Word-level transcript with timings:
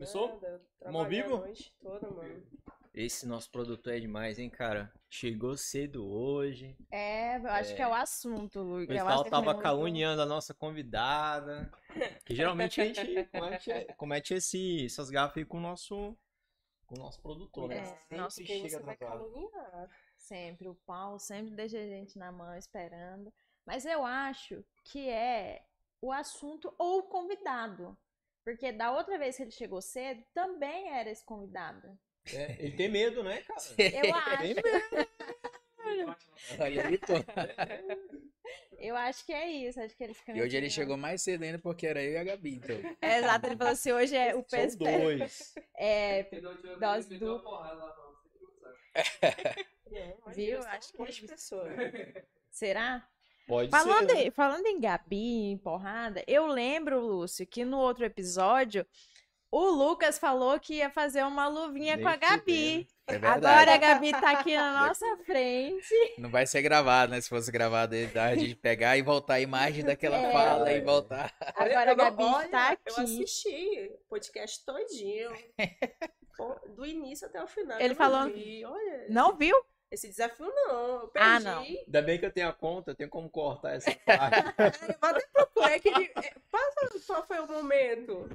Começou? 0.00 0.40
A 0.82 1.04
vivo? 1.04 1.36
noite 1.36 1.74
toda, 1.78 2.08
mano. 2.08 2.42
Esse 2.94 3.26
nosso 3.26 3.50
produtor 3.50 3.92
é 3.92 4.00
demais, 4.00 4.38
hein, 4.38 4.48
cara? 4.48 4.90
Chegou 5.10 5.58
cedo 5.58 6.10
hoje. 6.10 6.74
É, 6.90 7.36
eu 7.36 7.50
acho 7.50 7.76
que 7.76 7.82
é 7.82 7.86
o 7.86 7.92
assunto, 7.92 8.60
O 8.60 8.62
Lu. 8.62 8.80
Eu 8.80 8.86
pessoal 8.86 9.22
tava 9.24 9.54
caluniando 9.60 10.22
a 10.22 10.24
nossa 10.24 10.54
convidada. 10.54 11.70
Que 12.24 12.34
geralmente 12.34 12.80
a 12.80 12.86
gente 12.86 13.24
comete, 13.30 13.94
comete 13.98 14.34
esse, 14.34 14.86
essas 14.86 15.10
gafas 15.10 15.36
aí 15.36 15.44
com 15.44 15.58
o 15.58 15.60
nosso, 15.60 16.16
com 16.86 16.94
o 16.94 16.98
nosso 16.98 17.20
produtor, 17.20 17.68
né? 17.68 17.80
É, 17.80 17.84
Sempre 17.84 18.16
nosso 18.16 18.46
chega 18.46 18.78
atrasado. 18.78 18.98
caluniar? 18.98 19.90
Sempre, 20.16 20.68
o 20.68 20.74
Paulo 20.74 21.18
sempre 21.18 21.54
deixa 21.54 21.76
a 21.76 21.86
gente 21.86 22.18
na 22.18 22.32
mão 22.32 22.56
esperando. 22.56 23.30
Mas 23.66 23.84
eu 23.84 24.02
acho 24.02 24.64
que 24.82 25.10
é 25.10 25.62
o 26.00 26.10
assunto 26.10 26.74
ou 26.78 27.00
o 27.00 27.02
convidado. 27.02 27.94
Porque 28.44 28.72
da 28.72 28.92
outra 28.92 29.18
vez 29.18 29.36
que 29.36 29.42
ele 29.42 29.50
chegou 29.50 29.80
cedo, 29.82 30.22
também 30.34 30.88
era 30.90 31.10
esse 31.10 31.24
convidado. 31.24 31.98
É, 32.34 32.56
ele 32.58 32.76
tem 32.76 32.88
medo, 32.88 33.22
né, 33.22 33.42
cara? 33.42 33.60
Eu 33.78 34.14
acho, 34.14 34.38
Tem 34.38 34.54
medo. 34.54 34.62
Olha 36.58 36.86
aí, 36.86 36.98
pô. 36.98 37.14
eu 38.78 38.96
acho 38.96 39.24
que 39.26 39.32
é 39.32 39.48
isso. 39.48 39.80
Acho 39.80 39.96
que 39.96 40.04
eles 40.04 40.16
ficam 40.18 40.36
E 40.36 40.42
hoje 40.42 40.56
ele 40.56 40.70
chegou 40.70 40.96
mais 40.96 41.22
cedo 41.22 41.42
ainda 41.42 41.58
porque 41.58 41.86
era 41.86 42.02
eu 42.02 42.12
e 42.12 42.16
a 42.16 42.24
Gabi, 42.24 42.54
então. 42.56 42.76
É, 43.00 43.18
exato, 43.18 43.46
ele 43.46 43.56
falou 43.56 43.72
assim: 43.72 43.92
hoje 43.92 44.16
é 44.16 44.34
o 44.34 44.44
São 44.46 44.60
PSP. 44.66 44.84
dois. 44.84 45.54
É, 45.82 46.24
dose 46.78 47.18
dupla. 47.18 47.74
Não, 49.90 50.32
Viu? 50.34 50.58
imagina, 50.58 50.68
Acho 50.70 50.88
são 50.88 51.06
que 51.06 51.24
é 51.24 51.28
pessoas. 51.28 51.72
Será? 52.50 53.08
Pode 53.50 53.70
Falando, 53.70 54.08
ser. 54.10 54.14
né? 54.14 54.22
em, 54.26 54.30
falando 54.30 54.64
em 54.66 54.80
Gabi, 54.80 55.50
em 55.50 55.58
porrada, 55.58 56.22
eu 56.26 56.46
lembro, 56.46 57.00
Lúcio, 57.00 57.44
que 57.46 57.64
no 57.64 57.78
outro 57.78 58.04
episódio 58.04 58.86
o 59.52 59.68
Lucas 59.70 60.16
falou 60.16 60.60
que 60.60 60.74
ia 60.74 60.88
fazer 60.90 61.24
uma 61.24 61.48
luvinha 61.48 61.96
Nem 61.96 62.04
com 62.04 62.08
a 62.08 62.14
Gabi. 62.14 62.86
É 63.08 63.18
verdade. 63.18 63.44
Agora 63.46 63.74
a 63.74 63.76
Gabi 63.76 64.12
tá 64.12 64.30
aqui 64.30 64.56
na 64.56 64.86
nossa 64.86 65.04
frente. 65.26 65.92
Não 66.18 66.30
vai 66.30 66.46
ser 66.46 66.62
gravado, 66.62 67.10
né? 67.10 67.20
Se 67.20 67.28
fosse 67.28 67.50
gravado, 67.50 67.92
ele 67.96 68.06
dá 68.12 68.32
de 68.36 68.54
pegar 68.54 68.96
e 68.96 69.02
voltar 69.02 69.34
a 69.34 69.40
imagem 69.40 69.84
daquela 69.84 70.16
É. 70.18 70.30
fala 70.32 70.72
e 70.72 70.80
voltar. 70.80 71.34
Agora 71.56 71.90
a 71.90 71.92
eu 71.92 71.96
Gabi 71.96 72.22
olha, 72.22 72.44
está 72.44 72.78
Eu 72.86 72.92
aqui. 72.92 73.00
assisti 73.02 73.90
o 73.92 74.08
podcast 74.08 74.64
todinho. 74.64 75.32
Do 76.76 76.86
início 76.86 77.26
até 77.26 77.42
o 77.42 77.46
final. 77.48 77.78
Ele 77.80 77.92
eu 77.92 77.96
falou- 77.96 78.32
vi. 78.32 78.64
Olha, 78.64 79.06
Não 79.10 79.36
viu? 79.36 79.56
Esse 79.90 80.08
desafio 80.08 80.46
não. 80.46 81.00
Eu 81.02 81.08
perdi. 81.08 81.28
Ah, 81.28 81.40
não. 81.40 81.62
Ainda 81.62 82.02
bem 82.02 82.18
que 82.18 82.26
eu 82.26 82.30
tenho 82.32 82.48
a 82.48 82.52
conta, 82.52 82.90
eu 82.92 82.94
tenho 82.94 83.10
como 83.10 83.28
cortar 83.28 83.74
essa 83.74 83.90
parte. 84.06 84.54
Mas 85.00 85.10
até 85.16 85.26
procurei 85.32 85.80
que 85.80 85.88
ele... 85.88 86.12
é, 86.16 86.32
Passa 86.50 87.00
qual 87.06 87.26
foi 87.26 87.40
o 87.40 87.46
momento. 87.48 88.28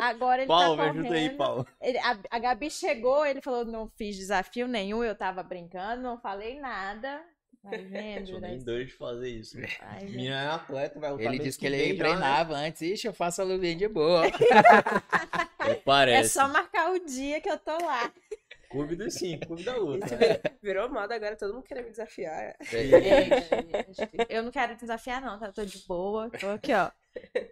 Agora 0.00 0.42
ele 0.42 0.48
Paulo, 0.48 0.76
tá 0.76 0.92
me 0.92 1.00
ajuda 1.00 1.14
aí, 1.14 1.30
Paulo. 1.30 1.66
Ele- 1.80 1.98
a, 1.98 2.18
a 2.30 2.38
Gabi 2.38 2.70
chegou, 2.70 3.24
ele 3.26 3.40
falou: 3.40 3.64
não 3.64 3.88
fiz 3.96 4.16
desafio 4.16 4.66
nenhum, 4.66 5.02
eu 5.04 5.14
tava 5.14 5.42
brincando, 5.42 6.02
não 6.02 6.18
falei 6.18 6.58
nada. 6.58 7.22
Vai 7.62 7.78
vendo, 7.84 8.26
Sou 8.28 8.40
né? 8.40 8.48
nem 8.48 8.58
doido 8.58 8.86
de 8.86 8.92
fazer 8.94 9.28
isso. 9.28 9.56
Vai. 9.60 10.04
Menina 10.04 10.42
é 10.42 10.46
atleta, 10.48 10.98
vai 10.98 11.12
lutar 11.12 11.26
Ele 11.26 11.38
disse 11.38 11.58
que 11.58 11.66
ele 11.66 11.76
vem 11.76 11.88
já, 11.88 11.92
né? 11.92 11.98
treinava 12.10 12.54
antes. 12.54 12.82
Ixi, 12.82 13.06
eu 13.06 13.12
faço 13.12 13.40
a 13.40 13.44
luvinha 13.44 13.76
de 13.76 13.88
boa. 13.88 14.22
É, 15.64 15.70
É 15.70 15.74
Parece. 15.76 16.30
só 16.30 16.48
marcar 16.48 16.90
o 16.90 16.98
dia 16.98 17.40
que 17.40 17.48
eu 17.48 17.56
tô 17.56 17.70
lá. 17.70 18.12
Clube 18.72 18.96
dos 18.96 19.14
cinco, 19.14 19.46
clube 19.46 19.62
da 19.64 19.76
luta. 19.76 20.06
Isso 20.06 20.16
virou, 20.16 20.40
virou 20.62 20.88
moda 20.88 21.14
agora, 21.14 21.36
todo 21.36 21.52
mundo 21.52 21.62
querendo 21.62 21.84
me 21.84 21.90
desafiar. 21.90 22.56
Gente, 22.62 22.90
eu 24.28 24.42
não 24.42 24.50
quero 24.50 24.74
desafiar, 24.76 25.20
não, 25.20 25.38
tá? 25.38 25.46
Eu 25.46 25.52
tô 25.52 25.64
de 25.64 25.78
boa. 25.86 26.30
Tô 26.30 26.48
aqui, 26.48 26.72
ó. 26.72 26.90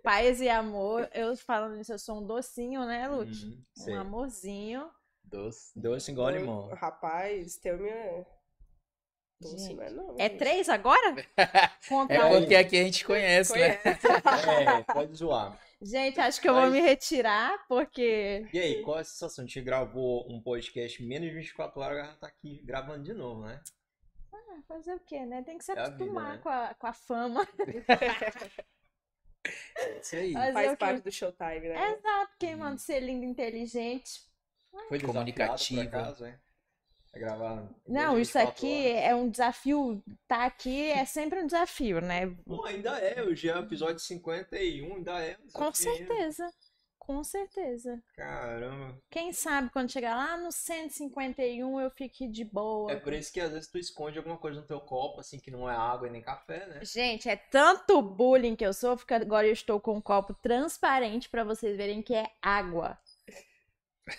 Paz 0.03 0.41
e 0.41 0.48
amor. 0.48 1.08
Eu 1.12 1.36
falando 1.36 1.78
isso, 1.78 1.92
eu 1.92 1.98
sou 1.98 2.19
um 2.19 2.26
docinho, 2.26 2.86
né, 2.86 3.06
Lute? 3.06 3.44
Uhum, 3.44 3.64
sei. 3.76 3.94
um 3.94 4.00
amorzinho. 4.00 4.91
Doce. 5.25 5.78
Doce 5.78 6.10
igual 6.10 6.31
limão. 6.31 6.69
Rapaz, 6.75 7.56
teu 7.56 7.78
minha. 7.78 8.26
Doce, 9.41 9.58
Gente, 9.58 9.75
não 9.75 9.82
é 9.84 9.91
não. 9.91 10.14
É 10.19 10.28
três 10.28 10.69
agora? 10.69 11.14
Conta 11.88 12.14
É 12.14 12.41
porque 12.41 12.54
aqui 12.54 12.78
a 12.78 12.84
gente 12.84 13.04
conhece, 13.04 13.58
né? 13.58 13.76
Conhece. 13.76 14.06
É, 14.88 14.92
pode 14.92 15.14
zoar. 15.14 15.58
Gente, 15.83 16.21
acho 16.21 16.41
que 16.41 16.49
eu 16.49 16.53
vou 16.53 16.63
Mas- 16.65 16.73
me 16.73 16.81
retirar, 16.81 17.67
porque. 17.67 18.47
E 18.53 18.59
aí, 18.59 18.83
qual 18.83 18.99
é 18.99 19.01
a 19.01 19.05
sensação? 19.05 19.45
A 19.45 19.47
gente 19.47 19.61
gravou 19.63 20.31
um 20.31 20.41
podcast 20.43 21.03
menos 21.03 21.29
de 21.29 21.35
24 21.35 21.81
horas, 21.81 21.99
agora 22.01 22.17
tá 22.19 22.27
aqui 22.27 22.61
gravando 22.65 23.03
de 23.05 23.15
novo, 23.15 23.47
né? 23.47 23.63
Ah, 24.33 24.61
fazer 24.69 24.95
o 24.95 25.01
quê, 25.01 25.25
né? 25.25 25.43
Tem 25.43 25.57
que 25.57 25.65
se 25.65 25.73
É 25.73 25.79
a 25.79 25.85
vida, 25.85 25.95
acostumar 25.97 26.37
né? 26.37 26.39
com, 26.43 26.49
a, 26.51 26.75
com 26.75 26.87
a 26.87 26.93
fama. 26.93 27.49
Isso 30.03 30.17
aí. 30.17 30.33
Fazer 30.35 30.53
Faz 30.53 30.79
parte 30.79 31.03
do 31.03 31.11
showtime, 31.11 31.61
né? 31.69 31.93
Exato, 31.93 32.33
quem 32.39 32.57
manda 32.57 32.77
ser 32.77 33.01
lindo 33.01 33.25
e 33.25 33.29
inteligente. 33.29 34.21
Foi 34.89 34.99
por 34.99 35.17
acaso, 35.17 36.25
é? 36.27 36.39
Vai 37.12 37.21
gravar. 37.21 37.69
Não, 37.88 38.19
isso 38.19 38.38
24 38.38 38.48
aqui 38.48 38.91
horas. 38.91 39.04
é 39.04 39.15
um 39.15 39.28
desafio. 39.28 40.03
Tá 40.28 40.44
aqui 40.44 40.90
é 40.90 41.05
sempre 41.05 41.40
um 41.40 41.46
desafio, 41.46 42.00
né? 42.00 42.35
Pô, 42.46 42.64
ainda 42.64 42.99
é, 42.99 43.23
hoje 43.23 43.49
é 43.49 43.56
o 43.56 43.61
episódio 43.61 43.99
51, 43.99 44.96
ainda 44.96 45.20
é. 45.20 45.37
um 45.44 45.50
Com 45.52 45.75
certeza. 45.75 46.49
Com 47.11 47.25
certeza. 47.25 48.00
Caramba. 48.14 48.96
Quem 49.11 49.32
sabe 49.32 49.69
quando 49.70 49.90
chegar 49.90 50.14
lá 50.14 50.37
no 50.37 50.52
151 50.52 51.81
eu 51.81 51.90
fique 51.90 52.29
de 52.29 52.44
boa. 52.44 52.93
É 52.93 52.94
por 52.94 53.12
isso 53.12 53.32
que 53.32 53.40
às 53.40 53.50
vezes 53.50 53.69
tu 53.69 53.79
esconde 53.79 54.17
alguma 54.17 54.37
coisa 54.37 54.61
no 54.61 54.67
teu 54.67 54.81
copo, 54.81 55.19
assim, 55.19 55.40
que 55.40 55.50
não 55.50 55.69
é 55.69 55.75
água 55.75 56.06
e 56.06 56.11
nem 56.11 56.23
café, 56.23 56.67
né? 56.67 56.85
Gente, 56.85 57.29
é 57.29 57.35
tanto 57.35 58.00
bullying 58.00 58.55
que 58.55 58.64
eu 58.64 58.73
sofro 58.73 59.05
que 59.05 59.14
agora 59.14 59.44
eu 59.44 59.52
estou 59.52 59.81
com 59.81 59.96
um 59.96 60.00
copo 60.00 60.35
transparente 60.35 61.29
pra 61.29 61.43
vocês 61.43 61.76
verem 61.76 62.00
que 62.00 62.14
é 62.14 62.31
água. 62.40 62.96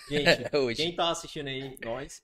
Gente, 0.10 0.50
Hoje. 0.57 0.81
quem 0.81 0.94
tá 0.94 1.12
assistindo 1.12 1.48
aí, 1.48 1.77
nós, 1.81 2.21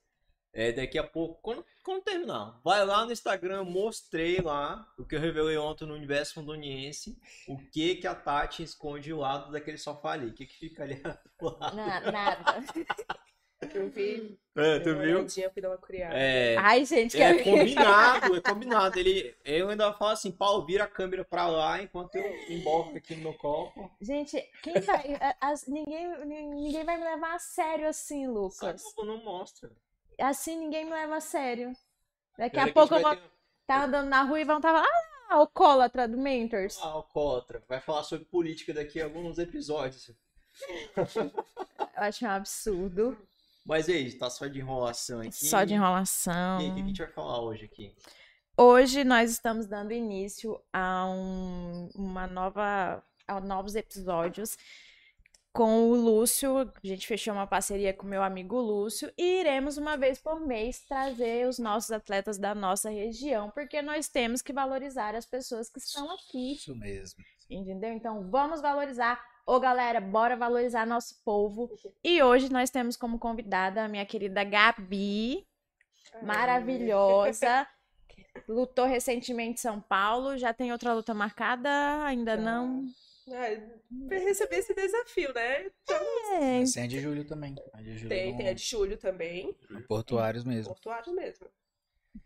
é, 0.57 0.71
daqui 0.71 0.97
a 0.97 1.03
pouco, 1.03 1.39
quando, 1.41 1.63
quando 1.83 2.01
terminar, 2.03 2.59
vai 2.63 2.83
lá 2.83 3.05
no 3.05 3.11
Instagram, 3.11 3.57
eu 3.57 3.65
mostrei 3.65 4.41
lá 4.41 4.91
o 4.97 5.05
que 5.05 5.15
eu 5.15 5.19
revelei 5.19 5.55
ontem 5.57 5.85
no 5.85 5.93
Universo 5.93 6.33
Fundoniense, 6.33 7.15
o 7.47 7.57
que 7.71 7.95
que 7.95 8.07
a 8.07 8.15
Tati 8.15 8.63
esconde 8.63 9.11
ao 9.11 9.19
lado 9.19 9.51
daquele 9.51 9.77
sofá 9.77 10.13
ali, 10.13 10.27
o 10.27 10.33
que 10.33 10.45
que 10.47 10.57
fica 10.57 10.81
ali 10.83 10.95
do 11.39 11.57
lado. 11.59 11.75
Na- 11.77 12.11
nada. 12.11 12.63
Eu 13.73 13.89
vi. 13.89 14.39
É, 14.55 14.79
tu 14.79 14.95
viu? 14.95 15.17
olhadinha, 15.17 15.49
fui 15.49 15.61
dar 15.63 15.69
uma 15.69 15.79
curiada. 15.79 16.13
É, 16.15 16.55
Ai, 16.57 16.85
gente, 16.85 17.19
é 17.19 17.33
que 17.37 17.43
combinado, 17.43 18.35
é 18.35 18.41
combinado. 18.41 18.99
Ele, 18.99 19.35
eu 19.43 19.69
ainda 19.69 19.91
falo 19.93 20.11
assim, 20.11 20.31
Paulo, 20.31 20.63
vira 20.63 20.83
a 20.83 20.87
câmera 20.87 21.25
pra 21.25 21.47
lá 21.47 21.81
enquanto 21.81 22.13
eu 22.15 22.51
emborco 22.51 22.95
aqui 22.95 23.15
no 23.15 23.23
meu 23.23 23.33
copo. 23.33 23.91
Gente, 23.99 24.39
quem 24.61 24.79
vai. 24.81 25.17
as- 25.41 25.65
ninguém, 25.67 26.07
ninguém 26.25 26.83
vai 26.85 26.97
me 26.97 27.03
levar 27.03 27.33
a 27.33 27.39
sério 27.39 27.87
assim, 27.87 28.27
Lucas. 28.27 28.83
que 28.93 29.03
não 29.03 29.23
mostra. 29.23 29.71
Assim 30.19 30.57
ninguém 30.57 30.85
me 30.85 30.91
leva 30.91 31.17
a 31.17 31.21
sério. 31.21 31.73
Daqui 32.37 32.59
a 32.59 32.71
pouco 32.71 32.95
eu 32.95 33.01
vou 33.01 33.13
estar 33.13 33.85
andando 33.85 34.09
na 34.09 34.23
rua 34.23 34.39
e 34.39 34.43
vão 34.43 34.57
estar 34.57 34.71
lá, 34.71 34.83
ah, 34.83 35.35
alcoólatra 35.35 36.07
do 36.07 36.17
Mentors. 36.17 36.77
um 36.79 36.83
alcoólatra. 36.83 37.63
Vai 37.67 37.81
falar 37.81 38.03
sobre 38.03 38.25
política 38.25 38.73
daqui 38.73 39.01
a 39.01 39.05
alguns 39.05 39.37
episódios. 39.37 40.11
Eu 40.97 41.31
acho 41.95 42.25
um 42.25 42.29
absurdo. 42.29 43.17
Mas 43.65 43.89
aí, 43.89 44.11
tá 44.13 44.29
só 44.29 44.47
de 44.47 44.59
enrolação 44.59 45.19
aqui. 45.19 45.45
Só 45.45 45.63
de 45.63 45.73
enrolação. 45.73 46.61
E 46.61 46.65
aí, 46.65 46.71
o 46.71 46.75
que 46.75 46.81
que 46.81 46.81
a 46.81 46.87
gente 46.87 47.01
vai 47.03 47.11
falar 47.11 47.41
hoje 47.41 47.65
aqui? 47.65 47.95
Hoje 48.55 49.03
nós 49.03 49.29
estamos 49.29 49.67
dando 49.67 49.91
início 49.91 50.59
a 50.73 51.05
um, 51.05 51.89
uma 51.93 52.25
nova, 52.25 53.03
a 53.27 53.39
novos 53.39 53.75
episódios 53.75 54.57
com 55.57 55.89
o 55.89 55.95
Lúcio. 55.95 56.59
A 56.59 56.87
gente 56.87 57.07
fechou 57.07 57.33
uma 57.33 57.47
parceria 57.47 57.91
com 57.91 58.05
meu 58.05 58.21
amigo 58.21 58.61
Lúcio 58.61 59.11
e 59.17 59.39
iremos 59.39 59.75
uma 59.75 59.97
vez 59.97 60.19
por 60.19 60.39
mês 60.39 60.81
trazer 60.81 61.47
os 61.47 61.57
nossos 61.57 61.89
atletas 61.91 62.37
da 62.37 62.53
nossa 62.53 62.91
região, 62.91 63.49
porque 63.49 63.81
nós 63.81 64.07
temos 64.07 64.43
que 64.43 64.53
valorizar 64.53 65.15
as 65.15 65.25
pessoas 65.25 65.67
que 65.67 65.79
estão 65.79 66.11
aqui, 66.11 66.53
Isso 66.53 66.75
mesmo. 66.75 67.23
entendeu? 67.49 67.91
Então 67.91 68.29
vamos 68.29 68.61
valorizar. 68.61 69.19
Ô 69.47 69.59
galera, 69.59 69.99
bora 69.99 70.35
valorizar 70.35 70.85
nosso 70.85 71.15
povo. 71.25 71.71
E 72.03 72.21
hoje 72.21 72.51
nós 72.51 72.69
temos 72.69 72.95
como 72.95 73.17
convidada 73.17 73.83
a 73.83 73.87
minha 73.87 74.05
querida 74.05 74.43
Gabi 74.43 75.43
maravilhosa. 76.21 77.67
Lutou 78.47 78.85
recentemente 78.85 79.53
em 79.53 79.61
São 79.61 79.81
Paulo. 79.81 80.37
Já 80.37 80.53
tem 80.53 80.71
outra 80.71 80.93
luta 80.93 81.15
marcada? 81.15 82.03
Ainda 82.03 82.35
Já. 82.35 82.41
não? 82.43 82.85
Pra 84.07 84.17
receber 84.19 84.57
esse 84.57 84.73
desafio, 84.73 85.33
né? 85.33 85.65
Então, 85.83 85.97
É, 86.41 86.61
é 86.61 86.87
de 86.87 86.99
julho 86.99 87.25
também. 87.25 87.55
A 87.73 87.81
de 87.81 87.97
julho 87.97 88.09
tem, 88.09 88.31
no- 88.31 88.37
tem 88.37 88.47
a 88.49 88.53
de 88.53 88.63
julho 88.63 88.97
também. 88.97 89.55
Portuários 89.87 90.43
mesmo. 90.45 90.73
Portuário 90.73 91.13
mesmo. 91.13 91.47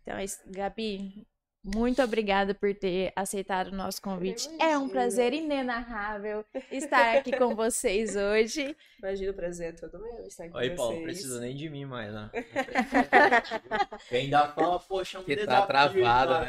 então 0.02 0.16
é 0.16 0.24
isso. 0.24 0.40
Gabi, 0.46 1.26
muito 1.64 2.02
obrigada 2.02 2.54
por 2.54 2.74
ter 2.74 3.12
aceitado 3.16 3.68
o 3.68 3.74
nosso 3.74 4.00
convite. 4.02 4.48
É 4.60 4.76
um 4.78 4.88
prazer 4.88 5.32
inenarrável 5.32 6.44
estar 6.70 7.16
aqui 7.18 7.36
com 7.36 7.54
vocês 7.54 8.16
hoje. 8.16 8.76
Imagina 8.98 9.30
o 9.30 9.34
prazer 9.34 9.68
é 9.74 9.76
todo 9.76 9.98
meu 10.00 10.24
estar 10.26 10.44
aqui 10.44 10.56
Aí, 10.56 10.70
com 10.70 10.76
Paulo, 10.76 10.90
vocês. 10.92 11.00
não 11.06 11.12
precisa 11.12 11.40
nem 11.40 11.54
de 11.56 11.68
mim 11.68 11.84
mais, 11.84 12.12
né? 12.12 12.30
Quem 14.08 14.22
ainda 14.24 14.48
fala, 14.48 14.78
poxa, 14.80 15.20
um 15.20 15.24
Que 15.24 15.36
tá 15.46 15.66
travada. 15.66 16.46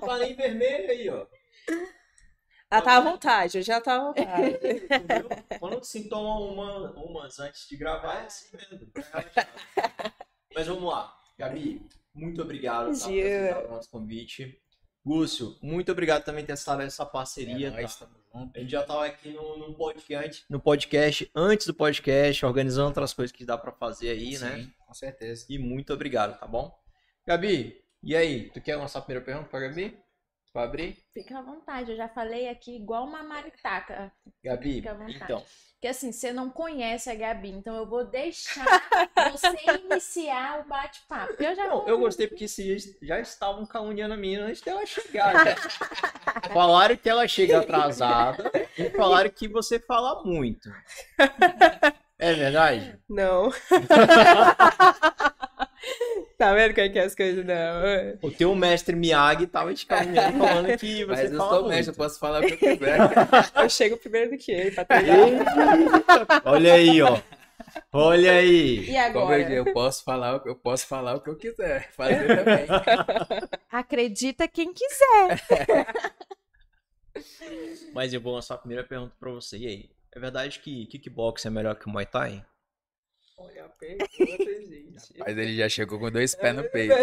Tá 0.00 0.18
nem 0.18 0.34
vermelho 0.34 0.90
aí, 0.90 1.08
ó. 1.08 1.26
Ela 2.74 2.82
tá 2.82 2.96
à 2.96 3.00
vontade, 3.00 3.58
eu 3.58 3.62
já 3.62 3.80
tá 3.80 3.96
à 3.96 4.00
vontade. 4.00 4.56
Entendeu? 4.56 5.28
Quando 5.60 5.84
se 5.84 6.08
toma 6.08 6.40
uma, 6.40 6.90
umas 6.92 7.38
antes 7.38 7.68
de 7.68 7.76
gravar, 7.76 8.22
é 8.22 8.26
assim 8.26 8.56
mesmo. 8.56 8.90
Mas 10.54 10.66
vamos 10.66 10.84
lá. 10.84 11.16
Gabi, 11.38 11.86
muito 12.12 12.42
obrigado 12.42 12.86
tá, 12.86 13.04
por 13.06 13.12
aceitar 13.12 13.64
o 13.64 13.68
nosso 13.68 13.90
convite. 13.90 14.60
Lúcio, 15.06 15.56
muito 15.62 15.92
obrigado 15.92 16.24
também 16.24 16.42
por 16.42 16.48
ter 16.48 16.52
estado 16.54 16.78
nessa 16.78 17.04
parceria. 17.04 17.68
É 17.68 17.70
tá? 17.70 17.76
nóis, 17.76 17.98
junto. 18.32 18.56
A 18.56 18.58
gente 18.58 18.70
já 18.70 18.80
estava 18.80 19.06
aqui 19.06 19.30
no, 19.30 19.58
no 19.58 19.74
podcast, 19.74 20.44
no 20.50 20.58
podcast, 20.58 21.30
antes 21.34 21.66
do 21.66 21.74
podcast, 21.74 22.44
organizando 22.44 22.88
outras 22.88 23.12
coisas 23.12 23.30
que 23.30 23.44
dá 23.44 23.56
para 23.56 23.70
fazer 23.70 24.10
aí, 24.10 24.38
né? 24.38 24.56
Sim, 24.56 24.72
com 24.84 24.94
certeza. 24.94 25.46
E 25.48 25.58
muito 25.58 25.92
obrigado, 25.92 26.38
tá 26.38 26.46
bom? 26.46 26.76
Gabi, 27.26 27.80
e 28.02 28.16
aí? 28.16 28.50
Tu 28.50 28.60
quer 28.60 28.76
lançar 28.76 28.98
a 28.98 29.02
primeira 29.02 29.24
pergunta 29.24 29.48
pra 29.48 29.60
Gabi? 29.60 29.96
Pra 30.54 30.62
abrir? 30.62 30.96
Fica 31.12 31.36
à 31.36 31.42
vontade, 31.42 31.90
eu 31.90 31.96
já 31.96 32.08
falei 32.08 32.48
aqui 32.48 32.76
igual 32.76 33.04
uma 33.04 33.24
maritaca. 33.24 34.12
Gabi, 34.42 34.74
Fica 34.74 34.92
à 34.92 34.94
vontade. 34.94 35.16
então, 35.24 35.44
Porque 35.72 35.88
assim, 35.88 36.12
você 36.12 36.32
não 36.32 36.48
conhece 36.48 37.10
a 37.10 37.14
Gabi, 37.16 37.50
então 37.50 37.74
eu 37.74 37.84
vou 37.84 38.04
deixar 38.04 38.64
você 39.32 39.48
iniciar 39.84 40.60
o 40.60 40.68
bate-papo. 40.68 41.42
Eu 41.42 41.56
já 41.56 41.66
Não, 41.66 41.88
eu 41.88 41.98
gostei 41.98 42.28
porque 42.28 42.46
vocês 42.46 42.96
já 43.02 43.18
estavam 43.18 43.66
caluniando 43.66 44.14
a 44.14 44.16
mina 44.16 44.44
antes 44.44 44.60
dela 44.62 44.86
chegar. 44.86 45.44
né? 45.44 45.56
falaram 46.54 46.96
que 46.96 47.10
ela 47.10 47.26
chega 47.26 47.58
atrasada 47.58 48.52
e 48.78 48.90
falaram 48.90 49.30
que 49.30 49.48
você 49.48 49.80
fala 49.80 50.22
muito. 50.22 50.70
É 52.16 52.32
verdade? 52.32 52.96
Não. 53.08 53.50
tá 56.38 56.52
vendo 56.54 56.74
como 56.74 56.86
é 56.86 56.88
que 56.88 56.98
é 56.98 57.02
as 57.04 57.14
coisas? 57.14 57.44
Não. 57.44 58.18
O 58.22 58.30
teu 58.30 58.54
mestre 58.54 58.94
Miyagi 58.96 59.46
tava 59.46 59.72
te 59.74 59.86
caluniando 59.86 60.38
falando 60.38 60.78
que 60.78 61.04
você 61.04 61.22
Mas 61.22 61.32
eu 61.32 61.38
fala 61.38 61.50
sou 61.50 61.60
muito. 61.62 61.74
mestre, 61.74 61.92
eu 61.92 61.96
posso 61.96 62.18
falar 62.18 62.42
o 62.42 62.46
que 62.46 62.52
eu 62.54 62.58
quiser. 62.58 62.98
Eu 63.62 63.68
chego 63.70 63.96
primeiro 63.96 64.30
do 64.32 64.38
que 64.38 64.52
ele 64.52 64.70
pra 64.72 64.84
treinar. 64.84 65.16
Olha 66.44 66.74
aí, 66.74 67.02
ó. 67.02 67.20
Olha 67.92 68.32
aí. 68.32 68.80
E 68.80 68.86
Como 68.86 68.96
eu, 68.96 69.22
agora? 69.22 69.44
digo, 69.44 69.52
eu 69.68 69.72
posso 69.72 70.04
falar, 70.04 70.36
o 70.36 70.40
que- 70.40 70.48
eu 70.48 70.54
posso 70.56 70.86
falar 70.86 71.14
o 71.14 71.20
que 71.20 71.30
eu 71.30 71.36
quiser. 71.36 71.90
Fazer 71.92 72.26
também. 72.36 72.66
Acredita 73.70 74.46
quem 74.48 74.72
quiser. 74.72 75.42
Mas 77.92 78.12
eu 78.12 78.20
vou 78.20 78.34
lançar 78.34 78.54
a 78.54 78.58
primeira 78.58 78.84
pergunta 78.84 79.14
pra 79.18 79.30
você. 79.30 79.56
E 79.58 79.66
aí? 79.66 79.90
É 80.14 80.20
verdade 80.20 80.60
que 80.60 80.86
kickbox 80.86 81.44
é 81.46 81.50
melhor 81.50 81.74
que 81.76 81.88
Muay 81.88 82.06
Thai? 82.06 82.44
Olha 83.36 83.64
a 83.64 83.68
pergunta, 83.68 84.16
gente. 84.18 85.18
Mas 85.18 85.36
ele 85.36 85.56
já 85.56 85.68
chegou 85.68 85.98
com 85.98 86.10
dois 86.10 86.34
pés 86.34 86.54
no 86.54 86.64
peito. 86.70 86.94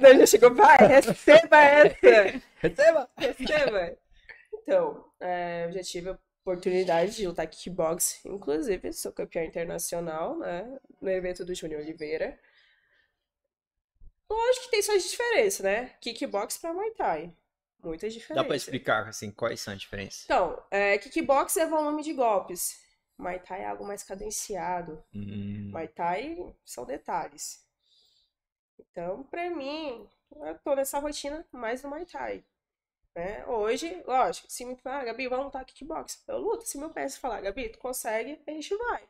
Não, 0.00 0.18
já 0.18 0.26
chegou, 0.26 0.54
vai, 0.54 0.78
receba 0.78 1.58
essa. 1.58 2.42
Receba! 2.56 3.10
Receba. 3.16 3.98
Então, 4.62 5.04
é, 5.20 5.66
eu 5.66 5.72
já 5.72 5.82
tive 5.82 6.10
a 6.10 6.18
oportunidade 6.42 7.16
de 7.16 7.26
lutar 7.26 7.46
kickbox, 7.46 8.24
inclusive 8.24 8.92
sou 8.92 9.12
campeã 9.12 9.44
internacional, 9.44 10.38
né, 10.38 10.78
no 11.00 11.10
evento 11.10 11.44
do 11.44 11.54
Júnior 11.54 11.82
Oliveira. 11.82 12.38
Lógico 14.30 14.64
que 14.66 14.70
tem 14.70 14.82
suas 14.82 15.04
diferenças, 15.04 15.60
né? 15.60 15.94
Kickbox 16.00 16.58
pra 16.58 16.72
Muay 16.72 16.90
Thai. 16.92 17.32
Muitas 17.82 18.12
Dá 18.12 18.18
diferenças. 18.18 18.46
pra 18.46 18.56
explicar 18.56 19.08
assim 19.08 19.30
quais 19.30 19.60
são 19.60 19.72
as 19.72 19.80
diferenças? 19.80 20.24
Então, 20.24 20.62
é, 20.70 20.98
kickbox 20.98 21.56
é 21.56 21.66
volume 21.66 22.02
de 22.02 22.12
golpes. 22.12 22.78
Muay 23.18 23.40
Thai 23.40 23.62
é 23.62 23.66
algo 23.66 23.84
mais 23.84 24.02
cadenciado. 24.02 25.04
Hum, 25.12 25.70
Muay 25.70 25.88
Thai 25.88 26.54
são 26.64 26.84
detalhes. 26.86 27.66
Então, 28.78 29.24
pra 29.24 29.50
mim, 29.50 30.08
eu 30.36 30.58
tô 30.60 30.74
nessa 30.74 30.98
rotina 30.98 31.46
mais 31.50 31.82
do 31.82 31.88
Muay 31.88 32.06
Thai. 32.06 32.44
Né? 33.14 33.44
Hoje, 33.46 34.02
lógico, 34.06 34.50
se 34.50 34.64
me 34.64 34.76
falar, 34.76 35.04
Gabi, 35.04 35.26
vamos 35.26 35.46
lutar 35.46 35.64
kickbox. 35.64 36.22
Eu 36.28 36.38
luto. 36.38 36.64
Se 36.64 36.78
meu 36.78 36.90
PS 36.90 37.16
falar, 37.18 37.40
Gabi, 37.40 37.68
tu 37.68 37.78
consegue, 37.78 38.40
a 38.46 38.50
gente 38.52 38.74
vai. 38.76 39.08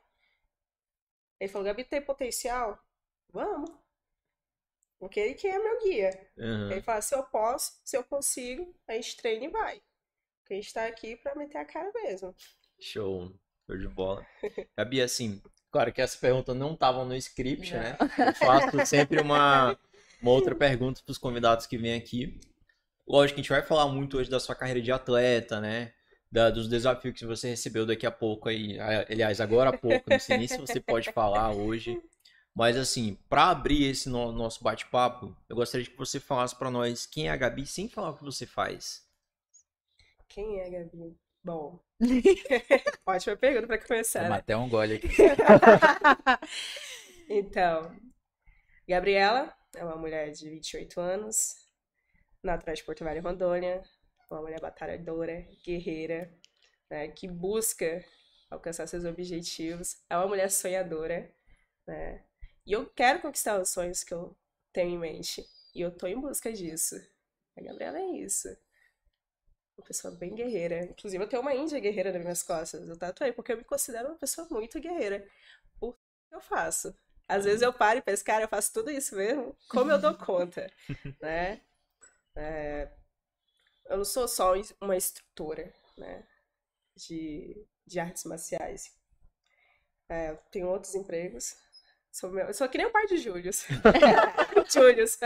Ele 1.39 1.53
falou, 1.53 1.67
Gabi, 1.67 1.85
tem 1.85 2.01
potencial? 2.01 2.79
Vamos. 3.31 3.71
Porque 4.99 5.21
ele 5.21 5.35
que 5.35 5.47
é 5.47 5.59
meu 5.59 5.81
guia. 5.83 6.33
aham. 6.39 6.73
Ele 6.73 6.83
fala, 6.83 7.03
se 7.03 7.15
eu 7.15 7.23
posso, 7.25 7.79
se 7.85 7.97
eu 7.97 8.03
consigo, 8.03 8.75
a 8.87 8.95
gente 8.95 9.17
treina 9.19 9.45
e 9.45 9.49
vai. 9.49 9.83
Porque 10.41 10.55
a 10.55 10.57
gente 10.57 10.73
tá 10.73 10.87
aqui 10.87 11.15
pra 11.17 11.35
meter 11.35 11.59
a 11.59 11.65
cara 11.65 11.93
mesmo. 11.93 12.35
Show. 12.81 13.31
Show 13.69 13.77
de 13.77 13.87
bola. 13.89 14.27
Gabi, 14.77 15.03
assim, 15.03 15.43
claro 15.71 15.93
que 15.93 16.01
essa 16.01 16.17
pergunta 16.19 16.55
não 16.55 16.75
tava 16.75 17.05
no 17.05 17.15
script, 17.17 17.75
né? 17.75 17.99
Eu 18.19 18.35
faço 18.35 18.81
sempre 18.87 19.21
uma, 19.21 19.79
uma 20.23 20.31
outra 20.31 20.55
pergunta 20.55 21.03
pros 21.05 21.19
convidados 21.19 21.67
que 21.67 21.77
vêm 21.77 21.95
aqui. 21.95 22.41
Lógico 23.07 23.35
que 23.37 23.41
a 23.41 23.43
gente 23.43 23.51
vai 23.51 23.63
falar 23.63 23.89
muito 23.89 24.17
hoje 24.17 24.31
da 24.31 24.41
sua 24.41 24.55
carreira 24.55 24.81
de 24.81 24.91
atleta, 24.91 25.61
né? 25.61 25.93
Da- 26.33 26.51
dos 26.51 26.69
desafios 26.69 27.19
que 27.19 27.27
você 27.27 27.51
recebeu 27.51 27.85
daqui 27.85 28.07
a 28.07 28.11
pouco 28.11 28.49
aí. 28.49 28.79
Aliás, 28.81 29.41
agora 29.41 29.71
há 29.71 29.73
pouco, 29.73 30.11
não 30.11 30.19
sei 30.19 30.39
nem 30.39 30.49
se 30.49 30.59
você 30.59 30.81
pode 30.81 31.11
falar 31.11 31.53
hoje. 31.53 32.01
Mas 32.55 32.77
assim, 32.77 33.17
para 33.29 33.51
abrir 33.51 33.85
esse 33.85 34.09
no- 34.09 34.33
nosso 34.33 34.65
bate-papo, 34.65 35.37
eu 35.49 35.57
gostaria 35.57 35.87
que 35.87 35.97
você 35.97 36.19
falasse 36.19 36.57
para 36.57 36.71
nós 36.71 37.07
quem 37.07 37.29
é 37.29 37.31
a 37.31 37.37
Gabi 37.37 37.67
sem 37.67 37.89
falar 37.89 38.11
o 38.11 38.17
que 38.17 38.25
você 38.25 38.47
faz. 38.47 39.07
Quem 40.29 40.61
é, 40.61 40.71
Gabi? 40.71 41.17
Bom. 41.43 41.81
Ótima 43.07 43.37
pergunta 43.37 43.67
pra 43.67 43.79
começar. 43.79 44.21
Toma 44.21 44.35
né? 44.35 44.41
até 44.41 44.57
um 44.57 44.69
gole 44.69 44.95
aqui. 44.95 45.09
Então, 47.31 47.95
Gabriela 48.89 49.55
é 49.77 49.85
uma 49.85 49.97
mulher 49.97 50.31
de 50.31 50.49
28 50.49 50.99
anos, 50.99 51.57
natural 52.43 52.75
de 52.75 52.83
Porto 52.83 53.05
Velho, 53.05 53.23
Rondônia, 53.23 53.83
uma 54.31 54.41
mulher 54.41 54.61
batalhadora, 54.61 55.47
guerreira, 55.63 56.33
né, 56.91 57.09
que 57.09 57.29
busca 57.29 58.03
alcançar 58.51 58.87
seus 58.87 59.05
objetivos, 59.05 60.03
é 60.09 60.17
uma 60.17 60.27
mulher 60.27 60.51
sonhadora, 60.51 61.31
né? 61.87 62.25
E 62.67 62.73
eu 62.73 62.87
quero 62.87 63.21
conquistar 63.21 63.61
os 63.61 63.69
sonhos 63.69 64.03
que 64.03 64.15
eu 64.15 64.35
tenho 64.73 64.95
em 64.95 64.99
mente, 64.99 65.45
e 65.75 65.83
eu 65.83 65.91
tô 65.91 66.07
em 66.07 66.19
busca 66.19 66.51
disso. 66.51 66.97
A 67.57 67.63
Gabriela 67.63 67.99
é 67.99 68.07
isso. 68.07 68.49
Uma 69.79 69.87
pessoa 69.87 70.13
bem 70.15 70.35
guerreira. 70.35 70.85
Inclusive, 70.85 71.23
eu 71.23 71.29
tenho 71.29 71.41
uma 71.41 71.55
índia 71.55 71.79
guerreira 71.79 72.13
nas 72.13 72.21
minhas 72.21 72.43
costas. 72.43 72.87
Eu 72.87 72.99
tatuei 72.99 73.33
porque 73.33 73.53
eu 73.53 73.57
me 73.57 73.65
considero 73.65 74.09
uma 74.09 74.19
pessoa 74.19 74.47
muito 74.51 74.81
guerreira. 74.81 75.25
Por 75.79 75.95
que 76.29 76.35
eu 76.35 76.41
faço. 76.41 76.95
Às 77.29 77.45
vezes 77.45 77.63
eu 77.63 77.73
paro 77.73 77.99
e 77.99 78.03
penso, 78.03 78.25
cara, 78.25 78.45
eu 78.45 78.49
faço 78.49 78.73
tudo 78.73 78.91
isso 78.91 79.15
mesmo? 79.15 79.57
Como 79.69 79.91
eu 79.91 80.01
dou 80.01 80.15
conta? 80.15 80.71
né? 81.23 81.61
É, 82.35 82.91
eu 83.87 83.99
não 83.99 84.05
sou 84.05 84.27
só 84.27 84.55
uma 84.81 84.97
instrutora, 84.97 85.73
né? 85.97 86.27
De, 86.97 87.67
de 87.87 88.01
artes 88.01 88.25
marciais. 88.25 88.93
É, 90.09 90.35
tenho 90.51 90.69
outros 90.69 90.95
empregos. 90.95 91.55
Sou, 92.11 92.31
meu, 92.31 92.47
eu 92.47 92.55
sou 92.55 92.69
que 92.69 92.79
nem 92.79 92.87
o 92.87 92.91
pai 92.91 93.07
de 93.07 93.19
Július. 93.19 93.67
Július. 94.73 95.19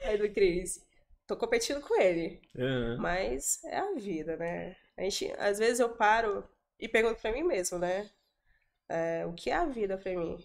Aí 0.00 0.18
do 0.18 0.32
Cris. 0.32 0.86
Tô 1.28 1.36
competindo 1.36 1.80
com 1.80 2.00
ele. 2.00 2.42
Aham. 2.58 2.96
Mas 3.00 3.62
é 3.64 3.78
a 3.78 3.92
vida, 3.94 4.36
né? 4.36 4.76
A 4.96 5.02
gente, 5.02 5.32
às 5.38 5.58
vezes 5.60 5.78
eu 5.80 5.94
paro 5.96 6.48
e 6.78 6.88
pergunto 6.88 7.20
pra 7.20 7.32
mim 7.32 7.44
mesmo, 7.44 7.78
né? 7.78 8.10
É, 8.88 9.26
o 9.26 9.34
que 9.34 9.50
é 9.50 9.54
a 9.54 9.66
vida 9.66 9.98
pra 9.98 10.12
mim? 10.16 10.38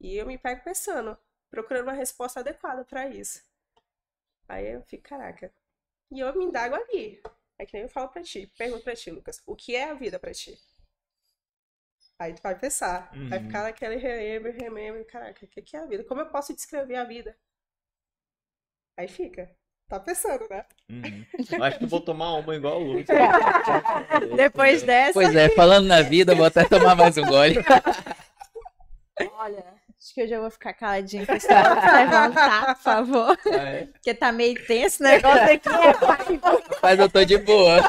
E 0.00 0.16
eu 0.16 0.26
me 0.26 0.36
pego 0.36 0.64
pensando, 0.64 1.16
procurando 1.48 1.84
uma 1.84 1.92
resposta 1.92 2.40
adequada 2.40 2.84
pra 2.84 3.08
isso. 3.08 3.40
Aí 4.48 4.66
eu 4.72 4.82
fico, 4.82 5.04
caraca. 5.04 5.50
E 6.10 6.20
eu 6.20 6.36
me 6.36 6.44
indago 6.44 6.74
ali. 6.74 7.22
É 7.58 7.66
que 7.66 7.74
nem 7.74 7.84
eu 7.84 7.88
falo 7.90 8.08
pra 8.08 8.22
ti, 8.22 8.46
pergunto 8.58 8.84
pra 8.84 8.96
ti, 8.96 9.10
Lucas, 9.10 9.42
o 9.46 9.56
que 9.56 9.76
é 9.76 9.84
a 9.90 9.94
vida 9.94 10.18
pra 10.18 10.32
ti? 10.34 10.58
Aí 12.20 12.32
tu 12.34 12.40
vai 12.42 12.56
pensar, 12.56 13.10
vai 13.28 13.40
Uhum. 13.40 13.44
ficar 13.46 13.62
naquele 13.64 13.96
remember, 13.96 14.54
remember, 14.54 15.04
caraca, 15.06 15.44
o 15.44 15.48
que 15.48 15.76
é 15.76 15.80
a 15.80 15.86
vida? 15.86 16.04
Como 16.04 16.20
eu 16.20 16.28
posso 16.30 16.54
descrever 16.54 16.94
a 16.94 17.02
vida? 17.04 17.36
Aí 18.96 19.08
fica, 19.08 19.50
tá 19.90 20.00
pensando, 20.00 20.46
né? 20.48 20.64
Uhum. 20.88 21.24
Acho 21.62 21.78
que 21.78 21.84
eu 21.84 21.88
vou 21.88 22.00
tomar 22.00 22.34
uma 22.34 22.54
igual 22.54 22.80
o 22.80 22.92
Lucas. 22.92 23.16
Depois 24.36 24.82
dessa, 24.82 25.12
Pois 25.12 25.34
é, 25.34 25.48
falando 25.50 25.86
na 25.86 26.00
vida, 26.00 26.34
vou 26.34 26.46
até 26.46 26.64
tomar 26.64 26.94
mais 26.94 27.16
um 27.18 27.26
gole. 27.26 27.56
olha, 29.36 29.64
acho 29.98 30.14
que 30.14 30.22
eu 30.22 30.28
já 30.28 30.40
vou 30.40 30.50
ficar 30.50 30.72
caladinha 30.72 31.26
com 31.26 31.32
esse 31.32 31.48
negócio. 31.48 31.92
levantar, 31.92 32.74
por 32.76 32.82
favor. 32.82 33.38
Ah, 33.46 33.68
é? 33.68 33.86
Porque 33.86 34.14
tá 34.14 34.30
meio 34.30 34.64
tenso 34.66 35.02
o 35.02 35.06
negócio 35.06 35.42
aqui. 35.42 35.68
É. 35.68 36.78
Mas 36.82 36.98
eu 36.98 37.10
tô 37.10 37.24
de 37.24 37.38
boa. 37.38 37.82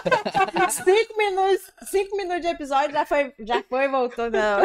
cinco 0.70 1.18
minutos, 1.18 1.72
cinco 1.84 2.18
minutos 2.18 2.42
de 2.42 2.48
episódio 2.48 2.92
já 2.92 3.06
foi, 3.06 3.34
já 3.40 3.64
foi 3.64 3.86
e 3.86 3.88
voltou, 3.88 4.30
não. 4.30 4.62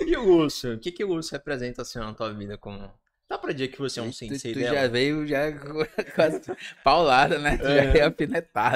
E 0.00 0.16
o 0.16 0.24
Lúcio? 0.24 0.74
O 0.74 0.78
que, 0.78 0.90
que 0.90 1.04
o 1.04 1.08
Lúcio 1.08 1.32
representa 1.32 1.82
assim 1.82 1.98
na 1.98 2.12
tua 2.12 2.32
vida 2.32 2.58
como. 2.58 2.90
Dá 3.32 3.38
pra 3.38 3.52
dizer 3.54 3.68
que 3.68 3.78
você 3.78 3.98
é 3.98 4.02
um 4.02 4.10
Tu, 4.10 4.16
sensei 4.16 4.52
tu 4.52 4.58
dela? 4.58 4.74
já 4.76 4.88
veio 4.88 5.26
já 5.26 5.50
com 5.58 6.22
as 6.22 6.40
pauladas, 6.84 7.40
né? 7.40 7.56
Tu 7.56 7.64
já 7.64 7.70
É. 7.76 7.92
veio 7.92 8.04
já, 8.28 8.42
pá. 8.42 8.72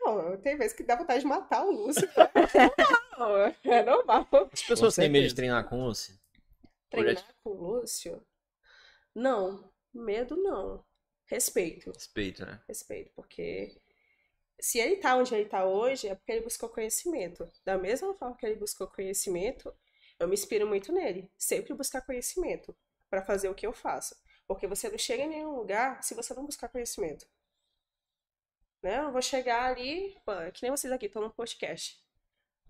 Não, 0.00 0.36
tem 0.38 0.56
vezes 0.56 0.76
que 0.76 0.82
dá 0.82 0.96
vontade 0.96 1.20
de 1.20 1.26
matar 1.26 1.64
o 1.64 1.70
Lúcio. 1.70 2.08
Não, 3.16 3.36
é 3.36 3.82
normal. 3.84 4.26
As 4.52 4.62
pessoas 4.62 4.96
têm 4.96 5.08
medo 5.08 5.28
de 5.28 5.34
treinar 5.34 5.68
com 5.68 5.80
o 5.80 5.86
Lúcio? 5.86 6.18
Treinar 6.90 7.24
com 7.44 7.50
o 7.50 7.54
Lúcio? 7.54 8.20
Não, 9.14 9.70
medo 9.94 10.36
não. 10.36 10.84
respeito. 11.26 11.92
Respeito, 11.92 12.44
né? 12.44 12.60
Respeito, 12.66 13.12
porque 13.14 13.76
se 14.58 14.78
ele 14.80 14.96
tá 14.96 15.14
onde 15.16 15.32
ele 15.34 15.44
tá 15.48 15.64
hoje, 15.64 16.08
é 16.08 16.14
porque 16.16 16.32
ele 16.32 16.40
buscou 16.44 16.68
conhecimento. 16.68 17.48
Da 17.64 17.78
mesma 17.78 18.12
forma 18.14 18.36
que 18.36 18.44
ele 18.44 18.56
buscou 18.56 18.88
conhecimento, 18.88 19.72
eu 20.22 20.28
me 20.28 20.34
inspiro 20.34 20.66
muito 20.66 20.92
nele. 20.92 21.30
Sempre 21.36 21.74
buscar 21.74 22.00
conhecimento 22.02 22.76
para 23.10 23.22
fazer 23.22 23.48
o 23.48 23.54
que 23.54 23.66
eu 23.66 23.72
faço. 23.72 24.16
Porque 24.46 24.66
você 24.66 24.88
não 24.88 24.98
chega 24.98 25.24
em 25.24 25.28
nenhum 25.28 25.56
lugar 25.56 26.02
se 26.02 26.14
você 26.14 26.34
não 26.34 26.46
buscar 26.46 26.68
conhecimento. 26.68 27.26
Né? 28.82 28.98
Eu 28.98 29.12
vou 29.12 29.22
chegar 29.22 29.64
ali, 29.64 30.16
é 30.44 30.50
que 30.50 30.62
nem 30.62 30.70
vocês 30.70 30.92
aqui, 30.92 31.06
estão 31.06 31.22
no 31.22 31.30
podcast. 31.30 32.02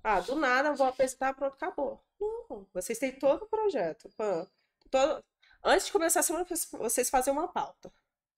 Ah, 0.05 0.21
do 0.21 0.35
nada 0.35 0.75
vou 0.75 0.87
apresentar, 0.87 1.33
pronto, 1.35 1.55
acabou. 1.55 2.05
Não, 2.21 2.69
vocês 2.73 2.99
têm 2.99 3.13
todo 3.13 3.45
o 3.45 3.49
projeto. 3.49 4.11
Pô, 4.17 4.47
todo... 4.91 5.25
Antes 5.65 5.87
de 5.87 5.93
começar 5.93 6.21
a 6.21 6.23
semana, 6.25 6.45
vocês 6.73 7.09
fazem 7.09 7.33
uma 7.33 7.49
pauta. 7.49 7.93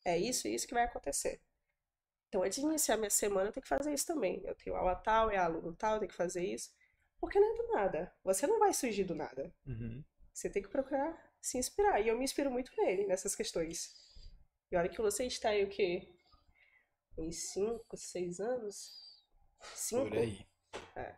É 0.05 0.19
isso 0.19 0.47
isso 0.47 0.69
que 0.69 0.75
vai 0.75 0.85
acontecer. 0.85 1.41
Então, 2.29 2.43
antes 2.43 2.59
de 2.59 2.67
iniciar 2.67 2.97
minha 2.97 3.11
semana, 3.11 3.49
eu 3.49 3.53
tenho 3.53 3.63
que 3.63 3.69
fazer 3.69 3.95
isso 3.95 4.07
também. 4.07 4.43
Eu 4.45 4.55
tenho 4.55 4.77
aula 4.77 4.95
tal, 4.95 5.31
é 5.31 5.39
aluno 5.39 5.75
tal, 5.75 5.95
eu 5.95 6.01
tenho 6.01 6.11
que 6.11 6.17
fazer 6.17 6.45
isso. 6.45 6.71
Porque 7.25 7.41
não 7.41 7.55
é 7.55 7.57
do 7.57 7.73
nada. 7.73 8.13
Você 8.23 8.47
não 8.47 8.59
vai 8.59 8.75
surgir 8.75 9.05
do 9.05 9.15
nada. 9.15 9.51
Uhum. 9.67 10.05
Você 10.33 10.51
tem 10.51 10.63
que 10.63 10.69
procurar 10.69 11.17
se 11.41 11.57
inspirar. 11.57 11.99
E 12.01 12.09
eu 12.09 12.19
me 12.19 12.25
inspiro 12.25 12.51
muito 12.51 12.71
nele, 12.77 13.07
nessas 13.07 13.35
questões. 13.35 13.95
E 14.71 14.77
olha 14.77 14.91
que 14.91 15.01
você 15.01 15.25
está 15.25 15.49
aí 15.49 15.65
o 15.65 15.69
quê? 15.71 16.07
Uns 17.17 17.53
5, 17.53 17.97
6 17.97 18.41
anos? 18.41 18.91
5? 19.75 20.09
Por 20.11 20.19
aí. 20.19 20.47
É. 20.97 21.15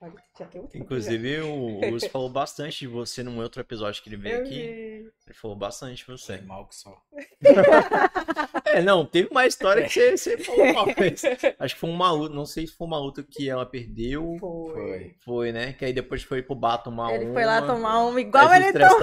Olha, 0.00 0.14
já 0.38 0.46
tem 0.46 0.60
um 0.62 0.66
tempo 0.66 0.84
Inclusive, 0.84 1.40
o 1.40 1.90
Lúcio 1.90 2.08
falou 2.10 2.30
bastante 2.30 2.78
de 2.78 2.86
você 2.86 3.22
num 3.22 3.38
outro 3.38 3.60
episódio 3.60 4.02
que 4.02 4.08
ele 4.08 4.16
já. 4.16 4.22
veio 4.22 4.36
Eu 4.36 4.42
aqui. 4.44 4.50
vi. 4.50 5.12
Ele 5.26 5.34
falou 5.34 5.56
bastante 5.58 5.98
de 5.98 6.06
você. 6.06 6.38
Sei 6.38 6.40
mal 6.40 6.66
que 6.68 6.74
só. 6.74 7.02
É, 8.76 8.82
não, 8.82 9.06
teve 9.06 9.28
uma 9.30 9.46
história 9.46 9.84
que 9.84 9.88
você, 9.88 10.16
você 10.18 10.36
falou 10.36 10.66
uma 10.66 10.84
vez. 10.92 11.22
Acho 11.58 11.74
que 11.74 11.80
foi 11.80 11.88
uma 11.88 12.10
luta, 12.10 12.34
não 12.34 12.44
sei 12.44 12.66
se 12.66 12.74
foi 12.74 12.86
uma 12.86 12.98
luta 12.98 13.22
que 13.22 13.48
ela 13.48 13.64
perdeu. 13.64 14.36
Foi. 14.38 14.74
Foi. 14.74 15.16
Foi, 15.24 15.52
né? 15.52 15.72
Que 15.72 15.86
aí 15.86 15.94
depois 15.94 16.22
foi 16.22 16.42
pro 16.42 16.54
bar 16.54 16.76
tomar 16.76 17.14
Ele 17.14 17.24
uma. 17.24 17.32
foi 17.32 17.44
lá 17.46 17.62
tomar 17.62 18.04
uma 18.04 18.20
igual 18.20 18.52
ele 18.52 18.70
tomou. 18.74 19.00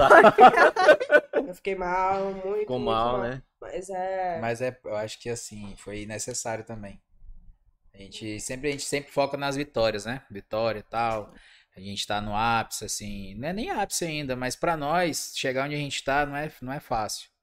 Eu 1.48 1.54
fiquei 1.54 1.74
mal, 1.74 2.32
muito. 2.34 2.60
Ficou 2.60 2.78
muito 2.78 2.88
mal, 2.88 3.20
né? 3.20 3.42
Mas 3.60 3.90
é. 3.90 4.38
Mas 4.40 4.62
é, 4.62 4.78
eu 4.84 4.94
acho 4.94 5.18
que 5.18 5.28
assim, 5.28 5.74
foi 5.76 6.06
necessário 6.06 6.64
também. 6.64 7.00
A 7.92 7.98
gente 7.98 8.38
sempre, 8.38 8.68
a 8.68 8.70
gente 8.70 8.84
sempre 8.84 9.10
foca 9.10 9.36
nas 9.36 9.56
vitórias, 9.56 10.04
né? 10.04 10.22
Vitória 10.30 10.78
e 10.78 10.84
tal. 10.84 11.34
A 11.76 11.80
gente 11.80 12.06
tá 12.06 12.20
no 12.20 12.36
ápice, 12.36 12.84
assim. 12.84 13.34
Não 13.34 13.48
é 13.48 13.52
nem 13.52 13.70
ápice 13.70 14.04
ainda, 14.04 14.36
mas 14.36 14.54
pra 14.54 14.76
nós, 14.76 15.32
chegar 15.34 15.64
onde 15.64 15.74
a 15.74 15.78
gente 15.78 16.02
tá 16.04 16.24
não 16.24 16.36
é, 16.36 16.52
não 16.62 16.72
é 16.72 16.78
fácil. 16.78 17.33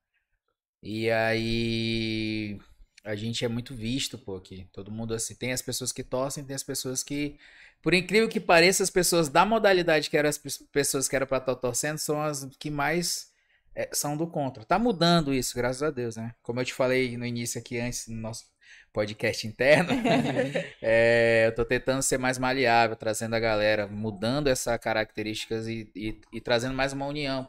E 0.82 1.10
aí. 1.12 2.60
A 3.04 3.16
gente 3.16 3.44
é 3.44 3.48
muito 3.48 3.74
visto, 3.76 4.18
pô, 4.18 4.36
aqui. 4.36 4.68
Todo 4.72 4.92
mundo 4.92 5.14
assim. 5.14 5.36
Tem 5.36 5.52
as 5.54 5.62
pessoas 5.62 5.92
que 5.92 6.04
torcem, 6.04 6.44
tem 6.44 6.56
as 6.56 6.64
pessoas 6.64 7.04
que. 7.04 7.38
Por 7.82 7.94
incrível 7.94 8.30
que 8.30 8.40
pareça, 8.40 8.84
as 8.84 8.90
pessoas 8.92 9.28
da 9.30 9.44
modalidade 9.46 10.10
que 10.10 10.18
eram 10.18 10.30
as 10.30 10.38
pe- 10.38 10.50
pessoas 10.72 11.08
que 11.08 11.16
eram 11.16 11.26
pra 11.28 11.38
estar 11.40 11.56
torcendo 11.56 11.98
são 11.98 12.22
as 12.22 12.46
que 12.60 12.70
mais 12.70 13.30
é, 13.76 13.90
são 13.94 14.16
do 14.16 14.28
contra. 14.28 14.64
Tá 14.64 14.78
mudando 14.78 15.34
isso, 15.34 15.56
graças 15.56 15.82
a 15.82 15.90
Deus, 15.90 16.16
né? 16.16 16.36
Como 16.44 16.60
eu 16.60 16.66
te 16.66 16.74
falei 16.74 17.18
no 17.18 17.26
início 17.26 17.60
aqui 17.60 17.80
antes, 17.80 18.08
no 18.08 18.16
nosso 18.18 18.46
podcast 18.94 19.48
interno, 19.48 19.90
é, 20.82 21.46
eu 21.48 21.56
tô 21.56 21.66
tentando 21.66 22.02
ser 22.04 22.18
mais 22.20 22.38
maleável, 22.38 22.96
trazendo 22.96 23.36
a 23.36 23.40
galera, 23.40 23.88
mudando 23.88 24.48
essas 24.48 24.78
características 24.80 25.68
e, 25.68 25.90
e, 25.96 26.22
e 26.34 26.42
trazendo 26.42 26.76
mais 26.76 26.94
uma 26.94 27.08
união 27.08 27.48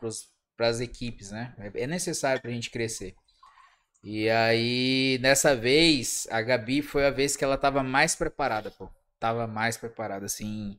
para 0.56 0.68
as 0.68 0.80
equipes, 0.80 1.30
né? 1.30 1.54
É 1.58 1.82
é 1.82 1.86
necessário 1.86 2.40
pra 2.40 2.50
gente 2.50 2.70
crescer. 2.70 3.14
E 4.02 4.28
aí, 4.28 5.18
nessa 5.20 5.54
vez, 5.54 6.26
a 6.30 6.42
Gabi 6.42 6.82
foi 6.82 7.06
a 7.06 7.10
vez 7.10 7.36
que 7.36 7.44
ela 7.44 7.56
tava 7.56 7.82
mais 7.82 8.14
preparada, 8.16 8.70
pô. 8.70 8.88
Tava 9.18 9.46
mais 9.46 9.76
preparada, 9.76 10.26
assim. 10.26 10.78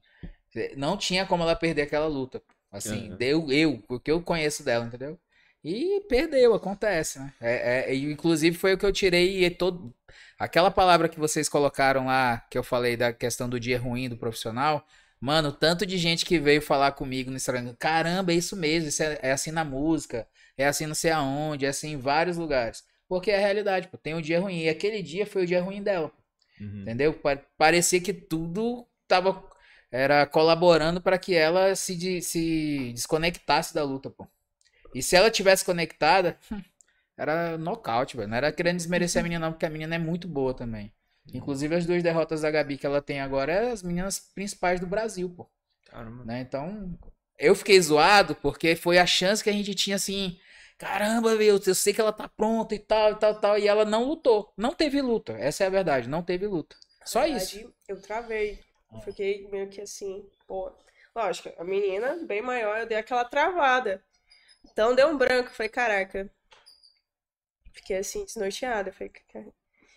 Não 0.76 0.98
tinha 0.98 1.26
como 1.26 1.44
ela 1.44 1.56
perder 1.56 1.84
aquela 1.84 2.08
luta. 2.08 2.42
Assim, 2.72 3.12
Uhum. 3.12 3.18
deu 3.18 3.52
eu, 3.52 3.82
porque 3.88 4.12
eu 4.12 4.22
conheço 4.22 4.64
dela, 4.64 4.86
entendeu? 4.86 5.18
E 5.64 6.02
perdeu, 6.10 6.54
acontece, 6.54 7.20
né? 7.20 7.34
É, 7.40 7.92
é, 7.92 7.96
e 7.96 8.12
inclusive 8.12 8.58
foi 8.58 8.74
o 8.74 8.78
que 8.78 8.86
eu 8.86 8.92
tirei 8.92 9.46
e 9.46 9.50
todo. 9.50 9.94
Aquela 10.38 10.70
palavra 10.70 11.08
que 11.08 11.20
vocês 11.20 11.48
colocaram 11.48 12.08
lá, 12.08 12.44
que 12.50 12.58
eu 12.58 12.64
falei 12.64 12.98
da 12.98 13.14
questão 13.14 13.48
do 13.48 13.60
dia 13.60 13.80
ruim 13.80 14.10
do 14.10 14.18
profissional. 14.18 14.86
Mano, 15.22 15.52
tanto 15.54 15.86
de 15.86 15.98
gente 15.98 16.26
que 16.26 16.38
veio 16.40 16.62
falar 16.62 16.92
comigo 16.92 17.30
no 17.30 17.38
Instagram. 17.38 17.74
Caramba, 17.80 18.34
é 18.34 18.36
isso 18.36 18.58
mesmo, 18.58 18.90
isso 18.90 19.02
é, 19.04 19.20
é 19.22 19.32
assim 19.32 19.52
na 19.52 19.64
música, 19.64 20.28
é 20.58 20.66
assim 20.68 20.86
não 20.86 20.96
sei 20.96 21.12
aonde, 21.12 21.66
é 21.66 21.70
assim 21.70 21.94
em 21.94 21.98
vários 21.98 22.36
lugares. 22.38 22.84
Porque 23.20 23.32
é 23.32 23.38
a 23.38 23.40
realidade, 23.40 23.88
pô, 23.88 23.98
tem 23.98 24.16
um 24.16 24.22
dia 24.22 24.40
ruim. 24.40 24.62
E 24.62 24.70
aquele 24.70 25.02
dia 25.02 25.26
foi 25.26 25.44
o 25.44 25.48
dia 25.48 25.62
ruim 25.62 25.82
dela. 25.84 26.12
Uhum. 26.60 26.82
Entendeu? 26.82 27.14
Pa- 27.14 27.42
Parecia 27.58 28.02
que 28.02 28.14
tudo 28.14 28.88
tava 29.08 29.44
era 29.92 30.26
colaborando 30.26 31.02
para 31.02 31.18
que 31.18 31.36
ela 31.36 31.76
se, 31.76 31.96
de- 31.96 32.22
se 32.22 32.92
desconectasse 32.94 33.74
da 33.74 33.84
luta, 33.84 34.10
pô. 34.10 34.28
E 34.94 35.02
se 35.04 35.16
ela 35.16 35.32
tivesse 35.32 35.66
conectada, 35.66 36.38
era 37.18 37.58
nocaute, 37.58 38.18
velho. 38.18 38.30
Não 38.30 38.38
era 38.38 38.52
querendo 38.52 38.78
desmerecer 38.78 39.20
a 39.20 39.24
menina, 39.24 39.46
não, 39.48 39.54
porque 39.54 39.66
a 39.66 39.70
menina 39.70 39.96
é 39.96 40.00
muito 40.00 40.28
boa 40.28 40.54
também. 40.54 40.92
Inclusive, 41.34 41.76
as 41.76 41.86
duas 41.86 42.04
derrotas 42.04 42.42
da 42.42 42.52
Gabi 42.52 42.78
que 42.78 42.86
ela 42.86 43.02
tem 43.02 43.22
agora 43.22 43.52
é 43.54 43.72
as 43.72 43.82
meninas 43.84 44.20
principais 44.20 44.80
do 44.80 44.88
Brasil, 44.88 45.30
pô. 45.30 45.50
Caramba. 45.90 46.26
Né? 46.26 46.42
Então, 46.42 46.98
eu 47.40 47.56
fiquei 47.56 47.80
zoado 47.82 48.36
porque 48.36 48.76
foi 48.76 48.98
a 48.98 49.06
chance 49.06 49.44
que 49.44 49.50
a 49.50 49.54
gente 49.54 49.74
tinha 49.74 49.96
assim. 49.96 50.38
Caramba, 50.78 51.36
meu, 51.36 51.60
eu 51.66 51.76
sei 51.76 51.94
que 51.94 52.02
ela 52.02 52.12
tá 52.14 52.28
pronta 52.28 52.76
e 52.76 52.80
tal, 52.80 53.12
e 53.12 53.16
tal, 53.16 53.40
tal. 53.40 53.58
E 53.60 53.68
ela 53.68 53.86
não 53.86 54.04
lutou. 54.04 54.52
Não 54.58 54.74
teve 54.74 55.02
luta. 55.02 55.34
Essa 55.34 55.64
é 55.64 55.68
a 55.68 55.70
verdade. 55.70 56.10
Não 56.10 56.24
teve 56.24 56.46
luta. 56.48 56.76
Só 57.06 57.22
Na 57.22 57.28
isso. 57.28 57.56
verdade, 57.56 57.76
Eu 57.88 58.02
travei. 58.02 58.60
Eu 58.94 59.00
Fiquei 59.02 59.48
meio 59.50 59.70
que 59.70 59.82
assim, 59.82 60.30
pô. 60.48 60.72
Lógico, 61.16 61.52
a 61.58 61.64
menina 61.64 62.18
bem 62.26 62.42
maior, 62.42 62.80
eu 62.80 62.88
dei 62.88 62.98
aquela 62.98 63.24
travada. 63.26 64.04
Então 64.72 64.96
deu 64.96 65.08
um 65.10 65.18
branco. 65.18 65.52
Falei, 65.52 65.70
caraca. 65.70 66.30
Fiquei 67.72 67.98
assim, 67.98 68.26
desnorteada. 68.26 68.92
Falei. 68.92 69.12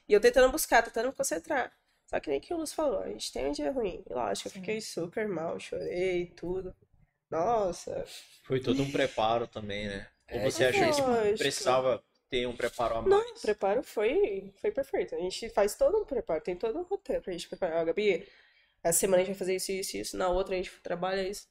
E 0.08 0.12
eu 0.12 0.20
tentando 0.20 0.50
buscar, 0.52 0.82
tentando 0.82 1.08
me 1.08 1.14
concentrar. 1.14 1.72
Só 2.06 2.20
que 2.20 2.30
nem 2.30 2.40
que 2.40 2.54
o 2.54 2.58
Luz 2.58 2.72
falou, 2.72 3.00
a 3.00 3.08
gente 3.08 3.32
tem 3.32 3.46
um 3.48 3.52
dia 3.52 3.72
ruim. 3.72 4.04
E 4.08 4.12
lógico, 4.14 4.48
eu 4.48 4.52
fiquei 4.52 4.80
super 4.80 5.28
mal, 5.28 5.58
chorei, 5.58 6.26
tudo. 6.36 6.74
Nossa, 7.30 8.04
Foi 8.44 8.60
todo 8.60 8.82
um 8.82 8.92
preparo 8.92 9.48
também, 9.48 9.88
né? 9.88 10.08
Ou 10.32 10.38
É, 10.40 10.44
você 10.50 10.64
achou 10.66 10.92
que 10.92 11.00
lógico. 11.02 11.38
precisava 11.38 12.04
ter 12.28 12.46
um 12.46 12.56
preparo 12.56 12.96
a 12.96 13.02
Não, 13.02 13.18
mais? 13.18 13.38
o 13.38 13.42
preparo 13.42 13.82
foi, 13.82 14.52
foi 14.60 14.70
perfeito. 14.72 15.14
A 15.14 15.18
gente 15.18 15.48
faz 15.50 15.74
todo 15.74 15.98
um 15.98 16.04
preparo, 16.04 16.40
tem 16.42 16.56
todo 16.56 16.78
um 16.78 16.82
roteiro 16.82 17.22
pra 17.22 17.32
gente 17.32 17.48
preparar. 17.48 17.82
Ó, 17.82 17.84
Gabi, 17.84 18.26
essa 18.82 18.98
semana 18.98 19.22
a 19.22 19.24
gente 19.24 19.34
vai 19.34 19.38
fazer 19.38 19.54
isso, 19.56 19.72
isso, 19.72 19.96
isso. 19.96 20.16
Na 20.16 20.28
outra 20.28 20.54
a 20.54 20.56
gente 20.56 20.70
trabalha 20.82 21.22
isso. 21.28 21.48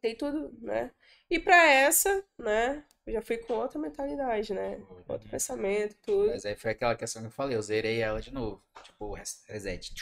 Tem 0.00 0.16
tudo, 0.16 0.52
né? 0.60 0.90
E 1.30 1.38
pra 1.38 1.70
essa, 1.70 2.24
né? 2.38 2.84
Eu 3.06 3.12
já 3.12 3.22
fui 3.22 3.36
com 3.38 3.52
outra 3.54 3.78
mentalidade, 3.78 4.52
né? 4.52 4.80
Outro 5.06 5.28
pensamento, 5.28 5.94
tudo. 6.02 6.30
Mas 6.30 6.44
aí 6.44 6.56
foi 6.56 6.72
aquela 6.72 6.96
questão 6.96 7.22
que 7.22 7.28
eu 7.28 7.32
falei. 7.32 7.56
Eu 7.56 7.62
zerei 7.62 8.00
ela 8.00 8.20
de 8.20 8.32
novo. 8.32 8.60
Tipo, 8.82 9.12
res- 9.14 9.44
reset. 9.46 9.92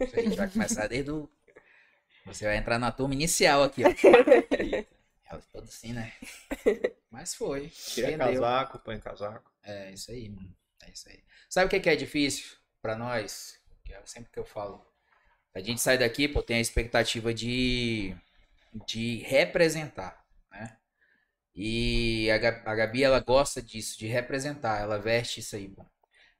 A 0.00 0.20
gente 0.20 0.36
vai 0.36 0.50
começar 0.50 0.86
desde 0.88 1.10
o. 1.10 1.30
Você 2.26 2.44
vai 2.44 2.56
entrar 2.58 2.78
na 2.78 2.90
turma 2.92 3.14
inicial 3.14 3.62
aqui, 3.62 3.82
ó. 3.84 3.88
Ela 5.24 5.40
toda 5.52 5.66
assim, 5.66 5.92
né? 5.92 6.12
Mas 7.10 7.34
foi. 7.34 7.68
Tira 7.68 8.08
rendeu. 8.08 8.26
casaco, 8.26 8.78
põe 8.80 9.00
casaco. 9.00 9.50
É 9.62 9.90
isso 9.92 10.10
aí, 10.10 10.28
mano. 10.28 10.54
É 10.82 10.90
isso 10.90 11.08
aí. 11.08 11.22
Sabe 11.48 11.66
o 11.66 11.70
que 11.70 11.80
que 11.80 11.88
é 11.88 11.96
difícil 11.96 12.56
pra 12.82 12.96
nós? 12.96 13.58
Que 13.84 13.94
é 13.94 14.02
sempre 14.04 14.30
que 14.30 14.38
eu 14.38 14.44
falo. 14.44 14.84
A 15.54 15.60
gente 15.60 15.80
sai 15.80 15.96
daqui, 15.96 16.28
pô, 16.28 16.42
tem 16.42 16.56
a 16.56 16.60
expectativa 16.60 17.32
de, 17.32 18.14
de 18.86 19.18
representar, 19.18 20.24
né? 20.50 20.76
E 21.54 22.28
a 22.30 22.38
Gabi, 22.38 22.62
a 22.66 22.74
Gabi, 22.74 23.04
ela 23.04 23.20
gosta 23.20 23.62
disso, 23.62 23.96
de 23.98 24.06
representar. 24.08 24.80
Ela 24.80 24.98
veste 24.98 25.40
isso 25.40 25.54
aí, 25.54 25.68
pô. 25.68 25.84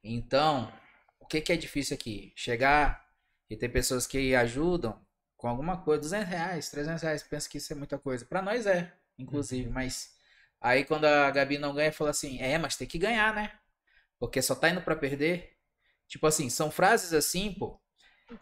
Então, 0.03 0.71
o 1.19 1.25
que 1.25 1.41
que 1.41 1.53
é 1.53 1.57
difícil 1.57 1.95
aqui? 1.95 2.33
Chegar 2.35 3.09
e 3.49 3.55
ter 3.55 3.69
pessoas 3.69 4.05
que 4.05 4.35
ajudam 4.35 4.99
com 5.37 5.47
alguma 5.47 5.77
coisa, 5.83 6.01
200 6.01 6.29
reais, 6.29 6.69
300 6.69 7.01
reais, 7.03 7.23
pensa 7.23 7.49
que 7.49 7.57
isso 7.57 7.73
é 7.73 7.75
muita 7.75 7.97
coisa. 7.99 8.25
Pra 8.25 8.41
nós 8.41 8.65
é, 8.65 8.93
inclusive, 9.17 9.69
mas 9.69 10.13
Aí 10.61 10.83
quando 10.85 11.05
a 11.05 11.29
Gabi 11.31 11.57
não 11.59 11.75
ganha, 11.75 11.91
fala 11.93 12.09
assim: 12.11 12.39
é, 12.41 12.57
mas 12.57 12.75
tem 12.77 12.87
que 12.87 12.97
ganhar, 12.97 13.33
né? 13.35 13.51
Porque 14.19 14.41
só 14.41 14.55
tá 14.55 14.69
indo 14.69 14.81
pra 14.81 14.95
perder. 14.95 15.53
Tipo 16.07 16.27
assim, 16.27 16.49
são 16.49 16.71
frases 16.71 17.13
assim, 17.13 17.53
pô, 17.53 17.79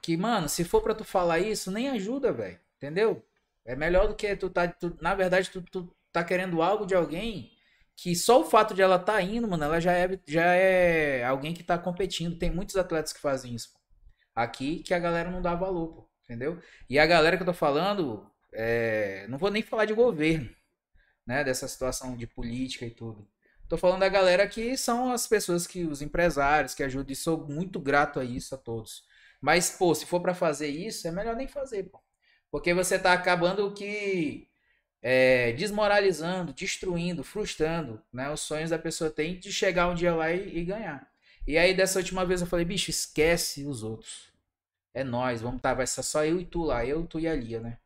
que, 0.01 0.17
mano, 0.17 0.49
se 0.49 0.63
for 0.63 0.81
pra 0.81 0.95
tu 0.95 1.03
falar 1.03 1.39
isso, 1.39 1.71
nem 1.71 1.89
ajuda, 1.89 2.31
velho. 2.33 2.59
Entendeu? 2.77 3.23
É 3.65 3.75
melhor 3.75 4.07
do 4.07 4.15
que 4.15 4.35
tu 4.35 4.49
tá. 4.49 4.67
tu- 4.67 4.97
na 5.01 5.15
verdade, 5.15 5.49
tu, 5.51 5.61
tu 5.63 5.95
tá 6.11 6.23
querendo 6.23 6.61
algo 6.61 6.85
de 6.85 6.95
alguém 6.95 7.51
que 7.95 8.15
só 8.15 8.41
o 8.41 8.45
fato 8.45 8.73
de 8.73 8.81
ela 8.81 8.99
tá 8.99 9.21
indo, 9.21 9.47
mano, 9.47 9.63
ela 9.65 9.79
já 9.79 9.93
é, 9.93 10.19
já 10.27 10.45
é 10.55 11.23
alguém 11.25 11.53
que 11.53 11.63
tá 11.63 11.77
competindo. 11.77 12.37
Tem 12.39 12.51
muitos 12.51 12.75
atletas 12.75 13.13
que 13.13 13.19
fazem 13.21 13.55
isso. 13.55 13.71
pô. 13.73 13.79
Aqui 14.35 14.79
que 14.83 14.93
a 14.93 14.99
galera 14.99 15.31
não 15.31 15.41
dá 15.41 15.55
valor, 15.55 15.87
pô, 15.95 16.09
entendeu? 16.33 16.59
E 16.89 16.97
a 16.97 17.05
galera 17.05 17.37
que 17.37 17.43
eu 17.43 17.47
tô 17.47 17.53
falando, 17.53 18.25
é, 18.51 19.25
não 19.29 19.37
vou 19.37 19.51
nem 19.51 19.61
falar 19.61 19.85
de 19.85 19.93
governo 19.93 20.49
né, 21.25 21.43
dessa 21.43 21.67
situação 21.67 22.17
de 22.17 22.27
política 22.27 22.85
e 22.85 22.91
tudo. 22.91 23.27
Tô 23.69 23.77
falando 23.77 24.01
da 24.01 24.09
galera 24.09 24.47
que 24.47 24.75
são 24.77 25.11
as 25.11 25.27
pessoas 25.27 25.65
que, 25.65 25.83
os 25.83 26.01
empresários 26.01 26.73
que 26.73 26.83
ajudam, 26.83 27.11
e 27.11 27.15
sou 27.15 27.47
muito 27.47 27.79
grato 27.79 28.19
a 28.19 28.25
isso, 28.25 28.53
a 28.53 28.57
todos. 28.57 29.03
Mas, 29.41 29.71
pô, 29.71 29.93
se 29.95 30.05
for 30.05 30.21
pra 30.21 30.33
fazer 30.33 30.67
isso, 30.67 31.07
é 31.07 31.11
melhor 31.11 31.35
nem 31.35 31.47
fazer, 31.47 31.83
pô. 31.83 31.99
Porque 32.51 32.73
você 32.73 32.99
tá 32.99 33.13
acabando 33.13 33.73
que 33.73 34.47
é, 35.01 35.51
desmoralizando, 35.53 36.53
destruindo, 36.53 37.23
frustrando 37.23 38.01
né, 38.11 38.31
os 38.31 38.41
sonhos 38.41 38.69
da 38.69 38.79
pessoa 38.79 39.09
tem 39.09 39.39
de 39.39 39.51
chegar 39.51 39.89
um 39.89 39.95
dia 39.95 40.13
lá 40.15 40.31
e, 40.31 40.59
e 40.59 40.63
ganhar. 40.63 41.07
E 41.45 41.57
aí, 41.57 41.73
dessa 41.73 41.99
última 41.99 42.25
vez, 42.25 42.41
eu 42.41 42.47
falei, 42.47 42.65
bicho, 42.65 42.89
esquece 42.89 43.65
os 43.65 43.83
outros. 43.83 44.32
É 44.93 45.03
nós, 45.03 45.41
vamos 45.41 45.61
tá, 45.61 45.73
vai 45.73 45.87
ser 45.87 46.03
só 46.03 46.23
eu 46.23 46.39
e 46.39 46.45
tu 46.45 46.63
lá, 46.63 46.85
eu, 46.85 47.05
tu 47.05 47.19
e 47.19 47.27
a 47.27 47.35
Lia, 47.35 47.59
né? 47.59 47.77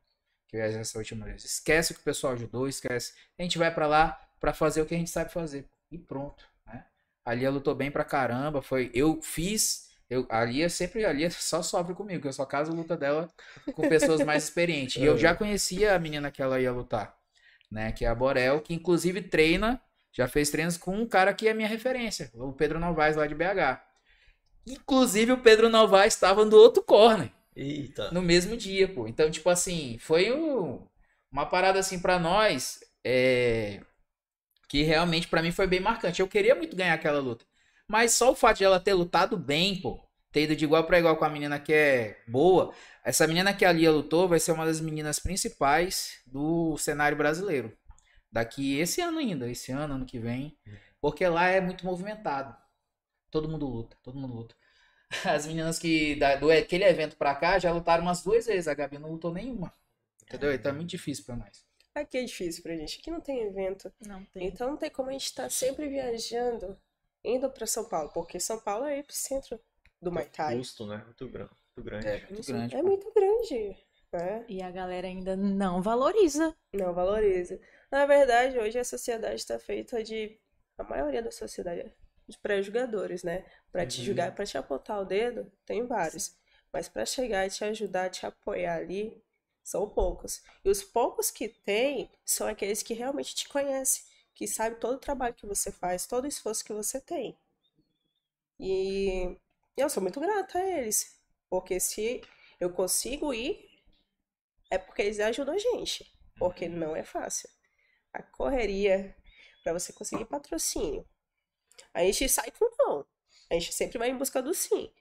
Que 0.47 0.57
é 0.57 0.73
essa 0.73 0.97
última 0.97 1.25
vez. 1.25 1.43
Esquece 1.43 1.91
o 1.91 1.95
que 1.95 2.01
o 2.01 2.03
pessoal 2.03 2.33
ajudou, 2.33 2.67
esquece. 2.67 3.13
A 3.37 3.43
gente 3.43 3.57
vai 3.57 3.73
para 3.73 3.87
lá 3.87 4.19
para 4.39 4.53
fazer 4.53 4.81
o 4.81 4.85
que 4.85 4.95
a 4.95 4.97
gente 4.97 5.09
sabe 5.09 5.31
fazer. 5.31 5.65
E 5.91 5.97
pronto, 5.97 6.45
né? 6.65 6.85
A 7.25 7.33
Lia 7.33 7.49
lutou 7.49 7.75
bem 7.75 7.89
pra 7.89 8.03
caramba, 8.03 8.61
foi, 8.61 8.91
eu 8.93 9.21
fiz, 9.21 9.89
eu, 10.09 10.25
a 10.29 10.43
Lia 10.43 10.69
sempre, 10.69 11.05
a 11.05 11.13
Lia 11.13 11.29
só 11.29 11.61
sofre 11.61 11.93
comigo, 11.93 12.21
que 12.21 12.27
eu 12.27 12.33
só 12.33 12.45
caso 12.45 12.71
a 12.71 12.75
luta 12.75 12.95
dela 12.97 13.29
com 13.73 13.87
pessoas 13.87 14.23
mais 14.23 14.43
experientes. 14.43 14.97
E 14.97 15.05
eu 15.05 15.15
já 15.19 15.35
conhecia 15.35 15.95
a 15.95 15.99
menina 15.99 16.31
que 16.31 16.41
ela 16.41 16.59
ia 16.59 16.71
lutar, 16.71 17.17
né? 17.71 17.91
Que 17.91 18.05
é 18.05 18.07
a 18.09 18.15
Borel, 18.15 18.61
que 18.61 18.73
inclusive 18.73 19.21
treina, 19.21 19.81
já 20.11 20.27
fez 20.27 20.49
treinos 20.49 20.77
com 20.77 20.95
um 20.95 21.07
cara 21.07 21.33
que 21.33 21.47
é 21.47 21.53
minha 21.53 21.67
referência, 21.69 22.29
o 22.33 22.51
Pedro 22.51 22.79
Novaes 22.79 23.15
lá 23.15 23.27
de 23.27 23.35
BH. 23.35 23.86
Inclusive 24.67 25.31
o 25.31 25.41
Pedro 25.41 25.69
Novaes 25.69 26.13
estava 26.13 26.43
no 26.43 26.55
outro 26.57 26.83
corner. 26.83 27.31
Eita. 27.55 28.11
No 28.11 28.21
mesmo 28.21 28.55
dia, 28.57 28.87
pô. 28.87 29.07
Então, 29.07 29.31
tipo 29.31 29.49
assim, 29.49 29.97
foi 29.99 30.31
um- 30.31 30.85
uma 31.31 31.45
parada 31.45 31.79
assim 31.79 31.99
pra 31.99 32.19
nós, 32.19 32.79
é, 33.03 33.81
que 34.67 34.83
realmente 34.83 35.27
pra 35.27 35.41
mim 35.41 35.51
foi 35.51 35.65
bem 35.67 35.79
marcante. 35.79 36.21
Eu 36.21 36.27
queria 36.27 36.53
muito 36.55 36.75
ganhar 36.75 36.93
aquela 36.93 37.19
luta. 37.19 37.45
Mas 37.87 38.13
só 38.13 38.31
o 38.31 38.35
fato 38.35 38.57
de 38.57 38.63
ela 38.65 38.79
ter 38.79 38.93
lutado 38.93 39.37
bem, 39.37 39.79
pô, 39.81 39.99
ter 40.31 40.43
ido 40.43 40.55
de 40.55 40.65
igual 40.65 40.83
pra 40.83 40.99
igual 40.99 41.15
com 41.15 41.23
a 41.25 41.29
menina 41.29 41.57
que 41.59 41.73
é 41.73 42.19
boa, 42.27 42.73
essa 43.03 43.25
menina 43.25 43.53
que 43.53 43.63
a 43.63 43.71
Lia 43.71 43.89
lutou 43.91 44.27
vai 44.27 44.39
ser 44.39 44.51
uma 44.51 44.65
das 44.65 44.81
meninas 44.81 45.19
principais 45.19 46.19
do 46.27 46.77
cenário 46.77 47.17
brasileiro. 47.17 47.71
Daqui 48.29 48.77
esse 48.77 48.99
ano 49.01 49.19
ainda, 49.19 49.49
esse 49.49 49.71
ano, 49.71 49.93
ano 49.95 50.05
que 50.05 50.19
vem. 50.19 50.55
Porque 50.99 51.25
lá 51.27 51.47
é 51.47 51.61
muito 51.61 51.85
movimentado. 51.85 52.53
Todo 53.37 53.47
mundo 53.47 53.67
luta, 53.67 53.95
todo 54.01 54.17
mundo 54.17 54.33
luta. 54.33 54.55
As 55.23 55.45
meninas 55.45 55.77
que 55.77 56.15
da, 56.15 56.37
do 56.37 56.49
aquele 56.49 56.85
evento 56.85 57.15
pra 57.15 57.35
cá 57.35 57.59
já 57.59 57.71
lutaram 57.71 58.01
umas 58.01 58.23
duas 58.23 58.47
vezes, 58.47 58.67
a 58.67 58.73
Gabi 58.73 58.97
não 58.97 59.11
lutou 59.11 59.31
nenhuma. 59.31 59.71
Entendeu? 60.23 60.51
Então 60.51 60.71
é 60.71 60.75
muito 60.75 60.89
difícil 60.89 61.23
pra 61.23 61.35
nós. 61.35 61.63
Aqui 61.93 62.17
é 62.17 62.23
difícil 62.23 62.63
pra 62.63 62.75
gente. 62.75 62.99
Aqui 62.99 63.11
não 63.11 63.21
tem 63.21 63.43
evento. 63.43 63.93
Não 64.07 64.25
tem. 64.25 64.47
Então 64.47 64.71
não 64.71 64.75
tem 64.75 64.89
como 64.89 65.09
a 65.09 65.11
gente 65.11 65.25
estar 65.25 65.51
sempre 65.51 65.87
viajando, 65.87 66.75
indo 67.23 67.47
pra 67.51 67.67
São 67.67 67.87
Paulo, 67.87 68.09
porque 68.11 68.39
São 68.39 68.59
Paulo 68.59 68.85
é 68.85 68.95
o 68.95 68.99
epicentro 69.01 69.59
do 70.01 70.11
Muay 70.11 70.25
Thai. 70.25 70.57
Custo, 70.57 70.87
né? 70.87 71.03
Muito 71.05 71.29
grande. 71.29 71.51
Muito 71.75 71.83
grande. 71.85 72.07
É 72.07 72.27
muito 72.31 72.45
grande. 72.47 72.75
é 72.75 72.81
muito 72.81 73.13
grande, 73.13 73.77
né? 74.13 74.45
E 74.49 74.63
a 74.63 74.71
galera 74.71 75.05
ainda 75.05 75.35
não 75.35 75.79
valoriza. 75.79 76.55
Não 76.73 76.91
valoriza. 76.91 77.59
Na 77.91 78.07
verdade, 78.07 78.57
hoje 78.57 78.79
a 78.79 78.83
sociedade 78.83 79.35
está 79.35 79.59
feita 79.59 80.03
de. 80.03 80.39
A 80.75 80.83
maioria 80.83 81.21
da 81.21 81.31
sociedade 81.31 81.81
é 81.81 82.06
de 82.27 82.37
pré-julgadores, 82.37 83.23
né? 83.23 83.45
Pra 83.71 83.85
te 83.85 83.99
Uhum. 83.99 84.05
julgar, 84.05 84.33
pra 84.35 84.45
te 84.45 84.57
apontar 84.57 84.99
o 85.01 85.05
dedo, 85.05 85.51
tem 85.65 85.85
vários. 85.85 86.35
Mas 86.71 86.89
pra 86.89 87.05
chegar 87.05 87.45
e 87.47 87.49
te 87.49 87.63
ajudar, 87.63 88.09
te 88.09 88.25
apoiar 88.25 88.75
ali, 88.77 89.21
são 89.63 89.89
poucos. 89.89 90.41
E 90.63 90.69
os 90.69 90.83
poucos 90.83 91.31
que 91.31 91.47
tem 91.49 92.11
são 92.25 92.47
aqueles 92.47 92.83
que 92.83 92.93
realmente 92.93 93.35
te 93.35 93.47
conhecem, 93.49 94.03
que 94.35 94.47
sabem 94.47 94.79
todo 94.79 94.95
o 94.95 94.99
trabalho 94.99 95.33
que 95.35 95.45
você 95.45 95.71
faz, 95.71 96.05
todo 96.05 96.25
o 96.25 96.27
esforço 96.27 96.63
que 96.65 96.73
você 96.73 96.99
tem. 97.01 97.37
E 98.59 99.37
eu 99.75 99.89
sou 99.89 100.01
muito 100.01 100.19
grata 100.19 100.59
a 100.59 100.65
eles. 100.79 101.19
Porque 101.49 101.79
se 101.79 102.21
eu 102.59 102.71
consigo 102.71 103.33
ir, 103.33 103.67
é 104.69 104.77
porque 104.77 105.01
eles 105.01 105.19
ajudam 105.19 105.55
a 105.55 105.57
gente. 105.57 106.05
Porque 106.37 106.67
não 106.67 106.95
é 106.95 107.03
fácil. 107.03 107.49
A 108.13 108.23
correria 108.23 109.15
para 109.63 109.73
você 109.73 109.93
conseguir 109.93 110.25
patrocínio. 110.25 111.05
A 111.93 112.03
gente 112.03 112.27
sai 112.29 112.51
com 112.51 112.69
não. 112.79 113.05
A 113.49 113.53
gente 113.53 113.73
sempre 113.73 113.97
vai 113.97 114.09
em 114.09 114.17
busca 114.17 114.41
do 114.41 114.53
sim. 114.53 114.91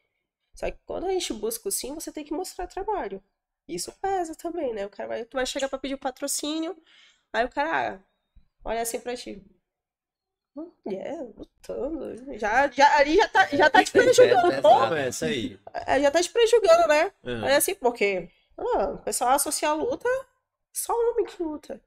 Só 0.54 0.70
que 0.70 0.78
quando 0.86 1.06
a 1.06 1.12
gente 1.12 1.32
busca 1.34 1.68
o 1.68 1.72
sim, 1.72 1.94
você 1.94 2.10
tem 2.10 2.24
que 2.24 2.32
mostrar 2.32 2.66
trabalho. 2.66 3.22
Isso 3.68 3.92
pesa 4.00 4.34
também, 4.34 4.72
né? 4.72 4.86
O 4.86 4.90
cara 4.90 5.08
vai, 5.08 5.24
tu 5.24 5.34
vai 5.34 5.46
chegar 5.46 5.68
para 5.68 5.78
pedir 5.78 5.94
o 5.94 5.98
patrocínio, 5.98 6.76
aí 7.32 7.44
o 7.44 7.48
cara 7.48 7.96
ah, 7.96 8.00
olha 8.64 8.80
assim 8.82 9.00
pra 9.00 9.16
ti. 9.16 9.44
Hum, 10.56 10.72
É, 10.86 11.12
lutando. 11.36 12.38
Já, 12.38 12.70
já, 12.70 12.96
ali 12.96 13.16
já 13.16 13.28
tá, 13.28 13.46
já 13.48 13.70
tá 13.70 13.84
te 13.84 13.90
prejudicando. 13.92 14.52
É, 14.94 15.08
é, 15.08 15.26
aí. 15.26 15.60
É, 15.86 16.00
já 16.00 16.10
tá 16.10 16.22
te 16.22 16.30
prejudicando, 16.30 16.88
né? 16.88 17.12
Uhum. 17.24 17.44
É 17.44 17.56
assim, 17.56 17.74
porque 17.74 18.30
ah, 18.56 18.90
o 18.92 18.98
pessoal 18.98 19.32
associa 19.32 19.68
a 19.68 19.74
luta 19.74 20.08
só 20.72 20.92
homem 20.92 21.24
que 21.24 21.42
luta. 21.42 21.80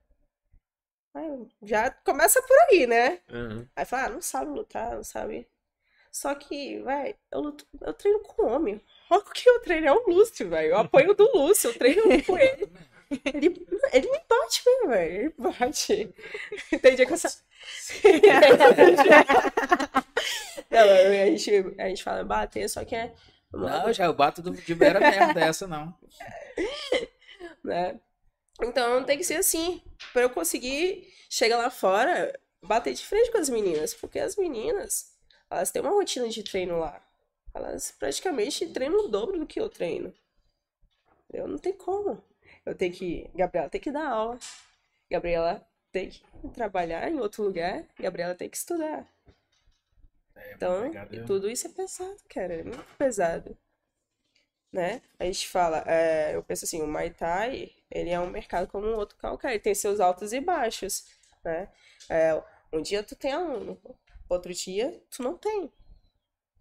Aí, 1.19 1.47
já 1.63 1.91
começa 1.91 2.41
por 2.41 2.57
aí, 2.69 2.87
né? 2.87 3.19
Uhum. 3.29 3.67
Aí 3.75 3.83
fala, 3.83 4.05
ah, 4.05 4.09
não 4.09 4.21
sabe 4.21 4.51
lutar, 4.51 4.95
não 4.95 5.03
sabe. 5.03 5.45
Só 6.11 6.33
que, 6.33 6.79
vai, 6.79 7.15
eu, 7.31 7.41
luto, 7.41 7.67
eu 7.81 7.93
treino 7.93 8.19
com 8.21 8.47
homem. 8.47 8.81
Olha 9.09 9.19
o 9.27 9.31
que 9.31 9.47
eu 9.47 9.59
treino, 9.59 9.87
é 9.87 9.91
o 9.91 10.07
Lúcio, 10.07 10.49
velho. 10.49 10.69
Eu 10.69 10.77
apoio 10.77 11.13
do 11.13 11.29
Lúcio, 11.35 11.69
eu 11.69 11.77
treino 11.77 12.03
com 12.23 12.37
ele. 12.37 12.71
Ele, 13.33 13.67
ele 13.91 14.11
me 14.11 14.21
bate 14.29 14.63
velho. 14.87 15.21
Ele 15.21 15.33
bate. 15.37 16.13
Tem 16.81 16.95
dia 16.95 17.05
que 17.05 17.13
eu 17.13 17.17
sa... 17.17 17.29
Não, 20.69 20.79
a 20.79 21.25
gente, 21.25 21.51
a 21.79 21.89
gente 21.89 22.03
fala 22.03 22.23
bater, 22.23 22.69
só 22.69 22.85
que 22.85 22.95
é. 22.95 23.13
Não, 23.51 23.91
já 23.91 24.05
eu 24.05 24.13
bato 24.13 24.41
do, 24.41 24.51
de 24.51 24.75
mera 24.75 24.99
merda 24.99 25.33
dessa, 25.33 25.67
não. 25.67 25.97
né? 27.65 27.99
Então 28.61 29.03
tem 29.03 29.17
que 29.17 29.23
ser 29.23 29.35
assim, 29.35 29.81
para 30.11 30.23
eu 30.23 30.29
conseguir 30.29 31.07
chegar 31.29 31.57
lá 31.57 31.69
fora, 31.69 32.37
bater 32.61 32.93
de 32.93 33.05
frente 33.05 33.31
com 33.31 33.37
as 33.37 33.49
meninas, 33.49 33.93
porque 33.93 34.19
as 34.19 34.35
meninas, 34.35 35.15
elas 35.49 35.71
têm 35.71 35.81
uma 35.81 35.91
rotina 35.91 36.27
de 36.27 36.43
treino 36.43 36.79
lá. 36.79 37.01
Elas 37.53 37.91
praticamente 37.91 38.67
treinam 38.67 39.05
o 39.05 39.07
dobro 39.07 39.39
do 39.39 39.47
que 39.47 39.59
eu 39.59 39.69
treino. 39.69 40.13
Eu 41.31 41.47
não 41.47 41.57
tem 41.57 41.73
como. 41.73 42.23
Eu 42.65 42.75
tenho 42.75 42.93
que, 42.93 43.29
Gabriela 43.33 43.69
tem 43.69 43.81
que 43.81 43.91
dar 43.91 44.07
aula. 44.07 44.39
Gabriela 45.09 45.65
tem 45.91 46.09
que 46.09 46.23
trabalhar 46.53 47.09
em 47.09 47.19
outro 47.19 47.43
lugar, 47.43 47.85
Gabriela 47.99 48.35
tem 48.35 48.49
que 48.49 48.57
estudar. 48.57 49.07
Então, 50.55 50.77
obrigado, 50.77 51.09
viu? 51.09 51.25
tudo 51.25 51.49
isso 51.49 51.67
é 51.67 51.69
pesado, 51.71 52.17
cara, 52.29 52.53
é 52.53 52.63
muito 52.63 52.95
pesado. 52.97 53.57
Né? 54.71 55.01
A 55.17 55.25
gente 55.25 55.47
fala, 55.47 55.83
é, 55.87 56.35
eu 56.35 56.43
penso 56.43 56.65
assim, 56.65 56.81
o 56.81 56.87
Muay 56.87 57.09
Thai, 57.09 57.71
ele 57.89 58.11
é 58.11 58.19
um 58.19 58.29
mercado 58.29 58.67
como 58.67 58.85
um 58.85 58.95
outro 58.95 59.17
qualquer, 59.17 59.51
ele 59.51 59.59
tem 59.59 59.73
seus 59.73 59.99
altos 59.99 60.31
e 60.31 60.39
baixos, 60.39 61.05
né? 61.43 61.69
É, 62.07 62.39
um 62.71 62.81
dia 62.81 63.01
tu 63.01 63.15
tem 63.15 63.33
aluno, 63.33 63.81
outro 64.29 64.53
dia 64.53 65.01
tu 65.09 65.23
não 65.23 65.35
tem. 65.35 65.71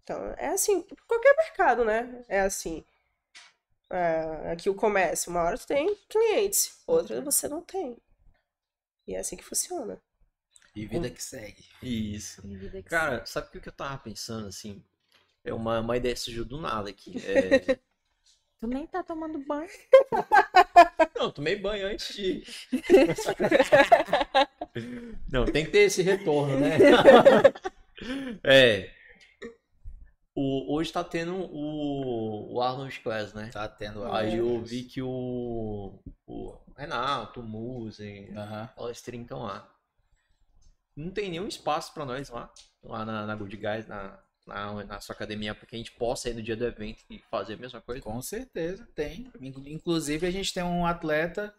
Então, 0.03 0.33
é 0.37 0.47
assim, 0.47 0.81
qualquer 1.07 1.35
mercado, 1.37 1.85
né? 1.85 2.25
É 2.27 2.41
assim. 2.41 2.83
É, 3.91 4.51
aqui 4.51 4.69
o 4.69 4.75
comércio, 4.75 5.29
uma 5.29 5.43
hora 5.43 5.57
tu 5.57 5.67
tem 5.67 5.95
clientes, 6.09 6.81
outra 6.87 7.21
você 7.21 7.47
não 7.47 7.61
tem. 7.61 7.95
E 9.07 9.13
é 9.13 9.19
assim 9.19 9.35
que 9.35 9.43
funciona. 9.43 10.01
E 10.75 10.85
vida 10.85 11.09
que 11.09 11.21
segue. 11.21 11.65
Isso. 11.81 12.41
Que 12.41 12.83
Cara, 12.83 13.25
sabe 13.25 13.47
o 13.47 13.61
que 13.61 13.67
eu 13.67 13.73
tava 13.73 13.97
pensando, 13.97 14.47
assim? 14.47 14.83
É 15.43 15.53
uma, 15.53 15.79
uma 15.79 15.97
ideia 15.97 16.13
que 16.13 16.21
surgiu 16.21 16.45
do 16.45 16.59
nada 16.59 16.89
aqui. 16.89 17.15
É... 17.25 17.79
Tu 18.59 18.67
nem 18.67 18.85
tá 18.85 19.01
tomando 19.01 19.39
banho. 19.39 19.69
Não, 21.15 21.31
tomei 21.31 21.55
banho 21.55 21.87
antes 21.87 22.13
de. 22.13 22.43
Não, 25.31 25.45
tem 25.45 25.65
que 25.65 25.71
ter 25.71 25.79
esse 25.79 26.01
retorno, 26.01 26.59
né? 26.59 26.77
É. 28.45 28.93
O, 30.33 30.73
hoje 30.73 30.93
tá 30.93 31.03
tendo 31.03 31.35
o, 31.35 32.53
o 32.53 32.61
Arnold 32.61 32.97
Class, 33.01 33.33
né? 33.33 33.49
Tá 33.51 33.67
tendo 33.67 34.09
Aí 34.09 34.37
eu 34.37 34.63
vi 34.63 34.83
que 34.83 35.01
o, 35.01 35.99
o 36.25 36.57
Renato, 36.77 37.41
o 37.41 37.43
Musen, 37.43 38.33
Aham. 38.37 38.69
o 38.71 38.75
Palestrinho 38.79 39.23
estão 39.23 39.43
lá. 39.43 39.69
Não 40.95 41.11
tem 41.11 41.29
nenhum 41.29 41.49
espaço 41.49 41.93
pra 41.93 42.05
nós 42.05 42.29
lá, 42.29 42.49
lá 42.81 43.03
na, 43.03 43.25
na 43.25 43.35
Good 43.35 43.57
Guys, 43.57 43.85
na, 43.85 44.17
na, 44.49 44.83
na 44.83 44.99
sua 45.01 45.15
academia, 45.15 45.55
pra 45.55 45.65
que 45.65 45.75
a 45.75 45.77
gente 45.77 45.91
possa 45.93 46.29
ir 46.29 46.33
no 46.33 46.41
dia 46.43 46.55
do 46.55 46.65
evento 46.65 47.03
e 47.09 47.19
fazer 47.31 47.53
a 47.53 47.57
mesma 47.57 47.79
coisa. 47.81 48.01
Com 48.01 48.21
certeza, 48.21 48.87
tem. 48.93 49.31
Inclu- 49.39 49.67
Inclusive, 49.67 50.27
a 50.27 50.31
gente 50.31 50.53
tem 50.53 50.63
um 50.63 50.85
atleta, 50.85 51.53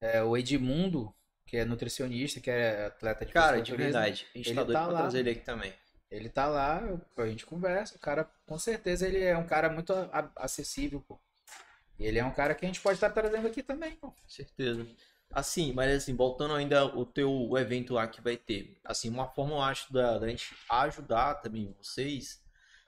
é, 0.00 0.22
o 0.22 0.36
Edmundo, 0.36 1.14
que 1.46 1.56
é 1.56 1.64
nutricionista, 1.64 2.40
que 2.40 2.50
é 2.50 2.86
atleta 2.86 3.24
de 3.24 3.32
Cara, 3.32 3.60
de 3.62 3.76
verdade, 3.76 4.26
a 4.34 4.38
gente 4.38 4.48
Ele 4.48 4.56
tá 4.56 4.62
doido 4.64 4.78
tá 4.78 4.86
lá. 4.86 5.00
trazer 5.02 5.18
ele 5.20 5.30
aqui 5.30 5.40
também. 5.40 5.72
Ele 6.10 6.28
tá 6.28 6.46
lá, 6.46 6.82
a 7.16 7.26
gente 7.26 7.44
conversa. 7.46 7.96
O 7.96 7.98
cara, 7.98 8.24
com 8.46 8.58
certeza, 8.58 9.06
ele 9.06 9.22
é 9.22 9.36
um 9.36 9.46
cara 9.46 9.68
muito 9.68 9.92
acessível, 10.36 11.00
pô. 11.00 11.18
E 11.98 12.04
ele 12.06 12.18
é 12.18 12.24
um 12.24 12.30
cara 12.32 12.54
que 12.54 12.64
a 12.64 12.68
gente 12.68 12.80
pode 12.80 12.96
estar 12.96 13.10
trazendo 13.10 13.46
aqui 13.46 13.62
também, 13.62 13.92
pô. 13.96 14.10
Com 14.10 14.28
certeza. 14.28 14.86
Assim, 15.30 15.72
mas 15.72 15.90
assim, 15.92 16.14
voltando 16.14 16.54
ainda 16.54 16.84
o 16.86 17.04
teu 17.04 17.50
evento 17.58 17.94
lá 17.94 18.06
que 18.06 18.20
vai 18.20 18.36
ter. 18.36 18.80
Assim, 18.84 19.08
uma 19.10 19.26
forma, 19.28 19.54
eu 19.54 19.62
acho, 19.62 19.92
da, 19.92 20.18
da 20.18 20.28
gente 20.28 20.54
ajudar 20.70 21.34
também 21.36 21.74
vocês, 21.78 22.40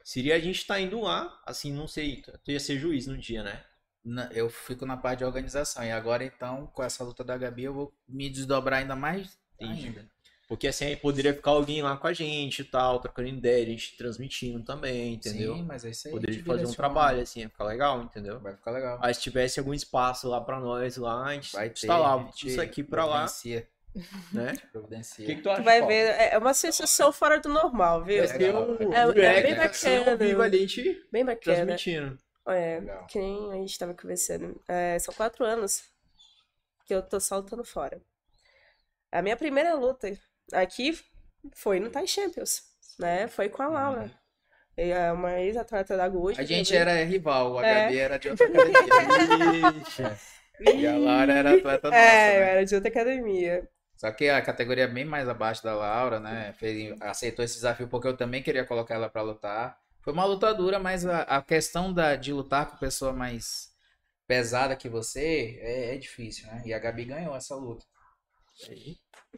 seria 0.05 0.37
a 0.37 0.39
gente 0.39 0.57
estar 0.61 0.81
indo 0.81 1.01
lá, 1.01 1.41
assim, 1.45 1.73
não 1.73 1.89
sei, 1.89 2.23
tu 2.45 2.51
ia 2.53 2.61
ser 2.61 2.79
juiz 2.79 3.07
no 3.07 3.19
dia, 3.19 3.43
né? 3.43 3.65
Na- 4.05 4.31
Eu 4.33 4.49
fico 4.49 4.87
na 4.87 4.97
parte 4.97 5.19
de 5.21 5.25
organização. 5.25 5.83
E 5.85 5.91
agora, 5.91 6.25
então, 6.25 6.69
com 6.69 6.83
essa 6.85 7.03
luta 7.03 7.25
da 7.25 7.37
Gabi, 7.37 7.65
eu 7.65 7.75
vou 7.75 7.95
me 8.09 8.31
desdobrar 8.31 8.79
ainda 8.81 8.95
mais 8.95 9.37
Entendi. 9.59 9.89
ainda. 9.89 10.09
Porque 10.49 10.69
assim, 10.69 10.85
aí 10.85 10.97
poderia 10.97 11.35
ficar 11.35 11.51
alguém 11.51 11.83
lá 11.83 11.97
com 11.97 12.07
a 12.07 12.13
gente 12.13 12.61
e 12.63 12.65
tal, 12.65 13.01
trocando 13.01 13.29
ideia, 13.29 13.65
a 13.67 13.69
gente 13.69 13.97
transmitindo 13.97 14.63
também, 14.65 15.15
entendeu? 15.15 15.57
Sim, 15.57 15.65
mas 15.65 15.85
é 15.85 15.91
isso 15.91 16.07
aí. 16.07 16.13
Poderia 16.15 16.45
fazer 16.45 16.67
um 16.67 16.73
trabalho, 16.73 17.21
assim, 17.21 17.41
ia 17.41 17.49
ficar 17.49 17.65
legal, 17.65 18.01
entendeu? 18.03 18.39
Vai 18.39 18.55
ficar 18.55 18.71
legal. 18.71 18.99
Aí 19.03 19.13
se 19.13 19.21
tivesse 19.21 19.59
algum 19.59 19.75
espaço 19.75 20.29
lá 20.29 20.41
pra 20.41 20.61
nós 20.61 20.97
lá, 20.97 21.27
a 21.27 21.35
gente 21.35 21.53
Vai 21.53 21.69
ter. 21.69 21.75
está 21.75 21.99
lá, 21.99 22.15
a 22.15 22.19
gente 22.27 22.47
isso 22.47 22.61
aqui 22.61 22.85
pra 22.85 23.05
lá, 23.05 23.27
providencia, 23.27 23.69
né? 24.33 24.53
providencia. 24.71 25.25
O 25.25 25.27
que, 25.27 25.35
que 25.35 25.43
tu 25.43 25.51
acha? 25.51 25.63
Tu 25.63 25.65
vai 25.65 25.81
Paulo? 25.81 25.93
ver, 25.93 26.15
é 26.33 26.39
uma 26.39 26.55
sensação 26.55 27.13
fora 27.13 27.41
do 27.41 27.49
normal, 27.49 28.05
viu? 28.05 28.23
Um 28.23 28.93
É- 28.93 29.01
é 29.01 29.13
direct, 29.13 29.43
bem 29.43 29.57
bacana. 29.57 30.17
vivo 30.17 30.43
ali, 30.43 30.57
a 30.59 30.61
gente 30.61 31.07
Bem 31.11 31.25
bacana. 31.25 31.57
transmitindo. 31.57 32.19
É, 32.47 32.79
Legal. 32.79 33.07
que 33.09 33.19
nem 33.19 33.51
a 33.53 33.57
gente 33.57 33.77
tava 33.77 33.95
conversando. 33.95 34.63
É, 34.69 34.97
são 35.01 35.13
quatro 35.13 35.45
anos 35.45 35.83
que 36.87 36.95
eu 36.95 37.03
tô 37.03 37.19
só 37.19 37.39
lutando 37.39 37.65
fora. 37.65 38.01
A 39.11 39.21
minha 39.23 39.37
primeira 39.37 39.75
luta 39.75 40.09
aqui 40.53 40.99
foi 41.55 41.81
no 41.81 41.91
Thai 41.91 42.07
Champions, 42.07 42.63
né? 42.99 43.29
Foi 43.29 43.49
com 43.49 43.63
a 43.63 43.69
Laura. 43.69 44.11
E 44.77 44.91
É 44.91 45.11
uma 45.13 45.41
ex-atleta 45.41 45.97
da 45.97 46.09
Gucci. 46.09 46.41
A 46.41 46.45
gente 46.45 46.69
também. 46.69 46.81
era 46.83 47.05
rival, 47.05 47.59
a 47.59 47.67
É. 47.67 47.85
Gabi 47.85 47.99
era 47.99 48.19
de 48.19 48.29
outra 48.29 48.47
academia. 48.47 50.19
e 50.61 50.87
a 50.87 50.97
Laura 50.97 51.33
era 51.33 51.55
atleta 51.57 51.91
nossa, 51.91 51.99
É, 52.03 52.37
eu 52.37 52.41
né? 52.41 52.51
era 52.53 52.65
de 52.67 52.75
outra 52.75 52.91
academia. 52.91 53.69
Só 53.97 54.11
que 54.13 54.29
a 54.29 54.43
categoria 54.43 54.85
é 54.85 54.89
bem 54.89 55.05
mais 55.07 55.29
abaixo 55.29 55.63
da 55.65 55.75
Laura, 55.75 56.21
né? 56.21 56.53
Fez, 56.59 56.95
aceitou 57.01 57.43
esse 57.45 57.55
desafio 57.55 57.89
porque 57.89 58.07
eu 58.09 58.17
também 58.17 58.43
queria 58.43 58.65
colocar 58.65 58.95
ela 58.95 59.09
pra 59.09 59.23
lutar. 59.23 59.79
Foi 60.03 60.13
uma 60.13 60.25
luta 60.27 60.53
dura, 60.55 60.79
mas 60.79 61.07
a, 61.07 61.23
a 61.23 61.43
questão 61.43 61.93
da, 61.93 62.15
de 62.15 62.33
lutar 62.33 62.67
com 62.71 62.77
pessoa 62.77 63.13
mais 63.13 63.71
pesada 64.27 64.77
que 64.77 64.89
você 64.89 65.59
é, 65.63 65.95
é 65.95 65.99
difícil, 65.99 66.47
né? 66.49 66.63
E 66.67 66.75
a 66.75 66.79
Gabi 66.79 67.07
ganhou 67.07 67.35
essa 67.35 67.55
luta. 67.55 67.85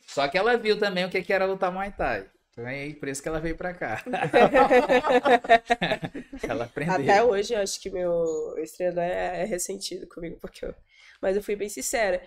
Só 0.06 0.28
que 0.28 0.38
ela 0.38 0.56
viu 0.56 0.78
também 0.78 1.04
o 1.04 1.10
que, 1.10 1.32
era 1.32 1.46
lutar 1.46 1.72
Muay 1.72 1.92
Thai. 1.92 2.30
Então 2.50 2.66
é 2.66 2.92
por 2.94 3.08
isso 3.08 3.22
que 3.22 3.28
ela 3.28 3.40
veio 3.40 3.56
pra 3.56 3.74
cá. 3.74 4.02
ela 6.48 6.64
aprendeu. 6.64 6.94
Até 6.94 7.22
hoje, 7.22 7.54
eu 7.54 7.60
acho 7.60 7.80
que 7.80 7.90
meu 7.90 8.54
ex-treinador 8.58 9.04
é, 9.04 9.42
é 9.42 9.44
ressentido 9.44 10.08
comigo, 10.08 10.38
porque 10.40 10.64
eu... 10.64 10.74
Mas 11.20 11.36
eu 11.36 11.42
fui 11.42 11.56
bem 11.56 11.68
sincera, 11.68 12.22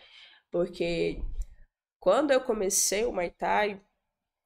porque 0.49 1.21
quando 1.99 2.31
eu 2.31 2.41
comecei 2.41 3.05
o 3.05 3.11
Muay 3.11 3.29
Thai, 3.29 3.81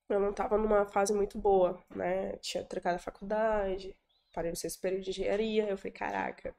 eu 0.09 0.19
não 0.19 0.33
tava 0.33 0.57
numa 0.57 0.85
fase 0.85 1.13
muito 1.13 1.39
boa, 1.39 1.83
né? 1.95 2.33
Eu 2.33 2.37
tinha 2.37 2.63
trocado 2.63 2.97
a 2.97 2.99
faculdade, 2.99 3.95
parei 4.33 4.51
no 4.51 4.57
sexto 4.57 4.81
período 4.81 5.03
de 5.03 5.09
engenharia, 5.11 5.67
eu 5.67 5.77
falei, 5.77 5.93
caraca. 5.93 6.55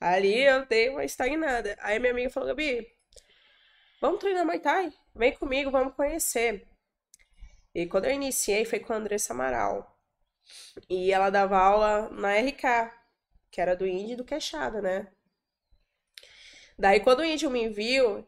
Ali 0.00 0.42
eu 0.42 0.66
dei 0.66 0.90
uma 0.90 1.04
estagnada. 1.04 1.76
Aí 1.80 1.98
minha 1.98 2.12
amiga 2.12 2.30
falou, 2.30 2.48
Gabi, 2.48 2.86
vamos 4.00 4.20
treinar 4.20 4.44
Muay 4.44 4.60
Thai? 4.60 4.92
Vem 5.14 5.36
comigo, 5.36 5.70
vamos 5.70 5.94
conhecer. 5.94 6.66
E 7.74 7.86
quando 7.86 8.06
eu 8.06 8.12
iniciei 8.12 8.64
foi 8.64 8.80
com 8.80 8.92
a 8.92 8.96
Andressa 8.96 9.32
Amaral. 9.32 9.96
E 10.88 11.12
ela 11.12 11.30
dava 11.30 11.58
aula 11.58 12.08
na 12.10 12.38
RK, 12.38 12.92
que 13.50 13.60
era 13.60 13.76
do 13.76 13.86
Índio 13.86 14.14
e 14.14 14.16
do 14.16 14.24
Queixada, 14.24 14.80
né? 14.80 15.08
Daí 16.78 17.00
quando 17.00 17.20
o 17.20 17.24
Índio 17.24 17.50
me 17.50 17.68
viu, 17.68 18.26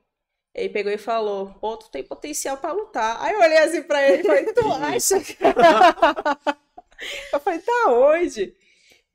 ele 0.54 0.68
pegou 0.68 0.92
e 0.92 0.98
falou, 0.98 1.54
pô, 1.54 1.76
tu 1.76 1.90
tem 1.90 2.02
potencial 2.02 2.56
pra 2.58 2.72
lutar. 2.72 3.22
Aí 3.22 3.32
eu 3.32 3.40
olhei 3.40 3.58
assim 3.58 3.82
pra 3.82 4.08
ele 4.08 4.22
e 4.22 4.26
falei, 4.26 4.52
tu 4.52 4.66
acha? 4.72 5.16
eu 7.32 7.40
falei, 7.40 7.60
tá 7.60 7.84
onde? 7.88 8.54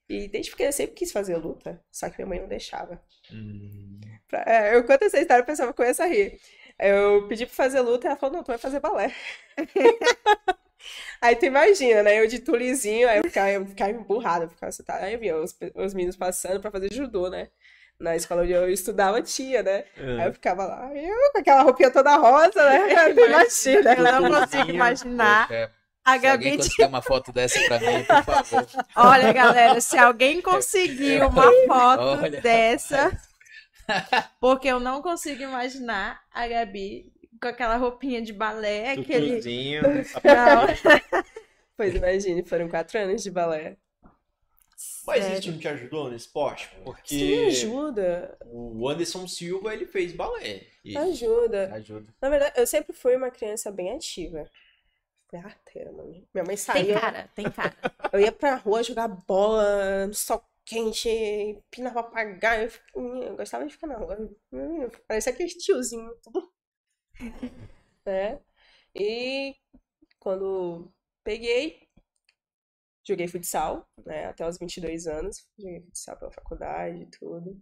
E 0.08 0.28
desde 0.28 0.52
pequena 0.52 0.70
eu 0.70 0.74
sempre 0.74 0.96
quis 0.96 1.12
fazer 1.12 1.36
luta, 1.36 1.84
só 1.92 2.10
que 2.10 2.18
minha 2.18 2.28
mãe 2.28 2.40
não 2.40 2.48
deixava. 2.48 3.02
Hum, 3.32 4.00
Pra- 4.28 4.44
é, 4.46 4.76
eu 4.76 4.84
conto 4.84 5.04
essa 5.04 5.20
história, 5.20 5.44
o 5.44 5.46
pessoal 5.46 5.74
começa 5.74 6.04
a 6.04 6.08
rir. 6.08 6.40
Eu 6.80 7.28
pedi 7.28 7.46
pra 7.46 7.56
fazer 7.56 7.80
luta 7.82 8.06
e 8.06 8.10
ela 8.10 8.18
falou, 8.18 8.36
não, 8.38 8.44
tu 8.44 8.48
vai 8.48 8.58
fazer 8.58 8.80
balé. 8.80 9.14
aí 11.22 11.36
tu 11.36 11.46
imagina, 11.46 12.04
né? 12.04 12.20
Eu 12.22 12.28
de 12.28 12.40
tulizinho, 12.40 13.08
aí 13.10 13.18
eu 13.18 13.24
ficava, 13.24 13.50
eu 13.50 13.66
ficava 13.66 13.92
emburrada, 13.92 14.46
eu 14.46 14.50
ficava 14.50 14.72
sentada. 14.72 15.06
Aí 15.06 15.14
eu 15.14 15.20
via 15.20 15.38
os, 15.38 15.56
os 15.76 15.94
meninos 15.94 16.16
passando 16.16 16.60
pra 16.60 16.72
fazer 16.72 16.92
judô, 16.94 17.30
né? 17.30 17.48
Na 18.00 18.14
escola 18.16 18.42
onde 18.44 18.52
eu 18.52 18.70
estudava 18.70 19.22
tinha, 19.22 19.64
né? 19.64 19.86
Aí 20.20 20.28
eu 20.28 20.34
ficava 20.34 20.66
lá, 20.66 20.92
eu 20.94 21.32
com 21.32 21.40
aquela 21.40 21.62
roupinha 21.64 21.90
toda 21.92 22.16
rosa, 22.18 22.62
né? 22.70 22.90
Imagina. 23.26 23.94
Eu 23.96 24.04
não 24.04 24.30
consigo 24.32 24.48
Tutuzinho. 24.50 24.76
imaginar 24.76 25.48
Poxa, 25.48 25.72
a 26.04 26.20
se 26.20 26.28
alguém 26.28 26.52
Gabi. 26.52 26.58
conseguir 26.58 26.84
uma 26.86 27.02
foto 27.02 27.32
dessa 27.32 27.60
pra 27.62 27.80
mim, 27.80 28.04
por 28.04 28.24
favor. 28.24 28.68
Olha, 28.98 29.32
galera, 29.32 29.80
se 29.80 29.98
alguém 29.98 30.42
conseguir 30.42 31.24
uma 31.26 31.44
foto 31.68 32.22
Olha. 32.22 32.42
dessa, 32.42 33.18
porque 34.40 34.68
eu 34.68 34.80
não 34.80 35.02
consigo 35.02 35.44
imaginar 35.44 36.24
a 36.32 36.48
Gabi 36.48 37.12
com 37.42 37.48
aquela 37.48 37.78
roupinha 37.78 38.22
de 38.22 38.34
balé, 38.34 38.92
aquele. 38.92 39.32
Tutuzinho, 39.32 39.82
Não, 39.84 41.24
Pois 41.78 41.94
imagine, 41.94 42.44
foram 42.44 42.70
quatro 42.70 42.98
anos 42.98 43.22
de 43.22 43.30
balé. 43.30 43.78
Mas 45.06 45.20
Sério. 45.20 45.34
esse 45.34 45.42
time 45.44 45.58
te 45.60 45.68
ajudou 45.68 46.10
no 46.10 46.16
esporte? 46.16 46.70
Sim, 46.70 46.82
Porque 46.84 47.46
ajuda, 47.48 48.38
o 48.46 48.90
Anderson 48.90 49.28
Silva, 49.28 49.74
ele 49.74 49.86
fez 49.86 50.12
balé. 50.14 50.68
E- 50.84 50.98
ajuda. 50.98 51.74
Ajuda. 51.74 52.14
Na 52.22 52.30
verdade, 52.30 52.54
eu 52.58 52.66
sempre 52.68 52.94
fui 52.94 53.16
uma 53.16 53.30
criança 53.30 53.72
bem 53.72 53.94
ativa. 53.94 54.50
Fui 55.30 55.40
arteira, 55.40 55.92
mano. 55.92 56.12
Minha 56.34 56.44
mãe 56.44 56.46
tem 56.46 56.58
saía, 56.58 57.00
cara, 57.00 57.30
tem 57.36 57.50
cara. 57.50 57.76
eu 58.12 58.20
ia 58.20 58.32
pra 58.32 58.56
rua 58.56 58.84
jogar 58.84 59.08
bola 59.08 60.08
no 60.08 60.14
sol 60.14 60.44
quente, 60.66 61.64
pinar 61.70 61.94
papagaio. 61.94 62.70
Eu, 62.94 63.36
gostava 63.36 63.66
de 63.66 63.74
ficar 63.74 63.88
na 63.88 63.98
rua. 63.98 64.18
Parecia 65.08 65.32
aquele 65.32 65.50
tiozinho. 65.50 66.16
tudo. 66.22 66.54
né? 68.06 68.42
E 68.98 69.54
quando 70.20 70.90
peguei, 71.22 71.86
joguei 73.06 73.28
futsal, 73.28 73.86
né? 74.06 74.28
Até 74.28 74.48
os 74.48 74.58
22 74.58 75.06
anos. 75.06 75.46
Joguei 75.60 75.82
futsal 75.82 76.18
pela 76.18 76.32
faculdade 76.32 77.02
e 77.02 77.06
tudo. 77.08 77.62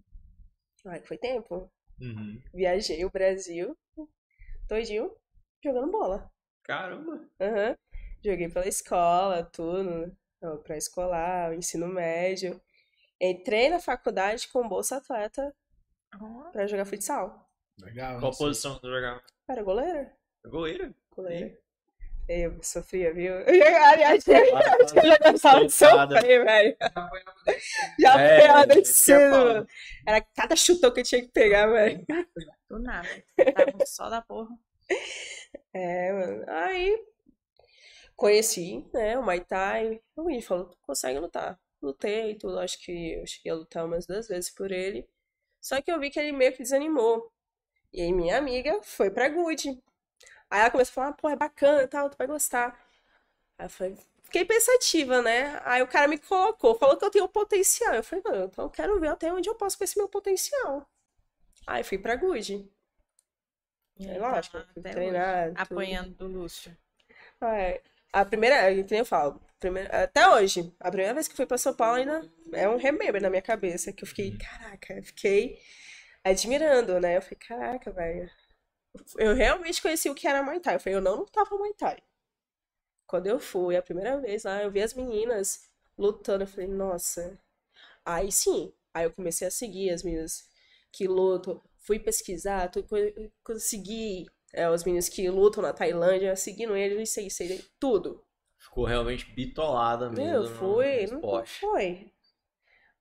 Ai, 0.86 1.02
foi 1.02 1.18
tempo. 1.18 1.72
Uhum. 2.00 2.40
Viajei 2.54 3.04
o 3.04 3.10
Brasil 3.10 3.76
todinho 4.68 5.16
jogando 5.64 5.92
bola. 5.92 6.32
Caramba. 6.64 7.28
Aham. 7.40 7.76
Joguei 8.24 8.48
pela 8.50 8.68
escola, 8.68 9.44
tudo, 9.44 10.16
pré-escolar, 10.64 11.54
ensino 11.54 11.88
médio. 11.88 12.62
Entrei 13.26 13.70
na 13.70 13.80
faculdade 13.80 14.48
com 14.50 14.68
bolsa 14.68 14.98
atleta 14.98 15.56
pra 16.52 16.68
jogar 16.68 16.86
futsal. 16.86 17.50
Legal. 17.80 18.20
Qual 18.20 18.36
posição 18.38 18.78
tu 18.80 18.88
jogava? 18.90 19.22
Era 19.50 19.64
goleira? 19.64 20.14
Goleira? 20.46 20.94
Goleira. 21.16 21.58
Eu 22.28 22.62
sofria, 22.64 23.14
viu? 23.14 23.34
Aliás, 23.86 24.26
eu 24.28 24.36
Ah, 24.58 24.62
já 25.04 25.32
gostava 25.32 25.66
de 25.66 25.72
sofrer, 25.74 26.44
velho. 26.46 26.78
Já 28.00 28.22
É, 28.22 28.40
foi 28.42 28.50
a 28.50 28.68
que 28.68 28.72
eu 28.72 28.80
ia 28.80 29.30
falar. 29.30 29.54
mano. 29.54 29.68
Era 30.08 30.22
cada 30.22 30.56
chutão 30.56 30.94
que 30.94 31.00
eu 31.02 31.04
tinha 31.04 31.22
que 31.22 31.28
pegar, 31.30 31.68
velho. 31.68 32.06
Do 32.70 32.80
nada. 32.80 33.08
Tava 33.38 33.86
só 33.86 34.10
da 34.10 34.22
porra. 34.22 34.50
É, 35.76 36.12
mano. 36.14 36.46
Aí 36.48 37.04
conheci, 38.16 38.88
né, 38.94 39.18
o 39.18 39.24
Muay 39.24 39.40
Thai. 39.42 40.00
O 40.16 40.30
Índio 40.30 40.48
falou, 40.48 40.66
tu 40.66 40.78
consegue 40.84 41.18
lutar. 41.20 41.60
Lutei 41.84 42.32
e 42.32 42.36
tudo, 42.36 42.60
acho 42.60 42.80
que 42.80 43.14
eu 43.14 43.28
cheguei 43.28 43.52
a 43.52 43.56
lutar 43.56 43.86
umas 43.86 44.06
duas 44.06 44.28
vezes 44.28 44.50
por 44.50 44.72
ele. 44.72 45.08
Só 45.62 45.82
que 45.82 45.92
eu 45.92 46.00
vi 46.00 46.10
que 46.10 46.20
ele 46.20 46.32
meio 46.32 46.52
que 46.54 46.64
desanimou. 46.64 47.32
E 47.92 48.02
aí 48.02 48.12
minha 48.12 48.38
amiga 48.38 48.82
foi 48.84 49.12
pra 49.12 49.30
Good. 49.30 49.82
Aí 50.50 50.62
ela 50.62 50.72
começou 50.72 50.92
a 50.92 50.96
falar, 50.96 51.08
ah, 51.10 51.14
pô, 51.14 51.30
é 51.30 51.36
bacana 51.36 51.84
e 51.84 51.88
tal, 51.88 52.10
tu 52.10 52.18
vai 52.18 52.28
gostar. 52.28 52.80
Aí 53.58 53.66
eu 53.66 53.70
falei, 53.70 53.98
fiquei 54.24 54.46
pensativa, 54.46 55.22
né? 55.22 55.60
Aí 55.64 55.82
o 55.82 55.88
cara 55.88 56.08
me 56.08 56.18
colocou, 56.18 56.76
falou 56.76 56.98
que 56.98 57.06
eu 57.06 57.12
tenho 57.12 57.28
potencial. 57.28 57.94
Eu 57.94 58.04
falei, 58.04 58.24
não, 58.26 58.46
então 58.46 58.66
eu 58.66 58.70
quero 58.70 59.00
ver 59.00 59.10
até 59.10 59.32
onde 59.34 59.50
eu 59.50 59.56
posso 59.56 59.78
com 59.78 59.84
esse 59.84 59.98
meu 59.98 60.10
potencial. 60.10 60.88
Aí 61.68 61.84
fui 61.84 61.98
pra 61.98 62.16
Good. 62.16 62.70
É 64.00 64.18
lógico, 64.18 64.60
Tá 64.60 64.68
fui 64.74 64.82
treinar, 64.82 65.54
apanhando 65.56 66.14
do 66.16 66.28
Lúcio. 66.28 66.76
É. 67.42 67.82
A 68.14 68.24
primeira, 68.24 68.72
que 68.84 68.92
nem 68.92 69.00
eu 69.00 69.06
falo, 69.06 69.42
primeira, 69.60 70.04
até 70.04 70.30
hoje, 70.30 70.74
a 70.80 70.90
primeira 70.90 71.14
vez 71.14 71.28
que 71.28 71.36
fui 71.36 71.46
pra 71.46 71.58
São 71.58 71.74
Paulo 71.76 71.98
ainda 71.98 72.22
é 72.54 72.70
um 72.70 72.78
remember 72.78 73.22
na 73.22 73.30
minha 73.30 73.42
cabeça, 73.42 73.92
que 73.92 74.04
eu 74.04 74.08
fiquei, 74.08 74.38
caraca, 74.38 74.94
eu 74.94 75.04
fiquei 75.04 75.60
admirando, 76.24 77.00
né? 77.00 77.18
Eu 77.18 77.22
falei, 77.22 77.38
caraca, 77.40 77.92
velho. 77.92 78.30
Eu 79.18 79.34
realmente 79.36 79.82
conheci 79.82 80.10
o 80.10 80.16
que 80.16 80.28
era 80.28 80.44
Muay 80.44 80.60
Thai. 80.60 80.76
Eu 80.76 80.80
falei, 80.80 80.96
eu 80.98 81.02
não 81.02 81.16
lutava 81.16 81.58
Muay 81.58 81.74
Thai. 81.74 81.98
Quando 83.08 83.28
eu 83.28 83.40
fui 83.40 83.76
a 83.76 83.82
primeira 83.82 84.20
vez 84.20 84.44
lá, 84.44 84.62
eu 84.64 84.72
vi 84.72 84.82
as 84.82 84.94
meninas 84.94 85.70
lutando, 85.98 86.44
eu 86.44 86.48
falei, 86.48 86.68
nossa. 86.68 87.40
Aí 88.06 88.32
sim, 88.32 88.74
aí 88.94 89.06
eu 89.06 89.14
comecei 89.14 89.48
a 89.48 89.52
seguir 89.52 89.92
as 89.92 90.04
meninas 90.04 90.48
que 90.92 91.08
lutam. 91.08 91.62
fui 91.80 92.00
pesquisar, 92.00 92.72
consegui 93.44 94.28
é, 94.54 94.70
os 94.70 94.84
meninos 94.84 95.10
que 95.10 95.28
lutam 95.30 95.64
na 95.64 95.74
Tailândia, 95.74 96.36
seguindo 96.36 96.76
eles, 96.76 97.18
isso 97.18 97.44
aí, 97.44 97.66
tudo. 97.80 98.24
Ficou 98.58 98.86
realmente 98.86 99.26
bitolada 99.34 100.10
mesmo. 100.10 100.46
Eu 100.46 100.56
fui, 100.56 101.08
não 101.08 101.46
foi. 101.46 102.12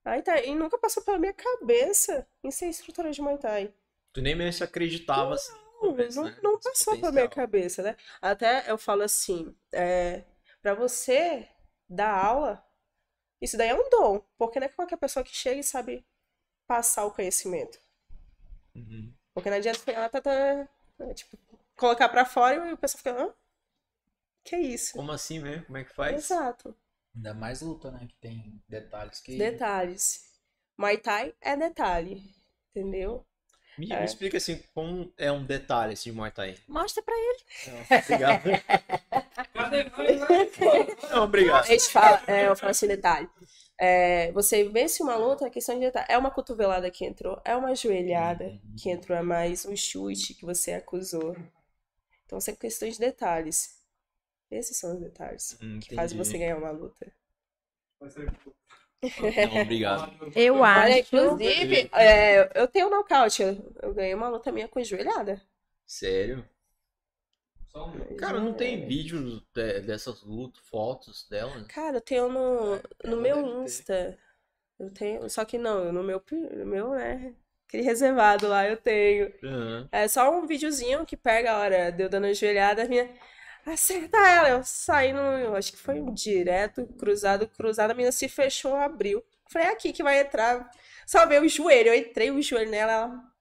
Aí 0.05 0.21
tá, 0.23 0.41
e 0.41 0.55
nunca 0.55 0.77
passou 0.79 1.03
pela 1.05 1.19
minha 1.19 1.33
cabeça 1.33 2.27
em 2.43 2.51
ser 2.51 2.67
instrutora 2.67 3.13
de 3.13 3.23
Muay 3.23 3.39
Thai. 3.39 3.73
Tu 4.13 4.21
nem 4.21 4.35
mesmo 4.35 4.53
se 4.55 4.65
acreditava 4.65 5.35
assim. 5.35 5.53
Não, 5.53 5.79
começo, 5.79 6.17
não, 6.17 6.25
né? 6.25 6.39
não 6.43 6.59
passou 6.59 6.99
pela 6.99 7.13
minha 7.13 7.29
cabeça, 7.29 7.83
né? 7.83 7.97
Até 8.21 8.71
eu 8.71 8.77
falo 8.77 9.03
assim, 9.03 9.55
é, 9.73 10.25
para 10.61 10.75
você 10.75 11.49
dar 11.89 12.25
aula, 12.25 12.65
isso 13.41 13.57
daí 13.57 13.69
é 13.69 13.75
um 13.75 13.89
dom, 13.91 14.21
porque 14.37 14.59
não 14.59 14.67
é 14.67 14.71
qualquer 14.71 14.97
pessoa 14.97 15.25
que 15.25 15.35
chega 15.35 15.61
e 15.61 15.65
sabe 15.65 16.05
passar 16.67 17.05
o 17.05 17.13
conhecimento. 17.13 17.79
Uhum. 18.75 19.13
Porque 19.33 19.49
não 19.49 19.57
adianta 19.57 19.79
pegar, 19.81 20.09
tá, 20.09 20.21
tá, 20.21 20.69
é, 21.11 21.15
tipo, 21.15 21.39
colocar 21.77 22.09
pra 22.09 22.25
fora 22.25 22.69
e 22.69 22.73
o 22.73 22.77
pessoal 22.77 22.99
fica, 22.99 23.23
hã? 23.23 23.33
Que 24.45 24.57
isso? 24.57 24.93
Como 24.95 25.13
assim 25.13 25.39
mesmo? 25.39 25.65
Como 25.67 25.79
é 25.79 25.85
que 25.85 25.95
faz? 25.95 26.25
Exato. 26.25 26.77
Ainda 27.15 27.35
mais 27.35 27.61
luta, 27.61 27.91
né? 27.91 28.07
Que 28.09 28.17
tem 28.17 28.63
detalhes 28.69 29.21
que. 29.21 29.37
Detalhes. 29.37 30.31
Muay 30.77 30.99
Thai 30.99 31.35
é 31.41 31.57
detalhe, 31.57 32.23
entendeu? 32.71 33.25
Me, 33.79 33.91
É. 33.93 33.99
me 34.01 34.05
explica 34.05 34.37
assim, 34.37 34.63
como 34.75 35.13
é 35.17 35.31
um 35.31 35.45
detalhe 35.45 35.93
esse 35.95 36.05
de 36.05 36.13
Muay 36.13 36.31
Thai. 36.31 36.57
Mostra 36.67 37.03
pra 37.03 37.15
ele. 37.15 37.39
Não, 37.69 37.99
obrigado. 37.99 38.43
Não, 41.11 41.25
obrigado. 41.25 41.65
A 41.65 41.67
gente 41.67 41.89
fala, 41.91 42.23
é, 42.27 42.49
eu 42.49 42.57
falo 42.57 42.71
assim, 42.71 42.87
detalhe. 42.87 43.29
É, 43.85 44.31
você 44.33 44.63
vence 44.69 45.03
uma 45.03 45.17
luta, 45.17 45.47
é 45.47 45.51
questão 45.51 45.75
de 45.75 45.81
detalhe. 45.87 46.07
É 46.09 46.17
uma 46.17 46.31
cotovelada 46.31 46.89
que 46.91 47.05
entrou, 47.05 47.41
é 47.45 47.57
uma 47.57 47.75
joelhada 47.75 48.57
que 48.77 48.89
entrou, 48.91 49.19
é 49.19 49.23
mais 49.23 49.67
um 49.67 49.75
chute 49.77 50.35
que 50.35 50.45
você 50.47 50.73
acusou. 50.75 51.37
Então, 52.27 52.41
são 52.41 52.55
questões 52.57 52.95
de 52.95 53.01
detalhes. 53.01 53.77
Esses 54.51 54.77
são 54.79 54.95
os 54.95 55.01
detalhes 55.01 55.61
Hum, 55.61 55.81
que 55.81 55.91
fazem 55.93 56.19
você 56.19 56.39
ganhar 56.39 56.59
uma 56.59 56.71
luta. 56.73 57.13
Não, 59.41 59.61
obrigado. 59.61 60.11
Eu 60.35 60.63
Olha, 60.75 60.99
acho. 60.99 61.01
inclusive, 61.01 61.89
é, 61.93 62.51
eu 62.61 62.69
tenho 62.69 62.87
um 62.89 62.91
nocaute. 62.91 63.43
Eu, 63.43 63.73
eu 63.83 63.95
ganhei 63.95 64.15
uma 64.15 64.29
luta 64.29 64.53
minha 64.53 64.69
com 64.69 64.83
joelhada. 64.83 65.41
Sério? 65.87 66.45
Cara, 68.17 68.41
não 68.41 68.55
tem 68.55 68.77
Joelhada. 68.77 68.87
vídeos 68.87 69.43
de- 69.55 69.81
dessas 69.83 70.23
lutas, 70.23 70.63
fotos 70.69 71.27
delas? 71.29 71.67
Cara, 71.69 71.97
eu 71.97 72.01
tenho 72.01 72.29
no, 72.29 72.77
no 73.05 73.17
meu 73.17 73.43
ter. 73.43 73.55
Insta. 73.65 74.19
Eu 74.79 74.91
tenho, 74.93 75.29
só 75.31 75.45
que 75.45 75.59
não, 75.59 75.93
no 75.93 76.03
meu, 76.03 76.23
no 76.57 76.67
meu, 76.67 76.91
né? 76.93 77.35
Aquele 77.69 77.83
reservado 77.85 78.49
lá 78.49 78.67
eu 78.69 78.77
tenho. 78.77 79.33
Aham. 79.43 79.89
É 79.93 80.09
só 80.09 80.31
um 80.31 80.47
videozinho 80.47 81.07
que 81.07 81.17
pega 81.17 81.53
a 81.53 81.59
hora 81.61 81.91
de 81.93 82.05
eu 82.05 82.09
dando 82.09 82.27
a 82.27 82.33
joelhada, 82.35 82.85
a 82.85 82.89
minha. 82.89 83.09
Acerta 83.67 84.19
ela! 84.19 84.49
Eu 84.51 84.65
saí 84.65 85.13
no. 85.13 85.21
Eu 85.21 85.57
acho 85.57 85.73
que 85.73 85.79
foi 85.79 86.01
um 86.01 86.13
direto, 86.15 86.87
cruzado, 86.99 87.49
cruzado, 87.49 87.93
a 87.93 87.95
menina 87.95 88.13
se 88.13 88.29
fechou, 88.29 88.75
abriu. 88.77 89.25
Falei, 89.51 89.69
é 89.69 89.73
aqui 89.73 89.93
que 89.93 90.03
vai 90.03 90.21
entrar. 90.21 90.71
Só 91.07 91.27
veio 91.27 91.43
o 91.45 91.49
joelho. 91.49 91.89
Eu 91.91 91.95
entrei 91.95 92.31
o 92.31 92.43
joelho 92.43 92.71
nela, 92.71 92.93
ela 92.93 93.33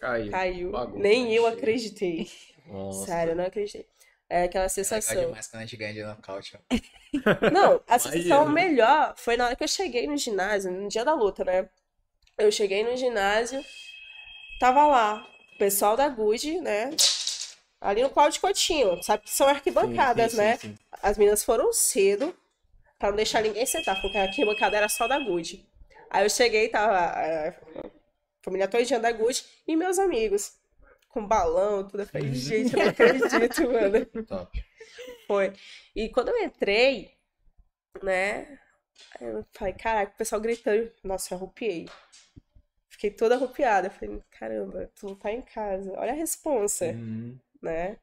Caiu. 0.00 0.30
caiu. 0.30 0.70
Bagulho, 0.70 1.02
Nem 1.02 1.34
eu 1.34 1.46
cheio. 1.46 1.54
acreditei. 1.54 2.30
Nossa. 2.66 3.06
Sério, 3.06 3.32
eu 3.32 3.36
não 3.36 3.44
acreditei. 3.44 3.86
É 4.28 4.44
aquela 4.44 4.64
É 4.64 4.68
sensação. 4.68 5.26
demais 5.26 5.46
quando 5.46 5.62
a 5.62 5.64
gente 5.66 5.76
ganha 5.76 5.92
de 5.92 6.02
nocaute. 6.02 6.58
Não, 7.52 7.80
a 7.86 7.98
sensação 7.98 8.42
Imagina. 8.42 8.50
melhor 8.50 9.14
foi 9.16 9.36
na 9.36 9.46
hora 9.46 9.54
que 9.56 9.62
eu 9.62 9.68
cheguei 9.68 10.06
no 10.06 10.16
ginásio, 10.16 10.72
no 10.72 10.88
dia 10.88 11.04
da 11.04 11.14
luta, 11.14 11.44
né? 11.44 11.68
Eu 12.36 12.50
cheguei 12.50 12.82
no 12.82 12.96
ginásio, 12.96 13.64
tava 14.58 14.86
lá, 14.86 15.26
o 15.54 15.58
pessoal 15.58 15.96
da 15.96 16.08
Good, 16.08 16.60
né? 16.60 16.90
Ali 17.80 18.02
no 18.02 18.10
Cláudio 18.10 18.40
Coutinho, 18.40 19.02
sabe 19.02 19.24
que 19.24 19.30
são 19.30 19.46
arquibancadas, 19.46 20.32
Sim, 20.32 20.36
sim, 20.38 20.42
né? 20.42 20.56
sim, 20.56 20.68
sim. 20.70 20.78
As 21.02 21.18
meninas 21.18 21.44
foram 21.44 21.72
cedo 21.72 22.34
pra 22.98 23.10
não 23.10 23.16
deixar 23.16 23.42
ninguém 23.42 23.66
sentar, 23.66 24.00
porque 24.00 24.16
a 24.16 24.22
arquibancada 24.22 24.76
era 24.76 24.88
só 24.88 25.06
da 25.06 25.18
Good. 25.18 25.64
Aí 26.10 26.24
eu 26.24 26.30
cheguei, 26.30 26.68
tava 26.68 26.96
a 26.98 27.54
família 28.42 28.66
todinha 28.68 28.98
da 28.98 29.12
Good 29.12 29.44
e 29.68 29.76
meus 29.76 29.98
amigos, 29.98 30.54
com 31.14 31.26
balão, 31.26 31.86
tudo. 31.88 32.00
Eu 32.02 32.06
falei, 32.06 32.28
Uhum. 32.28 32.34
gente, 32.34 32.74
eu 32.74 32.80
não 32.80 32.88
acredito, 32.90 33.62
mano. 33.70 34.26
Top. 34.26 34.64
Foi. 35.26 35.52
E 35.94 36.08
quando 36.10 36.28
eu 36.30 36.42
entrei, 36.44 37.14
né? 38.02 38.58
Eu 39.20 39.44
falei, 39.52 39.72
caraca, 39.74 40.12
o 40.12 40.16
pessoal 40.16 40.40
gritando. 40.40 40.90
Nossa, 41.02 41.32
eu 41.32 41.38
arrupiei. 41.38 41.88
Fiquei 42.88 43.10
toda 43.10 43.34
arrupiada. 43.36 43.86
Eu 43.88 43.90
falei, 43.92 44.22
caramba, 44.30 44.90
tu 44.94 45.14
tá 45.16 45.30
em 45.32 45.42
casa. 45.42 45.92
Olha 45.96 46.12
a 46.12 46.16
responsa, 46.16 46.86
Uhum. 46.86 47.38
né? 47.62 47.98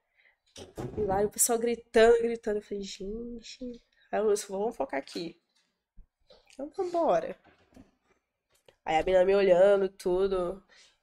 E 0.98 1.02
lá 1.02 1.22
o 1.22 1.30
pessoal 1.30 1.60
gritando, 1.60 2.22
gritando. 2.22 2.58
Eu 2.58 2.62
falei, 2.64 2.84
gente. 2.84 3.82
Aí 4.12 4.20
eu 4.20 4.34
disse, 4.34 4.50
vamos 4.52 4.76
focar 4.76 5.00
aqui. 5.00 5.40
Então 6.54 6.70
vambora. 6.76 7.36
Aí 8.84 8.98
a 8.98 9.04
menina 9.04 9.24
me 9.24 9.36
olhando, 9.36 9.88
tudo. 9.88 10.62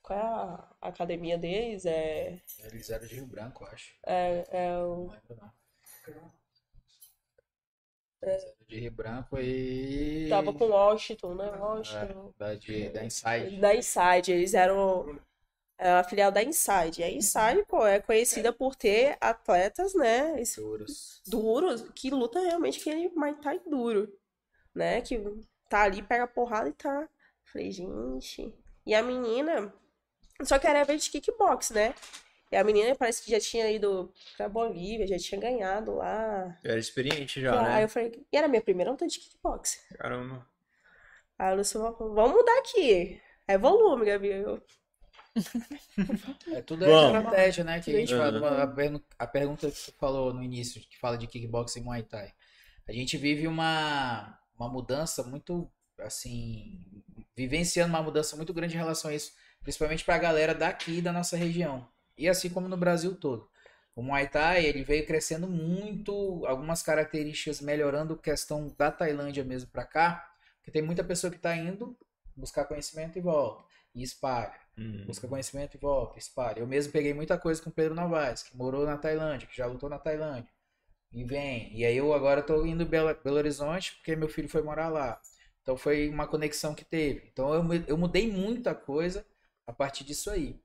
Qual 0.08 0.18
é 0.18 0.22
a 0.22 0.88
academia 0.88 1.36
deles? 1.36 1.84
É, 1.84 2.40
Eles 2.64 2.88
eram 2.88 3.06
de 3.06 3.14
Rio 3.14 3.26
Branco, 3.26 3.62
acho. 3.66 3.94
é, 4.06 4.46
é 4.50 4.78
o. 4.78 5.04
Não 5.04 5.10
lembro, 5.12 5.36
não. 5.36 5.52
Eles 8.22 8.42
eram 8.42 8.54
de 8.66 8.80
Rio 8.80 8.90
Branco 8.90 9.38
e. 9.38 10.26
Tava 10.30 10.52
com 10.54 10.64
Washington, 10.68 11.34
né? 11.34 11.50
Washington. 11.50 12.32
Da, 12.38 12.54
de, 12.54 12.88
da 12.88 13.04
Inside. 13.04 13.60
Da 13.60 13.74
Inside, 13.74 14.32
eles 14.32 14.54
eram 14.54 15.20
é, 15.76 15.90
a 15.90 16.02
filial 16.02 16.32
da 16.32 16.42
Inside. 16.42 17.02
E 17.02 17.04
a 17.04 17.10
Inside, 17.10 17.64
pô, 17.68 17.86
é 17.86 18.00
conhecida 18.00 18.50
por 18.50 18.74
ter 18.74 19.18
atletas, 19.20 19.94
né, 19.94 20.34
Duros. 20.56 21.22
duros, 21.26 21.82
que 21.94 22.08
lutam 22.10 22.42
realmente 22.42 22.80
aquele 22.80 23.10
Muay 23.10 23.34
Thai 23.34 23.60
duro, 23.60 24.10
né, 24.74 25.02
que 25.02 25.18
tá 25.68 25.82
ali, 25.82 26.02
pega 26.02 26.24
a 26.24 26.28
porrada 26.28 26.70
e 26.70 26.72
tá. 26.72 27.06
Falei, 27.44 27.70
gente. 27.70 28.54
E 28.86 28.94
a 28.94 29.02
menina, 29.02 29.70
só 30.42 30.58
que 30.58 30.66
era 30.66 30.80
evento 30.80 31.02
de 31.02 31.10
kickbox, 31.10 31.70
né? 31.70 31.94
E 32.50 32.56
a 32.56 32.64
menina 32.64 32.94
parece 32.94 33.22
que 33.22 33.30
já 33.30 33.38
tinha 33.40 33.70
ido 33.70 34.12
pra 34.36 34.48
Bolívia, 34.48 35.06
já 35.06 35.18
tinha 35.18 35.40
ganhado 35.40 35.94
lá. 35.96 36.56
Era 36.64 36.78
experiente 36.78 37.40
já, 37.40 37.52
Aí 37.60 37.74
né? 37.74 37.84
eu 37.84 37.88
falei, 37.88 38.26
e 38.32 38.36
era 38.36 38.46
a 38.46 38.48
minha 38.50 38.62
primeira 38.62 38.90
luta 38.90 39.06
de 39.06 39.18
kickbox. 39.18 39.78
Caramba. 39.98 40.46
Aí 41.38 41.50
a 41.52 41.54
Lúcia 41.54 41.80
falou, 41.80 42.14
vamos 42.14 42.36
mudar 42.36 42.58
aqui. 42.58 43.20
É 43.46 43.56
volume, 43.58 44.06
Gabi. 44.06 44.28
Eu, 44.28 44.62
É 46.52 46.62
tudo 46.62 46.84
é 46.84 46.88
estratégia, 47.04 47.64
né? 47.64 47.80
Que 47.80 47.90
a 47.94 48.00
gente 48.00 48.14
Uhum. 48.14 48.44
a, 48.44 48.62
a 49.18 49.26
pergunta 49.26 49.70
que 49.70 49.76
você 49.78 49.92
falou 49.92 50.32
no 50.32 50.42
início, 50.42 50.80
que 50.80 50.98
fala 50.98 51.16
de 51.18 51.26
kickboxing 51.26 51.80
e 51.80 51.82
Muay 51.84 52.02
Thai. 52.02 52.32
A 52.88 52.92
gente 52.92 53.16
vive 53.16 53.46
uma, 53.46 54.38
uma 54.58 54.68
mudança 54.68 55.22
muito, 55.22 55.70
assim, 56.00 57.02
vivenciando 57.36 57.90
uma 57.92 58.02
mudança 58.02 58.36
muito 58.36 58.52
grande 58.52 58.74
em 58.74 58.78
relação 58.78 59.10
a 59.10 59.14
isso, 59.14 59.32
principalmente 59.62 60.04
para 60.04 60.14
a 60.16 60.18
galera 60.18 60.54
daqui 60.54 61.00
da 61.00 61.12
nossa 61.12 61.36
região. 61.36 61.86
E 62.16 62.28
assim 62.28 62.50
como 62.50 62.68
no 62.68 62.76
Brasil 62.76 63.14
todo. 63.14 63.48
O 63.94 64.02
Muay 64.02 64.28
Thai, 64.28 64.64
ele 64.64 64.84
veio 64.84 65.06
crescendo 65.06 65.48
muito, 65.48 66.44
algumas 66.46 66.82
características 66.82 67.60
melhorando 67.60 68.16
questão 68.16 68.74
da 68.78 68.90
Tailândia 68.92 69.44
mesmo 69.44 69.70
para 69.70 69.84
cá, 69.84 70.30
porque 70.56 70.70
tem 70.70 70.82
muita 70.82 71.02
pessoa 71.02 71.30
que 71.30 71.36
está 71.36 71.56
indo 71.56 71.96
buscar 72.36 72.64
conhecimento 72.64 73.18
e 73.18 73.20
volta, 73.20 73.64
e 73.94 74.02
espalha 74.02 74.54
Uhum. 74.78 75.04
busca 75.04 75.26
conhecimento 75.26 75.74
e 75.76 75.80
volta, 75.80 76.18
espalha. 76.18 76.60
Eu 76.60 76.66
mesmo 76.66 76.92
peguei 76.92 77.12
muita 77.12 77.36
coisa 77.36 77.60
com 77.60 77.68
o 77.68 77.72
Pedro 77.72 77.96
Novaes, 77.96 78.44
que 78.44 78.56
morou 78.56 78.86
na 78.86 78.96
Tailândia, 78.96 79.48
que 79.48 79.56
já 79.56 79.66
lutou 79.66 79.88
na 79.90 79.98
Tailândia. 79.98 80.48
E 81.12 81.24
vem. 81.24 81.74
E 81.76 81.84
aí 81.84 81.96
eu 81.96 82.12
agora 82.12 82.42
tô 82.42 82.64
indo 82.64 82.82
em 82.82 82.86
Belo, 82.86 83.14
Belo 83.24 83.36
Horizonte, 83.36 83.94
porque 83.96 84.14
meu 84.14 84.28
filho 84.28 84.48
foi 84.48 84.62
morar 84.62 84.88
lá. 84.88 85.20
Então 85.62 85.76
foi 85.76 86.08
uma 86.08 86.26
conexão 86.28 86.74
que 86.74 86.84
teve. 86.84 87.28
Então 87.32 87.52
eu, 87.54 87.84
eu 87.88 87.98
mudei 87.98 88.30
muita 88.30 88.74
coisa 88.74 89.26
a 89.68 89.72
partir 89.72 90.02
disso 90.02 90.30
aí. 90.30 90.58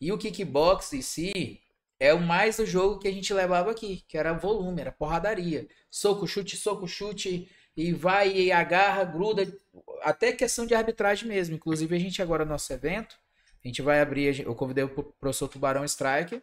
E 0.00 0.12
o 0.12 0.18
kickbox 0.18 0.92
em 0.92 1.02
si 1.02 1.60
é 1.98 2.14
o 2.14 2.20
mais 2.20 2.58
o 2.58 2.66
jogo 2.66 3.00
que 3.00 3.08
a 3.08 3.12
gente 3.12 3.34
levava 3.34 3.70
aqui, 3.70 4.04
que 4.08 4.16
era 4.16 4.32
volume, 4.32 4.80
era 4.80 4.92
porradaria. 4.92 5.66
Soco, 5.90 6.26
chute, 6.26 6.56
soco, 6.56 6.86
chute, 6.86 7.50
e 7.76 7.92
vai 7.92 8.30
e 8.32 8.52
agarra, 8.52 9.04
gruda. 9.04 9.46
Até 10.02 10.32
questão 10.32 10.66
de 10.66 10.74
arbitragem 10.74 11.28
mesmo. 11.28 11.56
Inclusive 11.56 11.94
a 11.96 11.98
gente 11.98 12.22
agora 12.22 12.44
no 12.44 12.52
nosso 12.52 12.72
evento, 12.72 13.18
a 13.64 13.66
gente 13.66 13.82
vai 13.82 14.00
abrir, 14.00 14.40
eu 14.40 14.54
convidei 14.54 14.84
o 14.84 14.88
professor 14.88 15.48
Tubarão 15.48 15.84
Striker, 15.84 16.40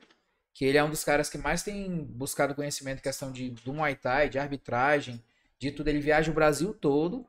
que 0.54 0.66
ele 0.66 0.78
é 0.78 0.84
um 0.84 0.90
dos 0.90 1.04
caras 1.04 1.30
que 1.30 1.38
mais 1.38 1.64
tem 1.64 2.04
buscado 2.04 2.56
conhecimento 2.56 3.00
em 3.00 3.04
questão 3.04 3.32
de, 3.32 3.52
do 3.52 3.74
Muay 3.74 3.96
Thai, 3.96 4.28
de 4.28 4.38
arbitragem, 4.38 5.24
de 5.58 5.72
tudo. 5.72 5.88
Ele 5.88 6.02
viaja 6.02 6.30
o 6.30 6.36
Brasil 6.36 6.74
todo 6.74 7.26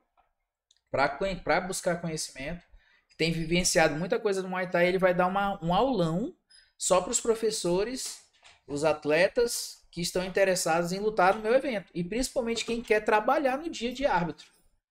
para 0.91 1.61
buscar 1.61 2.01
conhecimento. 2.01 2.72
Tem 3.17 3.33
vivenciado 3.33 3.95
muita 3.95 4.19
coisa 4.19 4.43
do 4.43 4.49
Muay 4.49 4.69
Thai. 4.69 4.89
Ele 4.89 4.99
vai 4.99 5.15
dar 5.15 5.27
uma, 5.27 5.63
um 5.65 5.73
aulão 5.73 6.35
só 6.77 7.01
para 7.01 7.11
os 7.13 7.21
professores, 7.21 8.21
os 8.67 8.85
atletas 8.85 9.83
que 9.91 10.01
estão 10.01 10.25
interessados 10.25 10.93
em 10.93 10.99
lutar 11.01 11.35
no 11.35 11.43
meu 11.43 11.55
evento. 11.55 11.91
E 11.95 12.03
principalmente 12.03 12.65
quem 12.65 12.83
quer 12.83 13.01
trabalhar 13.05 13.59
no 13.59 13.69
dia 13.69 13.93
de 13.93 14.07
árbitro. 14.07 14.47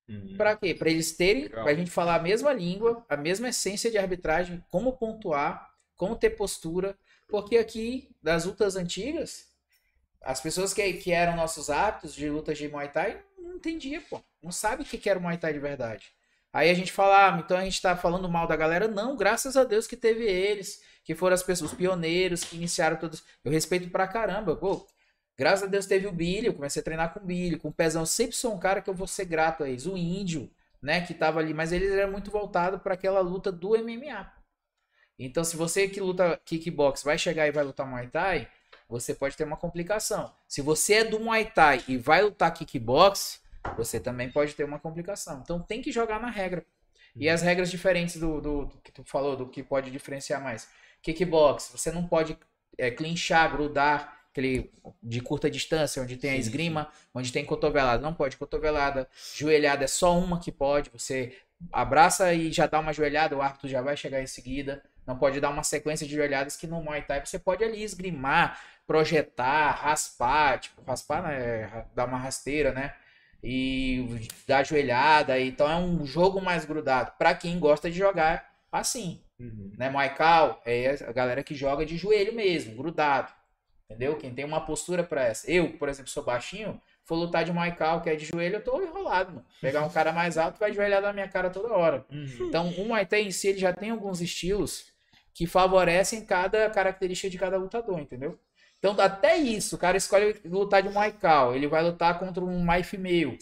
Uhum. 0.07 0.35
Pra 0.37 0.55
quê? 0.55 0.73
Pra 0.73 0.89
eles 0.89 1.11
terem, 1.13 1.43
Legal. 1.43 1.63
pra 1.63 1.73
gente 1.73 1.89
falar 1.91 2.15
a 2.15 2.19
mesma 2.21 2.53
língua, 2.53 3.05
a 3.09 3.17
mesma 3.17 3.49
essência 3.49 3.89
de 3.89 3.97
arbitragem, 3.97 4.63
como 4.69 4.93
pontuar. 4.97 5.69
como 5.95 6.15
ter 6.15 6.31
postura, 6.31 6.97
porque 7.29 7.57
aqui, 7.57 8.09
das 8.21 8.45
lutas 8.45 8.75
antigas, 8.75 9.45
as 10.21 10.41
pessoas 10.41 10.73
que, 10.73 10.93
que 10.93 11.11
eram 11.11 11.35
nossos 11.35 11.69
hábitos 11.69 12.13
de 12.15 12.29
lutas 12.29 12.57
de 12.57 12.67
Muay 12.67 12.89
Thai 12.91 13.23
não 13.37 13.55
entendia, 13.55 14.01
pô. 14.09 14.19
Não 14.41 14.51
sabe 14.51 14.83
o 14.83 14.85
que 14.85 14.97
que 14.97 15.09
era 15.09 15.19
o 15.19 15.21
Muay 15.21 15.37
Thai 15.37 15.53
de 15.53 15.59
verdade. 15.59 16.11
Aí 16.53 16.69
a 16.69 16.73
gente 16.73 16.91
fala, 16.91 17.35
ah, 17.35 17.39
então 17.39 17.57
a 17.57 17.63
gente 17.63 17.81
tá 17.81 17.95
falando 17.95 18.27
mal 18.27 18.45
da 18.47 18.55
galera. 18.55 18.87
Não, 18.87 19.15
graças 19.15 19.55
a 19.55 19.63
Deus 19.63 19.87
que 19.87 19.95
teve 19.95 20.25
eles, 20.25 20.81
que 21.03 21.15
foram 21.15 21.33
as 21.33 21.43
pessoas, 21.43 21.71
os 21.71 21.77
pioneiros, 21.77 22.43
que 22.43 22.55
iniciaram 22.57 22.97
todos. 22.97 23.23
Eu 23.43 23.51
respeito 23.51 23.89
pra 23.89 24.07
caramba, 24.07 24.55
pô. 24.55 24.85
Graças 25.37 25.63
a 25.63 25.67
Deus 25.67 25.85
teve 25.85 26.07
o 26.07 26.11
Billy, 26.11 26.47
eu 26.47 26.53
comecei 26.53 26.81
a 26.81 26.83
treinar 26.83 27.13
com 27.13 27.19
o 27.19 27.25
Billy, 27.25 27.57
com 27.57 27.69
o 27.69 27.73
Pezão. 27.73 28.03
Eu 28.03 28.05
sempre 28.05 28.35
sou 28.35 28.53
um 28.53 28.59
cara 28.59 28.81
que 28.81 28.89
eu 28.89 28.93
vou 28.93 29.07
ser 29.07 29.25
grato 29.25 29.63
a 29.63 29.69
eles. 29.69 29.85
O 29.85 29.97
Índio, 29.97 30.51
né, 30.81 31.01
que 31.01 31.13
tava 31.13 31.39
ali, 31.39 31.53
mas 31.53 31.71
eles 31.71 31.91
eram 31.91 32.11
muito 32.11 32.29
voltados 32.29 32.81
para 32.81 32.93
aquela 32.93 33.21
luta 33.21 33.51
do 33.51 33.69
MMA. 33.69 34.31
Então, 35.17 35.43
se 35.43 35.55
você 35.55 35.87
que 35.87 35.99
luta 35.99 36.39
kickbox 36.45 37.03
vai 37.03 37.17
chegar 37.17 37.47
e 37.47 37.51
vai 37.51 37.63
lutar 37.63 37.87
Muay 37.87 38.07
Thai, 38.07 38.47
você 38.89 39.15
pode 39.15 39.37
ter 39.37 39.43
uma 39.43 39.57
complicação. 39.57 40.33
Se 40.47 40.61
você 40.61 40.95
é 40.95 41.03
do 41.03 41.19
Muay 41.19 41.45
Thai 41.45 41.83
e 41.87 41.97
vai 41.97 42.21
lutar 42.21 42.53
kickbox, 42.53 43.40
você 43.77 43.99
também 43.99 44.31
pode 44.31 44.53
ter 44.55 44.63
uma 44.63 44.79
complicação. 44.79 45.41
Então, 45.43 45.59
tem 45.59 45.81
que 45.81 45.91
jogar 45.91 46.19
na 46.19 46.29
regra. 46.29 46.65
E 47.15 47.27
as 47.29 47.41
regras 47.41 47.69
diferentes 47.69 48.17
do, 48.17 48.39
do, 48.39 48.65
do 48.65 48.77
que 48.77 48.91
tu 48.91 49.03
falou, 49.03 49.35
do 49.35 49.47
que 49.47 49.61
pode 49.61 49.91
diferenciar 49.91 50.41
mais. 50.41 50.67
Kickbox, 51.01 51.71
você 51.73 51.91
não 51.91 52.07
pode 52.07 52.37
é, 52.77 52.89
clinchar, 52.89 53.51
grudar, 53.51 54.21
aquele 54.31 54.71
de 55.03 55.21
curta 55.21 55.49
distância, 55.49 56.01
onde 56.01 56.15
tem 56.15 56.31
a 56.31 56.33
Sim, 56.33 56.39
esgrima, 56.39 56.89
onde 57.13 57.31
tem 57.31 57.45
cotovelada. 57.45 58.01
Não 58.01 58.13
pode 58.13 58.37
cotovelada. 58.37 59.07
Joelhada 59.35 59.83
é 59.83 59.87
só 59.87 60.17
uma 60.17 60.39
que 60.39 60.51
pode. 60.51 60.89
Você 60.91 61.37
abraça 61.71 62.33
e 62.33 62.51
já 62.51 62.65
dá 62.65 62.79
uma 62.79 62.93
joelhada, 62.93 63.35
o 63.35 63.41
árbitro 63.41 63.67
já 63.67 63.81
vai 63.81 63.95
chegar 63.97 64.21
em 64.21 64.27
seguida. 64.27 64.81
Não 65.05 65.17
pode 65.17 65.39
dar 65.39 65.49
uma 65.49 65.63
sequência 65.63 66.07
de 66.07 66.15
joelhadas 66.15 66.55
que 66.55 66.67
no 66.67 66.81
Muay 66.81 67.01
Thai 67.01 67.25
você 67.25 67.37
pode 67.37 67.63
ali 67.63 67.83
esgrimar, 67.83 68.59
projetar, 68.87 69.71
raspar, 69.71 70.59
tipo, 70.59 70.81
raspar, 70.83 71.23
né? 71.23 71.85
Dar 71.93 72.05
uma 72.05 72.17
rasteira, 72.17 72.71
né? 72.71 72.93
E 73.43 74.27
dar 74.47 74.63
joelhada. 74.65 75.39
Então 75.39 75.69
é 75.69 75.75
um 75.75 76.05
jogo 76.05 76.41
mais 76.41 76.65
grudado. 76.65 77.11
Pra 77.17 77.33
quem 77.33 77.59
gosta 77.59 77.89
de 77.89 77.97
jogar 77.97 78.49
assim, 78.71 79.21
Uhum. 79.39 79.71
né? 79.77 79.89
Thai 79.89 80.61
é 80.65 80.95
a 81.07 81.11
galera 81.11 81.43
que 81.43 81.55
joga 81.55 81.85
de 81.85 81.97
joelho 81.97 82.33
mesmo, 82.33 82.75
grudado. 82.75 83.31
Entendeu? 83.89 84.15
Quem 84.15 84.33
tem 84.33 84.45
uma 84.45 84.61
postura 84.61 85.03
pra 85.03 85.23
essa. 85.25 85.49
Eu, 85.51 85.73
por 85.73 85.89
exemplo, 85.89 86.09
sou 86.11 86.23
baixinho, 86.23 86.79
for 87.03 87.15
lutar 87.15 87.43
de 87.43 87.51
Thai, 87.51 88.01
que 88.01 88.09
é 88.09 88.15
de 88.15 88.25
joelho, 88.25 88.55
eu 88.57 88.63
tô 88.63 88.81
enrolado, 88.81 89.31
mano. 89.31 89.45
Pegar 89.59 89.83
um 89.83 89.89
cara 89.91 90.13
mais 90.13 90.37
alto 90.37 90.59
vai 90.59 90.71
joelhar 90.71 91.01
na 91.01 91.11
minha 91.11 91.27
cara 91.27 91.49
toda 91.49 91.73
hora. 91.73 92.05
Uhum. 92.09 92.47
Então, 92.47 92.69
o 92.69 92.85
Muay 92.87 93.05
Thai 93.05 93.23
em 93.23 93.31
si, 93.31 93.47
ele 93.49 93.57
já 93.59 93.73
tem 93.73 93.89
alguns 93.89 94.21
estilos 94.21 94.85
que 95.33 95.45
favorecem 95.47 96.23
cada 96.23 96.69
característica 96.69 97.29
de 97.29 97.37
cada 97.37 97.57
lutador, 97.57 97.99
entendeu? 97.99 98.37
Então, 98.81 98.95
até 98.99 99.37
isso, 99.37 99.75
o 99.75 99.79
cara 99.79 99.97
escolhe 99.97 100.41
lutar 100.45 100.81
de 100.83 100.89
Muay 100.89 101.13
Thai, 101.13 101.55
ele 101.55 101.67
vai 101.67 101.83
lutar 101.83 102.17
contra 102.19 102.43
um 102.43 102.63
Muay 102.65 102.83
Female, 102.83 103.37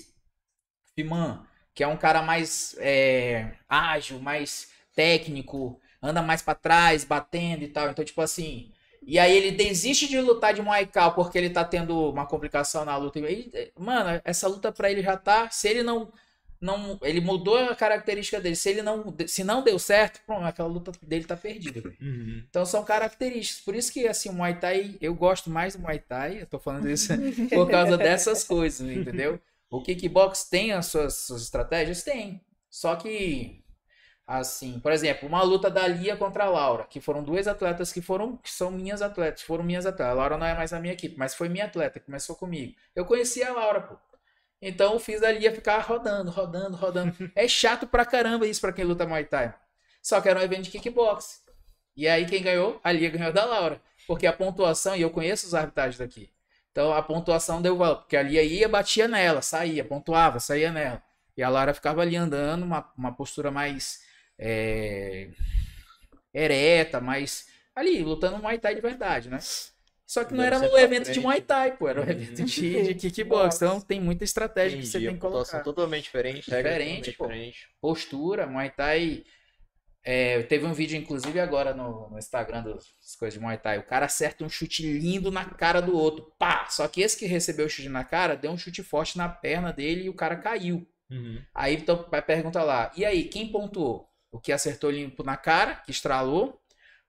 Fiman, 0.95 1.45
que 1.73 1.84
é 1.84 1.88
um 1.88 1.97
cara 1.97 2.21
mais 2.21 2.75
é, 2.80 3.54
ágil, 3.67 4.19
mais 4.19 4.69
técnico, 4.95 5.80
anda 6.02 6.21
mais 6.21 6.41
pra 6.41 6.56
trás, 6.56 7.04
batendo 7.04 7.63
e 7.63 7.67
tal. 7.69 7.89
Então, 7.89 8.04
tipo 8.04 8.21
assim, 8.21 8.71
e 9.02 9.17
aí 9.17 9.36
ele 9.36 9.52
desiste 9.52 10.08
de 10.08 10.19
lutar 10.19 10.54
de 10.54 10.62
Muay 10.62 10.86
Thai 10.86 11.13
porque 11.13 11.38
ele 11.38 11.49
tá 11.49 11.63
tendo 11.63 12.12
uma 12.12 12.25
complicação 12.25 12.84
na 12.86 12.97
luta. 12.97 13.19
Ele- 13.19 13.71
mano, 13.78 14.21
essa 14.25 14.47
luta 14.47 14.71
pra 14.71 14.91
ele 14.91 15.02
já 15.02 15.15
tá, 15.17 15.49
se 15.49 15.67
ele 15.69 15.84
não 15.84 16.12
não, 16.62 17.00
ele 17.02 17.22
mudou 17.22 17.58
a 17.58 17.76
característica 17.76 18.39
dele. 18.39 18.56
Se 18.56 18.69
ele 18.69 18.82
não, 18.82 19.15
se 19.28 19.43
não 19.43 19.63
deu 19.63 19.80
certo, 19.80 20.19
pronto, 20.26 20.45
aquela 20.45 20.67
luta 20.67 20.91
dele 21.02 21.26
tá 21.26 21.36
perdida. 21.38 21.80
Uhum. 22.02 22.43
Então 22.50 22.65
são 22.65 22.84
características. 22.84 23.63
Por 23.63 23.76
isso 23.76 23.91
que 23.91 24.08
assim, 24.08 24.30
o 24.30 24.34
Muay 24.34 24.56
Thai, 24.56 24.95
eu 25.02 25.13
gosto 25.13 25.50
mais 25.50 25.76
do 25.76 25.82
Muay 25.82 26.00
Thai, 26.00 26.41
eu 26.41 26.45
tô 26.45 26.58
falando 26.60 26.89
isso 26.89 27.13
por 27.50 27.69
causa 27.69 27.98
dessas 27.98 28.43
coisas, 28.43 28.89
entendeu? 28.89 29.39
O 29.69 29.82
kickbox 29.82 30.45
tem 30.45 30.72
as 30.72 30.88
suas, 30.88 31.15
suas 31.15 31.43
estratégias? 31.43 32.04
Tem. 32.04 32.41
Só 32.69 32.95
que 32.95 33.63
assim, 34.26 34.80
por 34.80 34.91
exemplo, 34.91 35.28
uma 35.28 35.41
luta 35.41 35.69
da 35.69 35.88
Lia 35.88 36.15
contra 36.15 36.45
a 36.45 36.50
Laura, 36.50 36.86
que 36.86 37.02
foram 37.02 37.24
duas 37.24 37.48
atletas 37.48 37.91
que 37.91 38.02
foram 38.02 38.38
que 38.38 38.52
são 38.52 38.72
minhas 38.72 39.02
atletas, 39.02 39.41
foram 39.41 39.63
minhas 39.63 39.86
atletas. 39.86 40.13
A 40.13 40.15
Laura 40.15 40.38
não 40.38 40.45
é 40.45 40.54
mais 40.54 40.72
a 40.72 40.80
minha 40.80 40.93
equipe, 40.93 41.17
mas 41.17 41.36
foi 41.36 41.50
minha 41.50 41.65
atleta, 41.65 42.00
começou 42.00 42.36
comigo. 42.36 42.76
Eu 42.95 43.06
conheci 43.06 43.43
a 43.43 43.52
Laura, 43.52 43.82
pô. 43.82 44.09
Então 44.62 44.93
eu 44.93 45.00
fiz 45.00 45.24
a 45.24 45.32
Lia 45.32 45.54
ficar 45.54 45.80
rodando, 45.80 46.30
rodando, 46.30 46.76
rodando. 46.76 47.15
É 47.36 47.48
chato 47.48 47.88
pra 47.88 48.06
caramba 48.06 48.45
isso 48.45 48.60
pra 48.60 48.74
quem 48.74 48.84
luta 48.84 49.06
Muay 49.06 49.26
Thai. 49.26 49.54
Só 50.02 50.19
que 50.19 50.30
era 50.30 50.39
um 50.39 50.43
evento 50.43 50.63
de 50.63 50.72
kickbox. 50.72 51.43
E 51.95 52.08
aí 52.08 52.26
quem 52.26 52.41
ganhou? 52.41 52.80
A 52.84 52.91
Lia 52.91 53.10
ganhou 53.10 53.32
da 53.32 53.45
Laura. 53.45 53.82
Porque 54.08 54.28
a 54.28 54.34
pontuação, 54.34 54.95
e 54.95 55.02
eu 55.02 55.10
conheço 55.10 55.45
os 55.45 55.54
arbitragens 55.54 55.98
daqui. 55.98 56.30
Então 56.72 56.93
a 56.93 57.02
pontuação 57.02 57.62
deu 57.62 57.78
valor. 57.78 57.98
Porque 57.98 58.17
a 58.17 58.22
Lia 58.22 58.43
ia, 58.43 58.67
batia 58.67 59.08
nela, 59.08 59.41
saía, 59.41 59.86
pontuava, 59.86 60.39
saía 60.39 60.72
nela. 60.72 61.02
E 61.38 61.43
a 61.43 61.50
Laura 61.50 61.74
ficava 61.74 62.02
ali 62.02 62.15
andando, 62.15 62.63
uma, 62.63 62.91
uma 62.98 63.13
postura 63.13 63.50
mais 63.50 64.02
é, 64.38 65.30
ereta, 66.33 67.00
mais 67.00 67.48
ali, 67.75 68.02
lutando 68.04 68.40
Muay 68.40 68.60
Thai 68.60 68.75
de 68.75 68.81
verdade, 68.81 69.29
né? 69.29 69.40
Só 70.10 70.23
que 70.25 70.33
não 70.33 70.43
Deve 70.43 70.55
era 70.55 70.60
no 70.60 70.77
evento 70.77 71.12
de 71.12 71.19
frente. 71.19 71.19
Muay 71.19 71.41
Thai, 71.41 71.77
pô. 71.77 71.87
Era 71.87 72.01
um 72.01 72.03
Uhum. 72.03 72.10
evento 72.10 72.43
de, 72.45 72.93
de 72.95 73.12
kickbox. 73.12 73.55
Então 73.57 73.79
tem 73.79 74.01
muita 74.01 74.23
estratégia 74.23 74.79
que 74.79 74.85
você 74.87 74.97
Entendi, 74.97 75.05
tem 75.05 75.15
que 75.15 75.21
colocar. 75.21 75.62
totalmente 75.63 76.03
diferente, 76.05 76.45
Diferente, 76.45 77.12
totalmente 77.12 77.17
pô. 77.17 77.27
diferente. 77.27 77.67
Postura, 77.79 78.47
Muay 78.47 78.71
Thai. 78.71 79.23
é, 80.03 80.41
teve 80.43 80.65
um 80.65 80.73
vídeo, 80.73 80.97
inclusive, 80.97 81.39
agora 81.39 81.73
no, 81.73 82.10
no 82.10 82.17
Instagram 82.17 82.63
das 82.63 83.15
coisas 83.19 83.33
de 83.35 83.39
Muay 83.39 83.57
Thai. 83.57 83.77
O 83.79 83.83
cara 83.85 84.05
acerta 84.07 84.43
um 84.43 84.49
chute 84.49 84.81
lindo 84.83 85.29
na 85.31 85.45
cara 85.45 85.81
do 85.81 85.95
outro. 85.95 86.33
Pá! 86.39 86.67
Só 86.69 86.87
que 86.87 87.01
esse 87.01 87.17
que 87.17 87.25
recebeu 87.27 87.67
o 87.67 87.69
chute 87.69 87.89
na 87.89 88.03
cara 88.03 88.35
deu 88.35 88.51
um 88.51 88.57
chute 88.57 88.81
forte 88.81 89.17
na 89.17 89.29
perna 89.29 89.71
dele 89.73 90.03
e 90.05 90.10
o 90.10 90.15
cara 90.15 90.35
caiu. 90.37 90.87
Uhum. 91.12 91.41
Aí 91.53 91.75
então 91.75 92.07
vai 92.10 92.21
perguntar 92.21 92.63
lá, 92.63 92.91
e 92.95 93.05
aí, 93.05 93.25
quem 93.25 93.51
pontuou? 93.51 94.07
O 94.31 94.39
que 94.39 94.51
acertou 94.51 94.91
limpo 94.91 95.23
na 95.23 95.35
cara, 95.37 95.75
que 95.75 95.91
estralou? 95.91 96.60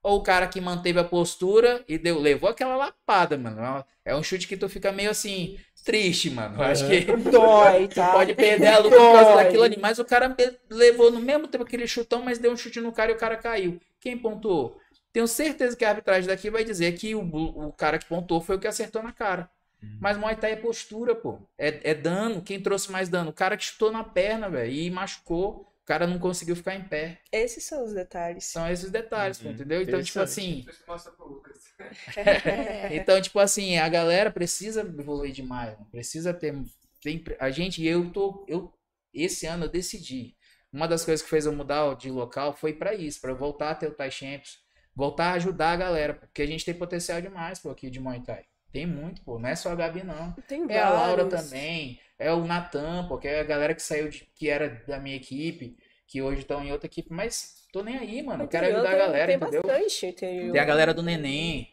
Ou 0.03 0.19
o 0.19 0.23
cara 0.23 0.47
que 0.49 0.61
manteve 0.61 0.99
a 0.99 1.05
postura 1.05 1.85
e 1.87 1.99
deu, 1.99 2.19
levou 2.19 2.49
aquela 2.49 2.77
lapada, 2.77 3.37
mano? 3.37 3.85
É 4.05 4.17
um 4.17 4.23
chute 4.23 4.49
que 4.49 4.57
tu 4.57 4.69
fica 4.69 4.91
meio 4.91 5.11
assim, 5.11 5.59
triste, 5.85 6.31
mano. 6.31 6.57
Eu 6.57 6.63
acho 6.63 6.87
que 6.87 7.01
Dói, 7.31 7.89
tá? 7.95 8.13
pode 8.13 8.35
perder 8.35 8.69
a 8.69 8.79
luta 8.79 8.97
por 8.97 9.13
causa 9.13 9.35
daquilo 9.37 9.63
ali. 9.63 9.77
Mas 9.79 9.99
o 9.99 10.05
cara 10.05 10.35
levou 10.71 11.11
no 11.11 11.21
mesmo 11.21 11.47
tempo 11.49 11.65
aquele 11.65 11.87
chutão, 11.87 12.23
mas 12.23 12.39
deu 12.39 12.53
um 12.53 12.57
chute 12.57 12.81
no 12.81 12.93
cara 12.93 13.13
e 13.13 13.15
o 13.15 13.19
cara 13.19 13.37
caiu. 13.37 13.79
Quem 14.01 14.17
pontuou? 14.17 14.79
Tenho 15.13 15.29
certeza 15.29 15.77
que 15.77 15.85
a 15.85 15.91
arbitragem 15.91 16.29
daqui 16.29 16.51
vai 16.51 16.65
dizer 16.65 16.93
que 16.93 17.15
o, 17.15 17.21
o 17.23 17.73
cara 17.73 17.99
que 17.99 18.07
pontuou 18.07 18.41
foi 18.41 18.57
o 18.57 18.61
que 18.61 18.69
acertou 18.69 19.03
na 19.03 19.13
cara. 19.13 19.51
Mas 19.99 20.17
Muay 20.17 20.37
Thai 20.37 20.53
é 20.53 20.57
postura, 20.57 21.15
pô. 21.15 21.39
É, 21.59 21.91
é 21.91 21.95
dano. 21.95 22.43
Quem 22.43 22.61
trouxe 22.61 22.91
mais 22.93 23.09
dano? 23.09 23.31
O 23.31 23.35
cara 23.35 23.57
que 23.57 23.65
chutou 23.65 23.91
na 23.91 24.05
perna, 24.05 24.49
velho, 24.49 24.73
e 24.73 24.91
machucou. 24.91 25.70
O 25.91 25.93
cara 25.93 26.07
não 26.07 26.21
conseguiu 26.21 26.55
ficar 26.55 26.77
em 26.77 26.85
pé. 26.85 27.19
Esses 27.33 27.65
são 27.65 27.85
os 27.85 27.93
detalhes. 27.93 28.45
São 28.45 28.71
esses 28.71 28.93
detalhes, 28.93 29.41
Uhum. 29.43 29.51
entendeu? 29.51 29.83
Então, 29.83 30.01
tipo 30.01 30.21
Interessante. 30.21 30.69
assim. 30.87 31.13
Lucas. 31.19 31.65
Então, 32.93 33.21
tipo 33.21 33.41
assim, 33.41 33.77
a 33.77 33.89
galera 33.89 34.31
precisa 34.31 34.83
evoluir 34.83 35.33
demais, 35.33 35.73
mano. 35.73 35.91
precisa 35.91 36.33
ter, 36.33 36.55
tem, 37.03 37.25
a 37.41 37.51
gente, 37.51 37.85
eu 37.85 38.09
tô, 38.13 38.45
eu 38.47 38.73
esse 39.13 39.47
ano 39.47 39.65
eu 39.65 39.69
decidi. 39.69 40.37
Uma 40.73 40.87
das 40.87 41.05
coisas 41.05 41.25
que 41.25 41.29
fez 41.29 41.45
eu 41.45 41.53
mudar 41.53 41.93
de 41.97 42.09
local 42.09 42.53
foi 42.53 42.73
pra 42.73 42.95
isso, 42.95 43.21
pra 43.21 43.33
eu 43.33 43.37
voltar 43.37 43.71
a 43.71 43.75
ter 43.75 43.89
o 43.89 43.93
Thai 43.93 44.13
Champions, 44.13 44.61
voltar 44.95 45.31
a 45.31 45.33
ajudar 45.33 45.73
a 45.73 45.77
galera, 45.77 46.15
porque 46.15 46.43
a 46.43 46.47
gente 46.47 46.65
tem 46.65 46.73
potencial 46.73 47.21
demais, 47.21 47.59
pô, 47.59 47.69
aqui 47.69 47.91
de 47.91 47.99
Muay 47.99 48.21
Thai. 48.21 48.45
Tem 48.73 48.87
muito, 48.87 49.21
pô, 49.23 49.39
não 49.39 49.49
é 49.49 49.57
só 49.57 49.71
a 49.71 49.75
Gabi 49.75 50.03
não. 50.05 50.33
Tem 50.47 50.65
É 50.69 50.79
a 50.81 50.91
Laura 50.91 51.25
também, 51.25 52.01
é 52.19 52.33
o 52.33 52.45
Natan, 52.45 53.07
pô, 53.09 53.19
que 53.19 53.27
é 53.29 53.41
a 53.41 53.45
galera 53.45 53.75
que 53.75 53.83
saiu 53.83 54.09
de, 54.09 54.21
que 54.35 54.49
era 54.49 54.83
da 54.87 54.99
minha 54.99 55.17
equipe, 55.17 55.77
que 56.07 56.23
hoje 56.23 56.41
estão 56.43 56.63
em 56.65 56.71
outra 56.73 56.87
equipe, 56.87 57.13
mas 57.13 57.67
tô 57.73 57.83
nem 57.83 57.97
aí, 57.99 58.23
mano, 58.23 58.45
eu 58.45 58.49
quero 58.49 58.67
ajudar 58.67 58.89
a 58.89 58.91
tem- 58.91 58.99
galera, 58.99 59.27
tem 59.27 59.37
entendeu? 59.37 59.63
bastante 59.63 60.07
interior. 60.07 60.53
Tem 60.53 60.61
a 60.61 60.65
galera 60.65 60.95
do 60.95 61.03
neném. 61.03 61.69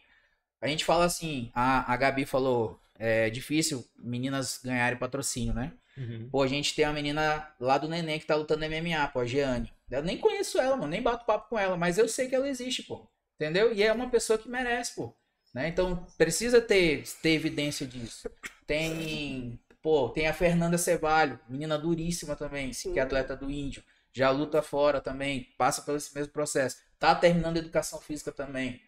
A 0.60 0.66
gente 0.66 0.84
fala 0.84 1.04
assim, 1.04 1.50
a, 1.54 1.92
a 1.92 1.96
Gabi 1.96 2.24
falou, 2.24 2.80
é 2.98 3.30
difícil 3.30 3.84
meninas 3.96 4.60
ganharem 4.62 4.98
patrocínio, 4.98 5.54
né? 5.54 5.72
Uhum. 5.96 6.28
Pô, 6.30 6.42
a 6.42 6.46
gente 6.48 6.74
tem 6.74 6.84
uma 6.84 6.92
menina 6.94 7.48
lá 7.60 7.78
do 7.78 7.88
neném 7.88 8.18
que 8.18 8.26
tá 8.26 8.34
lutando 8.34 8.64
MMA, 8.64 9.06
pô, 9.08 9.20
a 9.20 9.24
Jeane. 9.24 9.72
Eu 9.90 10.02
nem 10.02 10.18
conheço 10.18 10.58
ela, 10.58 10.76
mano, 10.76 10.88
nem 10.90 11.02
bato 11.02 11.24
papo 11.24 11.48
com 11.48 11.58
ela, 11.58 11.76
mas 11.76 11.96
eu 11.98 12.08
sei 12.08 12.28
que 12.28 12.34
ela 12.34 12.48
existe, 12.48 12.82
pô. 12.82 13.08
Entendeu? 13.36 13.72
E 13.72 13.82
é 13.82 13.92
uma 13.92 14.10
pessoa 14.10 14.38
que 14.38 14.48
merece, 14.48 14.94
pô. 14.96 15.14
Né? 15.54 15.68
Então, 15.68 16.06
precisa 16.16 16.60
ter, 16.60 17.04
ter 17.22 17.30
evidência 17.30 17.86
disso. 17.86 18.28
Tem, 18.66 19.58
pô, 19.82 20.08
tem 20.10 20.26
a 20.26 20.34
Fernanda 20.34 20.76
Cevalho, 20.78 21.38
menina 21.48 21.78
duríssima 21.78 22.36
também, 22.36 22.72
Sim. 22.72 22.92
que 22.92 22.98
é 22.98 23.02
atleta 23.02 23.36
do 23.36 23.50
Índio. 23.50 23.82
Já 24.12 24.30
luta 24.30 24.62
fora 24.62 25.00
também, 25.00 25.48
passa 25.56 25.82
pelo 25.82 25.96
esse 25.96 26.14
mesmo 26.14 26.32
processo. 26.32 26.76
Tá 26.98 27.14
terminando 27.14 27.56
educação 27.56 28.00
física 28.00 28.32
também. 28.32 28.80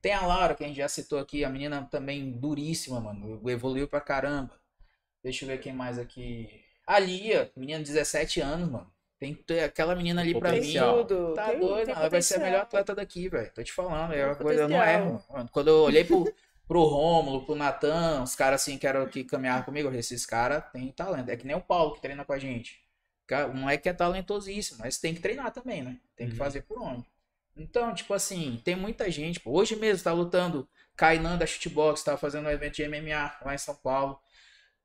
Tem 0.00 0.12
a 0.12 0.26
Laura, 0.26 0.54
que 0.54 0.62
a 0.62 0.66
gente 0.66 0.76
já 0.76 0.88
citou 0.88 1.18
aqui, 1.18 1.44
a 1.44 1.48
menina 1.48 1.88
também 1.90 2.30
duríssima, 2.32 3.00
mano. 3.00 3.40
Evoluiu 3.48 3.88
pra 3.88 4.00
caramba. 4.00 4.52
Deixa 5.22 5.44
eu 5.44 5.48
ver 5.48 5.58
quem 5.58 5.72
mais 5.72 5.98
aqui. 5.98 6.62
A 6.86 6.98
Lia, 6.98 7.50
menina 7.56 7.78
de 7.78 7.86
17 7.86 8.40
anos, 8.42 8.68
mano. 8.68 8.93
Tem 9.24 9.32
que 9.34 9.42
ter 9.42 9.60
aquela 9.64 9.96
menina 9.96 10.20
ali 10.20 10.38
pra 10.38 10.52
mim. 10.52 10.74
Tudo. 10.78 11.32
Tá 11.32 11.48
tem, 11.48 11.58
doido, 11.58 11.86
tem 11.86 11.94
ela 11.94 12.10
vai 12.10 12.20
ser 12.20 12.34
a 12.34 12.38
melhor 12.40 12.60
atleta 12.60 12.94
daqui, 12.94 13.26
velho. 13.26 13.50
Tô 13.54 13.62
te 13.64 13.72
falando, 13.72 14.12
é 14.12 14.26
uma 14.26 14.34
coisa, 14.34 14.60
eu 14.60 14.68
não 14.68 14.82
erro. 14.82 15.24
Mano, 15.30 15.48
Quando 15.50 15.68
eu 15.68 15.76
olhei 15.76 16.04
pro, 16.04 16.30
pro 16.68 16.82
Rômulo, 16.84 17.46
pro 17.46 17.54
Natan, 17.54 18.22
os 18.22 18.36
caras 18.36 18.60
assim 18.60 18.76
que 18.76 18.86
eram 18.86 19.06
que 19.06 19.24
caminhavam 19.24 19.62
comigo, 19.62 19.86
eu 19.86 19.90
falei, 19.92 20.00
esses 20.00 20.26
caras 20.26 20.62
têm 20.74 20.92
talento. 20.92 21.30
É 21.30 21.38
que 21.38 21.46
nem 21.46 21.56
o 21.56 21.60
Paulo 21.62 21.94
que 21.94 22.02
treina 22.02 22.22
com 22.22 22.34
a 22.34 22.38
gente. 22.38 22.78
Um 23.50 23.60
moleque 23.60 23.84
que 23.84 23.88
é 23.88 23.94
talentosíssimo, 23.94 24.80
mas 24.80 24.98
tem 24.98 25.14
que 25.14 25.20
treinar 25.22 25.50
também, 25.52 25.82
né? 25.82 25.96
Tem 26.14 26.26
que 26.26 26.34
Uhum. 26.34 26.38
fazer 26.38 26.60
por 26.64 26.78
onde. 26.78 27.06
Então, 27.56 27.94
tipo 27.94 28.12
assim, 28.12 28.60
tem 28.62 28.76
muita 28.76 29.10
gente. 29.10 29.40
Pô, 29.40 29.52
hoje 29.52 29.74
mesmo 29.74 30.04
tá 30.04 30.12
lutando 30.12 30.68
Kainan 30.94 31.38
da 31.38 31.46
Shootbox, 31.46 32.04
tá 32.04 32.18
fazendo 32.18 32.46
um 32.46 32.50
evento 32.50 32.74
de 32.74 32.82
MMA 32.86 33.38
lá 33.42 33.54
em 33.54 33.58
São 33.58 33.74
Paulo. 33.74 34.20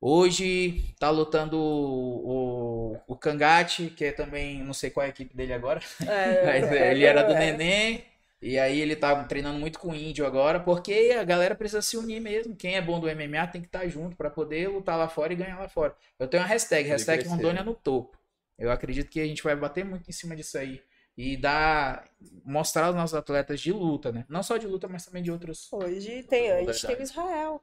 Hoje 0.02 0.82
tá 0.97 1.10
lutando 1.10 1.58
o, 1.58 2.93
o, 2.95 2.97
o 3.08 3.16
Kangate, 3.18 3.89
que 3.89 4.06
é 4.06 4.12
também, 4.14 4.64
não 4.64 4.74
sei 4.74 4.89
qual 4.89 5.04
é 5.04 5.08
a 5.08 5.10
equipe 5.10 5.36
dele 5.36 5.54
agora. 5.54 5.82
É, 6.08 6.45
Mas, 6.45 6.72
é, 6.72 6.88
é, 6.88 6.91
ele 6.91 7.04
era 7.04 7.24
do 7.24 7.34
é. 7.34 7.39
Neném. 7.39 8.06
E 8.41 8.58
aí 8.58 8.80
ele 8.80 8.95
tá 8.95 9.22
treinando 9.26 9.60
muito 9.60 9.78
com 9.80 9.89
o 9.89 9.95
índio 9.95 10.26
agora, 10.26 10.62
porque 10.62 11.14
a 11.20 11.26
galera 11.26 11.54
precisa 11.56 11.82
se 11.82 11.97
unir 11.97 12.22
mesmo. 12.22 12.56
Quem 12.56 12.76
é 12.76 12.82
bom 12.82 12.97
do 12.97 13.08
MMA 13.08 13.47
tem 13.47 13.60
que 13.60 13.68
estar 13.68 13.86
junto 13.89 14.16
pra 14.16 14.30
poder 14.30 14.70
lutar 14.70 14.97
lá 14.97 15.10
fora 15.10 15.34
e 15.34 15.36
ganhar 15.36 15.60
lá 15.60 15.68
fora. 15.68 15.93
Eu 16.18 16.26
tenho 16.26 16.41
uma 16.41 16.47
hashtag, 16.47 16.88
hashtag 16.88 17.20
crescer, 17.20 17.36
Rondônia 17.36 17.64
no 17.64 17.76
topo. 17.76 18.18
Eu 18.58 18.72
acredito 18.72 19.10
que 19.10 19.20
a 19.20 19.26
gente 19.26 19.43
vai 19.43 19.58
bater 19.58 19.84
muito 19.84 20.10
em 20.10 20.14
cima 20.14 20.38
disso 20.38 20.58
aí. 20.58 20.82
E 21.18 21.36
dar, 21.36 22.06
mostrar 22.45 22.89
os 22.89 22.95
nossos 22.95 23.14
atletas 23.14 23.60
de 23.60 23.74
luta, 23.74 24.10
né? 24.10 24.24
Não 24.30 24.41
só 24.41 24.56
de 24.56 24.66
luta, 24.66 24.88
mas 24.88 25.06
também 25.06 25.22
de 25.22 25.30
outros. 25.30 25.68
Hoje 25.74 26.24
tem, 26.24 26.50
a 26.50 26.64
gente 26.64 26.88
teve 26.88 27.04
Israel. 27.04 27.62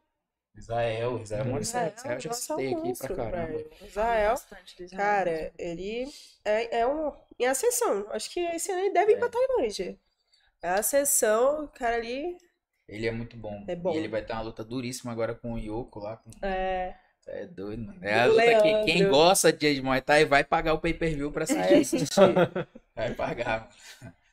Israel, 0.57 1.21
Israel 1.23 1.45
Uhum. 1.45 1.51
Morissette. 1.53 1.97
Israel 1.99 2.15
eu 2.17 2.21
já 2.21 2.33
citei 2.33 2.67
aqui 2.75 2.75
monstro, 2.89 3.15
pra 3.15 3.31
caramba. 3.31 3.47
velho. 3.59 3.71
Israel, 3.83 4.31
Bastante 4.31 4.77
do 4.77 4.83
Israel. 4.85 5.03
cara, 5.03 5.53
ele 5.59 6.09
é, 6.45 6.79
é 6.81 6.87
um 6.87 7.13
em 7.39 7.47
ascensão. 7.47 8.07
Acho 8.11 8.31
que 8.31 8.41
esse 8.41 8.71
ano 8.73 8.81
ele 8.81 8.93
deve 8.95 9.13
ir 9.13 9.17
É. 9.17 9.19
pra 9.19 9.29
Tailândia. 9.29 9.99
É 10.63 10.69
a 10.71 10.75
ascensão, 10.77 11.65
o 11.65 11.69
cara 11.69 11.97
ali. 11.97 12.37
Ele 12.89 13.07
é 13.07 13.11
muito 13.13 13.37
bom. 13.37 13.65
É 13.69 13.75
bom. 13.77 13.93
E 13.93 13.97
ele 13.97 14.09
vai 14.09 14.25
ter 14.25 14.33
uma 14.33 14.43
luta 14.43 14.65
duríssima 14.65 15.13
agora 15.13 15.35
com 15.35 15.53
o 15.55 15.59
Yoko 15.59 15.99
lá. 15.99 16.17
Com... 16.19 16.31
É, 16.43 16.97
É 17.27 17.45
doido, 17.47 17.83
mano. 17.85 17.99
É 18.03 18.21
a 18.21 18.27
luta 18.27 18.43
que 18.63 18.85
quem 18.85 18.99
Leandro. 18.99 19.11
gosta 19.11 19.53
de 19.53 19.83
Muay 19.83 20.01
Thai 20.01 20.25
vai 20.25 20.45
pagar 20.45 20.73
o 20.75 20.79
pay-per-view 20.79 21.33
pra 21.33 21.43
assistir. 21.45 21.75
assistir. 21.83 22.21
Vai 22.95 23.13
pagar. 23.15 23.69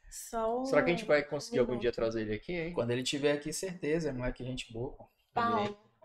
Só 0.09 0.61
um 0.61 0.65
Será 0.65 0.83
que 0.83 0.91
a 0.91 0.93
gente 0.93 1.05
vai 1.05 1.23
conseguir 1.23 1.57
algum 1.59 1.77
dia 1.77 1.91
trazer 1.91 2.21
ele 2.21 2.35
aqui, 2.35 2.53
hein? 2.53 2.71
Quando 2.73 2.91
ele 2.91 3.01
estiver 3.01 3.31
aqui, 3.31 3.51
certeza. 3.51 4.09
É 4.09 4.11
moleque 4.11 4.43
gente 4.43 4.71
boa. 4.71 4.91
pô. 4.95 5.09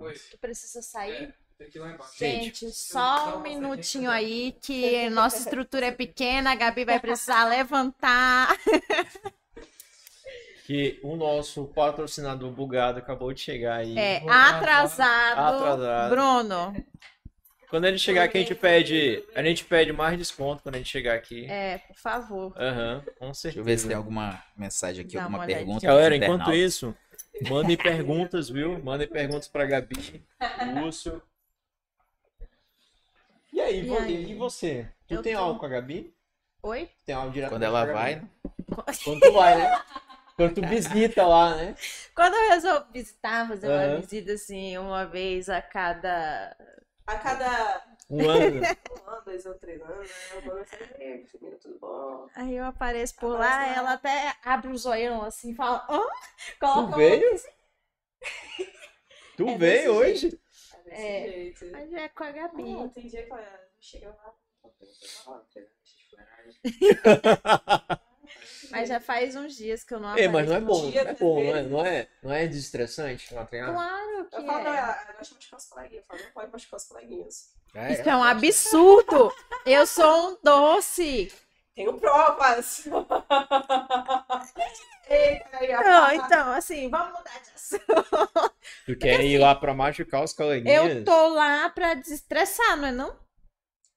Oi. 0.01 0.14
tu 0.30 0.38
precisa 0.38 0.80
sair? 0.82 1.34
Embaixo. 1.74 2.16
Gente, 2.16 2.70
só 2.70 3.36
um 3.36 3.40
minutinho 3.40 4.09
aí 4.11 4.55
que 4.62 5.11
nossa 5.11 5.38
estrutura 5.42 5.86
é 5.86 5.90
pequena, 5.90 6.53
a 6.53 6.55
Gabi 6.55 6.84
vai 6.84 7.01
precisar 7.01 7.44
levantar. 7.51 8.57
Que 10.66 11.01
o 11.03 11.16
nosso 11.16 11.64
patrocinador 11.68 12.51
bugado 12.51 12.99
acabou 12.99 13.32
de 13.32 13.40
chegar 13.40 13.76
aí. 13.76 13.99
É, 13.99 14.18
atrasado. 14.28 15.38
Atrasado. 15.40 16.11
Bruno, 16.11 16.84
Quando 17.70 17.86
ele 17.86 17.96
chegar 17.96 18.24
aqui, 18.24 18.36
a 18.36 18.40
gente 18.42 18.55
pede. 18.55 19.24
A 19.34 19.42
gente 19.42 19.64
pede 19.64 19.94
mais 19.94 20.18
desconto 20.18 20.62
quando 20.62 20.74
a 20.74 20.78
gente 20.78 20.90
chegar 20.90 21.14
aqui. 21.14 21.46
é, 21.51 21.78
por 21.78 21.96
favor. 21.96 22.53
Aham, 22.55 23.03
com 23.18 23.24
Deixa 23.26 23.40
certeza. 23.40 23.61
eu 23.61 23.64
ver 23.64 23.78
se 23.78 23.86
tem 23.88 23.96
alguma 23.96 24.42
mensagem 24.55 25.07
aqui, 25.07 25.14
Dá 25.14 25.22
alguma 25.22 25.46
pergunta. 25.46 25.86
Galera, 25.86 26.14
enquanto 26.16 26.53
isso, 26.53 26.94
mandem 27.49 27.76
perguntas, 27.76 28.49
viu? 28.49 28.78
Mandem 28.82 29.09
perguntas 29.09 29.49
pra 29.49 29.66
Gabi, 29.66 30.24
Lúcio. 30.74 31.22
E 33.53 33.61
aí, 33.61 33.86
E 33.86 33.97
aí? 33.97 34.30
e 34.30 34.34
você? 34.34 34.89
Tu 35.07 35.14
Eu 35.14 35.22
tem 35.22 35.34
tô- 35.34 35.41
aula 35.41 35.59
com 35.59 35.66
a 35.66 35.68
Gabi? 35.68 36.14
Oi? 36.62 36.89
Tem 37.07 37.14
aula 37.14 37.30
direto 37.30 37.51
Quando 37.51 37.62
ela 37.62 37.84
vai, 37.86 38.16
né? 38.16 38.28
Quando 39.05 39.20
tu 39.20 39.32
vai, 39.32 39.57
né? 39.57 39.82
Quando 40.36 40.55
tu 40.55 40.66
visita 40.66 41.26
lá, 41.26 41.57
né? 41.57 41.74
Quando 42.14 42.34
eu 42.34 42.51
resolvo 42.51 42.93
visitar, 42.93 43.49
fazer 43.49 43.68
uma 43.68 43.76
Aham. 43.84 44.01
visita 44.01 44.32
assim, 44.32 44.76
uma 44.78 45.05
vez 45.07 45.49
a 45.49 45.61
cada. 45.62 46.57
A 47.07 47.16
cada 47.16 47.82
Um 48.11 48.28
ano. 48.28 48.62
um 49.06 49.11
ano, 49.11 49.24
dois 49.24 49.46
anos, 49.46 49.61
três 49.61 49.80
anos, 49.82 50.09
né? 50.09 50.14
Eu 50.34 50.42
vou 50.42 50.64
saber, 50.64 51.26
menino, 51.34 51.59
tudo 51.59 51.78
bom? 51.78 52.28
Aí 52.34 52.56
eu 52.56 52.64
apareço 52.64 53.14
por 53.16 53.34
Aparece 53.34 53.59
lá, 53.59 53.66
lá. 53.66 53.76
ela 53.76 53.92
até 53.94 54.34
abre 54.44 54.68
o 54.72 54.76
zoião 54.78 55.22
assim, 55.22 55.54
fala, 55.54 55.86
hã? 55.90 56.00
Coloca 56.59 56.90
Tu 56.90 56.96
veio? 56.96 57.30
uma- 57.30 57.38
Tu 59.36 59.44
É 59.48 59.59
veio 59.59 59.92
hoje? 59.92 60.40
É 60.72 60.82
desse 60.82 61.02
É. 61.02 61.26
jeito. 61.26 61.64
Mas 61.72 61.92
é 61.92 62.09
com 62.09 62.24
a 62.24 62.30
Gabi. 62.30 62.76
Ah, 62.80 62.88
tem 62.88 63.06
dia 63.06 63.22
que 63.24 63.32
ela 63.32 63.61
chega 63.80 64.09
lá. 64.09 64.34
Mas 68.70 68.88
já 68.88 69.00
faz 69.00 69.34
uns 69.34 69.54
dias 69.56 69.82
que 69.82 69.94
eu 69.94 70.00
não 70.00 70.09
É, 70.11 70.28
apareço. 70.28 70.32
mas 70.32 70.48
não 70.48 70.56
é 70.56 70.61
bom, 70.61 70.90
dia, 70.90 71.00
é 71.02 71.14
bom, 71.14 71.40
não 71.42 71.54
é, 71.56 71.62
não 71.62 71.86
é, 71.86 72.09
não 72.22 72.32
é 72.32 72.46
desestressante 72.46 73.32
treinar? 73.46 73.72
Claro 73.74 74.26
que 74.28 74.36
Eu 74.36 74.44
falo 74.44 74.59
é. 74.59 74.76
ela, 74.76 75.02
ela 75.02 75.12
gosta 75.12 75.24
de 75.24 75.34
machucar 75.34 75.59
os 75.59 75.66
coleguinhas. 75.66 76.02
Eu 76.04 76.06
falo, 76.06 76.22
não 76.24 76.30
pode 76.32 76.52
machucar 76.52 76.76
os 76.78 76.84
coleguinhas. 76.84 77.57
É, 77.75 77.93
Isso 77.93 78.09
é 78.09 78.16
um 78.16 78.23
absurdo. 78.25 79.33
Eu 79.66 79.87
sou 79.87 80.31
um 80.33 80.39
doce. 80.43 81.33
Tenho 81.75 81.99
provas! 81.99 82.85
Não, 85.85 86.12
então, 86.12 86.53
assim, 86.53 86.89
vamos 86.91 87.19
mudar 87.19 87.39
de 87.41 87.51
assunto. 87.55 88.53
Tu 88.87 88.97
quer 88.99 89.21
ir 89.21 89.39
lá 89.39 89.55
pra 89.55 89.73
machucar 89.75 90.23
os 90.25 90.33
coleguinhas? 90.33 90.97
Eu 90.97 91.05
tô 91.05 91.29
lá 91.29 91.69
pra 91.71 91.95
desestressar, 91.95 92.77
não 92.77 92.89
é 92.89 92.93
não? 92.93 93.16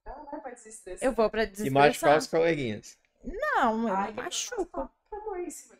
Ela 0.06 0.24
vai 0.32 0.40
pra 0.42 0.52
desestressar. 0.52 1.08
Eu 1.08 1.14
vou 1.14 1.30
pra 1.30 1.44
E 1.44 1.48
machucar 1.70 1.82
desestressar. 1.90 2.18
os 2.18 2.28
coleguinhas. 2.28 2.98
Não, 3.24 3.88
eu 3.88 3.96
Ai, 3.96 4.08
não 4.14 4.24
machuco. 4.24 4.90
Amor, 5.12 5.40
isso, 5.42 5.74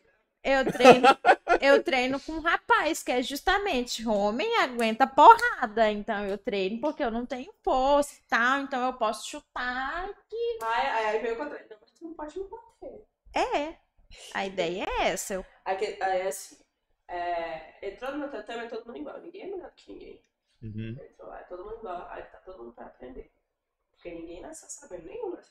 Eu 0.44 0.64
treino, 0.72 1.06
eu 1.60 1.82
treino 1.84 2.18
com 2.20 2.32
um 2.32 2.40
rapaz, 2.40 3.02
que 3.02 3.12
é 3.12 3.22
justamente 3.22 4.06
homem 4.06 4.56
aguenta 4.56 5.06
porrada. 5.06 5.90
Então 5.90 6.26
eu 6.26 6.36
treino 6.36 6.80
porque 6.80 7.02
eu 7.04 7.10
não 7.10 7.24
tenho 7.24 7.52
força 7.62 8.14
e 8.16 8.28
tal. 8.28 8.60
Então 8.60 8.84
eu 8.84 8.92
posso 8.94 9.28
chutar. 9.28 10.08
Aí, 10.62 10.86
aí, 10.86 11.06
aí 11.06 11.18
veio 11.20 11.34
o 11.34 11.38
contrário. 11.38 11.66
Não, 11.70 11.76
mas 11.80 11.90
tu 11.92 12.04
não 12.04 12.14
pode 12.14 12.38
me 12.38 12.48
bater. 12.48 13.06
É. 13.34 13.76
A 14.34 14.44
ideia 14.46 14.84
é 15.00 15.08
essa. 15.08 15.34
Eu- 15.34 15.46
Aí, 15.64 15.76
que- 15.76 16.02
aí 16.02 16.22
assim, 16.26 16.56
é, 17.08 17.88
entrou 17.88 18.10
no 18.12 18.18
meu 18.18 18.30
tatame, 18.30 18.64
é 18.64 18.68
todo 18.68 18.84
mundo 18.86 18.98
igual. 18.98 19.20
Ninguém 19.20 19.42
é 19.42 19.46
melhor 19.46 19.70
que 19.76 19.92
ninguém. 19.92 20.22
Uhum. 20.62 20.96
Entrou 21.02 21.28
lá, 21.28 21.40
é 21.40 21.44
todo 21.44 21.64
mundo 21.64 21.76
igual. 21.78 22.08
Aí 22.10 22.22
tá 22.24 22.38
todo 22.38 22.62
mundo 22.64 22.72
pra 22.74 22.86
aprender. 22.86 23.30
Porque 23.92 24.10
ninguém 24.10 24.40
nasceu 24.42 24.68
sabendo 24.68 25.06
nenhum. 25.06 25.30
Né? 25.36 25.42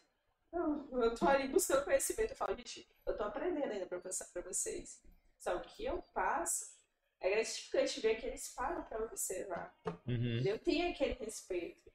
Eu, 0.52 1.02
eu 1.02 1.16
tô 1.16 1.28
ali 1.28 1.48
buscando 1.48 1.86
conhecimento. 1.86 2.32
Eu 2.32 2.36
falo, 2.36 2.56
gente, 2.58 2.88
eu 3.06 3.16
tô 3.16 3.24
aprendendo 3.24 3.72
ainda 3.72 3.86
pra 3.86 4.00
passar 4.00 4.26
pra 4.26 4.42
vocês. 4.42 5.02
Só 5.40 5.56
o 5.58 5.62
que 5.62 5.86
eu 5.86 6.02
passo 6.14 6.72
é 7.20 7.30
gratificante 7.30 8.00
ver 8.00 8.16
que 8.16 8.26
eles 8.26 8.50
param 8.50 8.84
pra 8.84 9.04
observar. 9.04 9.76
Uhum. 10.08 10.42
Eu 10.46 10.60
tenho 10.60 10.92
aquele 10.92 11.14
respeito. 11.14 11.92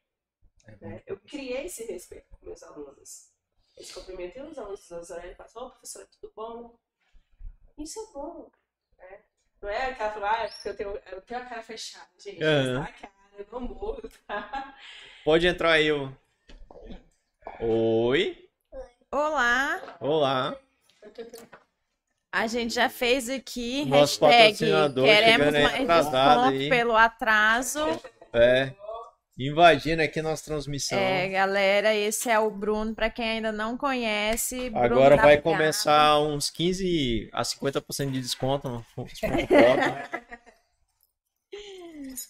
É 0.64 0.76
né? 0.76 1.02
Eu 1.06 1.18
criei 1.18 1.66
esse 1.66 1.84
respeito 1.84 2.28
com 2.30 2.46
meus 2.46 2.62
alunos. 2.62 3.30
Eles 3.76 3.92
cumprimentam 3.92 4.48
os 4.48 4.58
alunos, 4.58 4.90
os 4.90 5.10
olham 5.10 5.30
e 5.30 5.34
falam, 5.34 5.68
ô 5.68 5.70
professora, 5.70 6.06
tudo 6.06 6.32
bom? 6.34 6.78
Isso 7.76 8.00
é 8.00 8.12
bom. 8.12 8.50
Né? 8.96 9.20
Não 9.60 9.68
é 9.68 9.90
aquela 9.90 10.12
fala, 10.12 10.32
ah, 10.32 10.44
é 10.44 10.48
porque 10.48 10.68
eu 10.68 10.76
tenho, 10.76 10.90
eu 11.12 11.22
tenho 11.22 11.40
a 11.40 11.44
cara 11.44 11.62
fechada, 11.62 12.08
gente. 12.18 12.40
Tá 12.40 12.82
a 12.82 12.92
cara, 12.92 13.12
eu 13.38 13.46
não 13.52 13.60
morro, 13.60 14.02
tá? 14.26 14.78
Pode 15.24 15.46
entrar 15.46 15.72
aí, 15.72 15.92
ô. 15.92 16.10
Oi. 17.60 18.45
Olá. 19.16 19.80
Olá. 19.98 20.56
A 22.30 22.46
gente 22.46 22.74
já 22.74 22.90
fez 22.90 23.30
aqui 23.30 23.86
Nosso 23.86 24.22
hashtag 24.26 24.58
queremos 24.92 25.52
mais 25.52 25.80
atrasado 25.80 26.28
desconto 26.42 26.48
aí. 26.50 26.68
pelo 26.68 26.94
atraso. 26.94 27.80
É. 28.30 28.74
Invadindo 29.38 30.02
aqui 30.02 30.20
nossa 30.20 30.44
transmissão. 30.44 30.98
É, 30.98 31.30
galera, 31.30 31.94
esse 31.94 32.28
é 32.28 32.38
o 32.38 32.50
Bruno, 32.50 32.94
pra 32.94 33.08
quem 33.08 33.26
ainda 33.26 33.50
não 33.50 33.78
conhece. 33.78 34.68
Bruno 34.68 34.84
Agora 34.84 35.16
vai 35.16 35.40
começar 35.40 36.20
uns 36.20 36.50
15 36.50 37.30
a 37.32 37.40
50% 37.40 38.10
de 38.10 38.20
desconto 38.20 38.68
no. 38.68 38.84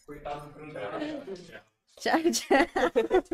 Coitado 0.07 0.47
do 0.47 0.53
Bruno. 0.53 0.72
Tchau, 1.99 2.20
tchau. 2.30 2.59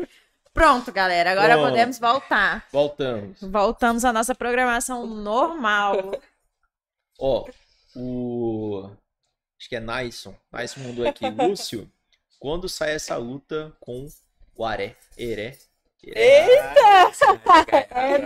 Pronto, 0.53 0.91
galera, 0.91 1.31
agora 1.31 1.55
Pronto. 1.55 1.69
podemos 1.69 1.97
voltar. 1.99 2.67
Voltamos. 2.71 3.41
Voltamos 3.41 4.05
à 4.05 4.13
nossa 4.13 4.35
programação 4.35 5.07
normal. 5.07 6.21
Ó, 7.19 7.45
o. 7.95 8.89
Acho 9.59 9.69
que 9.69 9.75
é 9.75 9.79
Naison. 9.79 10.35
Naison 10.51 10.81
mandou 10.81 11.07
aqui. 11.07 11.25
Lúcio, 11.31 11.89
quando 12.39 12.69
sai 12.69 12.91
essa 12.93 13.17
luta 13.17 13.75
com 13.79 14.07
o 14.55 14.65
Aré? 14.65 14.95
Eré? 15.17 15.57
É, 16.05 16.67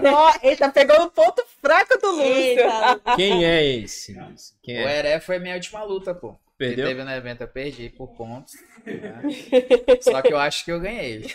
nó, 0.01 0.34
eita, 0.41 0.67
pegou 0.71 0.99
o 1.03 1.11
ponto 1.11 1.45
fraco 1.61 1.95
do 1.99 2.19
Eita, 2.21 2.99
Quem 3.15 3.45
é 3.45 3.63
esse? 3.63 4.15
Quem 4.63 4.84
O 4.84 4.88
é? 4.88 4.97
Heré 4.97 5.19
foi 5.19 5.38
minha 5.38 5.53
última 5.53 5.84
luta, 5.84 6.15
pô. 6.15 6.36
Que 6.58 6.66
Perdeu? 6.66 6.88
teve 6.88 7.03
no 7.03 7.12
evento, 7.12 7.41
eu 7.41 7.47
perdi 7.47 7.88
por 7.89 8.16
pontos. 8.16 8.53
né? 8.84 9.22
Só 10.01 10.22
que 10.24 10.34
eu 10.34 10.39
acho 10.39 10.66
que 10.66 10.72
eu 10.72 10.80
ganhei. 10.80 11.28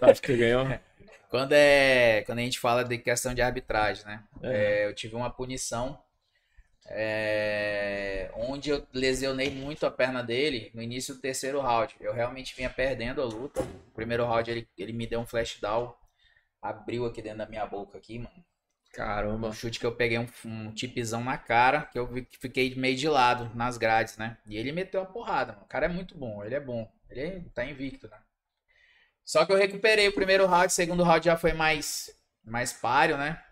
Acho 0.00 0.20
que 0.20 0.36
ganhou. 0.36 0.66
Quando, 1.30 1.52
é, 1.52 2.22
quando 2.26 2.40
a 2.40 2.42
gente 2.42 2.58
fala 2.60 2.84
de 2.84 2.98
questão 2.98 3.32
de 3.32 3.40
arbitragem, 3.40 4.04
né? 4.04 4.22
É. 4.42 4.82
É, 4.82 4.86
eu 4.86 4.94
tive 4.94 5.16
uma 5.16 5.30
punição 5.30 5.98
é, 6.90 8.30
onde 8.34 8.68
eu 8.68 8.86
lesionei 8.92 9.48
muito 9.48 9.86
a 9.86 9.90
perna 9.90 10.22
dele 10.22 10.70
no 10.74 10.82
início 10.82 11.14
do 11.14 11.22
terceiro 11.22 11.58
round. 11.60 11.96
Eu 12.00 12.12
realmente 12.12 12.54
vinha 12.54 12.68
perdendo 12.68 13.22
a 13.22 13.24
luta. 13.24 13.62
O 13.62 13.92
primeiro 13.94 14.26
round 14.26 14.50
ele, 14.50 14.68
ele 14.76 14.92
me 14.92 15.06
deu 15.06 15.20
um 15.20 15.26
flash 15.26 15.58
down, 15.58 15.94
abriu 16.60 17.06
aqui 17.06 17.22
dentro 17.22 17.38
da 17.38 17.46
minha 17.46 17.64
boca 17.64 17.96
aqui, 17.96 18.18
mano. 18.18 18.44
Caramba. 18.92 19.48
Um 19.48 19.52
chute 19.52 19.80
que 19.80 19.86
eu 19.86 19.94
peguei 19.96 20.18
um, 20.18 20.26
um 20.44 20.72
tipzão 20.72 21.24
na 21.24 21.36
cara, 21.36 21.82
que 21.86 21.98
eu 21.98 22.08
fiquei 22.40 22.74
meio 22.76 22.96
de 22.96 23.08
lado 23.08 23.50
nas 23.56 23.76
grades, 23.78 24.16
né? 24.16 24.38
E 24.46 24.56
ele 24.56 24.70
meteu 24.72 25.00
uma 25.00 25.10
porrada, 25.12 25.52
mano. 25.52 25.64
O 25.64 25.68
cara 25.68 25.86
é 25.86 25.88
muito 25.88 26.16
bom, 26.16 26.44
ele 26.44 26.54
é 26.54 26.60
bom. 26.60 26.90
Ele 27.10 27.20
é- 27.20 27.40
tá 27.54 27.64
invicto, 27.64 28.08
né? 28.08 28.18
Só 29.24 29.44
que 29.46 29.52
eu 29.52 29.56
recuperei 29.56 30.08
o 30.08 30.12
primeiro 30.14 30.46
round, 30.46 30.66
o 30.66 30.70
segundo 30.70 31.02
round 31.04 31.24
já 31.24 31.36
foi 31.36 31.52
mais, 31.52 32.10
mais 32.44 32.72
páreo, 32.72 33.16
né? 33.16 33.42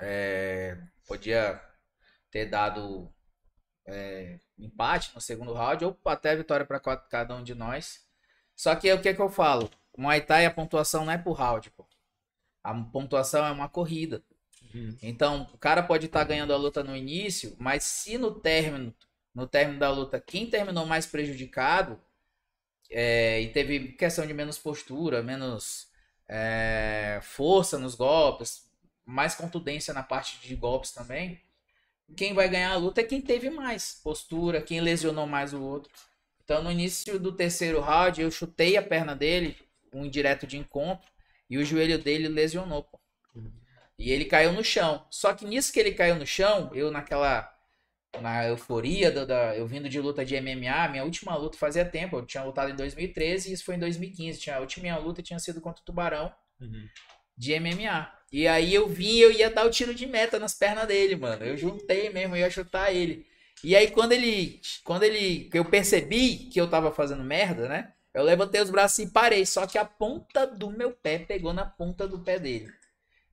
É, 0.00 0.78
podia 1.06 1.60
ter 2.30 2.46
dado 2.46 3.12
é, 3.86 4.40
empate 4.58 5.14
no 5.14 5.20
segundo 5.20 5.52
round 5.54 5.84
ou 5.84 5.98
até 6.06 6.36
vitória 6.36 6.66
para 6.66 6.80
cada 6.80 7.34
um 7.36 7.44
de 7.44 7.54
nós. 7.54 8.00
Só 8.56 8.74
que 8.76 8.92
o 8.92 9.00
que 9.02 9.14
que 9.14 9.20
eu 9.22 9.30
falo? 9.30 9.70
Muay 9.96 10.20
Thai 10.22 10.46
a 10.46 10.50
pontuação 10.50 11.04
não 11.04 11.12
é 11.12 11.18
por 11.18 11.32
round, 11.34 11.70
pô. 11.70 11.86
A 12.64 12.74
pontuação 12.74 13.46
é 13.46 13.50
uma 13.52 13.68
corrida. 13.68 14.22
Então, 15.02 15.48
o 15.52 15.58
cara 15.58 15.82
pode 15.82 16.06
estar 16.06 16.24
ganhando 16.24 16.52
a 16.52 16.56
luta 16.56 16.82
no 16.82 16.96
início, 16.96 17.56
mas 17.58 17.84
se 17.84 18.18
no 18.18 18.32
término, 18.32 18.94
no 19.34 19.46
término 19.46 19.78
da 19.78 19.90
luta, 19.90 20.20
quem 20.20 20.48
terminou 20.48 20.86
mais 20.86 21.06
prejudicado 21.06 22.00
é, 22.90 23.40
e 23.40 23.48
teve 23.52 23.92
questão 23.92 24.26
de 24.26 24.34
menos 24.34 24.58
postura, 24.58 25.22
menos 25.22 25.88
é, 26.28 27.20
força 27.22 27.78
nos 27.78 27.94
golpes, 27.94 28.68
mais 29.04 29.34
contundência 29.34 29.94
na 29.94 30.02
parte 30.02 30.40
de 30.46 30.54
golpes 30.56 30.92
também, 30.92 31.40
quem 32.16 32.34
vai 32.34 32.48
ganhar 32.48 32.72
a 32.72 32.76
luta 32.76 33.00
é 33.00 33.04
quem 33.04 33.20
teve 33.20 33.50
mais 33.50 34.00
postura, 34.02 34.62
quem 34.62 34.80
lesionou 34.80 35.26
mais 35.26 35.52
o 35.52 35.62
outro. 35.62 35.90
Então, 36.44 36.62
no 36.62 36.70
início 36.70 37.18
do 37.18 37.32
terceiro 37.32 37.80
round, 37.80 38.20
eu 38.20 38.30
chutei 38.30 38.76
a 38.76 38.82
perna 38.82 39.14
dele, 39.16 39.56
um 39.92 40.04
indireto 40.04 40.46
de 40.46 40.56
encontro, 40.56 41.08
e 41.50 41.58
o 41.58 41.64
joelho 41.64 41.98
dele 41.98 42.28
lesionou, 42.28 42.84
pô. 42.84 43.00
E 43.98 44.10
ele 44.12 44.24
caiu 44.26 44.52
no 44.52 44.62
chão. 44.64 45.06
Só 45.10 45.32
que 45.34 45.44
nisso 45.46 45.72
que 45.72 45.80
ele 45.80 45.92
caiu 45.92 46.16
no 46.16 46.26
chão, 46.26 46.70
eu 46.74 46.90
naquela. 46.90 47.52
Na 48.20 48.46
euforia 48.46 49.10
da, 49.12 49.24
da- 49.26 49.56
eu 49.56 49.66
vindo 49.66 49.88
de 49.90 50.00
luta 50.00 50.24
de 50.24 50.34
MMA, 50.36 50.88
minha 50.88 51.04
última 51.04 51.36
luta 51.36 51.58
fazia 51.58 51.84
tempo. 51.84 52.16
Eu 52.16 52.24
tinha 52.26 52.42
lutado 52.44 52.70
em 52.70 52.76
2013 52.76 53.50
e 53.50 53.52
isso 53.52 53.64
foi 53.64 53.74
em 53.74 53.78
2015. 53.78 54.40
Tinha, 54.40 54.56
a 54.56 54.60
última 54.60 54.82
minha 54.84 54.96
luta 54.98 55.22
tinha 55.22 55.38
sido 55.38 55.60
contra 55.60 55.82
o 55.82 55.84
Tubarão 55.84 56.32
Uhum. 56.60 56.88
de 57.36 57.52
MMA. 57.60 58.10
E 58.32 58.48
aí 58.48 58.74
eu 58.74 58.88
vim 58.88 59.18
eu 59.18 59.30
ia 59.30 59.50
dar 59.50 59.66
o 59.66 59.70
tiro 59.70 59.94
de 59.94 60.06
meta 60.06 60.38
nas 60.38 60.54
pernas 60.54 60.86
dele, 60.88 61.14
mano. 61.16 61.44
Eu 61.44 61.56
juntei 61.58 62.08
mesmo, 62.10 62.34
eu 62.36 62.40
ia 62.40 62.50
chutar 62.50 62.90
ele. 62.94 63.26
E 63.62 63.76
aí 63.76 63.90
quando 63.90 64.12
ele. 64.12 64.60
Quando 64.84 65.02
ele. 65.02 65.50
Eu 65.52 65.64
percebi 65.66 66.36
que 66.50 66.58
eu 66.60 66.68
tava 66.70 66.90
fazendo 66.92 67.22
merda, 67.22 67.68
né? 67.68 67.92
Eu 68.14 68.22
levantei 68.24 68.62
os 68.62 68.70
braços 68.70 68.98
e 69.00 69.10
parei. 69.10 69.44
Só 69.44 69.66
que 69.66 69.76
a 69.76 69.84
ponta 69.84 70.46
do 70.46 70.70
meu 70.70 70.90
pé 70.92 71.18
pegou 71.18 71.52
na 71.52 71.66
ponta 71.66 72.08
do 72.08 72.18
pé 72.20 72.38
dele. 72.38 72.68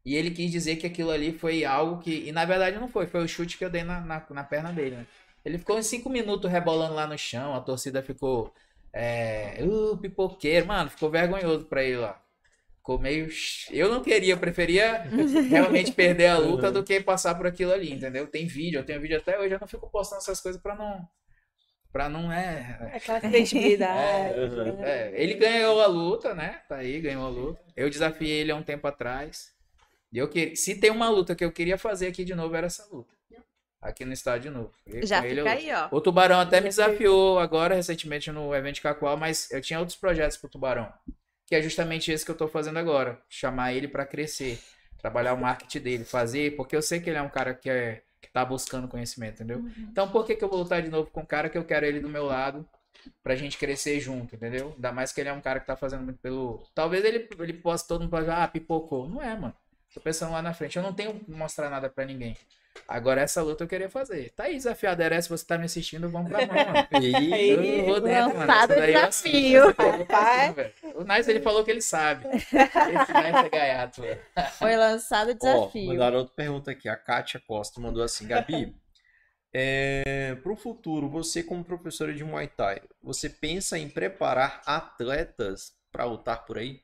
E 0.05 0.15
ele 0.15 0.31
quis 0.31 0.51
dizer 0.51 0.75
que 0.75 0.85
aquilo 0.85 1.11
ali 1.11 1.31
foi 1.31 1.63
algo 1.63 2.01
que. 2.01 2.27
E 2.27 2.31
na 2.31 2.43
verdade 2.45 2.77
não 2.77 2.87
foi, 2.87 3.07
foi 3.07 3.23
o 3.23 3.27
chute 3.27 3.57
que 3.57 3.63
eu 3.63 3.69
dei 3.69 3.83
na, 3.83 4.01
na, 4.01 4.25
na 4.29 4.43
perna 4.43 4.71
dele, 4.71 4.97
né? 4.97 5.07
Ele 5.45 5.57
ficou 5.57 5.77
uns 5.77 5.87
5 5.87 6.09
minutos 6.09 6.49
rebolando 6.49 6.93
lá 6.93 7.05
no 7.07 7.17
chão, 7.17 7.53
a 7.53 7.61
torcida 7.61 8.01
ficou. 8.01 8.53
É. 8.91 9.57
Uh, 9.61 9.97
pipoqueiro, 9.97 10.67
mano, 10.67 10.89
ficou 10.89 11.09
vergonhoso 11.09 11.65
pra 11.65 11.83
ele 11.83 11.97
lá. 11.97 12.21
Ficou 12.77 12.99
meio. 12.99 13.29
Eu 13.71 13.89
não 13.89 14.03
queria, 14.03 14.33
eu 14.33 14.37
preferia 14.37 15.03
realmente 15.49 15.91
perder 15.93 16.27
a 16.27 16.37
luta 16.37 16.69
do 16.69 16.83
que 16.83 16.99
passar 16.99 17.33
por 17.35 17.47
aquilo 17.47 17.71
ali, 17.71 17.91
entendeu? 17.91 18.27
Tem 18.27 18.45
vídeo, 18.45 18.79
eu 18.79 18.85
tenho 18.85 19.01
vídeo 19.01 19.17
até 19.17 19.39
hoje, 19.39 19.53
eu 19.53 19.59
não 19.59 19.67
fico 19.67 19.89
postando 19.89 20.21
essas 20.21 20.41
coisas 20.41 20.61
pra 20.61 20.75
não. 20.75 21.07
Pra 21.91 22.09
não 22.09 22.31
é. 22.31 22.91
Aquela 22.93 23.21
credibilidade. 23.21 24.33
Uhum. 24.43 24.77
né? 24.77 25.11
É, 25.11 25.13
ele 25.15 25.35
ganhou 25.35 25.79
a 25.81 25.87
luta, 25.87 26.33
né? 26.33 26.61
Tá 26.67 26.77
aí, 26.77 26.99
ganhou 26.99 27.25
a 27.25 27.29
luta. 27.29 27.61
Eu 27.75 27.89
desafiei 27.89 28.41
ele 28.41 28.51
há 28.51 28.55
um 28.55 28.63
tempo 28.63 28.87
atrás. 28.87 29.53
E 30.13 30.17
eu 30.19 30.27
queria, 30.29 30.55
se 30.55 30.75
tem 30.75 30.91
uma 30.91 31.09
luta 31.09 31.35
que 31.35 31.43
eu 31.43 31.51
queria 31.51 31.77
fazer 31.77 32.07
aqui 32.07 32.23
de 32.23 32.35
novo, 32.35 32.55
era 32.55 32.67
essa 32.67 32.85
luta. 32.91 33.13
Aqui 33.81 34.05
no 34.05 34.13
estádio 34.13 34.49
de 34.49 34.57
novo. 34.57 34.71
Já 35.03 35.25
ele 35.25 35.41
fica 35.41 35.41
eu- 35.41 35.47
aí, 35.49 35.73
ó. 35.73 35.89
O 35.91 35.99
Tubarão 35.99 36.39
até 36.39 36.61
me 36.61 36.69
desafiou 36.69 37.37
agora, 37.37 37.75
recentemente, 37.75 38.31
no 38.31 38.55
evento 38.55 38.75
de 38.75 38.81
Cacoal, 38.81 39.17
mas 39.17 39.51
eu 39.51 39.59
tinha 39.59 39.77
outros 39.77 39.97
projetos 39.97 40.37
pro 40.37 40.47
Tubarão. 40.49 40.89
Que 41.45 41.55
é 41.55 41.61
justamente 41.61 42.09
esse 42.09 42.23
que 42.23 42.31
eu 42.31 42.37
tô 42.37 42.47
fazendo 42.47 42.79
agora. 42.79 43.21
Chamar 43.27 43.73
ele 43.73 43.89
pra 43.89 44.05
crescer. 44.05 44.57
Trabalhar 44.99 45.33
o 45.33 45.37
marketing 45.37 45.79
dele, 45.81 46.05
fazer, 46.05 46.55
porque 46.55 46.73
eu 46.77 46.81
sei 46.81 47.01
que 47.01 47.09
ele 47.09 47.17
é 47.17 47.21
um 47.21 47.27
cara 47.27 47.53
que, 47.53 47.69
é, 47.69 48.03
que 48.21 48.31
tá 48.31 48.45
buscando 48.45 48.87
conhecimento, 48.87 49.33
entendeu? 49.43 49.59
Então 49.91 50.07
por 50.09 50.25
que, 50.25 50.33
que 50.37 50.43
eu 50.45 50.47
vou 50.47 50.59
lutar 50.59 50.81
de 50.81 50.87
novo 50.87 51.09
com 51.11 51.19
um 51.19 51.25
cara 51.25 51.49
que 51.49 51.57
eu 51.57 51.65
quero 51.65 51.85
ele 51.85 51.99
do 51.99 52.07
meu 52.07 52.23
lado? 52.25 52.65
Pra 53.21 53.35
gente 53.35 53.57
crescer 53.57 53.99
junto, 53.99 54.33
entendeu? 54.33 54.71
Ainda 54.75 54.93
mais 54.93 55.11
que 55.11 55.19
ele 55.19 55.27
é 55.27 55.33
um 55.33 55.41
cara 55.41 55.59
que 55.59 55.67
tá 55.67 55.75
fazendo 55.75 56.03
muito 56.03 56.19
pelo. 56.19 56.63
Talvez 56.73 57.03
ele, 57.03 57.27
ele 57.37 57.51
possa 57.51 57.85
todo 57.85 58.01
mundo 58.01 58.11
falar, 58.11 58.43
ah, 58.43 58.47
pipocou. 58.47 59.09
Não 59.09 59.21
é, 59.21 59.35
mano. 59.35 59.53
Tô 59.93 59.99
pensando 60.01 60.31
lá 60.31 60.41
na 60.41 60.53
frente. 60.53 60.77
Eu 60.77 60.83
não 60.83 60.93
tenho 60.93 61.19
que 61.19 61.31
mostrar 61.31 61.69
nada 61.69 61.89
pra 61.89 62.03
ninguém. 62.05 62.35
Agora 62.87 63.21
essa 63.21 63.41
luta 63.41 63.63
eu 63.63 63.67
queria 63.67 63.89
fazer. 63.89 64.31
Tá 64.31 64.45
aí 64.45 64.55
desafiado, 64.55 65.01
Era, 65.03 65.21
se 65.21 65.29
você 65.29 65.45
tá 65.45 65.57
me 65.57 65.65
assistindo, 65.65 66.09
vamos 66.09 66.29
pra 66.31 66.45
mão, 66.47 66.55
mano. 66.55 66.87
E... 67.01 67.49
Eu 67.79 67.85
vou 67.85 68.01
dentro, 68.01 68.35
mano. 68.35 68.39
Lançado 68.39 68.71
Essa 68.71 68.81
daí 68.81 68.93
eu 68.93 69.09
desafio. 69.09 69.63
eu. 70.93 71.01
O 71.01 71.03
Nice, 71.03 71.29
ele 71.29 71.41
falou 71.41 71.63
que 71.63 71.71
ele 71.71 71.81
sabe. 71.81 72.25
Esse 72.35 72.55
Nice 72.55 73.45
é 73.45 73.49
gaiato, 73.49 74.01
velho. 74.01 74.19
Foi 74.57 74.75
lançado 74.75 75.29
o 75.29 75.31
Ó, 75.31 75.35
desafio. 75.35 75.87
mandaram 75.87 76.17
outra 76.17 76.33
pergunta 76.35 76.71
aqui. 76.71 76.89
A 76.89 76.95
Kátia 76.95 77.39
Costa 77.47 77.79
mandou 77.79 78.03
assim, 78.03 78.27
Gabi. 78.27 78.75
É, 79.55 80.33
para 80.41 80.51
o 80.51 80.55
futuro, 80.55 81.07
você 81.07 81.43
como 81.43 81.63
professora 81.63 82.11
de 82.11 82.23
Muay 82.23 82.47
Thai, 82.47 82.81
você 83.03 83.29
pensa 83.29 83.77
em 83.77 83.87
preparar 83.87 84.63
atletas 84.65 85.73
para 85.91 86.05
lutar 86.05 86.43
por 86.43 86.57
aí? 86.57 86.81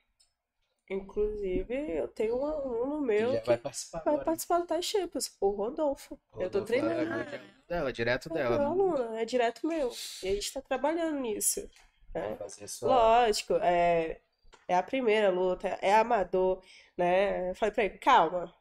Inclusive, 0.90 1.74
eu 1.98 2.08
tenho 2.08 2.40
um 2.40 2.46
aluno 2.46 3.00
meu 3.02 3.40
que 3.40 3.46
vai 3.46 3.58
participar 3.58 4.02
vai 4.04 4.24
participar 4.24 4.60
do 4.60 4.66
Tai 4.66 4.82
Champions, 4.82 5.32
o 5.40 5.50
Rodolfo. 5.52 6.20
eu 6.34 6.50
tô 6.50 6.60
Rodolfo, 6.60 6.66
treinando. 6.66 7.00
é 7.02 7.24
direto 7.24 7.44
Dela, 7.68 7.94
direto 7.94 8.30
É 8.30 8.34
dela. 8.34 8.50
meu 8.50 8.60
né? 8.60 8.66
aluno, 8.66 9.16
é 9.16 9.26
direto 9.26 9.68
meu. 9.68 9.92
E 10.24 10.30
a 10.30 10.34
gente 10.34 10.52
tá 10.52 10.62
trabalhando 10.62 11.20
nisso. 11.20 11.70
né? 12.16 12.36
Lógico, 12.82 13.54
é, 13.62 14.20
é 14.68 14.76
a 14.76 14.82
primeira 14.82 15.30
luta, 15.30 15.78
é 15.80 15.94
amador, 15.94 16.64
né? 16.98 17.52
Eu 17.52 17.56
falei 17.56 17.72
pra 17.74 17.84
ele, 17.86 17.98
calma. 18.00 18.52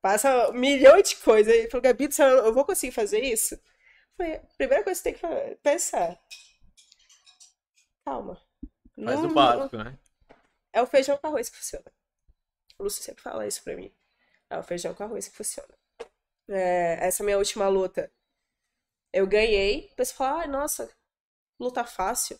Passa 0.00 0.50
um 0.50 0.52
milhão 0.52 1.02
de 1.02 1.16
coisas. 1.16 1.52
Ele 1.52 1.68
falou, 1.68 1.82
Gabi, 1.82 2.08
eu 2.46 2.54
vou 2.54 2.64
conseguir 2.64 2.92
fazer 2.92 3.18
isso? 3.20 3.54
Eu 3.56 3.60
falei, 4.16 4.34
a 4.36 4.40
primeira 4.56 4.84
coisa 4.84 5.02
que 5.02 5.10
você 5.18 5.18
tem 5.18 5.50
que 5.50 5.56
pensar. 5.56 6.16
Calma. 8.04 8.40
Faz 9.04 9.20
Não- 9.20 9.28
o 9.28 9.34
básico, 9.34 9.76
né? 9.76 9.98
É 10.78 10.82
o 10.82 10.86
feijão 10.86 11.18
com 11.18 11.26
arroz 11.26 11.48
que 11.48 11.56
funciona. 11.56 11.92
O 12.78 12.84
Lúcio 12.84 13.02
sempre 13.02 13.20
fala 13.22 13.46
isso 13.46 13.62
pra 13.64 13.74
mim. 13.74 13.92
É 14.48 14.56
o 14.58 14.62
feijão 14.62 14.94
com 14.94 15.02
arroz 15.02 15.26
que 15.26 15.36
funciona. 15.36 15.74
É, 16.48 16.98
essa 17.06 17.24
minha 17.24 17.36
última 17.36 17.68
luta, 17.68 18.12
eu 19.12 19.26
ganhei. 19.26 19.88
O 19.92 19.96
pessoal 19.96 20.16
fala, 20.30 20.40
ai, 20.42 20.46
nossa, 20.46 20.88
luta 21.58 21.84
fácil. 21.84 22.38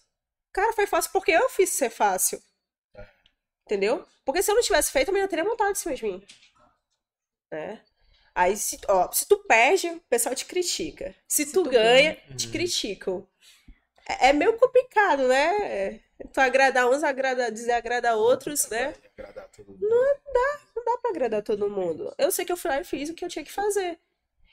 Cara, 0.52 0.72
foi 0.72 0.86
fácil 0.86 1.10
porque 1.12 1.32
eu 1.32 1.48
fiz 1.50 1.70
ser 1.70 1.90
fácil. 1.90 2.40
Entendeu? 3.66 4.06
Porque 4.24 4.42
se 4.42 4.50
eu 4.50 4.54
não 4.54 4.62
tivesse 4.62 4.90
feito, 4.92 5.08
eu 5.08 5.12
não 5.12 5.20
ia 5.20 5.28
ter 5.28 5.42
montado 5.42 5.72
em 5.72 5.74
cima 5.74 5.94
de 5.94 6.04
mim. 6.04 6.26
Né? 7.52 7.84
Aí, 8.34 8.56
se, 8.56 8.78
ó, 8.88 9.10
se 9.10 9.26
tu 9.26 9.36
perde, 9.44 9.88
o 9.88 10.00
pessoal 10.02 10.34
te 10.34 10.44
critica. 10.46 11.12
Se, 11.26 11.44
tu, 11.46 11.64
tu 11.64 11.70
ganha, 11.70 12.14
ganha. 12.14 12.36
te 12.36 12.46
Uhum. 12.46 12.52
criticam. 12.52 13.28
É, 14.08 14.28
é 14.28 14.32
meio 14.32 14.56
complicado, 14.56 15.26
né? 15.26 16.00
Tu 16.32 16.40
agradar 16.40 16.88
uns, 16.88 17.02
agrada, 17.04 17.50
desagradar 17.50 18.16
outros, 18.16 18.68
né? 18.68 18.94
Agradar 19.16 19.48
todo 19.48 19.68
mundo. 19.68 19.78
Não 19.80 20.84
dá 20.84 20.98
pra 21.00 21.10
agradar 21.10 21.42
todo 21.42 21.70
mundo. 21.70 22.12
Eu 22.18 22.32
sei 22.32 22.44
que 22.44 22.52
eu 22.52 22.56
fui 22.56 22.70
lá 22.70 22.80
e 22.80 22.84
fiz 22.84 23.08
o 23.08 23.14
que 23.14 23.24
eu 23.24 23.28
tinha 23.28 23.44
que 23.44 23.52
fazer. 23.52 23.98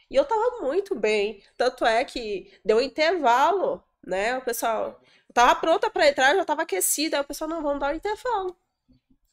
E 0.10 0.16
eu 0.16 0.26
tava 0.26 0.62
muito 0.62 0.94
bem. 0.94 1.44
Tanto 1.58 1.84
é 1.86 2.06
que 2.06 2.54
deu 2.64 2.78
um 2.78 2.82
intervalo, 2.82 3.84
né? 4.06 4.38
O 4.38 4.42
pessoal. 4.42 5.02
Eu 5.28 5.34
tava 5.34 5.56
pronta 5.60 5.90
pra 5.90 6.08
entrar, 6.08 6.36
já 6.36 6.46
tava 6.46 6.62
aquecida. 6.62 7.18
Aí 7.18 7.22
o 7.24 7.26
pessoal, 7.28 7.50
não, 7.50 7.62
vamos 7.64 7.80
dar 7.80 7.92
um 7.92 7.96
intervalo. 7.98 8.56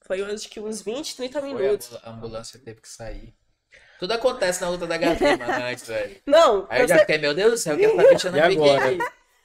Foi 0.07 0.23
acho 0.23 0.49
que 0.49 0.59
uns 0.59 0.81
20, 0.83 1.17
30 1.17 1.41
Foi, 1.41 1.51
a 1.51 1.55
minutos. 1.55 1.89
ambul- 1.89 2.01
a 2.03 2.11
ambulância 2.11 2.59
teve 2.59 2.81
que 2.81 2.89
sair. 2.89 3.35
Tudo 4.01 4.13
acontece 4.15 4.61
na 4.61 4.69
luta 4.69 4.87
da 4.87 4.97
Gabi, 4.97 5.21
mano, 5.39 5.65
antes, 5.65 5.87
velho. 5.87 6.21
Não, 6.27 6.67
Aí 6.69 6.81
eu 6.83 6.89
já 6.89 6.95
você... 6.97 7.01
fiquei, 7.03 7.19
meu 7.19 7.35
Deus 7.35 7.53
do 7.53 7.59
céu, 7.59 7.77
que 7.77 7.85
essa 7.85 8.09
bicha 8.09 8.31
não 8.33 8.39
E 8.39 8.51
fiquei 8.51 8.71
agora? 8.71 8.99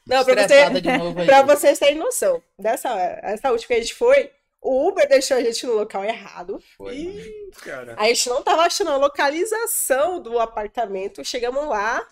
Não, 0.07 0.25
pra, 0.25 0.47
você... 0.47 0.81
de 0.81 0.97
novo 0.97 1.19
aí. 1.19 1.25
pra 1.25 1.41
vocês 1.43 1.79
terem 1.79 1.97
noção. 1.97 2.41
Dessa 2.57 2.89
essa 3.21 3.51
última 3.51 3.67
que 3.67 3.73
a 3.73 3.81
gente 3.81 3.93
foi, 3.93 4.31
o 4.61 4.87
Uber 4.87 5.07
deixou 5.07 5.37
a 5.37 5.41
gente 5.41 5.65
no 5.65 5.73
local 5.73 6.03
errado. 6.03 6.61
Foi, 6.77 7.03
mano. 7.03 7.51
cara. 7.63 7.95
A 7.97 8.05
gente 8.07 8.29
não 8.29 8.41
tava 8.41 8.63
achando 8.63 8.91
a 8.91 8.97
localização 8.97 10.19
do 10.19 10.39
apartamento. 10.39 11.23
Chegamos 11.23 11.67
lá. 11.67 12.05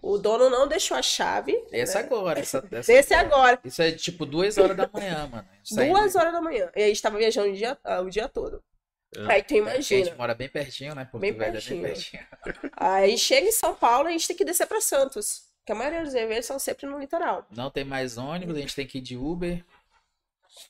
O 0.00 0.16
dono 0.16 0.48
não 0.48 0.66
deixou 0.66 0.96
a 0.96 1.02
chave. 1.02 1.62
Essa 1.70 2.00
né? 2.00 2.04
agora. 2.06 2.40
Essa, 2.40 2.58
essa 2.72 2.92
Desse 2.92 3.14
agora. 3.14 3.60
Isso 3.64 3.82
é 3.82 3.92
tipo 3.92 4.24
duas 4.24 4.56
horas 4.58 4.76
da 4.76 4.88
manhã, 4.92 5.26
mano. 5.26 5.46
Duas 5.70 6.16
horas 6.16 6.32
da 6.32 6.40
manhã. 6.40 6.70
E 6.74 6.82
a 6.82 6.86
gente 6.88 7.02
tava 7.02 7.18
viajando 7.18 7.50
o 7.50 7.54
dia, 7.54 7.78
ah, 7.84 8.00
o 8.00 8.10
dia 8.10 8.28
todo. 8.28 8.62
Ah. 9.16 9.32
Aí 9.32 9.42
tu 9.42 9.54
A 9.54 9.56
gente 9.56 9.94
imagina. 9.94 10.16
mora 10.16 10.34
bem 10.34 10.48
pertinho, 10.48 10.94
né? 10.94 11.04
Porto 11.04 11.20
Bem 11.20 11.32
Velho 11.32 11.50
é 11.50 11.52
pertinho. 11.52 11.82
bem 11.82 11.92
pertinho. 11.92 12.22
Aí 12.76 13.16
chega 13.16 13.46
em 13.46 13.52
São 13.52 13.74
Paulo, 13.74 14.08
a 14.08 14.10
gente 14.10 14.26
tem 14.26 14.36
que 14.36 14.44
descer 14.44 14.66
pra 14.66 14.80
Santos. 14.80 15.43
Que 15.64 15.72
a 15.72 15.74
maioria 15.74 16.02
dos 16.02 16.14
eventos 16.14 16.46
são 16.46 16.58
sempre 16.58 16.86
no 16.86 16.98
litoral. 16.98 17.46
Não 17.50 17.70
tem 17.70 17.84
mais 17.84 18.18
ônibus, 18.18 18.56
a 18.56 18.60
gente 18.60 18.74
tem 18.74 18.86
que 18.86 18.98
ir 18.98 19.00
de 19.00 19.16
Uber. 19.16 19.64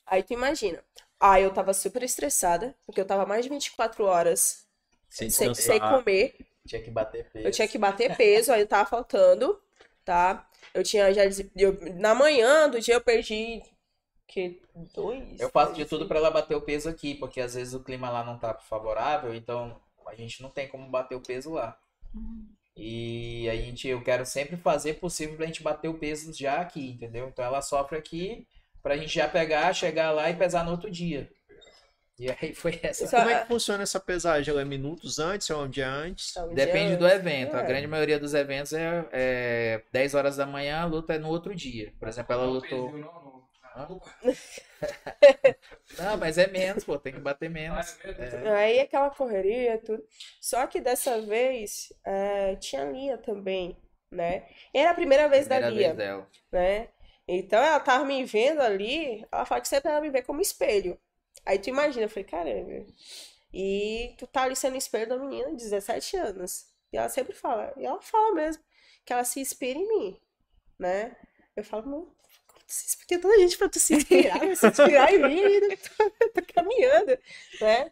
Aí 0.05 0.23
tu 0.23 0.33
imagina. 0.33 0.83
Aí 1.19 1.43
eu 1.43 1.53
tava 1.53 1.73
super 1.73 2.03
estressada, 2.03 2.75
porque 2.85 3.01
eu 3.01 3.05
tava 3.05 3.25
mais 3.25 3.43
de 3.43 3.49
24 3.49 4.05
horas 4.05 4.65
Sem 5.09 5.29
sem, 5.29 5.53
sem 5.53 5.79
comer. 5.79 6.35
Tinha 6.67 6.81
que 6.81 6.91
bater 6.91 7.29
peso. 7.29 7.47
Eu 7.47 7.51
tinha 7.51 7.67
que 7.67 7.77
bater 7.77 8.15
peso, 8.15 8.51
aí 8.51 8.61
eu 8.61 8.67
tava 8.67 8.89
faltando, 8.89 9.61
tá? 10.03 10.47
Eu 10.73 10.83
tinha 10.83 11.13
já. 11.13 11.23
Eu, 11.55 11.77
na 11.95 12.15
manhã 12.15 12.69
do 12.69 12.79
dia 12.79 12.95
eu 12.95 13.01
perdi. 13.01 13.61
Que? 14.27 14.61
Dois? 14.93 15.39
Eu 15.39 15.49
faço 15.49 15.73
de 15.73 15.85
tudo 15.85 16.07
pra 16.07 16.17
ela 16.17 16.31
bater 16.31 16.55
o 16.55 16.61
peso 16.61 16.89
aqui, 16.89 17.13
porque 17.15 17.39
às 17.39 17.53
vezes 17.53 17.73
o 17.73 17.83
clima 17.83 18.09
lá 18.09 18.23
não 18.23 18.39
tá 18.39 18.53
favorável, 18.55 19.33
então 19.35 19.79
a 20.07 20.15
gente 20.15 20.41
não 20.41 20.49
tem 20.49 20.67
como 20.67 20.89
bater 20.89 21.15
o 21.15 21.21
peso 21.21 21.51
lá. 21.53 21.77
E 22.77 23.49
a 23.49 23.55
gente, 23.55 23.87
eu 23.87 24.01
quero 24.01 24.25
sempre 24.25 24.57
fazer 24.57 24.95
possível 24.95 25.35
pra 25.37 25.45
gente 25.45 25.63
bater 25.63 25.87
o 25.87 25.93
peso 25.97 26.33
já 26.33 26.59
aqui, 26.59 26.91
entendeu? 26.91 27.27
Então 27.29 27.43
ela 27.45 27.61
sofre 27.61 27.97
aqui 27.97 28.45
pra 28.83 28.97
gente 28.97 29.15
já 29.15 29.27
pegar, 29.27 29.73
chegar 29.73 30.11
lá 30.11 30.29
e 30.29 30.35
pesar 30.35 30.63
no 30.65 30.71
outro 30.71 30.91
dia. 30.91 31.29
E 32.19 32.29
aí 32.31 32.53
foi 32.53 32.79
essa. 32.83 33.07
Só- 33.07 33.17
Como 33.17 33.29
é 33.29 33.41
que 33.41 33.47
funciona 33.47 33.83
essa 33.83 33.99
pesagem? 33.99 34.51
Ela 34.51 34.61
é 34.61 34.65
minutos 34.65 35.19
antes 35.19 35.49
ou 35.49 35.63
um 35.63 35.69
dia 35.69 35.89
antes? 35.89 36.31
Então, 36.31 36.49
um 36.49 36.53
Depende 36.53 36.87
dia 36.89 36.97
do 36.97 37.05
antes. 37.05 37.17
evento. 37.17 37.55
A 37.55 37.61
É. 37.61 37.65
grande 37.65 37.87
maioria 37.87 38.19
dos 38.19 38.33
eventos 38.33 38.73
é, 38.73 39.05
é 39.11 39.81
10 39.91 40.13
horas 40.15 40.35
da 40.37 40.45
manhã, 40.45 40.79
a 40.81 40.85
luta 40.85 41.13
é 41.13 41.17
no 41.17 41.29
outro 41.29 41.53
dia. 41.55 41.93
Por 41.99 42.07
exemplo, 42.07 42.33
ela 42.33 42.45
lutou. 42.45 43.34
Não, 45.97 46.17
mas 46.17 46.37
é 46.37 46.47
menos, 46.47 46.83
pô, 46.83 46.97
tem 46.97 47.13
que 47.13 47.19
bater 47.19 47.49
menos. 47.49 47.97
É. 48.03 48.55
Aí 48.55 48.79
aquela 48.79 49.09
correria, 49.09 49.77
tudo. 49.79 50.03
Só 50.39 50.65
que 50.67 50.79
dessa 50.79 51.19
vez 51.21 51.91
é, 52.05 52.55
tinha 52.55 52.83
a 52.83 52.91
Lia 52.91 53.17
também, 53.17 53.77
né? 54.09 54.47
Era 54.73 54.91
a 54.91 54.95
primeira 54.95 55.27
vez 55.27 55.47
da 55.47 55.57
Primeira 55.57 55.75
Lia, 55.75 55.93
vez 55.93 55.97
dela. 55.97 56.29
né? 56.51 56.89
Então 57.27 57.61
ela 57.61 57.79
tava 57.79 58.05
me 58.05 58.23
vendo 58.23 58.61
ali, 58.61 59.25
ela 59.31 59.45
fala 59.45 59.61
que 59.61 59.67
sempre 59.67 59.91
ela 59.91 60.01
me 60.01 60.09
vê 60.09 60.21
como 60.21 60.41
espelho. 60.41 60.97
Aí 61.45 61.59
tu 61.59 61.69
imagina, 61.69 62.05
eu 62.05 62.09
falei, 62.09 62.23
caramba. 62.23 62.85
E 63.53 64.13
tu 64.17 64.27
tá 64.27 64.43
ali 64.43 64.55
sendo 64.55 64.77
espelho 64.77 65.09
da 65.09 65.17
menina 65.17 65.49
de 65.49 65.57
17 65.63 66.17
anos. 66.17 66.67
E 66.91 66.97
ela 66.97 67.09
sempre 67.09 67.33
fala, 67.33 67.73
e 67.77 67.85
ela 67.85 68.01
fala 68.01 68.33
mesmo, 68.35 68.63
que 69.03 69.11
ela 69.11 69.23
se 69.23 69.39
inspira 69.39 69.77
em 69.79 69.87
mim, 69.87 70.21
né? 70.77 71.15
Eu 71.55 71.63
falo, 71.63 72.15
não, 72.67 73.07
tem 73.07 73.19
toda 73.19 73.37
gente 73.39 73.57
pra 73.57 73.69
tu 73.69 73.79
se 73.79 73.93
inspirar, 73.95 74.39
né? 74.39 74.55
se 74.55 74.67
inspirar 74.67 75.13
em 75.13 75.19
mim, 75.27 75.39
eu 75.39 75.77
tô, 75.77 76.41
tô 76.41 76.53
caminhando, 76.53 77.17
né? 77.61 77.91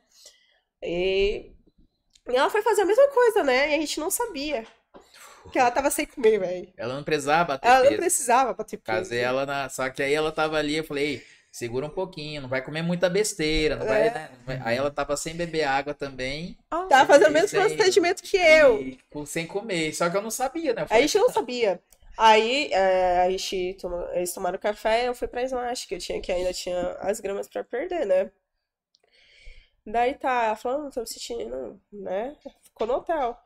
E, 0.82 1.52
e 2.30 2.36
ela 2.36 2.50
foi 2.50 2.62
fazer 2.62 2.82
a 2.82 2.86
mesma 2.86 3.08
coisa, 3.10 3.44
né? 3.44 3.72
E 3.72 3.76
a 3.76 3.78
gente 3.78 4.00
não 4.00 4.10
sabia. 4.12 4.66
Que 5.52 5.60
ela 5.60 5.72
tava 5.72 5.90
sem 5.92 6.06
comer, 6.06 6.40
velho. 6.40 6.74
Ela 6.78 6.96
não 6.96 7.04
precisava 7.04 7.44
bater 7.46 7.68
Ela 7.68 7.80
não 7.80 7.88
peso. 7.90 7.98
precisava 8.02 8.54
bater 8.54 8.78
peso. 8.78 8.98
Casei 9.00 9.20
ela 9.20 9.46
na. 9.46 9.70
Só 9.70 9.90
que 9.90 10.02
aí 10.02 10.14
ela 10.14 10.32
tava 10.32 10.58
ali, 10.58 10.78
eu 10.78 10.84
falei, 10.86 11.06
"Ei, 11.16 11.24
segura 11.52 11.86
um 11.86 11.90
pouquinho, 11.90 12.42
não 12.42 12.50
vai 12.50 12.62
comer 12.62 12.82
muita 12.82 13.10
besteira, 13.10 13.76
não 13.76 13.86
vai, 13.86 14.08
É. 14.08 14.12
né? 14.14 14.30
Não 14.38 14.46
vai- 14.46 14.62
Aí 14.64 14.78
ela 14.78 14.90
tava 14.90 15.18
sem 15.18 15.36
beber 15.36 15.64
água 15.66 15.94
também. 15.94 16.58
Tava 16.90 17.06
fazendo 17.06 17.28
o 17.30 17.34
mesmo 17.34 17.50
Sem- 17.50 17.60
procedimento 17.76 18.24
que 18.24 18.38
eu. 18.38 18.82
E 18.82 18.98
sem 19.28 19.46
comer. 19.46 19.94
Só 19.94 20.10
que 20.10 20.16
eu 20.16 20.22
não 20.22 20.32
sabia, 20.32 20.74
né? 20.74 20.82
Eu 20.82 20.86
A 20.86 20.88
falei, 20.88 21.08
gente 21.08 21.18
não 21.22 21.30
sabia. 21.30 21.82
Aí 22.18 22.72
é, 22.72 23.22
a 23.22 23.30
gente 23.30 23.76
tomou, 23.80 24.07
eles 24.14 24.34
tomaram 24.34 24.59
café, 24.59 25.07
eu 25.07 25.16
fui 25.16 25.28
pra 25.28 25.43
Slash, 25.43 25.88
que 25.88 25.95
eu 25.95 25.99
tinha 25.99 26.22
que 26.22 26.32
ainda 26.32 26.53
tinha 26.53 26.91
as 26.99 27.20
gramas 27.20 27.47
pra 27.47 27.64
perder, 27.64 28.05
né? 28.05 28.32
Daí 29.86 30.14
tá, 30.16 30.45
ela 30.45 30.55
falou, 30.55 30.84
não 30.84 30.91
tô 30.91 31.01
me 31.01 31.07
sentindo, 31.07 31.82
né? 31.91 32.38
Ficou 32.61 32.88
no 32.88 32.95
hotel. 32.95 33.38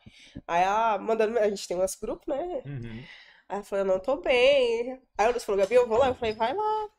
Aí 0.47 0.63
ela 0.63 0.97
mandando, 0.99 1.39
a 1.39 1.49
gente 1.49 1.67
tem 1.67 1.77
uns 1.77 1.95
grupos, 1.95 2.27
né? 2.27 2.61
Uhum. 2.65 3.03
Aí 3.49 3.55
ela 3.55 3.63
falou, 3.63 3.85
não 3.85 3.99
tô 3.99 4.17
bem. 4.17 5.01
Aí 5.17 5.27
o 5.27 5.31
Luiz 5.31 5.43
falou, 5.43 5.59
Gabi, 5.59 5.75
eu 5.75 5.87
vou 5.87 5.97
lá. 5.97 6.09
Eu 6.09 6.15
falei, 6.15 6.33
vai 6.35 6.53
lá. 6.53 6.89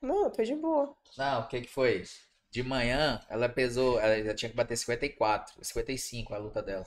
Não, 0.00 0.24
eu 0.24 0.30
tô 0.30 0.42
de 0.42 0.54
boa. 0.54 0.96
Não, 1.18 1.42
o 1.42 1.48
que 1.48 1.60
que 1.60 1.68
foi? 1.68 2.04
De 2.50 2.62
manhã, 2.62 3.20
ela 3.28 3.46
pesou, 3.46 4.00
ela 4.00 4.24
já 4.24 4.34
tinha 4.34 4.48
que 4.48 4.56
bater 4.56 4.76
54, 4.76 5.62
55 5.62 6.34
a 6.34 6.38
luta 6.38 6.62
dela. 6.62 6.84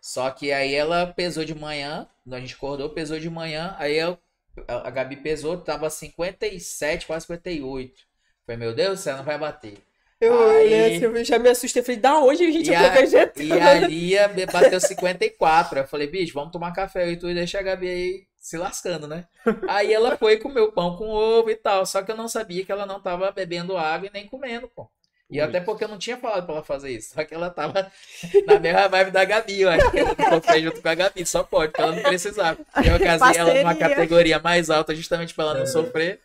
Só 0.00 0.30
que 0.30 0.52
aí 0.52 0.74
ela 0.74 1.06
pesou 1.06 1.44
de 1.44 1.54
manhã, 1.54 2.08
a 2.30 2.40
gente 2.40 2.54
acordou, 2.54 2.90
pesou 2.90 3.18
de 3.18 3.28
manhã, 3.30 3.74
aí 3.78 3.96
eu, 3.96 4.18
a 4.66 4.90
Gabi 4.90 5.16
pesou, 5.16 5.58
tava 5.58 5.90
57, 5.90 7.06
quase 7.06 7.26
58. 7.26 8.00
Falei, 8.46 8.58
meu 8.58 8.74
Deus 8.74 8.98
do 8.98 9.02
céu, 9.02 9.16
não 9.18 9.24
vai 9.24 9.38
bater. 9.38 9.78
Eu 10.20 10.34
olhei 10.34 10.84
assim, 10.86 11.04
eu 11.04 11.24
já 11.24 11.38
me 11.38 11.48
assustei. 11.48 11.82
Falei, 11.82 12.00
da 12.00 12.18
onde 12.18 12.44
a 12.44 12.50
gente 12.50 12.70
E 12.70 12.74
eu 12.74 12.76
tô 12.76 12.84
a- 12.86 12.88
vegetando? 12.90 13.42
E 13.42 13.58
a 13.60 13.74
Lia 13.74 14.28
be- 14.28 14.46
bateu 14.46 14.80
54. 14.80 15.78
Aí 15.78 15.84
eu 15.84 15.88
falei, 15.88 16.06
bicho, 16.06 16.34
vamos 16.34 16.52
tomar 16.52 16.72
café 16.72 17.06
eu 17.06 17.12
e 17.12 17.16
tu 17.16 17.28
e 17.30 17.34
deixa 17.34 17.58
a 17.58 17.62
Gabi 17.62 17.88
aí 17.88 18.26
se 18.38 18.56
lascando, 18.58 19.06
né? 19.06 19.26
Aí 19.66 19.92
ela 19.92 20.16
foi 20.18 20.36
comer 20.38 20.60
o 20.60 20.72
pão 20.72 20.96
com 20.96 21.08
ovo 21.08 21.50
e 21.50 21.56
tal. 21.56 21.86
Só 21.86 22.02
que 22.02 22.10
eu 22.12 22.16
não 22.16 22.28
sabia 22.28 22.64
que 22.64 22.72
ela 22.72 22.84
não 22.86 23.00
tava 23.00 23.30
bebendo 23.32 23.76
água 23.78 24.08
e 24.08 24.12
nem 24.12 24.26
comendo, 24.26 24.68
pô. 24.68 24.90
E 25.30 25.38
Ui. 25.38 25.40
até 25.40 25.60
porque 25.60 25.84
eu 25.84 25.88
não 25.88 25.96
tinha 25.98 26.16
falado 26.16 26.44
pra 26.44 26.56
ela 26.56 26.64
fazer 26.64 26.90
isso. 26.90 27.14
Só 27.14 27.24
que 27.24 27.32
ela 27.34 27.50
tava 27.50 27.90
na 28.46 28.58
mesma 28.58 28.88
vibe 28.88 29.10
da 29.12 29.24
Gabi, 29.24 29.60
eu 29.60 29.70
acho 29.70 29.90
que 29.90 29.98
ela 29.98 30.16
sofreu 30.30 30.62
junto 30.62 30.82
com 30.82 30.88
a 30.88 30.94
Gabi, 30.94 31.24
só 31.26 31.42
pode, 31.44 31.68
porque 31.72 31.82
ela 31.82 31.94
não 31.96 32.02
precisava. 32.02 32.58
Eu 32.76 32.98
casei 32.98 33.40
ela 33.40 33.54
numa 33.54 33.64
Parceria. 33.74 33.94
categoria 33.94 34.38
mais 34.40 34.70
alta 34.70 34.94
justamente 34.94 35.32
pra 35.34 35.44
ela 35.44 35.54
não 35.58 35.66
sofrer. 35.66 36.20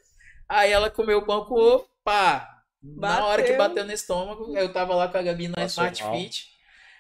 Aí 0.50 0.72
ela 0.72 0.90
comeu 0.90 1.20
o 1.20 1.26
pão 1.26 1.46
com 1.46 1.56
ovo, 1.56 1.88
pá. 2.04 2.52
Na 2.82 3.26
hora 3.26 3.42
que 3.42 3.54
Bateu. 3.54 3.70
bateu 3.70 3.86
no 3.86 3.92
estômago, 3.92 4.56
eu 4.56 4.72
tava 4.72 4.94
lá 4.96 5.08
com 5.08 5.18
a 5.18 5.22
Gabi 5.22 5.48
na 5.48 5.56
Passou 5.56 5.84
Smart 5.84 6.04
mal. 6.04 6.14
Fit. 6.16 6.56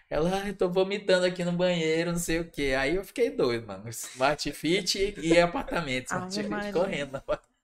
Ela, 0.09 0.41
ai, 0.43 0.53
tô 0.53 0.69
vomitando 0.69 1.25
aqui 1.25 1.43
no 1.43 1.51
banheiro, 1.51 2.11
não 2.11 2.19
sei 2.19 2.39
o 2.39 2.45
que. 2.49 2.73
Aí 2.75 2.95
eu 2.95 3.03
fiquei 3.03 3.29
doido, 3.29 3.65
mano. 3.67 3.87
Smart 3.89 4.51
Fit 4.51 5.15
e 5.17 5.39
apartamento. 5.39 6.05
Smart 6.07 6.39
Ave 6.39 6.49
Fit 6.49 6.71
correndo. 6.73 7.21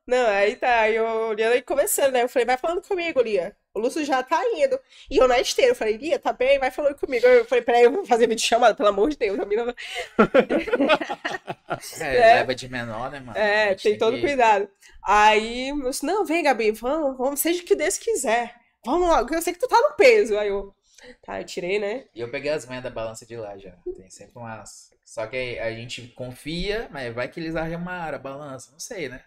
Não, 0.07 0.27
aí 0.27 0.55
tá, 0.55 0.81
aí 0.81 0.95
eu 0.95 1.33
Lia 1.33 1.49
aí 1.49 1.61
conversando, 1.61 2.11
né? 2.13 2.23
Eu 2.23 2.29
falei, 2.29 2.45
vai 2.45 2.57
falando 2.57 2.81
comigo, 2.81 3.21
Lia. 3.21 3.55
O 3.73 3.79
Lúcio 3.79 4.03
já 4.03 4.21
tá 4.21 4.41
indo. 4.53 4.77
E 5.09 5.17
eu 5.17 5.27
na 5.27 5.39
esteira, 5.39 5.71
eu 5.71 5.75
falei, 5.75 5.95
Lia, 5.97 6.19
tá 6.19 6.33
bem? 6.33 6.59
Vai 6.59 6.69
falando 6.71 6.95
comigo. 6.95 7.25
Eu 7.25 7.45
falei, 7.45 7.63
peraí, 7.63 7.83
eu 7.83 7.91
vou 7.91 8.05
fazer 8.05 8.27
vídeo 8.27 8.43
chamada, 8.45 8.75
pelo 8.75 8.89
amor 8.89 9.09
de 9.09 9.17
Deus. 9.17 9.39
A 9.39 9.45
menina... 9.45 9.73
É, 11.99 12.17
É. 12.17 12.33
leva 12.35 12.53
de 12.55 12.69
menor, 12.69 13.09
né, 13.11 13.19
mano? 13.19 13.37
É, 13.37 13.73
tem 13.75 13.97
todo 13.97 14.15
que- 14.15 14.21
cuidado. 14.21 14.69
Aí, 15.03 15.69
eu 15.69 15.89
disse, 15.89 16.05
não, 16.05 16.25
vem, 16.25 16.43
Gabi, 16.43 16.71
vamos, 16.71 17.17
vamos, 17.17 17.39
seja 17.39 17.61
o 17.63 17.65
que 17.65 17.75
Deus 17.75 17.97
quiser. 17.97 18.55
Vamos 18.85 19.09
lá, 19.09 19.25
eu 19.31 19.41
sei 19.41 19.53
que 19.53 19.59
tu 19.59 19.67
tá 19.67 19.79
no 19.79 19.95
peso. 19.95 20.37
Aí 20.37 20.49
eu, 20.49 20.75
tá, 21.23 21.39
eu 21.39 21.45
tirei, 21.45 21.79
né? 21.79 22.05
E 22.13 22.21
eu 22.21 22.29
peguei 22.29 22.51
as 22.51 22.65
manhas 22.65 22.83
da 22.83 22.89
balança 22.89 23.25
de 23.25 23.35
lá 23.37 23.57
já. 23.57 23.71
Tem 23.95 24.09
sempre 24.09 24.33
umas. 24.37 24.91
Só 25.05 25.25
que 25.27 25.57
a 25.59 25.71
gente 25.71 26.07
confia, 26.09 26.87
mas 26.91 27.13
vai 27.13 27.27
que 27.27 27.39
eles 27.39 27.55
arremaram 27.55 28.15
a 28.15 28.21
balança. 28.21 28.71
Não 28.71 28.79
sei, 28.79 29.09
né? 29.09 29.23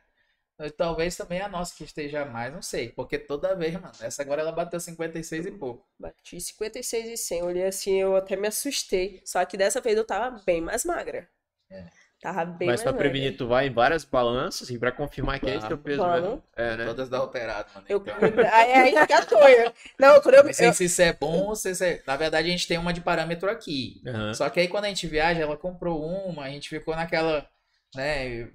Talvez 0.77 1.17
também 1.17 1.41
a 1.41 1.49
nossa 1.49 1.75
que 1.77 1.83
esteja 1.85 2.25
mais, 2.25 2.53
não 2.53 2.63
sei. 2.63 2.89
Porque 2.91 3.19
toda 3.19 3.57
vez, 3.57 3.75
mano, 3.75 3.93
essa 4.01 4.23
agora 4.23 4.41
ela 4.41 4.53
bateu 4.53 4.79
56 4.79 5.47
e 5.47 5.51
pouco. 5.51 5.85
Bati 5.99 6.41
56 6.41 7.07
e 7.09 7.17
100. 7.17 7.41
Eu 7.41 7.47
olhei 7.47 7.67
assim, 7.67 8.01
eu 8.01 8.15
até 8.17 8.37
me 8.37 8.47
assustei. 8.47 9.21
Só 9.25 9.45
que 9.45 9.57
dessa 9.57 9.81
vez 9.81 9.97
eu 9.97 10.05
tava 10.07 10.41
bem 10.45 10.61
mais 10.61 10.85
magra. 10.85 11.29
É. 11.71 11.85
Tava 12.21 12.45
bem 12.45 12.69
Mas 12.69 12.81
mais 12.81 12.83
pra 12.83 12.93
magra. 12.93 13.11
prevenir, 13.11 13.37
tu 13.37 13.47
vai 13.49 13.67
em 13.67 13.73
várias 13.73 14.05
balanças 14.05 14.71
e 14.71 14.79
pra 14.79 14.93
confirmar 14.93 15.41
que 15.41 15.51
é 15.51 15.57
esse 15.57 15.67
teu 15.67 15.77
peso 15.77 16.07
mesmo. 16.09 16.43
É, 16.57 16.77
né? 16.77 16.85
Todas 16.87 17.09
da 17.09 17.19
alterado, 17.19 17.69
mano. 17.75 17.87
Eu, 17.89 17.99
Então, 17.99 18.15
aí, 18.51 18.73
aí 18.73 19.07
que 19.07 19.13
a 19.13 19.27
toia. 19.27 19.75
Não, 19.99 20.21
quando 20.23 20.37
eu, 20.37 20.45
não 20.45 20.53
sei 20.53 20.69
eu, 20.69 20.73
se 20.73 20.85
isso 20.85 21.03
é 21.03 21.13
bom 21.13 21.49
ou 21.49 21.57
se 21.57 21.71
isso 21.73 21.85
é. 21.85 22.01
Na 22.07 22.17
verdade, 22.17 22.49
a 22.49 22.51
gente 22.51 22.67
tem 22.67 22.79
uma 22.79 22.93
de 22.93 23.01
parâmetro 23.01 23.51
aqui. 23.51 24.01
Aham. 24.07 24.33
Só 24.35 24.49
que 24.49 24.61
aí 24.61 24.69
quando 24.69 24.85
a 24.85 24.89
gente 24.89 25.07
viaja, 25.07 25.43
ela 25.43 25.57
comprou 25.57 26.03
uma, 26.03 26.45
a 26.45 26.51
gente 26.51 26.69
ficou 26.69 26.95
naquela, 26.97 27.47
né? 27.95 28.49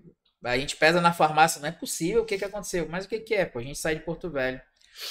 A 0.44 0.58
gente 0.58 0.76
pesa 0.78 1.02
na 1.02 1.12
farmácia, 1.14 1.60
não 1.62 1.68
é 1.68 1.72
possível, 1.72 2.22
o 2.24 2.26
que 2.26 2.38
que 2.38 2.46
aconteceu? 2.46 2.88
Mas 2.90 3.06
o 3.06 3.10
que 3.10 3.20
que 3.20 3.34
é? 3.36 3.46
Pô, 3.46 3.60
a 3.60 3.64
gente 3.64 3.78
sai 3.78 3.96
de 3.96 4.02
Porto 4.02 4.30
Velho, 4.30 4.62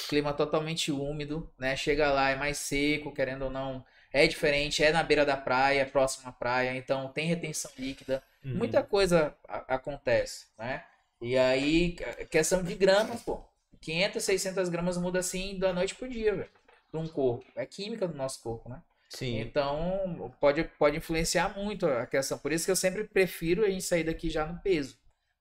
clima 0.09 0.33
totalmente 0.33 0.91
úmido, 0.91 1.51
né? 1.59 1.76
Chega 1.76 2.11
lá, 2.11 2.31
é 2.31 2.37
mais 2.37 2.59
seco, 2.59 3.12
querendo 3.12 3.43
ou 3.43 3.51
não, 3.51 3.85
é 4.12 4.26
diferente, 4.26 4.83
é 4.83 4.91
na 4.93 5.03
beira 5.03 5.24
da 5.26 5.37
praia, 5.37 5.83
é 5.83 5.85
próximo 5.85 6.29
à 6.29 6.33
praia, 6.33 6.74
então 6.76 7.09
tem 7.12 7.26
retenção 7.26 7.70
líquida, 7.79 8.22
Uhum. 8.45 8.55
muita 8.55 8.83
coisa 8.83 9.35
acontece, 9.66 10.47
né? 10.57 10.85
E 11.20 11.37
aí, 11.37 11.97
questão 12.31 12.62
de 12.62 12.74
gramas, 12.76 13.22
pô, 13.22 13.45
500, 13.81 14.22
600 14.24 14.68
gramas 14.68 14.97
muda 14.97 15.18
assim 15.18 15.59
da 15.59 15.72
noite 15.72 15.95
pro 15.95 16.09
dia, 16.09 16.35
velho, 16.35 16.51
de 16.93 16.97
um 16.99 17.09
corpo, 17.09 17.45
é 17.57 17.66
química 17.66 18.07
do 18.07 18.14
nosso 18.16 18.41
corpo, 18.43 18.68
né? 18.68 18.81
Sim. 19.11 19.41
Então, 19.41 20.33
pode, 20.41 20.64
pode 20.79 20.97
influenciar 20.99 21.57
muito 21.57 21.87
a 21.87 22.07
questão. 22.07 22.39
Por 22.39 22.53
isso 22.53 22.64
que 22.66 22.70
eu 22.70 22.76
sempre 22.76 23.05
prefiro 23.05 23.64
a 23.64 23.70
gente 23.70 23.83
sair 23.83 24.05
daqui 24.05 24.29
já 24.31 24.45
no 24.47 24.61
peso. 24.61 24.99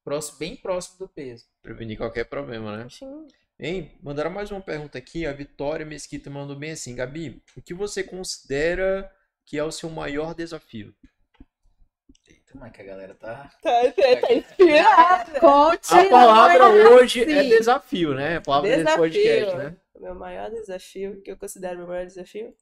Próximo, 0.07 0.39
bem 0.39 0.55
próximo 0.55 0.99
do 0.99 1.09
peso. 1.09 1.45
Prevenir 1.61 1.97
qualquer 1.97 2.23
problema, 2.23 2.77
né? 2.77 2.87
Sim. 2.89 3.27
Hein? 3.59 3.99
Mandaram 4.01 4.29
mais 4.29 4.49
uma 4.49 4.61
pergunta 4.61 4.97
aqui. 4.97 5.25
A 5.25 5.33
Vitória 5.33 5.85
Mesquita 5.85 6.29
mandou 6.29 6.55
bem 6.55 6.71
assim. 6.71 6.95
Gabi, 6.95 7.43
o 7.57 7.61
que 7.61 7.73
você 7.73 8.01
considera 8.05 9.13
que 9.45 9.57
é 9.57 9.63
o 9.65 9.71
seu 9.71 9.89
maior 9.89 10.33
desafio? 10.33 10.95
como 12.49 12.65
é 12.65 12.69
que 12.69 12.81
a 12.81 12.85
galera 12.85 13.13
tá. 13.15 13.51
Tá, 13.61 13.91
tá, 13.91 14.21
tá 14.21 14.33
inspirada. 14.33 15.39
Conte. 15.41 15.93
A 15.93 16.09
palavra 16.09 16.63
é 16.63 16.87
hoje 16.87 17.23
é 17.23 17.43
desafio, 17.43 18.15
né? 18.15 18.37
A 18.37 18.41
palavra 18.41 18.69
desse 18.69 18.83
Desafio. 18.85 19.03
podcast, 19.03 19.57
né? 19.57 19.77
O 19.93 19.99
meu 19.99 20.15
maior 20.15 20.49
desafio, 20.49 21.21
que 21.21 21.31
eu 21.31 21.37
considero 21.37 21.79
meu 21.79 21.87
maior 21.87 22.05
desafio, 22.05 22.55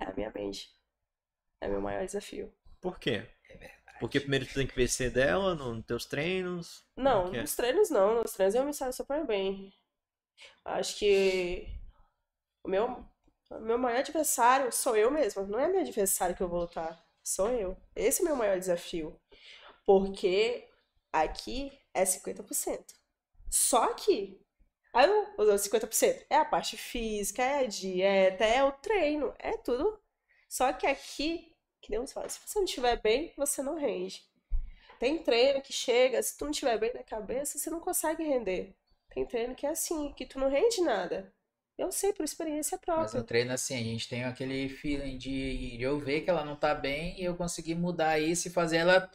é 0.00 0.04
a 0.06 0.12
minha 0.12 0.32
mente. 0.34 0.68
É 1.60 1.68
meu 1.68 1.80
maior 1.80 2.04
desafio. 2.04 2.52
Por 2.80 2.98
quê? 2.98 3.28
Porque 4.00 4.20
primeiro 4.20 4.46
tu 4.46 4.54
tem 4.54 4.66
que 4.66 4.74
vencer 4.74 5.10
dela 5.10 5.54
no- 5.54 5.74
nos 5.76 5.86
teus 5.86 6.04
treinos. 6.04 6.84
Não, 6.96 7.26
Ok. 7.28 7.40
nos 7.40 7.54
treinos 7.54 7.90
não. 7.90 8.22
Nos 8.22 8.32
treinos 8.32 8.54
eu 8.54 8.64
me 8.64 8.74
saio 8.74 8.92
super 8.92 9.24
bem. 9.26 9.72
Acho 10.64 10.98
que 10.98 11.66
o 12.64 12.68
meu, 12.68 13.06
o 13.50 13.60
meu 13.60 13.78
maior 13.78 14.00
adversário 14.00 14.72
sou 14.72 14.96
eu 14.96 15.10
mesma. 15.10 15.42
Não 15.44 15.58
é 15.58 15.68
meu 15.68 15.80
adversário 15.80 16.34
que 16.36 16.42
eu 16.42 16.48
vou 16.48 16.60
lutar. 16.62 17.02
Sou 17.22 17.50
eu. 17.50 17.76
Esse 17.94 18.20
é 18.20 18.24
o 18.24 18.26
meu 18.26 18.36
maior 18.36 18.58
desafio. 18.58 19.18
Porque 19.86 20.68
aqui 21.12 21.72
é 21.94 22.04
50%. 22.04 22.94
Só 23.50 23.84
aqui. 23.84 24.40
Aí 24.92 25.08
os 25.38 25.48
outros 25.48 25.62
50% 25.62 26.24
é 26.30 26.36
a 26.36 26.44
parte 26.44 26.76
física, 26.76 27.42
é 27.42 27.64
a 27.64 27.66
dieta, 27.66 28.44
é 28.44 28.62
o 28.62 28.72
treino, 28.72 29.34
é 29.38 29.56
tudo. 29.58 30.00
Só 30.48 30.72
que 30.72 30.86
aqui, 30.86 31.53
que 31.86 31.98
você 31.98 32.14
fala, 32.14 32.28
se 32.28 32.40
você 32.44 32.58
não 32.58 32.64
estiver 32.64 33.00
bem, 33.00 33.32
você 33.36 33.62
não 33.62 33.76
rende. 33.76 34.22
Tem 34.98 35.22
treino 35.22 35.62
que 35.62 35.72
chega, 35.72 36.22
se 36.22 36.36
tu 36.36 36.44
não 36.44 36.50
estiver 36.52 36.78
bem 36.78 36.92
na 36.94 37.02
cabeça, 37.02 37.58
você 37.58 37.70
não 37.70 37.80
consegue 37.80 38.22
render. 38.24 38.74
Tem 39.14 39.24
treino 39.26 39.54
que 39.54 39.66
é 39.66 39.70
assim, 39.70 40.12
que 40.12 40.26
tu 40.26 40.38
não 40.38 40.48
rende 40.48 40.80
nada. 40.82 41.32
Eu 41.78 41.92
sei 41.92 42.12
por 42.12 42.24
experiência 42.24 42.78
Mas 42.94 43.12
própria. 43.12 43.18
no 43.20 43.24
treino, 43.24 43.52
assim, 43.52 43.74
a 43.74 43.82
gente 43.82 44.08
tem 44.08 44.24
aquele 44.24 44.68
feeling 44.68 45.18
de, 45.18 45.76
de 45.76 45.82
eu 45.82 45.98
ver 45.98 46.20
que 46.22 46.30
ela 46.30 46.44
não 46.44 46.56
tá 46.56 46.74
bem 46.74 47.20
e 47.20 47.24
eu 47.24 47.36
conseguir 47.36 47.74
mudar 47.74 48.20
isso 48.20 48.46
e 48.48 48.50
fazer 48.50 48.78
ela 48.78 49.10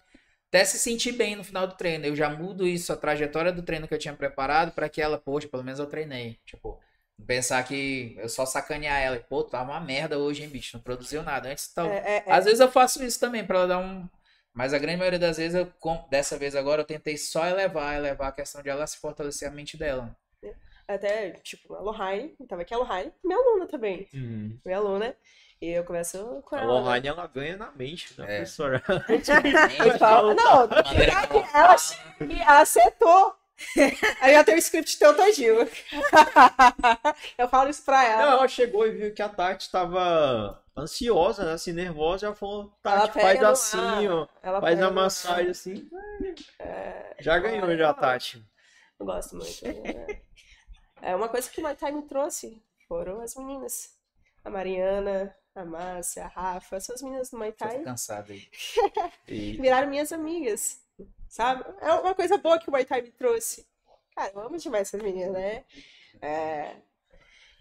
até 0.49 0.65
se 0.65 0.78
sentir 0.80 1.13
bem 1.13 1.36
no 1.36 1.43
final 1.43 1.65
do 1.67 1.76
treino. 1.78 2.05
Eu 2.05 2.15
já 2.15 2.30
mudo 2.30 2.67
isso, 2.67 2.91
a 2.91 2.97
trajetória 2.97 3.51
do 3.51 3.63
treino 3.63 3.88
que 3.88 3.93
eu 3.93 3.99
tinha 3.99 4.13
preparado, 4.15 4.72
pra 4.74 4.89
que 4.89 5.01
ela, 5.01 5.17
poxa, 5.17 5.47
pelo 5.47 5.63
menos 5.63 5.80
eu 5.80 5.88
treinei. 5.88 6.39
Tipo, 6.45 6.80
pensar 7.28 7.63
que 7.63 8.15
eu 8.17 8.30
só 8.30 8.45
sacanear 8.45 8.99
ela 8.99 9.15
e, 9.15 9.20
pô, 9.20 9.43
tá 9.43 9.61
uma 9.61 9.80
merda 9.80 10.17
hoje, 10.17 10.43
hein, 10.43 10.49
bicho, 10.49 10.78
não 10.78 10.84
produziu 10.84 11.22
nada. 11.24 11.49
Antes, 11.49 11.67
tal... 11.74 11.86
É, 11.88 11.97
é, 11.97 12.24
é. 12.26 12.32
Às 12.32 12.45
vezes 12.45 12.59
eu 12.59 12.72
faço 12.72 13.03
isso 13.03 13.20
também, 13.20 13.45
pra 13.45 13.57
ela 13.59 13.67
dar 13.67 13.78
um. 13.80 14.07
Mas 14.53 14.74
a 14.74 14.80
grande 14.80 14.97
maioria 14.97 15.20
das 15.20 15.38
vezes, 15.38 15.55
eu, 15.55 15.72
com- 15.80 16.05
dessa 16.09 16.38
vez 16.38 16.55
agora, 16.55 16.82
eu 16.82 16.86
tentei 16.86 17.17
só 17.17 17.45
elevar, 17.45 17.95
elevar 17.95 18.30
a 18.30 18.32
questão 18.32 18.61
de 18.63 18.70
ela 18.70 18.86
se 18.88 18.97
fortalecer 18.97 19.47
a 19.47 19.51
mente 19.51 19.78
dela. 19.78 20.15
Até, 20.88 21.32
tipo, 21.43 21.76
a 21.76 21.80
Lohane, 21.82 22.36
tava 22.47 22.63
aqui 22.63 22.74
a 22.74 22.78
Lohane, 22.78 23.13
minha 23.24 23.38
aluna 23.38 23.67
também. 23.67 24.07
Minha 24.65 24.78
aluna. 24.78 25.15
E 25.61 25.70
eu 25.70 25.84
converso 25.84 26.41
com 26.45 26.55
A 26.55 26.59
ela. 26.61 26.67
né? 26.67 26.80
Lohane, 26.80 27.07
ela 27.09 27.28
ganha 27.28 27.57
na 27.57 27.70
mente, 27.72 28.20
né, 28.20 28.26
É. 28.26 28.36
professora? 28.38 28.82
Não, 30.36 30.61
ela 31.53 31.76
e 32.28 32.41
ela 32.41 32.61
acertou. 32.61 33.36
Aí 34.22 34.34
já 34.34 34.43
tem 34.43 34.55
o 34.55 34.57
script 34.60 34.97
teu 34.97 35.16
todinho. 35.16 35.57
eu 37.38 37.47
falo 37.49 37.70
isso 37.70 37.84
pra 37.84 38.03
ela. 38.05 38.26
Não, 38.26 38.32
ela 38.34 38.47
chegou 38.47 38.88
e 38.88 38.91
viu 38.91 39.14
que 39.14 39.22
a 39.22 39.30
Tati 39.30 39.70
tava 39.72 40.64
ansiosa, 40.78 41.45
né? 41.45 41.53
Assim, 41.53 41.74
nervosa. 41.74 42.28
Ela 42.28 42.36
falou, 42.36 42.74
Ela 42.84 43.01
Tati, 43.01 43.14
faz 43.14 43.26
pega 43.26 43.41
no 43.47 43.51
assim, 43.53 43.78
ar. 44.07 44.12
ó. 44.12 44.28
Ela 44.41 44.62
Faz 44.62 44.82
a 44.82 44.91
massagem 44.91 45.45
ar. 45.45 45.51
assim. 45.51 45.89
É, 46.60 47.16
Já 47.20 47.38
ganhou, 47.39 47.76
já, 47.78 47.93
Tati. 47.93 48.43
eu 48.99 49.05
gosto 49.05 49.36
muito. 49.36 49.66
É. 49.66 50.22
É 51.01 51.16
uma 51.16 51.30
coisa 51.30 51.49
que 51.49 51.60
o 51.60 51.64
Muay 51.64 51.76
Thai 51.76 51.91
me 51.91 52.01
trouxe. 52.03 52.62
Foram 52.88 53.22
as 53.22 53.36
meninas. 53.36 53.91
A 54.43 54.49
Mariana, 54.49 55.34
a 55.55 55.64
Márcia, 55.64 56.26
a 56.26 56.28
Rafa. 56.28 56.76
Essas 56.78 57.01
meninas 57.01 57.30
do 57.30 57.38
Muay 57.38 57.51
Tô 57.51 57.66
Thai 57.66 57.84
cansado 57.84 58.32
aí. 58.34 58.47
Viraram 59.28 59.88
minhas 59.89 60.12
amigas. 60.12 60.80
Sabe? 61.30 61.63
É 61.82 61.93
uma 61.93 62.15
coisa 62.15 62.38
boa 62.38 62.59
que 62.59 62.67
o 62.69 62.71
Muay 62.71 62.86
Thai 62.86 63.01
me 63.01 63.11
trouxe. 63.11 63.67
Cara, 64.15 64.32
eu 64.34 64.41
amo 64.41 64.57
demais 64.57 64.88
essas 64.89 65.01
meninas, 65.01 65.34
né? 65.34 65.65
É, 66.21 66.75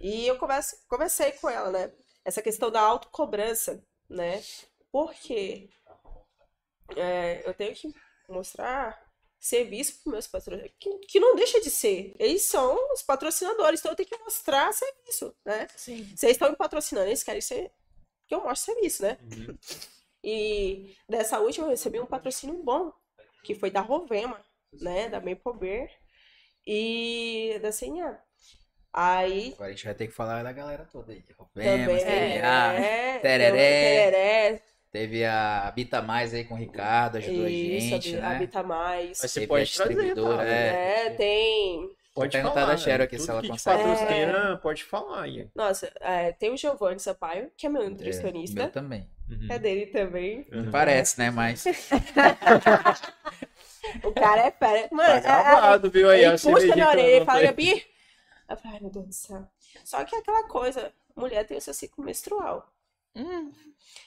E 0.00 0.26
eu 0.26 0.38
converso, 0.38 0.76
conversei 0.88 1.32
com 1.32 1.48
ela, 1.50 1.70
né? 1.70 1.92
Essa 2.24 2.42
questão 2.42 2.70
da 2.70 2.80
autocobrança, 2.80 3.82
né? 4.08 4.42
Porque 4.92 5.70
é, 6.96 7.42
eu 7.48 7.54
tenho 7.54 7.74
que 7.74 7.92
mostrar 8.28 8.98
serviço 9.40 10.02
para 10.02 10.12
meus 10.12 10.26
patrocinadores, 10.26 10.74
que, 10.80 10.98
que 11.00 11.20
não 11.20 11.36
deixa 11.36 11.60
de 11.60 11.70
ser. 11.70 12.14
Eles 12.18 12.42
são 12.42 12.76
os 12.92 13.02
patrocinadores, 13.02 13.80
então 13.80 13.92
eu 13.92 13.96
tenho 13.96 14.08
que 14.08 14.18
mostrar 14.18 14.72
serviço, 14.72 15.34
né? 15.44 15.68
Sim. 15.76 16.04
Vocês 16.16 16.32
estão 16.32 16.50
me 16.50 16.56
patrocinando, 16.56 17.08
eles 17.08 17.22
querem 17.22 17.40
ser 17.40 17.70
que 18.26 18.34
eu 18.34 18.42
mostre 18.42 18.74
serviço, 18.74 19.02
né? 19.02 19.18
Uhum. 19.22 19.58
E 20.22 20.96
dessa 21.08 21.38
última 21.40 21.66
eu 21.66 21.70
recebi 21.70 22.00
um 22.00 22.06
patrocínio 22.06 22.62
bom, 22.62 22.92
que 23.48 23.54
foi 23.54 23.70
da 23.70 23.80
Rovema, 23.80 24.38
né? 24.82 25.08
Da 25.08 25.20
Maple 25.20 25.88
e 26.66 27.58
da 27.62 27.72
CNA. 27.72 28.18
Aí 28.92 29.52
Agora 29.54 29.70
a 29.70 29.72
gente 29.72 29.84
vai 29.86 29.94
ter 29.94 30.06
que 30.06 30.12
falar 30.12 30.42
da 30.42 30.52
galera 30.52 30.84
toda 30.84 31.12
aí. 31.12 31.22
também 31.22 31.36
Rovemos, 31.38 32.02
teve 32.04 32.40
a, 32.42 32.72
é, 32.74 33.18
Tereré. 33.20 34.10
Tereré, 34.10 34.62
teve 34.92 35.24
a 35.24 35.70
Bita 35.74 36.02
Mais 36.02 36.34
aí 36.34 36.44
com 36.44 36.54
o 36.54 36.58
Ricardo, 36.58 37.16
ajudou 37.16 37.44
a 37.44 37.48
isso, 37.48 37.88
gente, 37.88 38.08
habi- 38.16 38.20
né? 38.20 38.34
habita 38.36 38.62
mais. 38.62 39.18
Mas 39.22 39.30
você 39.30 39.44
a 39.44 39.48
pode 39.48 39.72
trazer, 39.72 40.14
tá? 40.14 40.44
é. 40.44 41.06
É, 41.06 41.10
tem. 41.10 41.97
Pode 42.20 42.32
perguntar 42.32 42.54
falar, 42.60 42.66
da 42.72 42.76
Cheryl 42.76 42.98
né? 42.98 43.04
aqui 43.04 43.18
se 43.18 43.30
ela 43.30 43.40
que 43.40 43.46
te 43.46 43.50
consegue. 43.50 43.82
patrocina, 43.84 44.56
pode 44.62 44.84
falar 44.84 45.22
aí. 45.22 45.48
Nossa, 45.54 45.92
é, 46.00 46.32
tem 46.32 46.52
o 46.52 46.56
Giovanni 46.56 47.00
Sampaio, 47.00 47.50
que 47.56 47.66
é 47.66 47.68
meu 47.68 47.82
É, 47.82 47.88
nutricionista. 47.88 48.60
meu 48.62 48.70
também. 48.70 49.08
Uhum. 49.30 49.48
É 49.50 49.58
dele 49.58 49.86
também. 49.86 50.46
Uhum. 50.52 50.70
Parece, 50.70 51.18
né? 51.18 51.30
Mas 51.30 51.64
O 54.04 54.12
cara 54.12 54.42
é 54.46 54.50
fera. 54.50 54.88
Mano, 54.90 55.08
Tá 55.08 55.14
é- 55.14 55.18
é- 55.40 55.44
gravado, 55.44 55.90
viu 55.90 56.10
aí? 56.10 56.24
Ele 56.24 56.38
puxa 56.38 56.76
na 56.76 56.88
orelha 56.90 57.22
e 57.22 57.24
fala. 57.24 57.42
Gabi. 57.42 57.84
Eu 58.48 58.56
falo, 58.56 58.74
ai 58.74 58.80
meu 58.80 58.90
Deus 58.90 59.06
do 59.06 59.12
céu. 59.14 59.46
Só 59.84 60.04
que 60.04 60.16
é 60.16 60.18
aquela 60.18 60.44
coisa, 60.48 60.92
mulher 61.14 61.44
tem 61.46 61.58
o 61.58 61.60
seu 61.60 61.74
ciclo 61.74 62.04
menstrual. 62.04 62.72
Hum, 63.14 63.52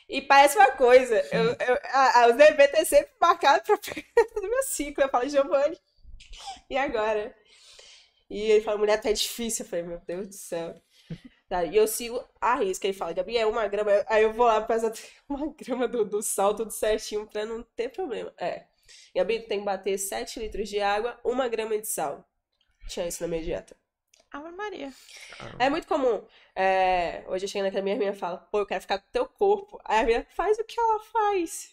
E 0.09 0.21
parece 0.21 0.57
uma 0.57 0.71
coisa, 0.71 1.15
eu, 1.31 1.55
eu, 1.59 1.77
a, 1.91 2.21
a, 2.23 2.27
os 2.27 2.39
eventos 2.39 2.79
é 2.79 2.85
sempre 2.85 3.11
marcado 3.19 3.63
pra 3.63 3.77
perto 3.81 4.41
do 4.41 4.49
meu 4.49 4.63
ciclo. 4.63 5.03
Eu 5.03 5.09
falo, 5.09 5.29
Giovanni, 5.29 5.77
e 6.69 6.77
agora? 6.77 7.33
E 8.31 8.49
ele 8.49 8.61
fala, 8.61 8.77
mulher, 8.77 8.99
tá 9.01 9.11
difícil. 9.11 9.65
Eu 9.65 9.69
falei, 9.69 9.85
meu 9.85 9.99
Deus 9.99 10.27
do 10.29 10.33
céu. 10.33 10.81
Tá, 11.49 11.65
E 11.65 11.75
eu 11.75 11.85
sigo 11.85 12.23
a 12.39 12.55
risca. 12.55 12.87
Ele 12.87 12.93
fala, 12.97 13.11
Gabi, 13.11 13.37
é 13.37 13.45
uma 13.45 13.67
grama. 13.67 13.91
Aí 14.07 14.23
eu 14.23 14.31
vou 14.31 14.45
lá, 14.45 14.61
peso 14.61 14.89
uma 15.27 15.53
grama 15.53 15.85
do, 15.85 16.05
do 16.05 16.21
sal, 16.23 16.55
tudo 16.55 16.71
certinho, 16.71 17.27
pra 17.27 17.45
não 17.45 17.61
ter 17.61 17.89
problema. 17.89 18.33
É. 18.37 18.67
Gabi, 19.13 19.41
tu 19.41 19.49
tem 19.49 19.59
que 19.59 19.65
bater 19.65 19.97
7 19.97 20.39
litros 20.39 20.69
de 20.69 20.79
água, 20.79 21.19
uma 21.25 21.49
grama 21.49 21.77
de 21.77 21.85
sal. 21.85 22.25
Tinha 22.87 23.05
isso 23.05 23.21
na 23.21 23.27
minha 23.27 23.43
dieta. 23.43 23.75
Ave 24.31 24.51
Maria. 24.51 24.93
É 25.59 25.69
muito 25.69 25.85
comum. 25.85 26.25
É, 26.55 27.25
hoje 27.27 27.45
eu 27.45 27.49
chego 27.49 27.65
naquela 27.65 27.83
minha 27.83 27.97
minha 27.97 28.13
fala, 28.13 28.37
pô, 28.37 28.59
eu 28.59 28.65
quero 28.65 28.79
ficar 28.79 28.99
com 28.99 29.11
teu 29.11 29.25
corpo. 29.27 29.77
Aí 29.83 29.99
a 29.99 30.03
minha 30.05 30.25
faz 30.29 30.57
o 30.57 30.63
que 30.63 30.79
ela 30.79 30.99
faz. 31.01 31.69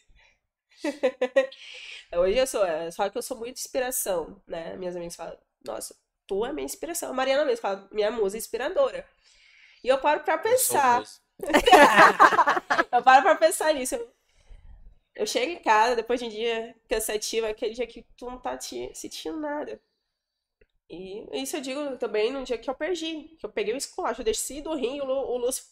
hoje 2.16 2.36
eu 2.36 2.46
sou, 2.48 2.64
é, 2.66 2.90
só 2.90 3.08
que 3.08 3.16
eu 3.16 3.22
sou 3.22 3.36
muito 3.36 3.58
inspiração, 3.58 4.42
né? 4.44 4.76
Minhas 4.76 4.96
amigas 4.96 5.14
falam, 5.14 5.38
nossa, 5.64 5.94
tu 6.28 6.46
é 6.46 6.52
minha 6.52 6.64
inspiração. 6.66 7.10
A 7.10 7.14
Mariana 7.14 7.44
mesmo 7.44 7.62
fala, 7.62 7.88
minha 7.92 8.10
musa 8.12 8.38
inspiradora. 8.38 9.04
E 9.82 9.88
eu 9.88 9.98
paro 9.98 10.20
pra 10.20 10.38
pensar. 10.38 11.02
Eu 12.92 13.02
paro 13.02 13.22
pra 13.22 13.36
pensar 13.36 13.72
nisso. 13.74 13.94
Eu, 13.94 14.12
eu 15.14 15.26
chego 15.26 15.52
em 15.52 15.62
casa 15.62 15.96
depois 15.96 16.20
de 16.20 16.26
um 16.26 16.28
dia 16.28 16.74
cansativo, 16.88 17.46
aquele 17.46 17.74
dia 17.74 17.86
que 17.86 18.04
tu 18.16 18.26
não 18.26 18.38
tá 18.40 18.56
te 18.56 18.90
sentindo 18.94 19.38
nada. 19.38 19.80
E 20.90 21.26
isso 21.42 21.56
eu 21.56 21.60
digo 21.60 21.96
também 21.98 22.32
no 22.32 22.44
dia 22.44 22.56
que 22.58 22.68
eu 22.70 22.74
perdi, 22.74 23.36
que 23.38 23.44
eu 23.44 23.50
peguei 23.52 23.74
o 23.74 23.76
esculacho, 23.76 24.22
eu 24.22 24.24
desci 24.24 24.62
do 24.62 24.74
ringue, 24.74 25.02
o, 25.02 25.04
Lu- 25.04 25.32
o 25.34 25.36
Lúcio 25.36 25.64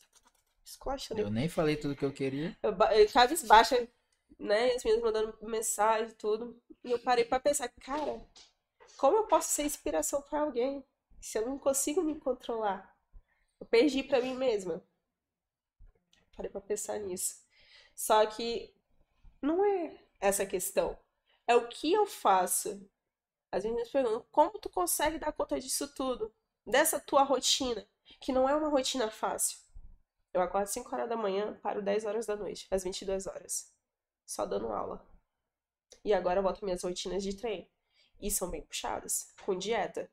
esculachando. 0.65 1.21
eu 1.23 1.31
nem 1.31 1.49
falei 1.49 1.77
tudo 1.77 1.97
que 1.97 2.05
eu 2.05 2.13
queria. 2.13 2.57
Eu, 2.63 2.73
ba- 2.73 2.95
eu 2.95 3.09
cabisbaixa, 3.11 3.89
né? 4.39 4.73
As 4.75 4.85
meninas 4.85 5.05
mandando 5.05 5.39
mensagem 5.43 6.09
e 6.09 6.15
tudo. 6.15 6.61
E 6.85 6.91
eu 6.91 6.99
parei 6.99 7.25
pra 7.25 7.41
pensar, 7.41 7.69
cara, 7.81 8.21
como 8.97 9.17
eu 9.17 9.27
posso 9.27 9.51
ser 9.51 9.65
inspiração 9.65 10.23
pra 10.23 10.41
alguém 10.41 10.85
se 11.21 11.39
eu 11.39 11.47
não 11.47 11.59
consigo 11.59 12.03
me 12.03 12.19
controlar? 12.19 12.97
Eu 13.61 13.67
perdi 13.67 14.03
pra 14.03 14.21
mim 14.21 14.35
mesma. 14.35 14.83
Parei 16.37 16.51
pra 16.51 16.61
pensar 16.61 16.99
nisso. 16.99 17.43
Só 17.95 18.25
que 18.27 18.75
não 19.41 19.65
é 19.65 19.99
essa 20.21 20.43
a 20.43 20.47
questão. 20.47 20.99
É 21.47 21.55
o 21.55 21.69
que 21.69 21.93
eu 21.93 22.07
faço. 22.07 22.89
As 23.51 23.65
meninas 23.65 23.89
perguntam, 23.89 24.27
como 24.31 24.59
tu 24.59 24.69
consegue 24.69 25.19
dar 25.19 25.33
conta 25.33 25.59
disso 25.59 25.89
tudo? 25.95 26.35
Dessa 26.67 27.01
tua 27.01 27.23
rotina, 27.23 27.89
que 28.21 28.33
não 28.33 28.49
é 28.49 28.55
uma 28.55 28.69
rotina 28.69 29.11
fácil. 29.11 29.59
Eu 30.35 30.43
acordo 30.43 30.67
5 30.67 30.95
horas 30.95 31.09
da 31.09 31.17
manhã, 31.17 31.59
paro 31.63 31.81
10 31.81 32.05
horas 32.05 32.27
da 32.27 32.37
noite, 32.37 32.67
às 32.71 32.85
22 32.85 33.27
horas. 33.27 33.73
Só 34.27 34.45
dando 34.45 34.69
aula. 34.69 35.07
E 36.05 36.13
agora 36.13 36.41
eu 36.41 36.43
volto 36.43 36.65
minhas 36.65 36.83
rotinas 36.83 37.23
de 37.23 37.35
treino. 37.35 37.67
E 38.21 38.31
são 38.31 38.51
bem 38.51 38.63
puxadas, 38.63 39.33
com 39.45 39.57
dieta. 39.57 40.11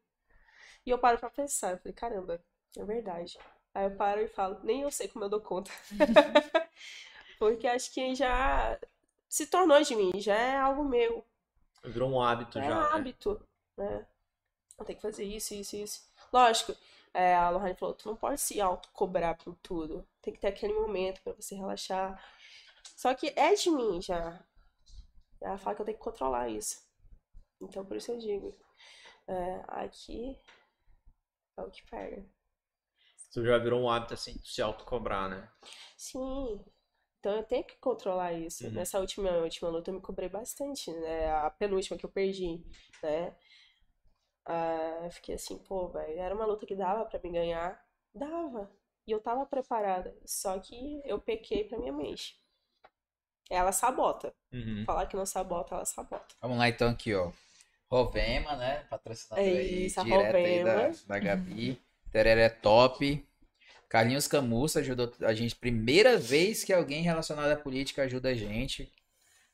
E 0.85 0.89
eu 0.89 0.99
paro 0.99 1.17
pra 1.17 1.29
pensar, 1.29 1.71
eu 1.71 1.77
falei, 1.77 1.93
caramba, 1.93 2.43
é 2.77 2.83
verdade. 2.83 3.37
Aí 3.73 3.85
eu 3.85 3.95
paro 3.95 4.21
e 4.21 4.27
falo, 4.27 4.59
nem 4.63 4.81
eu 4.81 4.91
sei 4.91 5.07
como 5.07 5.25
eu 5.25 5.29
dou 5.29 5.41
conta. 5.41 5.71
Porque 7.39 7.67
acho 7.67 7.91
que 7.91 8.13
já 8.13 8.77
se 9.27 9.47
tornou 9.47 9.81
de 9.81 9.95
mim, 9.95 10.11
já 10.15 10.35
é 10.35 10.57
algo 10.57 10.83
meu. 10.83 11.25
Virou 11.83 12.09
um 12.09 12.21
hábito 12.21 12.59
é 12.59 12.63
já. 12.63 12.69
né? 12.69 12.89
hábito, 12.91 13.47
né? 13.75 14.05
Eu 14.77 14.85
tenho 14.85 14.97
que 14.97 15.01
fazer 15.01 15.23
isso, 15.23 15.53
isso, 15.53 15.75
isso. 15.75 16.09
Lógico, 16.31 16.75
é, 17.13 17.35
a 17.35 17.49
Lohane 17.49 17.75
falou, 17.75 17.95
tu 17.95 18.07
não 18.07 18.15
pode 18.15 18.39
se 18.41 18.59
autocobrar 18.59 19.37
por 19.37 19.55
tudo. 19.55 20.05
Tem 20.21 20.33
que 20.33 20.39
ter 20.39 20.47
aquele 20.47 20.73
momento 20.73 21.21
pra 21.21 21.33
você 21.33 21.55
relaxar. 21.55 22.21
Só 22.95 23.13
que 23.13 23.33
é 23.35 23.53
de 23.53 23.69
mim 23.69 24.01
já. 24.01 24.39
Ela 25.41 25.57
fala 25.57 25.75
que 25.75 25.81
eu 25.81 25.85
tenho 25.85 25.97
que 25.97 26.03
controlar 26.03 26.49
isso. 26.49 26.82
Então 27.61 27.85
por 27.85 27.97
isso 27.97 28.11
eu 28.11 28.17
digo. 28.17 28.55
é, 29.27 29.63
aqui 29.67 30.37
é 31.57 31.61
o 31.63 31.71
que 31.71 31.83
pega. 31.89 32.23
Tu 33.33 33.43
já 33.43 33.57
virou 33.57 33.81
um 33.81 33.89
hábito 33.89 34.13
assim 34.13 34.37
de 34.37 34.47
se 34.47 34.61
autocobrar, 34.61 35.29
né? 35.29 35.49
Sim. 35.97 36.63
Então 37.19 37.37
eu 37.37 37.43
tenho 37.43 37.63
que 37.63 37.77
controlar 37.77 38.33
isso. 38.33 38.65
Uhum. 38.67 38.73
Nessa 38.73 38.99
última, 38.99 39.31
última 39.39 39.69
luta 39.69 39.89
eu 39.91 39.95
me 39.95 40.01
cobrei 40.01 40.29
bastante, 40.29 40.91
né? 40.91 41.31
A 41.31 41.49
penúltima 41.49 41.97
que 41.97 42.05
eu 42.05 42.11
perdi, 42.11 42.61
né? 43.01 43.35
Ah, 44.45 45.01
eu 45.05 45.11
fiquei 45.11 45.35
assim, 45.35 45.57
pô, 45.57 45.87
velho, 45.89 46.19
era 46.19 46.35
uma 46.35 46.45
luta 46.45 46.65
que 46.65 46.75
dava 46.75 47.05
pra 47.05 47.19
me 47.23 47.29
ganhar. 47.31 47.81
Dava. 48.13 48.69
E 49.07 49.11
eu 49.11 49.19
tava 49.21 49.45
preparada. 49.45 50.15
Só 50.25 50.59
que 50.59 51.01
eu 51.05 51.19
pequei 51.19 51.63
pra 51.65 51.77
minha 51.77 51.93
mente. 51.93 52.41
Ela 53.49 53.71
sabota. 53.71 54.33
Uhum. 54.51 54.83
Falar 54.85 55.05
que 55.07 55.15
não 55.15 55.25
sabota, 55.25 55.75
ela 55.75 55.85
sabota. 55.85 56.35
Vamos 56.41 56.57
lá 56.57 56.69
então 56.69 56.89
aqui, 56.89 57.13
ó. 57.13 57.31
Rovema, 57.89 58.55
né? 58.55 58.85
Patrocinador 58.89 59.45
É 59.45 59.49
aí, 59.49 59.85
isso, 59.85 59.99
a 59.99 60.03
direto 60.03 60.35
aí 60.35 60.63
da, 60.63 60.91
da 61.07 61.19
Gabi. 61.19 61.79
Tereré 62.11 62.49
top. 62.49 63.23
Carlinhos 63.87 64.27
Camussa 64.27 64.79
ajudou 64.79 65.13
a 65.21 65.33
gente. 65.33 65.55
Primeira 65.55 66.17
vez 66.17 66.63
que 66.63 66.73
alguém 66.73 67.03
relacionado 67.03 67.51
à 67.51 67.55
política 67.55 68.03
ajuda 68.03 68.29
a 68.29 68.33
gente. 68.33 68.91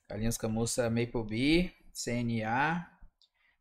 Carlinhos 0.07 0.37
Camussa, 0.37 0.89
Maple 0.89 1.23
Bee, 1.23 1.73
CNA. 1.93 2.89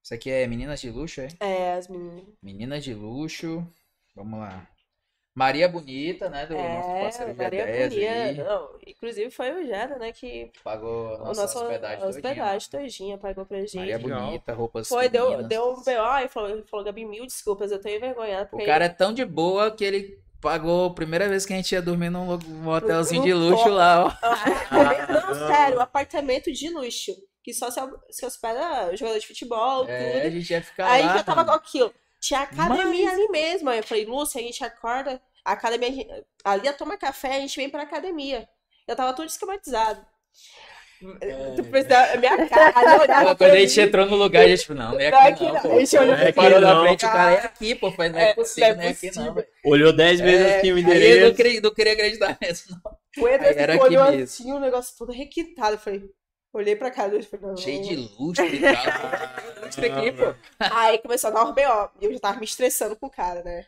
Isso 0.01 0.15
aqui 0.15 0.31
é 0.31 0.47
Meninas 0.47 0.81
de 0.81 0.91
Luxo, 0.91 1.21
é? 1.21 1.29
É, 1.41 1.73
as 1.75 1.89
meninas. 1.89 2.25
Meninas 2.41 2.85
de 2.85 2.95
Luxo. 2.95 3.67
Vamos 4.15 4.39
lá. 4.39 4.67
Maria 5.39 5.69
Bonita, 5.69 6.29
né? 6.29 6.47
Do 6.47 6.55
nosso 6.55 6.91
É, 6.91 7.01
parceiro 7.03 7.35
Maria 7.37 7.67
G10 7.67 7.89
Bonita. 7.91 8.13
aí. 8.13 8.37
Não, 8.39 8.69
inclusive 8.87 9.31
foi 9.31 9.51
o 9.53 9.67
Jada, 9.67 9.97
né, 9.97 10.11
que 10.13 10.51
Pagou 10.65 11.15
a 11.15 11.15
o 11.15 11.19
nossa 11.27 11.43
nosso 11.43 11.59
hospedagem 11.61 11.99
todinha. 12.01 12.09
hospedagem 12.11 12.71
todinha 12.71 13.19
pagou 13.19 13.47
pra 13.47 13.61
gente. 13.61 13.77
Maria. 13.77 13.99
Bonita, 13.99 14.53
roupas 14.53 14.89
Foi, 14.89 15.09
deu, 15.09 15.25
femininas. 15.27 15.49
deu 15.49 15.73
um 15.73 15.83
B.O. 15.85 16.19
e 16.25 16.29
falou, 16.29 16.63
falou, 16.69 16.85
Gabi, 16.85 17.05
mil 17.05 17.25
desculpas, 17.25 17.71
eu 17.71 17.81
tô 17.81 17.89
envergonhada. 17.89 18.49
O 18.53 18.65
cara 18.65 18.87
é 18.87 18.89
tão 18.89 19.15
de 19.15 19.25
boa 19.25 19.71
que 19.71 19.85
ele 19.85 20.19
pagou 20.41 20.87
a 20.87 20.95
primeira 20.95 21.29
vez 21.29 21.47
que 21.47 21.53
a 21.53 21.57
gente 21.57 21.73
ia 21.73 21.83
dormir 21.83 22.11
num, 22.11 22.37
num 22.37 22.69
hotelzinho 22.69 23.23
de 23.23 23.33
luxo 23.33 23.69
lá, 23.69 24.05
ó. 24.07 24.13
Não, 25.13 25.35
sério, 25.49 25.81
apartamento 25.81 26.53
de 26.53 26.69
luxo. 26.71 27.13
Que 27.43 27.53
só 27.55 27.71
se, 27.71 27.81
se 28.11 28.27
hospeda 28.27 28.95
jogador 28.97 29.19
de 29.19 29.27
futebol, 29.27 29.89
É, 29.89 30.19
a 30.19 30.23
tudo. 30.23 30.33
gente 30.33 30.51
ia 30.53 30.63
ficar 30.63 30.91
Aí 30.91 31.03
lá. 31.07 31.17
já 31.19 31.23
tava 31.25 31.45
com 31.45 31.53
aquilo. 31.53 31.93
Tinha 32.21 32.41
academia 32.41 33.07
Mas- 33.07 33.15
ali 33.15 33.29
mesmo. 33.29 33.71
Aí 33.71 33.79
eu 33.79 33.85
falei, 33.85 34.05
Lúcia, 34.05 34.41
a 34.41 34.45
gente 34.45 34.63
acorda, 34.65 35.21
a 35.45 35.53
academia, 35.53 36.25
a 36.45 36.53
ali 36.53 36.65
ia 36.67 36.73
tomar 36.75 36.99
café, 36.99 37.37
a 37.37 37.41
gente 37.41 37.57
vem 37.57 37.71
pra 37.71 37.83
academia. 37.83 38.49
Eu 38.87 38.97
tava 38.97 39.15
tudo 39.15 39.27
esquematizado. 39.29 40.05
Tu 41.55 41.63
precisa, 41.65 42.17
minha 42.19 42.37
cara, 42.49 43.01
olhava 43.03 43.35
Quando 43.37 43.55
a 43.55 43.61
gente 43.61 43.81
mim. 43.81 43.81
entrou 43.81 44.07
no 44.07 44.17
lugar, 44.17 44.45
a 44.45 44.49
gente 44.49 44.67
falou, 44.67 44.83
não, 44.85 44.93
não 44.95 45.01
é 45.01 45.09
Não, 45.11 45.19
aqui 45.19 45.29
aqui 45.29 45.45
não, 45.45 45.53
não. 45.53 45.61
pô. 45.61 45.71
A 45.71 45.79
gente 45.79 45.97
olhou 45.97 46.17
Não 46.17 46.25
é 46.25 46.33
Parou 46.33 46.61
na 46.61 46.75
não. 46.75 46.77
frente, 46.77 47.07
o 47.07 47.11
cara 47.11 47.33
é 47.33 47.39
aqui, 47.45 47.75
pô, 47.75 47.93
foi, 47.93 48.09
não 48.09 48.19
é 48.19 48.27
É, 48.31 48.35
possível, 48.35 48.77
não 48.77 48.83
não 48.83 48.83
é 48.83 48.89
é 48.89 48.91
aqui 48.91 49.11
não. 49.13 49.45
Olhou 49.65 49.93
dez 49.93 50.21
vezes 50.21 50.47
É, 50.47 50.59
assim 50.59 50.73
o 50.73 50.79
Aí 50.83 51.09
eu 51.09 51.19
não 51.21 51.31
endereço. 51.31 51.35
queria, 51.35 51.61
não 51.61 51.75
queria 51.75 51.93
acreditar 51.95 52.39
mesmo, 52.41 52.81
não. 52.85 52.99
O 53.17 53.29
Edson 53.29 53.51
Aí 53.51 53.57
era 53.57 53.75
ficou 53.75 53.83
aqui 53.83 53.97
olhou 53.97 54.05
mesmo. 54.05 54.25
assim, 54.25 54.53
o 54.53 54.61
negócio 54.61 54.97
todo 54.97 55.13
requintado. 55.13 55.75
Eu 55.77 55.79
falei, 55.79 56.11
olhei 56.53 56.77
pra 56.77 56.91
cara 56.91 57.17
e 57.17 57.23
falei, 57.23 57.47
não. 57.47 57.57
Cheio 57.57 57.83
de 57.83 57.97
lustre 57.97 58.59
e 58.59 58.67
tal. 58.67 58.95
lustre 59.63 59.87
aqui, 59.87 60.13
pô. 60.13 60.35
Aí 60.71 60.99
começou 60.99 61.29
a 61.31 61.33
dar 61.33 61.45
um 61.45 61.53
B.O. 61.53 61.91
E 62.01 62.05
eu 62.07 62.13
já 62.13 62.21
tava 62.21 62.39
me 62.39 62.45
estressando 62.45 62.97
com 62.97 63.07
o 63.07 63.11
cara, 63.11 63.43
né? 63.43 63.67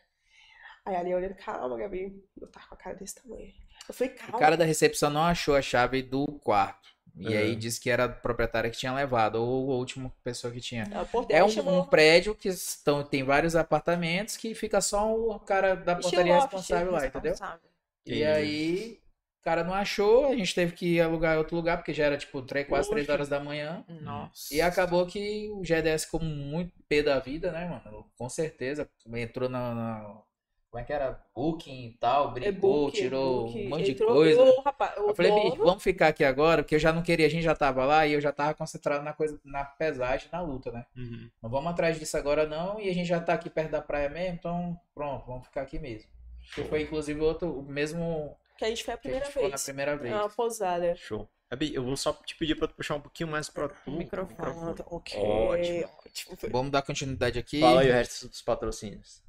Aí 0.85 0.97
ali 0.97 1.11
eu 1.11 1.18
olhando, 1.18 1.35
calma, 1.35 1.76
Gabi. 1.76 2.22
Eu 2.41 2.49
tava 2.49 2.66
com 2.68 2.74
a 2.74 2.78
cara 2.78 2.97
desse 2.97 3.14
tamanho. 3.16 3.53
Eu 3.89 3.95
falei, 3.95 4.12
calma. 4.14 4.37
O 4.37 4.41
cara 4.41 4.57
da 4.57 4.64
recepção 4.64 5.11
não 5.11 5.22
achou 5.22 5.55
a 5.55 5.62
chave 5.62 6.03
do 6.03 6.26
quarto. 6.26 6.89
E 7.16 7.28
Uhum. 7.35 7.39
aí 7.39 7.57
disse 7.57 7.81
que 7.81 7.91
era 7.91 8.05
a 8.05 8.09
proprietária 8.09 8.70
que 8.70 8.78
tinha 8.78 8.95
levado, 8.95 9.35
ou 9.35 9.72
a 9.72 9.76
última 9.76 10.11
pessoa 10.22 10.53
que 10.53 10.61
tinha. 10.61 10.85
Aí 10.93 11.03
o 11.03 11.07
porteiro 11.07 11.43
É 11.43 11.45
um, 11.45 11.51
chamou- 11.51 11.81
um 11.83 11.85
prédio 11.85 12.35
que 12.35 12.49
estão, 12.49 13.03
tem 13.05 13.24
vários 13.24 13.57
apartamentos 13.57 14.37
que 14.37 14.55
fica 14.55 14.81
só 14.81 15.12
o 15.14 15.39
cara 15.41 15.74
da 15.74 15.97
portaria 15.97 16.35
responsável 16.35 16.93
lá, 16.93 17.07
entendeu? 17.07 17.33
Responsável. 17.33 17.68
E 18.07 18.11
Entendi. 18.22 18.24
aí, 18.24 19.01
o 19.41 19.43
cara 19.45 19.64
não 19.64 19.74
achou, 19.74 20.26
a 20.28 20.37
gente 20.37 20.55
teve 20.55 20.72
que 20.72 21.01
alugar 21.01 21.35
em 21.35 21.39
outro 21.39 21.57
lugar, 21.57 21.76
porque 21.78 21.93
já 21.93 22.05
era 22.07 22.16
tipo 22.16 22.41
3, 22.43 22.66
quase 22.68 22.89
3 22.89 23.09
horas 23.09 23.28
da 23.28 23.41
manhã. 23.41 23.85
Nossa. 24.03 24.55
E 24.55 24.61
acabou 24.62 25.05
que 25.07 25.51
o 25.51 25.64
GDS, 25.64 26.07
como 26.09 26.24
muito 26.24 26.72
pé 26.89 27.03
da 27.03 27.18
vida, 27.18 27.51
né, 27.51 27.66
mano? 27.68 28.09
Com 28.16 28.28
certeza, 28.28 28.89
entrou 29.14 29.49
na. 29.49 29.74
na- 29.74 30.22
como 30.70 30.80
é 30.82 30.84
que 30.86 30.92
era? 30.92 31.20
Booking 31.34 31.86
e 31.86 31.92
tal, 31.98 32.30
É 32.30 32.32
brigou, 32.34 32.84
book, 32.86 32.96
tirou 32.96 33.46
book. 33.46 33.58
um 33.58 33.68
monte 33.68 33.84
de 33.84 33.90
Entrou 33.90 34.14
coisa. 34.14 34.40
o 34.42 34.60
rapaz, 34.60 34.96
o 34.98 35.08
Eu 35.08 35.14
falei, 35.16 35.30
dono, 35.32 35.50
bicho, 35.50 35.64
vamos 35.64 35.82
ficar 35.82 36.08
aqui 36.08 36.22
agora, 36.24 36.62
porque 36.62 36.76
eu 36.76 36.78
já 36.78 36.92
não 36.92 37.02
queria, 37.02 37.26
a 37.26 37.30
gente 37.30 37.42
já 37.42 37.54
tava 37.56 37.84
lá 37.84 38.06
e 38.06 38.12
eu 38.12 38.20
já 38.20 38.30
tava 38.32 38.54
concentrado 38.54 39.02
na 39.02 39.12
coisa, 39.12 39.40
na 39.44 39.64
pesagem, 39.64 40.28
na 40.32 40.40
luta, 40.40 40.70
né? 40.70 40.86
Uhum. 40.96 41.28
Não 41.42 41.50
vamos 41.50 41.72
atrás 41.72 41.98
disso 41.98 42.16
agora 42.16 42.46
não, 42.46 42.80
e 42.80 42.88
a 42.88 42.94
gente 42.94 43.06
já 43.08 43.20
tá 43.20 43.32
aqui 43.34 43.50
perto 43.50 43.70
da 43.72 43.82
praia 43.82 44.08
mesmo, 44.08 44.34
então 44.34 44.80
pronto, 44.94 45.26
vamos 45.26 45.44
ficar 45.46 45.62
aqui 45.62 45.78
mesmo. 45.78 46.08
Que 46.54 46.62
foi 46.64 46.82
inclusive 46.82 47.20
outro, 47.20 47.58
o 47.58 47.62
mesmo 47.62 48.36
que 48.56 48.64
a 48.64 48.68
gente 48.68 48.84
foi 48.84 48.94
a 48.94 48.96
que 48.96 49.00
a 49.00 49.02
primeira 49.02 49.24
gente 49.24 49.32
ficou 49.32 49.48
na 49.48 49.56
vez. 49.56 49.64
primeira 49.64 49.96
vez. 49.96 50.12
É 50.14 50.16
uma 50.16 50.28
pousada. 50.28 50.94
Show. 50.94 51.28
Gabi, 51.50 51.74
eu 51.74 51.82
vou 51.82 51.96
só 51.96 52.12
te 52.12 52.36
pedir 52.36 52.54
pra 52.54 52.68
tu 52.68 52.74
puxar 52.74 52.94
um 52.94 53.00
pouquinho 53.00 53.28
mais 53.28 53.48
pra 53.48 53.68
tu. 53.68 53.90
O 53.90 53.90
microfone. 53.90 54.74
Ok. 54.86 55.18
Ótimo. 55.18 55.88
ótimo. 56.06 56.36
Vamos 56.52 56.70
dar 56.70 56.82
continuidade 56.82 57.38
aqui. 57.40 57.58
Fala 57.60 57.80
aí 57.80 57.88
o 57.90 57.92
resto 57.92 58.28
dos 58.28 58.40
patrocínios. 58.42 59.20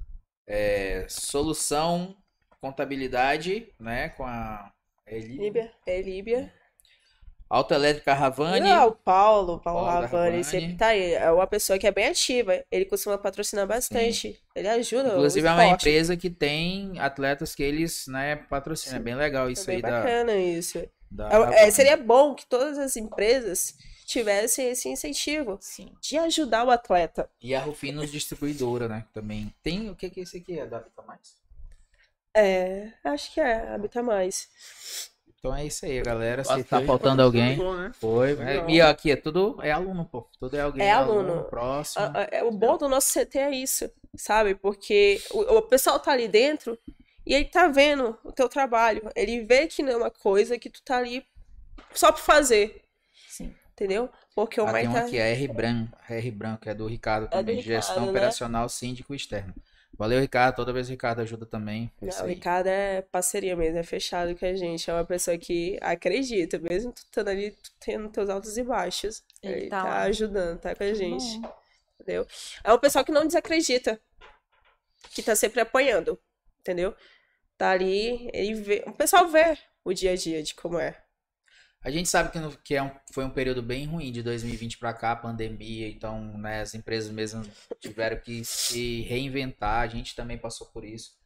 É, 0.46 1.06
solução 1.08 2.16
contabilidade, 2.60 3.68
né, 3.78 4.10
com 4.10 4.24
a 4.24 4.70
Eli. 5.06 5.36
Líbia. 5.36 5.72
É. 5.86 6.62
Autoelétrica 7.50 8.14
Ravani. 8.14 8.60
Não, 8.60 8.88
o 8.88 8.92
Paulo, 8.92 9.60
Paulo 9.60 9.80
Paulo 9.80 9.86
da 9.86 9.92
Ravani, 10.06 10.42
sempre 10.42 10.74
tá 10.74 10.86
aí. 10.86 11.12
É 11.12 11.30
uma 11.30 11.46
pessoa 11.46 11.78
que 11.78 11.86
é 11.86 11.92
bem 11.92 12.06
ativa. 12.06 12.64
Ele 12.70 12.86
costuma 12.86 13.18
patrocinar 13.18 13.66
bastante. 13.66 14.40
Ele 14.56 14.68
ajuda 14.68 15.10
Inclusive 15.10 15.46
é 15.46 15.50
uma 15.50 15.66
empresa 15.66 16.16
que 16.16 16.30
tem 16.30 16.98
atletas 16.98 17.54
que 17.54 17.62
eles, 17.62 18.06
né, 18.06 18.36
patrocinam. 18.36 18.96
É 18.96 19.00
bem 19.00 19.14
legal 19.14 19.50
É 19.50 19.52
isso 19.52 19.66
bem 19.66 19.76
aí 19.76 19.82
da, 19.82 19.90
bacana 19.90 20.34
isso. 20.34 20.82
da 21.10 21.28
É- 21.28 21.66
é, 21.66 21.70
seria 21.70 21.96
bom 21.98 22.34
que 22.34 22.46
todas 22.46 22.78
as 22.78 22.96
empresas 22.96 23.74
tivessem 24.12 24.68
esse 24.70 24.88
incentivo 24.88 25.58
Sim. 25.60 25.92
de 26.00 26.18
ajudar 26.18 26.64
o 26.64 26.70
atleta. 26.70 27.28
E 27.40 27.54
a 27.54 27.60
Rufinos 27.60 28.10
Distribuidora, 28.10 28.88
né, 28.88 29.04
também. 29.12 29.52
Tem, 29.62 29.90
o 29.90 29.96
que 29.96 30.10
que 30.10 30.20
é 30.20 30.22
esse 30.22 30.36
aqui? 30.38 30.58
É 30.58 30.66
da 30.66 30.78
Vita 30.78 31.02
Mais? 31.02 31.36
É, 32.34 32.92
acho 33.04 33.32
que 33.32 33.40
é, 33.40 33.68
habita 33.74 34.02
mais. 34.02 34.48
Então 35.38 35.54
é 35.54 35.66
isso 35.66 35.84
aí, 35.84 36.00
galera. 36.00 36.44
Se 36.44 36.62
tá 36.64 36.80
faltando 36.82 37.20
alguém, 37.20 37.58
né? 37.58 37.90
foi. 37.94 38.36
Não. 38.36 38.70
E 38.70 38.80
aqui 38.80 39.10
é 39.10 39.16
tudo, 39.16 39.58
é 39.60 39.72
aluno, 39.72 40.04
pô. 40.04 40.28
Tudo 40.38 40.56
é 40.56 40.60
alguém 40.60 40.86
É 40.86 40.92
aluno. 40.92 41.44
próximo. 41.44 42.04
A- 42.04 42.20
a- 42.20 42.28
é, 42.30 42.44
o 42.44 42.52
bom 42.52 42.78
do 42.78 42.88
nosso 42.88 43.08
CT 43.12 43.38
é 43.38 43.50
isso, 43.50 43.90
sabe? 44.16 44.54
Porque 44.54 45.20
o, 45.32 45.40
o 45.56 45.62
pessoal 45.62 45.98
tá 45.98 46.12
ali 46.12 46.28
dentro 46.28 46.78
e 47.26 47.34
ele 47.34 47.46
tá 47.46 47.66
vendo 47.66 48.16
o 48.22 48.30
teu 48.30 48.48
trabalho. 48.48 49.02
Ele 49.16 49.40
vê 49.42 49.66
que 49.66 49.82
não 49.82 49.92
é 49.92 49.96
uma 49.96 50.10
coisa 50.12 50.56
que 50.58 50.70
tu 50.70 50.80
tá 50.82 50.98
ali 50.98 51.26
só 51.92 52.12
por 52.12 52.20
fazer. 52.20 52.80
Entendeu? 53.82 54.10
Porque 54.34 54.60
o 54.60 54.66
Ah, 54.66 54.72
Mai 54.72 54.86
tem 54.86 54.88
um 54.88 54.96
aqui, 54.96 55.18
a 55.20 55.24
R 55.26 55.48
Branco, 55.48 55.98
a 56.08 56.14
R 56.14 56.30
Branco, 56.30 56.68
é 56.68 56.74
do 56.74 56.86
Ricardo 56.86 57.28
também. 57.28 57.56
Ricardo, 57.56 57.62
Gestão 57.62 58.06
né? 58.06 58.10
operacional 58.10 58.68
síndico 58.68 59.14
externo. 59.14 59.54
Valeu, 59.98 60.20
Ricardo. 60.20 60.56
Toda 60.56 60.72
vez 60.72 60.88
o 60.88 60.90
Ricardo 60.90 61.20
ajuda 61.20 61.46
também. 61.46 61.90
É 62.00 62.06
Não, 62.06 62.24
o. 62.24 62.26
Ricardo 62.26 62.66
é 62.68 63.02
parceria 63.02 63.56
mesmo, 63.56 63.78
é 63.78 63.82
fechado 63.82 64.34
com 64.36 64.44
a 64.46 64.54
gente. 64.54 64.90
É 64.90 64.94
uma 64.94 65.04
pessoa 65.04 65.38
que 65.38 65.78
acredita, 65.80 66.58
mesmo 66.58 66.92
tu 66.92 66.98
estando 66.98 67.28
ali, 67.28 67.52
tu 67.52 67.70
tendo 67.80 68.08
teus 68.10 68.28
altos 68.28 68.56
e 68.56 68.62
baixos. 68.62 69.22
Ele 69.42 69.66
Ele 69.66 69.68
tá 69.68 69.82
tá 69.82 70.00
ajudando, 70.02 70.60
tá 70.60 70.74
com 70.74 70.84
a 70.84 70.94
gente. 70.94 71.38
Bom. 71.40 71.54
entendeu? 72.00 72.26
É 72.64 72.72
um 72.72 72.78
pessoal 72.78 73.04
que 73.04 73.12
não 73.12 73.26
desacredita, 73.26 74.00
que 75.14 75.22
tá 75.22 75.34
sempre 75.36 75.60
apoiando, 75.60 76.18
entendeu? 76.60 76.94
Tá 77.58 77.70
ali, 77.72 78.30
ele 78.34 78.54
vê, 78.54 78.84
o 78.86 78.92
pessoal 78.94 79.28
vê 79.28 79.58
o 79.84 79.92
dia 79.94 80.12
a 80.12 80.16
dia 80.16 80.42
de 80.42 80.54
como 80.54 80.78
é. 80.78 81.01
A 81.84 81.90
gente 81.90 82.08
sabe 82.08 82.30
que, 82.30 82.38
no- 82.38 82.56
que 82.58 82.74
é 82.74 82.82
um- 82.82 82.90
foi 83.12 83.24
um 83.24 83.30
período 83.30 83.62
bem 83.62 83.86
ruim 83.86 84.12
de 84.12 84.22
2020 84.22 84.78
para 84.78 84.92
cá, 84.94 85.16
pandemia, 85.16 85.88
então 85.88 86.38
né, 86.38 86.60
as 86.60 86.74
empresas 86.74 87.10
mesmo 87.10 87.42
tiveram 87.80 88.18
que 88.20 88.44
se 88.44 89.02
reinventar, 89.02 89.80
a 89.82 89.88
gente 89.88 90.14
também 90.14 90.38
passou 90.38 90.68
por 90.68 90.84
isso. 90.84 91.18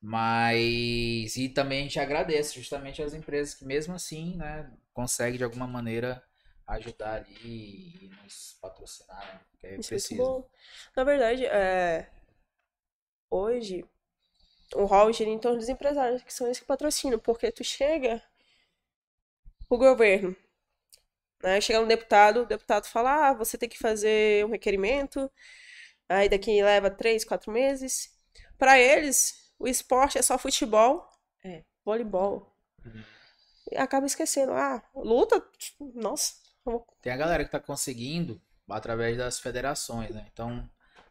Mas 0.00 1.36
e 1.36 1.48
também 1.48 1.80
a 1.80 1.82
gente 1.84 1.98
agradece 2.00 2.54
justamente 2.56 3.02
as 3.02 3.14
empresas 3.14 3.54
que 3.54 3.64
mesmo 3.64 3.94
assim, 3.94 4.36
né, 4.36 4.70
conseguem 4.94 5.38
de 5.38 5.44
alguma 5.44 5.66
maneira 5.66 6.22
ajudar 6.66 7.16
ali 7.16 7.34
e 8.04 8.10
nos 8.22 8.56
patrocinar, 8.60 9.20
né, 9.26 9.40
que 9.60 9.66
é 9.66 9.78
Isso 9.78 9.88
é 9.88 9.90
preciso. 9.90 10.36
Na 10.96 11.04
verdade, 11.04 11.44
é, 11.46 12.08
hoje, 13.30 13.84
o 14.74 14.84
hall 14.86 15.12
gira 15.12 15.30
em 15.30 15.38
torno 15.38 15.58
dos 15.58 15.68
empresários, 15.68 16.22
que 16.22 16.32
são 16.34 16.46
eles 16.48 16.60
que 16.60 16.66
patrocinam, 16.66 17.18
porque 17.18 17.52
tu 17.52 17.64
chega 17.64 18.22
o 19.68 19.78
governo, 19.78 20.34
Né? 21.42 21.60
Chega 21.60 21.80
no 21.80 21.86
deputado, 21.86 22.42
o 22.42 22.46
deputado 22.46 22.86
fala: 22.86 23.28
ah, 23.30 23.32
você 23.34 23.58
tem 23.58 23.68
que 23.68 23.78
fazer 23.78 24.44
um 24.44 24.50
requerimento, 24.50 25.30
aí 26.08 26.28
daqui 26.28 26.62
leva 26.62 26.90
três, 26.90 27.24
quatro 27.24 27.52
meses. 27.52 28.10
Para 28.58 28.78
eles, 28.78 29.52
o 29.58 29.68
esporte 29.68 30.18
é 30.18 30.22
só 30.22 30.38
futebol, 30.38 31.08
É. 31.44 31.64
voleibol. 31.84 32.54
Uhum. 32.84 33.02
E 33.70 33.76
acaba 33.76 34.06
esquecendo. 34.06 34.52
Ah, 34.52 34.82
luta, 34.94 35.42
nossa. 35.94 36.34
Tem 37.00 37.12
a 37.12 37.16
galera 37.16 37.44
que 37.44 37.50
tá 37.50 37.60
conseguindo 37.60 38.40
através 38.68 39.16
das 39.16 39.38
federações, 39.38 40.10
né? 40.14 40.26
Então, 40.32 40.68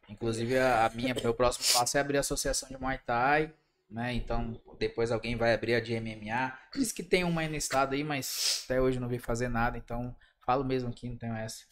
inclusive 0.10 0.58
a, 0.58 0.86
a 0.86 0.90
minha, 0.90 1.14
meu 1.16 1.34
próximo 1.34 1.66
passo 1.74 1.98
é 1.98 2.02
abrir 2.02 2.18
a 2.18 2.22
associação 2.22 2.68
de 2.70 2.78
Muay 2.78 2.98
Thai, 3.00 3.54
né? 3.90 4.14
Então, 4.14 4.60
depois 4.80 5.12
alguém 5.12 5.36
vai 5.36 5.54
abrir 5.54 5.76
a 5.76 5.80
de 5.80 5.94
MMA. 6.00 6.58
Diz 6.74 6.92
que 6.92 7.04
tem 7.04 7.24
uma 7.24 7.42
aí 7.42 7.48
no 7.50 7.56
estado 7.56 7.94
aí, 7.94 8.04
mas 8.04 8.64
até 8.66 8.82
hoje 8.82 9.00
não 9.00 9.08
vi 9.08 9.20
fazer 9.20 9.48
nada, 9.48 9.78
então 9.78 10.16
falo 10.46 10.64
mesmo 10.64 10.90
aqui, 10.90 11.10
não 11.10 11.18
tenho 11.18 11.36
essa. 11.36 11.64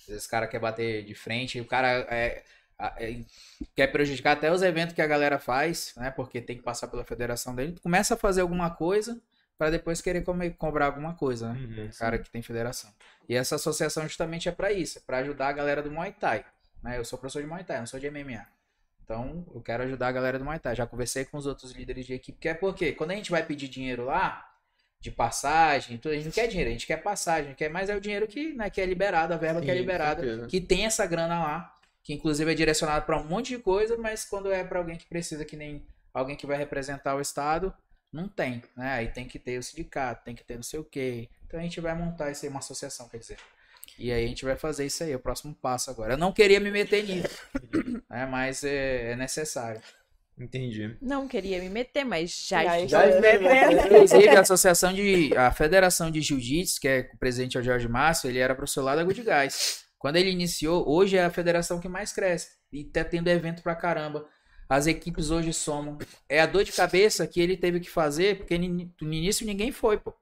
Às 0.00 0.06
vezes 0.06 0.26
o 0.26 0.30
cara 0.30 0.46
quer 0.46 0.58
bater 0.58 1.04
de 1.04 1.14
frente, 1.14 1.60
o 1.60 1.64
cara 1.64 1.88
é, 2.10 2.42
é- 2.98 3.24
quer 3.76 3.86
prejudicar 3.88 4.32
até 4.32 4.50
os 4.50 4.62
eventos 4.62 4.94
que 4.94 5.02
a 5.02 5.06
galera 5.06 5.38
faz, 5.38 5.92
né? 5.96 6.10
Porque 6.10 6.40
tem 6.40 6.56
que 6.56 6.62
passar 6.62 6.88
pela 6.88 7.04
federação 7.04 7.54
dele. 7.54 7.76
Começa 7.82 8.14
a 8.14 8.16
fazer 8.16 8.40
alguma 8.40 8.70
coisa 8.70 9.20
para 9.58 9.70
depois 9.70 10.00
querer 10.00 10.22
comer- 10.22 10.56
cobrar 10.56 10.86
alguma 10.86 11.14
coisa, 11.14 11.52
né? 11.52 11.60
Uhum. 11.60 11.90
cara 11.98 12.18
que 12.18 12.28
tem 12.30 12.42
federação. 12.42 12.92
E 13.28 13.34
essa 13.36 13.54
associação 13.54 14.02
justamente 14.04 14.48
é 14.48 14.52
para 14.52 14.72
isso, 14.72 14.98
é 14.98 15.02
para 15.06 15.18
ajudar 15.18 15.48
a 15.48 15.52
galera 15.52 15.82
do 15.82 15.90
Muay 15.90 16.12
Thai. 16.12 16.44
Né? 16.82 16.98
Eu 16.98 17.04
sou 17.04 17.18
professor 17.18 17.40
de 17.40 17.46
Muay 17.48 17.62
Thai, 17.62 17.78
não 17.78 17.86
sou 17.86 18.00
de 18.00 18.06
MMA. 18.10 18.44
Então, 19.12 19.44
eu 19.54 19.60
quero 19.60 19.82
ajudar 19.82 20.08
a 20.08 20.12
galera 20.12 20.38
do 20.38 20.44
Muay 20.44 20.58
Thai. 20.58 20.74
Já 20.74 20.86
conversei 20.86 21.24
com 21.24 21.36
os 21.36 21.46
outros 21.46 21.72
líderes 21.72 22.06
de 22.06 22.14
equipe, 22.14 22.38
que 22.38 22.48
é 22.48 22.54
porque 22.54 22.92
quando 22.92 23.10
a 23.10 23.14
gente 23.14 23.30
vai 23.30 23.44
pedir 23.44 23.68
dinheiro 23.68 24.06
lá, 24.06 24.48
de 25.00 25.10
passagem, 25.10 25.98
tudo, 25.98 26.12
a 26.12 26.14
gente 26.14 26.26
não 26.26 26.32
quer 26.32 26.46
dinheiro, 26.46 26.70
a 26.70 26.72
gente 26.72 26.86
quer 26.86 26.96
passagem, 26.96 27.48
gente 27.48 27.56
quer 27.56 27.68
mais 27.68 27.90
é 27.90 27.96
o 27.96 28.00
dinheiro 28.00 28.26
que, 28.26 28.54
né, 28.54 28.70
que 28.70 28.80
é 28.80 28.86
liberado, 28.86 29.34
a 29.34 29.36
verba 29.36 29.60
que 29.60 29.68
é 29.68 29.74
Sim, 29.74 29.80
liberada, 29.80 30.46
que 30.46 30.60
tem 30.60 30.86
essa 30.86 31.04
grana 31.04 31.42
lá, 31.42 31.76
que 32.04 32.14
inclusive 32.14 32.50
é 32.50 32.54
direcionado 32.54 33.04
para 33.04 33.18
um 33.18 33.24
monte 33.24 33.48
de 33.48 33.58
coisa, 33.58 33.96
mas 33.96 34.24
quando 34.24 34.52
é 34.52 34.62
para 34.62 34.78
alguém 34.78 34.96
que 34.96 35.06
precisa, 35.06 35.44
que 35.44 35.56
nem 35.56 35.84
alguém 36.14 36.36
que 36.36 36.46
vai 36.46 36.56
representar 36.56 37.16
o 37.16 37.20
Estado, 37.20 37.74
não 38.12 38.28
tem, 38.28 38.62
né? 38.76 38.92
Aí 38.92 39.08
tem 39.08 39.26
que 39.26 39.40
ter 39.40 39.58
o 39.58 39.62
sindicato, 39.62 40.24
tem 40.24 40.36
que 40.36 40.44
ter 40.44 40.54
não 40.54 40.62
sei 40.62 40.78
o 40.78 40.84
quê. 40.84 41.28
Então 41.46 41.58
a 41.58 41.62
gente 41.62 41.80
vai 41.80 41.94
montar 41.94 42.30
isso 42.30 42.44
aí, 42.44 42.50
uma 42.50 42.60
associação, 42.60 43.08
quer 43.08 43.18
dizer. 43.18 43.38
E 43.98 44.10
aí 44.10 44.24
a 44.24 44.28
gente 44.28 44.44
vai 44.44 44.56
fazer 44.56 44.86
isso 44.86 45.02
aí, 45.04 45.14
o 45.14 45.20
próximo 45.20 45.54
passo 45.54 45.90
agora. 45.90 46.14
Eu 46.14 46.18
não 46.18 46.32
queria 46.32 46.58
me 46.58 46.70
meter 46.70 47.04
nisso, 47.04 47.38
né? 48.08 48.26
Mas 48.26 48.64
é, 48.64 49.12
é 49.12 49.16
necessário. 49.16 49.80
Entendi. 50.38 50.96
Não 51.00 51.28
queria 51.28 51.60
me 51.60 51.68
meter, 51.68 52.04
mas 52.04 52.46
já, 52.48 52.86
Já 52.86 53.06
me 53.06 53.20
metendo. 53.20 53.86
Inclusive, 53.86 54.28
a 54.28 54.40
associação 54.40 54.92
de. 54.92 55.36
A 55.36 55.52
Federação 55.52 56.10
de 56.10 56.20
Jiu-Jitsu, 56.20 56.80
que 56.80 56.88
é 56.88 57.10
o 57.12 57.18
presidente 57.18 57.56
é 57.56 57.60
o 57.60 57.62
Jorge 57.62 57.86
Márcio, 57.86 58.28
ele 58.28 58.38
era 58.38 58.54
professor 58.54 58.82
lá 58.82 58.96
da 58.96 59.04
Good 59.04 59.22
Guys. 59.22 59.84
Quando 59.98 60.16
ele 60.16 60.30
iniciou, 60.30 60.88
hoje 60.88 61.16
é 61.16 61.24
a 61.24 61.30
federação 61.30 61.78
que 61.78 61.88
mais 61.88 62.12
cresce. 62.12 62.48
E 62.72 62.82
tá 62.82 63.04
tendo 63.04 63.28
evento 63.28 63.62
pra 63.62 63.76
caramba. 63.76 64.26
As 64.68 64.86
equipes 64.86 65.30
hoje 65.30 65.52
somam. 65.52 65.98
É 66.28 66.40
a 66.40 66.46
dor 66.46 66.64
de 66.64 66.72
cabeça 66.72 67.26
que 67.26 67.40
ele 67.40 67.56
teve 67.56 67.78
que 67.78 67.90
fazer, 67.90 68.38
porque 68.38 68.56
no 68.58 69.14
início 69.14 69.46
ninguém 69.46 69.70
foi, 69.70 69.98
pô. 69.98 70.14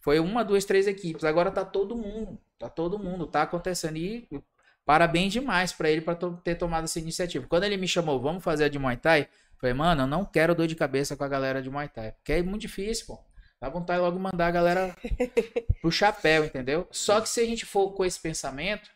Foi 0.00 0.20
uma, 0.20 0.44
duas, 0.44 0.64
três 0.64 0.86
equipes. 0.86 1.24
Agora 1.24 1.50
tá 1.50 1.64
todo 1.64 1.96
mundo. 1.96 2.38
Tá 2.60 2.68
todo 2.68 2.98
mundo. 2.98 3.26
Tá 3.26 3.42
acontecendo. 3.42 3.96
E 3.96 4.28
parabéns 4.84 5.32
demais 5.32 5.72
pra 5.72 5.90
ele 5.90 6.02
pra 6.02 6.14
to- 6.14 6.38
ter 6.44 6.54
tomado 6.56 6.84
essa 6.84 6.98
iniciativa. 7.00 7.46
Quando 7.48 7.64
ele 7.64 7.76
me 7.78 7.88
chamou, 7.88 8.20
vamos 8.20 8.44
fazer 8.44 8.64
a 8.64 8.68
de 8.68 8.78
Muay 8.78 8.96
Thai? 8.98 9.28
Falei, 9.58 9.74
mano, 9.74 10.02
eu 10.02 10.06
não 10.06 10.24
quero 10.24 10.54
dor 10.54 10.66
de 10.66 10.76
cabeça 10.76 11.16
com 11.16 11.24
a 11.24 11.28
galera 11.28 11.62
de 11.62 11.70
Muay 11.70 11.88
Thai. 11.88 12.12
Porque 12.12 12.32
é 12.34 12.42
muito 12.42 12.60
difícil, 12.62 13.06
pô. 13.06 13.18
Dá 13.60 13.68
vontade 13.68 14.00
logo 14.00 14.16
de 14.16 14.22
mandar 14.22 14.46
a 14.46 14.50
galera 14.50 14.96
pro 15.82 15.90
chapéu, 15.90 16.44
entendeu? 16.44 16.86
Só 16.90 17.20
que 17.20 17.28
se 17.28 17.40
a 17.40 17.46
gente 17.46 17.64
for 17.66 17.92
com 17.92 18.04
esse 18.04 18.18
pensamento, 18.20 18.90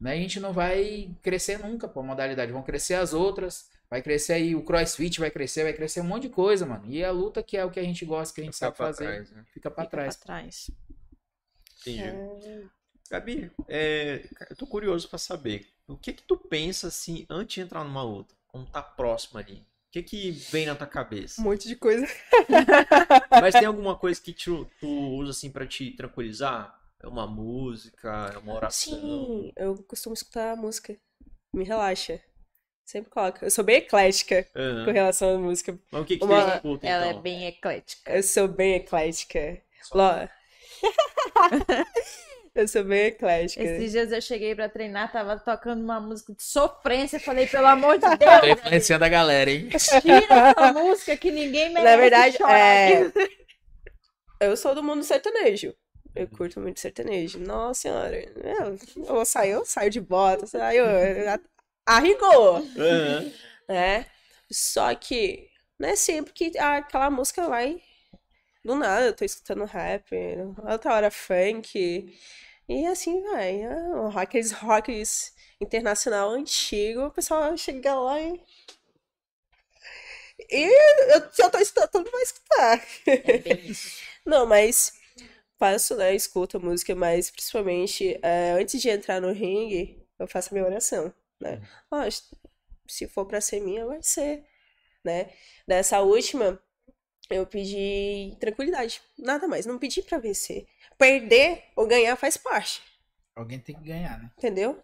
né, 0.00 0.12
a 0.12 0.16
gente 0.16 0.40
não 0.40 0.52
vai 0.52 1.10
crescer 1.22 1.58
nunca, 1.58 1.86
pô, 1.88 2.00
a 2.00 2.02
modalidade. 2.02 2.52
Vão 2.52 2.62
crescer 2.62 2.94
as 2.94 3.12
outras, 3.14 3.68
vai 3.88 4.02
crescer 4.02 4.34
aí, 4.34 4.54
o 4.54 4.62
crossfit 4.62 5.20
vai 5.20 5.30
crescer, 5.30 5.62
vai 5.64 5.72
crescer 5.72 6.00
um 6.00 6.04
monte 6.04 6.22
de 6.24 6.28
coisa, 6.30 6.66
mano. 6.66 6.84
E 6.86 7.02
a 7.04 7.10
luta 7.10 7.42
que 7.42 7.56
é 7.56 7.64
o 7.64 7.70
que 7.70 7.80
a 7.80 7.82
gente 7.82 8.04
gosta, 8.04 8.34
que 8.34 8.40
a 8.42 8.44
gente 8.44 8.54
Ficar 8.54 8.66
sabe 8.66 8.76
fazer, 8.76 9.04
trás, 9.06 9.30
né? 9.30 9.44
fica 9.54 9.70
pra 9.70 9.84
Fica 9.84 9.96
trás. 9.96 10.16
pra 10.16 10.26
trás. 10.26 10.70
Entendi. 11.86 12.68
Gabi, 13.10 13.50
é, 13.68 14.24
eu 14.50 14.56
tô 14.56 14.66
curioso 14.66 15.08
pra 15.08 15.18
saber. 15.18 15.66
O 15.86 15.96
que 15.96 16.12
que 16.12 16.22
tu 16.22 16.36
pensa 16.36 16.88
assim 16.88 17.26
antes 17.28 17.54
de 17.54 17.60
entrar 17.60 17.84
numa 17.84 18.02
luta? 18.02 18.34
Como 18.48 18.64
tá 18.66 18.82
próximo 18.82 19.38
ali? 19.38 19.56
O 19.56 19.66
que 19.92 20.02
que 20.02 20.30
vem 20.30 20.66
na 20.66 20.74
tua 20.74 20.86
cabeça? 20.86 21.40
Um 21.40 21.44
monte 21.44 21.68
de 21.68 21.76
coisa. 21.76 22.06
Mas 23.40 23.54
tem 23.54 23.66
alguma 23.66 23.96
coisa 23.96 24.20
que 24.20 24.32
tu, 24.32 24.68
tu 24.80 24.88
usa 24.88 25.30
assim 25.30 25.50
pra 25.50 25.66
te 25.66 25.90
tranquilizar? 25.92 26.80
É 27.00 27.06
uma 27.06 27.26
música, 27.26 28.32
é 28.34 28.38
uma 28.38 28.54
oração? 28.54 28.98
Sim, 28.98 29.52
eu 29.56 29.76
costumo 29.84 30.14
escutar 30.14 30.56
música. 30.56 30.96
Me 31.54 31.62
relaxa. 31.62 32.20
Sempre 32.86 33.10
coloco. 33.10 33.44
Eu 33.44 33.50
sou 33.50 33.62
bem 33.62 33.76
eclética 33.76 34.46
Aham. 34.56 34.84
com 34.86 34.90
relação 34.90 35.34
à 35.34 35.38
música. 35.38 35.78
Mas 35.92 36.02
o 36.02 36.04
que 36.04 36.16
que 36.18 36.24
Uma- 36.24 36.50
tu 36.50 36.56
escuta 36.56 36.86
Ela 36.86 37.06
então? 37.08 37.18
é 37.18 37.22
bem 37.22 37.46
eclética. 37.46 38.10
Eu 38.12 38.22
sou 38.22 38.48
bem 38.48 38.74
eclética. 38.76 39.62
Lo- 39.92 40.28
eu 42.56 42.68
sou 42.68 42.84
bem 42.84 43.06
eclética. 43.06 43.62
Esses 43.62 43.92
dias 43.92 44.12
eu 44.12 44.20
cheguei 44.20 44.54
pra 44.54 44.68
treinar, 44.68 45.10
tava 45.10 45.38
tocando 45.38 45.82
uma 45.82 46.00
música 46.00 46.32
de 46.32 46.42
sofrência. 46.42 47.18
Falei, 47.18 47.46
pelo 47.46 47.66
amor 47.66 47.98
de 47.98 48.02
Tô 48.02 48.16
Deus, 48.16 48.58
influenciando 48.58 49.04
a 49.04 49.08
galera, 49.08 49.50
hein? 49.50 49.68
tira 50.00 50.54
essa 50.56 50.72
música 50.72 51.16
que 51.16 51.30
ninguém 51.30 51.72
merece 51.72 51.84
Na 51.84 51.96
verdade, 51.96 52.36
chorar 52.36 52.58
é... 52.58 53.12
eu 54.40 54.56
sou 54.56 54.74
do 54.74 54.82
mundo 54.82 55.02
sertanejo. 55.02 55.74
Eu 56.14 56.28
curto 56.28 56.60
muito 56.60 56.78
sertanejo. 56.78 57.40
Nossa 57.40 57.82
senhora. 57.82 58.16
Eu, 58.16 58.78
eu 58.96 59.04
vou 59.04 59.24
sair, 59.24 59.50
eu 59.50 59.64
saio 59.64 59.90
de 59.90 60.00
bota, 60.00 60.46
saio 60.46 60.84
a, 60.84 61.40
a 61.86 61.98
rigor, 61.98 62.62
Aham. 62.78 63.32
né? 63.68 64.06
Só 64.50 64.94
que 64.94 65.48
não 65.76 65.88
é 65.88 65.96
sempre 65.96 66.32
que 66.32 66.56
aquela 66.56 67.10
música 67.10 67.48
vai 67.48 67.82
do 68.64 68.74
nada. 68.76 69.06
Eu 69.06 69.14
tô 69.16 69.24
escutando 69.24 69.64
rap, 69.64 70.14
outra 70.70 70.94
hora 70.94 71.10
funk. 71.10 72.16
E 72.68 72.86
assim 72.86 73.22
vai. 73.22 73.62
Ah, 73.64 74.22
Aqueles 74.22 74.52
rocks 74.52 75.34
internacional 75.60 76.30
antigo, 76.30 77.06
o 77.06 77.10
pessoal 77.10 77.56
chega 77.56 77.94
lá 77.94 78.20
e. 78.20 78.40
E 80.50 81.14
eu, 81.14 81.32
se 81.32 81.42
eu 81.42 81.50
tô 81.50 81.58
escutando, 81.58 81.90
todo 81.90 82.04
mundo 82.04 82.12
vai 82.12 82.22
escutar. 82.22 82.86
É 83.06 83.38
bem 83.38 83.70
isso. 83.70 84.02
Não, 84.26 84.46
mas 84.46 84.92
faço, 85.58 85.96
né? 85.96 86.14
Escuto 86.14 86.56
a 86.58 86.60
música, 86.60 86.94
mas 86.94 87.30
principalmente 87.30 88.18
é, 88.22 88.52
antes 88.52 88.80
de 88.80 88.88
entrar 88.90 89.20
no 89.20 89.32
ringue, 89.32 90.02
eu 90.18 90.26
faço 90.28 90.50
a 90.50 90.54
minha 90.54 90.66
oração, 90.66 91.12
né? 91.40 91.62
Ó, 91.90 91.98
se 92.88 93.08
for 93.08 93.26
pra 93.26 93.40
ser 93.40 93.60
minha, 93.60 93.86
vai 93.86 94.02
ser, 94.02 94.44
né? 95.04 95.30
Dessa 95.68 96.00
última, 96.02 96.60
eu 97.30 97.46
pedi 97.46 98.36
tranquilidade, 98.40 99.00
nada 99.18 99.46
mais. 99.48 99.66
Não 99.66 99.78
pedi 99.78 100.02
pra 100.02 100.18
vencer. 100.18 100.66
Perder 100.98 101.64
ou 101.76 101.86
ganhar 101.86 102.16
faz 102.16 102.36
parte, 102.36 102.82
Alguém 103.34 103.58
tem 103.58 103.74
que 103.74 103.82
ganhar, 103.82 104.18
né? 104.20 104.30
entendeu? 104.38 104.80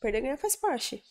Perder 0.00 0.18
ou 0.18 0.22
ganhar 0.24 0.36
faz 0.36 0.56
parte. 0.56 1.02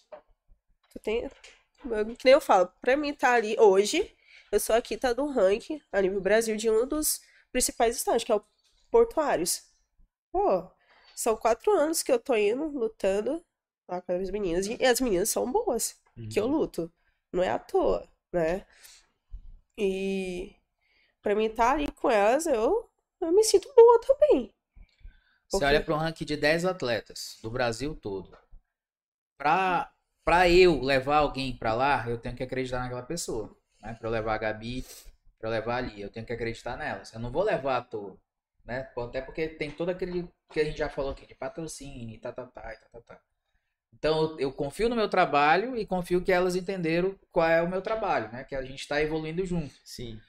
Tu 0.91 0.99
tem. 0.99 1.23
eu- 1.23 2.05
Que 2.15 2.25
nem 2.25 2.33
eu 2.33 2.41
falo, 2.41 2.69
pra 2.81 2.97
mim 2.97 3.13
tá 3.13 3.33
ali 3.33 3.55
hoje, 3.59 4.13
eu 4.51 4.59
sou 4.59 4.75
aqui, 4.75 4.97
tá 4.97 5.13
do 5.13 5.27
ranking 5.27 5.79
a 5.91 6.01
nível 6.01 6.19
Brasil 6.19 6.57
de 6.57 6.69
um 6.69 6.85
dos 6.87 7.21
principais 7.51 7.95
estados, 7.95 8.23
que 8.23 8.31
é 8.31 8.35
o 8.35 8.43
Portuários. 8.91 9.63
Pô, 10.31 10.69
são 11.15 11.37
quatro 11.37 11.71
anos 11.71 12.01
que 12.03 12.11
eu 12.11 12.19
tô 12.19 12.35
indo, 12.35 12.65
lutando 12.67 13.43
lá 13.87 14.01
com 14.01 14.11
as 14.11 14.29
meninas, 14.31 14.65
e 14.67 14.83
as 14.83 14.99
meninas 14.99 15.29
são 15.29 15.49
boas, 15.49 15.95
que 16.31 16.39
eu 16.39 16.47
luto. 16.47 16.91
Não 17.31 17.41
é 17.43 17.49
à 17.49 17.59
toa, 17.59 18.07
né? 18.33 18.65
E 19.77 20.55
pra 21.21 21.35
mim 21.35 21.49
tá 21.49 21.71
ali 21.71 21.91
com 21.91 22.09
elas, 22.09 22.45
eu, 22.47 22.89
eu 23.21 23.31
me 23.31 23.43
sinto 23.43 23.71
boa 23.75 23.99
também. 24.01 24.53
Você 25.47 25.51
Porque- 25.51 25.65
olha 25.65 25.83
para 25.83 25.93
um 25.93 25.97
ranking 25.97 26.25
de 26.25 26.35
10 26.35 26.65
atletas 26.65 27.37
do 27.41 27.49
Brasil 27.49 27.95
todo. 27.95 28.37
Pra, 29.37 29.93
pra 30.25 30.49
eu 30.49 30.81
levar 30.81 31.17
alguém 31.17 31.55
pra 31.55 31.73
lá, 31.73 32.07
eu 32.09 32.17
tenho 32.17 32.35
que 32.35 32.43
acreditar 32.43 32.79
naquela 32.79 33.03
pessoa. 33.03 33.55
Né? 33.81 33.93
Pra 33.93 34.07
eu 34.07 34.11
levar 34.11 34.33
a 34.33 34.37
Gabi, 34.39 34.83
pra 35.39 35.47
eu 35.49 35.51
levar 35.51 35.75
ali, 35.77 36.01
eu 36.01 36.09
tenho 36.09 36.25
que 36.25 36.33
acreditar 36.33 36.75
nelas. 36.75 37.13
Eu 37.13 37.19
não 37.19 37.31
vou 37.31 37.43
levar 37.43 37.77
à 37.77 37.81
toa. 37.81 38.17
Né? 38.65 38.91
Até 38.97 39.21
porque 39.21 39.47
tem 39.47 39.71
todo 39.71 39.89
aquele 39.89 40.27
que 40.51 40.59
a 40.59 40.63
gente 40.65 40.77
já 40.77 40.89
falou 40.89 41.11
aqui, 41.11 41.25
de 41.25 41.35
patrocínio, 41.35 42.13
e 42.15 42.19
tá, 42.19 42.33
tá, 42.33 42.45
tá, 42.47 42.73
e 42.73 42.77
tá, 42.77 42.87
tá, 42.91 43.01
tá. 43.01 43.21
Então 43.93 44.35
eu, 44.39 44.51
confio 44.51 44.89
no 44.89 44.95
meu 44.95 45.09
trabalho 45.09 45.75
e 45.75 45.85
confio 45.85 46.21
que 46.21 46.31
elas 46.31 46.55
entenderam 46.55 47.15
qual 47.31 47.47
é 47.47 47.61
o 47.61 47.69
meu 47.69 47.81
trabalho, 47.81 48.31
né? 48.31 48.43
Que 48.43 48.55
a 48.55 48.63
gente 48.63 48.87
tá 48.87 49.01
evoluindo 49.01 49.45
junto. 49.45 49.73
Sim. 49.83 50.19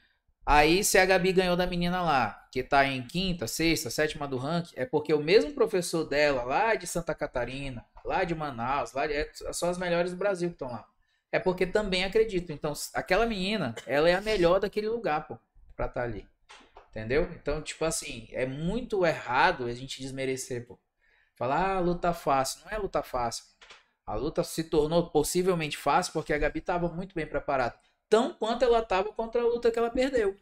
Aí, 0.50 0.82
se 0.82 0.96
a 0.96 1.04
Gabi 1.04 1.30
ganhou 1.30 1.54
da 1.54 1.66
menina 1.66 2.00
lá, 2.00 2.48
que 2.50 2.62
tá 2.62 2.86
em 2.86 3.02
quinta, 3.02 3.46
sexta, 3.46 3.90
sétima 3.90 4.26
do 4.26 4.38
ranking, 4.38 4.72
é 4.76 4.86
porque 4.86 5.12
o 5.12 5.22
mesmo 5.22 5.52
professor 5.52 6.04
dela, 6.04 6.42
lá 6.42 6.74
de 6.74 6.86
Santa 6.86 7.14
Catarina, 7.14 7.84
lá 8.02 8.24
de 8.24 8.34
Manaus, 8.34 8.94
lá 8.94 9.06
de, 9.06 9.12
é, 9.12 9.30
são 9.52 9.68
as 9.68 9.76
melhores 9.76 10.10
do 10.10 10.16
Brasil 10.16 10.48
que 10.48 10.54
estão 10.54 10.70
lá. 10.70 10.86
É 11.30 11.38
porque 11.38 11.66
também 11.66 12.02
acredito. 12.02 12.50
Então, 12.50 12.72
aquela 12.94 13.26
menina, 13.26 13.74
ela 13.86 14.08
é 14.08 14.14
a 14.14 14.22
melhor 14.22 14.58
daquele 14.58 14.88
lugar, 14.88 15.28
pô, 15.28 15.38
pra 15.76 15.84
estar 15.84 16.04
ali. 16.04 16.26
Entendeu? 16.88 17.30
Então, 17.34 17.60
tipo 17.60 17.84
assim, 17.84 18.26
é 18.32 18.46
muito 18.46 19.04
errado 19.04 19.66
a 19.66 19.74
gente 19.74 20.00
desmerecer, 20.00 20.66
pô. 20.66 20.78
Falar, 21.38 21.76
ah, 21.76 21.78
luta 21.78 22.12
fácil. 22.12 22.62
Não 22.64 22.72
é 22.72 22.78
luta 22.78 23.00
fácil. 23.00 23.44
A 24.04 24.16
luta 24.16 24.42
se 24.42 24.64
tornou 24.64 25.08
possivelmente 25.08 25.76
fácil 25.76 26.12
porque 26.12 26.32
a 26.32 26.38
Gabi 26.38 26.60
tava 26.60 26.88
muito 26.88 27.14
bem 27.14 27.26
preparada. 27.26 27.76
Tão 28.10 28.34
quanto 28.34 28.64
ela 28.64 28.82
tava 28.82 29.12
contra 29.12 29.40
a 29.40 29.44
luta 29.44 29.70
que 29.70 29.78
ela 29.78 29.88
perdeu. 29.88 30.36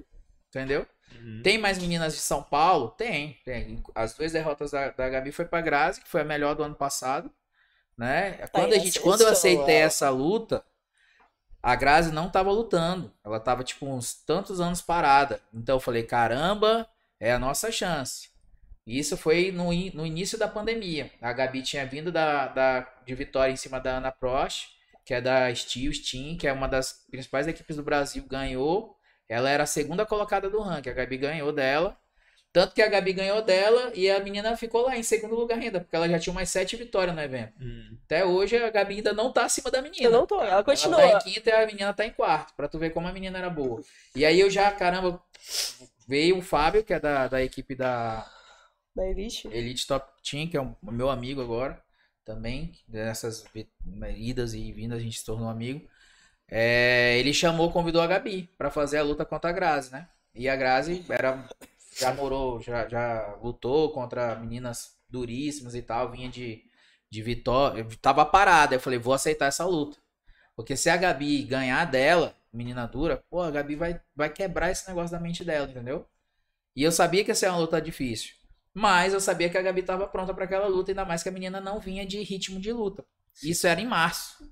Entendeu? 0.49 0.87
Uhum. 1.13 1.43
Tem 1.43 1.59
mais 1.59 1.77
meninas 1.77 2.15
de 2.15 2.21
São 2.21 2.43
Paulo? 2.43 2.89
Tem. 2.91 3.39
tem. 3.45 3.83
As 3.95 4.15
duas 4.15 4.33
derrotas 4.33 4.71
da, 4.71 4.89
da 4.89 5.09
Gabi 5.11 5.33
foi 5.33 5.45
pra 5.45 5.61
Grazi, 5.61 6.01
que 6.01 6.09
foi 6.09 6.23
a 6.23 6.25
melhor 6.25 6.55
do 6.55 6.63
ano 6.63 6.75
passado. 6.75 7.31
Né? 7.99 8.33
Quando, 8.53 8.73
a 8.73 8.79
gente, 8.79 8.99
quando 9.01 9.21
eu 9.21 9.29
aceitei 9.29 9.77
essa 9.77 10.09
luta, 10.09 10.65
a 11.63 11.75
Grazi 11.75 12.11
não 12.11 12.31
tava 12.31 12.51
lutando. 12.51 13.13
Ela 13.23 13.39
tava, 13.39 13.63
tipo, 13.65 13.87
uns 13.87 14.15
tantos 14.15 14.61
anos 14.63 14.81
parada. 14.81 15.41
Então 15.53 15.77
eu 15.77 15.81
falei, 15.81 16.05
caramba, 16.05 16.89
é 17.21 17.33
a 17.33 17.39
nossa 17.39 17.71
chance. 17.71 18.31
E 18.87 18.99
isso 18.99 19.17
foi 19.17 19.51
no, 19.51 19.73
in- 19.73 19.91
no 19.95 20.07
início 20.07 20.39
da 20.39 20.47
pandemia. 20.49 21.11
A 21.21 21.33
Gabi 21.33 21.63
tinha 21.63 21.85
vindo 21.87 22.13
da, 22.13 22.47
da, 22.49 22.87
de 23.05 23.15
vitória 23.15 23.53
em 23.53 23.57
cima 23.57 23.81
da 23.81 23.97
Ana 23.97 24.13
Prost, 24.13 24.69
que 25.05 25.13
é 25.15 25.21
da 25.21 25.53
Steel 25.55 25.93
Steam, 25.93 26.37
que 26.37 26.47
é 26.47 26.53
uma 26.53 26.69
das 26.69 27.05
principais 27.11 27.47
equipes 27.49 27.77
do 27.77 27.83
Brasil, 27.83 28.25
ganhou. 28.29 28.97
Ela 29.29 29.51
era 29.51 29.65
a 29.65 29.67
segunda 29.67 30.07
colocada 30.07 30.49
do 30.49 30.61
ranking. 30.61 30.91
A 30.91 30.93
Gabi 30.93 31.17
ganhou 31.17 31.53
dela. 31.53 31.97
Tanto 32.53 32.75
que 32.75 32.81
a 32.81 32.89
Gabi 32.89 33.13
ganhou 33.13 33.43
dela 33.43 33.93
e 33.95 34.09
a 34.11 34.19
menina 34.19 34.57
ficou 34.57 34.83
lá 34.87 34.97
em 34.97 35.03
segundo 35.03 35.35
lugar 35.35 35.59
ainda, 35.59 35.79
porque 35.79 35.95
ela 35.95 36.09
já 36.09 36.19
tinha 36.19 36.33
umas 36.33 36.49
sete 36.49 36.75
vitórias 36.75 37.15
no 37.15 37.21
evento. 37.21 37.53
Uhum. 37.61 37.99
Até 38.07 38.25
hoje 38.25 38.57
a 38.57 38.71
Gabi 38.71 38.95
ainda 38.97 39.13
não 39.13 39.31
tá 39.31 39.45
acima 39.45 39.71
da 39.71 39.83
menina. 39.83 40.05
Eu 40.07 40.11
não 40.11 40.27
tô, 40.27 40.41
ela 40.43 40.65
continua. 40.65 41.03
Ela 41.03 41.21
tá 41.21 41.29
em 41.29 41.33
quinta 41.35 41.51
e 41.51 41.53
a 41.53 41.67
menina 41.67 41.93
tá 41.93 42.07
em 42.07 42.11
quarto, 42.13 42.55
pra 42.57 42.67
tu 42.67 42.79
ver 42.79 42.91
como 42.91 43.09
a 43.09 43.13
menina 43.13 43.37
era 43.37 43.51
boa. 43.51 43.83
E 44.15 44.25
aí 44.25 44.41
eu 44.41 44.49
já, 44.49 44.71
caramba, 44.73 45.21
veio 46.09 46.39
o 46.39 46.43
Fábio, 46.43 46.83
que 46.83 46.95
é 46.95 47.01
da, 47.01 47.29
da 47.29 47.43
equipe 47.43 47.75
da 47.75 48.27
Da 48.97 49.05
Elite. 49.07 49.49
Elite 49.49 49.87
Top 49.87 50.07
Team, 50.29 50.49
que 50.49 50.57
é 50.57 50.61
meu 50.83 51.09
amigo 51.11 51.41
agora, 51.41 51.81
também. 52.25 52.73
Dessas 52.89 53.45
vi- 53.55 53.69
idas 54.17 54.55
e 54.55 54.73
vindas 54.73 54.99
a 54.99 55.03
gente 55.03 55.19
se 55.19 55.25
tornou 55.25 55.49
amigo. 55.49 55.87
É, 56.49 57.19
ele 57.19 57.35
chamou, 57.35 57.73
convidou 57.73 58.03
a 58.03 58.07
Gabi 58.07 58.49
pra 58.59 58.71
fazer 58.71 58.99
a 58.99 59.03
luta 59.03 59.25
contra 59.25 59.51
a 59.51 59.53
Grazi, 59.53 59.93
né? 59.93 60.09
E 60.35 60.49
a 60.49 60.57
Grazi 60.57 61.05
era, 61.09 61.49
já 61.99 62.15
morou, 62.15 62.61
já, 62.63 62.89
já 62.89 63.37
lutou 63.43 63.93
contra 63.93 64.37
meninas 64.37 64.97
duríssimas 65.11 65.75
e 65.75 65.83
tal, 65.83 66.11
vinha 66.13 66.29
de, 66.31 66.65
de 67.11 67.23
vitória, 67.23 67.87
tava 68.03 68.25
parada. 68.27 68.75
Eu 68.77 68.81
falei, 68.81 68.99
vou 68.99 69.15
aceitar 69.15 69.47
essa 69.47 69.65
luta. 69.67 69.99
Porque 70.57 70.77
se 70.77 70.91
a 70.91 70.97
Gabi 70.97 71.43
ganhar 71.45 71.85
dela, 71.87 72.35
menina 72.53 72.87
dura, 72.87 73.23
pô, 73.31 73.43
a 73.43 73.51
Gabi 73.51 73.77
vai, 73.77 74.01
vai 74.17 74.31
quebrar 74.31 74.71
esse 74.71 74.89
negócio 74.89 75.13
da 75.13 75.21
mente 75.21 75.45
dela, 75.45 75.69
entendeu? 75.71 76.07
E 76.77 76.83
eu 76.85 76.93
sabia 76.93 77.25
que 77.25 77.31
ia 77.33 77.35
ser 77.35 77.49
uma 77.51 77.59
luta 77.59 77.81
difícil. 77.83 78.35
Mas 78.77 79.15
eu 79.15 79.21
sabia 79.21 79.49
que 79.51 79.59
a 79.59 79.63
Gabi 79.63 79.81
estava 79.81 80.07
pronta 80.07 80.35
para 80.35 80.45
aquela 80.45 80.67
luta, 80.69 80.91
ainda 80.93 81.05
mais 81.05 81.23
que 81.23 81.29
a 81.31 81.33
menina 81.33 81.61
não 81.61 81.81
vinha 81.81 82.07
de 82.07 82.23
ritmo 82.23 82.61
de 82.61 82.73
luta. 82.73 83.05
Isso 83.43 83.67
era 83.67 83.81
em 83.81 83.87
março. 83.87 84.51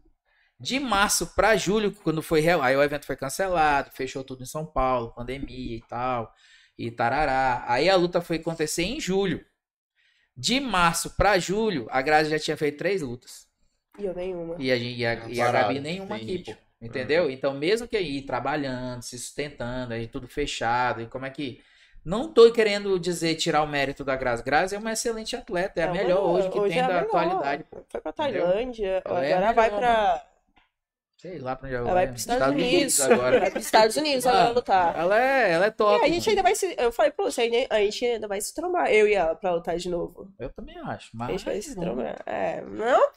De 0.59 0.81
março 0.81 1.35
para 1.35 1.57
julho, 1.57 1.93
quando 1.93 2.23
foi 2.23 2.41
real, 2.41 2.63
aí 2.63 2.77
o 2.77 2.83
evento 2.83 3.07
foi 3.07 3.17
cancelado, 3.17 3.91
fechou 3.93 4.25
tudo 4.25 4.43
em 4.43 4.47
São 4.47 4.67
Paulo, 4.67 5.13
pandemia 5.15 5.77
e 5.77 5.83
tal, 5.89 6.33
e 6.79 6.91
tarará. 6.91 7.65
Aí 7.69 7.91
a 7.91 7.97
luta 7.97 8.23
foi 8.23 8.37
acontecer 8.37 8.85
em 8.85 9.01
julho. 9.01 9.45
De 10.37 10.61
março 10.61 11.11
para 11.17 11.39
julho, 11.39 11.87
a 11.91 12.03
Grazi 12.03 12.31
já 12.31 12.39
tinha 12.39 12.57
feito 12.57 12.79
três 12.79 13.03
lutas. 13.03 13.47
E 13.99 14.05
eu 14.05 14.15
nenhuma. 14.15 14.57
E 14.59 14.73
a, 14.73 14.79
gente- 14.79 14.99
e 14.99 15.07
a, 15.07 15.15
e 15.29 15.41
a 15.41 15.49
Gabi 15.49 15.81
nenhuma 15.81 16.17
aqui, 16.17 16.39
pô. 16.39 16.57
Entendeu? 16.81 17.31
Então, 17.31 17.55
mesmo 17.55 17.87
que 17.89 17.97
aí 17.97 18.23
trabalhando, 18.23 19.03
se 19.03 19.19
sustentando, 19.19 19.95
aí 19.95 20.09
tudo 20.09 20.29
fechado, 20.29 21.03
e 21.03 21.07
como 21.07 21.27
é 21.27 21.31
que. 21.31 21.63
Não 22.05 22.29
tô 22.29 22.53
querendo 22.53 22.99
dizer 23.01 23.35
tirar 23.37 23.63
o 23.63 23.67
mérito 23.67 24.05
da 24.05 24.15
Grazi. 24.15 24.43
Grazi 24.43 24.75
é 24.75 24.79
uma 24.79 24.93
excelente 24.93 25.35
atleta, 25.35 25.81
é 25.81 25.85
a 25.85 25.91
melhor 25.91 26.23
hoje 26.23 26.51
que 26.51 26.61
tem 26.61 26.79
é 26.79 26.83
da 26.83 26.89
melhor. 26.89 27.03
atualidade. 27.05 27.65
Foi 27.89 28.01
pra? 28.01 28.13
Tailândia, 28.13 28.87
é 28.89 29.03
agora 29.05 29.53
vai 29.53 29.71
melhor, 29.71 29.81
pra. 29.81 30.27
Sei 31.25 31.39
lá 31.39 31.57
pra 31.57 31.67
onde 31.67 31.75
ela 31.75 31.87
Ela 31.89 31.95
vai 31.95 32.07
pros 32.09 32.21
Estados, 32.21 32.49
Unidos. 32.49 33.01
agora. 33.01 33.41
Vai 33.41 33.51
pros 33.51 33.65
Estados 33.65 33.97
Unidos 33.97 34.27
agora 34.27 34.43
Mano, 34.43 34.55
lutar. 34.57 34.95
Ela 34.99 35.19
é, 35.23 35.51
ela 35.53 35.65
é 35.65 35.69
E 35.69 35.71
top. 35.71 36.05
a 36.05 36.09
gente 36.09 36.29
ainda 36.29 36.43
vai 36.43 36.55
se. 36.55 36.75
Eu 36.77 36.93
falei 36.93 37.13
né, 37.51 37.67
a 37.71 37.79
gente 37.79 38.05
ainda 38.05 38.29
vai 38.29 38.41
se 38.43 38.55
trombar. 38.55 38.93
Eu 38.93 39.09
e 39.09 39.15
ela 39.15 39.35
pra 39.35 39.55
lutar 39.55 39.75
de 39.79 39.89
novo. 39.89 40.31
Eu 40.39 40.51
também 40.51 40.77
acho. 40.81 41.09
A 41.15 41.17
Mas 41.19 41.29
gente 41.31 41.45
vai 41.47 41.63
se 41.63 41.75
trombar. 41.75 42.21
É, 42.27 42.61
não. 42.61 43.09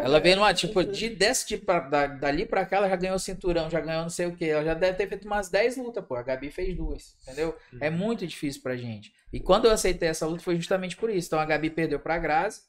Ela 0.00 0.18
veio 0.18 0.34
numa, 0.34 0.52
tipo, 0.52 0.82
de, 0.82 1.08
desse 1.10 1.46
tipo, 1.46 1.64
pra- 1.66 1.78
da- 1.78 2.06
dali 2.08 2.44
pra 2.46 2.66
cá, 2.66 2.78
ela 2.78 2.88
já 2.88 2.96
ganhou 2.96 3.18
cinturão, 3.20 3.70
já 3.70 3.78
ganhou 3.80 4.02
não 4.02 4.10
sei 4.10 4.26
o 4.26 4.34
que. 4.34 4.44
Ela 4.48 4.64
já 4.64 4.74
deve 4.74 4.98
ter 4.98 5.06
feito 5.08 5.24
umas 5.28 5.48
10 5.48 5.76
lutas, 5.76 6.04
pô. 6.04 6.16
A 6.16 6.22
Gabi 6.22 6.50
fez 6.50 6.76
duas, 6.76 7.14
entendeu? 7.22 7.56
É 7.80 7.90
muito 7.90 8.26
difícil 8.26 8.60
pra 8.60 8.76
gente. 8.76 9.12
E 9.32 9.38
quando 9.38 9.66
eu 9.66 9.70
aceitei 9.70 10.08
essa 10.08 10.26
luta 10.26 10.42
foi 10.42 10.56
justamente 10.56 10.96
por 10.96 11.08
isso. 11.08 11.28
Então 11.28 11.38
a 11.38 11.44
Gabi 11.44 11.70
perdeu 11.70 12.00
pra 12.00 12.18
Grazi, 12.18 12.62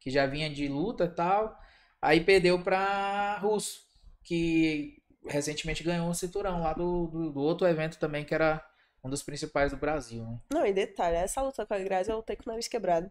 que 0.00 0.10
já 0.10 0.26
vinha 0.26 0.50
de 0.50 0.66
luta 0.66 1.04
e 1.04 1.08
tal. 1.08 1.56
Aí 2.04 2.20
perdeu 2.20 2.58
pra 2.60 3.38
Russo, 3.38 3.81
que 4.24 4.96
recentemente 5.26 5.82
ganhou 5.84 6.08
um 6.08 6.14
cinturão 6.14 6.62
lá 6.62 6.72
do, 6.72 7.06
do, 7.08 7.32
do 7.32 7.40
outro 7.40 7.66
evento 7.66 7.98
também, 7.98 8.24
que 8.24 8.34
era 8.34 8.64
um 9.04 9.10
dos 9.10 9.22
principais 9.22 9.70
do 9.72 9.76
Brasil, 9.78 10.24
né? 10.24 10.38
Não, 10.52 10.64
em 10.66 10.72
detalhe, 10.72 11.16
essa 11.16 11.42
luta 11.42 11.66
com 11.66 11.74
a 11.74 11.78
Grazi 11.78 12.10
eu 12.10 12.16
lutei 12.16 12.36
com 12.36 12.44
o 12.44 12.48
nariz 12.48 12.68
quebrado. 12.68 13.10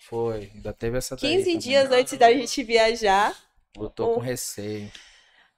Foi, 0.00 0.50
ainda 0.54 0.72
teve 0.72 0.98
essa 0.98 1.16
daí 1.16 1.36
15 1.36 1.44
também. 1.44 1.58
dias 1.58 1.90
antes 1.90 2.18
da 2.18 2.32
gente 2.32 2.62
viajar, 2.62 3.34
Lutou 3.76 4.14
com 4.14 4.20
receio. 4.20 4.90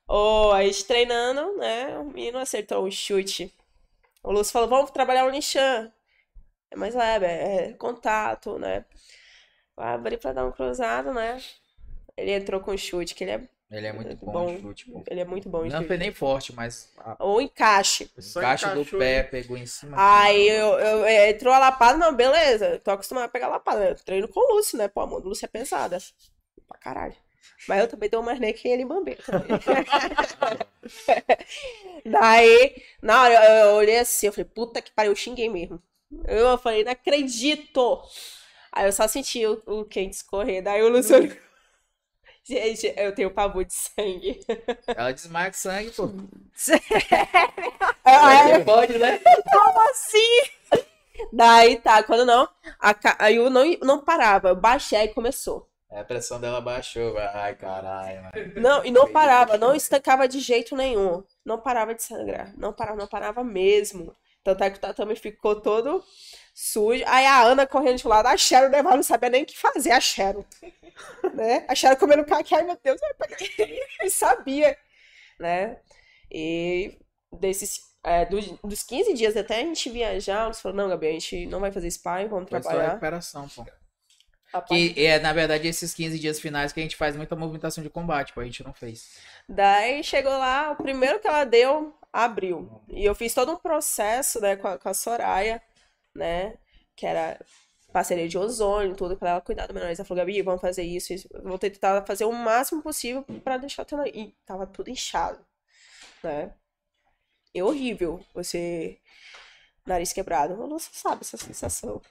ou 0.07 0.53
a 0.53 0.63
gente 0.65 0.85
treinando, 0.85 1.57
né? 1.57 1.97
O 1.99 2.05
menino 2.05 2.39
acertou 2.39 2.87
um 2.87 2.91
chute. 2.91 3.53
O 4.23 4.33
Lúcio 4.33 4.53
falou: 4.53 4.69
vamos 4.69 4.91
trabalhar 4.91 5.27
o 5.27 5.31
Nishan. 5.31 5.93
É 6.71 6.77
mais 6.77 6.95
leve, 6.95 7.27
é 7.27 7.73
contato, 7.75 8.59
né? 8.59 8.85
Eu 9.77 9.85
abri 9.85 10.17
pra 10.19 10.33
dar 10.33 10.45
um 10.47 10.53
cruzado, 10.53 11.13
né? 11.15 11.41
Ele 12.17 12.33
entrou 12.33 12.61
com 12.61 12.77
chute, 12.77 13.15
que 13.15 13.25
ele 13.25 13.31
é, 13.33 13.49
Ele 13.71 13.87
é 13.87 13.93
muito 13.93 14.17
bom, 14.17 14.33
Bom. 14.33 14.59
chute, 14.61 14.91
pô. 14.91 15.05
ele 15.11 15.21
é 15.21 15.25
muito 15.27 15.47
bom 15.49 15.65
em 15.65 15.69
Não 15.69 15.77
chute. 15.79 15.89
foi 15.89 15.99
nem 15.99 16.11
forte, 16.13 16.55
mas 16.55 16.91
a 16.99 17.17
Ou 17.23 17.39
encaixe. 17.41 18.11
Só 18.19 18.41
caixa 18.41 18.75
do 18.75 18.83
pé 18.85 19.21
e- 19.21 19.25
pegou 19.25 19.59
em 19.59 19.67
cima. 19.67 19.95
Aí 19.99 20.49
eu, 20.49 20.69
eu- 20.79 21.05
é, 21.05 21.31
entrou 21.31 21.53
a 21.53 21.59
lapada, 21.59 21.99
não, 21.99 22.15
beleza. 22.15 22.67
Eu 22.67 22.81
tô 22.81 22.91
acostumado 22.93 23.25
a 23.25 23.29
pegar 23.29 23.49
lapada. 23.49 23.81
né? 23.81 23.91
Eu 23.91 23.95
treino 23.97 24.27
com 24.27 24.41
o 24.41 24.57
Lúcio, 24.57 24.79
né? 24.79 24.89
Pô, 24.89 25.03
a 25.03 25.07
mão 25.07 25.21
do 25.21 25.29
Lúcio 25.29 25.45
é 25.45 25.49
pesada. 25.49 25.99
Pra 26.67 26.79
caralho. 26.79 27.15
Mas 27.69 27.81
eu 27.81 27.89
também 27.89 28.09
dou 28.09 28.23
mais 28.23 28.41
nem 28.41 28.55
que 28.55 28.67
ele 28.69 28.87
bambeiro 28.87 29.23
também. 29.23 29.49
Daí, 32.05 32.83
na 33.03 33.23
hora 33.23 33.35
eu, 33.35 33.67
eu 33.67 33.75
olhei 33.77 33.99
assim, 33.99 34.27
eu 34.27 34.33
falei, 34.33 34.45
puta 34.47 34.81
que 34.81 34.91
pariu, 34.93 35.13
eu 35.13 35.17
xinguei 35.17 35.49
mesmo. 35.49 35.81
Eu 36.27 36.57
falei, 36.59 36.85
não 36.85 36.93
acredito. 36.93 38.01
Aí 38.73 38.87
eu 38.87 38.93
só 38.93 39.07
senti 39.09 39.45
o, 39.47 39.63
o 39.67 39.85
quente 39.85 40.15
escorrer. 40.17 40.63
Daí 40.63 40.83
o 40.83 40.89
Lúcio 40.89 41.17
olhou. 41.17 41.37
Gente, 42.49 42.95
eu 42.97 43.15
tenho 43.15 43.31
pavor 43.31 43.63
de 43.63 43.75
sangue. 43.75 44.41
Ela 44.87 45.13
desmaia 45.13 45.51
com 45.51 45.57
sangue, 45.57 45.91
pô. 45.91 46.11
Aí, 48.03 48.53
Aí 48.53 48.65
pode, 48.65 48.97
né? 48.97 49.21
Como 49.53 49.91
assim? 49.91 50.41
Daí 51.31 51.77
tá, 51.77 52.03
quando 52.03 52.25
não, 52.25 52.49
a, 52.81 52.95
aí 53.19 53.37
eu 53.37 53.51
não, 53.51 53.65
não 53.83 54.03
parava, 54.03 54.49
eu 54.49 54.57
baixei 54.57 55.01
e 55.01 55.09
começou. 55.09 55.69
É, 55.91 56.01
A 56.01 56.05
pressão 56.05 56.41
dela 56.41 56.61
baixou. 56.61 57.19
Ai, 57.19 57.55
caralho. 57.55 58.23
Não, 58.57 58.83
e 58.85 58.91
não 58.91 59.13
parava, 59.13 59.59
não 59.59 59.75
estancava 59.75 60.27
de 60.27 60.41
jeito 60.41 60.75
nenhum. 60.75 61.23
Não 61.45 61.59
parava 61.59 61.95
de 61.95 62.03
sangrar. 62.03 62.55
Não 62.57 62.73
parava, 62.73 62.97
não 62.97 63.07
parava 63.07 63.45
mesmo. 63.45 64.15
Tanto 64.43 64.65
é 64.65 64.71
que 64.71 64.79
o 64.79 64.81
tatame 64.81 65.17
ficou 65.17 65.61
todo 65.61 66.03
sujo. 66.59 67.05
Aí 67.07 67.25
a 67.25 67.43
Ana 67.43 67.67
correndo 67.67 67.99
de 67.99 68.09
lado, 68.09 68.27
a 68.27 68.37
Cheryl 68.37 68.69
levava, 68.69 68.97
não 68.97 69.03
sabia 69.03 69.31
nem 69.31 69.45
o 69.45 69.47
que 69.47 69.57
fazer, 69.57 69.93
a 69.93 70.01
Cheryl. 70.01 70.45
Né? 71.33 71.65
A 71.69 71.75
Cheryl 71.75 71.97
comendo 71.97 72.25
caqui, 72.25 72.55
ai 72.55 72.65
meu 72.65 72.77
Deus. 72.83 73.01
Eu 74.01 74.11
sabia, 74.11 74.77
né? 75.39 75.79
E 76.29 76.99
desses, 77.33 77.81
é, 78.03 78.25
dos, 78.27 78.51
dos 78.65 78.83
15 78.83 79.15
dias 79.15 79.37
até 79.37 79.61
a 79.61 79.65
gente 79.65 79.89
viajar, 79.89 80.47
eles 80.47 80.61
falaram, 80.61 80.83
não, 80.83 80.89
Gabi, 80.89 81.07
a 81.07 81.13
gente 81.13 81.47
não 81.47 81.61
vai 81.61 81.71
fazer 81.71 81.89
sparring, 81.91 82.27
vamos 82.27 82.51
Foi 82.51 82.61
trabalhar. 82.61 82.89
recuperação, 82.89 83.49
pô. 83.49 83.65
Que 84.67 84.95
é, 85.07 85.21
na 85.21 85.33
verdade, 85.33 85.69
esses 85.69 85.95
15 85.95 86.19
dias 86.19 86.41
finais 86.41 86.73
que 86.73 86.81
a 86.81 86.83
gente 86.83 86.97
faz 86.97 87.15
muita 87.15 87.37
movimentação 87.37 87.85
de 87.85 87.91
combate, 87.91 88.33
pô. 88.33 88.41
A 88.41 88.45
gente 88.45 88.65
não 88.65 88.73
fez. 88.73 89.19
Daí 89.49 90.03
chegou 90.03 90.33
lá, 90.33 90.73
o 90.73 90.77
primeiro 90.77 91.21
que 91.21 91.29
ela 91.29 91.45
deu, 91.45 91.95
abriu. 92.13 92.83
E 92.89 93.05
eu 93.05 93.15
fiz 93.15 93.33
todo 93.33 93.53
um 93.53 93.57
processo, 93.57 94.41
né, 94.41 94.57
com 94.57 94.67
a, 94.67 94.79
com 94.79 94.89
a 94.89 94.95
Soraya, 94.95 95.63
né, 96.15 96.57
que 96.97 97.07
era 97.07 97.39
parceria 97.93 98.29
de 98.29 98.37
ozônio, 98.37 98.95
tudo, 98.95 99.17
pra 99.17 99.31
ela 99.31 99.41
cuidar 99.41 99.67
do 99.67 99.75
menor. 99.75 99.87
Ela 99.87 100.05
falou, 100.05 100.25
Gabi, 100.25 100.43
vamos 100.43 100.61
fazer 100.61 100.83
isso, 100.83 101.13
isso. 101.13 101.29
Eu 101.33 101.43
vou 101.43 101.59
tentar 101.59 102.05
fazer 102.07 102.25
o 102.25 102.33
máximo 102.33 102.83
possível 102.83 103.25
pra 103.43 103.57
deixar 103.57 103.85
teu 103.85 103.99
nariz. 103.99 104.15
E 104.15 104.37
tava 104.45 104.67
tudo 104.67 104.91
inchado, 104.91 105.45
né. 106.23 106.53
É 107.55 107.63
horrível 107.63 108.25
você... 108.35 108.99
Nariz 109.87 110.13
quebrado. 110.13 110.55
Não 110.55 110.79
sabe 110.79 111.23
essa 111.23 111.39
sensação. 111.39 112.03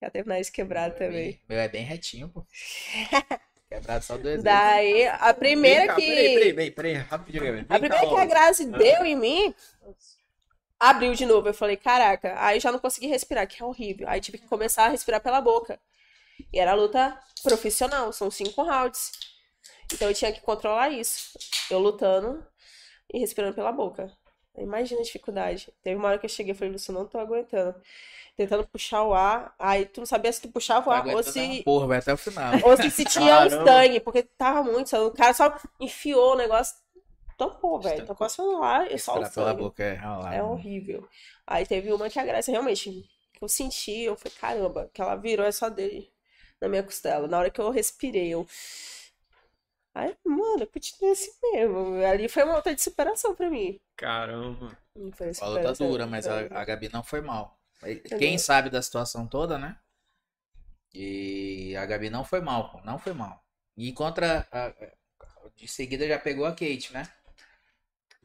Já 0.00 0.10
teve 0.10 0.28
nariz 0.28 0.48
quebrado 0.48 0.94
também. 0.96 1.40
Meu 1.48 1.58
é 1.58 1.68
bem 1.68 1.82
retinho, 1.82 2.28
pô. 2.28 2.46
Quebrado 3.68 4.04
só 4.04 4.16
dois. 4.16 4.42
Daí, 4.42 5.06
a 5.08 5.34
primeira 5.34 5.80
Vem 5.80 5.86
cá, 5.88 5.94
que... 5.96 6.06
Peraí, 6.06 6.34
peraí, 6.34 6.52
peraí, 6.52 6.70
peraí, 6.70 6.94
rapidinho. 6.94 7.48
A 7.48 7.52
Vem 7.52 7.64
cá, 7.64 7.78
primeira 7.78 8.08
que 8.08 8.14
a 8.14 8.26
Grazi 8.26 8.66
deu 8.66 9.04
em 9.04 9.16
mim, 9.16 9.54
Abriu 10.88 11.14
de 11.14 11.24
novo. 11.24 11.48
Eu 11.48 11.54
falei, 11.54 11.76
caraca. 11.76 12.34
Aí 12.38 12.60
já 12.60 12.70
não 12.70 12.78
consegui 12.78 13.06
respirar, 13.06 13.46
que 13.46 13.62
é 13.62 13.64
horrível. 13.64 14.08
Aí 14.08 14.20
tive 14.20 14.38
que 14.38 14.46
começar 14.46 14.84
a 14.84 14.88
respirar 14.88 15.20
pela 15.20 15.40
boca. 15.40 15.80
E 16.52 16.58
era 16.58 16.74
luta 16.74 17.18
profissional, 17.42 18.12
são 18.12 18.30
cinco 18.30 18.62
rounds. 18.62 19.12
Então 19.92 20.08
eu 20.08 20.14
tinha 20.14 20.32
que 20.32 20.40
controlar 20.40 20.90
isso. 20.90 21.38
Eu 21.70 21.78
lutando 21.78 22.44
e 23.12 23.18
respirando 23.18 23.54
pela 23.54 23.72
boca. 23.72 24.12
Imagina 24.56 25.00
a 25.00 25.04
dificuldade. 25.04 25.72
Teve 25.82 25.96
uma 25.96 26.08
hora 26.08 26.18
que 26.18 26.26
eu 26.26 26.30
cheguei 26.30 26.52
e 26.52 26.54
falei, 26.54 26.72
Lúcio, 26.72 26.90
eu 26.90 26.94
não 26.94 27.06
tô 27.06 27.18
aguentando. 27.18 27.74
Tentando 28.36 28.66
puxar 28.66 29.02
o 29.04 29.14
ar. 29.14 29.54
Aí 29.58 29.86
tu 29.86 30.00
não 30.00 30.06
sabia 30.06 30.32
se 30.32 30.42
tu 30.42 30.48
puxava 30.48 30.90
o 30.90 30.92
Tá 30.92 30.98
ar 30.98 31.06
ou 31.08 31.22
se. 31.22 31.62
Porra, 31.64 31.86
vai 31.86 31.98
até 31.98 32.12
o 32.12 32.16
final. 32.16 32.52
Ou 32.62 32.76
se, 32.76 32.90
se 32.90 33.04
tinha 33.04 33.46
um 33.46 33.50
sangue, 33.50 34.00
porque 34.00 34.22
tava 34.22 34.62
muito. 34.62 34.94
O 34.96 35.12
cara 35.12 35.32
só 35.32 35.56
enfiou 35.80 36.32
o 36.32 36.36
negócio, 36.36 36.76
tampou, 37.36 37.80
velho. 37.80 38.06
Tampou 38.06 38.28
só 38.28 38.42
lá 38.58 38.86
e 38.86 38.98
só 38.98 39.18
o 39.20 39.24
sangue. 39.26 39.62
boca 39.62 39.82
é 39.82 39.94
ralado. 39.94 40.34
É 40.34 40.42
horrível. 40.42 41.08
Aí 41.46 41.66
teve 41.66 41.92
uma 41.92 42.08
que 42.10 42.18
a 42.18 42.24
Graça 42.24 42.50
realmente, 42.50 43.08
que 43.32 43.42
eu 43.44 43.48
senti, 43.48 44.00
eu 44.02 44.16
falei, 44.16 44.32
caramba, 44.38 44.90
que 44.92 45.00
ela 45.02 45.16
virou 45.16 45.44
é 45.46 45.52
só 45.52 45.68
dele 45.68 46.10
na 46.60 46.68
minha 46.68 46.82
costela. 46.82 47.28
Na 47.28 47.38
hora 47.38 47.50
que 47.50 47.60
eu 47.60 47.70
respirei, 47.70 48.28
eu. 48.32 48.46
Aí, 49.94 50.16
mano, 50.24 50.62
eu 50.62 50.66
continuei 50.66 51.12
assim 51.12 51.32
mesmo. 51.52 52.04
Ali 52.04 52.28
foi 52.28 52.42
uma 52.44 52.56
luta 52.56 52.74
de 52.74 52.82
superação 52.82 53.34
pra 53.34 53.48
mim. 53.50 53.80
Caramba. 53.96 54.76
A 55.40 55.46
luta 55.46 55.72
dura, 55.72 56.06
mas 56.06 56.26
a, 56.26 56.40
a 56.60 56.64
Gabi 56.64 56.88
não 56.92 57.02
foi 57.02 57.20
mal. 57.20 57.58
Quem 58.18 58.36
Entendeu? 58.36 58.38
sabe 58.38 58.70
da 58.70 58.80
situação 58.82 59.26
toda, 59.26 59.58
né? 59.58 59.76
E 60.94 61.76
a 61.76 61.84
Gabi 61.86 62.08
não 62.08 62.24
foi 62.24 62.40
mal, 62.40 62.70
pô, 62.70 62.80
não 62.82 62.98
foi 62.98 63.12
mal. 63.12 63.44
E 63.76 63.92
contra. 63.92 64.46
a- 64.52 64.72
de 65.56 65.68
seguida 65.68 66.06
já 66.08 66.18
pegou 66.18 66.46
a 66.46 66.52
Kate, 66.52 66.92
né? 66.92 67.08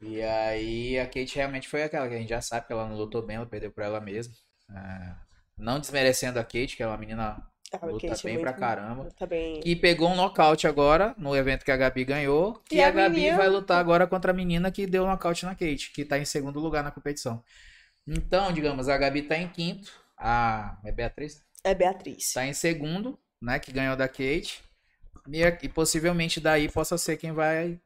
E 0.02 0.22
aí 0.22 0.98
a 0.98 1.06
Kate 1.06 1.36
realmente 1.36 1.68
foi 1.68 1.82
aquela 1.82 2.08
que 2.08 2.14
a 2.14 2.18
gente 2.18 2.30
já 2.30 2.40
sabe 2.40 2.66
que 2.66 2.72
ela 2.72 2.88
não 2.88 2.96
lutou 2.96 3.22
bem, 3.22 3.36
ela 3.36 3.46
perdeu 3.46 3.70
pra 3.70 3.84
ela 3.86 4.00
mesma. 4.00 4.32
Ah, 4.70 5.16
não 5.58 5.78
desmerecendo 5.78 6.38
a 6.38 6.44
Kate, 6.44 6.76
que 6.76 6.82
é 6.82 6.86
uma 6.86 6.96
menina 6.96 7.46
Ah, 7.72 7.86
luta 7.86 8.08
Kate 8.08 8.26
é 8.26 8.30
bem 8.30 8.40
pra 8.40 8.52
caramba. 8.54 9.08
Bem. 9.28 9.60
Que 9.60 9.76
pegou 9.76 10.08
um 10.10 10.16
nocaute 10.16 10.66
agora 10.66 11.14
no 11.18 11.36
evento 11.36 11.64
que 11.64 11.70
a 11.70 11.76
Gabi 11.76 12.04
ganhou. 12.04 12.62
E 12.70 12.76
E, 12.76 12.82
a 12.82 12.88
a 12.88 12.90
Gabi 12.90 13.16
menina- 13.16 13.36
vai 13.36 13.48
lutar 13.48 13.78
agora 13.78 14.06
contra 14.06 14.30
a 14.32 14.34
menina 14.34 14.70
que 14.72 14.86
deu 14.86 15.06
nocaute 15.06 15.44
na 15.44 15.54
Kate, 15.54 15.92
que 15.92 16.04
tá 16.04 16.18
em 16.18 16.24
segundo 16.24 16.58
lugar 16.60 16.82
na 16.82 16.90
competição. 16.90 17.42
Então, 18.06 18.52
digamos, 18.52 18.88
a 18.88 18.96
Gabi 18.96 19.22
tá 19.22 19.36
em 19.36 19.48
quinto. 19.48 19.92
A 20.16 20.78
é 20.84 20.90
Beatriz? 20.92 21.42
É 21.62 21.74
Beatriz. 21.74 22.32
Tá 22.32 22.46
em 22.46 22.52
segundo, 22.54 23.18
né? 23.40 23.58
Que 23.58 23.70
ganhou 23.70 23.96
da 23.96 24.08
Kate. 24.08 24.62
E, 25.30 25.42
e 25.62 25.68
possivelmente 25.68 26.40
daí 26.40 26.68
possa 26.70 26.96
ser 26.96 27.16
quem 27.18 27.32
vai. 27.32 27.78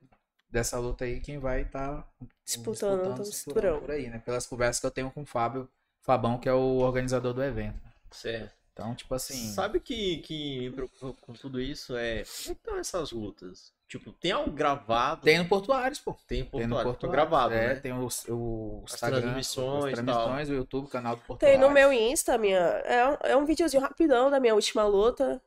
Dessa 0.54 0.78
luta 0.78 1.04
aí, 1.04 1.18
quem 1.18 1.36
vai 1.36 1.62
estar 1.62 2.08
Disputando 2.44 3.18
o 3.18 3.24
cinturão. 3.24 3.80
por 3.80 3.90
aí, 3.90 4.08
né? 4.08 4.22
Pelas 4.24 4.46
conversas 4.46 4.78
que 4.78 4.86
eu 4.86 4.90
tenho 4.92 5.10
com 5.10 5.22
o 5.22 5.26
Fábio 5.26 5.68
Fabão, 6.00 6.38
que 6.38 6.48
é 6.48 6.52
o 6.52 6.76
organizador 6.76 7.34
do 7.34 7.42
evento. 7.42 7.80
Certo. 8.12 8.54
Então, 8.72 8.94
tipo 8.94 9.12
assim. 9.16 9.52
Sabe 9.52 9.80
que, 9.80 10.18
que 10.18 10.60
me 10.60 10.70
preocupa 10.70 11.12
com 11.20 11.32
tudo 11.32 11.60
isso 11.60 11.96
é. 11.96 12.22
Como 12.22 12.22
é 12.22 12.44
que 12.44 12.50
estão 12.52 12.78
essas 12.78 13.10
lutas? 13.10 13.72
Tipo, 13.88 14.12
tem 14.12 14.30
algo 14.30 14.52
gravado? 14.52 15.22
Tem 15.22 15.38
no 15.38 15.48
Portuários, 15.48 15.98
pô. 15.98 16.16
Tem 16.24 16.44
Tem 16.44 16.44
no 16.44 16.50
Portuário, 16.50 16.84
Portuário. 16.84 17.12
gravado, 17.12 17.54
é, 17.54 17.74
né? 17.74 17.74
tem 17.74 17.92
o, 17.92 18.08
o 18.28 18.82
As 18.86 18.94
Instagram, 18.94 19.20
transmissões 19.22 19.84
as 19.86 19.90
transmissões, 19.92 20.50
o 20.50 20.54
YouTube, 20.54 20.84
o 20.84 20.88
canal 20.88 21.16
do 21.16 21.22
Portuário. 21.22 21.58
Tem 21.58 21.68
no 21.68 21.74
meu 21.74 21.92
Insta, 21.92 22.38
minha. 22.38 22.58
É 22.58 23.08
um, 23.08 23.16
é 23.22 23.36
um 23.36 23.44
videozinho 23.44 23.82
rapidão 23.82 24.30
da 24.30 24.38
minha 24.38 24.54
última 24.54 24.86
luta, 24.86 25.42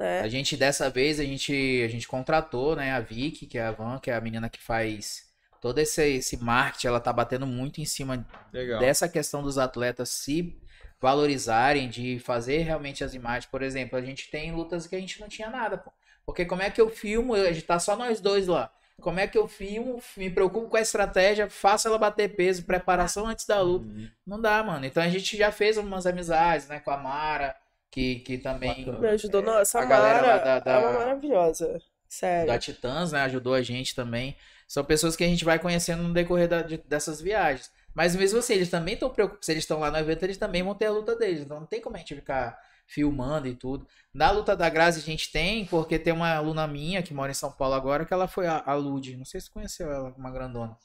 né? 0.00 0.20
A 0.20 0.28
gente, 0.28 0.56
dessa 0.56 0.88
vez, 0.88 1.20
a 1.20 1.24
gente, 1.24 1.82
a 1.84 1.88
gente 1.88 2.08
contratou, 2.08 2.74
né, 2.74 2.90
a 2.92 3.00
Vicky, 3.00 3.46
que 3.46 3.58
é 3.58 3.62
a 3.66 3.70
Van, 3.70 3.98
que 3.98 4.10
é 4.10 4.14
a 4.14 4.20
menina 4.20 4.48
que 4.48 4.58
faz 4.58 5.28
todo 5.60 5.78
esse, 5.78 6.02
esse 6.02 6.42
marketing, 6.42 6.86
ela 6.86 7.00
tá 7.00 7.12
batendo 7.12 7.46
muito 7.46 7.82
em 7.82 7.84
cima 7.84 8.26
Legal. 8.50 8.80
dessa 8.80 9.06
questão 9.06 9.42
dos 9.42 9.58
atletas 9.58 10.08
se 10.08 10.58
valorizarem, 10.98 11.86
de 11.86 12.18
fazer 12.18 12.62
realmente 12.62 13.04
as 13.04 13.12
imagens. 13.12 13.44
Por 13.44 13.60
exemplo, 13.60 13.98
a 13.98 14.00
gente 14.00 14.30
tem 14.30 14.52
lutas 14.52 14.86
que 14.86 14.96
a 14.96 14.98
gente 14.98 15.20
não 15.20 15.28
tinha 15.28 15.50
nada, 15.50 15.76
pô. 15.76 15.92
Porque 16.24 16.46
como 16.46 16.62
é 16.62 16.70
que 16.70 16.80
eu 16.80 16.88
filmo? 16.88 17.34
A 17.34 17.52
gente 17.52 17.66
tá 17.66 17.78
só 17.78 17.94
nós 17.94 18.22
dois 18.22 18.46
lá. 18.46 18.72
Como 19.02 19.20
é 19.20 19.26
que 19.26 19.36
eu 19.36 19.46
filmo? 19.46 20.02
Me 20.16 20.30
preocupo 20.30 20.68
com 20.68 20.76
a 20.78 20.80
estratégia, 20.80 21.50
faço 21.50 21.88
ela 21.88 21.98
bater 21.98 22.34
peso, 22.34 22.64
preparação 22.64 23.26
antes 23.26 23.46
da 23.46 23.60
luta. 23.60 23.86
Uhum. 23.86 24.08
Não 24.26 24.40
dá, 24.40 24.62
mano. 24.62 24.86
Então 24.86 25.02
a 25.02 25.08
gente 25.08 25.36
já 25.36 25.52
fez 25.52 25.76
umas 25.76 26.06
amizades, 26.06 26.68
né, 26.68 26.80
com 26.80 26.90
a 26.90 26.96
Mara, 26.96 27.54
que, 27.90 28.16
que 28.20 28.38
também 28.38 28.84
Bacana. 28.84 28.98
Me 29.00 29.08
ajudou. 29.08 29.42
Nossa, 29.42 29.78
a, 29.78 29.82
a 29.82 29.84
galera 29.84 30.22
Mara 30.26 30.38
da- 30.38 30.58
da- 30.60 30.72
é 30.72 30.78
uma 30.78 30.92
maravilhosa. 30.98 31.78
Sério. 32.08 32.48
da 32.48 32.58
Titãs, 32.58 33.12
né, 33.12 33.20
ajudou 33.22 33.54
a 33.54 33.62
gente 33.62 33.94
também. 33.94 34.36
São 34.66 34.84
pessoas 34.84 35.14
que 35.14 35.22
a 35.22 35.28
gente 35.28 35.44
vai 35.44 35.58
conhecendo 35.60 36.02
no 36.02 36.12
decorrer 36.12 36.48
da- 36.48 36.62
de- 36.62 36.78
dessas 36.78 37.20
viagens. 37.20 37.70
Mas 37.94 38.14
mesmo 38.16 38.38
assim, 38.38 38.54
eles 38.54 38.68
também 38.70 38.94
estão 38.94 39.10
preocupados. 39.10 39.46
Se 39.46 39.52
eles 39.52 39.62
estão 39.64 39.78
lá 39.80 39.90
no 39.90 39.98
evento, 39.98 40.22
eles 40.24 40.36
também 40.38 40.62
vão 40.62 40.74
ter 40.74 40.86
a 40.86 40.90
luta 40.92 41.14
deles. 41.16 41.42
Então 41.42 41.58
não 41.60 41.66
tem 41.66 41.80
como 41.80 41.96
a 41.96 41.98
gente 41.98 42.14
ficar 42.14 42.56
filmando 42.86 43.46
e 43.48 43.54
tudo. 43.54 43.86
Na 44.12 44.30
luta 44.32 44.56
da 44.56 44.68
Grazi 44.68 44.98
a 45.00 45.02
gente 45.02 45.30
tem, 45.30 45.64
porque 45.66 45.98
tem 45.98 46.12
uma 46.12 46.32
aluna 46.34 46.66
minha 46.66 47.02
que 47.02 47.14
mora 47.14 47.30
em 47.30 47.34
São 47.34 47.50
Paulo 47.52 47.74
agora, 47.74 48.04
que 48.04 48.12
ela 48.12 48.26
foi 48.28 48.46
a, 48.46 48.62
a 48.66 48.74
Lud. 48.74 49.16
Não 49.16 49.24
sei 49.24 49.40
se 49.40 49.46
você 49.46 49.52
conheceu 49.52 49.90
ela, 49.92 50.12
uma 50.16 50.30
grandona. 50.32 50.76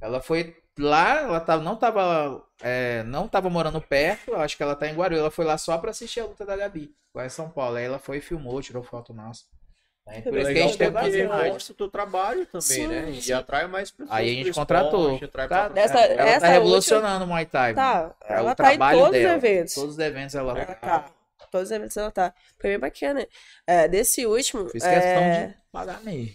Ela 0.00 0.20
foi 0.20 0.56
lá, 0.78 1.20
ela 1.20 1.40
tava, 1.40 1.62
não 1.62 1.76
tava. 1.76 2.42
é, 2.62 3.02
não 3.04 3.28
tava 3.28 3.48
morando 3.50 3.80
perto, 3.80 4.30
eu 4.32 4.40
acho 4.40 4.56
que 4.56 4.62
ela 4.62 4.74
tá 4.76 4.86
em 4.88 4.94
Guarulhos. 4.94 5.20
Ela 5.20 5.30
foi 5.30 5.44
lá 5.44 5.56
só 5.58 5.76
pra 5.78 5.90
assistir 5.90 6.20
a 6.20 6.24
luta 6.26 6.44
da 6.46 6.56
Gabi, 6.56 6.90
lá 7.14 7.26
em 7.26 7.30
São 7.30 7.48
Paulo. 7.50 7.76
Aí 7.76 7.84
ela 7.84 7.98
foi 7.98 8.18
e 8.18 8.20
filmou, 8.20 8.60
tirou 8.62 8.82
foto 8.82 9.12
nossa. 9.12 9.44
Né? 10.06 10.22
Por 10.22 10.38
isso 10.38 10.50
que 10.52 10.58
a 10.58 10.62
gente 10.62 10.78
tem 10.78 10.88
imagens. 10.88 11.28
mostra 11.52 11.72
o 11.72 11.76
teu 11.76 11.88
trabalho 11.88 12.46
também, 12.46 12.60
Sim, 12.62 12.88
né? 12.88 13.12
sim. 13.20 13.30
E 13.30 13.32
atrai 13.34 13.66
mais 13.66 13.90
pessoas 13.90 14.10
Aí 14.18 14.30
a 14.30 14.32
gente 14.44 14.52
contratou. 14.54 15.12
esporte, 15.14 15.28
Tá, 15.32 15.46
pra- 15.46 15.68
Dessa- 15.68 15.98
ela 16.00 16.22
essa 16.30 16.46
tá 16.46 16.52
revolucionando 16.52 17.24
o 17.24 17.28
Muay 17.28 17.46
Thai. 17.46 17.74
Tá, 17.74 18.14
É 18.24 18.32
ela 18.34 18.52
o 18.52 18.54
tá 18.54 18.64
em 18.64 18.76
trabalho 18.78 18.98
todos 18.98 19.12
dela. 19.12 19.36
os 19.36 19.44
eventos. 19.44 19.74
Todos 19.74 19.90
os 19.92 19.98
eventos 19.98 20.34
ela 20.34 20.52
Ela 20.58 20.74
tá. 20.74 21.06
Todos 21.50 21.68
os 21.68 21.70
eventos 21.76 21.96
ela 21.96 22.10
tá. 22.10 22.32
Foi 22.58 22.70
bem 22.70 22.78
bacana. 22.78 23.26
É, 23.66 23.86
desse 23.88 24.24
último. 24.24 24.68
Fiz 24.70 24.82
questão 24.82 25.22
é, 25.22 25.46
de 25.48 25.54
pagar 25.70 26.02
mesmo. 26.02 26.34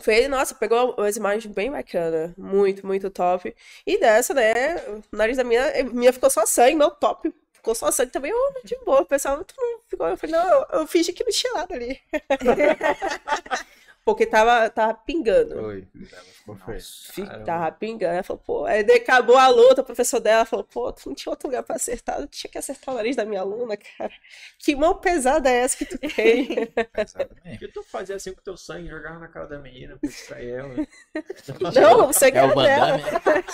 Foi, 0.00 0.28
nossa, 0.28 0.54
pegou 0.54 0.94
umas 0.96 1.16
imagens 1.16 1.52
bem 1.52 1.70
bacanas. 1.70 2.32
Muito, 2.36 2.86
muito 2.86 3.10
top. 3.10 3.54
E 3.86 3.98
dessa, 3.98 4.34
né? 4.34 4.76
O 4.88 5.02
nariz 5.16 5.36
da 5.36 5.44
minha, 5.44 5.84
minha 5.92 6.12
ficou 6.12 6.30
só 6.30 6.46
sangue, 6.46 6.76
meu 6.76 6.90
top. 6.90 7.32
Ficou 7.52 7.74
só 7.74 7.90
sangue 7.90 8.10
também, 8.10 8.30
eu, 8.30 8.38
de 8.64 8.76
boa. 8.84 9.02
O 9.02 9.06
pessoal 9.06 9.44
ficou. 9.88 10.06
Eu 10.08 10.16
falei, 10.16 10.36
não, 10.36 10.48
eu, 10.52 10.66
eu 10.80 10.86
fingi 10.86 11.12
que 11.12 11.24
não 11.24 11.32
tinha 11.32 11.52
nada 11.54 11.74
ali. 11.74 12.00
Porque 14.04 14.26
tava, 14.26 14.68
tava 14.68 14.92
pingando. 14.94 15.54
Foi. 15.56 15.88
Tava 17.44 17.72
pingando. 17.72 18.12
Ela 18.12 18.22
falou, 18.22 18.42
pô. 18.44 18.64
Aí 18.66 18.84
daí 18.84 18.98
acabou 18.98 19.36
a 19.38 19.48
luta, 19.48 19.80
o 19.80 19.84
professor 19.84 20.20
dela 20.20 20.44
falou, 20.44 20.64
pô, 20.64 20.92
tu 20.92 21.08
não 21.08 21.14
tinha 21.14 21.30
outro 21.30 21.48
lugar 21.48 21.62
pra 21.62 21.76
acertar, 21.76 22.18
tu 22.20 22.26
tinha 22.26 22.50
que 22.50 22.58
acertar 22.58 22.94
o 22.94 22.98
nariz 22.98 23.16
da 23.16 23.24
minha 23.24 23.40
aluna, 23.40 23.76
cara. 23.76 24.12
Que 24.58 24.76
mão 24.76 24.94
pesada 24.96 25.48
é 25.50 25.56
essa 25.60 25.76
que 25.78 25.86
tu 25.86 25.98
tem? 25.98 26.48
Exatamente. 26.98 27.58
Por 27.58 27.58
que 27.58 27.68
tu 27.68 27.82
fazia 27.82 28.16
assim 28.16 28.32
com 28.32 28.40
o 28.40 28.44
teu 28.44 28.56
sangue, 28.58 28.88
jogava 28.88 29.18
na 29.20 29.28
cara 29.28 29.46
da 29.46 29.58
menina 29.58 29.96
pra 29.98 30.08
distrair 30.08 30.50
ela? 30.50 30.74
não, 31.74 32.06
você 32.08 32.30
que 32.30 32.38
É 32.38 32.42
era 32.42 32.52
o 32.52 32.62
dela. 32.62 32.86
Damme. 32.98 33.44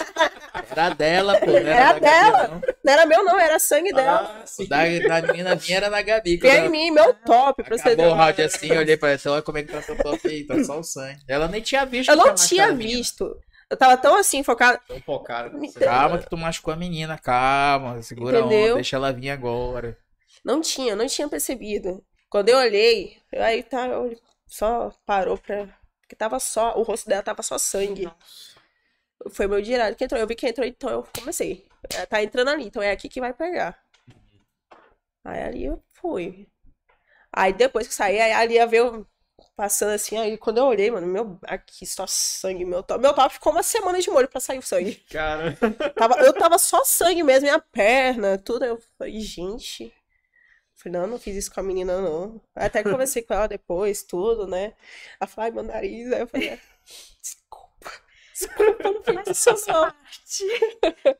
Era 0.70 0.88
dela, 0.94 1.38
pô. 1.40 1.50
Era, 1.50 1.68
Era 1.70 1.92
da 1.92 1.92
Gabi, 1.92 2.00
dela. 2.00 2.48
não. 2.48 2.60
Não 2.82 2.92
era 2.92 3.06
meu, 3.06 3.24
não, 3.24 3.38
era 3.40 3.58
sangue 3.58 3.92
dela. 3.92 4.40
Ah, 4.42 4.46
sim. 4.46 4.66
Da, 4.66 4.78
da 5.20 5.22
menina 5.28 5.54
minha 5.54 5.76
era 5.76 5.90
na 5.90 6.02
Gabi. 6.02 6.40
Ela 6.42 6.66
em 6.66 6.68
mim, 6.70 6.90
meu 6.90 7.14
top, 7.14 7.62
pra 7.62 7.76
você 7.78 7.90
Acabou 7.90 8.06
o 8.06 8.16
ver. 8.16 8.20
round 8.22 8.42
assim, 8.42 8.66
eu 8.68 8.78
olhei 8.80 8.96
pra 8.96 9.10
ela, 9.10 9.20
olha 9.26 9.42
como 9.42 9.58
é 9.58 9.62
que 9.62 9.72
tá 9.72 9.80
teu 9.82 9.96
top 9.96 10.26
aí, 10.28 10.39
tá 10.46 10.62
só 10.64 10.78
o 10.78 10.82
sangue. 10.82 11.20
Ela 11.28 11.48
nem 11.48 11.60
tinha 11.62 11.84
visto. 11.86 12.10
Eu 12.10 12.18
que 12.20 12.26
não 12.28 12.34
tinha 12.34 12.66
a 12.66 12.72
visto. 12.72 13.38
Eu 13.70 13.76
tava 13.76 13.96
tão 13.96 14.16
assim, 14.16 14.42
focada. 14.42 14.80
Tão 14.86 15.00
focado. 15.00 15.58
Calma 15.78 16.18
que 16.18 16.28
tu 16.28 16.36
machucou 16.36 16.74
a 16.74 16.76
menina, 16.76 17.16
calma, 17.18 18.02
segura 18.02 18.38
a 18.38 18.40
Entendeu? 18.40 18.64
onda, 18.66 18.74
deixa 18.74 18.96
ela 18.96 19.12
vir 19.12 19.30
agora. 19.30 19.96
Não 20.44 20.60
tinha, 20.60 20.96
não 20.96 21.06
tinha 21.06 21.28
percebido. 21.28 22.02
Quando 22.28 22.48
eu 22.48 22.58
olhei, 22.58 23.16
aí 23.32 23.62
tá, 23.62 23.86
eu- 23.86 24.16
só 24.46 24.90
parou 25.06 25.38
pra. 25.38 25.68
Porque 26.00 26.16
tava 26.16 26.40
só. 26.40 26.76
O 26.76 26.82
rosto 26.82 27.08
dela 27.08 27.22
tava 27.22 27.42
só 27.42 27.56
sangue. 27.58 28.10
Foi 29.30 29.46
meu 29.46 29.60
direto 29.62 29.96
que 29.96 30.04
entrou. 30.04 30.20
Eu 30.20 30.26
vi 30.26 30.34
que 30.34 30.48
entrou, 30.48 30.66
então 30.66 30.90
eu 30.90 31.06
comecei. 31.18 31.64
É, 31.94 32.06
Tá 32.06 32.22
entrando 32.22 32.48
ali, 32.48 32.64
então 32.64 32.82
é 32.82 32.90
aqui 32.90 33.08
que 33.08 33.20
vai 33.20 33.32
pegar. 33.32 33.78
Aí 35.24 35.42
ali 35.42 35.64
eu 35.66 35.82
fui. 36.00 36.48
Aí 37.32 37.52
depois 37.52 37.86
que 37.86 37.94
saí, 37.94 38.18
aí 38.18 38.32
ali 38.32 38.54
ia 38.54 38.66
ver 38.66 38.78
eu 38.78 39.06
passando 39.60 39.90
assim. 39.90 40.16
Aí 40.16 40.38
quando 40.38 40.56
eu 40.56 40.64
olhei, 40.64 40.90
mano, 40.90 41.06
meu. 41.06 41.38
Aqui 41.42 41.84
só 41.84 42.06
sangue, 42.06 42.64
meu 42.64 42.82
top. 42.82 42.98
Meu 42.98 43.12
top 43.12 43.34
ficou 43.34 43.52
uma 43.52 43.62
semana 43.62 44.00
de 44.00 44.08
molho 44.10 44.26
pra 44.26 44.40
sair 44.40 44.58
o 44.58 44.62
sangue. 44.62 44.94
Cara, 45.12 45.54
Tava, 45.94 46.14
eu 46.22 46.32
tava 46.32 46.56
só 46.56 46.82
sangue 46.82 47.22
mesmo, 47.22 47.42
minha 47.42 47.58
perna, 47.58 48.38
tudo. 48.38 48.64
Eu 48.64 48.80
falei, 48.96 49.20
gente. 49.20 49.92
Falei, 50.74 50.98
não, 50.98 51.06
não 51.06 51.18
fiz 51.18 51.36
isso 51.36 51.52
com 51.52 51.60
a 51.60 51.62
menina, 51.62 52.00
não. 52.00 52.40
Até 52.54 52.82
conversei 52.82 53.20
com 53.20 53.34
ela 53.34 53.46
depois, 53.46 54.02
tudo, 54.02 54.46
né? 54.46 54.72
Ela 55.20 55.28
falou, 55.28 55.44
ai, 55.44 55.50
meu 55.50 55.62
nariz. 55.62 56.10
Aí 56.10 56.20
eu 56.20 56.26
falei, 56.26 56.54
"Ah, 56.54 56.58
desculpa. 57.20 57.92
Desculpa, 58.32 58.90
não 58.90 59.24
fiz 59.26 59.46
isso, 59.46 59.70
não. 59.70 59.94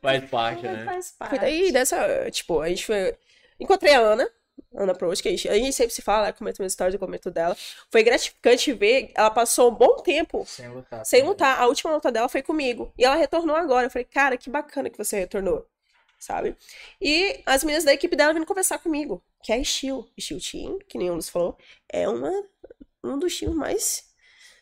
faz 0.01 0.29
parte, 0.31 0.63
né? 0.63 0.83
Faz 0.83 1.11
parte. 1.11 1.29
Foi 1.29 1.39
daí, 1.39 1.71
dessa, 1.71 2.31
tipo, 2.31 2.59
a 2.59 2.69
gente 2.69 2.87
foi... 2.87 3.15
Encontrei 3.59 3.93
a 3.93 3.99
Ana, 3.99 4.27
Ana 4.75 4.93
Prost, 4.93 5.21
que 5.21 5.29
a 5.29 5.31
gente, 5.35 5.73
sempre 5.73 5.93
se 5.93 6.01
fala, 6.01 6.27
ela 6.27 6.33
comenta 6.33 6.61
minhas 6.61 6.73
histórias, 6.73 6.93
eu 6.93 6.99
comento 6.99 7.29
dela. 7.29 7.55
Foi 7.89 8.03
gratificante 8.03 8.71
ver, 8.73 9.11
ela 9.15 9.29
passou 9.29 9.71
um 9.71 9.75
bom 9.75 9.97
tempo 9.97 10.45
Sem 10.47 10.69
lutar. 10.69 11.05
sem 11.05 11.23
lutar. 11.23 11.59
A 11.59 11.67
última 11.67 11.93
luta 11.93 12.11
dela 12.11 12.29
foi 12.29 12.41
comigo. 12.41 12.93
E 12.97 13.03
ela 13.03 13.15
retornou 13.15 13.55
agora. 13.55 13.87
Eu 13.87 13.91
falei, 13.91 14.05
cara, 14.05 14.37
que 14.37 14.49
bacana 14.49 14.89
que 14.89 14.97
você 14.97 15.19
retornou. 15.19 15.67
Sabe? 16.19 16.55
E 17.01 17.41
as 17.45 17.63
meninas 17.63 17.83
da 17.83 17.93
equipe 17.93 18.15
dela 18.15 18.33
vindo 18.33 18.45
conversar 18.45 18.77
comigo. 18.79 19.23
Que 19.43 19.53
é 19.53 19.55
a 19.57 19.63
Steel. 19.63 20.07
Steel 20.19 20.39
Team, 20.39 20.79
que 20.87 20.97
nenhum 20.97 21.17
dos 21.17 21.29
falou, 21.29 21.57
é 21.89 22.07
uma, 22.07 22.31
um 23.03 23.17
dos 23.17 23.35
times 23.35 23.55
mais 23.55 24.11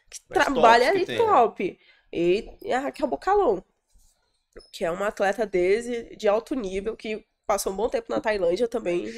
que 0.10 0.20
Mais 0.30 0.46
trabalha 0.46 0.90
ali 0.90 1.06
né? 1.06 1.18
top. 1.18 1.80
E, 2.12 2.50
e 2.62 2.74
a 2.74 2.80
Raquel 2.80 3.08
Bocalon, 3.08 3.62
que 4.72 4.84
é 4.84 4.90
uma 4.90 5.08
atleta 5.08 5.46
desde 5.46 6.16
de 6.16 6.28
alto 6.28 6.56
nível, 6.56 6.96
que 6.98 7.26
passou 7.46 7.74
um 7.74 7.76
bom 7.76 7.90
tempo 7.90 8.08
na 8.10 8.22
Tailândia 8.22 8.68
também. 8.68 9.12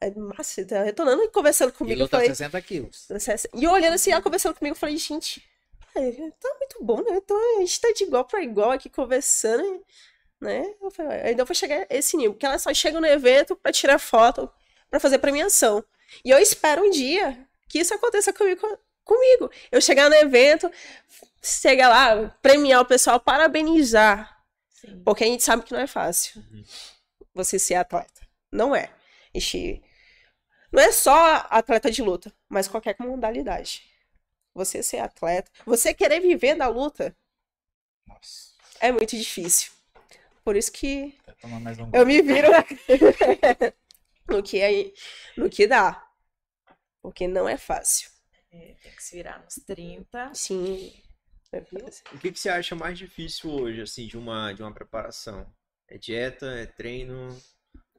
É 0.00 0.10
massa, 0.14 0.64
tá 0.64 0.82
retornando 0.82 1.22
e 1.24 1.28
conversando 1.28 1.70
E 1.70 1.72
comigo. 1.72 1.98
Eu 1.98 2.04
luta 2.04 2.16
falei, 2.18 2.28
60 2.28 2.62
quilos. 2.62 3.08
e 3.54 3.64
eu 3.64 3.72
olhando 3.72 3.94
assim, 3.94 4.12
ela 4.12 4.22
conversando 4.22 4.54
comigo, 4.54 4.74
eu 4.74 4.78
falei, 4.78 4.96
gente, 4.96 5.42
é, 5.94 6.12
tá 6.12 6.54
muito 6.58 6.76
bom, 6.80 7.02
né? 7.02 7.16
Então 7.16 7.36
a 7.56 7.60
gente 7.60 7.80
tá 7.80 7.92
de 7.92 8.04
igual 8.04 8.24
pra 8.24 8.42
igual 8.42 8.70
aqui 8.70 8.88
conversando, 8.88 9.84
né? 10.40 10.72
Eu 10.80 10.90
falei, 10.90 11.20
ainda 11.22 11.44
vou 11.44 11.54
chegar 11.54 11.86
a 11.90 11.96
esse 11.96 12.16
nível, 12.16 12.34
porque 12.34 12.46
ela 12.46 12.58
só 12.58 12.72
chega 12.72 13.00
no 13.00 13.06
evento 13.06 13.56
pra 13.56 13.72
tirar 13.72 13.98
foto, 13.98 14.48
pra 14.88 15.00
fazer 15.00 15.18
premiação. 15.18 15.84
E 16.24 16.30
eu 16.30 16.38
espero 16.38 16.84
um 16.84 16.90
dia 16.90 17.46
que 17.68 17.80
isso 17.80 17.92
aconteça 17.92 18.32
comigo. 18.32 18.60
comigo. 19.04 19.50
Eu 19.72 19.80
chegar 19.80 20.08
no 20.08 20.14
evento, 20.14 20.70
chegar 21.42 21.88
lá, 21.88 22.28
premiar 22.40 22.82
o 22.82 22.86
pessoal, 22.86 23.18
parabenizar. 23.18 24.38
Sim. 24.70 25.02
Porque 25.04 25.24
a 25.24 25.26
gente 25.26 25.42
sabe 25.42 25.64
que 25.64 25.72
não 25.72 25.80
é 25.80 25.86
fácil 25.86 26.42
você 27.34 27.58
ser 27.58 27.74
atleta. 27.74 28.20
Não 28.52 28.74
é. 28.74 28.90
Ixi, 29.34 29.82
não 30.72 30.82
é 30.82 30.92
só 30.92 31.46
atleta 31.50 31.90
de 31.90 32.02
luta, 32.02 32.32
mas 32.48 32.68
qualquer 32.68 32.96
modalidade. 32.98 33.82
Você 34.54 34.82
ser 34.82 34.98
atleta, 34.98 35.50
você 35.64 35.94
querer 35.94 36.20
viver 36.20 36.54
da 36.56 36.68
luta 36.68 37.16
Nossa. 38.06 38.52
é 38.80 38.90
muito 38.90 39.16
difícil. 39.16 39.72
Por 40.44 40.56
isso 40.56 40.72
que 40.72 41.14
um 41.44 41.90
eu 41.92 42.06
me 42.06 42.20
viro 42.22 42.48
no 44.26 44.42
que 44.42 44.60
é, 44.60 44.92
no 45.36 45.48
que 45.48 45.66
dá. 45.66 46.04
Porque 47.00 47.28
não 47.28 47.48
é 47.48 47.56
fácil. 47.56 48.10
É, 48.50 48.74
tem 48.82 48.92
que 48.92 49.02
se 49.02 49.16
virar 49.16 49.38
nos 49.42 49.54
30. 49.54 50.34
Sim. 50.34 50.92
É. 51.52 51.60
O 52.12 52.18
que, 52.18 52.32
que 52.32 52.38
você 52.38 52.50
acha 52.50 52.74
mais 52.74 52.98
difícil 52.98 53.50
hoje, 53.50 53.80
assim, 53.80 54.06
de 54.06 54.18
uma, 54.18 54.52
de 54.52 54.62
uma 54.62 54.72
preparação? 54.72 55.46
É 55.86 55.96
dieta, 55.96 56.46
é 56.46 56.66
treino, 56.66 57.34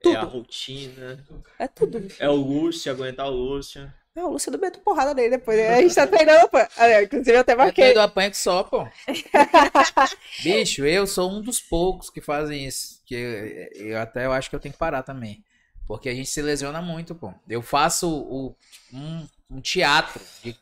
é 0.04 0.16
a 0.16 0.26
Tudo. 0.26 0.32
rotina, 0.32 1.26
É 1.58 1.68
tudo. 1.68 2.08
é 2.20 2.30
o 2.30 2.36
Lúcio, 2.36 2.92
aguentar 2.92 3.28
o 3.28 3.32
Lúcio. 3.32 3.92
Ah, 4.16 4.26
o 4.26 4.32
Lúcio 4.32 4.52
meto 4.60 4.80
porrada 4.80 5.14
nele 5.14 5.32
depois. 5.38 5.58
né? 5.58 5.76
A 5.76 5.82
gente 5.82 5.96
tá 5.96 6.06
treinando, 6.08 6.50
pô. 6.50 6.58
Ah, 6.78 7.04
Inclusive, 7.04 7.38
eu 7.38 7.42
até 7.42 7.54
É 7.54 7.56
marquei. 7.56 7.94
apanha 7.98 8.30
que 8.30 8.38
só, 8.38 8.64
pô. 8.64 8.86
Bicho, 10.44 10.86
eu 10.86 11.06
sou 11.08 11.32
um 11.32 11.42
dos 11.42 11.60
poucos 11.62 12.10
que 12.10 12.22
fazem 12.22 12.66
isso. 12.66 13.02
Que 13.06 13.16
eu, 13.16 13.88
eu 13.88 14.00
até 14.00 14.26
eu 14.26 14.34
acho 14.34 14.50
que 14.50 14.56
eu 14.56 14.60
tenho 14.60 14.74
que 14.74 14.80
parar 14.80 15.04
também. 15.04 15.44
Porque 15.88 16.10
a 16.10 16.14
gente 16.14 16.30
se 16.30 16.42
lesiona 16.42 16.82
muito, 16.82 17.16
pô. 17.16 17.34
Eu 17.48 17.62
faço 17.62 18.10
o, 18.10 18.56
um, 18.94 19.28
um 19.50 19.62
teatro 19.62 20.22
de, 20.44 20.56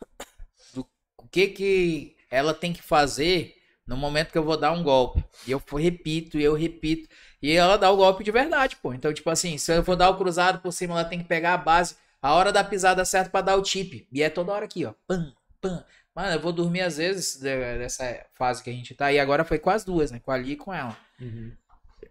do 0.74 0.88
o 1.18 1.28
que 1.28 1.48
que 1.48 2.16
ela 2.32 2.54
tem 2.54 2.74
que 2.74 2.82
fazer 2.82 3.56
no 3.88 3.96
momento 3.98 4.32
que 4.32 4.38
eu 4.38 4.44
vou 4.44 4.58
dar 4.58 4.72
um 4.72 4.84
golpe. 4.84 5.24
E 5.48 5.52
eu 5.52 5.62
repito, 5.78 6.38
e 6.38 6.44
eu 6.44 6.54
repito. 6.54 7.08
E 7.42 7.54
ela 7.54 7.78
dá 7.78 7.90
o 7.92 7.98
golpe 7.98 8.24
de 8.24 8.32
verdade, 8.32 8.76
pô. 8.76 8.94
Então, 8.94 9.14
tipo 9.14 9.30
assim, 9.30 9.58
se 9.58 9.72
eu 9.72 9.84
for 9.84 9.96
dar 9.96 10.10
o 10.10 10.18
cruzado 10.18 10.60
por 10.60 10.72
cima, 10.74 10.94
ela 10.96 11.06
tem 11.06 11.20
que 11.20 11.26
pegar 11.26 11.54
a 11.54 11.58
base, 11.58 11.96
a 12.22 12.34
hora 12.34 12.52
da 12.52 12.64
pisada 12.64 13.06
certa 13.06 13.30
pra 13.30 13.42
dar 13.42 13.56
o 13.56 13.62
tip. 13.62 14.08
E 14.12 14.22
é 14.22 14.30
toda 14.30 14.52
hora 14.52 14.66
aqui, 14.66 14.86
ó. 14.86 14.94
Pam, 15.08 15.32
pam. 15.62 15.84
Mano, 16.16 16.34
eu 16.34 16.40
vou 16.40 16.52
dormir 16.52 16.82
às 16.82 16.98
vezes 16.98 17.36
de- 17.40 17.78
dessa 17.78 18.26
fase 18.34 18.64
que 18.64 18.70
a 18.72 18.74
gente 18.74 18.96
tá. 18.96 19.12
E 19.14 19.20
agora 19.20 19.46
foi 19.46 19.60
com 19.60 19.70
as 19.70 19.84
duas, 19.86 20.10
né? 20.10 20.20
Com 20.20 20.32
a 20.32 20.36
Ali 20.36 20.54
e 20.54 20.56
com 20.56 20.74
ela. 20.74 20.98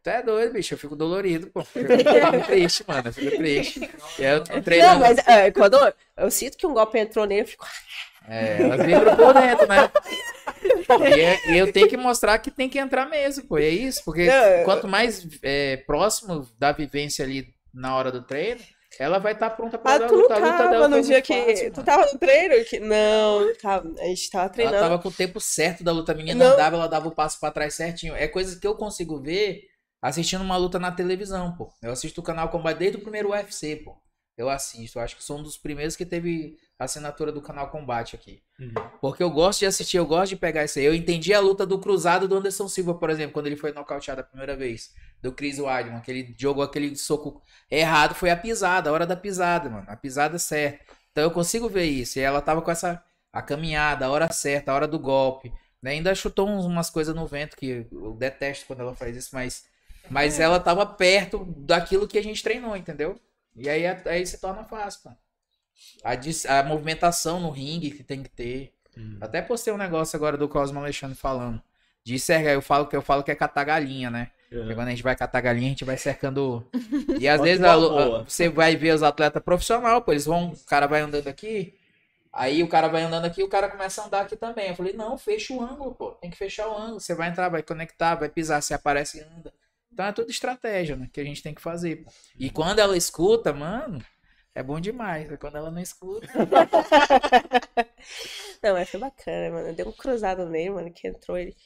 Tu 0.02 0.10
é 0.10 0.22
doido, 0.22 0.52
bicho. 0.52 0.74
Eu 0.74 0.78
fico 0.78 0.94
dolorido, 0.94 1.48
pô. 1.48 1.60
Eu 1.60 1.64
fico 2.38 2.46
triste, 2.46 2.84
mano. 2.86 3.08
Eu 3.08 3.12
fico 3.12 3.36
triste. 3.36 3.80
E 4.18 4.22
eu 4.22 4.44
tô 4.44 4.52
Não, 4.54 4.62
treinando. 4.62 5.00
mas 5.00 5.18
é, 5.26 5.50
quando 5.50 5.76
eu 6.16 6.30
sinto 6.30 6.56
que 6.56 6.64
um 6.66 6.72
golpe 6.72 6.96
entrou 6.98 7.26
nele, 7.26 7.42
eu 7.42 7.46
fico. 7.48 7.66
É, 8.28 8.62
elas 8.62 8.86
vibram 8.86 9.16
por 9.16 9.34
dentro, 9.34 9.66
né? 9.66 9.90
E, 10.88 11.20
é- 11.20 11.50
e 11.52 11.58
eu 11.58 11.72
tenho 11.72 11.88
que 11.88 11.96
mostrar 11.96 12.38
que 12.38 12.50
tem 12.50 12.68
que 12.68 12.78
entrar 12.78 13.06
mesmo, 13.08 13.44
pô. 13.46 13.58
E 13.58 13.64
é 13.64 13.70
isso, 13.70 14.02
porque 14.04 14.26
Não, 14.26 14.64
quanto 14.64 14.86
mais 14.88 15.26
é, 15.42 15.78
próximo 15.78 16.46
da 16.58 16.72
vivência 16.72 17.24
ali 17.24 17.46
na 17.72 17.94
hora 17.96 18.10
do 18.12 18.22
treino, 18.22 18.60
ela 18.98 19.18
vai 19.18 19.32
estar 19.34 19.50
pronta 19.50 19.76
pra 19.76 19.94
Ah, 19.94 19.98
dar 19.98 20.04
a 20.06 20.08
tu 20.08 20.14
luta. 20.14 20.38
luta 20.38 20.68
dela 20.68 20.88
no 20.88 21.02
dia 21.02 21.20
que. 21.20 21.70
tu 21.70 21.82
tava 21.82 22.06
no 22.10 22.18
treino? 22.18 22.64
Que... 22.64 22.80
Não, 22.80 23.52
tava, 23.60 23.92
a 24.00 24.04
gente 24.04 24.30
tava 24.30 24.44
Ela 24.44 24.52
treinando. 24.52 24.78
tava 24.78 24.98
com 24.98 25.08
o 25.08 25.12
tempo 25.12 25.40
certo 25.40 25.84
da 25.84 25.92
luta. 25.92 26.12
A 26.12 26.14
menina 26.14 26.42
Não. 26.44 26.52
andava, 26.54 26.76
ela 26.76 26.86
dava 26.86 27.08
o 27.08 27.14
passo 27.14 27.38
pra 27.38 27.50
trás 27.50 27.74
certinho. 27.74 28.14
É 28.16 28.26
coisa 28.26 28.58
que 28.58 28.66
eu 28.66 28.74
consigo 28.74 29.20
ver 29.20 29.62
assistindo 30.00 30.42
uma 30.42 30.56
luta 30.56 30.78
na 30.78 30.92
televisão, 30.92 31.54
pô. 31.56 31.68
Eu 31.82 31.90
assisto 31.92 32.20
o 32.20 32.24
canal 32.24 32.48
Combate 32.48 32.78
desde 32.78 32.96
o 32.98 33.00
primeiro 33.02 33.30
UFC, 33.30 33.76
pô. 33.76 33.96
Eu 34.36 34.48
assisto. 34.50 34.98
Eu 34.98 35.02
acho 35.02 35.16
que 35.16 35.24
sou 35.24 35.38
um 35.38 35.42
dos 35.42 35.56
primeiros 35.56 35.96
que 35.96 36.04
teve 36.04 36.58
assinatura 36.78 37.32
do 37.32 37.40
canal 37.40 37.68
Combate 37.70 38.14
aqui. 38.16 38.42
Porque 39.00 39.22
eu 39.22 39.30
gosto 39.30 39.60
de 39.60 39.66
assistir, 39.66 39.96
eu 39.96 40.04
gosto 40.06 40.30
de 40.30 40.36
pegar 40.36 40.64
isso 40.64 40.78
aí. 40.78 40.84
Eu 40.84 40.94
entendi 40.94 41.32
a 41.32 41.40
luta 41.40 41.64
do 41.64 41.78
cruzado 41.78 42.28
do 42.28 42.36
Anderson 42.36 42.68
Silva, 42.68 42.94
por 42.94 43.08
exemplo, 43.08 43.32
quando 43.32 43.46
ele 43.46 43.56
foi 43.56 43.72
nocauteado 43.72 44.20
a 44.20 44.24
primeira 44.24 44.54
vez. 44.54 44.92
Do 45.22 45.32
Chris 45.32 45.58
Weidman, 45.58 46.00
que 46.02 46.10
ele 46.10 46.34
jogou 46.38 46.62
aquele 46.62 46.94
soco 46.96 47.40
errado, 47.70 48.14
foi 48.14 48.28
a 48.30 48.36
pisada, 48.36 48.90
a 48.90 48.92
hora 48.92 49.06
da 49.06 49.16
pisada, 49.16 49.70
mano. 49.70 49.86
A 49.88 49.96
pisada 49.96 50.38
certa. 50.38 50.84
Então 51.10 51.24
eu 51.24 51.30
consigo 51.30 51.68
ver 51.68 51.84
isso. 51.86 52.18
E 52.18 52.22
ela 52.22 52.42
tava 52.42 52.60
com 52.60 52.70
essa. 52.70 53.02
A 53.32 53.40
caminhada, 53.42 54.06
a 54.06 54.10
hora 54.10 54.30
certa, 54.32 54.70
a 54.70 54.74
hora 54.74 54.86
do 54.88 54.98
golpe. 54.98 55.52
Né? 55.82 55.92
Ainda 55.92 56.14
chutou 56.14 56.48
uns- 56.48 56.64
umas 56.66 56.88
coisas 56.90 57.14
no 57.14 57.26
vento, 57.26 57.56
que 57.56 57.86
eu 57.90 58.14
detesto 58.14 58.66
quando 58.66 58.80
ela 58.80 58.94
faz 58.94 59.16
isso, 59.16 59.30
mas. 59.32 59.64
Mas 60.10 60.38
ela 60.38 60.60
tava 60.60 60.86
perto 60.86 61.44
daquilo 61.56 62.06
que 62.06 62.16
a 62.18 62.22
gente 62.22 62.42
treinou, 62.42 62.76
entendeu? 62.76 63.18
E 63.56 63.68
aí, 63.68 63.86
aí 63.86 64.26
se 64.26 64.38
torna 64.40 64.64
fácil, 64.64 65.02
pô. 65.04 65.10
A, 66.04 66.14
dis- 66.14 66.46
a 66.46 66.62
movimentação 66.62 67.40
no 67.40 67.50
ringue 67.50 67.90
que 67.90 68.02
tem 68.04 68.22
que 68.22 68.30
ter. 68.30 68.72
Até 69.20 69.42
postei 69.42 69.72
um 69.72 69.76
negócio 69.78 70.16
agora 70.16 70.36
do 70.36 70.48
Cosmo 70.48 70.78
Alexandre 70.80 71.16
falando. 71.16 71.62
De 72.04 72.18
cercar, 72.18 72.52
eu 72.54 72.62
falo 72.62 72.86
que 72.86 72.96
eu 72.96 73.02
falo 73.02 73.22
que 73.22 73.30
é 73.30 73.34
catar 73.34 73.64
galinha, 73.64 74.10
né? 74.10 74.30
Porque 74.60 74.74
quando 74.74 74.88
a 74.88 74.90
gente 74.90 75.02
vai 75.02 75.16
catar 75.16 75.40
galinha, 75.40 75.66
a 75.66 75.70
gente 75.70 75.84
vai 75.84 75.96
cercando. 75.96 76.66
E 77.18 77.26
às 77.28 77.40
vezes 77.42 77.64
a- 77.64 77.74
a- 77.74 78.22
você 78.28 78.48
vai 78.48 78.76
ver 78.76 78.94
os 78.94 79.02
atletas 79.02 79.42
profissionais, 79.42 80.02
pô, 80.04 80.12
eles 80.12 80.26
vão, 80.26 80.50
o 80.52 80.64
cara 80.66 80.86
vai 80.86 81.00
andando 81.00 81.28
aqui, 81.28 81.74
aí 82.32 82.62
o 82.62 82.68
cara 82.68 82.88
vai 82.88 83.02
andando 83.02 83.24
aqui, 83.26 83.42
o 83.42 83.48
cara 83.48 83.68
começa 83.70 84.02
a 84.02 84.06
andar 84.06 84.22
aqui 84.22 84.36
também. 84.36 84.68
Eu 84.70 84.76
falei, 84.76 84.92
não, 84.94 85.18
fecha 85.18 85.54
o 85.54 85.62
ângulo, 85.62 85.94
pô. 85.94 86.12
Tem 86.12 86.30
que 86.30 86.36
fechar 86.36 86.68
o 86.68 86.76
ângulo. 86.78 87.00
Você 87.00 87.14
vai 87.14 87.28
entrar, 87.30 87.48
vai 87.48 87.62
conectar, 87.62 88.14
vai 88.16 88.28
pisar, 88.28 88.62
se 88.62 88.74
aparece 88.74 89.18
e 89.18 89.22
anda. 89.22 89.52
Então 89.96 90.04
é 90.04 90.12
tudo 90.12 90.30
estratégia, 90.30 90.94
né? 90.94 91.08
Que 91.10 91.22
a 91.22 91.24
gente 91.24 91.42
tem 91.42 91.54
que 91.54 91.62
fazer. 91.62 92.04
E 92.38 92.50
quando 92.50 92.80
ela 92.80 92.94
escuta, 92.98 93.50
mano, 93.54 94.04
é 94.54 94.62
bom 94.62 94.78
demais. 94.78 95.32
É 95.32 95.38
Quando 95.38 95.56
ela 95.56 95.70
não 95.70 95.80
escuta. 95.80 96.28
Não, 98.62 98.74
mas 98.74 98.90
foi 98.90 99.00
bacana, 99.00 99.50
mano. 99.54 99.72
Deu 99.72 99.88
um 99.88 99.92
cruzado 99.92 100.44
nele, 100.44 100.68
mano, 100.68 100.92
que 100.92 101.08
entrou 101.08 101.38
ele. 101.38 101.56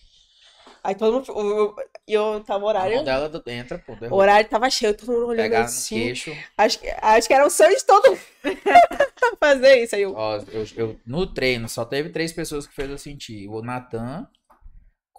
Aí 0.84 0.94
todo 0.94 1.12
mundo. 1.14 1.32
o- 1.32 1.64
o- 1.70 1.76
E 2.06 2.12
eu 2.14 2.40
tava 2.44 2.64
o 2.64 2.68
horário. 2.68 2.94
mão 2.96 3.04
dela 3.04 3.28
do- 3.28 3.42
entra, 3.50 3.78
pô. 3.78 3.94
O 4.08 4.14
horário 4.14 4.48
tava 4.48 4.70
cheio, 4.70 4.96
todo 4.96 5.10
mundo 5.10 5.26
olhando 5.26 5.44
Pegar 5.46 5.58
no 5.60 5.64
assim. 5.64 5.96
queixo. 5.96 6.32
Acho, 6.56 6.78
que- 6.78 6.88
acho 7.02 7.26
que 7.26 7.34
era 7.34 7.44
um 7.44 7.50
sonho 7.50 7.76
de 7.76 7.84
todo 7.84 8.16
fazer 9.40 9.82
isso. 9.82 9.96
Aí 9.96 10.02
eu. 10.02 10.14
Ó, 10.14 10.36
eu, 10.52 10.64
eu- 10.76 11.00
no 11.04 11.26
treino 11.26 11.68
só 11.68 11.84
teve 11.84 12.10
três 12.10 12.32
pessoas 12.32 12.64
que 12.66 12.74
fez 12.74 12.88
eu 12.88 12.96
sentir. 12.96 13.48
O 13.48 13.60
Natan 13.60 14.28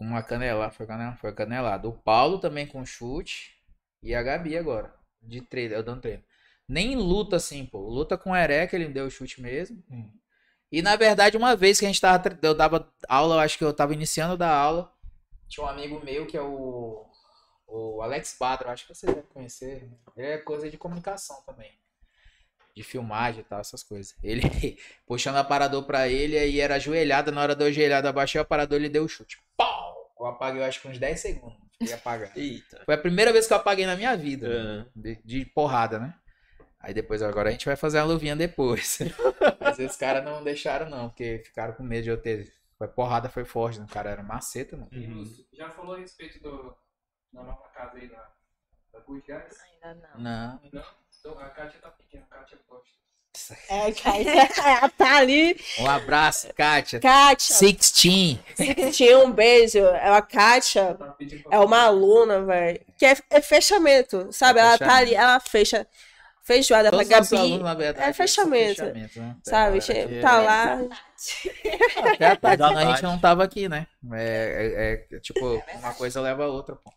com 0.02 0.08
uma 0.08 0.24
canelada, 0.24 0.72
foi 0.72 0.88
canelada, 0.88 1.18
foi 1.18 1.32
canelada. 1.32 1.88
O 1.88 1.94
Paulo 1.94 2.40
também 2.40 2.66
com 2.66 2.84
chute 2.84 3.56
e 4.02 4.16
a 4.16 4.24
Gabi 4.24 4.58
agora, 4.58 4.92
de 5.22 5.42
treino, 5.42 5.76
eu 5.76 5.84
dando 5.84 6.02
treino. 6.02 6.24
Nem 6.68 6.96
luta 6.96 7.36
assim, 7.36 7.68
pô. 7.68 7.78
Luta 7.88 8.18
com 8.18 8.32
o 8.32 8.36
Erec, 8.36 8.76
ele 8.76 8.88
deu 8.88 9.06
o 9.06 9.12
chute 9.12 9.40
mesmo. 9.40 9.84
E 10.72 10.82
na 10.82 10.96
verdade, 10.96 11.38
uma 11.38 11.56
vez 11.56 11.80
que 11.80 11.86
a 11.86 11.88
gente 11.88 12.02
tava, 12.02 12.40
eu 12.42 12.56
dava 12.56 12.92
aula, 13.08 13.36
eu 13.36 13.40
acho 13.42 13.60
que 13.60 13.64
eu 13.64 13.72
tava 13.72 13.94
iniciando 13.94 14.36
da 14.36 14.50
aula, 14.50 14.92
tinha 15.48 15.64
um 15.68 15.70
amigo 15.70 16.04
meu 16.04 16.26
que 16.26 16.36
é 16.36 16.42
o 16.42 17.06
o 17.68 18.02
Alex 18.02 18.36
Badro, 18.40 18.70
acho 18.70 18.88
que 18.88 18.96
você 18.96 19.06
deve 19.06 19.28
conhecer. 19.28 19.88
Ele 20.18 20.28
é 20.28 20.38
coisa 20.40 20.70
de 20.70 20.78
comunicação 20.78 21.42
também 21.46 21.72
de 22.76 22.84
filmagem 22.84 23.42
e 23.42 23.44
tal, 23.44 23.60
essas 23.60 23.84
coisas. 23.84 24.16
Ele 24.24 24.42
puxando 25.06 25.36
o 25.36 25.40
aparador 25.40 25.84
pra 25.84 26.08
ele, 26.08 26.38
aí 26.38 26.60
era 26.60 26.76
ajoelhada, 26.76 27.32
na 27.32 27.42
hora 27.42 27.56
da 27.56 27.66
ajoelhada, 27.66 28.08
eu 28.08 28.10
abaixei 28.12 28.40
o 28.40 28.42
aparador, 28.42 28.78
ele 28.78 28.90
deu 28.90 29.04
o 29.04 29.10
chute. 29.10 29.40
Pau! 29.58 30.14
Eu 30.20 30.28
apaguei, 30.28 30.62
eu 30.62 30.66
acho 30.66 30.82
que 30.82 30.88
uns 30.88 31.00
10 31.00 31.20
segundos. 31.20 31.58
Fiquei 31.80 31.96
apagado. 31.96 32.32
Eita. 32.40 32.84
Foi 32.86 32.94
a 32.94 32.98
primeira 32.98 33.34
vez 33.34 33.48
que 33.48 33.54
eu 33.54 33.58
apaguei 33.58 33.88
na 33.88 33.96
minha 33.96 34.16
vida. 34.16 34.86
Ah, 34.86 34.92
De, 34.96 35.20
de 35.26 35.46
porrada, 35.46 35.98
né? 35.98 36.14
Aí 36.80 36.94
depois, 36.94 37.22
agora 37.22 37.50
a 37.50 37.52
gente 37.52 37.66
vai 37.66 37.76
fazer 37.76 37.98
a 38.00 38.04
luvinha 38.04 38.36
depois. 38.36 39.00
Mas 39.60 39.80
esses 39.80 39.98
caras 39.98 40.24
não 40.24 40.44
deixaram, 40.44 40.90
não, 40.90 41.10
porque 41.10 41.42
ficaram 41.46 41.74
com 41.74 41.84
medo 41.84 42.04
de 42.04 42.10
eu 42.10 42.22
ter. 42.22 42.54
Foi 42.78 42.88
porrada, 42.88 43.30
foi 43.30 43.46
forte, 43.46 43.80
né? 43.80 43.86
O 43.90 43.94
cara 43.94 44.10
era 44.10 44.24
maceta, 44.24 44.76
mano. 44.76 44.90
uhum. 44.92 45.20
Lúcio, 45.20 45.46
Já 45.54 45.70
falou 45.70 45.96
a 45.96 46.00
respeito 46.00 46.42
do, 46.42 46.76
da 47.32 47.44
nova 47.44 47.70
casa 47.70 47.98
aí 47.98 48.08
da, 48.08 48.32
da? 48.94 49.00
Ainda 49.64 50.10
não. 50.16 50.22
Não. 50.22 50.60
Não? 50.72 50.84
Então, 51.24 51.38
a 51.40 51.50
Kátia 51.50 51.80
tá 51.80 51.90
pedindo, 51.92 52.24
a 52.32 52.36
Kátia 52.36 52.58
gosta. 52.68 53.56
É, 53.70 53.92
Kátia, 53.94 54.70
ela 54.70 54.90
tá 54.90 55.18
ali. 55.18 55.56
Um 55.80 55.88
abraço, 55.88 56.52
Kátia. 56.56 57.00
Kátia, 57.00 57.56
Sixteen. 57.56 58.44
tinha 58.92 59.20
um 59.20 59.32
beijo. 59.32 59.78
É 59.80 60.10
a 60.10 60.22
Kátia, 60.22 60.96
Tá 60.96 61.06
pedindo 61.12 61.44
pra 61.44 61.58
é 61.58 61.60
uma 61.60 61.84
aluna, 61.84 62.44
velho. 62.44 62.82
Que 62.98 63.06
é, 63.06 63.16
é 63.30 63.42
fechamento, 63.42 64.28
sabe? 64.32 64.60
É 64.60 64.64
ela 64.64 64.78
tá 64.80 64.96
ali, 64.96 65.14
ela 65.14 65.40
fecha 65.40 65.88
feijoada 66.44 66.90
pra 66.90 66.98
Todos 67.00 67.12
os 67.12 67.18
nossos 67.18 67.32
Gabi. 67.32 67.44
alunos, 67.44 67.64
na 67.66 67.74
verdade, 67.76 68.10
é 68.10 68.14
fechamento, 68.14 68.76
fechamento, 68.84 69.20
né? 69.20 69.38
Sabe? 69.44 69.80
É, 69.90 70.18
é- 70.18 70.22
Tá 70.22 70.42
lá. 70.42 70.80
Até 72.42 72.64
a 72.64 72.68
a 72.80 72.86
gente 72.92 73.04
não 73.04 73.20
tava 73.20 73.44
aqui, 73.44 73.70
né? 73.70 73.86
É, 74.14 75.06
é- 75.12 75.16
é, 75.16 75.20
tipo, 75.20 75.64
uma 75.78 75.94
coisa 75.94 76.20
leva 76.20 76.46
a 76.46 76.48
outra, 76.48 76.76
pô. 76.76 76.92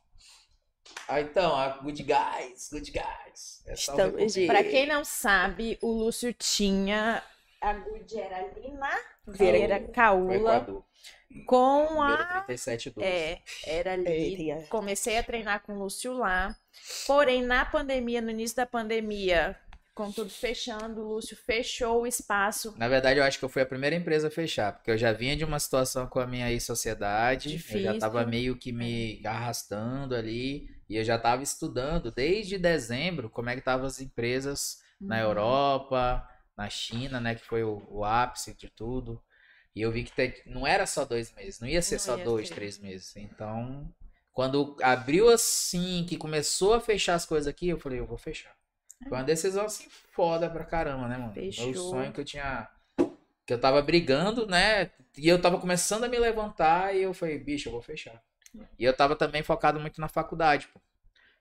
Ah, 1.07 1.21
então, 1.21 1.55
a 1.55 1.69
Good 1.69 2.03
Guys, 2.05 2.71
Good 2.73 2.91
Guys. 2.91 3.54
É 3.67 3.73
Estamos 3.75 4.35
de- 4.35 4.47
Pra 4.47 4.63
quem 4.63 4.87
não 4.87 5.05
sabe, 5.05 5.79
o 5.83 5.91
Lúcio 5.91 6.33
tinha 6.35 7.23
a 7.61 7.73
Good 7.73 8.19
era 8.21 8.37
ali 8.37 8.71
na 8.73 8.91
Vira- 9.27 9.37
Feira 9.59 9.79
como- 9.81 9.89
o 9.89 9.93
Caula 9.93 10.85
com 11.47 12.03
a 12.03 12.43
3712. 12.43 13.07
é, 13.09 13.41
era 13.67 13.93
ali. 13.95 14.07
Eita. 14.51 14.67
Comecei 14.69 15.17
a 15.19 15.23
treinar 15.23 15.63
com 15.63 15.73
o 15.75 15.79
Lúcio 15.79 16.13
lá. 16.13 16.55
Porém, 17.07 17.43
na 17.43 17.65
pandemia, 17.65 18.21
no 18.21 18.31
início 18.31 18.57
da 18.57 18.67
pandemia, 18.67 19.57
com 19.95 20.13
tudo 20.13 20.29
fechando, 20.31 21.01
o 21.01 21.15
Lúcio 21.15 21.37
fechou 21.37 22.03
o 22.03 22.07
espaço. 22.07 22.75
Na 22.77 22.87
verdade, 22.89 23.19
eu 23.19 23.25
acho 23.25 23.39
que 23.39 23.45
eu 23.45 23.49
fui 23.49 23.63
a 23.63 23.67
primeira 23.67 23.97
empresa 23.97 24.29
a 24.29 24.31
fechar, 24.31 24.73
porque 24.75 24.91
eu 24.91 24.99
já 24.99 25.13
vinha 25.13 25.35
de 25.37 25.45
uma 25.45 25.59
situação 25.59 26.07
com 26.07 26.21
a 26.21 26.27
minha 26.27 26.51
ex-sociedade, 26.53 27.49
eu 27.49 27.53
já 27.53 27.57
Difícil. 27.57 27.99
tava 27.99 28.27
meio 28.27 28.57
que 28.57 28.73
me 28.73 29.23
arrastando 29.25 30.15
ali, 30.15 30.69
e 30.89 30.97
eu 30.97 31.05
já 31.05 31.19
tava 31.19 31.43
estudando 31.43 32.11
desde 32.11 32.59
dezembro 32.59 33.31
como 33.31 33.51
é 33.51 33.55
que 33.55 33.61
estavam 33.61 33.87
as 33.87 34.01
empresas 34.01 34.79
na 35.07 35.19
Uhum. 35.19 35.21
Europa, 35.21 36.27
na 36.57 36.69
China, 36.71 37.21
né, 37.21 37.35
que 37.35 37.45
foi 37.45 37.63
o, 37.65 37.83
o 37.89 38.05
ápice 38.05 38.55
de 38.55 38.69
tudo. 38.71 39.23
E 39.75 39.81
eu 39.83 39.91
vi 39.91 40.05
que 40.05 40.13
te- 40.13 40.43
não 40.47 40.67
era 40.67 40.87
só 40.87 41.05
dois 41.05 41.33
meses, 41.35 41.61
não 41.61 41.69
ia 41.69 41.83
ser 41.83 41.99
Não 41.99 41.99
só 41.99 42.17
ia 42.17 42.25
dois, 42.25 42.51
três 42.51 42.79
meses. 42.79 43.15
Então, 43.17 43.93
quando 44.33 44.77
abriu 44.83 45.29
assim, 45.31 46.05
que 46.09 46.17
começou 46.17 46.75
a 46.75 46.81
fechar 46.81 47.15
as 47.15 47.27
coisas 47.27 47.49
aqui, 47.49 47.69
eu 47.69 47.79
falei, 47.79 47.99
eu 48.01 48.07
vou 48.07 48.19
fechar. 48.19 48.55
Foi 49.09 49.19
uma 49.19 49.25
decisão 49.25 49.65
assim 49.67 49.89
foda 50.13 50.49
pra 50.51 50.65
caramba, 50.65 51.09
né, 51.09 51.19
mano? 51.19 51.39
Meu 51.57 51.75
Fechou. 51.75 51.75
sonho 51.75 52.13
que 52.13 52.21
eu 52.21 52.25
tinha. 52.25 52.69
Que 53.47 53.55
eu 53.55 53.61
tava 53.61 53.83
brigando, 53.83 54.47
né? 54.47 54.91
E 55.19 55.29
eu 55.29 55.41
tava 55.41 55.61
começando 55.61 56.05
a 56.05 56.09
me 56.09 56.19
levantar 56.19 56.95
e 56.97 57.03
eu 57.03 57.15
falei, 57.15 57.39
bicho, 57.39 57.69
eu 57.69 57.73
vou 57.73 57.83
fechar. 57.83 58.23
E 58.79 58.85
eu 58.85 58.97
tava 58.97 59.17
também 59.17 59.43
focado 59.43 59.81
muito 59.81 60.01
na 60.01 60.09
faculdade, 60.09 60.69
pô. 60.69 60.81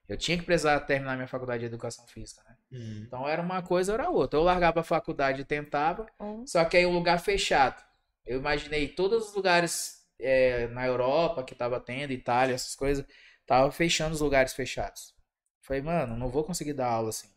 Eu 0.07 0.17
tinha 0.17 0.37
que 0.37 0.43
precisar 0.45 0.79
terminar 0.81 1.15
minha 1.15 1.27
faculdade 1.27 1.61
de 1.61 1.67
educação 1.67 2.05
física, 2.07 2.41
né? 2.47 2.57
Uhum. 2.71 3.03
Então 3.07 3.27
era 3.27 3.41
uma 3.41 3.61
coisa 3.61 3.93
ou 3.93 3.99
era 3.99 4.09
outra. 4.09 4.39
Eu 4.39 4.43
largava 4.43 4.81
a 4.81 4.83
faculdade 4.83 5.41
e 5.41 5.45
tentava, 5.45 6.07
Ou- 6.19 6.45
só 6.45 6.65
que 6.65 6.77
aí 6.77 6.85
um 6.85 6.93
lugar 6.93 7.19
fechado. 7.19 7.81
Eu 8.25 8.39
imaginei 8.39 8.87
todos 8.89 9.29
os 9.29 9.35
lugares 9.35 10.05
é, 10.19 10.67
na 10.69 10.85
Europa 10.85 11.43
que 11.43 11.55
tava 11.55 11.79
tendo, 11.79 12.11
Itália, 12.13 12.55
essas 12.55 12.75
coisas, 12.75 13.05
tava 13.45 13.71
fechando 13.71 14.13
os 14.13 14.21
lugares 14.21 14.53
fechados. 14.53 15.13
Falei, 15.61 15.81
mano, 15.81 16.17
não 16.17 16.29
vou 16.29 16.43
conseguir 16.43 16.73
dar 16.73 16.87
aula 16.87 17.09
assim. 17.09 17.29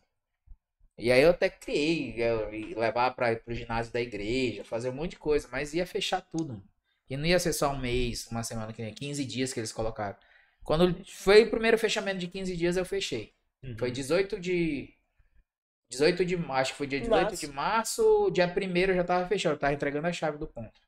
E 0.97 1.11
aí 1.11 1.21
eu 1.21 1.29
até 1.31 1.49
criei, 1.49 2.15
eu 2.21 2.49
levar 2.79 3.11
para 3.15 3.35
pro 3.37 3.53
ginásio 3.53 3.91
da 3.93 4.01
igreja, 4.01 4.63
fazer 4.63 4.89
um 4.89 4.93
monte 4.93 5.11
de 5.11 5.17
coisa, 5.19 5.47
mas 5.51 5.73
ia 5.73 5.85
fechar 5.87 6.21
tudo. 6.21 6.61
E 7.09 7.15
não 7.15 7.25
ia 7.25 7.39
ser 7.39 7.53
só 7.53 7.71
um 7.71 7.79
mês, 7.79 8.27
uma 8.29 8.43
semana, 8.43 8.73
que 8.73 8.81
nem 8.81 8.93
15 8.93 9.25
dias 9.25 9.53
que 9.53 9.59
eles 9.59 9.71
colocaram. 9.71 10.17
Quando 10.63 11.01
foi 11.05 11.43
o 11.43 11.49
primeiro 11.49 11.77
fechamento 11.77 12.19
de 12.19 12.27
15 12.27 12.57
dias, 12.57 12.75
eu 12.75 12.83
fechei. 12.85 13.33
Uhum. 13.63 13.77
Foi 13.77 13.89
18 13.89 14.39
de. 14.39 14.93
18 15.89 16.25
de. 16.25 16.35
Acho 16.35 16.71
que 16.73 16.77
foi 16.77 16.87
dia 16.87 16.99
18 16.99 17.21
Março. 17.21 17.47
de 17.47 17.53
março. 17.53 18.31
Dia 18.31 18.47
1 18.47 18.77
eu 18.89 18.95
já 18.95 19.03
tava 19.03 19.27
fechado. 19.27 19.53
Eu 19.53 19.59
tava 19.59 19.73
entregando 19.73 20.07
a 20.07 20.11
chave 20.11 20.37
do 20.37 20.47
ponto. 20.47 20.81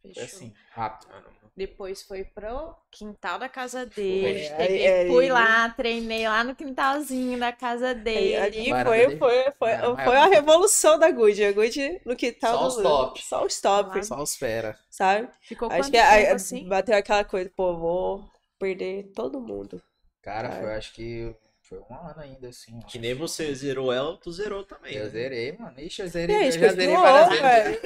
Foi 0.00 0.14
Fechou. 0.14 0.24
assim, 0.24 0.54
rápido. 0.70 1.12
Depois 1.58 2.02
foi 2.02 2.22
pro 2.22 2.72
quintal 2.90 3.36
da 3.38 3.48
casa 3.48 3.84
dele. 3.84 4.48
Peguei, 4.56 4.86
Aí- 4.86 5.00
aí- 5.00 5.08
fui 5.08 5.28
lá, 5.28 5.68
treinei 5.70 6.28
lá 6.28 6.44
no 6.44 6.54
quintalzinho 6.54 7.36
da 7.36 7.50
casa 7.52 7.92
dele. 7.96 8.36
Ali 8.36 8.70
Varanda 8.70 8.88
foi, 8.90 9.06
dele? 9.06 9.18
foi, 9.18 9.52
foi, 9.58 9.76
Não, 9.78 9.96
foi 9.96 10.14
é- 10.14 10.18
a 10.18 10.26
revolução 10.26 10.96
da 10.98 11.10
Good. 11.10 11.44
A 11.44 11.52
Good 11.52 12.00
no 12.06 12.14
que 12.14 12.30
tal 12.30 12.56
Só 12.58 12.66
os 12.68 12.76
top. 12.76 13.22
Só 13.24 13.44
os 13.44 13.60
top, 13.60 14.06
Só 14.06 14.22
os 14.22 14.36
fera. 14.36 14.78
sabe? 14.88 15.28
Ficou 15.40 15.68
Acho 15.70 15.90
que 15.90 15.98
tempo 15.98 16.06
aí, 16.08 16.26
assim? 16.28 16.68
bateu 16.68 16.96
aquela 16.96 17.24
coisa, 17.24 17.50
pô, 17.56 17.76
vou 17.76 18.24
perder 18.56 19.10
todo 19.14 19.40
mundo. 19.40 19.82
Cara, 20.22 20.48
Cara. 20.48 20.60
foi 20.62 20.74
acho 20.74 20.92
que. 20.92 21.34
Foi 21.62 21.78
um 21.80 21.94
ano 21.94 22.14
ainda, 22.20 22.48
assim. 22.48 22.78
Que 22.88 22.98
nem 22.98 23.12
você 23.14 23.54
zerou 23.54 23.92
ela, 23.92 24.16
tu 24.16 24.32
zerou 24.32 24.64
também. 24.64 24.94
Eu 24.94 25.04
né? 25.04 25.10
zerei, 25.10 25.52
mano. 25.58 25.78
Ixi, 25.78 26.00
eu 26.02 26.08
zerei. 26.08 26.36
aí, 26.36 26.46
eu 26.46 26.52
gente, 26.52 26.60
já 26.62 26.72
zerei 26.72 26.96
várias 26.96 27.40
vezes. 27.40 27.80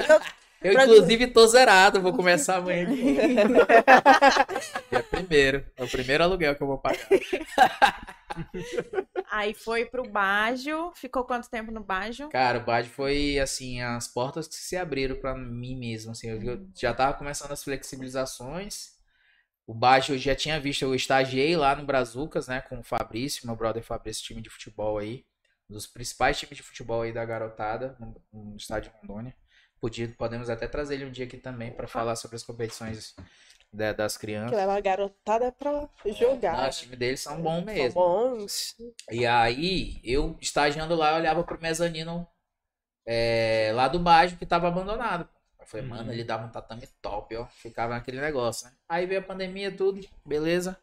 Eu, 0.62 0.72
inclusive, 0.72 1.26
tô 1.28 1.46
zerado. 1.46 2.00
Vou 2.00 2.12
começar 2.14 2.56
amanhã 2.56 2.86
de. 2.86 3.02
Dia 3.02 5.02
primeiro. 5.10 5.64
É 5.76 5.84
o 5.84 5.88
primeiro 5.88 6.24
aluguel 6.24 6.54
que 6.54 6.62
eu 6.62 6.66
vou 6.66 6.78
pagar. 6.78 7.06
Aí 9.30 9.54
foi 9.54 9.84
pro 9.84 10.08
Bajo. 10.08 10.92
Ficou 10.94 11.24
quanto 11.24 11.50
tempo 11.50 11.70
no 11.70 11.82
Bajo? 11.82 12.28
Cara, 12.28 12.58
o 12.58 12.64
Bad 12.64 12.88
foi 12.88 13.38
assim, 13.38 13.82
as 13.82 14.08
portas 14.08 14.48
que 14.48 14.54
se 14.54 14.76
abriram 14.76 15.16
pra 15.16 15.34
mim 15.34 15.76
mesmo, 15.76 16.12
assim, 16.12 16.30
eu, 16.30 16.42
eu 16.42 16.66
já 16.74 16.94
tava 16.94 17.14
começando 17.14 17.52
as 17.52 17.62
flexibilizações. 17.62 18.92
O 19.66 19.74
Baixo 19.74 20.12
eu 20.12 20.18
já 20.18 20.34
tinha 20.34 20.58
visto, 20.58 20.82
eu 20.82 20.94
estagiei 20.94 21.56
lá 21.56 21.76
no 21.76 21.84
Brazucas, 21.84 22.48
né, 22.48 22.60
com 22.62 22.80
o 22.80 22.82
Fabrício, 22.82 23.46
meu 23.46 23.54
brother 23.54 23.82
Fabrício, 23.82 24.24
time 24.24 24.42
de 24.42 24.50
futebol 24.50 24.98
aí, 24.98 25.24
um 25.70 25.74
dos 25.74 25.86
principais 25.86 26.38
times 26.38 26.56
de 26.56 26.62
futebol 26.62 27.02
aí 27.02 27.12
da 27.12 27.24
garotada 27.24 27.96
no, 28.00 28.20
no 28.32 28.56
estádio 28.56 28.92
Rondônia. 29.00 29.34
Podia, 29.82 30.08
podemos 30.16 30.48
até 30.48 30.68
trazer 30.68 30.94
ele 30.94 31.06
um 31.06 31.10
dia 31.10 31.24
aqui 31.24 31.36
também 31.36 31.72
pra 31.72 31.88
falar 31.88 32.14
sobre 32.14 32.36
as 32.36 32.44
competições 32.44 33.16
da- 33.72 33.92
das 33.92 34.14
Que 34.16 34.20
crianças. 34.20 34.56
leva 34.56 34.76
a 34.76 34.80
garotada 34.80 35.50
pra 35.50 35.88
jogar. 36.06 36.56
Não, 36.56 36.68
os 36.68 36.78
times 36.78 36.98
deles 37.00 37.20
são 37.20 37.42
bons 37.42 37.56
São 37.56 37.64
mesmo. 37.64 37.94
bons. 38.00 38.76
E 39.10 39.26
aí, 39.26 40.00
eu 40.04 40.38
estagiando 40.40 40.94
lá, 40.94 41.10
eu 41.10 41.16
olhava 41.16 41.42
pro 41.42 41.60
mezanino 41.60 42.24
é, 43.04 43.72
lá 43.74 43.88
do 43.88 43.98
bairro 43.98 44.36
que 44.36 44.46
tava 44.46 44.68
abandonado. 44.68 45.28
Eu 45.58 45.66
falei, 45.66 45.84
Uhum. 45.84 45.92
mano, 45.96 46.12
ele 46.12 46.22
dava 46.22 46.46
um 46.46 46.50
tatame 46.52 46.86
top, 47.00 47.34
ó. 47.36 47.46
Ficava 47.46 47.94
naquele 47.94 48.20
negócio, 48.20 48.68
né? 48.68 48.74
Aí 48.88 49.04
veio 49.06 49.20
a 49.20 49.24
pandemia, 49.24 49.76
tudo, 49.76 50.00
beleza. 50.24 50.78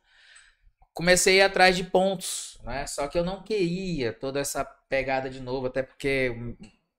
Comecei 0.93 1.39
a 1.41 1.45
ir 1.45 1.47
atrás 1.47 1.77
de 1.77 1.85
pontos, 1.85 2.57
né? 2.63 2.85
Só 2.85 3.07
que 3.07 3.17
eu 3.17 3.23
não 3.23 3.41
queria 3.41 4.11
toda 4.11 4.39
essa 4.41 4.65
pegada 4.65 5.29
de 5.29 5.39
novo, 5.39 5.67
até 5.67 5.81
porque 5.83 6.35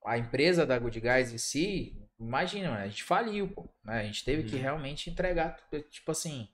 a 0.05 0.17
empresa 0.17 0.65
da 0.65 0.77
Good 0.79 0.99
Guys 0.99 1.31
em 1.33 1.37
si, 1.37 1.95
imagina, 2.19 2.75
a 2.75 2.87
gente 2.87 3.03
faliu, 3.03 3.47
pô, 3.49 3.69
né? 3.83 3.99
A 3.99 4.03
gente 4.03 4.23
teve 4.25 4.43
que 4.43 4.55
Uhum. 4.55 4.61
realmente 4.61 5.09
entregar, 5.09 5.57
tipo 5.89 6.11
assim, 6.11 6.47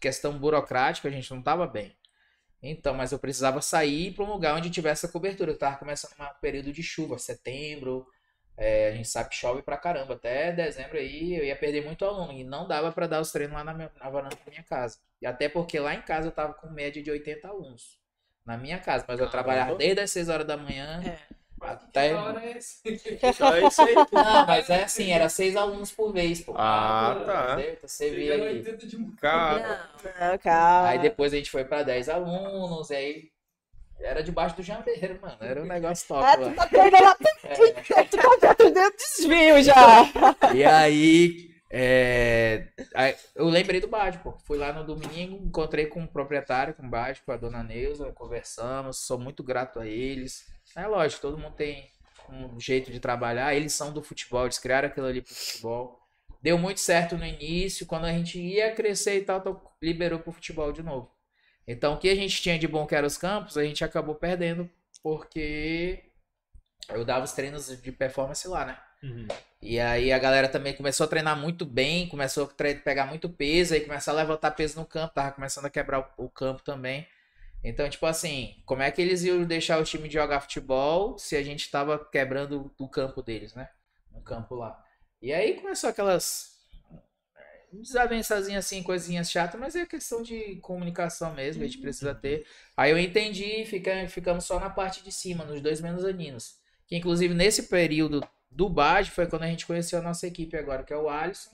questão 0.00 0.38
burocrática, 0.38 1.08
a 1.08 1.10
gente 1.10 1.30
não 1.32 1.42
tava 1.42 1.66
bem. 1.66 1.94
Então, 2.62 2.92
mas 2.94 3.10
eu 3.12 3.18
precisava 3.18 3.62
sair 3.62 4.12
para 4.12 4.24
um 4.24 4.30
lugar 4.32 4.54
onde 4.54 4.68
tivesse 4.70 5.06
a 5.06 5.08
cobertura. 5.08 5.50
Eu 5.52 5.58
tava 5.58 5.76
começando 5.78 6.12
um 6.20 6.40
período 6.40 6.72
de 6.72 6.82
chuva, 6.82 7.18
setembro. 7.18 8.06
é, 8.56 8.88
a 8.88 8.92
gente 8.92 9.08
sabe 9.08 9.30
que 9.30 9.36
chove 9.36 9.62
pra 9.62 9.78
caramba. 9.78 10.12
Até 10.14 10.52
dezembro 10.52 10.98
aí 10.98 11.34
eu 11.38 11.42
ia 11.44 11.56
perder 11.56 11.82
muito 11.82 12.04
aluno. 12.04 12.32
E 12.34 12.44
não 12.44 12.68
dava 12.68 12.92
para 12.92 13.06
dar 13.06 13.20
os 13.20 13.32
treinos 13.32 13.54
lá 13.56 13.64
na, 13.64 13.72
minha, 13.72 13.90
na 13.98 14.10
varanda 14.10 14.36
da 14.36 14.50
minha 14.50 14.62
casa. 14.62 14.98
E 15.22 15.26
até 15.26 15.48
porque 15.48 15.78
lá 15.80 15.94
em 15.94 16.02
casa 16.02 16.28
eu 16.28 16.32
tava 16.32 16.52
com 16.52 16.68
média 16.68 17.02
de 17.02 17.10
80 17.10 17.48
alunos. 17.48 17.98
Na 18.44 18.58
minha 18.58 18.78
casa. 18.78 19.06
Mas 19.08 19.18
eu 19.18 19.30
trabalhava 19.30 19.74
desde 19.76 20.00
as 20.02 20.10
6 20.10 20.28
horas 20.28 20.46
da 20.46 20.58
manhã 20.58 21.00
É. 21.02 21.18
até. 21.60 22.08
Que 22.08 22.14
hora 22.14 22.44
é 22.44 22.56
esse? 22.56 22.80
Então 23.22 23.54
é 23.54 23.66
isso 23.66 23.82
aí. 23.82 23.94
Não, 23.94 24.06
mas 24.46 24.70
é 24.70 24.84
assim, 24.84 25.10
era 25.12 25.28
seis 25.28 25.56
alunos 25.56 25.90
por 25.90 26.12
vez, 26.12 26.40
pô. 26.40 26.54
Ah, 26.56 27.22
tá. 27.24 27.52
Entendeu? 27.54 27.72
Então 27.72 27.88
Você 27.88 28.10
via 28.10 28.32
Chegando 28.32 28.48
ali. 28.48 28.58
80 28.58 28.86
de 28.86 29.12
Cara, 29.16 29.90
Não, 30.20 30.38
calma. 30.38 30.88
Aí 30.88 30.98
depois 30.98 31.32
a 31.32 31.36
gente 31.36 31.50
foi 31.50 31.64
pra 31.64 31.82
10 31.82 32.08
alunos, 32.08 32.90
e 32.90 32.94
aí 32.94 33.30
era 34.00 34.22
debaixo 34.22 34.56
do 34.56 34.62
jambeiro, 34.62 35.18
mano. 35.20 35.36
Era 35.40 35.62
um 35.62 35.66
negócio 35.66 36.08
top. 36.08 36.24
Ah, 36.24 36.36
lá. 36.36 36.48
tu 36.50 36.54
tá 36.54 36.66
perdendo 36.66 37.04
a 37.04 37.16
É. 37.44 38.04
tu 38.04 38.16
tá 38.40 38.54
perdendo 38.54 38.96
desvio 38.96 39.62
já. 39.62 40.54
E 40.54 40.64
aí, 40.64 41.50
é, 41.72 42.66
aí, 42.94 43.14
eu 43.36 43.46
lembrei 43.46 43.80
do 43.80 43.86
Bádio, 43.86 44.20
pô. 44.22 44.32
Fui 44.44 44.58
lá 44.58 44.72
no 44.72 44.84
domingo, 44.84 45.36
encontrei 45.46 45.86
com 45.86 46.02
o 46.02 46.08
proprietário, 46.08 46.74
com 46.74 46.84
o 46.84 46.90
Bádio, 46.90 47.22
com 47.24 47.32
a 47.32 47.36
dona 47.36 47.62
Neuza, 47.62 48.10
conversamos, 48.12 48.98
sou 48.98 49.18
muito 49.18 49.42
grato 49.44 49.78
a 49.78 49.86
eles. 49.86 50.49
É 50.76 50.86
lógico, 50.86 51.22
todo 51.22 51.38
mundo 51.38 51.54
tem 51.54 51.90
um 52.28 52.60
jeito 52.60 52.90
de 52.90 53.00
trabalhar, 53.00 53.54
eles 53.54 53.72
são 53.72 53.92
do 53.92 54.02
futebol, 54.02 54.44
eles 54.44 54.58
criaram 54.58 54.88
aquilo 54.88 55.06
ali 55.06 55.20
pro 55.20 55.34
futebol. 55.34 56.00
Deu 56.42 56.56
muito 56.56 56.80
certo 56.80 57.18
no 57.18 57.24
início, 57.24 57.86
quando 57.86 58.06
a 58.06 58.12
gente 58.12 58.38
ia 58.38 58.72
crescer 58.74 59.18
e 59.18 59.24
tal, 59.24 59.76
liberou 59.82 60.20
pro 60.20 60.32
futebol 60.32 60.72
de 60.72 60.82
novo. 60.82 61.10
Então, 61.66 61.94
o 61.94 61.98
que 61.98 62.08
a 62.08 62.14
gente 62.14 62.40
tinha 62.40 62.58
de 62.58 62.66
bom 62.66 62.86
que 62.86 62.94
era 62.94 63.06
os 63.06 63.18
campos, 63.18 63.58
a 63.58 63.64
gente 63.64 63.84
acabou 63.84 64.14
perdendo, 64.14 64.68
porque 65.02 66.04
eu 66.88 67.04
dava 67.04 67.24
os 67.24 67.32
treinos 67.32 67.80
de 67.80 67.92
performance 67.92 68.46
lá, 68.48 68.64
né? 68.64 68.78
Uhum. 69.02 69.28
E 69.62 69.78
aí 69.78 70.12
a 70.12 70.18
galera 70.18 70.48
também 70.48 70.74
começou 70.74 71.04
a 71.04 71.08
treinar 71.08 71.36
muito 71.36 71.64
bem, 71.64 72.08
começou 72.08 72.44
a 72.44 72.74
pegar 72.74 73.06
muito 73.06 73.28
peso, 73.28 73.74
aí 73.74 73.80
começou 73.80 74.12
a 74.12 74.16
levantar 74.16 74.50
peso 74.52 74.78
no 74.78 74.86
campo, 74.86 75.14
tava 75.14 75.32
começando 75.32 75.66
a 75.66 75.70
quebrar 75.70 76.12
o, 76.18 76.24
o 76.24 76.28
campo 76.28 76.62
também. 76.62 77.06
Então, 77.62 77.88
tipo 77.88 78.06
assim, 78.06 78.62
como 78.64 78.82
é 78.82 78.90
que 78.90 79.02
eles 79.02 79.22
iam 79.22 79.44
deixar 79.44 79.78
o 79.78 79.84
time 79.84 80.08
de 80.08 80.14
jogar 80.14 80.40
futebol 80.40 81.18
se 81.18 81.36
a 81.36 81.42
gente 81.42 81.70
tava 81.70 81.98
quebrando 81.98 82.72
o 82.78 82.88
campo 82.88 83.22
deles, 83.22 83.54
né? 83.54 83.68
No 84.10 84.22
campo 84.22 84.54
lá. 84.54 84.82
E 85.20 85.32
aí 85.32 85.60
começou 85.60 85.90
aquelas 85.90 86.56
é, 87.36 87.76
desavençazinhas 87.76 88.64
assim, 88.64 88.82
coisinhas 88.82 89.30
chatas, 89.30 89.60
mas 89.60 89.76
é 89.76 89.84
questão 89.84 90.22
de 90.22 90.56
comunicação 90.56 91.34
mesmo, 91.34 91.62
a 91.62 91.66
gente 91.66 91.78
precisa 91.78 92.14
ter. 92.14 92.46
Aí 92.74 92.90
eu 92.90 92.98
entendi 92.98 93.66
fica, 93.66 94.08
ficamos 94.08 94.44
só 94.44 94.58
na 94.58 94.70
parte 94.70 95.04
de 95.04 95.12
cima, 95.12 95.44
nos 95.44 95.60
dois 95.60 95.82
menos 95.82 96.04
aninhos. 96.04 96.58
Que 96.86 96.96
inclusive 96.96 97.34
nesse 97.34 97.64
período 97.64 98.26
do 98.50 98.70
Bage 98.70 99.10
foi 99.10 99.26
quando 99.26 99.42
a 99.42 99.48
gente 99.48 99.66
conheceu 99.66 99.98
a 99.98 100.02
nossa 100.02 100.26
equipe 100.26 100.56
agora, 100.56 100.82
que 100.82 100.92
é 100.94 100.96
o 100.96 101.10
Alisson, 101.10 101.50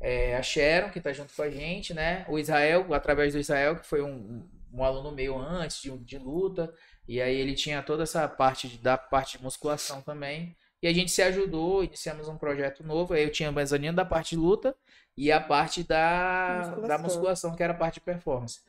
é, 0.00 0.36
a 0.36 0.42
Sharon, 0.42 0.90
que 0.90 1.00
tá 1.00 1.12
junto 1.12 1.32
com 1.32 1.42
a 1.42 1.50
gente, 1.50 1.94
né? 1.94 2.24
O 2.28 2.38
Israel, 2.38 2.92
através 2.92 3.34
do 3.34 3.38
Israel, 3.38 3.76
que 3.76 3.86
foi 3.86 4.02
um, 4.02 4.48
um 4.72 4.84
aluno 4.84 5.10
meu 5.10 5.38
antes 5.38 5.80
de, 5.80 5.90
de 5.98 6.18
luta. 6.18 6.72
E 7.06 7.20
aí 7.20 7.34
ele 7.34 7.54
tinha 7.54 7.82
toda 7.82 8.02
essa 8.02 8.26
parte 8.28 8.68
de, 8.68 8.78
da 8.78 8.96
parte 8.96 9.38
de 9.38 9.44
musculação 9.44 10.02
também. 10.02 10.56
E 10.82 10.86
a 10.86 10.92
gente 10.92 11.10
se 11.10 11.22
ajudou, 11.22 11.84
iniciamos 11.84 12.28
um 12.28 12.38
projeto 12.38 12.82
novo. 12.82 13.14
Aí 13.14 13.22
eu 13.22 13.30
tinha 13.30 13.48
a 13.48 13.52
mezanino 13.52 13.96
da 13.96 14.04
parte 14.04 14.30
de 14.30 14.36
luta 14.36 14.74
e 15.16 15.30
a 15.30 15.40
parte 15.40 15.82
da 15.82 16.58
musculação. 16.58 16.88
da 16.88 16.98
musculação, 16.98 17.56
que 17.56 17.62
era 17.62 17.72
a 17.72 17.76
parte 17.76 17.94
de 17.94 18.00
performance. 18.00 18.60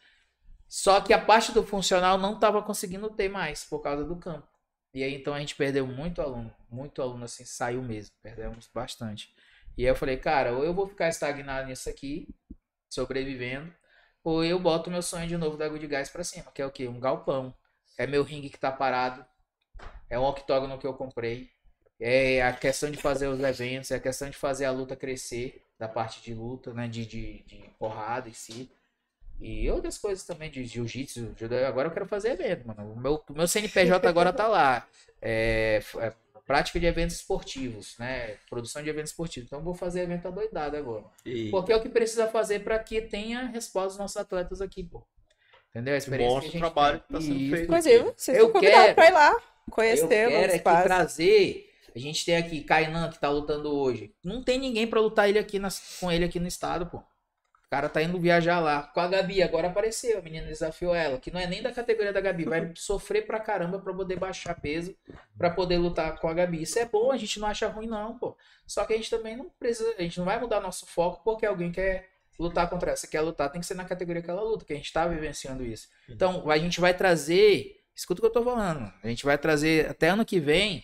Só 0.68 1.02
que 1.02 1.14
a 1.14 1.19
parte 1.19 1.52
do 1.52 1.64
funcional 1.64 2.18
não 2.18 2.36
estava 2.36 2.61
conseguindo 2.61 3.10
ter 3.10 3.30
mais 3.30 3.64
por 3.64 3.80
causa 3.80 4.03
do 4.06 4.15
campo. 4.15 4.48
E 4.94 5.03
aí 5.03 5.15
então 5.15 5.34
a 5.34 5.40
gente 5.40 5.56
perdeu 5.56 5.88
muito 5.88 6.22
aluno, 6.22 6.53
muito 6.69 7.02
aluno 7.02 7.23
assim, 7.23 7.45
saiu 7.45 7.82
mesmo, 7.82 8.15
perdemos 8.22 8.69
bastante. 8.73 9.34
E 9.78 9.84
aí 9.84 9.90
eu 9.90 9.95
falei, 9.95 10.18
cara, 10.18 10.53
ou 10.53 10.64
eu 10.64 10.73
vou 10.73 10.88
ficar 10.88 11.07
estagnado 11.07 11.68
nisso 11.68 11.90
aqui, 11.90 12.28
sobrevivendo, 12.90 13.73
ou 14.23 14.43
eu 14.43 14.60
boto 14.60 14.91
meu 14.91 15.02
sonho 15.02 15.27
de 15.27 15.38
novo 15.38 15.57
da 15.57 15.68
Good 15.68 15.88
Guys 15.88 16.10
pra 16.10 16.23
cima, 16.23 16.52
que 16.52 16.61
é 16.61 16.65
o 16.65 16.72
quê? 16.72 16.88
Um 16.88 16.99
galpão. 16.99 17.53
É 17.98 18.07
meu 18.07 18.23
ringue 18.23 18.49
que 18.49 18.60
tá 18.60 18.72
parado. 18.72 19.26
É 20.10 20.19
um 20.19 20.23
octógono 20.23 20.77
que 20.77 20.88
eu 20.88 20.93
comprei. 20.93 21.49
É 21.99 22.41
a 22.41 22.53
questão 22.53 22.89
de 22.89 22.98
fazer 22.98 23.27
os 23.27 23.39
eventos, 23.39 23.91
é 23.91 23.95
a 23.95 23.99
questão 23.99 24.30
de 24.30 24.35
fazer 24.38 24.65
a 24.65 24.72
luta 24.72 24.95
crescer, 24.95 25.64
da 25.77 25.88
parte 25.88 26.22
de 26.22 26.34
luta, 26.34 26.73
né? 26.73 26.88
De, 26.88 27.06
de, 27.06 27.43
de 27.43 27.57
porrada 27.77 28.27
em 28.30 28.34
si. 28.34 28.72
E 29.39 29.69
outras 29.72 29.98
coisas 29.98 30.23
também 30.23 30.52
de 30.52 30.64
jiu-jitsu. 30.65 31.35
Agora 31.68 31.88
eu 31.88 31.93
quero 31.93 32.07
fazer 32.07 32.31
evento, 32.31 32.68
mano. 32.68 32.93
O 32.93 32.99
meu, 32.99 33.23
meu 33.30 33.48
CNPJ 33.48 34.07
agora 34.07 34.31
tá 34.31 34.48
lá. 34.48 34.88
É, 35.19 35.81
é, 35.98 36.14
prática 36.52 36.80
de 36.80 36.86
eventos 36.86 37.15
esportivos, 37.15 37.95
né? 37.98 38.36
Produção 38.49 38.84
de 38.84 38.90
eventos 38.90 39.11
esportivos. 39.11 39.48
Então 39.48 39.60
eu 39.60 39.64
vou 39.65 39.73
fazer 39.73 40.02
evento 40.02 40.28
adoidado 40.28 40.76
agora. 40.78 41.03
E... 41.26 41.49
Porque 41.49 41.72
é 41.72 41.76
o 41.76 41.82
que 41.82 41.90
precisa 41.90 42.28
fazer 42.28 42.60
para 42.60 42.78
que 42.80 43.02
tenha 43.02 43.45
resposta 43.48 43.90
dos 43.90 43.98
nossos 43.98 44.18
atletas 44.18 44.61
aqui, 44.61 44.84
pô. 44.84 45.03
Entendeu? 45.69 45.94
A 45.94 45.98
experiência 45.98 46.34
Mostra 46.36 46.52
que 46.52 46.57
o 46.57 46.60
a 46.60 46.61
gente 46.64 46.73
trabalho 46.73 46.99
tem. 46.99 47.07
que 47.07 47.14
tá 47.14 47.22
sendo 47.22 47.40
Isso. 47.41 47.52
feito. 47.52 47.64
Inclusive, 47.64 48.14
vocês 48.18 48.38
Eu 48.38 48.52
quero- 48.52 48.95
pra 48.95 49.07
ir 49.07 49.11
lá, 49.14 49.32
Eu 49.32 49.41
conhecer 49.73 50.07
quero 50.07 50.32
o 50.32 50.36
é 50.36 50.60
que 50.60 50.84
trazer. 50.84 51.68
A 51.95 51.99
gente 51.99 52.26
tem 52.26 52.38
aqui 52.38 52.61
Kainan 52.61 53.10
que 53.10 53.19
tá 53.19 53.30
lutando 53.30 53.69
hoje. 53.73 54.14
Não 54.23 54.41
tem 54.44 54.57
ninguém 54.60 54.88
pra 54.88 54.99
lutar 55.02 55.28
ele 55.30 55.40
aqui 55.40 55.60
nas- 55.60 55.98
com 55.99 56.11
ele 56.11 56.26
aqui 56.26 56.40
no 56.40 56.48
estado, 56.48 56.86
pô. 56.86 57.02
O 57.72 57.73
cara 57.73 57.88
tá 57.88 58.03
indo 58.03 58.19
viajar 58.19 58.60
lá. 58.60 58.84
Com 58.84 58.99
a 58.99 59.07
Gabi, 59.07 59.41
agora 59.41 59.69
apareceu. 59.69 60.19
A 60.19 60.22
menina 60.22 60.45
desafiou 60.45 60.93
ela, 60.93 61.18
que 61.18 61.31
não 61.31 61.39
é 61.39 61.48
nem 61.48 61.64
da 61.64 61.72
categoria 61.72 62.11
da 62.11 62.19
Gabi. 62.19 62.43
Vai 62.43 62.73
sofrer 62.76 63.26
pra 63.26 63.39
caramba 63.39 63.80
pra 63.80 63.93
poder 63.93 64.19
baixar 64.19 64.60
peso, 64.60 64.93
pra 65.38 65.49
poder 65.49 65.77
lutar 65.77 66.19
com 66.19 66.27
a 66.27 66.34
Gabi. 66.34 66.61
Isso 66.61 66.77
é 66.77 66.84
bom, 66.84 67.14
a 67.14 67.15
gente 67.15 67.39
não 67.39 67.48
acha 67.48 67.69
ruim, 67.69 67.88
não, 67.88 68.19
pô. 68.19 68.35
Só 68.68 68.84
que 68.84 68.91
a 68.91 68.98
gente 68.98 69.10
também 69.10 69.38
não 69.38 69.49
precisa. 69.57 69.89
A 69.98 70.02
gente 70.02 70.18
não 70.18 70.26
vai 70.26 70.38
mudar 70.38 70.60
nosso 70.60 70.85
foco 70.85 71.23
porque 71.23 71.45
alguém 71.45 71.72
quer 71.72 72.10
lutar 72.38 72.69
contra 72.69 72.89
ela. 72.89 72.98
Se 72.98 73.07
quer 73.07 73.22
lutar, 73.22 73.49
tem 73.49 73.61
que 73.61 73.68
ser 73.68 73.76
na 73.76 73.85
categoria 73.85 74.22
que 74.22 74.30
ela 74.30 74.41
luta, 74.41 74.65
que 74.65 74.73
a 74.73 74.76
gente 74.76 74.91
tá 74.91 75.07
vivenciando 75.07 75.64
isso. 75.64 75.88
Então, 76.10 76.52
a 76.52 76.57
gente 76.57 76.81
vai 76.81 76.93
trazer. 76.93 77.77
Escuta 77.95 78.19
o 78.19 78.22
que 78.22 78.27
eu 78.27 78.34
tô 78.34 78.43
falando. 78.43 78.91
A 79.02 79.07
gente 79.07 79.23
vai 79.23 79.38
trazer 79.38 79.89
até 79.89 80.10
ano 80.10 80.26
que 80.26 80.41
vem 80.41 80.84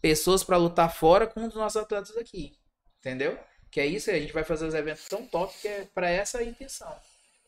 pessoas 0.00 0.44
pra 0.44 0.56
lutar 0.56 0.94
fora 0.94 1.26
com 1.26 1.40
um 1.40 1.48
dos 1.48 1.56
nossos 1.56 1.82
atletas 1.82 2.16
aqui. 2.16 2.52
Entendeu? 3.00 3.36
Que 3.70 3.80
é 3.80 3.86
isso, 3.86 4.10
a 4.10 4.14
gente 4.14 4.32
vai 4.32 4.44
fazer 4.44 4.66
os 4.66 4.74
eventos 4.74 5.06
tão 5.08 5.26
top 5.26 5.52
que 5.60 5.68
é 5.68 5.86
pra 5.94 6.08
essa 6.08 6.38
a 6.38 6.44
intenção. 6.44 6.94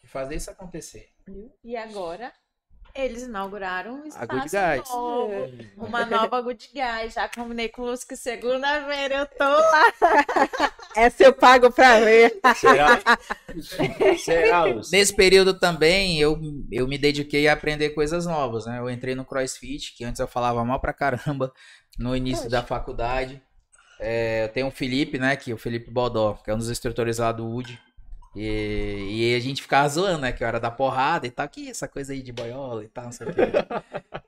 De 0.03 0.09
fazer 0.09 0.37
isso 0.37 0.51
acontecer. 0.51 1.09
E 1.65 1.77
agora, 1.77 2.33
eles 2.95 3.23
inauguraram 3.23 3.95
um 3.95 4.09
A 4.15 4.27
Good 4.27 4.47
espaço 4.47 4.83
Guys. 4.83 4.91
novo, 4.91 5.49
uma 5.77 6.05
nova 6.05 6.41
Good 6.41 6.71
Guys. 6.75 7.15
Já 7.15 7.29
combinei 7.29 7.69
com 7.69 7.83
o 7.83 7.87
Lúcio 7.87 8.07
que 8.07 8.17
segunda-feira 8.17 9.17
eu 9.17 9.27
tô 9.27 9.45
lá. 9.45 9.85
Essa 10.97 11.25
eu 11.25 11.33
pago 11.33 11.71
pra 11.71 12.01
ver. 12.01 12.41
Será? 12.57 13.01
Será? 14.19 14.65
Nesse 14.91 15.15
período 15.15 15.59
também 15.59 16.19
eu, 16.21 16.39
eu 16.71 16.89
me 16.89 16.99
dediquei 16.99 17.47
a 17.49 17.53
aprender 17.53 17.91
coisas 17.91 18.27
novas, 18.27 18.67
né? 18.67 18.79
Eu 18.79 18.91
entrei 18.91 19.15
no 19.15 19.25
CrossFit, 19.25 19.95
que 19.97 20.05
antes 20.05 20.21
eu 20.21 20.27
falava 20.27 20.65
mal 20.65 20.81
pra 20.81 20.93
caramba 20.93 21.53
no 21.99 22.17
início 22.17 22.51
da 22.51 22.63
faculdade. 22.63 23.41
É, 24.01 24.45
eu 24.45 24.49
tenho 24.49 24.67
o 24.67 24.71
Felipe, 24.71 25.19
né? 25.19 25.37
Que 25.37 25.51
é 25.53 25.55
o 25.55 25.59
Felipe 25.59 25.91
Bodó, 25.91 26.35
que 26.43 26.51
é 26.51 26.55
um 26.55 26.59
dos 26.59 26.71
instrutores 26.71 27.19
lá 27.19 27.31
do 27.33 27.47
UD. 27.49 27.79
E, 28.35 29.09
e 29.11 29.35
a 29.35 29.41
gente 29.41 29.63
ficava 29.63 29.89
zoando, 29.89 30.19
né? 30.19 30.33
Que 30.33 30.43
eu 30.43 30.49
era 30.49 30.59
da 30.59 30.71
porrada 30.71 31.27
e 31.27 31.31
tal. 31.31 31.49
Que 31.49 31.69
essa 31.69 31.87
coisa 31.87 32.13
aí 32.13 32.23
de 32.23 32.33
boiola 32.33 32.83
e 32.83 32.89
tal, 32.89 33.05
não 33.05 33.13
sei 33.13 33.27
o 33.27 33.33
que. 33.33 33.41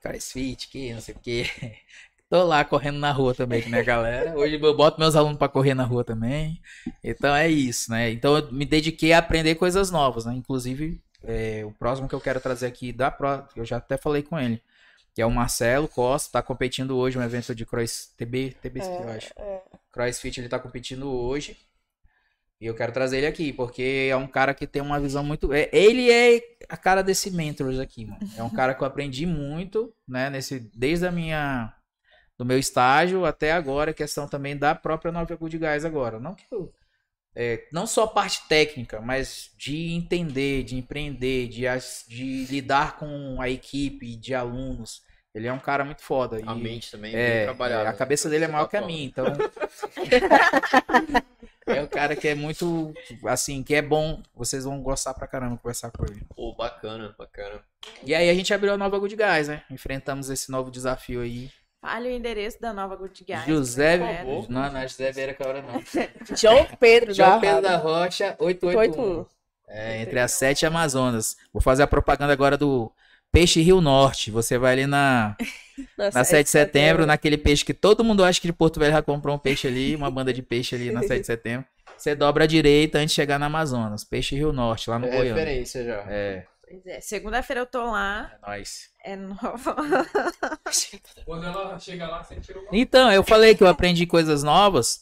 CrossFit, 0.01 0.67
que 0.69 0.93
não 0.93 1.01
sei 1.01 1.15
o 1.15 1.19
que. 1.19 1.49
Tô 2.29 2.43
lá 2.43 2.65
correndo 2.65 2.97
na 2.97 3.11
rua 3.11 3.35
também 3.35 3.61
com 3.61 3.69
minha 3.69 3.83
galera. 3.83 4.35
Hoje 4.35 4.59
eu 4.59 4.75
boto 4.75 4.99
meus 4.99 5.15
alunos 5.15 5.37
pra 5.37 5.47
correr 5.47 5.75
na 5.75 5.83
rua 5.83 6.03
também. 6.03 6.59
Então 7.03 7.35
é 7.35 7.47
isso, 7.47 7.91
né? 7.91 8.11
Então 8.11 8.35
eu 8.35 8.51
me 8.51 8.65
dediquei 8.65 9.13
a 9.13 9.19
aprender 9.19 9.53
coisas 9.53 9.91
novas, 9.91 10.25
né? 10.25 10.33
Inclusive, 10.33 10.99
é, 11.23 11.63
o 11.63 11.71
próximo 11.71 12.07
que 12.07 12.15
eu 12.15 12.19
quero 12.19 12.39
trazer 12.39 12.65
aqui 12.65 12.91
da 12.91 13.11
Pro, 13.11 13.43
eu 13.55 13.63
já 13.63 13.77
até 13.77 13.97
falei 13.97 14.23
com 14.23 14.39
ele, 14.39 14.59
que 15.13 15.21
é 15.21 15.25
o 15.25 15.31
Marcelo 15.31 15.87
Costa, 15.87 16.31
tá 16.33 16.41
competindo 16.41 16.97
hoje 16.97 17.17
um 17.17 17.23
evento 17.23 17.53
de 17.53 17.65
cross 17.65 18.13
TB, 18.17 18.55
TB, 18.61 18.79
eu 19.03 19.09
acho. 19.11 19.33
CrossFit 19.91 20.39
ele 20.39 20.49
tá 20.49 20.57
competindo 20.59 21.11
hoje. 21.11 21.55
E 22.59 22.65
eu 22.65 22.73
quero 22.73 22.93
trazer 22.93 23.17
ele 23.17 23.27
aqui, 23.27 23.51
porque 23.51 24.07
é 24.09 24.15
um 24.15 24.25
cara 24.25 24.53
que 24.53 24.65
tem 24.65 24.81
uma 24.81 24.99
visão 24.99 25.23
muito. 25.23 25.51
é- 25.51 25.69
ele 25.73 26.09
é 26.09 26.41
a 26.69 26.77
cara 26.77 27.01
desse 27.03 27.29
Mentors 27.29 27.77
aqui, 27.77 28.05
mano. 28.05 28.19
É 28.37 28.41
um 28.43 28.49
cara 28.49 28.73
que 28.73 28.81
eu 28.81 28.87
aprendi 28.87 29.25
muito, 29.25 29.93
né? 30.07 30.29
Nesse, 30.29 30.59
desde 30.73 31.05
a 31.05 31.11
minha. 31.11 31.73
Do 32.37 32.45
meu 32.45 32.57
estágio 32.57 33.25
até 33.25 33.51
agora, 33.51 33.93
questão 33.93 34.27
também 34.27 34.57
da 34.57 34.73
própria 34.73 35.11
Nova 35.11 35.35
Good 35.35 35.57
Guys 35.59 35.85
agora. 35.85 36.19
Não 36.19 36.33
que 36.33 36.45
eu. 36.51 36.73
É, 37.35 37.67
não 37.71 37.87
só 37.87 38.03
a 38.03 38.07
parte 38.07 38.47
técnica, 38.47 39.01
mas 39.01 39.49
de 39.57 39.91
entender, 39.93 40.63
de 40.63 40.75
empreender, 40.75 41.47
de, 41.47 41.63
de 42.07 42.45
lidar 42.45 42.97
com 42.97 43.41
a 43.41 43.49
equipe 43.49 44.15
de 44.15 44.35
alunos. 44.35 45.01
Ele 45.33 45.47
é 45.47 45.53
um 45.53 45.57
cara 45.59 45.83
muito 45.83 46.03
foda. 46.03 46.37
A 46.45 46.55
e- 46.55 46.61
mente 46.61 46.91
também 46.91 47.15
é, 47.15 47.19
é, 47.19 47.35
bem 47.37 47.45
trabalhada. 47.45 47.85
é, 47.85 47.87
a 47.87 47.93
cabeça 47.93 48.29
dele 48.29 48.45
é 48.45 48.47
maior 48.47 48.67
que 48.67 48.77
a 48.77 48.81
Tá 48.81 48.85
minha, 48.87 49.03
então. 49.03 49.25
é 51.65 51.81
um 51.81 51.87
cara 51.87 52.15
que 52.15 52.27
é 52.27 52.35
muito. 52.35 52.93
Assim, 53.25 53.63
que 53.63 53.73
é 53.73 53.81
bom. 53.81 54.21
Vocês 54.35 54.65
vão 54.65 54.79
gostar 54.81 55.13
pra 55.15 55.25
caramba 55.27 55.57
conversar 55.57 55.89
com 55.91 56.05
ele. 56.05 56.21
Pô, 56.35 56.53
bacana, 56.53 57.15
bacana. 57.17 57.61
E 58.05 58.13
aí 58.13 58.29
a 58.29 58.33
gente 58.33 58.53
abriu 58.53 58.73
a 58.73 58.77
nova 58.77 58.99
Good 58.99 59.15
Guys, 59.15 59.47
né? 59.47 59.63
Enfrentamos 59.71 60.29
esse 60.29 60.51
novo 60.51 60.69
desafio 60.69 61.21
aí. 61.21 61.49
Fale 61.83 62.07
o 62.07 62.11
endereço 62.11 62.61
da 62.61 62.71
nova 62.71 62.95
Good 62.95 63.25
Guys. 63.27 63.45
José. 63.45 63.97
Não, 64.47 64.71
não 64.71 64.77
é 64.79 64.87
José 64.87 65.11
Vieira 65.11 65.33
Caura, 65.33 65.61
não. 65.61 65.83
João 66.35 66.65
Pedro 66.79 67.13
João 67.13 67.31
da 67.31 67.39
Pedro 67.41 67.61
da. 67.61 67.75
Rocha, 67.75 68.35
881. 68.39 69.01
881. 69.19 69.25
É, 69.67 70.01
entre 70.01 70.19
as 70.19 70.31
sete 70.31 70.65
Amazonas. 70.65 71.35
Vou 71.51 71.61
fazer 71.61 71.83
a 71.83 71.87
propaganda 71.87 72.31
agora 72.31 72.57
do 72.57 72.89
Peixe 73.33 73.59
Rio 73.61 73.81
Norte. 73.81 74.31
Você 74.31 74.57
vai 74.57 74.71
ali 74.73 74.87
na, 74.87 75.35
na 76.13 76.23
7 76.23 76.45
de 76.45 76.49
setembro, 76.49 77.05
naquele 77.05 77.37
peixe 77.37 77.65
que 77.65 77.73
todo 77.73 78.01
mundo 78.03 78.23
acha 78.23 78.39
que 78.39 78.47
de 78.47 78.53
Porto 78.53 78.79
Velho 78.79 78.93
já 78.93 79.01
comprou 79.01 79.35
um 79.35 79.39
peixe 79.39 79.67
ali, 79.67 79.93
uma 79.95 80.09
banda 80.09 80.31
de 80.31 80.41
peixe 80.41 80.75
ali 80.75 80.89
na 80.89 81.01
7 81.03 81.19
de 81.19 81.25
setembro. 81.27 81.65
Você 81.97 82.15
dobra 82.15 82.45
a 82.45 82.47
direita 82.47 82.97
antes 82.99 83.11
de 83.11 83.15
chegar 83.15 83.37
na 83.37 83.47
Amazonas. 83.47 84.03
Peixe 84.05 84.35
Rio 84.35 84.53
Norte, 84.53 84.89
lá 84.89 84.97
no 84.97 85.07
É 85.07 85.09
Goiânia. 85.09 85.33
referência 85.33 85.83
já. 85.83 86.05
É, 86.07 86.45
Pois 86.65 86.85
é, 86.87 87.01
segunda-feira 87.01 87.61
eu 87.61 87.65
tô 87.65 87.83
lá. 87.91 88.31
é 88.41 88.49
nóis. 88.49 88.89
É 89.03 89.15
nova. 89.15 89.75
Quando 91.25 91.45
ela 91.45 91.77
chega 91.79 92.07
lá, 92.07 92.23
você 92.23 92.39
tira 92.39 92.59
o 92.59 92.67
Então, 92.71 93.11
eu 93.11 93.23
falei 93.23 93.53
que 93.55 93.61
eu 93.63 93.67
aprendi 93.67 94.05
coisas 94.05 94.43
novas, 94.43 95.01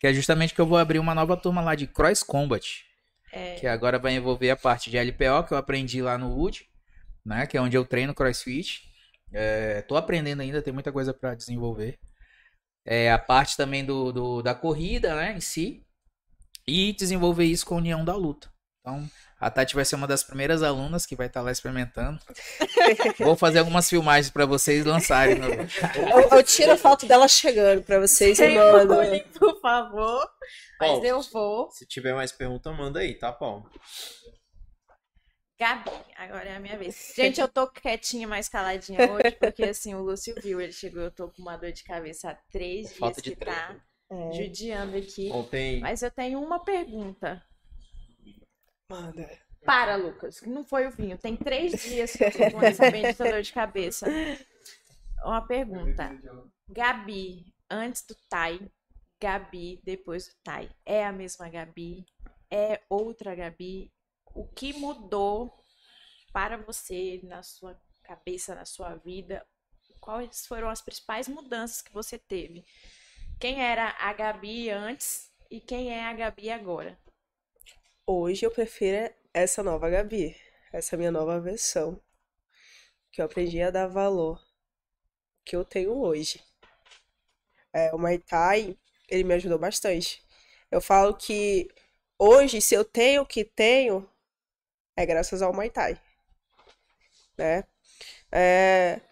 que 0.00 0.06
é 0.06 0.14
justamente 0.14 0.54
que 0.54 0.60
eu 0.60 0.66
vou 0.66 0.78
abrir 0.78 0.98
uma 0.98 1.14
nova 1.14 1.36
turma 1.36 1.60
lá 1.60 1.74
de 1.74 1.86
Cross 1.86 2.22
Combat. 2.22 2.84
É. 3.30 3.56
Que 3.56 3.66
agora 3.66 3.98
vai 3.98 4.14
envolver 4.14 4.50
a 4.50 4.56
parte 4.56 4.90
de 4.90 4.96
LPO, 4.96 5.44
que 5.46 5.52
eu 5.52 5.58
aprendi 5.58 6.00
lá 6.00 6.16
no 6.16 6.30
Wood, 6.34 6.66
né? 7.24 7.46
Que 7.46 7.58
é 7.58 7.60
onde 7.60 7.76
eu 7.76 7.84
treino 7.84 8.14
CrossFit. 8.14 8.88
É, 9.30 9.82
tô 9.82 9.96
aprendendo 9.96 10.40
ainda, 10.40 10.62
tem 10.62 10.72
muita 10.72 10.90
coisa 10.90 11.12
para 11.12 11.34
desenvolver. 11.34 11.98
É, 12.86 13.12
a 13.12 13.18
parte 13.18 13.54
também 13.58 13.84
do, 13.84 14.10
do- 14.10 14.42
da 14.42 14.54
corrida, 14.54 15.14
né, 15.14 15.34
em 15.36 15.40
si. 15.40 15.84
E 16.66 16.94
desenvolver 16.94 17.44
isso 17.44 17.66
com 17.66 17.74
a 17.74 17.78
União 17.78 18.02
da 18.02 18.14
Luta. 18.16 18.50
Então, 18.80 19.06
a 19.40 19.50
Tati 19.50 19.74
vai 19.74 19.84
ser 19.84 19.94
uma 19.96 20.06
das 20.06 20.22
primeiras 20.24 20.62
alunas 20.62 21.06
que 21.06 21.14
vai 21.16 21.26
estar 21.28 21.40
lá 21.42 21.52
experimentando. 21.52 22.18
Vou 23.20 23.36
fazer 23.36 23.60
algumas 23.60 23.88
filmagens 23.88 24.30
para 24.30 24.44
vocês 24.46 24.84
lançarem. 24.84 25.36
no- 25.36 25.46
Eu, 25.48 26.28
eu 26.38 26.42
tiro 26.42 26.72
a 26.72 26.76
foto 26.76 27.06
dela 27.06 27.28
chegando 27.28 27.82
pra 27.82 27.98
vocês 28.00 28.38
e 28.38 28.46
Sem 28.46 28.54
mando. 28.54 28.94
bullying, 28.94 29.22
por 29.38 29.60
favor. 29.60 30.28
Mas 30.80 31.04
eu 31.04 31.20
vou. 31.22 31.70
Se 31.70 31.86
tiver 31.86 32.14
mais 32.14 32.30
pergunta, 32.32 32.70
manda 32.72 33.00
aí, 33.00 33.14
tá, 33.14 33.32
Paulo? 33.32 33.68
Gabi, 35.60 35.90
agora 36.16 36.48
é 36.50 36.56
a 36.56 36.60
minha 36.60 36.78
vez. 36.78 37.12
Gente, 37.16 37.40
eu 37.40 37.48
tô 37.48 37.66
quietinha, 37.68 38.28
mais 38.28 38.48
caladinha 38.48 39.10
hoje, 39.10 39.32
porque 39.40 39.64
assim, 39.64 39.92
o 39.94 40.02
Lúcio 40.02 40.32
viu, 40.40 40.60
ele 40.60 40.70
chegou, 40.72 41.02
eu 41.02 41.10
tô 41.10 41.28
com 41.30 41.42
uma 41.42 41.56
dor 41.56 41.72
de 41.72 41.82
cabeça 41.82 42.30
há 42.30 42.34
três 42.52 42.86
dias 42.88 42.98
Falta 42.98 43.20
de 43.20 43.30
que 43.30 43.36
treino. 43.36 43.56
tá 43.58 43.76
É, 44.10 44.32
judiando 44.32 44.96
aqui. 44.96 45.30
Ontem. 45.32 45.80
Mas 45.80 46.02
eu 46.02 46.10
tenho 46.12 46.40
uma 46.40 46.62
pergunta. 46.64 47.42
Manda. 48.88 49.28
Para, 49.64 49.96
Lucas, 49.96 50.40
não 50.42 50.64
foi 50.64 50.86
o 50.86 50.90
vinho. 50.90 51.18
Tem 51.18 51.36
três 51.36 51.82
dias 51.82 52.12
que 52.12 52.24
eu 52.24 52.32
tô 52.32 52.50
com 52.52 52.62
essa 52.62 52.90
bendita 52.90 53.30
dor 53.30 53.42
de 53.42 53.52
cabeça. 53.52 54.06
Uma 55.22 55.46
pergunta. 55.46 56.10
Gabi, 56.68 57.52
antes 57.68 58.02
do 58.06 58.14
Tai, 58.30 58.58
Gabi, 59.20 59.80
depois 59.84 60.28
do 60.28 60.34
Tai, 60.42 60.70
é 60.86 61.04
a 61.04 61.12
mesma 61.12 61.48
Gabi? 61.48 62.06
É 62.50 62.80
outra 62.88 63.34
Gabi? 63.34 63.92
O 64.34 64.46
que 64.46 64.72
mudou 64.72 65.52
para 66.32 66.56
você 66.56 67.20
na 67.24 67.42
sua 67.42 67.78
cabeça, 68.04 68.54
na 68.54 68.64
sua 68.64 68.94
vida? 68.94 69.44
Quais 70.00 70.46
foram 70.46 70.70
as 70.70 70.80
principais 70.80 71.28
mudanças 71.28 71.82
que 71.82 71.92
você 71.92 72.16
teve? 72.16 72.64
Quem 73.38 73.60
era 73.60 73.96
a 73.98 74.12
Gabi 74.12 74.70
antes 74.70 75.30
e 75.50 75.60
quem 75.60 75.90
é 75.90 76.04
a 76.04 76.12
Gabi 76.12 76.50
agora? 76.50 76.96
Hoje 78.10 78.46
eu 78.46 78.50
prefiro 78.50 79.12
essa 79.34 79.62
nova 79.62 79.90
Gabi, 79.90 80.34
essa 80.72 80.96
minha 80.96 81.10
nova 81.10 81.38
versão, 81.38 82.00
que 83.12 83.20
eu 83.20 83.26
aprendi 83.26 83.60
a 83.60 83.70
dar 83.70 83.86
valor 83.86 84.42
que 85.44 85.54
eu 85.54 85.62
tenho 85.62 85.92
hoje. 85.92 86.42
É, 87.70 87.94
o 87.94 87.98
Muay 87.98 88.18
Thai, 88.18 88.78
ele 89.10 89.24
me 89.24 89.34
ajudou 89.34 89.58
bastante. 89.58 90.24
Eu 90.70 90.80
falo 90.80 91.14
que 91.18 91.68
hoje, 92.18 92.62
se 92.62 92.74
eu 92.74 92.82
tenho 92.82 93.20
o 93.20 93.26
que 93.26 93.44
tenho, 93.44 94.08
é 94.96 95.04
graças 95.04 95.42
ao 95.42 95.52
Muay 95.52 95.68
Thai, 95.68 96.00
né? 97.36 97.62
É, 98.32 99.02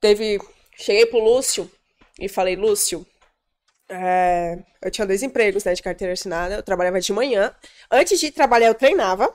teve, 0.00 0.38
cheguei 0.76 1.06
pro 1.06 1.18
Lúcio 1.18 1.68
e 2.20 2.28
falei, 2.28 2.54
Lúcio, 2.54 3.04
é, 3.90 4.58
eu 4.82 4.90
tinha 4.90 5.06
dois 5.06 5.22
empregos, 5.22 5.64
né, 5.64 5.74
de 5.74 5.82
carteira 5.82 6.12
assinada. 6.14 6.56
Eu 6.56 6.62
trabalhava 6.62 7.00
de 7.00 7.12
manhã. 7.12 7.54
Antes 7.90 8.20
de 8.20 8.30
trabalhar, 8.32 8.68
eu 8.68 8.74
treinava. 8.74 9.34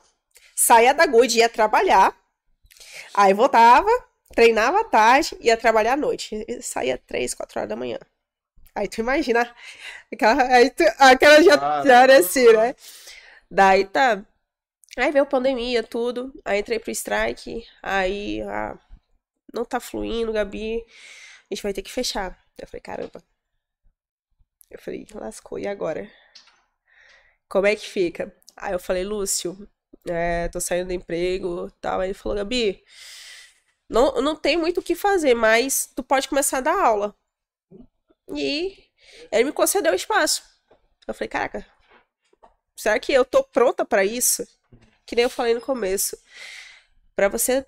Saía 0.56 0.94
da 0.94 1.06
Good, 1.06 1.38
ia 1.40 1.50
trabalhar. 1.50 2.16
Aí 3.14 3.34
voltava, 3.34 3.90
treinava 4.34 4.82
à 4.82 4.84
tarde, 4.84 5.36
ia 5.40 5.58
trabalhar 5.58 5.94
à 5.94 5.98
noite. 5.98 6.44
E 6.48 6.62
saía 6.62 6.98
três, 6.98 7.34
quatro 7.34 7.60
horas 7.60 7.70
da 7.70 7.76
manhã. 7.76 8.00
Aí 8.76 8.88
tu 8.90 9.02
imagina, 9.02 9.54
aquela, 10.14 10.44
aí 10.56 10.70
tu- 10.72 10.84
aquela 11.00 11.44
já, 11.44 11.58
já 11.84 12.04
era 12.04 12.18
assim, 12.20 12.54
né? 12.54 12.76
Daí 13.52 13.86
tá. 13.86 14.24
Aí 14.98 15.12
veio 15.12 15.26
pandemia, 15.26 15.84
tudo. 15.84 16.34
Aí 16.46 16.60
entrei 16.60 16.80
pro 16.80 16.92
strike. 16.92 17.66
Aí, 17.84 18.42
ah, 18.44 18.78
não 19.54 19.66
tá 19.66 19.80
fluindo, 19.80 20.34
Gabi. 20.34 20.84
A 21.52 21.56
gente 21.56 21.64
vai 21.64 21.74
ter 21.74 21.82
que 21.84 21.92
fechar. 21.92 22.38
Eu 22.58 22.68
falei, 22.68 22.82
caramba. 22.82 23.24
Eu 24.70 24.80
falei, 24.80 25.06
lascou, 25.14 25.60
e 25.60 25.68
agora? 25.68 26.10
Como 27.48 27.68
é 27.68 27.76
que 27.76 27.88
fica? 27.88 28.36
Aí 28.58 28.74
eu 28.74 28.80
falei, 28.80 29.04
Lúcio, 29.04 29.68
é, 30.08 30.48
tô 30.50 30.60
saindo 30.60 30.88
do 30.88 30.94
emprego 30.94 31.72
tal. 31.82 32.00
Aí 32.00 32.08
ele 32.10 32.14
falou, 32.14 32.38
Gabi, 32.38 32.84
não, 33.90 34.22
não 34.22 34.36
tem 34.36 34.58
muito 34.58 34.80
o 34.80 34.84
que 34.84 34.96
fazer, 34.96 35.34
mas 35.34 35.92
tu 35.96 36.04
pode 36.04 36.28
começar 36.28 36.58
a 36.58 36.62
dar 36.62 36.80
aula. 36.80 37.16
E 38.36 38.84
ele 39.32 39.46
me 39.46 39.52
concedeu 39.52 39.94
espaço. 39.94 40.44
Eu 41.08 41.14
falei, 41.14 41.30
caraca, 41.30 41.66
será 42.76 43.00
que 43.00 43.14
eu 43.14 43.24
tô 43.24 43.44
pronta 43.44 43.86
pra 43.86 44.04
isso? 44.04 44.48
Que 45.06 45.16
nem 45.16 45.24
eu 45.24 45.30
falei 45.30 45.54
no 45.54 45.62
começo. 45.62 46.18
Pra 47.16 47.30
você 47.30 47.66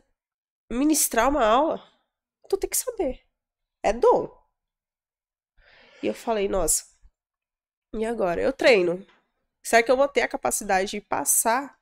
ministrar 0.72 1.30
uma 1.30 1.46
aula, 1.46 1.84
tu 2.50 2.58
tem 2.58 2.70
que 2.70 2.78
saber. 2.78 3.24
É 3.84 3.94
dom. 3.94 4.36
E 6.02 6.08
eu 6.08 6.14
falei, 6.14 6.48
nossa, 6.48 6.86
e 7.94 8.06
agora? 8.06 8.42
Eu 8.42 8.54
treino. 8.54 9.06
Será 9.64 9.82
que 9.82 9.92
eu 9.92 9.98
vou 9.98 10.08
ter 10.08 10.22
a 10.22 10.28
capacidade 10.28 10.92
de 10.92 11.02
passar 11.02 11.78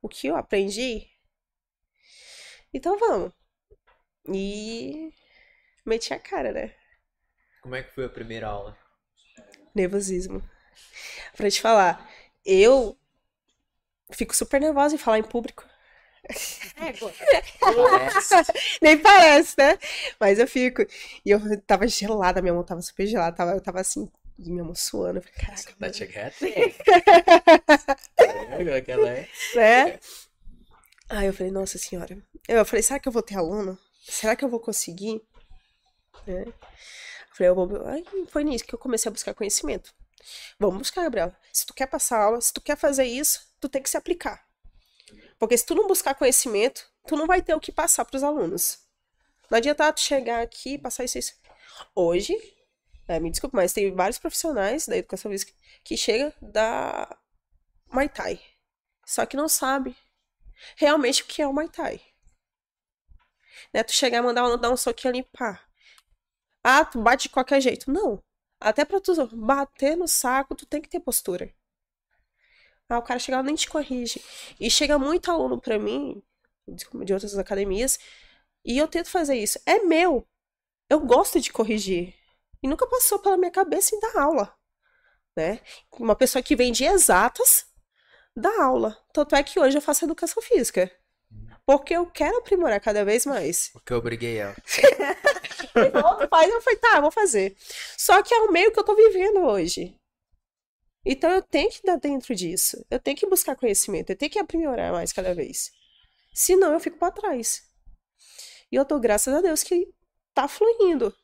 o 0.00 0.08
que 0.08 0.26
eu 0.26 0.36
aprendi? 0.36 1.08
Então 2.72 2.98
vamos. 2.98 3.32
E 4.28 5.12
meti 5.84 6.14
a 6.14 6.18
cara, 6.18 6.52
né? 6.52 6.74
Como 7.62 7.74
é 7.74 7.82
que 7.82 7.92
foi 7.92 8.04
a 8.04 8.08
primeira 8.08 8.48
aula? 8.48 8.78
Nervosismo. 9.74 10.42
Pra 11.36 11.50
te 11.50 11.60
falar, 11.60 12.08
eu 12.44 12.96
fico 14.12 14.34
super 14.34 14.60
nervosa 14.60 14.94
em 14.94 14.98
falar 14.98 15.18
em 15.18 15.22
público. 15.22 15.68
Égua. 16.76 17.12
Nem 18.80 18.98
parece, 18.98 19.54
né? 19.58 19.78
Mas 20.18 20.38
eu 20.38 20.46
fico. 20.46 20.82
E 21.24 21.30
eu 21.30 21.40
tava 21.62 21.86
gelada, 21.86 22.42
minha 22.42 22.54
mão 22.54 22.62
tava 22.62 22.82
super 22.82 23.06
gelada. 23.06 23.36
Tava, 23.36 23.52
eu 23.52 23.60
tava 23.60 23.80
assim, 23.80 24.10
e 24.38 24.50
minha 24.50 24.64
mão 24.64 24.74
suando. 24.74 25.18
Eu 25.18 25.22
falei, 25.22 25.38
caraca, 25.38 25.90
Tia 25.90 26.06
É, 28.18 28.76
aquela 28.76 29.08
é. 29.08 29.28
né? 29.54 29.98
Aí 31.08 31.26
eu 31.26 31.34
falei, 31.34 31.52
nossa 31.52 31.76
senhora. 31.78 32.16
Eu 32.48 32.64
falei, 32.64 32.82
será 32.82 32.98
que 32.98 33.08
eu 33.08 33.12
vou 33.12 33.22
ter 33.22 33.36
aluno? 33.36 33.78
Será 34.02 34.34
que 34.34 34.44
eu 34.44 34.48
vou 34.48 34.60
conseguir? 34.60 35.20
Né? 36.26 36.44
Eu 36.46 36.54
falei, 37.32 37.50
eu 37.50 37.54
vou. 37.54 37.86
Aí 37.86 38.04
foi 38.28 38.44
nisso 38.44 38.64
que 38.64 38.74
eu 38.74 38.78
comecei 38.78 39.08
a 39.08 39.12
buscar 39.12 39.34
conhecimento. 39.34 39.92
Vamos 40.58 40.78
buscar, 40.78 41.02
Gabriela. 41.02 41.36
Se 41.52 41.66
tu 41.66 41.74
quer 41.74 41.86
passar 41.86 42.20
aula, 42.20 42.40
se 42.40 42.52
tu 42.52 42.60
quer 42.60 42.76
fazer 42.76 43.04
isso, 43.04 43.48
tu 43.60 43.68
tem 43.68 43.82
que 43.82 43.90
se 43.90 43.96
aplicar. 43.96 44.44
Porque 45.40 45.56
se 45.56 45.64
tu 45.64 45.74
não 45.74 45.88
buscar 45.88 46.14
conhecimento, 46.14 46.86
tu 47.06 47.16
não 47.16 47.26
vai 47.26 47.40
ter 47.40 47.54
o 47.54 47.60
que 47.60 47.72
passar 47.72 48.04
pros 48.04 48.22
alunos. 48.22 48.78
Não 49.50 49.56
adianta 49.56 49.90
tu 49.90 50.00
chegar 50.00 50.42
aqui 50.42 50.74
e 50.74 50.78
passar 50.78 51.02
isso, 51.02 51.18
isso. 51.18 51.34
Hoje, 51.94 52.36
é, 53.08 53.18
me 53.18 53.30
desculpe, 53.30 53.56
mas 53.56 53.72
tem 53.72 53.92
vários 53.94 54.18
profissionais 54.18 54.86
da 54.86 54.98
educação 54.98 55.30
física 55.30 55.52
que 55.82 55.96
chegam 55.96 56.30
da 56.42 57.18
Muay 57.90 58.10
Thai. 58.10 58.38
Só 59.06 59.24
que 59.24 59.34
não 59.34 59.48
sabe 59.48 59.96
realmente 60.76 61.22
o 61.22 61.26
que 61.26 61.40
é 61.40 61.46
o 61.46 61.54
Muay 61.54 61.70
Thai. 61.70 62.02
Né? 63.72 63.82
Tu 63.82 63.92
chegar 63.92 64.18
e 64.18 64.22
mandar 64.22 64.44
um, 64.44 64.58
dar 64.58 64.70
um 64.70 64.76
soquinho 64.76 65.14
ali, 65.14 65.22
pá. 65.22 65.58
Ah, 66.62 66.84
tu 66.84 67.00
bate 67.00 67.24
de 67.24 67.28
qualquer 67.30 67.62
jeito. 67.62 67.90
Não. 67.90 68.22
Até 68.60 68.84
pra 68.84 69.00
tu 69.00 69.14
bater 69.34 69.96
no 69.96 70.06
saco, 70.06 70.54
tu 70.54 70.66
tem 70.66 70.82
que 70.82 70.88
ter 70.88 71.00
postura. 71.00 71.50
Ah, 72.90 72.98
o 72.98 73.02
cara 73.02 73.20
chega 73.20 73.36
lá 73.38 73.42
e 73.44 73.46
nem 73.46 73.54
te 73.54 73.68
corrige. 73.70 74.20
E 74.58 74.68
chega 74.68 74.98
muito 74.98 75.30
aluno 75.30 75.60
pra 75.60 75.78
mim, 75.78 76.20
de 76.66 77.12
outras 77.14 77.38
academias, 77.38 77.98
e 78.64 78.76
eu 78.76 78.88
tento 78.88 79.08
fazer 79.08 79.36
isso. 79.36 79.60
É 79.64 79.78
meu. 79.78 80.26
Eu 80.88 80.98
gosto 81.00 81.40
de 81.40 81.52
corrigir. 81.52 82.12
E 82.60 82.66
nunca 82.68 82.86
passou 82.88 83.20
pela 83.20 83.36
minha 83.36 83.50
cabeça 83.50 83.94
em 83.94 84.00
dar 84.00 84.18
aula. 84.20 84.52
Né? 85.36 85.60
Uma 85.92 86.16
pessoa 86.16 86.42
que 86.42 86.56
vem 86.56 86.72
de 86.72 86.84
exatas 86.84 87.64
dá 88.36 88.50
aula. 88.64 88.98
Tanto 89.12 89.36
é 89.36 89.42
que 89.44 89.60
hoje 89.60 89.78
eu 89.78 89.82
faço 89.82 90.04
educação 90.04 90.42
física. 90.42 90.90
Porque 91.64 91.94
eu 91.94 92.04
quero 92.06 92.38
aprimorar 92.38 92.80
cada 92.80 93.04
vez 93.04 93.24
mais. 93.24 93.68
Porque 93.72 93.92
eu 93.92 93.98
obriguei 93.98 94.36
ela. 94.42 94.56
"Tu 94.56 96.28
faz, 96.28 96.50
eu 96.50 96.60
falei, 96.60 96.78
tá, 96.80 97.00
vou 97.00 97.12
fazer. 97.12 97.56
Só 97.96 98.20
que 98.22 98.34
é 98.34 98.38
o 98.38 98.50
meio 98.50 98.72
que 98.72 98.80
eu 98.80 98.84
tô 98.84 98.96
vivendo 98.96 99.38
hoje. 99.44 99.96
Então 101.04 101.30
eu 101.30 101.42
tenho 101.42 101.70
que 101.70 101.82
dar 101.84 101.96
dentro 101.96 102.34
disso. 102.34 102.84
Eu 102.90 102.98
tenho 103.00 103.16
que 103.16 103.26
buscar 103.26 103.56
conhecimento. 103.56 104.10
Eu 104.10 104.16
tenho 104.16 104.30
que 104.30 104.38
aprimorar 104.38 104.92
mais 104.92 105.12
cada 105.12 105.34
vez. 105.34 105.70
Senão 106.34 106.72
eu 106.72 106.80
fico 106.80 106.98
pra 106.98 107.10
trás. 107.10 107.62
E 108.70 108.76
eu 108.76 108.84
tô, 108.84 108.98
graças 109.00 109.32
a 109.34 109.40
Deus, 109.40 109.62
que 109.62 109.88
tá 110.34 110.46
fluindo. 110.46 111.14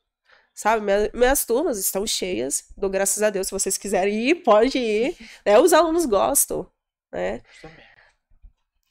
Sabe? 0.55 0.85
Minha- 0.85 1.11
minhas 1.15 1.45
turmas 1.45 1.79
estão 1.79 2.07
cheias. 2.07 2.65
Dou 2.77 2.89
graças 2.91 3.23
a 3.23 3.31
Deus. 3.31 3.49
Se 3.49 3.53
vocês 3.53 3.77
quiserem 3.77 4.15
ir, 4.31 4.37
pode 4.37 4.79
ir. 4.79 5.17
Né? 5.45 5.59
Os 5.59 5.73
alunos 5.73 6.07
gostam. 6.07 6.67
Né? 7.13 7.43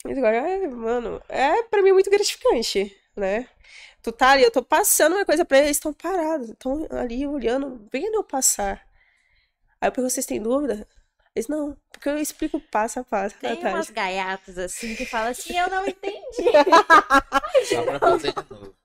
É, 0.07 0.67
mano, 0.67 1.21
é 1.27 1.63
pra 1.63 1.81
mim 1.81 1.91
muito 1.91 2.09
gratificante, 2.11 2.95
né? 3.15 3.47
Tu 4.03 4.11
tá 4.11 4.31
ali, 4.31 4.43
eu 4.43 4.51
tô 4.51 4.63
passando 4.63 5.15
uma 5.15 5.25
coisa 5.25 5.43
eles, 5.43 5.65
eles 5.65 5.77
estão 5.77 5.91
parados, 5.91 6.49
estão 6.49 6.87
ali 6.91 7.25
olhando, 7.25 7.87
vendo 7.91 8.13
eu 8.15 8.23
passar. 8.23 8.84
Aí 9.81 9.87
eu 9.87 9.91
pergunto, 9.91 10.13
vocês 10.13 10.25
têm 10.25 10.41
dúvida? 10.41 10.87
Eles, 11.35 11.47
não, 11.49 11.75
porque 11.91 12.07
eu 12.07 12.17
explico 12.17 12.59
passo 12.59 12.99
a 12.99 13.03
passo. 13.03 13.35
Tem 13.39 13.57
umas 13.57 13.89
gaiatas 13.89 14.57
assim 14.57 14.95
que 14.95 15.05
falam 15.05 15.31
assim, 15.31 15.57
eu 15.57 15.69
não 15.69 15.85
entendi. 15.85 16.25
Só 17.67 17.83
pra 17.83 17.99
fazer 17.99 18.33
de 18.33 18.49
novo. 18.49 18.75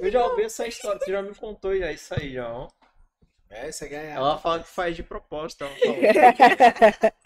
Eu 0.00 0.10
já 0.10 0.24
ouvi 0.26 0.42
essa 0.42 0.66
história, 0.66 1.00
tu 1.00 1.10
já 1.10 1.22
me 1.22 1.34
contou 1.34 1.76
já 1.76 1.90
isso 1.90 2.14
aí, 2.14 2.34
já, 2.34 2.48
ó. 2.52 2.68
Essa 3.48 3.86
é 3.86 3.96
a 4.12 4.14
Ela 4.16 4.38
fala 4.38 4.62
que 4.62 4.68
faz 4.68 4.96
de 4.96 5.02
propósito. 5.02 5.64
Fala. 5.66 7.12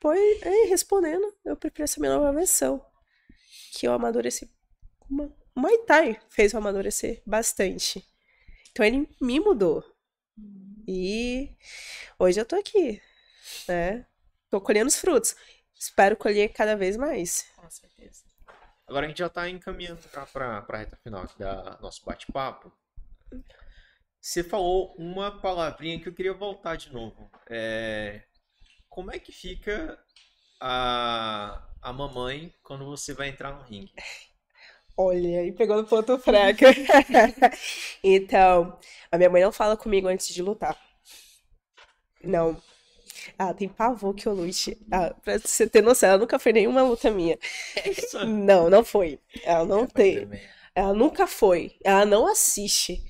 Pois, 0.00 0.42
aí, 0.42 0.66
respondendo, 0.68 1.32
eu 1.44 1.56
prefiro 1.56 1.84
essa 1.84 1.98
minha 2.00 2.14
nova 2.14 2.32
versão. 2.32 2.84
Que 3.72 3.86
eu 3.86 3.92
amadureci. 3.92 4.48
uma- 5.10 5.30
O 5.54 5.60
Muay 5.60 5.78
Thai 5.78 6.18
fez 6.28 6.52
eu 6.52 6.58
amadurecer 6.58 7.22
bastante. 7.26 8.06
Então 8.70 8.84
ele 8.84 9.08
me 9.20 9.40
mudou. 9.40 9.82
E 10.86 11.56
hoje 12.18 12.40
eu 12.40 12.44
tô 12.44 12.54
aqui, 12.56 13.02
né? 13.66 14.06
Tô 14.48 14.60
colhendo 14.60 14.86
os 14.86 14.96
frutos. 14.96 15.34
espero 15.74 16.16
colher 16.16 16.52
cada 16.52 16.76
vez 16.76 16.96
mais. 16.96 17.50
Com 17.56 17.68
certeza. 17.68 18.24
Agora 18.86 19.06
a 19.06 19.08
gente 19.08 19.18
já 19.18 19.28
tá 19.28 19.48
encaminhando 19.48 20.00
já 20.00 20.24
pra, 20.26 20.62
pra 20.62 20.78
reta 20.78 20.96
final 21.02 21.24
aqui 21.24 21.36
da 21.38 21.76
nosso 21.80 22.04
bate-papo. 22.04 22.72
Você 24.20 24.44
falou 24.44 24.94
uma 24.96 25.40
palavrinha 25.40 26.00
que 26.00 26.08
eu 26.08 26.14
queria 26.14 26.32
voltar 26.32 26.76
de 26.76 26.92
novo. 26.92 27.30
É, 27.48 28.22
como 28.88 29.12
é 29.12 29.18
que 29.18 29.32
fica 29.32 29.98
a, 30.60 31.68
a 31.82 31.92
mamãe 31.92 32.54
quando 32.62 32.84
você 32.84 33.12
vai 33.12 33.28
entrar 33.28 33.52
no 33.52 33.62
ringue? 33.62 33.92
Olha, 34.96 35.40
aí 35.40 35.52
pegou 35.52 35.76
no 35.76 35.84
ponto 35.84 36.18
fraco. 36.18 36.60
então, 38.02 38.78
a 39.12 39.18
minha 39.18 39.28
mãe 39.28 39.42
não 39.42 39.52
fala 39.52 39.76
comigo 39.76 40.08
antes 40.08 40.28
de 40.28 40.42
lutar. 40.42 40.76
Não. 42.22 42.56
Ela 43.38 43.52
tem 43.52 43.68
pavor 43.68 44.14
que 44.14 44.26
eu 44.26 44.32
lute. 44.32 44.78
Ah, 44.90 45.14
pra 45.22 45.38
você 45.38 45.68
ter 45.68 45.82
noção, 45.82 46.08
ela 46.08 46.18
nunca 46.18 46.38
foi 46.38 46.52
nenhuma 46.52 46.82
luta 46.82 47.10
minha. 47.10 47.38
Não, 48.26 48.70
não 48.70 48.84
foi. 48.84 49.18
Ela 49.42 49.64
não 49.64 49.86
tem. 49.86 50.28
Ela 50.74 50.94
nunca 50.94 51.26
foi. 51.26 51.76
Ela 51.84 52.06
não 52.06 52.26
assiste. 52.26 53.02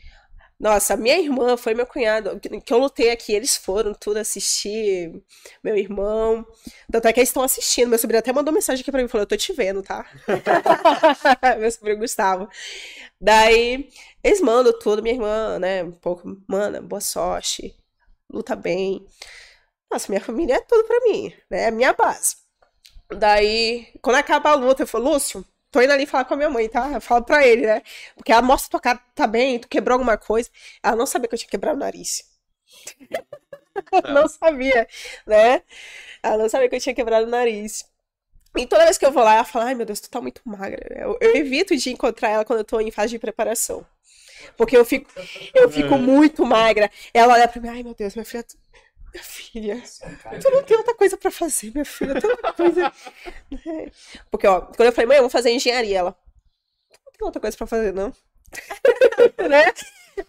Nossa, 0.59 0.97
minha 0.97 1.19
irmã 1.19 1.55
foi 1.57 1.75
meu 1.75 1.87
cunhado, 1.87 2.41
que 2.41 2.73
eu 2.73 2.79
lutei 2.79 3.11
aqui, 3.11 3.35
eles 3.35 3.57
foram 3.59 3.93
tudo 3.93 4.17
assistir, 4.19 5.23
meu 5.63 5.77
irmão. 5.77 6.47
Tanto 6.91 7.07
é 7.09 7.13
que 7.13 7.21
eles 7.21 7.29
estão 7.29 7.43
assistindo. 7.43 7.89
Meu 7.91 7.99
sobrinho 7.99 8.21
até 8.21 8.33
mandou 8.33 8.55
mensagem 8.55 8.81
aqui 8.81 8.91
pra 8.91 9.03
mim, 9.03 9.09
falou, 9.09 9.23
eu 9.23 9.27
tô 9.29 9.37
te 9.37 9.53
vendo, 9.53 9.83
tá? 9.83 10.07
meu 11.61 11.71
sobrinho 11.71 11.99
Gustavo. 11.99 12.49
Daí, 13.21 13.91
eles 14.25 14.41
mandam 14.41 14.79
tudo, 14.79 15.03
minha 15.03 15.15
irmã, 15.15 15.59
né, 15.59 15.85
um 15.85 15.93
pouco, 15.93 16.23
mana, 16.49 16.81
boa 16.81 17.01
sorte, 17.01 17.75
luta 18.33 18.57
bem. 18.57 19.07
Nossa, 19.91 20.09
minha 20.11 20.21
família 20.21 20.57
é 20.57 20.61
tudo 20.61 20.85
pra 20.87 21.01
mim, 21.01 21.33
né, 21.51 21.65
é 21.65 21.69
a 21.69 21.71
minha 21.71 21.93
base. 21.93 22.37
Daí, 23.19 23.89
quando 24.03 24.17
acaba 24.17 24.51
a 24.51 24.55
luta, 24.55 24.83
eu 24.83 24.87
falo, 24.87 25.13
Lúcio, 25.13 25.45
tô 25.77 25.83
indo 25.83 25.93
ali 25.93 26.07
falar 26.07 26.25
com 26.25 26.35
a 26.35 26.37
minha 26.37 26.51
mãe, 26.51 26.69
tá? 26.69 26.91
Eu 26.93 27.01
falo 27.01 27.23
pra 27.25 27.47
ele, 27.47 27.67
né? 27.67 27.83
Porque 28.17 28.33
ela 28.33 28.43
mostra 28.43 28.71
tua 28.71 28.81
cara, 28.81 28.99
tá 29.15 29.27
bem, 29.27 29.59
tu 29.59 29.69
quebrou 29.69 29.95
alguma 29.95 30.17
coisa. 30.17 30.49
Ela 30.83 30.97
não 30.97 31.07
sabia 31.07 31.29
que 31.29 31.35
eu 31.35 31.39
tinha 31.39 31.51
quebrado 31.51 31.77
o 31.77 31.81
nariz. 31.81 32.25
não 34.13 34.29
sabia, 34.29 34.87
né? 35.27 35.63
Ela 36.23 36.39
não 36.39 36.49
sabia 36.49 36.69
que 36.69 36.77
eu 36.77 36.81
tinha 36.81 36.95
quebrado 36.95 37.27
o 37.27 37.31
nariz. 37.31 37.85
E 38.57 38.67
toda 38.67 38.85
vez 38.85 38.99
que 38.99 39.07
eu 39.07 39.13
vou 39.13 39.23
lá, 39.25 39.35
ela 39.37 39.45
fala, 39.45 39.67
ai 39.67 39.75
meu 39.75 39.87
Deus, 39.87 40.01
tu 40.01 40.11
tá 40.11 40.21
muito 40.21 40.43
magra. 40.45 40.87
Eu, 40.99 41.19
eu 41.21 41.37
evito 41.37 41.77
de 41.77 41.91
encontrar 41.91 42.31
ela 42.31 42.45
quando 42.45 42.61
eu 42.61 42.65
tô 42.65 42.81
em 42.81 42.91
fase 42.91 43.11
de 43.11 43.19
preparação. 43.19 43.87
Porque 44.57 44.77
eu 44.77 44.85
fico, 44.85 45.11
eu 45.55 45.71
fico 45.71 45.99
muito 45.99 46.45
magra. 46.47 46.91
Ela 47.15 47.35
olha 47.35 47.49
pra 47.49 47.61
mim, 47.63 47.69
ai 47.69 47.83
meu 47.83 47.95
Deus, 47.95 48.15
minha 48.15 48.25
filha, 48.25 48.43
tu- 48.45 48.57
minha 49.17 49.23
filha, 49.23 49.83
tu 50.41 50.51
não 50.51 50.63
tem 50.63 50.77
outra 50.77 50.95
coisa 50.95 51.17
pra 51.17 51.31
fazer, 51.31 51.73
minha 51.73 51.85
filha, 51.85 52.21
tem 52.21 52.31
outra 52.31 52.53
coisa. 52.53 52.93
Porque, 54.31 54.47
ó, 54.47 54.61
quando 54.61 54.87
eu 54.87 54.93
falei, 54.93 55.07
mãe, 55.07 55.17
eu 55.17 55.23
vou 55.23 55.31
fazer 55.31 55.51
engenharia, 55.51 55.99
ela. 55.99 56.17
Não 57.05 57.13
tem 57.13 57.27
outra 57.27 57.41
coisa 57.41 57.57
pra 57.57 57.67
fazer, 57.67 57.93
não. 57.95 58.13
né? 59.49 59.73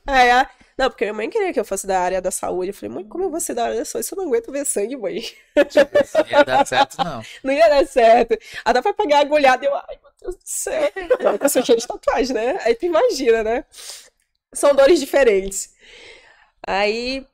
Aí 0.05 0.27
ela, 0.30 0.49
não, 0.77 0.89
porque 0.89 1.05
minha 1.05 1.14
mãe 1.14 1.30
queria 1.30 1.51
que 1.51 1.59
eu 1.59 1.65
fosse 1.65 1.88
da 1.88 1.99
área 1.99 2.22
da 2.22 2.30
saúde. 2.31 2.69
Eu 2.69 2.73
falei, 2.73 2.95
mãe, 2.95 3.05
como 3.05 3.23
eu 3.23 3.30
vou 3.30 3.39
ser 3.39 3.53
da 3.53 3.65
área 3.65 3.77
da 3.77 3.85
saúde 3.85 4.07
se 4.07 4.14
eu 4.14 4.18
não 4.18 4.26
aguento 4.27 4.51
ver 4.51 4.65
sangue, 4.65 4.95
mãe? 4.95 5.23
Não 5.55 6.27
ia 6.30 6.43
dar 6.43 6.65
certo, 6.68 6.97
não. 6.97 7.23
Não 7.43 7.53
ia 7.53 7.69
dar 7.69 7.88
certo. 7.88 8.38
Ela 8.64 8.73
dá 8.73 8.81
pra 8.81 8.93
pagar 8.93 9.19
agulhada 9.19 9.65
e 9.65 9.68
eu, 9.68 9.76
ai, 9.76 9.99
meu 10.01 10.11
Deus 10.22 10.35
do 10.35 10.41
céu. 10.43 10.91
Não, 11.19 11.31
porque 11.31 11.45
eu 11.45 11.49
sou 11.49 11.65
cheia 11.65 11.77
de 11.77 11.88
tatuagem, 11.88 12.34
né? 12.34 12.59
Aí 12.61 12.76
tu 12.76 12.85
imagina, 12.85 13.43
né? 13.43 13.65
São 14.53 14.76
dores 14.76 14.99
diferentes. 14.99 15.73
Aí, 16.65 17.26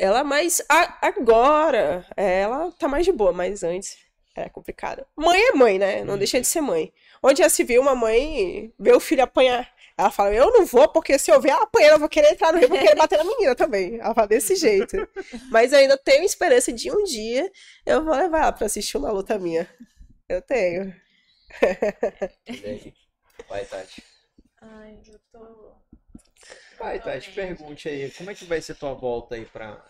ela 0.00 0.24
mais. 0.24 0.62
a- 0.68 0.98
agora, 1.06 2.06
ela 2.16 2.72
tá 2.72 2.88
mais 2.88 3.04
de 3.04 3.12
boa, 3.12 3.32
mas 3.32 3.62
antes 3.62 3.98
era 4.34 4.48
complicado. 4.48 5.04
Mãe 5.16 5.40
é 5.40 5.52
mãe, 5.52 5.78
né? 5.78 6.04
Não 6.04 6.16
deixa 6.16 6.40
de 6.40 6.46
ser 6.46 6.60
mãe. 6.60 6.92
Onde 7.22 7.42
já 7.42 7.48
se 7.48 7.62
viu 7.64 7.82
uma 7.82 7.94
mãe 7.94 8.72
ver 8.78 8.94
o 8.94 9.00
filho 9.00 9.22
apanhar. 9.22 9.68
Ela 9.98 10.10
fala, 10.10 10.32
eu 10.32 10.50
não 10.50 10.64
vou, 10.64 10.88
porque 10.88 11.18
se 11.18 11.30
eu 11.30 11.38
ver 11.40 11.50
ela 11.50 11.64
apanhando, 11.64 11.92
eu 11.92 11.98
vou 11.98 12.08
querer 12.08 12.32
entrar 12.32 12.52
no 12.52 12.58
rio, 12.58 12.68
vou 12.68 12.78
querer 12.78 12.96
bater 12.96 13.18
na 13.18 13.24
menina 13.24 13.54
também. 13.54 13.98
Ela 14.00 14.14
fala 14.14 14.26
desse 14.28 14.56
jeito. 14.56 14.96
Mas 15.52 15.74
ainda 15.74 15.98
tenho 15.98 16.24
esperança 16.24 16.72
de 16.72 16.90
um 16.90 17.04
dia 17.04 17.50
eu 17.84 18.02
vou 18.02 18.14
levar 18.14 18.42
ela 18.44 18.52
pra 18.52 18.64
assistir 18.66 18.96
uma 18.96 19.10
luta 19.10 19.38
minha. 19.38 19.68
Eu 20.28 20.40
tenho. 20.40 20.94
Vai, 23.48 23.64
Tati. 23.66 24.02
Ai, 24.62 24.98
eu 25.06 25.18
tô. 25.32 25.79
Vai, 26.80 26.98
Tati, 27.00 27.30
pergunte 27.32 27.88
aí, 27.88 28.10
como 28.12 28.30
é 28.30 28.34
que 28.34 28.44
vai 28.46 28.60
ser 28.62 28.74
tua 28.74 28.94
volta 28.94 29.34
aí 29.34 29.44
pra 29.44 29.84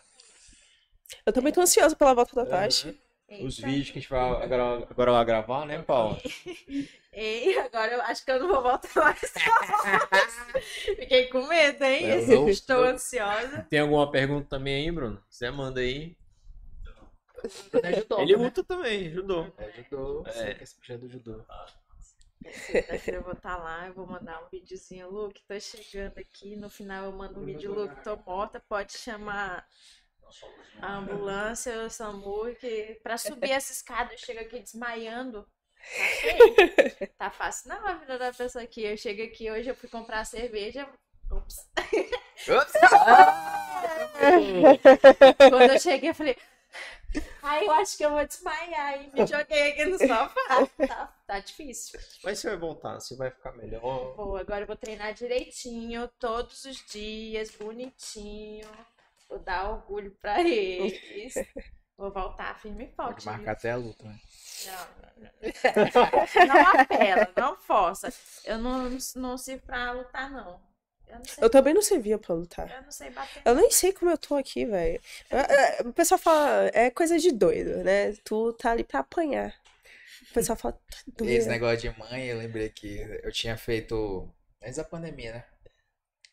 Eu 1.24 1.32
tô 1.32 1.40
muito 1.40 1.60
ansiosa 1.60 1.94
pela 1.96 2.14
volta 2.14 2.34
da 2.34 2.44
Tati. 2.44 2.98
os 3.42 3.58
vídeos 3.58 3.90
que 3.90 3.98
a 3.98 4.00
gente 4.02 4.10
vai 4.10 4.42
agora, 4.42 4.86
agora 4.90 5.12
vai 5.12 5.24
gravar, 5.24 5.66
né, 5.66 5.80
Paulo? 5.82 6.20
Ei, 7.12 7.58
agora 7.58 7.92
eu 7.94 8.02
acho 8.02 8.24
que 8.24 8.30
eu 8.30 8.38
não 8.38 8.48
vou 8.48 8.62
voltar 8.62 8.88
mais. 8.94 9.20
Fiquei 10.96 11.26
com 11.26 11.44
medo, 11.46 11.82
hein? 11.84 12.04
Eu 12.04 12.26
não- 12.26 12.48
Estou 12.48 12.84
ansiosa. 12.86 13.66
Tem 13.68 13.80
alguma 13.80 14.08
pergunta 14.10 14.48
também 14.48 14.76
aí, 14.84 14.90
Bruno? 14.92 15.20
Você 15.28 15.50
manda 15.50 15.80
aí. 15.80 16.16
Ele 17.72 17.86
ajudou. 17.96 18.20
Ele 18.20 18.36
luta 18.36 18.62
também, 18.62 19.08
ajudou. 19.08 19.52
Ajudou. 19.58 20.24
É. 20.26 20.50
É. 20.52 20.62
Esse 20.62 20.76
puxa 20.76 20.98
do 20.98 21.08
judô. 21.08 21.42
Segunda-feira 22.48 23.18
eu 23.18 23.22
vou 23.22 23.34
estar 23.34 23.56
lá, 23.56 23.86
eu 23.86 23.94
vou 23.94 24.06
mandar 24.06 24.42
um 24.42 24.48
videozinho, 24.48 25.10
Luke, 25.10 25.42
tô 25.46 25.60
chegando 25.60 26.18
aqui, 26.18 26.56
no 26.56 26.70
final 26.70 27.04
eu 27.04 27.12
mando 27.12 27.40
um 27.40 27.44
vídeo, 27.44 27.72
Luke, 27.72 28.02
tô 28.02 28.16
morta, 28.16 28.62
pode 28.68 28.96
chamar 28.96 29.66
a 30.80 30.96
ambulância, 30.96 31.84
o 31.84 31.90
SAMU, 31.90 32.54
que 32.56 32.98
pra 33.02 33.18
subir 33.18 33.50
essa 33.50 33.72
escada 33.72 34.14
eu 34.14 34.18
chego 34.18 34.40
aqui 34.40 34.60
desmaiando. 34.60 35.46
Tá? 37.18 37.18
Tá 37.18 37.30
fácil 37.30 37.70
não 37.70 37.86
a 37.86 37.94
vida 37.94 38.18
da 38.18 38.32
pessoa 38.32 38.64
aqui. 38.64 38.82
Eu 38.82 38.96
chego 38.96 39.22
aqui 39.22 39.50
hoje, 39.50 39.68
eu 39.68 39.74
fui 39.74 39.88
comprar 39.88 40.24
cerveja. 40.24 40.88
Ops. 41.30 41.56
Quando 45.38 45.72
eu 45.72 45.78
cheguei, 45.78 46.10
eu 46.10 46.14
falei. 46.14 46.36
Ai, 47.42 47.66
eu 47.66 47.72
acho 47.72 47.96
que 47.96 48.04
eu 48.04 48.10
vou 48.10 48.24
desmaiar 48.26 49.02
e 49.02 49.10
me 49.12 49.26
joguei 49.26 49.72
aqui 49.72 49.84
no 49.86 49.98
sofá. 49.98 50.30
Tá, 50.86 51.14
tá 51.26 51.40
difícil. 51.40 51.98
Mas 52.22 52.38
você 52.38 52.48
vai 52.50 52.56
voltar, 52.58 52.94
você 53.00 53.16
vai 53.16 53.30
ficar 53.30 53.52
melhor. 53.52 54.14
Vou, 54.14 54.36
agora 54.36 54.62
eu 54.62 54.66
vou 54.66 54.76
treinar 54.76 55.12
direitinho, 55.14 56.08
todos 56.18 56.64
os 56.64 56.84
dias, 56.86 57.50
bonitinho. 57.50 58.68
Vou 59.28 59.38
dar 59.38 59.70
orgulho 59.70 60.10
pra 60.20 60.40
eles. 60.40 61.34
Vou 61.96 62.10
voltar 62.10 62.58
firme 62.58 62.84
e 62.84 62.88
Pode 62.88 63.22
forte. 63.22 63.26
marcar 63.26 63.52
até 63.52 63.70
a 63.72 63.76
luta, 63.76 64.04
né? 64.04 64.18
Não, 64.66 64.86
não, 65.02 65.30
não. 65.30 65.30
Não 66.46 66.80
apela, 66.80 67.32
não 67.36 67.56
força. 67.56 68.12
Eu 68.44 68.58
não, 68.58 68.88
não 69.16 69.36
sirvo 69.38 69.62
pra 69.66 69.92
lutar, 69.92 70.30
não. 70.30 70.60
Eu 71.10 71.18
não 71.18 71.24
sei, 71.24 71.44
Eu 71.44 71.50
também 71.50 71.74
não 71.74 71.82
servia 71.82 72.18
pra 72.18 72.34
lutar. 72.34 72.68
eu 72.78 72.82
não 72.82 72.92
sei 72.92 73.10
bater. 73.10 73.42
Eu 73.44 73.54
nem 73.54 73.70
sei 73.70 73.92
como 73.92 74.10
eu 74.10 74.18
tô 74.18 74.34
aqui, 74.36 74.64
velho. 74.64 75.00
É, 75.30 75.80
é, 75.80 75.82
O 75.82 75.92
pessoal 75.92 76.18
fala, 76.18 76.70
é 76.72 76.90
coisa 76.90 77.18
de 77.18 77.32
doido, 77.32 77.82
né? 77.84 78.12
Tu 78.24 78.52
tá 78.54 78.70
ali 78.72 78.84
pra 78.84 79.00
apanhar. 79.00 79.54
O 80.30 80.34
pessoal 80.34 80.56
fala, 80.56 80.74
tá 80.74 80.98
doido. 81.16 81.32
Esse 81.32 81.48
negócio 81.48 81.78
de 81.78 81.98
mãe, 81.98 82.26
eu 82.26 82.38
lembrei 82.38 82.70
que 82.70 82.98
eu 83.22 83.32
tinha 83.32 83.56
feito. 83.56 84.28
Antes 84.62 84.76
da 84.76 84.84
pandemia, 84.84 85.32
né? 85.34 85.44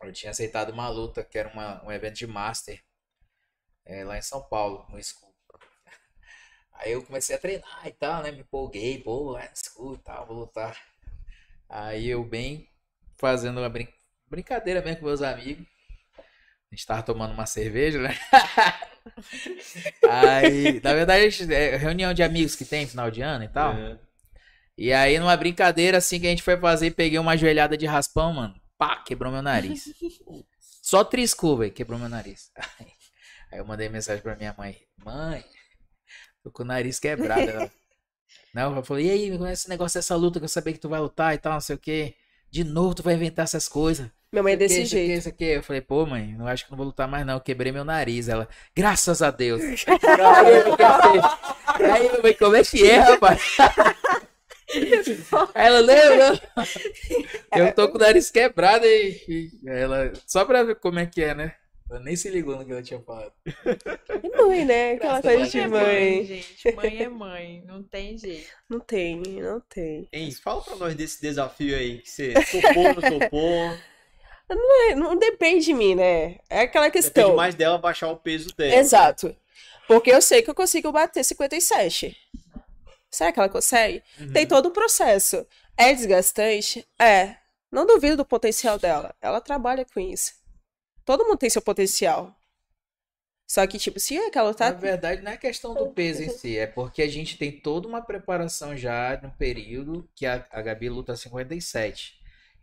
Eu 0.03 0.13
tinha 0.13 0.31
aceitado 0.31 0.71
uma 0.71 0.89
luta, 0.89 1.23
que 1.23 1.37
era 1.37 1.49
uma, 1.49 1.83
um 1.85 1.91
evento 1.91 2.15
de 2.15 2.27
Master. 2.27 2.81
é, 3.85 4.03
lá 4.03 4.17
em 4.17 4.21
São 4.21 4.41
Paulo, 4.43 4.85
no 4.89 5.01
School. 5.03 5.33
Aí 6.73 6.91
eu 6.91 7.03
comecei 7.03 7.35
a 7.35 7.39
treinar 7.39 7.87
e 7.87 7.91
tal, 7.91 8.23
né? 8.23 8.31
Me 8.31 8.39
empolguei, 8.41 9.01
pô, 9.01 9.37
é 9.37 9.49
no 9.49 9.55
School 9.55 9.95
e 9.95 9.99
tal, 9.99 10.27
vou 10.27 10.37
lutar. 10.39 10.77
Aí 11.69 12.07
eu 12.09 12.23
bem 12.23 12.69
fazendo 13.17 13.59
uma 13.59 13.69
brin- 13.69 13.89
brincadeira 14.29 14.81
mesmo 14.81 14.99
com 14.99 15.05
meus 15.05 15.21
amigos. 15.21 15.65
A 16.71 16.75
gente 16.75 16.85
tava 16.85 17.03
tomando 17.03 17.33
uma 17.33 17.45
cerveja, 17.45 17.99
né? 17.99 18.17
Aí, 20.09 20.81
na 20.83 20.93
verdade, 20.93 21.25
a 21.25 21.29
gente- 21.29 21.53
é 21.53 21.75
reunião 21.77 22.13
de 22.13 22.23
amigos 22.23 22.55
que 22.55 22.65
tem 22.65 22.85
final 22.87 23.09
de 23.09 23.21
ano 23.21 23.45
e 23.45 23.47
tal. 23.47 23.73
É. 23.73 23.97
E 24.77 24.93
aí, 24.93 25.17
numa 25.17 25.35
brincadeira 25.35 25.97
assim 25.97 26.19
que 26.19 26.27
a 26.27 26.29
gente 26.29 26.43
foi 26.43 26.55
fazer, 26.57 26.91
peguei 26.91 27.17
uma 27.17 27.35
joelhada 27.35 27.75
de 27.75 27.85
raspão, 27.85 28.33
mano. 28.33 28.53
Pá, 28.77 28.97
quebrou 28.97 29.31
meu 29.31 29.41
nariz. 29.41 29.85
Só 30.83 31.03
triscou, 31.03 31.57
velho, 31.57 31.71
quebrou 31.71 31.97
meu 31.97 32.09
nariz. 32.09 32.51
Aí 33.51 33.59
eu 33.59 33.65
mandei 33.65 33.89
mensagem 33.89 34.21
pra 34.21 34.35
minha 34.35 34.53
mãe: 34.57 34.77
Mãe, 35.03 35.43
tô 36.43 36.51
com 36.51 36.63
o 36.63 36.65
nariz 36.65 36.99
quebrado. 36.99 37.49
Ela, 37.49 37.71
não, 38.53 38.75
eu 38.75 38.83
falei: 38.83 39.07
E 39.07 39.09
aí, 39.09 39.45
é 39.47 39.53
esse 39.53 39.69
negócio 39.69 39.97
dessa 39.97 40.15
luta 40.15 40.39
que 40.39 40.45
eu 40.45 40.49
sabia 40.49 40.73
que 40.73 40.79
tu 40.79 40.89
vai 40.89 40.99
lutar 40.99 41.33
e 41.33 41.37
tal, 41.37 41.53
não 41.53 41.61
sei 41.61 41.75
o 41.75 41.79
quê. 41.79 42.15
De 42.51 42.63
novo 42.63 42.93
tu 42.93 43.03
vai 43.03 43.15
inventar 43.15 43.43
essas 43.45 43.67
coisas. 43.67 44.09
Minha 44.31 44.43
mãe 44.43 44.53
é 44.53 44.55
Isso 44.55 44.59
desse 44.59 44.81
isso 44.81 44.95
aqui, 44.95 45.05
jeito. 45.05 45.19
Isso 45.19 45.29
aqui. 45.29 45.45
Eu 45.45 45.63
falei, 45.63 45.81
pô, 45.81 46.05
mãe, 46.05 46.35
não 46.37 46.47
acho 46.47 46.65
que 46.65 46.71
não 46.71 46.77
vou 46.77 46.87
lutar 46.87 47.07
mais, 47.07 47.25
não. 47.25 47.35
Eu 47.35 47.41
quebrei 47.41 47.71
meu 47.71 47.85
nariz. 47.85 48.27
Ela, 48.27 48.47
graças 48.75 49.21
a 49.21 49.31
Deus. 49.31 49.61
aí 49.61 49.75
aí, 51.91 52.07
eu, 52.07 52.21
mãe, 52.21 52.33
como 52.33 52.55
é 52.55 52.63
que 52.63 52.89
é, 52.89 52.97
rapaz? 52.97 53.57
Aí 55.55 55.65
ela, 55.65 55.79
lembra? 55.79 56.41
Eu 57.55 57.73
tô 57.73 57.89
com 57.89 57.97
o 57.97 58.01
nariz 58.01 58.29
quebrado 58.29 58.85
e, 58.85 59.21
e 59.27 59.69
ela, 59.69 60.11
só 60.25 60.43
pra 60.43 60.63
ver 60.63 60.75
como 60.75 60.99
é 60.99 61.05
que 61.05 61.23
é, 61.23 61.33
né? 61.33 61.55
Ela 61.89 62.01
nem 62.01 62.17
se 62.17 62.29
ligou 62.29 62.57
no 62.57 62.65
que 62.65 62.71
ela 62.71 62.83
tinha 62.83 62.99
falado. 62.99 63.31
E 64.21 64.43
mãe, 64.43 64.65
né? 64.65 64.91
Aquela 64.93 65.21
coisa 65.21 65.47
de 65.47 65.59
é 65.59 65.67
mãe. 65.67 66.25
gente. 66.25 66.75
Mãe 66.75 67.03
é 67.03 67.07
mãe. 67.07 67.63
Não 67.65 67.81
tem 67.81 68.17
jeito. 68.17 68.49
Não 68.69 68.81
tem, 68.81 69.21
não 69.41 69.61
tem. 69.61 70.07
Hein, 70.11 70.31
fala 70.33 70.61
pra 70.61 70.75
nós 70.75 70.95
desse 70.95 71.21
desafio 71.21 71.73
aí, 71.77 71.99
que 71.99 72.09
você 72.09 72.33
topou, 72.51 72.83
não 72.83 73.19
topou. 73.19 73.77
É, 74.49 74.95
Não 74.95 75.15
depende 75.15 75.65
de 75.65 75.73
mim, 75.73 75.95
né? 75.95 76.39
É 76.49 76.61
aquela 76.61 76.85
Depende 76.85 77.03
questão. 77.05 77.35
mais 77.35 77.55
dela 77.55 77.77
baixar 77.77 78.09
o 78.09 78.17
peso 78.17 78.49
dela. 78.55 78.75
Exato. 78.75 79.35
Porque 79.87 80.11
eu 80.11 80.21
sei 80.21 80.41
que 80.41 80.49
eu 80.49 80.55
consigo 80.55 80.91
bater 80.91 81.23
57. 81.23 82.15
Será 83.09 83.31
que 83.31 83.39
ela 83.39 83.49
consegue? 83.49 84.03
Uhum. 84.19 84.31
Tem 84.31 84.45
todo 84.45 84.69
um 84.69 84.73
processo. 84.73 85.45
É 85.77 85.93
desgastante? 85.93 86.87
É. 86.99 87.37
Não 87.71 87.85
duvido 87.85 88.17
do 88.17 88.25
potencial 88.25 88.77
dela. 88.77 89.15
Ela 89.21 89.41
trabalha 89.41 89.85
com 89.85 89.99
isso. 89.99 90.33
Todo 91.05 91.25
mundo 91.25 91.37
tem 91.37 91.49
seu 91.49 91.61
potencial. 91.61 92.35
Só 93.49 93.65
que, 93.65 93.77
tipo, 93.77 93.97
se 93.97 94.17
aquela 94.17 94.49
Na 94.49 94.53
tá. 94.53 94.71
verdade, 94.71 95.21
não 95.21 95.31
é 95.31 95.37
questão 95.37 95.73
do 95.73 95.87
peso 95.87 96.21
em 96.21 96.29
si, 96.29 96.57
é 96.57 96.67
porque 96.67 97.01
a 97.01 97.07
gente 97.07 97.37
tem 97.37 97.49
toda 97.49 97.87
uma 97.87 98.01
preparação 98.01 98.75
já 98.75 99.17
no 99.23 99.31
período 99.31 100.07
que 100.13 100.25
a, 100.25 100.45
a 100.51 100.61
Gabi 100.61 100.89
luta 100.89 101.15
57. 101.15 102.16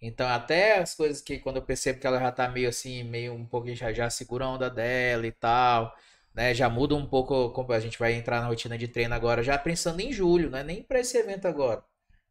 Então, 0.06 0.28
até 0.28 0.78
as 0.81 0.94
coisas 0.94 1.22
que 1.22 1.39
quando 1.39 1.56
eu 1.56 1.62
percebo 1.62 1.98
que 1.98 2.06
ela 2.06 2.20
já 2.20 2.31
tá 2.31 2.47
meio 2.47 2.68
assim, 2.68 3.02
meio 3.05 3.32
um 3.32 3.47
pouquinho 3.47 3.74
já, 3.74 3.90
já 3.90 4.10
segura 4.10 4.44
a 4.44 4.51
onda 4.51 4.68
dela 4.68 5.26
e 5.26 5.32
tal, 5.32 5.97
né? 6.35 6.52
Já 6.52 6.68
muda 6.68 6.94
um 6.94 7.06
pouco, 7.06 7.51
como 7.52 7.72
a 7.72 7.81
gente 7.81 7.98
vai 7.98 8.12
entrar 8.12 8.40
na 8.43 8.48
rotina 8.48 8.76
de 8.76 8.86
treino 8.86 9.14
agora, 9.14 9.43
já 9.43 9.56
pensando 9.56 10.01
em 10.01 10.12
julho, 10.12 10.51
não 10.51 10.59
é 10.59 10.62
nem 10.62 10.82
para 10.82 11.01
esse 11.01 11.16
evento 11.16 11.48
agora. 11.48 11.82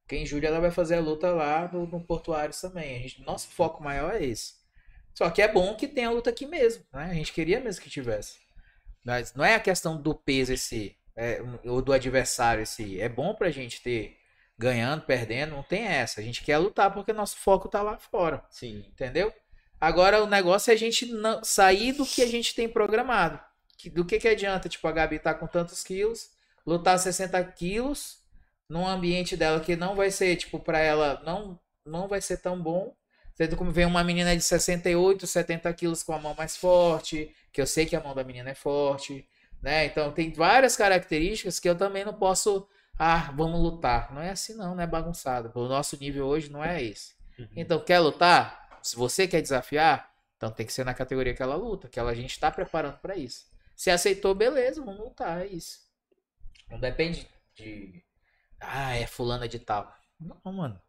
Porque 0.01 0.15
em 0.17 0.25
julho 0.25 0.45
ela 0.45 0.59
vai 0.59 0.69
fazer 0.69 0.95
a 0.95 0.99
luta 0.99 1.31
lá 1.31 1.67
no, 1.73 1.87
no 1.87 1.99
Portuários 2.05 2.61
também. 2.61 2.95
A 2.95 2.99
gente, 2.99 3.21
nosso 3.23 3.47
foco 3.49 3.83
maior 3.83 4.13
é 4.13 4.23
esse. 4.23 4.53
Só 5.15 5.29
que 5.31 5.41
é 5.41 5.47
bom 5.47 5.75
que 5.75 5.87
tenha 5.87 6.09
a 6.09 6.11
luta 6.11 6.29
aqui 6.29 6.45
mesmo, 6.45 6.85
né? 6.93 7.05
A 7.05 7.13
gente 7.15 7.33
queria 7.33 7.59
mesmo 7.59 7.81
que 7.81 7.89
tivesse. 7.89 8.37
Mas 9.03 9.33
não 9.33 9.43
é 9.43 9.55
a 9.55 9.59
questão 9.59 9.99
do 9.99 10.13
peso 10.13 10.53
esse, 10.53 10.95
é, 11.15 11.41
ou 11.65 11.81
do 11.81 11.91
adversário 11.93 12.61
esse. 12.63 13.01
É 13.01 13.09
bom 13.09 13.33
pra 13.33 13.49
gente 13.49 13.81
ter 13.81 14.17
ganhando, 14.57 15.03
perdendo, 15.03 15.55
não 15.55 15.63
tem 15.63 15.85
essa. 15.85 16.21
A 16.21 16.23
gente 16.23 16.43
quer 16.43 16.57
lutar 16.57 16.93
porque 16.93 17.13
nosso 17.13 17.37
foco 17.37 17.67
tá 17.67 17.81
lá 17.81 17.97
fora, 17.97 18.43
Sim. 18.49 18.85
entendeu? 18.89 19.33
Agora 19.79 20.23
o 20.23 20.27
negócio 20.27 20.71
é 20.71 20.73
a 20.73 20.77
gente 20.77 21.07
não, 21.07 21.43
sair 21.43 21.91
do 21.91 22.05
que 22.05 22.21
a 22.21 22.27
gente 22.27 22.55
tem 22.55 22.69
programado. 22.69 23.39
Do 23.91 24.05
que 24.05 24.17
que 24.17 24.29
adianta, 24.29 24.69
tipo, 24.69 24.87
a 24.87 24.91
Gabi 24.93 25.19
tá 25.19 25.33
com 25.33 25.45
tantos 25.45 25.83
quilos, 25.83 26.29
lutar 26.65 26.97
60 26.97 27.43
quilos 27.51 28.23
num 28.69 28.87
ambiente 28.87 29.35
dela 29.35 29.59
que 29.59 29.75
não 29.75 29.95
vai 29.95 30.09
ser, 30.09 30.35
tipo, 30.37 30.59
pra 30.59 30.79
ela, 30.79 31.21
não, 31.25 31.59
não 31.85 32.07
vai 32.07 32.21
ser 32.21 32.37
tão 32.37 32.61
bom. 32.61 32.95
Sendo 33.35 33.57
como 33.57 33.71
vem 33.71 33.85
uma 33.85 34.03
menina 34.03 34.35
de 34.35 34.43
68, 34.43 35.25
70 35.25 35.73
quilos 35.73 36.03
com 36.03 36.13
a 36.13 36.19
mão 36.19 36.35
mais 36.35 36.55
forte, 36.55 37.35
que 37.51 37.59
eu 37.59 37.67
sei 37.67 37.85
que 37.85 37.95
a 37.95 37.99
mão 37.99 38.13
da 38.13 38.23
menina 38.23 38.51
é 38.51 38.55
forte, 38.55 39.27
né? 39.61 39.85
Então 39.85 40.11
tem 40.11 40.31
várias 40.31 40.77
características 40.77 41.59
que 41.59 41.67
eu 41.67 41.75
também 41.75 42.05
não 42.05 42.13
posso, 42.13 42.67
ah, 42.97 43.31
vamos 43.35 43.59
lutar. 43.61 44.13
Não 44.13 44.21
é 44.21 44.29
assim 44.31 44.53
não, 44.55 44.75
não 44.75 44.83
é 44.83 44.87
bagunçado. 44.87 45.51
O 45.55 45.67
nosso 45.67 45.97
nível 45.97 46.25
hoje 46.27 46.49
não 46.51 46.63
é 46.63 46.81
esse. 46.83 47.13
Uhum. 47.37 47.47
Então, 47.55 47.79
quer 47.83 47.99
lutar? 47.99 48.79
Se 48.81 48.95
você 48.95 49.27
quer 49.27 49.41
desafiar, 49.41 50.13
então 50.37 50.51
tem 50.51 50.65
que 50.65 50.73
ser 50.73 50.83
na 50.85 50.93
categoria 50.93 51.33
que 51.33 51.41
ela 51.41 51.55
luta, 51.55 51.87
que 51.87 51.99
ela, 51.99 52.11
a 52.11 52.15
gente 52.15 52.39
tá 52.39 52.51
preparando 52.51 52.97
pra 52.99 53.15
isso. 53.15 53.45
Se 53.75 53.89
aceitou, 53.89 54.35
beleza, 54.35 54.83
vamos 54.83 54.99
lutar, 55.01 55.41
é 55.41 55.47
isso. 55.47 55.79
Não 56.69 56.79
depende 56.79 57.27
de. 57.55 58.03
Ah, 58.59 58.95
é 58.95 59.07
fulana 59.07 59.47
de 59.47 59.59
tal. 59.59 59.93
Não, 60.19 60.53
mano. 60.53 60.79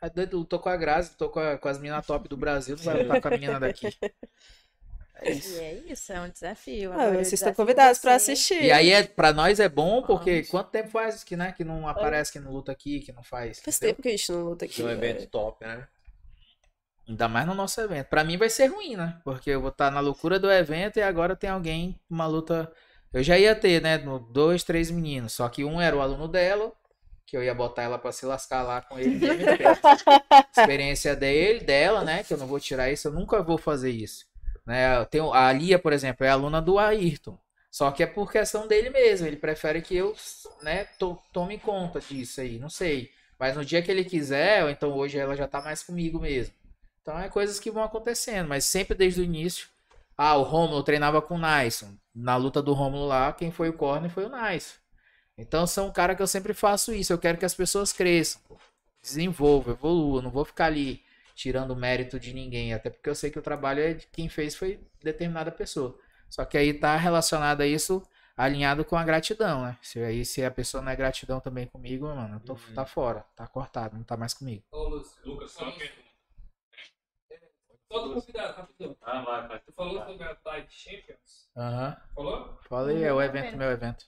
É 0.00 0.10
doido, 0.10 0.38
lutou 0.38 0.58
com 0.58 0.68
a 0.68 0.76
Grazi, 0.76 1.10
lutou 1.12 1.30
com, 1.30 1.40
a- 1.40 1.56
com 1.58 1.68
as 1.68 1.78
meninas 1.78 2.04
top 2.06 2.28
do 2.28 2.36
Brasil, 2.36 2.76
não 2.76 2.84
vai 2.84 3.02
lutar 3.02 3.20
com 3.20 3.28
a 3.28 3.30
menina 3.30 3.60
daqui. 3.60 3.86
É 5.24 5.32
E 5.32 5.38
isso. 5.38 5.60
é 5.60 5.72
isso, 5.74 6.12
é 6.12 6.20
um 6.20 6.28
desafio. 6.28 6.92
Ah, 6.92 7.04
eu 7.06 7.14
vocês 7.14 7.34
estão 7.34 7.54
convidados 7.54 7.98
pra 8.00 8.18
você. 8.18 8.32
assistir. 8.32 8.62
E 8.62 8.72
aí, 8.72 8.90
é, 8.90 9.02
pra 9.04 9.32
nós 9.32 9.60
é 9.60 9.68
bom, 9.68 10.02
porque 10.02 10.32
Vamos. 10.32 10.48
quanto 10.48 10.70
tempo 10.70 10.90
faz 10.90 11.22
que, 11.24 11.36
né, 11.36 11.52
que 11.52 11.64
não 11.64 11.86
aparece, 11.88 12.32
que 12.32 12.40
não 12.40 12.52
luta 12.52 12.72
aqui, 12.72 13.00
que 13.00 13.12
não 13.12 13.22
faz. 13.22 13.60
Faz 13.60 13.76
entendeu? 13.76 13.94
tempo 13.94 14.02
que 14.02 14.08
a 14.08 14.10
gente 14.12 14.32
não 14.32 14.44
luta 14.44 14.64
aqui. 14.64 14.80
É 14.82 14.84
um 14.84 14.88
né? 14.88 14.94
evento 14.94 15.26
top, 15.28 15.64
né? 15.64 15.86
Ainda 17.08 17.28
mais 17.28 17.46
no 17.46 17.54
nosso 17.54 17.80
evento. 17.80 18.06
Pra 18.06 18.24
mim 18.24 18.36
vai 18.36 18.48
ser 18.48 18.66
ruim, 18.66 18.96
né? 18.96 19.18
Porque 19.24 19.50
eu 19.50 19.60
vou 19.60 19.70
estar 19.70 19.90
na 19.90 20.00
loucura 20.00 20.38
do 20.38 20.50
evento 20.50 20.98
e 20.98 21.02
agora 21.02 21.34
tem 21.34 21.50
alguém, 21.50 22.00
uma 22.08 22.26
luta. 22.26 22.72
Eu 23.12 23.22
já 23.22 23.38
ia 23.38 23.54
ter, 23.54 23.82
né? 23.82 23.98
No 23.98 24.18
dois, 24.18 24.62
três 24.64 24.90
meninos. 24.90 25.32
Só 25.32 25.48
que 25.48 25.64
um 25.64 25.80
era 25.80 25.96
o 25.96 26.00
aluno 26.00 26.28
dela, 26.28 26.72
que 27.26 27.36
eu 27.36 27.42
ia 27.42 27.54
botar 27.54 27.82
ela 27.82 27.98
pra 27.98 28.12
se 28.12 28.24
lascar 28.24 28.62
lá 28.62 28.80
com 28.82 28.98
ele. 28.98 29.18
experiência 30.56 31.16
dele, 31.16 31.60
dela, 31.64 32.04
né? 32.04 32.22
Que 32.22 32.34
eu 32.34 32.38
não 32.38 32.46
vou 32.46 32.60
tirar 32.60 32.90
isso, 32.90 33.08
eu 33.08 33.12
nunca 33.12 33.42
vou 33.42 33.58
fazer 33.58 33.90
isso. 33.90 34.24
Né? 34.66 35.04
Tem, 35.06 35.20
a 35.20 35.52
Lia, 35.52 35.78
por 35.78 35.92
exemplo, 35.92 36.24
é 36.24 36.30
aluna 36.30 36.60
do 36.62 36.78
Ayrton. 36.78 37.38
Só 37.70 37.90
que 37.90 38.02
é 38.02 38.06
por 38.06 38.30
questão 38.30 38.66
dele 38.68 38.90
mesmo. 38.90 39.26
Ele 39.26 39.36
prefere 39.36 39.80
que 39.82 39.96
eu, 39.96 40.14
né, 40.62 40.84
to- 40.98 41.18
tome 41.32 41.58
conta 41.58 42.00
disso 42.00 42.40
aí. 42.40 42.58
Não 42.58 42.68
sei. 42.68 43.10
Mas 43.38 43.56
no 43.56 43.64
dia 43.64 43.82
que 43.82 43.90
ele 43.90 44.04
quiser, 44.04 44.62
ou 44.64 44.70
então 44.70 44.92
hoje 44.92 45.18
ela 45.18 45.34
já 45.36 45.48
tá 45.48 45.60
mais 45.62 45.82
comigo 45.82 46.20
mesmo. 46.20 46.54
Então 47.00 47.18
é 47.18 47.28
coisas 47.28 47.58
que 47.58 47.70
vão 47.70 47.82
acontecendo, 47.82 48.48
mas 48.48 48.64
sempre 48.64 48.96
desde 48.96 49.20
o 49.20 49.24
início. 49.24 49.68
Ah, 50.16 50.36
o 50.36 50.42
Romulo 50.42 50.82
treinava 50.84 51.20
com 51.20 51.34
o 51.34 51.38
Nyson. 51.38 51.94
Na 52.14 52.36
luta 52.36 52.62
do 52.62 52.72
Romulo 52.74 53.06
lá, 53.06 53.32
quem 53.32 53.50
foi 53.50 53.68
o 53.70 53.72
corner 53.72 54.10
foi 54.10 54.26
o 54.26 54.28
Nyson. 54.28 54.74
Então 55.38 55.66
são 55.66 55.88
um 55.88 55.92
cara 55.92 56.14
que 56.14 56.22
eu 56.22 56.26
sempre 56.26 56.54
faço 56.54 56.92
isso. 56.94 57.12
Eu 57.12 57.18
quero 57.18 57.38
que 57.38 57.44
as 57.44 57.54
pessoas 57.54 57.92
cresçam, 57.92 58.40
desenvolvam, 59.02 59.74
evoluam. 59.74 60.22
Não 60.22 60.30
vou 60.30 60.44
ficar 60.44 60.66
ali 60.66 61.01
tirando 61.34 61.74
mérito 61.76 62.18
de 62.20 62.32
ninguém, 62.32 62.72
até 62.74 62.90
porque 62.90 63.08
eu 63.08 63.14
sei 63.14 63.30
que 63.30 63.38
o 63.38 63.42
trabalho 63.42 63.80
é 63.80 63.94
de 63.94 64.06
quem 64.08 64.28
fez 64.28 64.54
foi 64.54 64.80
determinada 65.02 65.50
pessoa. 65.52 65.98
Só 66.28 66.44
que 66.44 66.56
aí 66.56 66.72
tá 66.74 66.96
relacionado 66.96 67.60
a 67.60 67.66
isso 67.66 68.02
alinhado 68.36 68.84
com 68.84 68.96
a 68.96 69.04
gratidão, 69.04 69.62
né? 69.64 69.78
Se 69.82 69.98
aí 70.02 70.24
se 70.24 70.44
a 70.44 70.50
pessoa 70.50 70.82
não 70.82 70.90
é 70.90 70.96
gratidão 70.96 71.40
também 71.40 71.66
comigo, 71.66 72.06
mano, 72.06 72.36
eu 72.36 72.40
tô, 72.40 72.54
Uhum. 72.54 72.74
tá 72.74 72.86
fora, 72.86 73.20
tá 73.36 73.46
cortado, 73.46 73.96
não 73.96 74.04
tá 74.04 74.16
mais 74.16 74.32
comigo. 74.32 74.64
Ô, 74.70 74.84
Lúcio, 74.88 75.20
Lucas, 75.24 75.50
só 75.52 75.66
do 78.00 78.14
convidado, 78.14 78.56
rapidão. 78.56 78.96
Ah, 79.02 79.22
vai, 79.22 79.48
vai. 79.48 79.60
Tu 79.60 79.72
falou 79.74 80.02
sobre 80.06 80.24
a 80.24 80.34
Tide 80.34 80.72
Champions? 80.72 81.50
Aham. 81.54 81.96
Falou? 82.14 82.58
Falei, 82.68 83.04
é 83.04 83.12
o 83.12 83.16
Meu 83.16 83.20
evento, 83.20 83.44
evento. 83.48 83.58
meu 83.58 83.70
evento. 83.70 84.06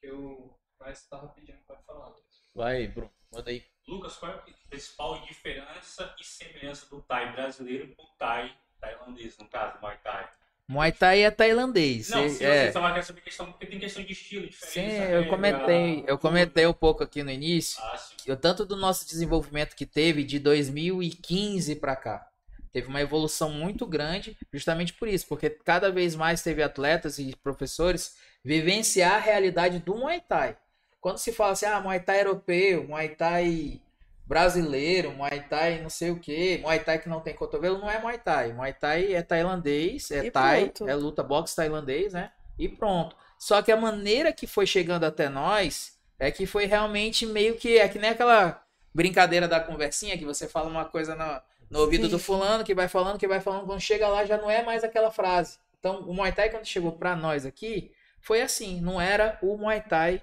Que 0.00 0.10
o 0.10 0.52
Mas 0.80 1.06
tava 1.06 1.28
pedindo 1.28 1.58
pra 1.66 1.76
falar. 1.86 2.12
Vai, 2.54 2.88
Bruno. 2.88 3.12
Manda 3.32 3.50
aí. 3.50 3.69
Lucas, 3.86 4.16
qual 4.16 4.32
é 4.32 4.34
a 4.34 4.42
principal 4.68 5.20
diferença 5.22 6.14
e 6.20 6.24
semelhança 6.24 6.86
do 6.86 7.00
Thai 7.02 7.32
brasileiro 7.32 7.88
com 7.96 8.02
o 8.02 8.10
Thai 8.18 8.54
tailandês, 8.80 9.36
no 9.38 9.46
caso, 9.46 9.78
Muay 9.80 9.96
Thai? 10.02 10.28
Muay 10.68 10.92
Thai 10.92 11.24
é 11.24 11.30
tailandês. 11.30 12.10
Não, 12.10 12.28
se 12.28 12.44
é. 12.44 12.70
você 12.70 12.78
vai 12.78 12.92
querer 12.92 13.02
saber 13.02 13.20
questão, 13.22 13.46
porque 13.46 13.66
tem 13.66 13.80
questão 13.80 14.04
de 14.04 14.12
estilo 14.12 14.46
diferente. 14.46 14.90
Sim, 14.92 14.98
sabe? 14.98 15.12
eu 15.12 15.28
comentei, 15.28 16.00
Ah, 16.00 16.10
eu 16.10 16.18
comentei 16.18 16.66
um 16.66 16.72
pouco 16.72 17.02
aqui 17.02 17.24
no 17.24 17.30
início. 17.30 17.82
Ah. 17.82 18.00
Eu, 18.24 18.36
tanto 18.36 18.64
do 18.64 18.76
nosso 18.76 19.04
desenvolvimento 19.04 19.74
que 19.74 19.84
teve 19.84 20.22
de 20.22 20.38
2015 20.38 21.74
para 21.76 21.96
cá. 21.96 22.30
Teve 22.72 22.86
uma 22.86 23.00
evolução 23.00 23.50
muito 23.50 23.84
grande, 23.84 24.38
justamente 24.52 24.92
por 24.92 25.08
isso, 25.08 25.26
porque 25.26 25.50
cada 25.50 25.90
vez 25.90 26.14
mais 26.14 26.40
teve 26.40 26.62
atletas 26.62 27.18
e 27.18 27.34
professores 27.42 28.16
vivenciar 28.44 29.14
a 29.14 29.18
realidade 29.18 29.80
do 29.80 29.96
Muay 29.96 30.20
Thai. 30.20 30.56
Quando 31.00 31.18
se 31.18 31.32
fala 31.32 31.52
assim, 31.52 31.66
ah, 31.66 31.80
Muay 31.80 32.00
Thai 32.00 32.20
europeu, 32.20 32.86
Muay 32.86 33.08
Thai 33.10 33.80
brasileiro, 34.26 35.12
Muay 35.12 35.42
Thai 35.48 35.80
não 35.80 35.90
sei 35.90 36.10
o 36.10 36.20
que, 36.20 36.58
Muay 36.58 36.78
Thai 36.80 36.98
que 37.00 37.08
não 37.08 37.20
tem 37.20 37.34
cotovelo, 37.34 37.78
não 37.78 37.90
é 37.90 37.98
Muay 38.00 38.18
Thai. 38.18 38.52
Muay 38.52 38.72
Thai 38.72 39.14
é 39.14 39.22
tailandês, 39.22 40.10
é 40.10 40.24
E 40.26 40.30
Thai, 40.30 40.66
pronto. 40.66 40.88
é 40.88 40.94
luta 40.94 41.22
boxe 41.22 41.56
tailandês, 41.56 42.12
né? 42.12 42.30
E 42.58 42.68
pronto. 42.68 43.16
Só 43.38 43.62
que 43.62 43.72
a 43.72 43.76
maneira 43.76 44.32
que 44.32 44.46
foi 44.46 44.66
chegando 44.66 45.04
até 45.04 45.28
nós 45.28 45.98
é 46.18 46.30
que 46.30 46.46
foi 46.46 46.66
realmente 46.66 47.24
meio 47.24 47.56
que 47.56 47.78
é 47.78 47.88
que 47.88 47.98
nem 47.98 48.10
aquela 48.10 48.62
brincadeira 48.94 49.48
da 49.48 49.58
conversinha 49.58 50.18
que 50.18 50.24
você 50.24 50.46
fala 50.46 50.68
uma 50.68 50.84
coisa 50.84 51.14
no, 51.14 51.40
no 51.70 51.80
ouvido 51.80 52.08
do 52.08 52.18
fulano, 52.18 52.62
que 52.62 52.74
vai 52.74 52.86
falando, 52.88 53.18
que 53.18 53.26
vai 53.26 53.40
falando, 53.40 53.64
quando 53.64 53.80
chega 53.80 54.06
lá 54.06 54.24
já 54.26 54.36
não 54.36 54.50
é 54.50 54.62
mais 54.62 54.84
aquela 54.84 55.10
frase. 55.10 55.58
Então, 55.78 56.02
o 56.02 56.12
Muay 56.12 56.32
Thai 56.32 56.50
quando 56.50 56.66
chegou 56.66 56.92
pra 56.92 57.16
nós 57.16 57.46
aqui, 57.46 57.90
foi 58.20 58.42
assim, 58.42 58.80
não 58.80 59.00
era 59.00 59.38
o 59.40 59.56
Muay 59.56 59.80
Thai 59.80 60.22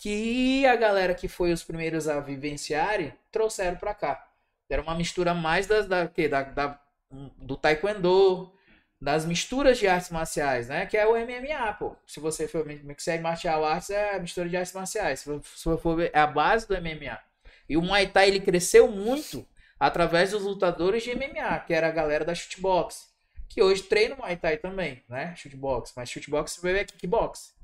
que 0.00 0.66
a 0.66 0.76
galera 0.76 1.14
que 1.14 1.28
foi 1.28 1.52
os 1.52 1.62
primeiros 1.64 2.08
a 2.08 2.20
vivenciarem 2.20 3.12
trouxeram 3.32 3.76
pra 3.76 3.94
cá. 3.94 4.26
Era 4.70 4.82
uma 4.82 4.94
mistura 4.94 5.34
mais 5.34 5.66
das, 5.66 5.86
da, 5.86 6.04
da, 6.04 6.42
da- 6.42 6.80
do 7.38 7.56
taekwondo, 7.56 8.52
das 9.00 9.24
misturas 9.24 9.78
de 9.78 9.86
artes 9.88 10.10
marciais, 10.10 10.68
né? 10.68 10.86
Que 10.86 10.96
é 10.96 11.06
o 11.06 11.12
MMA, 11.16 11.72
pô. 11.74 11.96
Se 12.06 12.20
você 12.20 12.46
for 12.46 12.64
mixer 12.66 13.20
martial 13.20 13.64
arts, 13.64 13.90
é 13.90 14.16
a 14.16 14.18
mistura 14.20 14.48
de 14.48 14.56
artes 14.56 14.72
marciais. 14.72 15.20
Se 15.20 15.28
você 15.28 15.78
for 15.78 16.00
é 16.02 16.10
a 16.18 16.26
base 16.26 16.66
do 16.68 16.74
MMA. 16.74 17.18
E 17.68 17.76
o 17.76 17.82
Muay 17.82 18.06
Thai, 18.08 18.28
ele 18.28 18.40
cresceu 18.40 18.88
muito 18.90 19.46
através 19.78 20.32
dos 20.32 20.42
lutadores 20.42 21.02
de 21.02 21.14
MMA, 21.14 21.60
que 21.60 21.72
era 21.72 21.88
a 21.88 21.92
galera 21.92 22.24
da 22.24 22.34
shootbox. 22.34 23.08
Que 23.48 23.62
hoje 23.62 23.82
treina 23.84 24.16
Muay 24.16 24.36
Thai 24.36 24.58
também, 24.58 25.02
né? 25.08 25.34
Shootbox. 25.36 25.92
Mas 25.96 26.10
shootbox 26.10 26.58
veio 26.62 26.76
é 26.78 26.84
kickbox. 26.84 27.54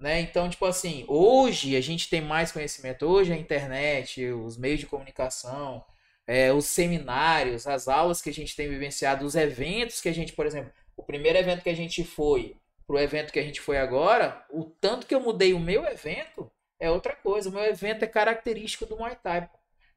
Né? 0.00 0.20
Então, 0.22 0.48
tipo 0.48 0.64
assim, 0.64 1.04
hoje 1.06 1.76
a 1.76 1.80
gente 1.82 2.08
tem 2.08 2.22
mais 2.22 2.50
conhecimento. 2.50 3.04
Hoje 3.04 3.34
a 3.34 3.36
internet, 3.36 4.24
os 4.32 4.56
meios 4.56 4.80
de 4.80 4.86
comunicação, 4.86 5.84
é, 6.26 6.50
os 6.52 6.64
seminários, 6.64 7.66
as 7.66 7.86
aulas 7.86 8.22
que 8.22 8.30
a 8.30 8.32
gente 8.32 8.56
tem 8.56 8.66
vivenciado, 8.66 9.26
os 9.26 9.34
eventos 9.34 10.00
que 10.00 10.08
a 10.08 10.12
gente, 10.14 10.32
por 10.32 10.46
exemplo, 10.46 10.72
o 10.96 11.02
primeiro 11.02 11.38
evento 11.38 11.62
que 11.62 11.68
a 11.68 11.76
gente 11.76 12.02
foi 12.02 12.56
pro 12.86 12.98
evento 12.98 13.32
que 13.32 13.38
a 13.38 13.42
gente 13.42 13.60
foi 13.60 13.78
agora, 13.78 14.44
o 14.50 14.64
tanto 14.64 15.06
que 15.06 15.14
eu 15.14 15.20
mudei 15.20 15.52
o 15.52 15.60
meu 15.60 15.84
evento 15.86 16.50
é 16.78 16.90
outra 16.90 17.14
coisa. 17.14 17.50
O 17.50 17.52
meu 17.52 17.62
evento 17.64 18.02
é 18.02 18.08
característico 18.08 18.86
do 18.86 18.96
Muay 18.96 19.16
Thai. 19.22 19.48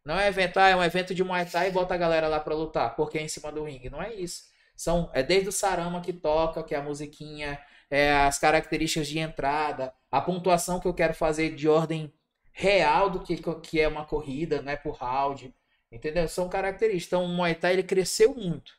Não 0.06 0.20
é 0.20 0.28
evento, 0.28 0.58
ah, 0.58 0.68
é 0.68 0.76
um 0.76 0.84
evento 0.84 1.16
de 1.16 1.24
Muay 1.24 1.46
Thai 1.46 1.70
e 1.70 1.72
bota 1.72 1.94
a 1.94 1.98
galera 1.98 2.28
lá 2.28 2.40
pra 2.42 2.54
lutar, 2.54 2.96
porque 2.96 3.18
é 3.18 3.22
em 3.22 3.30
cima 3.30 3.52
do 3.52 3.64
ringue. 3.64 3.90
Não 3.90 4.02
é 4.02 4.14
isso. 4.14 4.44
São, 4.76 5.10
é 5.14 5.24
desde 5.24 5.50
o 5.50 5.52
sarama 5.52 6.02
que 6.02 6.12
toca, 6.12 6.62
que 6.62 6.76
é 6.76 6.78
a 6.78 6.84
musiquinha, 6.84 7.60
é 7.94 8.12
as 8.12 8.40
características 8.40 9.08
de 9.08 9.20
entrada, 9.20 9.94
a 10.12 10.20
pontuação 10.20 10.80
que 10.80 10.88
eu 10.88 10.94
quero 10.94 11.14
fazer 11.14 11.54
de 11.54 11.70
ordem 11.70 12.12
real 12.52 13.10
do 13.10 13.20
que, 13.20 13.38
que 13.62 13.80
é 13.80 13.88
uma 13.88 14.04
corrida, 14.04 14.62
não 14.62 14.72
é 14.72 14.76
por 14.76 14.96
round. 14.96 15.54
Entendeu? 15.92 16.28
São 16.28 16.50
características. 16.50 17.08
Então, 17.08 17.26
o 17.26 17.28
Muay 17.28 17.54
Thai 17.54 17.74
ele 17.74 17.84
cresceu 17.84 18.34
muito. 18.34 18.74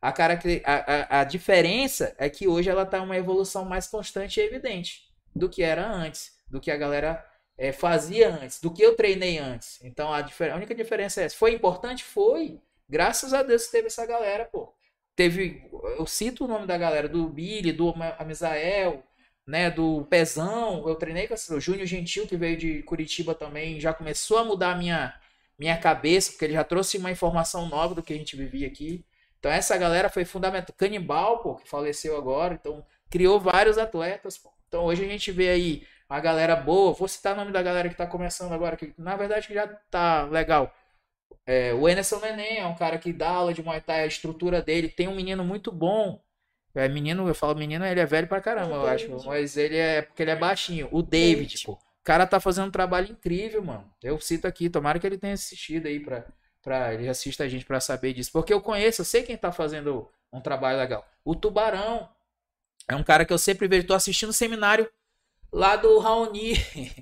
A, 0.00 0.10
a, 0.10 1.16
a, 1.16 1.20
a 1.20 1.24
diferença 1.24 2.14
é 2.16 2.30
que 2.30 2.46
hoje 2.46 2.70
ela 2.70 2.84
está 2.84 3.02
uma 3.02 3.16
evolução 3.16 3.64
mais 3.64 3.88
constante 3.88 4.38
e 4.38 4.44
evidente 4.44 5.02
do 5.34 5.48
que 5.48 5.62
era 5.64 5.86
antes, 5.90 6.38
do 6.48 6.60
que 6.60 6.70
a 6.70 6.76
galera 6.76 7.24
eh, 7.58 7.72
fazia 7.72 8.30
antes, 8.30 8.60
do 8.60 8.72
que 8.72 8.82
eu 8.82 8.94
treinei 8.94 9.38
antes. 9.38 9.82
Então, 9.82 10.12
a, 10.12 10.20
a 10.20 10.56
única 10.56 10.74
diferença 10.76 11.20
é 11.20 11.24
essa. 11.24 11.36
Foi 11.36 11.52
importante? 11.52 12.04
Foi. 12.04 12.60
Graças 12.88 13.34
a 13.34 13.42
Deus 13.42 13.66
teve 13.66 13.88
essa 13.88 14.06
galera, 14.06 14.44
pô. 14.44 14.72
Teve, 15.20 15.62
eu 15.98 16.06
cito 16.06 16.46
o 16.46 16.48
nome 16.48 16.66
da 16.66 16.78
galera, 16.78 17.06
do 17.06 17.28
Billy, 17.28 17.72
do 17.72 17.92
Amisael, 18.18 19.04
né, 19.46 19.70
do 19.70 20.06
Pezão, 20.08 20.88
eu 20.88 20.94
treinei 20.94 21.28
com 21.28 21.34
esse- 21.34 21.52
o 21.52 21.60
Júnior 21.60 21.84
Gentil, 21.86 22.26
que 22.26 22.38
veio 22.38 22.56
de 22.56 22.82
Curitiba 22.84 23.34
também, 23.34 23.78
já 23.78 23.92
começou 23.92 24.38
a 24.38 24.44
mudar 24.44 24.72
a 24.72 24.76
minha, 24.76 25.14
minha 25.58 25.76
cabeça, 25.76 26.30
porque 26.30 26.46
ele 26.46 26.54
já 26.54 26.64
trouxe 26.64 26.96
uma 26.96 27.10
informação 27.10 27.68
nova 27.68 27.94
do 27.94 28.02
que 28.02 28.14
a 28.14 28.16
gente 28.16 28.34
vivia 28.34 28.66
aqui. 28.66 29.04
Então 29.38 29.50
essa 29.52 29.76
galera 29.76 30.08
foi 30.08 30.24
fundamental. 30.24 30.74
Canibal, 30.74 31.42
pô, 31.42 31.56
que 31.56 31.68
faleceu 31.68 32.16
agora, 32.16 32.54
então 32.54 32.82
criou 33.10 33.38
vários 33.38 33.76
atletas, 33.76 34.38
pô. 34.38 34.50
Então 34.68 34.84
hoje 34.86 35.04
a 35.04 35.08
gente 35.08 35.30
vê 35.30 35.50
aí 35.50 35.82
a 36.08 36.18
galera 36.18 36.56
boa, 36.56 36.94
vou 36.94 37.06
citar 37.08 37.34
o 37.34 37.36
nome 37.36 37.52
da 37.52 37.60
galera 37.62 37.90
que 37.90 37.94
tá 37.94 38.06
começando 38.06 38.52
agora, 38.54 38.74
que 38.74 38.94
na 38.96 39.16
verdade 39.16 39.52
já 39.52 39.66
tá 39.90 40.22
legal. 40.24 40.74
É, 41.46 41.74
o 41.74 41.88
Enerson 41.88 42.20
Neném 42.20 42.58
é 42.58 42.66
um 42.66 42.74
cara 42.74 42.98
que 42.98 43.12
dá 43.12 43.30
aula 43.30 43.52
de 43.52 43.62
Muay 43.62 43.80
Thai, 43.80 44.02
a 44.02 44.06
estrutura 44.06 44.62
dele, 44.62 44.88
tem 44.88 45.08
um 45.08 45.14
menino 45.14 45.44
muito 45.44 45.72
bom. 45.72 46.22
É 46.74 46.88
menino, 46.88 47.26
eu 47.26 47.34
falo 47.34 47.56
menino, 47.56 47.84
ele 47.84 47.98
é 47.98 48.06
velho 48.06 48.28
pra 48.28 48.40
caramba, 48.40 48.74
eu 48.76 48.86
acho, 48.86 49.26
mas 49.26 49.56
ele 49.56 49.76
é 49.76 50.02
porque 50.02 50.22
ele 50.22 50.30
é 50.30 50.36
baixinho. 50.36 50.88
O 50.92 51.02
David, 51.02 51.64
pô. 51.64 51.72
O 51.72 52.04
cara 52.04 52.26
tá 52.26 52.38
fazendo 52.38 52.68
um 52.68 52.70
trabalho 52.70 53.10
incrível, 53.10 53.62
mano. 53.62 53.92
Eu 54.02 54.18
cito 54.20 54.46
aqui, 54.46 54.70
tomara 54.70 54.98
que 54.98 55.06
ele 55.06 55.18
tenha 55.18 55.34
assistido 55.34 55.86
aí 55.86 55.98
pra, 55.98 56.24
pra 56.62 56.94
ele 56.94 57.08
assista 57.08 57.44
a 57.44 57.48
gente 57.48 57.64
pra 57.64 57.80
saber 57.80 58.12
disso, 58.12 58.30
porque 58.32 58.52
eu 58.52 58.60
conheço, 58.60 59.00
eu 59.00 59.04
sei 59.04 59.22
quem 59.22 59.36
tá 59.36 59.50
fazendo 59.50 60.08
um 60.32 60.40
trabalho 60.40 60.78
legal. 60.78 61.04
O 61.24 61.34
Tubarão 61.34 62.08
é 62.88 62.94
um 62.94 63.02
cara 63.02 63.24
que 63.24 63.32
eu 63.32 63.38
sempre 63.38 63.66
vejo, 63.66 63.86
tô 63.86 63.94
assistindo 63.94 64.30
o 64.30 64.32
seminário 64.34 64.88
lá 65.52 65.76
do 65.76 65.98
Raoni. 65.98 66.54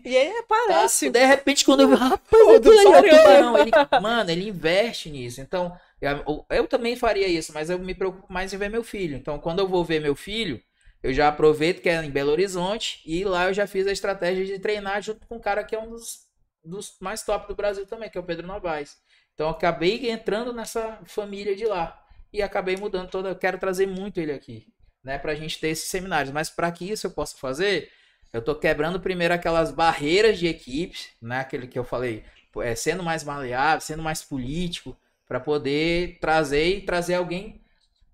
E 0.04 0.16
aí 0.16 0.32
Tá? 0.66 0.84
aparece. 0.84 1.10
De 1.10 1.24
repente, 1.24 1.64
quando 1.64 1.80
eu 1.80 1.88
vi, 1.88 1.94
rapaz, 1.94 2.66
aí 2.78 2.92
é 2.92 3.00
o 3.00 3.06
tubarão. 3.08 3.58
Ele, 3.58 3.70
mano, 3.96 4.30
ele 4.30 4.48
investe 4.48 5.10
nisso. 5.10 5.40
Então, 5.40 5.76
eu, 6.00 6.46
eu 6.50 6.66
também 6.68 6.96
faria 6.96 7.26
isso, 7.28 7.52
mas 7.52 7.70
eu 7.70 7.78
me 7.78 7.94
preocupo 7.94 8.32
mais 8.32 8.52
em 8.52 8.58
ver 8.58 8.70
meu 8.70 8.82
filho. 8.84 9.16
Então, 9.16 9.38
quando 9.38 9.58
eu 9.60 9.68
vou 9.68 9.84
ver 9.84 10.00
meu 10.00 10.14
filho, 10.14 10.62
eu 11.02 11.12
já 11.12 11.28
aproveito 11.28 11.80
que 11.82 11.88
é 11.88 12.02
em 12.04 12.10
Belo 12.10 12.30
Horizonte 12.32 13.00
e 13.06 13.24
lá 13.24 13.46
eu 13.48 13.54
já 13.54 13.66
fiz 13.66 13.86
a 13.86 13.92
estratégia 13.92 14.44
de 14.44 14.58
treinar 14.58 15.00
junto 15.02 15.26
com 15.26 15.36
um 15.36 15.40
cara 15.40 15.62
que 15.64 15.74
é 15.74 15.78
um 15.78 15.90
dos, 15.90 16.20
dos 16.64 16.96
mais 17.00 17.22
top 17.22 17.48
do 17.48 17.54
Brasil 17.54 17.86
também, 17.86 18.10
que 18.10 18.18
é 18.18 18.20
o 18.20 18.24
Pedro 18.24 18.46
Novaes. 18.46 18.96
Então, 19.34 19.46
eu 19.46 19.52
acabei 19.52 20.10
entrando 20.10 20.52
nessa 20.52 20.98
família 21.06 21.54
de 21.54 21.64
lá 21.66 22.02
e 22.32 22.42
acabei 22.42 22.76
mudando 22.76 23.08
toda. 23.10 23.28
Eu 23.28 23.36
quero 23.36 23.58
trazer 23.58 23.86
muito 23.86 24.18
ele 24.20 24.32
aqui, 24.32 24.66
né, 25.04 25.18
pra 25.18 25.34
gente 25.34 25.58
ter 25.60 25.68
esses 25.68 25.88
seminários. 25.88 26.32
Mas 26.32 26.50
para 26.50 26.70
que 26.72 26.90
isso 26.90 27.06
eu 27.06 27.10
possa 27.10 27.36
fazer, 27.36 27.90
eu 28.32 28.42
tô 28.42 28.54
quebrando 28.54 29.00
primeiro 29.00 29.34
aquelas 29.34 29.70
barreiras 29.70 30.38
de 30.38 30.46
equipes, 30.46 31.10
né? 31.20 31.40
Aquele 31.40 31.66
que 31.66 31.78
eu 31.78 31.84
falei, 31.84 32.24
é, 32.58 32.74
sendo 32.74 33.02
mais 33.02 33.24
maleável, 33.24 33.80
sendo 33.80 34.02
mais 34.02 34.22
político, 34.22 34.96
para 35.26 35.40
poder 35.40 36.18
trazer 36.20 36.76
e 36.76 36.80
trazer 36.80 37.14
alguém. 37.14 37.60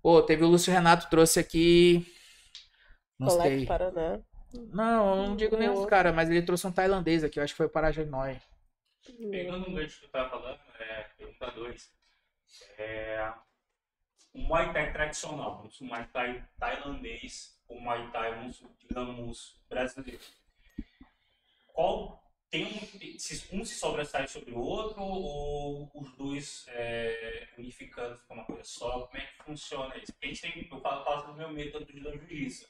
Pô, 0.01 0.21
teve 0.21 0.43
o 0.43 0.47
Lúcio 0.47 0.71
Renato 0.71 1.09
trouxe 1.09 1.39
aqui. 1.39 2.05
Não 3.17 3.27
Colec 3.27 3.49
sei. 3.49 3.65
Paraná. 3.65 4.19
Não, 4.71 5.09
eu 5.09 5.27
não 5.27 5.35
digo 5.35 5.57
nenhum 5.57 5.73
dos 5.73 5.85
caras, 5.85 6.13
mas 6.15 6.29
ele 6.29 6.41
trouxe 6.41 6.65
um 6.67 6.71
tailandês 6.71 7.23
aqui, 7.23 7.39
eu 7.39 7.43
acho 7.43 7.53
que 7.53 7.57
foi 7.57 7.65
o 7.65 7.69
Parajanói. 7.69 8.39
Pegando 9.29 9.69
um 9.69 9.73
gancho 9.73 9.99
que 9.99 10.07
tu 10.07 10.11
tava 10.11 10.29
falando, 10.29 10.59
é, 10.79 11.03
pergunta 11.17 11.51
2. 11.51 11.91
É, 12.77 13.33
o 14.33 14.39
Muay 14.39 14.73
Thai 14.73 14.93
tradicional, 14.93 15.67
o 15.79 15.85
Muay 15.85 16.07
Thai 16.11 16.43
tailandês, 16.57 17.54
o 17.67 17.79
Muay 17.79 18.09
Thai, 18.11 18.35
vamos, 18.35 18.63
digamos, 18.79 19.55
brasileiro. 19.69 20.21
Qual 21.73 22.23
tem 22.49 22.65
um, 22.65 23.19
se 23.19 23.55
um 23.55 23.65
se 23.65 23.75
sobressai 23.75 24.27
sobre 24.27 24.51
o 24.53 24.59
outro 24.59 25.01
ou 25.01 25.91
os 25.93 26.11
dois 26.15 26.65
é, 26.69 27.49
unificando 27.57 28.17
ficam 28.17 28.37
uma 28.37 28.45
coisa 28.45 28.63
só? 28.63 29.07
Como 29.07 29.17
é 29.21 29.25
que 29.25 29.43
funciona 29.43 29.97
isso? 29.97 30.13
Porque 30.13 30.25
a 30.25 30.29
gente 30.29 30.41
tem, 30.41 30.67
eu 30.71 30.79
falo, 30.79 31.03
falo 31.03 31.27
do 31.27 31.33
meu 31.37 31.49
método 31.51 31.85
de 31.85 31.99
jiu-jitsu. 31.99 32.67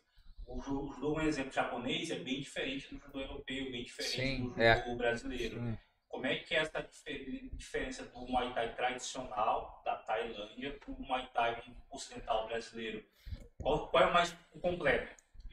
O 0.48 0.62
ju- 0.62 0.88
o 0.88 0.94
judô, 0.94 1.16
um 1.16 1.22
exemplo 1.22 1.52
japonês, 1.52 2.10
é 2.12 2.20
bem 2.20 2.40
diferente 2.40 2.94
do 2.94 3.00
judô 3.00 3.20
europeu, 3.20 3.72
bem 3.72 3.84
diferente 3.84 4.16
Sim, 4.16 4.44
do 4.44 4.50
judô 4.50 4.62
é. 4.62 4.96
brasileiro. 4.96 5.60
Sim. 5.60 5.78
Como 6.08 6.26
é 6.28 6.36
que 6.38 6.56
é 6.56 6.60
essa 6.60 6.82
difer- 6.82 7.50
diferença 7.54 8.06
do 8.06 8.20
Muay 8.28 8.54
Thai 8.54 8.74
tradicional 8.76 9.82
da 9.84 9.98
Tailândia 9.98 10.72
para 10.80 10.92
o 10.92 11.02
Muay 11.02 11.28
Thai 11.34 11.62
ocidental 11.92 12.48
brasileiro? 12.48 13.04
Qual, 13.66 13.88
qual 13.88 14.04
é 14.04 14.08
o 14.08 14.14
mais 14.14 14.36
completo? 14.62 15.08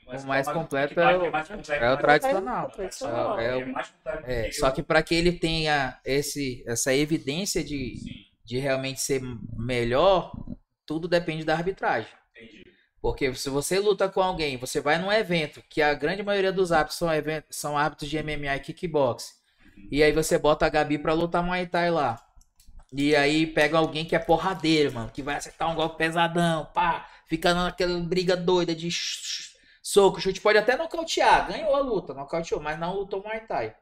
O 0.06 0.26
mais 0.26 0.46
qual 0.46 0.56
completo 0.58 0.92
que 0.92 1.00
é 1.00 1.04
mais- 1.04 1.16
o- 1.16 1.22
que 1.22 1.30
mais 1.30 1.48
completo, 1.48 1.72
É 1.84 1.90
o 1.92 1.96
tradicional. 1.96 2.70
Tradicional. 2.70 3.40
É, 3.40 3.46
É, 3.46 3.56
o- 3.56 3.72
mais 3.72 3.88
completo 3.88 4.30
é, 4.30 4.52
só 4.52 4.70
que 4.70 4.82
para 4.82 5.02
que 5.02 5.14
ele 5.14 5.32
tenha 5.32 5.98
esse, 6.04 6.62
essa 6.66 6.94
evidência 6.94 7.64
de, 7.64 7.96
Sim, 7.96 8.10
de 8.44 8.58
realmente 8.58 9.00
ser 9.00 9.22
melhor, 9.56 10.30
tudo 10.84 11.08
depende 11.08 11.42
da 11.42 11.54
arbitragem. 11.54 12.10
entendi. 12.36 12.62
Porque 13.00 13.34
se 13.34 13.48
você 13.48 13.78
luta 13.78 14.08
com 14.10 14.20
alguém, 14.20 14.58
você 14.58 14.78
vai 14.78 14.98
num 14.98 15.10
evento, 15.10 15.62
que 15.70 15.80
a 15.80 15.94
grande 15.94 16.22
maioria 16.22 16.52
dos 16.52 16.70
árbitros 16.70 16.98
são, 16.98 17.12
eventos, 17.12 17.56
são 17.56 17.78
árbitros 17.78 18.10
de 18.10 18.18
MMA 18.18 18.56
e 18.56 18.60
kickbox. 18.60 19.32
E 19.90 20.02
aí 20.02 20.12
você 20.12 20.38
bota 20.38 20.66
a 20.66 20.68
Gabi 20.68 20.98
pra 20.98 21.14
lutar 21.14 21.42
Muay 21.42 21.66
Thai 21.66 21.90
lá. 21.90 22.22
E 22.92 23.16
aí 23.16 23.46
pega 23.46 23.78
alguém 23.78 24.04
que 24.04 24.14
é 24.14 24.18
porradeiro, 24.18 24.92
mano, 24.92 25.10
que 25.10 25.22
vai 25.22 25.36
acertar 25.36 25.70
um 25.70 25.74
golpe 25.74 25.96
pesadão, 25.96 26.66
pá, 26.74 27.08
fica 27.32 27.54
naquela 27.54 27.98
briga 28.00 28.36
doida 28.36 28.74
de 28.74 28.90
soco, 29.82 30.20
chute, 30.20 30.38
pode 30.40 30.58
até 30.58 30.76
nocautear, 30.76 31.48
ganhou 31.48 31.74
a 31.74 31.80
luta, 31.80 32.12
nocauteou, 32.12 32.60
mas 32.60 32.78
não 32.78 32.94
lutou 32.94 33.22
Muay 33.22 33.40
Thai. 33.46 33.74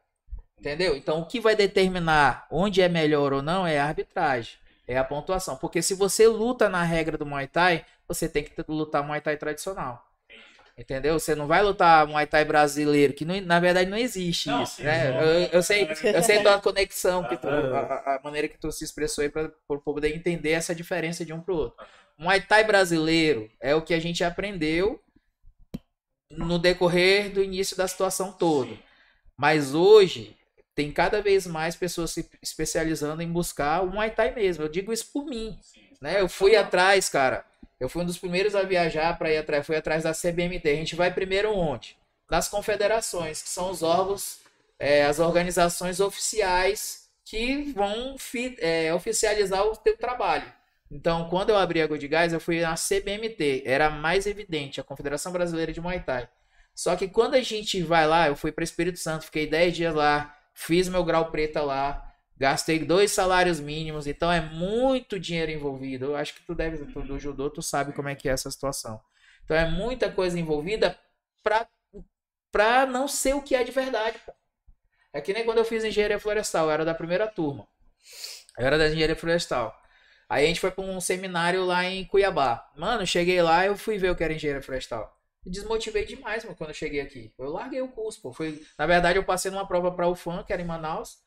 Entendeu? 0.59 0.97
Então 0.97 1.21
o 1.21 1.27
que 1.27 1.41
vai 1.41 1.57
determinar 1.57 2.47
onde 2.51 2.83
é 2.83 2.89
melhor 2.89 3.33
ou 3.33 3.43
não 3.43 3.67
é 3.67 3.81
a 3.81 3.87
arbitragem, 3.87 4.55
é 4.87 4.99
a 4.99 5.05
pontuação. 5.05 5.57
Porque 5.57 5.83
se 5.83 5.95
você 5.95 6.29
luta 6.29 6.69
na 6.69 6.83
regra 6.85 7.19
do 7.19 7.27
Muay 7.27 7.49
Thai, 7.49 7.85
você 8.09 8.29
tem 8.29 8.45
que 8.45 8.55
lutar 8.69 9.03
Muay 9.05 9.21
Thai 9.21 9.37
tradicional. 9.37 10.07
Entendeu? 10.79 11.19
Você 11.21 11.35
não 11.35 11.47
vai 11.47 11.63
lutar 11.63 12.07
Muay 12.07 12.27
Thai 12.27 12.45
brasileiro, 12.45 13.13
que 13.13 13.25
não- 13.25 13.41
na 13.43 13.61
verdade 13.61 13.91
não 13.91 13.99
existe 13.99 14.49
Não, 14.49 14.63
isso, 14.63 14.83
né? 14.83 15.11
Eu, 15.11 15.49
eu 15.53 15.63
sei, 15.63 15.87
eu 16.15 16.23
sei 16.23 16.43
da 16.43 16.59
conexão 16.61 17.23
que 17.25 17.37
tu, 17.37 17.47
Aham. 17.49 17.75
a, 17.77 17.95
a- 18.15 18.17
a 18.17 18.21
maneira 18.25 18.49
que 18.49 18.59
tu 18.59 18.73
se 18.73 18.85
expressou 18.85 19.23
aí 19.23 19.29
para 19.31 19.51
poder 19.85 20.15
entender 20.17 20.53
essa 20.53 20.75
diferença 20.75 21.25
de 21.25 21.33
um 21.35 21.41
pro 21.41 21.55
outro. 21.57 21.85
Muay 22.21 22.39
Thai 22.43 22.65
brasileiro 22.65 23.51
é 23.59 23.75
o 23.75 23.81
que 23.81 23.95
a 23.95 23.99
gente 23.99 24.23
aprendeu 24.23 25.03
no 26.31 26.59
decorrer 26.59 27.31
do 27.31 27.43
início 27.43 27.75
da 27.75 27.89
situação 27.89 28.31
toda. 28.31 28.79
Mas 29.39 29.75
hoje 29.75 30.37
tem 30.75 30.93
cada 30.93 31.23
vez 31.23 31.47
mais 31.47 31.75
pessoas 31.75 32.11
se 32.11 32.29
especializando 32.43 33.23
em 33.23 33.33
buscar 33.33 33.83
o 33.83 33.87
Muay 33.87 34.11
Thai 34.11 34.35
mesmo. 34.35 34.63
Eu 34.63 34.69
digo 34.69 34.93
isso 34.93 35.11
por 35.11 35.25
mim, 35.25 35.59
né? 35.99 36.21
Eu 36.21 36.29
fui 36.29 36.55
atrás, 36.55 37.09
cara. 37.09 37.43
Eu 37.81 37.89
fui 37.89 38.03
um 38.03 38.07
dos 38.07 38.19
primeiros 38.19 38.55
a 38.55 38.65
viajar 38.65 39.17
para 39.17 39.33
ir 39.33 39.39
atrás, 39.39 39.65
fui 39.65 39.77
atrás 39.77 40.03
da 40.03 40.13
CBMT. 40.13 40.69
A 40.69 40.77
gente 40.77 40.95
vai 40.95 41.11
primeiro 41.11 41.57
onde? 41.57 41.97
Nas 42.31 42.49
confederações, 42.49 43.41
que 43.41 43.49
são 43.49 43.71
os 43.71 43.83
órgãos, 43.83 44.41
é, 44.79 45.07
as 45.07 45.21
organizações 45.21 46.01
oficiais 46.01 47.09
que 47.25 47.73
vão 47.73 48.15
é, 48.59 48.93
oficializar 48.93 49.65
o 49.65 49.75
teu 49.75 49.97
trabalho. 49.97 50.60
Então, 50.91 51.29
quando 51.29 51.51
eu 51.51 51.57
abri 51.57 51.81
a 51.81 51.87
Good 51.87 52.09
Guys, 52.09 52.33
eu 52.33 52.41
fui 52.41 52.61
na 52.61 52.75
CBMT, 52.75 53.63
era 53.65 53.89
mais 53.91 54.27
evidente, 54.27 54.81
a 54.81 54.85
Confederação 54.85 55.31
Brasileira 55.31 55.73
de 55.73 55.81
Muay 55.81 56.01
Thai. 56.01 56.29
Só 56.75 56.97
que 56.97 57.09
quando 57.09 57.35
a 57.35 57.43
gente 57.43 57.83
vai 57.83 58.07
lá, 58.07 58.27
eu 58.29 58.35
fui 58.37 58.51
para 58.51 58.65
Espírito 58.65 58.99
Santo, 58.99 59.27
fiquei 59.27 59.47
10 59.47 59.77
dias 59.77 59.95
lá, 59.95 60.37
fiz 60.53 60.89
meu 60.89 61.05
grau 61.05 61.31
preta 61.31 61.63
lá, 61.63 62.13
gastei 62.37 62.79
dois 62.81 63.13
salários 63.13 63.61
mínimos, 63.61 64.07
então 64.07 64.33
é 64.33 64.41
muito 64.41 65.21
dinheiro 65.21 65.53
envolvido. 65.53 66.07
Eu 66.07 66.17
acho 66.17 66.35
que 66.35 66.43
tu 66.45 66.55
deve, 66.55 66.85
tu, 66.87 67.03
do 67.03 67.19
judô, 67.19 67.51
tu 67.51 67.63
sabe 67.63 67.93
como 67.93 68.09
é 68.09 68.15
que 68.15 68.29
é 68.29 68.33
essa 68.33 68.51
situação. 68.51 69.01
Então 69.45 69.57
é 69.57 69.69
muita 69.71 70.11
coisa 70.11 70.39
envolvida 70.39 70.99
pra, 71.43 71.69
pra 72.51 72.87
não 72.87 73.07
ser 73.07 73.35
o 73.35 73.43
que 73.43 73.55
é 73.55 73.63
de 73.63 73.71
verdade. 73.73 74.19
É 75.13 75.21
que 75.21 75.33
nem 75.33 75.45
quando 75.45 75.59
eu 75.59 75.65
fiz 75.65 75.85
engenharia 75.85 76.19
florestal, 76.19 76.67
eu 76.67 76.71
era 76.71 76.85
da 76.85 76.95
primeira 76.95 77.27
turma. 77.27 77.67
Eu 78.59 78.67
era 78.67 78.79
da 78.79 78.87
engenharia 78.89 79.17
florestal. 79.17 79.80
Aí 80.31 80.45
a 80.45 80.47
gente 80.47 80.61
foi 80.61 80.71
pra 80.71 80.85
um 80.85 81.01
seminário 81.01 81.65
lá 81.65 81.85
em 81.85 82.05
Cuiabá. 82.05 82.71
Mano, 82.77 83.05
cheguei 83.05 83.43
lá 83.43 83.67
eu 83.67 83.77
fui 83.77 83.99
ver 83.99 84.13
o 84.13 84.15
que 84.15 84.23
era 84.23 84.33
engenharia 84.33 84.63
florestal. 84.63 85.19
Desmotivei 85.45 86.05
demais, 86.05 86.45
mano, 86.45 86.57
quando 86.57 86.71
eu 86.71 86.75
cheguei 86.75 87.01
aqui. 87.01 87.35
Eu 87.37 87.51
larguei 87.51 87.83
o 87.83 87.89
curso, 87.89 88.23
pô. 88.23 88.33
Foi, 88.33 88.63
na 88.79 88.87
verdade, 88.87 89.19
eu 89.19 89.25
passei 89.25 89.51
numa 89.51 89.67
prova 89.67 89.91
pra 89.91 90.07
UFAM, 90.07 90.45
que 90.45 90.53
era 90.53 90.63
em 90.63 90.65
Manaus. 90.65 91.19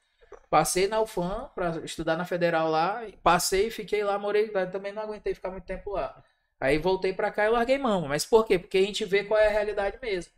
Passei 0.49 0.87
na 0.87 1.01
UFAM 1.01 1.49
pra 1.53 1.81
estudar 1.83 2.15
na 2.15 2.23
Federal 2.23 2.69
lá. 2.69 3.03
Passei, 3.21 3.69
fiquei 3.69 4.05
lá, 4.05 4.17
morei. 4.17 4.47
Também 4.71 4.93
não 4.93 5.01
aguentei 5.01 5.33
ficar 5.35 5.51
muito 5.51 5.65
tempo 5.65 5.91
lá. 5.91 6.23
Aí 6.57 6.77
voltei 6.77 7.11
pra 7.11 7.29
cá 7.29 7.43
e 7.43 7.49
larguei 7.49 7.77
mão. 7.77 8.07
Mas 8.07 8.23
por 8.23 8.45
quê? 8.45 8.57
Porque 8.57 8.77
a 8.77 8.81
gente 8.81 9.03
vê 9.03 9.25
qual 9.25 9.37
é 9.37 9.47
a 9.47 9.51
realidade 9.51 9.99
mesmo. 10.01 10.31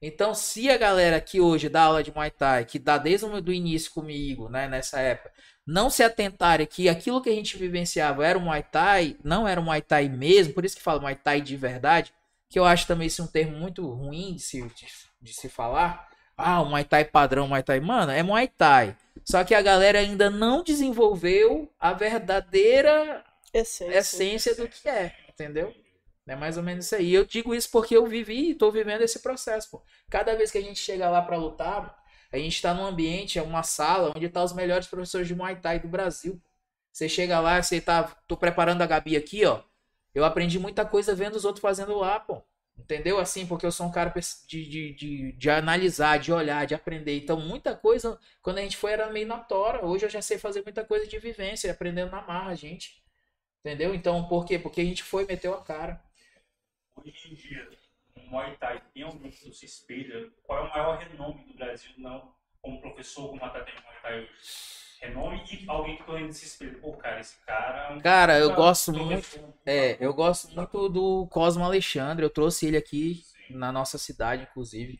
Então, 0.00 0.34
se 0.34 0.68
a 0.70 0.76
galera 0.76 1.20
que 1.20 1.40
hoje 1.40 1.68
dá 1.68 1.82
aula 1.82 2.02
de 2.02 2.12
Muay 2.12 2.30
Thai, 2.30 2.64
que 2.64 2.78
dá 2.78 2.98
desde 2.98 3.26
o 3.26 3.52
início 3.52 3.92
comigo, 3.92 4.48
né, 4.48 4.68
nessa 4.68 5.00
época, 5.00 5.32
não 5.66 5.88
se 5.90 6.02
atentarem 6.02 6.66
que 6.66 6.88
aquilo 6.88 7.20
que 7.22 7.30
a 7.30 7.34
gente 7.34 7.56
vivenciava 7.56 8.26
era 8.26 8.38
o 8.38 8.40
Muay 8.40 8.62
Thai, 8.62 9.16
não 9.22 9.46
era 9.46 9.60
o 9.60 9.64
Muay 9.64 9.80
Thai 9.80 10.08
mesmo, 10.08 10.54
por 10.54 10.64
isso 10.64 10.76
que 10.76 10.82
fala 10.82 11.00
Muay 11.00 11.14
Thai 11.14 11.40
de 11.40 11.56
verdade, 11.56 12.12
que 12.48 12.58
eu 12.58 12.64
acho 12.64 12.86
também 12.86 13.06
isso 13.06 13.22
um 13.22 13.26
termo 13.26 13.56
muito 13.56 13.88
ruim 13.88 14.34
de 14.34 14.42
se, 14.42 14.62
de, 14.62 14.86
de 15.20 15.32
se 15.32 15.48
falar. 15.48 16.08
Ah, 16.36 16.60
o 16.60 16.66
Muay 16.66 16.84
Thai 16.84 17.04
padrão, 17.04 17.48
Muay 17.48 17.62
Thai. 17.62 17.80
Mano, 17.80 18.10
é 18.12 18.22
Muay 18.22 18.48
Thai. 18.48 18.96
Só 19.24 19.44
que 19.44 19.54
a 19.54 19.62
galera 19.62 20.00
ainda 20.00 20.28
não 20.28 20.62
desenvolveu 20.62 21.70
a 21.78 21.92
verdadeira 21.92 23.24
Essência. 23.52 23.98
essência 23.98 24.54
do 24.54 24.66
que 24.66 24.88
é, 24.88 25.14
entendeu? 25.28 25.72
É 26.26 26.36
mais 26.36 26.56
ou 26.56 26.62
menos 26.62 26.86
isso 26.86 26.94
aí. 26.94 27.12
Eu 27.12 27.24
digo 27.24 27.54
isso 27.54 27.70
porque 27.70 27.96
eu 27.96 28.06
vivi 28.06 28.50
e 28.50 28.54
tô 28.54 28.70
vivendo 28.70 29.02
esse 29.02 29.18
processo, 29.20 29.70
pô. 29.70 29.82
Cada 30.08 30.34
vez 30.34 30.50
que 30.50 30.58
a 30.58 30.62
gente 30.62 30.78
chega 30.78 31.10
lá 31.10 31.20
pra 31.20 31.36
lutar, 31.36 32.01
a 32.32 32.38
gente 32.38 32.60
tá 32.62 32.72
num 32.74 32.84
ambiente, 32.84 33.38
é 33.38 33.42
uma 33.42 33.62
sala 33.62 34.12
onde 34.16 34.28
tá 34.28 34.42
os 34.42 34.52
melhores 34.52 34.86
professores 34.86 35.28
de 35.28 35.34
Muay 35.34 35.56
Thai 35.56 35.78
do 35.78 35.88
Brasil. 35.88 36.40
Você 36.92 37.08
chega 37.08 37.40
lá, 37.40 37.62
você 37.62 37.80
tá, 37.80 38.04
tô 38.26 38.36
preparando 38.36 38.82
a 38.82 38.86
Gabi 38.86 39.16
aqui, 39.16 39.44
ó. 39.44 39.62
Eu 40.14 40.24
aprendi 40.24 40.58
muita 40.58 40.84
coisa 40.84 41.14
vendo 41.14 41.36
os 41.36 41.44
outros 41.44 41.62
fazendo 41.62 41.96
lá, 41.98 42.20
pô. 42.20 42.42
Entendeu? 42.76 43.18
Assim, 43.18 43.46
porque 43.46 43.66
eu 43.66 43.72
sou 43.72 43.86
um 43.86 43.92
cara 43.92 44.12
de, 44.46 44.66
de, 44.66 44.94
de, 44.94 45.32
de 45.32 45.50
analisar, 45.50 46.18
de 46.18 46.32
olhar, 46.32 46.66
de 46.66 46.74
aprender. 46.74 47.16
Então, 47.18 47.38
muita 47.38 47.76
coisa, 47.76 48.18
quando 48.40 48.58
a 48.58 48.62
gente 48.62 48.76
foi, 48.76 48.92
era 48.92 49.10
meio 49.10 49.26
na 49.26 49.38
tora. 49.38 49.84
Hoje 49.84 50.06
eu 50.06 50.10
já 50.10 50.22
sei 50.22 50.38
fazer 50.38 50.62
muita 50.62 50.84
coisa 50.84 51.06
de 51.06 51.18
vivência, 51.18 51.70
aprendendo 51.70 52.10
na 52.10 52.22
marra, 52.22 52.54
gente. 52.54 53.02
Entendeu? 53.60 53.94
Então, 53.94 54.26
por 54.28 54.44
quê? 54.44 54.58
Porque 54.58 54.80
a 54.80 54.84
gente 54.84 55.02
foi, 55.02 55.26
meteu 55.26 55.54
a 55.54 55.62
cara. 55.62 56.02
Hoje 56.96 57.30
em 57.30 57.34
dia, 57.34 57.70
Muay 58.32 58.56
Thai 58.56 58.82
tem 58.94 59.02
alguém 59.02 59.30
que 59.30 59.52
se 59.52 59.66
espelha. 59.66 60.30
Qual 60.42 60.58
é 60.58 60.66
o 60.66 60.70
maior 60.70 60.98
renome 60.98 61.44
do 61.44 61.54
Brasil, 61.54 61.92
não 61.98 62.32
como 62.62 62.80
professor, 62.80 63.28
como 63.28 63.44
atleta 63.44 63.70
de 63.70 63.82
Muay 63.82 63.96
Thai 64.02 64.20
hoje? 64.20 64.30
Renome 65.02 65.42
e 65.50 65.68
alguém 65.68 65.96
que 65.96 66.10
ainda 66.10 66.32
se 66.32 66.46
espelha. 66.46 66.78
Pô, 66.78 66.92
cara, 66.92 67.20
esse 67.20 67.36
cara 67.44 67.94
é 67.94 68.00
Cara, 68.00 68.38
eu 68.38 68.54
gosto 68.54 68.92
muito. 68.92 69.54
É, 69.66 69.96
eu 70.00 70.14
gosto 70.14 70.54
muito 70.54 70.88
do 70.88 71.26
Cosmo 71.26 71.64
Alexandre. 71.64 72.24
Eu 72.24 72.30
trouxe 72.30 72.66
ele 72.66 72.76
aqui 72.76 73.22
na 73.50 73.70
nossa 73.70 73.98
cidade, 73.98 74.46
inclusive, 74.48 74.98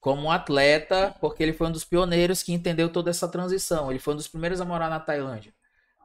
como 0.00 0.22
um 0.22 0.30
atleta, 0.30 1.14
porque 1.20 1.42
ele 1.42 1.52
foi 1.52 1.68
um 1.68 1.72
dos 1.72 1.84
pioneiros 1.84 2.42
que 2.42 2.52
entendeu 2.52 2.88
toda 2.90 3.10
essa 3.10 3.28
transição. 3.28 3.90
Ele 3.90 4.00
foi 4.00 4.14
um 4.14 4.16
dos 4.16 4.26
primeiros 4.26 4.60
a 4.60 4.64
morar 4.64 4.88
na 4.88 4.98
Tailândia, 4.98 5.52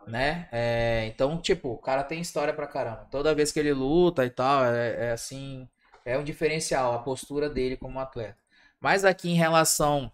né? 0.05 0.47
É, 0.51 1.05
então, 1.07 1.41
tipo, 1.41 1.69
o 1.69 1.77
cara 1.77 2.03
tem 2.03 2.19
história 2.19 2.53
pra 2.53 2.67
caramba. 2.67 3.07
Toda 3.09 3.33
vez 3.33 3.51
que 3.51 3.59
ele 3.59 3.73
luta 3.73 4.25
e 4.25 4.29
tal, 4.29 4.65
é, 4.65 5.07
é 5.07 5.11
assim, 5.13 5.67
é 6.05 6.17
um 6.17 6.23
diferencial 6.23 6.93
a 6.93 6.99
postura 6.99 7.49
dele 7.49 7.77
como 7.77 7.99
atleta. 7.99 8.37
Mas 8.79 9.05
aqui 9.05 9.29
em 9.29 9.35
relação 9.35 10.11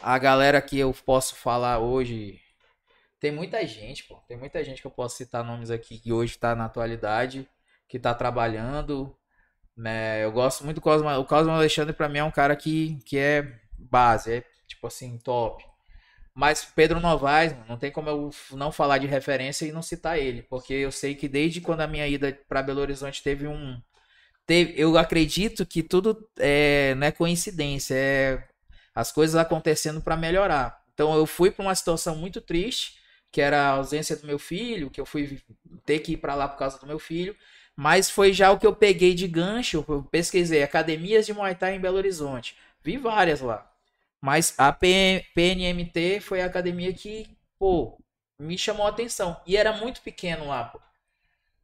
à 0.00 0.18
galera 0.18 0.62
que 0.62 0.78
eu 0.78 0.94
posso 1.04 1.34
falar 1.34 1.78
hoje, 1.78 2.40
tem 3.20 3.32
muita 3.32 3.66
gente, 3.66 4.04
pô. 4.04 4.16
Tem 4.28 4.36
muita 4.36 4.62
gente 4.62 4.80
que 4.80 4.86
eu 4.86 4.90
posso 4.90 5.16
citar 5.16 5.44
nomes 5.44 5.70
aqui 5.70 5.98
que 5.98 6.12
hoje 6.12 6.38
tá 6.38 6.54
na 6.54 6.66
atualidade, 6.66 7.48
que 7.88 7.98
tá 7.98 8.14
trabalhando, 8.14 9.16
né? 9.76 10.24
Eu 10.24 10.32
gosto 10.32 10.64
muito 10.64 10.76
do 10.76 10.80
Cosmo. 10.80 11.08
O 11.10 11.24
Cosmo 11.24 11.52
Alexandre 11.52 11.92
pra 11.92 12.08
mim 12.08 12.18
é 12.18 12.24
um 12.24 12.30
cara 12.30 12.54
que, 12.54 12.98
que 13.04 13.18
é 13.18 13.58
base, 13.78 14.32
é 14.34 14.44
tipo 14.66 14.86
assim, 14.86 15.18
top. 15.18 15.64
Mas 16.34 16.64
Pedro 16.64 17.00
Novaes, 17.00 17.52
não 17.68 17.76
tem 17.76 17.90
como 17.90 18.08
eu 18.08 18.30
não 18.52 18.70
falar 18.70 18.98
de 18.98 19.08
referência 19.08 19.66
e 19.66 19.72
não 19.72 19.82
citar 19.82 20.18
ele, 20.18 20.42
porque 20.42 20.72
eu 20.72 20.92
sei 20.92 21.16
que 21.16 21.26
desde 21.26 21.60
quando 21.60 21.80
a 21.80 21.86
minha 21.88 22.06
ida 22.06 22.38
pra 22.48 22.62
Belo 22.62 22.80
Horizonte 22.80 23.22
teve 23.22 23.48
um 23.48 23.80
teve, 24.48 24.74
eu 24.76 24.96
acredito 24.96 25.66
que 25.66 25.82
tudo 25.82 26.26
é, 26.38 26.94
não 26.96 27.06
é 27.06 27.12
coincidência, 27.12 27.94
é 27.94 28.44
as 28.94 29.12
coisas 29.12 29.36
acontecendo 29.36 30.00
pra 30.00 30.16
melhorar. 30.16 30.82
Então 30.94 31.14
eu 31.14 31.26
fui 31.26 31.50
pra 31.50 31.62
uma 31.62 31.74
situação 31.74 32.16
muito 32.16 32.40
triste, 32.40 32.98
que 33.30 33.40
era 33.40 33.60
a 33.60 33.68
ausência 33.72 34.16
do 34.16 34.26
meu 34.26 34.38
filho, 34.38 34.90
que 34.90 35.00
eu 35.00 35.06
fui 35.06 35.40
ter 35.84 36.00
que 36.00 36.12
ir 36.14 36.16
pra 36.16 36.34
lá 36.34 36.48
por 36.48 36.58
causa 36.58 36.78
do 36.78 36.86
meu 36.86 36.98
filho, 36.98 37.36
mas 37.76 38.10
foi 38.10 38.32
já 38.32 38.50
o 38.50 38.58
que 38.58 38.66
eu 38.66 38.74
peguei 38.74 39.14
de 39.14 39.28
gancho, 39.28 39.84
eu 39.86 40.02
pesquisei 40.10 40.62
academias 40.62 41.26
de 41.26 41.34
Muay 41.34 41.54
Thai 41.54 41.76
em 41.76 41.80
Belo 41.80 41.98
Horizonte. 41.98 42.56
Vi 42.82 42.96
várias 42.96 43.40
lá. 43.40 43.70
Mas 44.20 44.54
a 44.58 44.72
PNMT 44.72 46.20
foi 46.20 46.40
a 46.40 46.46
academia 46.46 46.92
que, 46.92 47.28
pô, 47.58 47.98
me 48.40 48.58
chamou 48.58 48.86
a 48.86 48.90
atenção. 48.90 49.40
E 49.46 49.56
era 49.56 49.72
muito 49.72 50.00
pequeno 50.00 50.48
lá, 50.48 50.64
pô. 50.64 50.80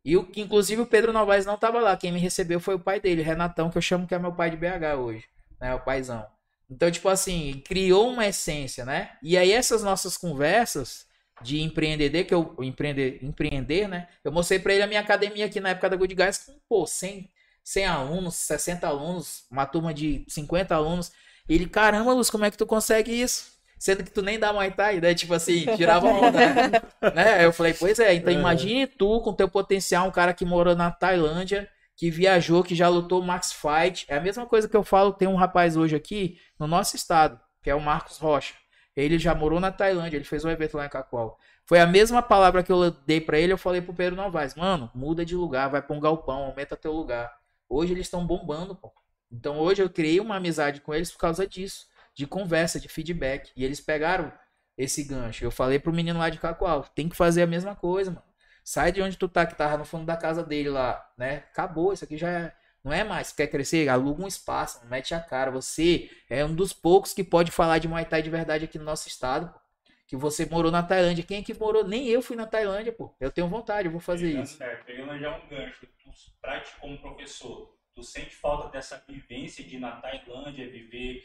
E 0.04 0.16
o, 0.16 0.28
inclusive 0.36 0.82
o 0.82 0.86
Pedro 0.86 1.12
Novaes 1.12 1.46
não 1.46 1.56
tava 1.56 1.80
lá. 1.80 1.96
Quem 1.96 2.12
me 2.12 2.20
recebeu 2.20 2.60
foi 2.60 2.74
o 2.74 2.80
pai 2.80 3.00
dele, 3.00 3.22
Renatão, 3.22 3.70
que 3.70 3.78
eu 3.78 3.82
chamo 3.82 4.06
que 4.06 4.14
é 4.14 4.18
meu 4.18 4.32
pai 4.32 4.50
de 4.50 4.56
BH 4.56 4.98
hoje, 4.98 5.24
né? 5.60 5.74
O 5.74 5.80
paizão. 5.80 6.26
Então, 6.70 6.90
tipo 6.90 7.08
assim, 7.08 7.62
criou 7.66 8.10
uma 8.10 8.26
essência, 8.26 8.84
né? 8.84 9.12
E 9.22 9.36
aí 9.36 9.52
essas 9.52 9.82
nossas 9.82 10.16
conversas 10.16 11.06
de 11.42 11.60
empreender, 11.60 12.24
que 12.24 12.34
eu 12.34 12.54
empreender, 12.60 13.18
empreender, 13.22 13.88
né? 13.88 14.08
Eu 14.22 14.32
mostrei 14.32 14.58
pra 14.58 14.74
ele 14.74 14.82
a 14.82 14.86
minha 14.86 15.00
academia 15.00 15.46
aqui 15.46 15.60
na 15.60 15.70
época 15.70 15.90
da 15.90 15.96
Good 15.96 16.14
Guys 16.14 16.38
com, 16.38 16.58
pô, 16.68 16.86
100, 16.86 17.30
100 17.62 17.86
alunos, 17.86 18.34
60 18.36 18.86
alunos, 18.86 19.44
uma 19.50 19.66
turma 19.66 19.92
de 19.92 20.24
50 20.28 20.74
alunos. 20.74 21.12
Ele, 21.48 21.66
caramba, 21.66 22.12
Luz, 22.12 22.30
como 22.30 22.44
é 22.44 22.50
que 22.50 22.56
tu 22.56 22.66
consegue 22.66 23.10
isso? 23.10 23.53
Sendo 23.78 24.02
que 24.04 24.10
tu 24.10 24.22
nem 24.22 24.38
dá 24.38 24.52
Muay 24.52 24.70
Thai, 24.70 25.00
né? 25.00 25.14
Tipo 25.14 25.34
assim, 25.34 25.66
tirava 25.76 26.06
onda, 26.08 26.30
né? 26.32 26.70
né? 27.14 27.44
Eu 27.44 27.52
falei, 27.52 27.74
pois 27.74 27.98
é, 27.98 28.14
então 28.14 28.32
É. 28.32 28.36
imagine 28.36 28.86
tu 28.86 29.20
com 29.20 29.32
teu 29.32 29.48
potencial, 29.48 30.06
um 30.08 30.10
cara 30.10 30.32
que 30.32 30.44
morou 30.44 30.74
na 30.74 30.90
Tailândia, 30.90 31.68
que 31.96 32.10
viajou, 32.10 32.62
que 32.64 32.74
já 32.74 32.88
lutou 32.88 33.22
Max 33.22 33.52
Fight. 33.52 34.06
É 34.08 34.16
a 34.16 34.20
mesma 34.20 34.46
coisa 34.46 34.68
que 34.68 34.76
eu 34.76 34.82
falo, 34.82 35.12
tem 35.12 35.28
um 35.28 35.36
rapaz 35.36 35.76
hoje 35.76 35.94
aqui 35.94 36.38
no 36.58 36.66
nosso 36.66 36.96
estado, 36.96 37.38
que 37.62 37.70
é 37.70 37.74
o 37.74 37.80
Marcos 37.80 38.18
Rocha. 38.18 38.54
Ele 38.96 39.18
já 39.18 39.34
morou 39.34 39.58
na 39.60 39.72
Tailândia, 39.72 40.16
ele 40.16 40.24
fez 40.24 40.44
um 40.44 40.50
evento 40.50 40.76
lá 40.76 40.86
em 40.86 40.88
Cacoal. 40.88 41.38
Foi 41.66 41.80
a 41.80 41.86
mesma 41.86 42.22
palavra 42.22 42.62
que 42.62 42.70
eu 42.70 42.90
dei 43.06 43.20
pra 43.20 43.38
ele, 43.38 43.52
eu 43.52 43.58
falei 43.58 43.80
pro 43.80 43.94
Pedro 43.94 44.14
Novaes, 44.16 44.54
mano, 44.54 44.90
muda 44.94 45.24
de 45.24 45.34
lugar, 45.34 45.68
vai 45.70 45.82
pra 45.82 45.96
um 45.96 46.00
galpão, 46.00 46.44
aumenta 46.44 46.76
teu 46.76 46.92
lugar. 46.92 47.32
Hoje 47.68 47.92
eles 47.92 48.06
estão 48.06 48.24
bombando, 48.26 48.74
pô. 48.74 48.92
Então 49.32 49.58
hoje 49.58 49.82
eu 49.82 49.90
criei 49.90 50.20
uma 50.20 50.36
amizade 50.36 50.80
com 50.80 50.94
eles 50.94 51.10
por 51.10 51.18
causa 51.18 51.46
disso, 51.46 51.86
de 52.14 52.26
conversa, 52.26 52.78
de 52.80 52.88
feedback. 52.88 53.50
E 53.56 53.64
eles 53.64 53.80
pegaram 53.80 54.32
esse 54.76 55.04
gancho. 55.04 55.44
Eu 55.44 55.50
falei 55.50 55.78
pro 55.78 55.92
menino 55.92 56.18
lá 56.18 56.28
de 56.30 56.38
Cacoal, 56.38 56.84
tem 56.94 57.08
que 57.08 57.16
fazer 57.16 57.42
a 57.42 57.46
mesma 57.46 57.74
coisa, 57.74 58.10
mano. 58.10 58.24
Sai 58.64 58.90
de 58.92 59.02
onde 59.02 59.18
tu 59.18 59.28
tá, 59.28 59.44
que 59.44 59.54
tava 59.54 59.76
no 59.76 59.84
fundo 59.84 60.06
da 60.06 60.16
casa 60.16 60.42
dele 60.42 60.70
lá, 60.70 61.06
né? 61.18 61.44
Acabou, 61.52 61.92
isso 61.92 62.04
aqui 62.04 62.16
já 62.16 62.30
é... 62.30 62.54
Não 62.82 62.92
é 62.92 63.02
mais, 63.02 63.32
quer 63.32 63.46
crescer? 63.46 63.88
Aluga 63.88 64.22
um 64.22 64.26
espaço, 64.28 64.84
mete 64.86 65.14
a 65.14 65.20
cara. 65.20 65.50
Você 65.50 66.10
é 66.28 66.44
um 66.44 66.54
dos 66.54 66.72
poucos 66.72 67.14
que 67.14 67.24
pode 67.24 67.50
falar 67.50 67.78
de 67.78 67.88
Muay 67.88 68.04
Thai 68.04 68.20
de 68.22 68.28
verdade 68.28 68.64
aqui 68.66 68.78
no 68.78 68.84
nosso 68.84 69.08
estado, 69.08 69.48
pô. 69.52 69.58
Que 70.06 70.16
você 70.16 70.44
morou 70.44 70.70
na 70.70 70.82
Tailândia. 70.82 71.24
Quem 71.24 71.38
é 71.40 71.42
que 71.42 71.54
morou? 71.54 71.82
Nem 71.82 72.06
eu 72.08 72.20
fui 72.20 72.36
na 72.36 72.46
Tailândia, 72.46 72.92
pô. 72.92 73.14
Eu 73.18 73.30
tenho 73.30 73.48
vontade, 73.48 73.88
eu 73.88 73.92
vou 73.92 74.02
fazer 74.02 74.28
Pegando, 74.28 74.44
isso. 74.44 74.62
é, 74.62 74.76
pegando 74.76 75.18
já 75.18 75.34
um 75.34 75.48
gancho, 75.48 75.86
tu, 76.02 76.10
pra 76.42 76.60
ti 76.60 76.72
como 76.78 76.98
professor, 77.00 77.74
tu 77.94 78.02
sente 78.02 78.34
falta 78.36 78.68
dessa 78.68 79.02
vivência 79.08 79.64
de 79.64 79.76
ir 79.76 79.80
na 79.80 79.92
Tailândia, 79.92 80.68
viver 80.70 81.22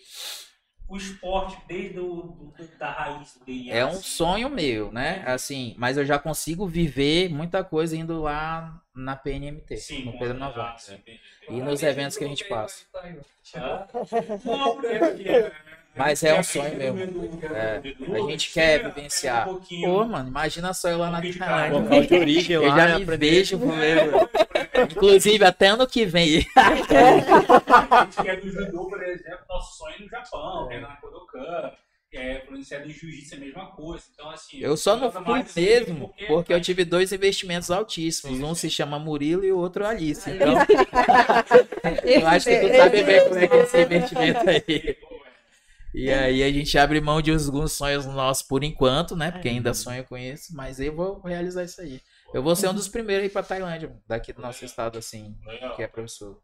o 0.90 0.98
esporte 0.98 1.58
desde 1.68 2.00
o, 2.00 2.24
do, 2.24 2.54
da 2.80 2.92
raiz 2.92 3.36
do 3.38 3.46
DNA? 3.46 3.74
É 3.76 3.86
um 3.86 3.90
assim? 3.90 4.02
sonho 4.02 4.50
meu, 4.50 4.92
né? 4.92 5.24
Assim, 5.26 5.76
mas 5.78 5.98
eu 5.98 6.06
já 6.06 6.18
consigo 6.20 6.68
viver 6.68 7.30
muita 7.30 7.64
coisa 7.64 7.96
indo 7.96 8.22
lá 8.22 8.82
na 8.96 9.16
PNMT, 9.16 9.78
Sim, 9.78 10.06
no 10.06 10.18
Pedro 10.18 10.38
Novaes. 10.38 10.90
ah. 10.90 10.98
E 11.50 11.62
nos 11.62 11.82
eventos 11.84 12.18
que 12.18 12.24
a 12.24 12.28
gente 12.28 12.44
passa. 12.46 12.84
Não, 14.46 14.76
porque- 14.76 15.52
Mas 16.00 16.24
é 16.24 16.40
um 16.40 16.42
sonho 16.44 16.78
meu. 16.78 16.96
É, 17.54 17.82
a 18.16 18.32
gente 18.32 18.54
quer 18.54 18.84
vivenciar. 18.94 19.46
Pô, 19.84 20.06
mano, 20.06 20.30
imagina 20.30 20.74
só 20.74 20.88
eu 20.90 20.98
lá 20.98 21.12
na 21.12 21.20
Tailândia. 21.20 21.40
carne. 21.46 21.78
Local 21.78 22.02
de 22.04 22.16
origem 22.16 22.56
Eu 22.56 22.64
já 22.70 22.88
né, 22.88 23.00
me 23.00 23.18
vejo 23.18 23.58
mesmo. 23.60 24.30
Inclusive, 24.92 25.44
até 25.44 25.68
ano 25.68 25.86
que 25.86 26.06
vem. 26.06 26.48
A 26.56 26.76
gente 28.06 28.22
que 28.22 28.30
é 28.30 28.36
do 28.38 28.50
judô, 28.50 28.86
por 28.88 29.04
exemplo, 29.04 29.40
nosso 29.50 29.78
sonho 29.78 29.96
é 30.00 30.02
no 30.04 30.10
Japão, 30.10 30.68
treinar 30.68 30.90
na 30.92 30.96
Kodokan, 30.96 31.72
é, 32.14 32.36
pronunciar 32.36 32.82
do 32.82 32.90
jiu-jitsu 32.90 33.36
é 33.36 33.38
a 33.38 33.42
mesma 33.42 33.66
coisa. 33.68 34.04
Então, 34.14 34.30
assim. 34.30 34.58
Eu 34.60 34.78
só 34.78 34.96
não 34.96 35.12
fui 35.12 35.22
mais 35.22 35.54
mesmo 35.54 36.14
porque 36.28 36.54
eu 36.54 36.58
vai- 36.58 36.62
tive 36.62 36.86
dois 36.86 37.12
investimentos 37.12 37.70
altíssimos. 37.70 38.38
Sim, 38.38 38.44
Um 38.46 38.56
se 38.56 38.70
chama 38.70 38.98
Murilo 38.98 39.44
e 39.44 39.52
o 39.52 39.58
outro 39.60 39.86
Alice. 39.86 40.30
Então, 40.32 40.56
eu 42.04 42.28
acho 42.28 42.46
que 42.50 42.58
tu 42.58 42.76
sabe 42.76 43.04
bem 43.04 43.24
como 43.24 43.38
é 43.40 43.48
que 43.48 43.56
é 43.56 43.64
esse 43.64 43.82
investimento 43.82 44.50
aí. 44.50 44.98
E 45.94 46.12
aí 46.12 46.44
a 46.44 46.52
gente 46.52 46.78
abre 46.78 47.02
mão 47.02 47.22
de 47.22 47.32
alguns 47.32 47.74
sonhos 47.74 48.06
nossos 48.06 48.44
por 48.44 48.64
enquanto, 48.64 49.16
né? 49.16 49.32
Porque 49.32 49.50
ainda 49.50 49.74
sonho 49.74 50.04
com 50.04 50.18
isso, 50.18 50.56
mas 50.56 50.80
eu 50.80 50.96
vou 50.96 51.20
realizar 51.22 51.64
isso 51.64 51.82
aí. 51.82 52.02
Eu 52.34 52.44
vou 52.44 52.56
ser 52.56 52.68
um 52.70 52.74
dos 52.74 52.88
primeiros 52.88 53.24
a 53.24 53.26
ir 53.26 53.30
pra 53.30 53.42
Tailândia, 53.42 53.92
daqui 54.08 54.32
do 54.32 54.42
nosso 54.42 54.64
estado, 54.64 55.00
assim, 55.00 55.36
Legal. 55.46 55.76
que 55.76 55.82
é 55.82 55.88
professor. 55.88 56.40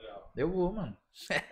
legal. 0.00 0.32
Eu 0.36 0.50
vou, 0.50 0.72
mano. 0.72 0.96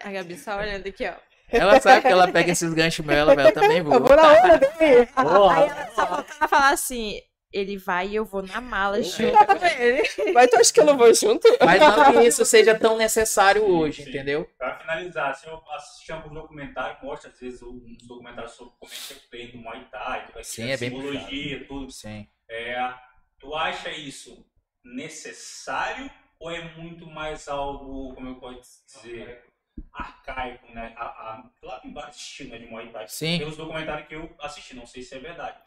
A 0.02 0.10
Gabi 0.10 0.36
só 0.36 0.58
olhando 0.58 0.86
aqui, 0.88 1.06
ó. 1.06 1.14
Ela 1.48 1.80
sabe 1.80 2.02
que 2.02 2.08
ela 2.08 2.30
pega 2.32 2.50
esses 2.50 2.74
ganchos 2.74 3.06
meus, 3.06 3.18
ela, 3.18 3.34
eu 3.34 3.52
também 3.52 3.80
vou. 3.80 3.94
Eu 3.94 4.00
vou 4.04 4.16
na 4.16 4.32
onda 4.32 4.58
dele. 4.58 5.08
Aí 5.14 5.68
ela 5.68 5.90
só 5.94 6.06
faltava 6.06 6.48
falar 6.48 6.70
assim, 6.70 7.20
ele 7.56 7.78
vai 7.78 8.08
e 8.08 8.16
eu 8.16 8.24
vou 8.24 8.42
na 8.42 8.60
mala 8.60 9.02
junto 9.02 9.36
com 9.46 9.66
ele. 9.66 10.02
Mas 10.34 10.50
tu 10.50 10.56
acha 10.56 10.72
que 10.72 10.80
eu 10.80 10.84
não 10.84 10.96
vou 10.96 11.12
junto? 11.14 11.48
Mas 11.64 11.80
não 11.80 12.12
que 12.12 12.26
isso 12.26 12.44
seja 12.46 12.78
tão 12.78 12.96
necessário 12.96 13.64
hoje, 13.64 14.02
Sim. 14.02 14.10
entendeu? 14.10 14.48
Pra 14.58 14.78
finalizar, 14.78 15.30
assim, 15.30 15.48
eu 15.48 15.62
assisti 15.72 16.12
alguns 16.12 16.34
documentários, 16.34 17.02
mostra 17.02 17.30
às 17.30 17.40
vezes 17.40 17.62
uns 17.62 18.06
documentários 18.06 18.52
sobre 18.52 18.74
como 18.78 18.92
é 18.92 18.96
que 18.96 19.12
é 19.12 19.16
o 19.16 19.30
treino 19.30 19.52
do 19.52 19.58
Muay 19.58 19.84
Thai, 19.90 20.26
tipo, 20.26 20.44
Sim, 20.44 20.70
é 20.70 20.76
bem 20.76 20.90
simbologia, 20.90 21.66
tudo. 21.66 21.90
Sim. 21.90 22.28
É, 22.48 22.94
tu 23.38 23.54
acha 23.54 23.90
isso 23.90 24.46
necessário 24.84 26.10
ou 26.38 26.50
é 26.50 26.62
muito 26.76 27.06
mais 27.06 27.48
algo, 27.48 28.14
como 28.14 28.28
eu 28.28 28.34
posso 28.36 28.84
dizer, 28.86 29.44
arcaico, 29.92 30.70
né? 30.72 30.92
A, 30.96 31.04
a, 31.04 31.50
lá 31.62 31.80
tem 31.80 31.92
vários 31.92 32.16
estilos 32.16 32.52
né, 32.52 32.58
de 32.58 32.66
Muay 32.66 32.90
Thai. 32.90 33.08
Sim. 33.08 33.38
Pelos 33.38 33.56
documentários 33.56 34.06
que 34.06 34.14
eu 34.14 34.34
assisti, 34.40 34.76
não 34.76 34.84
sei 34.86 35.02
se 35.02 35.14
é 35.14 35.18
verdade. 35.18 35.58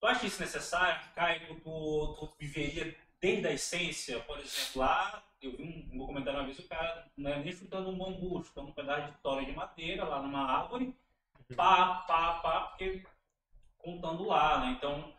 Tu 0.00 0.06
acha 0.06 0.26
isso 0.26 0.40
necessário, 0.40 0.94
arcaico? 0.94 1.54
Tu, 1.56 2.16
tu 2.18 2.32
viveria 2.38 2.96
desde 3.20 3.46
a 3.46 3.52
essência? 3.52 4.20
Por 4.20 4.38
exemplo, 4.38 4.80
lá 4.80 5.22
eu 5.42 5.56
vi 5.56 5.62
um, 5.62 5.94
um 5.94 5.98
documentário 5.98 6.40
uma 6.40 6.46
vez, 6.46 6.58
o 6.58 6.68
cara 6.68 7.06
não 7.16 7.30
é 7.30 7.38
nem 7.38 7.52
chutando 7.52 7.90
um 7.90 7.98
bambu, 7.98 8.42
chutando 8.42 8.68
um 8.68 8.72
pedaço 8.72 9.12
de 9.12 9.18
tora 9.18 9.44
de 9.44 9.52
madeira 9.52 10.04
lá 10.04 10.22
numa 10.22 10.42
árvore, 10.50 10.94
pá, 11.54 11.96
pá, 12.06 12.34
pá, 12.34 12.60
porque 12.68 13.02
contando 13.78 14.24
lá, 14.24 14.60
né? 14.60 14.74
Então, 14.78 15.00
o 15.00 15.14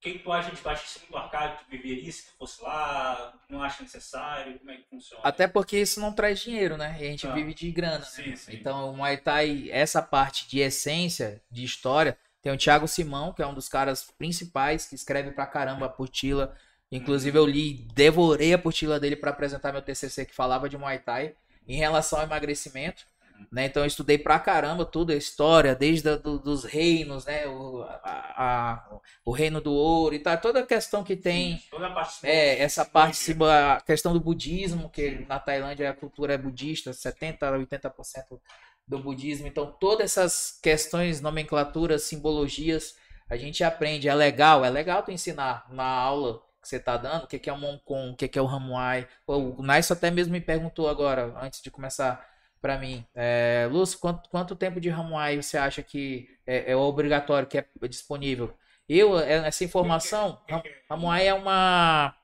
que, 0.00 0.12
que 0.14 0.18
tu 0.20 0.30
acha? 0.32 0.50
Tu 0.50 0.68
acha 0.68 0.84
isso 0.84 1.00
muito 1.00 1.16
arcaico? 1.16 1.64
Tu 1.64 1.70
viveria 1.70 2.12
se 2.12 2.26
tu 2.26 2.36
fosse 2.36 2.62
lá? 2.62 3.34
Não 3.48 3.62
acha 3.62 3.82
necessário? 3.82 4.58
Como 4.58 4.70
é 4.70 4.76
que 4.76 4.88
funciona? 4.88 5.22
Até 5.24 5.48
porque 5.48 5.78
isso 5.80 6.00
não 6.00 6.12
traz 6.12 6.40
dinheiro, 6.40 6.76
né? 6.76 6.96
E 7.00 7.04
a 7.06 7.10
gente 7.10 7.26
Ah. 7.26 7.32
vive 7.32 7.54
de 7.54 7.70
grana, 7.72 7.98
né? 8.00 8.04
Sim, 8.04 8.36
sim. 8.36 8.54
Então, 8.54 8.90
o 8.90 8.96
Muay 8.96 9.16
Thai, 9.16 9.68
essa 9.70 10.00
parte 10.02 10.48
de 10.48 10.60
essência, 10.60 11.42
de 11.50 11.64
história, 11.64 12.16
tem 12.46 12.54
o 12.54 12.56
Thiago 12.56 12.86
Simão, 12.86 13.32
que 13.32 13.42
é 13.42 13.46
um 13.46 13.52
dos 13.54 13.68
caras 13.68 14.04
principais, 14.16 14.86
que 14.86 14.94
escreve 14.94 15.32
pra 15.32 15.46
caramba 15.46 15.86
a 15.86 15.88
apostila. 15.88 16.54
Inclusive, 16.92 17.36
eu 17.36 17.44
li, 17.44 17.88
devorei 17.92 18.52
a 18.52 18.56
apostila 18.56 19.00
dele 19.00 19.16
para 19.16 19.30
apresentar 19.32 19.72
meu 19.72 19.82
TCC, 19.82 20.24
que 20.24 20.32
falava 20.32 20.68
de 20.68 20.78
Muay 20.78 21.00
Thai, 21.00 21.34
em 21.66 21.74
relação 21.76 22.20
ao 22.20 22.24
emagrecimento. 22.24 23.02
Né? 23.50 23.64
Então, 23.66 23.82
eu 23.82 23.86
estudei 23.88 24.16
pra 24.16 24.38
caramba 24.38 24.84
tudo, 24.86 25.10
a 25.10 25.16
história, 25.16 25.74
desde 25.74 26.08
a, 26.08 26.14
do- 26.16 26.38
dos 26.38 26.62
reinos, 26.62 27.24
né? 27.26 27.48
O, 27.48 27.82
a- 27.82 28.00
a- 28.36 28.98
o 29.24 29.32
reino 29.32 29.60
do 29.60 29.72
ouro 29.74 30.14
e 30.14 30.20
tal, 30.20 30.38
toda 30.38 30.60
a 30.60 30.66
questão 30.66 31.02
que 31.02 31.16
tem. 31.16 31.60
Toda 31.68 31.88
a 31.88 31.90
parte 31.92 32.24
É, 32.24 32.60
essa 32.62 32.84
parte, 32.84 33.16
simbologia. 33.16 33.58
simbol- 33.64 33.76
a 33.76 33.80
questão 33.80 34.12
do 34.12 34.20
budismo, 34.20 34.88
que 34.88 35.26
na 35.28 35.40
Tailândia 35.40 35.90
a 35.90 35.94
cultura 35.94 36.34
é 36.34 36.38
budista, 36.38 36.92
70 36.92 37.48
a 37.48 37.58
80% 37.58 38.40
do 38.86 38.98
budismo. 38.98 39.46
Então, 39.46 39.72
todas 39.80 40.12
essas 40.12 40.58
questões, 40.62 41.20
nomenclaturas, 41.20 42.04
simbologias, 42.04 42.96
a 43.28 43.36
gente 43.36 43.64
aprende. 43.64 44.08
É 44.08 44.14
legal, 44.14 44.64
é 44.64 44.70
legal 44.70 45.02
tu 45.02 45.10
ensinar 45.10 45.66
na 45.70 45.84
aula 45.84 46.40
que 46.62 46.68
você 46.68 46.78
tá 46.80 46.96
dando, 46.96 47.24
o 47.24 47.26
que 47.26 47.48
é 47.48 47.52
o 47.52 47.58
Monkon, 47.58 48.10
o 48.12 48.16
que 48.16 48.38
é 48.38 48.42
o 48.42 48.48
Hamuai. 48.48 49.06
Pô, 49.24 49.36
O 49.58 49.62
Nice 49.62 49.92
até 49.92 50.10
mesmo 50.10 50.32
me 50.32 50.40
perguntou 50.40 50.88
agora, 50.88 51.32
antes 51.40 51.62
de 51.62 51.70
começar 51.70 52.24
pra 52.60 52.78
mim, 52.78 53.06
é, 53.14 53.68
Lúcio, 53.70 53.98
quanto, 53.98 54.28
quanto 54.30 54.56
tempo 54.56 54.80
de 54.80 54.90
Hamuai 54.90 55.40
você 55.40 55.56
acha 55.58 55.82
que 55.82 56.28
é, 56.46 56.72
é 56.72 56.76
obrigatório, 56.76 57.46
que 57.48 57.58
é 57.58 57.66
disponível? 57.88 58.52
Eu, 58.88 59.18
é- 59.18 59.46
essa 59.46 59.64
informação, 59.64 60.40
Hamuai 60.88 61.26
é 61.28 61.34
uma 61.34 62.14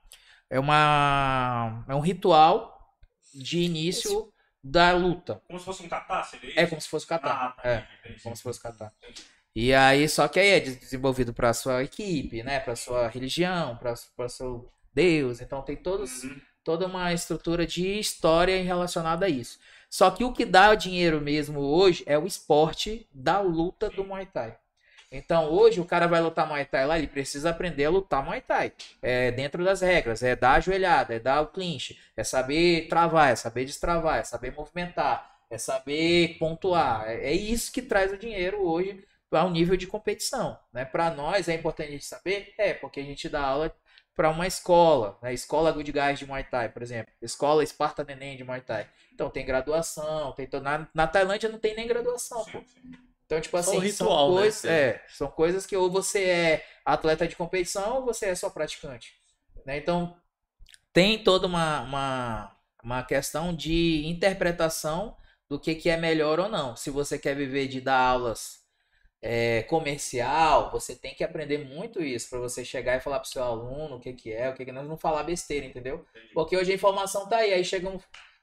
é 0.50 0.58
uma 0.60 1.84
é 1.88 1.94
um 1.94 2.00
ritual 2.00 2.92
de 3.34 3.60
início 3.60 4.31
da 4.62 4.92
luta. 4.92 5.42
Como 5.46 5.58
se 5.58 5.64
fosse 5.64 5.82
um 5.82 5.88
kata, 5.88 6.22
seria 6.24 6.50
isso? 6.50 6.60
É 6.60 6.66
como 6.66 6.80
se 6.80 6.88
fosse 6.88 7.06
kata. 7.06 7.28
Ah, 7.28 7.50
tá. 7.50 7.68
É, 7.68 7.86
entendi, 8.04 8.22
como 8.22 8.36
se 8.36 8.42
fosse 8.42 8.60
kata. 8.60 8.92
E 9.54 9.74
aí 9.74 10.08
só 10.08 10.28
que 10.28 10.40
aí 10.40 10.48
é 10.48 10.60
des- 10.60 10.78
desenvolvido 10.78 11.34
para 11.34 11.52
sua 11.52 11.82
equipe, 11.84 12.42
né, 12.42 12.60
para 12.60 12.74
sua 12.76 13.08
religião, 13.08 13.76
para 13.76 14.28
seu 14.28 14.72
Deus. 14.94 15.40
Então 15.40 15.62
tem 15.62 15.76
todos 15.76 16.24
Uhum. 16.24 16.40
toda 16.64 16.86
uma 16.86 17.12
estrutura 17.12 17.66
de 17.66 17.98
história 17.98 18.62
relacionada 18.62 19.26
a 19.26 19.28
isso. 19.28 19.58
Só 19.90 20.10
que 20.10 20.24
o 20.24 20.32
que 20.32 20.46
dá 20.46 20.74
dinheiro 20.74 21.20
mesmo 21.20 21.60
hoje 21.60 22.02
é 22.06 22.16
o 22.18 22.26
esporte 22.26 23.06
da 23.12 23.40
luta 23.40 23.90
do 23.90 24.04
Muay 24.04 24.24
Thai. 24.26 24.56
Então 25.12 25.50
hoje 25.50 25.80
o 25.80 25.84
cara 25.84 26.06
vai 26.06 26.20
lutar 26.20 26.48
Muay 26.48 26.64
Thai 26.64 26.86
lá, 26.86 26.98
ele 26.98 27.06
precisa 27.06 27.50
aprender 27.50 27.84
a 27.84 27.90
lutar 27.90 28.24
Muay 28.24 28.40
Thai. 28.40 28.72
É 29.02 29.30
dentro 29.30 29.62
das 29.62 29.82
regras, 29.82 30.22
é 30.22 30.34
dar 30.34 30.54
a 30.54 30.60
joelhada, 30.60 31.14
é 31.14 31.18
dar 31.18 31.42
o 31.42 31.48
clinch, 31.48 32.00
é 32.16 32.24
saber 32.24 32.88
travar, 32.88 33.30
é 33.30 33.36
saber 33.36 33.66
destravar, 33.66 34.18
é 34.18 34.24
saber 34.24 34.52
movimentar, 34.52 35.30
é 35.50 35.58
saber 35.58 36.38
pontuar. 36.38 37.04
É, 37.06 37.30
é 37.30 37.32
isso 37.32 37.70
que 37.70 37.82
traz 37.82 38.10
o 38.10 38.16
dinheiro 38.16 38.62
hoje 38.62 39.04
ao 39.30 39.50
nível 39.50 39.76
de 39.76 39.86
competição. 39.86 40.58
Né? 40.72 40.84
Para 40.84 41.10
nós 41.10 41.48
é 41.48 41.54
importante 41.54 41.88
a 41.88 41.92
gente 41.92 42.06
saber, 42.06 42.54
é 42.58 42.72
porque 42.72 43.00
a 43.00 43.04
gente 43.04 43.28
dá 43.28 43.42
aula 43.42 43.74
para 44.14 44.30
uma 44.30 44.46
escola, 44.46 45.18
né? 45.22 45.32
Escola 45.32 45.72
Good 45.72 45.90
Guys 45.90 46.18
de 46.18 46.26
Muay 46.26 46.44
Thai, 46.44 46.68
por 46.68 46.82
exemplo. 46.82 47.12
Escola 47.22 47.64
Esparta 47.64 48.04
Neném 48.04 48.36
de 48.36 48.44
Muay 48.44 48.60
Thai. 48.60 48.86
Então 49.12 49.30
tem 49.30 49.44
graduação, 49.44 50.32
tem 50.32 50.48
na, 50.60 50.86
na 50.92 51.06
Tailândia 51.06 51.48
não 51.48 51.58
tem 51.58 51.74
nem 51.74 51.86
graduação, 51.86 52.44
pô. 52.44 52.58
Sim, 52.58 52.64
sim. 52.66 53.11
Então, 53.32 53.40
tipo 53.40 53.56
assim, 53.56 53.78
ritual, 53.78 54.26
são, 54.26 54.34
né, 54.34 54.40
coisas, 54.42 54.60
Cê? 54.60 54.68
é, 54.68 55.04
são 55.08 55.28
coisas 55.28 55.64
que 55.64 55.74
ou 55.74 55.90
você 55.90 56.22
é 56.22 56.66
atleta 56.84 57.26
de 57.26 57.34
competição 57.34 57.96
ou 57.96 58.04
você 58.04 58.26
é 58.26 58.34
só 58.34 58.50
praticante. 58.50 59.14
Né? 59.64 59.78
Então, 59.78 60.14
tem 60.92 61.24
toda 61.24 61.46
uma, 61.46 61.80
uma, 61.80 62.56
uma 62.84 63.02
questão 63.02 63.54
de 63.54 64.06
interpretação 64.06 65.16
do 65.48 65.58
que, 65.58 65.74
que 65.74 65.88
é 65.88 65.96
melhor 65.96 66.40
ou 66.40 66.48
não. 66.50 66.76
Se 66.76 66.90
você 66.90 67.18
quer 67.18 67.34
viver 67.34 67.68
de 67.68 67.80
dar 67.80 68.00
aulas 68.00 68.60
é, 69.22 69.62
comercial, 69.62 70.70
você 70.70 70.94
tem 70.94 71.14
que 71.14 71.24
aprender 71.24 71.64
muito 71.64 72.02
isso 72.02 72.28
para 72.28 72.38
você 72.38 72.62
chegar 72.62 72.98
e 72.98 73.00
falar 73.00 73.18
pro 73.18 73.30
seu 73.30 73.42
aluno 73.42 73.96
o 73.96 74.00
que, 74.00 74.12
que 74.12 74.30
é, 74.30 74.50
o 74.50 74.54
que, 74.54 74.66
que 74.66 74.72
nós 74.72 74.86
não 74.86 74.98
falar 74.98 75.22
besteira, 75.22 75.64
entendeu? 75.64 76.04
Porque 76.34 76.54
hoje 76.54 76.70
a 76.70 76.74
informação 76.74 77.26
tá 77.26 77.38
aí. 77.38 77.54
Aí 77.54 77.64
chega 77.64 77.88
um, 77.88 77.98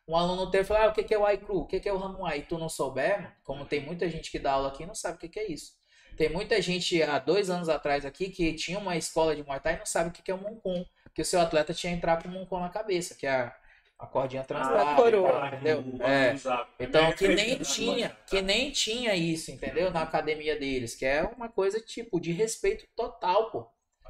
um 0.10 0.16
aluno 0.16 0.50
teu 0.50 0.62
e 0.62 0.64
fala, 0.64 0.86
ah, 0.86 0.88
o 0.90 0.92
que, 0.94 1.14
é 1.14 1.18
o 1.18 1.30
iCru? 1.30 1.60
O 1.60 1.68
que, 1.68 1.88
é 1.88 1.94
o 1.94 1.98
Ramuai? 1.98 2.40
E 2.40 2.42
tu 2.42 2.58
não 2.58 2.68
souber, 2.68 3.32
como 3.44 3.64
tem 3.64 3.80
muita 3.80 4.10
gente 4.10 4.32
que 4.32 4.40
dá 4.40 4.54
aula 4.54 4.70
aqui 4.70 4.84
não 4.86 4.96
sabe 4.96 5.18
o 5.18 5.30
que, 5.30 5.40
é 5.40 5.52
isso. 5.52 5.74
Tem 6.18 6.30
muita 6.30 6.60
gente 6.62 7.02
há 7.04 7.20
dois 7.20 7.50
anos 7.50 7.70
atrás 7.70 8.06
aqui 8.06 8.30
que 8.30 8.54
tinha 8.54 8.80
uma 8.80 8.98
escola 8.98 9.36
de 9.36 9.44
Muay 9.44 9.60
Thai 9.60 9.76
e 9.76 9.78
não 9.78 9.86
sabe 9.86 10.10
o 10.10 10.12
que, 10.12 10.30
é 10.32 10.34
o 10.34 10.38
Moncon. 10.42 10.84
Que 11.14 11.22
o 11.22 11.26
seu 11.26 11.40
atleta 11.40 11.74
tinha 11.76 11.92
que 11.94 11.98
entrar 11.98 12.22
com 12.22 12.28
o 12.28 12.32
Moncon 12.32 12.60
na 12.60 12.70
cabeça, 12.70 13.14
que 13.16 13.28
é 13.28 13.32
a, 13.32 13.56
a 14.00 14.08
cordinha 14.08 14.44
translada, 14.44 14.96
coroa. 14.96 15.48
entendeu? 15.48 15.80
O- 15.82 16.02
É. 16.04 16.36
Então, 16.80 17.12
que 17.14 17.28
nem 17.28 17.52
é, 17.52 17.56
tinha, 17.60 18.18
que 18.28 18.42
nem 18.42 18.72
tinha 18.72 19.16
isso, 19.16 19.52
entendeu? 19.52 19.92
Na 19.92 20.02
academia 20.02 20.58
deles, 20.60 20.96
que 20.96 21.06
é 21.06 21.22
uma 21.24 21.50
coisa 21.50 21.80
tipo 21.80 22.20
de 22.20 22.32
respeito 22.32 22.86
total, 22.96 23.52
pô, 23.52 23.68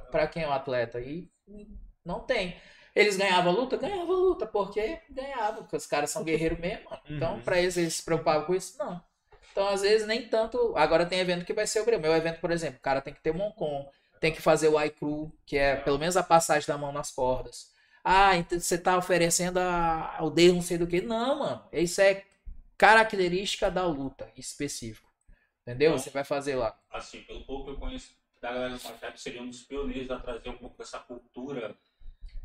pra 0.10 0.28
quem 0.28 0.44
é 0.44 0.48
o 0.48 0.52
atleta 0.54 1.00
e 1.02 1.30
não 2.06 2.22
tem. 2.22 2.56
Eles 3.00 3.18
ganhavam 3.18 3.54
luta, 3.54 3.78
ganhavam 3.78 4.06
luta, 4.16 4.46
porque 4.46 5.00
ganhavam, 5.10 5.64
porque 5.64 5.76
os 5.76 5.86
caras 5.86 6.10
são 6.10 6.24
guerreiros 6.24 6.60
mesmo. 6.60 6.90
mano. 6.90 7.02
Então, 7.10 7.34
Uhum. 7.36 7.42
pra 7.42 7.60
eles 7.60 7.78
eles 7.78 7.96
se 7.96 8.04
preocupavam 8.04 8.46
com 8.46 8.56
isso, 8.56 8.78
não. 8.78 9.02
Então, 9.52 9.68
às 9.68 9.82
vezes 9.82 10.06
nem 10.08 10.28
tanto. 10.28 10.74
Agora 10.78 11.06
tem 11.06 11.20
evento 11.20 11.46
que 11.46 11.54
vai 11.54 11.66
ser 11.66 11.82
o 11.82 12.00
meu 12.00 12.14
evento, 12.14 12.40
por 12.40 12.52
exemplo, 12.52 12.78
o 12.78 12.82
cara 12.82 13.02
tem 13.02 13.14
que 13.14 13.22
ter 13.22 13.34
Moncon, 13.34 13.90
tem 14.20 14.32
que 14.32 14.42
fazer 14.42 14.68
o 14.68 14.82
iCru, 14.84 15.32
que 15.46 15.58
é 15.58 15.76
pelo 15.76 15.98
menos 15.98 16.16
a 16.18 16.24
passagem 16.24 16.68
da 16.68 16.78
mão 16.78 16.92
nas 16.92 17.12
cordas. 17.12 17.72
Ah, 18.04 18.36
então 18.38 18.60
você 18.60 18.78
tá 18.78 18.98
oferecendo 18.98 19.58
a, 19.58 20.18
o 20.22 20.30
dedo 20.30 20.56
não 20.56 20.62
sei 20.62 20.78
do 20.78 20.88
que. 20.88 21.02
Não, 21.02 21.40
mano. 21.40 21.64
Isso 21.72 22.02
é 22.02 22.24
característica 22.78 23.70
da 23.70 23.86
luta 23.86 24.32
específico. 24.38 25.10
Entendeu? 25.62 25.98
Você 25.98 26.10
vai 26.10 26.24
fazer 26.24 26.56
lá. 26.56 26.78
Assim, 26.90 27.22
pelo 27.24 27.44
pouco 27.46 27.66
que 27.66 27.72
eu 27.72 27.78
conheço 27.78 28.16
da 28.42 28.52
galera 28.54 28.74
do 28.74 28.80
tu 28.80 29.20
seria 29.20 29.42
um 29.42 29.50
dos 29.50 29.62
pioneiros 29.64 30.10
a 30.10 30.18
trazer 30.18 30.50
um 30.50 30.58
pouco 30.58 30.78
dessa 30.78 30.98
cultura 31.00 31.76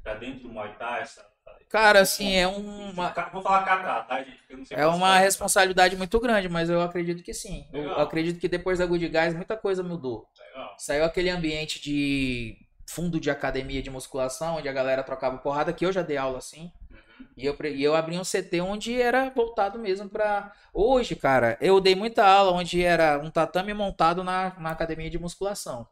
pra 0.05 0.15
dentro 0.15 0.41
do 0.41 0.51
Muay 0.51 0.73
Thai. 0.79 1.01
Essa, 1.01 1.27
Cara, 1.69 2.03
assim, 2.03 2.35
é 2.35 2.47
uma, 2.47 3.13
Vou 3.33 3.43
falar 3.43 4.05
tá, 4.05 4.23
gente? 4.23 4.37
Porque 4.39 4.53
eu 4.53 4.59
não 4.59 4.65
sei 4.65 4.77
é 4.77 4.87
uma 4.87 5.19
responsabilidade 5.19 5.97
muito 5.97 6.21
grande, 6.21 6.49
mas 6.49 6.71
eu 6.71 6.81
acredito 6.81 7.21
que 7.21 7.35
sim. 7.35 7.67
Eu 7.73 7.81
Legal. 7.81 8.01
acredito 8.01 8.39
que 8.39 8.47
depois 8.47 8.79
da 8.79 8.87
Good 8.87 9.09
Guys 9.09 9.35
muita 9.35 9.57
coisa 9.57 9.83
mudou. 9.83 10.29
Legal. 10.39 10.77
Saiu 10.79 11.05
aquele 11.05 11.31
ambiente 11.31 11.83
de 11.83 12.57
fundo 12.89 13.19
de 13.19 13.29
academia 13.29 13.83
de 13.83 13.91
musculação, 13.91 14.57
onde 14.57 14.69
a 14.69 14.73
galera 14.73 15.03
trocava 15.03 15.39
porrada, 15.39 15.73
que 15.73 15.85
eu 15.85 15.91
já 15.91 16.03
dei 16.03 16.17
aula 16.17 16.39
assim. 16.39 16.71
Uhum. 16.91 17.27
E 17.37 17.45
eu, 17.45 17.57
e 17.65 17.83
eu 17.83 17.97
abri 17.97 18.17
um 18.17 18.23
CT 18.23 18.61
onde 18.61 19.01
era 19.01 19.31
voltado 19.31 19.77
mesmo 19.77 20.09
pra. 20.09 20.53
Hoje, 20.73 21.17
cara, 21.17 21.59
eu 21.61 21.81
dei 21.81 21.97
muita 21.97 22.25
aula 22.25 22.53
onde 22.53 22.85
era 22.85 23.19
um 23.19 23.31
tatame 23.31 23.75
montado 23.75 24.23
na, 24.23 24.55
na 24.61 24.71
academia 24.71 25.11
de 25.11 25.19
musculação. 25.19 25.89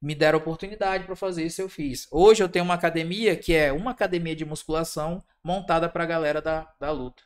Me 0.00 0.14
deram 0.14 0.38
oportunidade 0.38 1.04
pra 1.04 1.16
fazer 1.16 1.44
isso, 1.44 1.60
eu 1.60 1.68
fiz. 1.68 2.06
Hoje 2.10 2.42
eu 2.42 2.48
tenho 2.48 2.64
uma 2.64 2.74
academia 2.74 3.36
que 3.36 3.54
é 3.54 3.72
uma 3.72 3.90
academia 3.90 4.36
de 4.36 4.44
musculação 4.44 5.22
montada 5.42 5.88
pra 5.88 6.06
galera 6.06 6.40
da, 6.40 6.72
da 6.78 6.90
luta. 6.92 7.22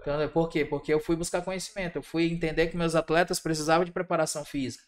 Então, 0.00 0.28
por 0.28 0.48
quê? 0.48 0.64
Porque 0.64 0.92
eu 0.92 1.00
fui 1.00 1.16
buscar 1.16 1.42
conhecimento, 1.42 1.96
eu 1.96 2.02
fui 2.02 2.24
entender 2.24 2.68
que 2.68 2.76
meus 2.76 2.94
atletas 2.94 3.40
precisavam 3.40 3.84
de 3.84 3.92
preparação 3.92 4.44
física. 4.44 4.84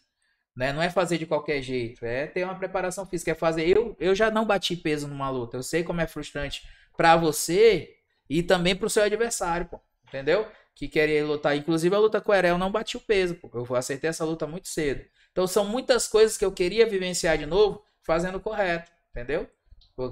Né? 0.55 0.71
Não 0.71 0.81
é 0.81 0.89
fazer 0.89 1.17
de 1.17 1.25
qualquer 1.25 1.61
jeito, 1.61 2.05
é 2.05 2.27
ter 2.27 2.43
uma 2.43 2.55
preparação 2.55 3.05
física, 3.05 3.31
é 3.31 3.35
fazer. 3.35 3.67
Eu, 3.67 3.95
eu 3.99 4.15
já 4.15 4.31
não 4.31 4.45
bati 4.45 4.75
peso 4.75 5.07
numa 5.07 5.29
luta, 5.29 5.57
eu 5.57 5.63
sei 5.63 5.83
como 5.83 6.01
é 6.01 6.07
frustrante 6.07 6.65
pra 6.95 7.17
você 7.17 7.95
e 8.29 8.41
também 8.41 8.75
pro 8.75 8.89
seu 8.89 9.03
adversário, 9.03 9.67
pô. 9.67 9.79
Entendeu? 10.07 10.47
Que 10.73 10.87
queria 10.87 11.25
lutar. 11.25 11.55
Inclusive 11.57 11.93
a 11.95 11.99
luta 11.99 12.21
com 12.21 12.31
o 12.31 12.35
Erel 12.35 12.57
não 12.57 12.71
bati 12.71 12.95
o 12.95 13.01
peso, 13.01 13.35
pô. 13.35 13.49
Eu 13.53 13.75
aceitei 13.75 14.09
essa 14.09 14.23
luta 14.23 14.47
muito 14.47 14.67
cedo. 14.67 15.03
Então 15.35 15.45
são 15.45 15.65
muitas 15.65 16.07
coisas 16.07 16.37
que 16.37 16.45
eu 16.45 16.51
queria 16.51 16.85
vivenciar 16.85 17.37
de 17.37 17.45
novo 17.45 17.83
fazendo 18.01 18.39
correto, 18.39 18.89
entendeu? 19.11 19.45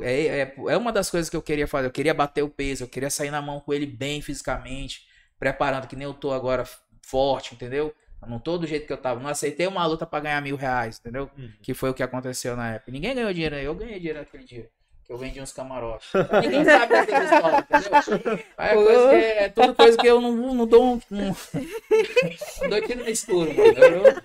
É, 0.02 0.26
é, 0.42 0.56
é 0.68 0.78
uma 0.78 0.92
das 0.92 1.10
coisas 1.10 1.30
que 1.30 1.36
eu 1.38 1.42
queria 1.42 1.66
fazer. 1.66 1.88
Eu 1.88 1.92
queria 1.92 2.14
bater 2.14 2.42
o 2.42 2.50
peso, 2.50 2.84
eu 2.84 2.90
queria 2.90 3.10
sair 3.10 3.32
na 3.32 3.42
mão 3.42 3.62
com 3.62 3.74
ele 3.74 3.86
bem 3.86 4.22
fisicamente, 4.22 5.08
preparando, 5.40 5.88
que 5.88 5.96
nem 5.96 6.04
eu 6.04 6.14
tô 6.14 6.34
agora 6.34 6.66
forte, 7.02 7.56
entendeu? 7.56 7.96
Eu 8.22 8.28
não 8.28 8.38
tô 8.38 8.58
do 8.58 8.68
jeito 8.68 8.86
que 8.86 8.92
eu 8.92 8.98
tava. 8.98 9.22
Não 9.22 9.30
aceitei 9.30 9.66
uma 9.66 9.86
luta 9.86 10.06
para 10.06 10.20
ganhar 10.20 10.42
mil 10.42 10.58
reais, 10.58 11.00
entendeu? 11.00 11.32
Uhum. 11.38 11.54
Que 11.62 11.74
foi 11.74 11.90
o 11.90 11.94
que 11.94 12.04
aconteceu 12.04 12.58
na 12.58 12.74
época. 12.74 12.92
Ninguém 12.92 13.16
ganhou 13.16 13.32
dinheiro, 13.32 13.56
eu 13.56 13.76
ganhei 13.76 14.00
dinheiro 14.00 14.20
naquele 14.20 14.44
dia. 14.44 14.70
Que 15.06 15.14
eu 15.14 15.18
vendi 15.18 15.40
uns 15.40 15.54
camarotes. 15.54 16.10
Ninguém 16.42 16.66
sabe 16.66 16.88
dessa 16.88 17.24
história, 17.24 17.60
entendeu? 17.60 18.46
Aí 18.58 18.70
é, 18.70 18.74
coisa 18.74 19.10
que 19.10 19.16
é, 19.16 19.44
é 19.44 19.50
tudo 19.50 19.74
coisa 19.74 19.98
que 19.98 20.08
eu 20.08 20.20
não, 20.20 20.54
não 20.54 20.68
dou 20.68 20.84
um. 20.84 21.02
um 21.12 21.36
não 22.62 22.70
dou 22.70 22.82
tiro 22.82 23.04
no 23.04 23.10
escuro, 23.10 23.54
mano. 23.54 23.78
Eu, 23.80 24.22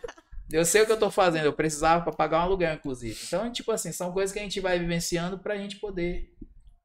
eu 0.50 0.64
sei 0.64 0.82
o 0.82 0.86
que 0.86 0.92
eu 0.92 0.98
tô 0.98 1.10
fazendo, 1.10 1.44
eu 1.44 1.52
precisava 1.52 2.02
para 2.02 2.12
pagar 2.12 2.38
um 2.38 2.42
aluguel, 2.42 2.74
inclusive. 2.74 3.18
Então, 3.26 3.50
tipo 3.52 3.70
assim, 3.70 3.92
são 3.92 4.12
coisas 4.12 4.32
que 4.32 4.38
a 4.38 4.42
gente 4.42 4.60
vai 4.60 4.78
vivenciando 4.78 5.38
pra 5.38 5.56
gente 5.56 5.76
poder 5.76 6.34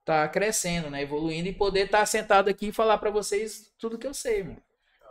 tá 0.04 0.28
crescendo, 0.28 0.90
né? 0.90 1.02
Evoluindo 1.02 1.48
e 1.48 1.54
poder 1.54 1.86
estar 1.86 2.00
tá 2.00 2.06
sentado 2.06 2.50
aqui 2.50 2.68
e 2.68 2.72
falar 2.74 2.98
para 2.98 3.10
vocês 3.10 3.74
tudo 3.80 3.98
que 3.98 4.08
eu 4.08 4.14
sei, 4.14 4.44
mano. 4.44 4.62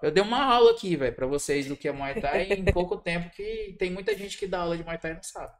Eu 0.03 0.11
dei 0.11 0.23
uma 0.23 0.45
aula 0.45 0.73
aqui, 0.73 0.97
velho, 0.97 1.15
pra 1.15 1.27
vocês 1.27 1.67
do 1.67 1.77
que 1.77 1.87
é 1.87 1.93
Muay 1.93 2.21
Thai 2.21 2.53
em 2.53 2.65
pouco 2.73 2.97
tempo, 2.97 3.31
que 3.31 3.77
tem 3.79 3.91
muita 3.91 4.17
gente 4.17 4.37
que 4.37 4.49
dá 4.49 4.61
aula 4.61 4.77
de 4.77 4.83
Muay 4.83 4.99
Thai 4.99 5.13
e 5.13 5.15
não 5.15 5.23
sabe. 5.23 5.53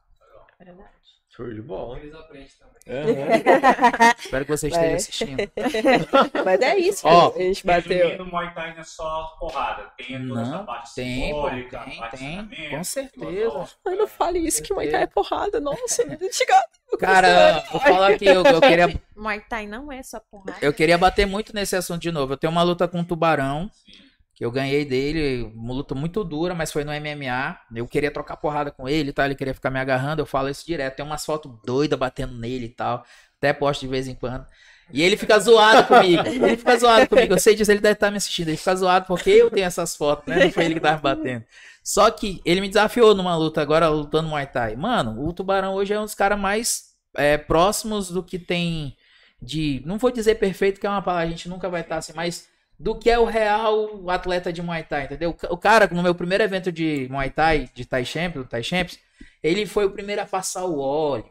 É 0.59 0.65
verdade. 0.65 0.89
Show 1.35 1.51
de 1.51 1.61
bola. 1.63 1.97
Eles 1.99 2.13
aprendem 2.13 2.47
também. 2.59 2.73
Espero 4.19 4.45
que 4.45 4.51
vocês 4.51 4.73
É. 4.73 4.75
estejam 4.75 4.95
assistindo. 4.95 5.51
Mas 6.45 6.61
é 6.61 6.77
isso, 6.77 7.07
Ó, 7.07 7.33
a 7.33 7.39
gente 7.39 7.65
bateu. 7.65 7.97
Resumindo, 8.09 8.25
Muay 8.25 8.53
Thai 8.53 8.73
não 8.73 8.81
é 8.81 8.83
só 8.83 9.35
porrada. 9.39 9.91
Tem 9.97 10.27
toda 10.27 10.41
essa 10.41 10.51
Não, 10.51 10.65
parte 10.65 10.93
tem, 10.93 11.31
pô, 11.31 11.43
simbólica, 11.49 11.79
a 11.79 11.83
tem, 11.85 11.97
parte 11.97 12.17
tem, 12.19 12.69
com 12.69 12.83
certeza. 12.83 13.69
Ai, 13.85 13.95
não 13.95 14.07
fale 14.07 14.39
isso, 14.39 14.61
que 14.61 14.73
Muay 14.73 14.91
Thai 14.91 15.03
é 15.03 15.07
porrada. 15.07 15.59
Nossa, 15.59 16.05
me 16.05 16.17
chega. 16.31 16.63
Cara, 16.99 17.63
vou 17.71 17.81
falar 17.81 18.11
aqui, 18.11 18.25
eu, 18.25 18.43
eu 18.43 18.61
queria, 18.61 19.01
Muay 19.15 19.39
Thai 19.41 19.65
não 19.65 19.91
é 19.91 20.03
só 20.03 20.19
porrada. 20.19 20.57
eu 20.61 20.71
queria 20.71 20.97
bater 20.97 21.25
muito 21.25 21.51
nesse 21.55 21.75
assunto 21.75 22.01
de 22.01 22.11
novo. 22.11 22.33
Eu 22.33 22.37
tenho 22.37 22.51
uma 22.51 22.61
luta 22.61 22.87
com 22.87 22.99
o 22.99 23.03
Tubarão, 23.03 23.71
que 23.87 24.12
eu 24.43 24.51
ganhei 24.51 24.83
dele, 24.83 25.49
uma 25.55 25.73
luta 25.73 25.95
muito 25.95 26.21
dura, 26.21 26.53
mas 26.53 26.69
foi 26.69 26.83
no 26.83 26.91
MMA. 26.91 27.57
Eu 27.73 27.87
queria 27.87 28.11
trocar 28.11 28.35
porrada 28.35 28.71
com 28.71 28.89
ele 28.89 29.09
e 29.09 29.13
tal, 29.13 29.25
ele 29.25 29.35
queria 29.35 29.53
ficar 29.53 29.69
me 29.69 29.79
agarrando, 29.79 30.21
eu 30.21 30.25
falo 30.25 30.49
isso 30.49 30.65
direto. 30.65 30.97
Tem 30.97 31.05
umas 31.05 31.25
fotos 31.25 31.49
doidas 31.65 31.97
batendo 31.97 32.33
nele 32.37 32.65
e 32.65 32.69
tal, 32.69 33.05
até 33.37 33.53
posto 33.53 33.81
de 33.81 33.87
vez 33.87 34.05
em 34.05 34.15
quando. 34.15 34.45
E 34.91 35.01
ele 35.01 35.15
fica 35.15 35.39
zoado 35.39 35.87
comigo. 35.87 36.27
Ele 36.27 36.57
fica 36.57 36.77
zoado 36.77 37.07
comigo. 37.07 37.33
Eu 37.33 37.39
sei 37.39 37.55
disso, 37.55 37.71
ele 37.71 37.79
deve 37.79 37.93
estar 37.93 38.11
me 38.11 38.17
assistindo. 38.17 38.49
Ele 38.49 38.57
fica 38.57 38.75
zoado 38.75 39.05
porque 39.05 39.29
eu 39.29 39.49
tenho 39.49 39.65
essas 39.65 39.95
fotos, 39.95 40.27
né? 40.27 40.43
Não 40.43 40.51
foi 40.51 40.65
ele 40.65 40.73
que 40.73 40.81
tava 40.81 40.99
batendo. 40.99 41.45
Só 41.81 42.11
que 42.11 42.41
ele 42.43 42.59
me 42.59 42.67
desafiou 42.67 43.15
numa 43.15 43.37
luta 43.37 43.61
agora, 43.61 43.87
lutando 43.87 44.27
Muay 44.27 44.47
Thai. 44.47 44.75
Mano, 44.75 45.25
o 45.25 45.31
Tubarão 45.31 45.73
hoje 45.75 45.93
é 45.93 45.99
um 45.99 46.03
dos 46.03 46.15
caras 46.15 46.37
mais 46.37 46.89
é, 47.15 47.37
próximos 47.37 48.09
do 48.09 48.21
que 48.21 48.37
tem 48.37 48.93
de. 49.41 49.81
Não 49.85 49.97
vou 49.97 50.11
dizer 50.11 50.35
perfeito, 50.35 50.81
que 50.81 50.85
é 50.85 50.89
uma 50.89 51.01
palavra, 51.01 51.27
a 51.27 51.29
gente 51.29 51.47
nunca 51.47 51.69
vai 51.69 51.79
estar 51.79 51.95
assim, 51.95 52.11
mas 52.13 52.51
do 52.79 52.95
que 52.97 53.09
é 53.09 53.17
o 53.19 53.25
real 53.25 54.09
atleta 54.09 54.51
de 54.51 54.61
Muay 54.61 54.83
Thai, 54.83 55.05
entendeu? 55.05 55.31
O 55.31 55.33
ca- 55.33 55.47
O 55.51 55.57
cara, 55.57 55.87
no 55.91 56.03
meu 56.03 56.15
primeiro 56.15 56.43
evento 56.43 56.71
de 56.71 57.07
Muay 57.09 57.29
Thai, 57.29 57.69
de 57.73 57.85
Thai 57.85 58.05
Champions, 58.05 58.47
Thai 58.49 58.63
Champions, 58.63 58.99
ele 59.41 59.65
foi 59.65 59.85
o 59.85 59.91
primeiro 59.91 60.21
a 60.21 60.25
passar 60.25 60.65
o 60.65 60.79
óleo. 60.79 61.25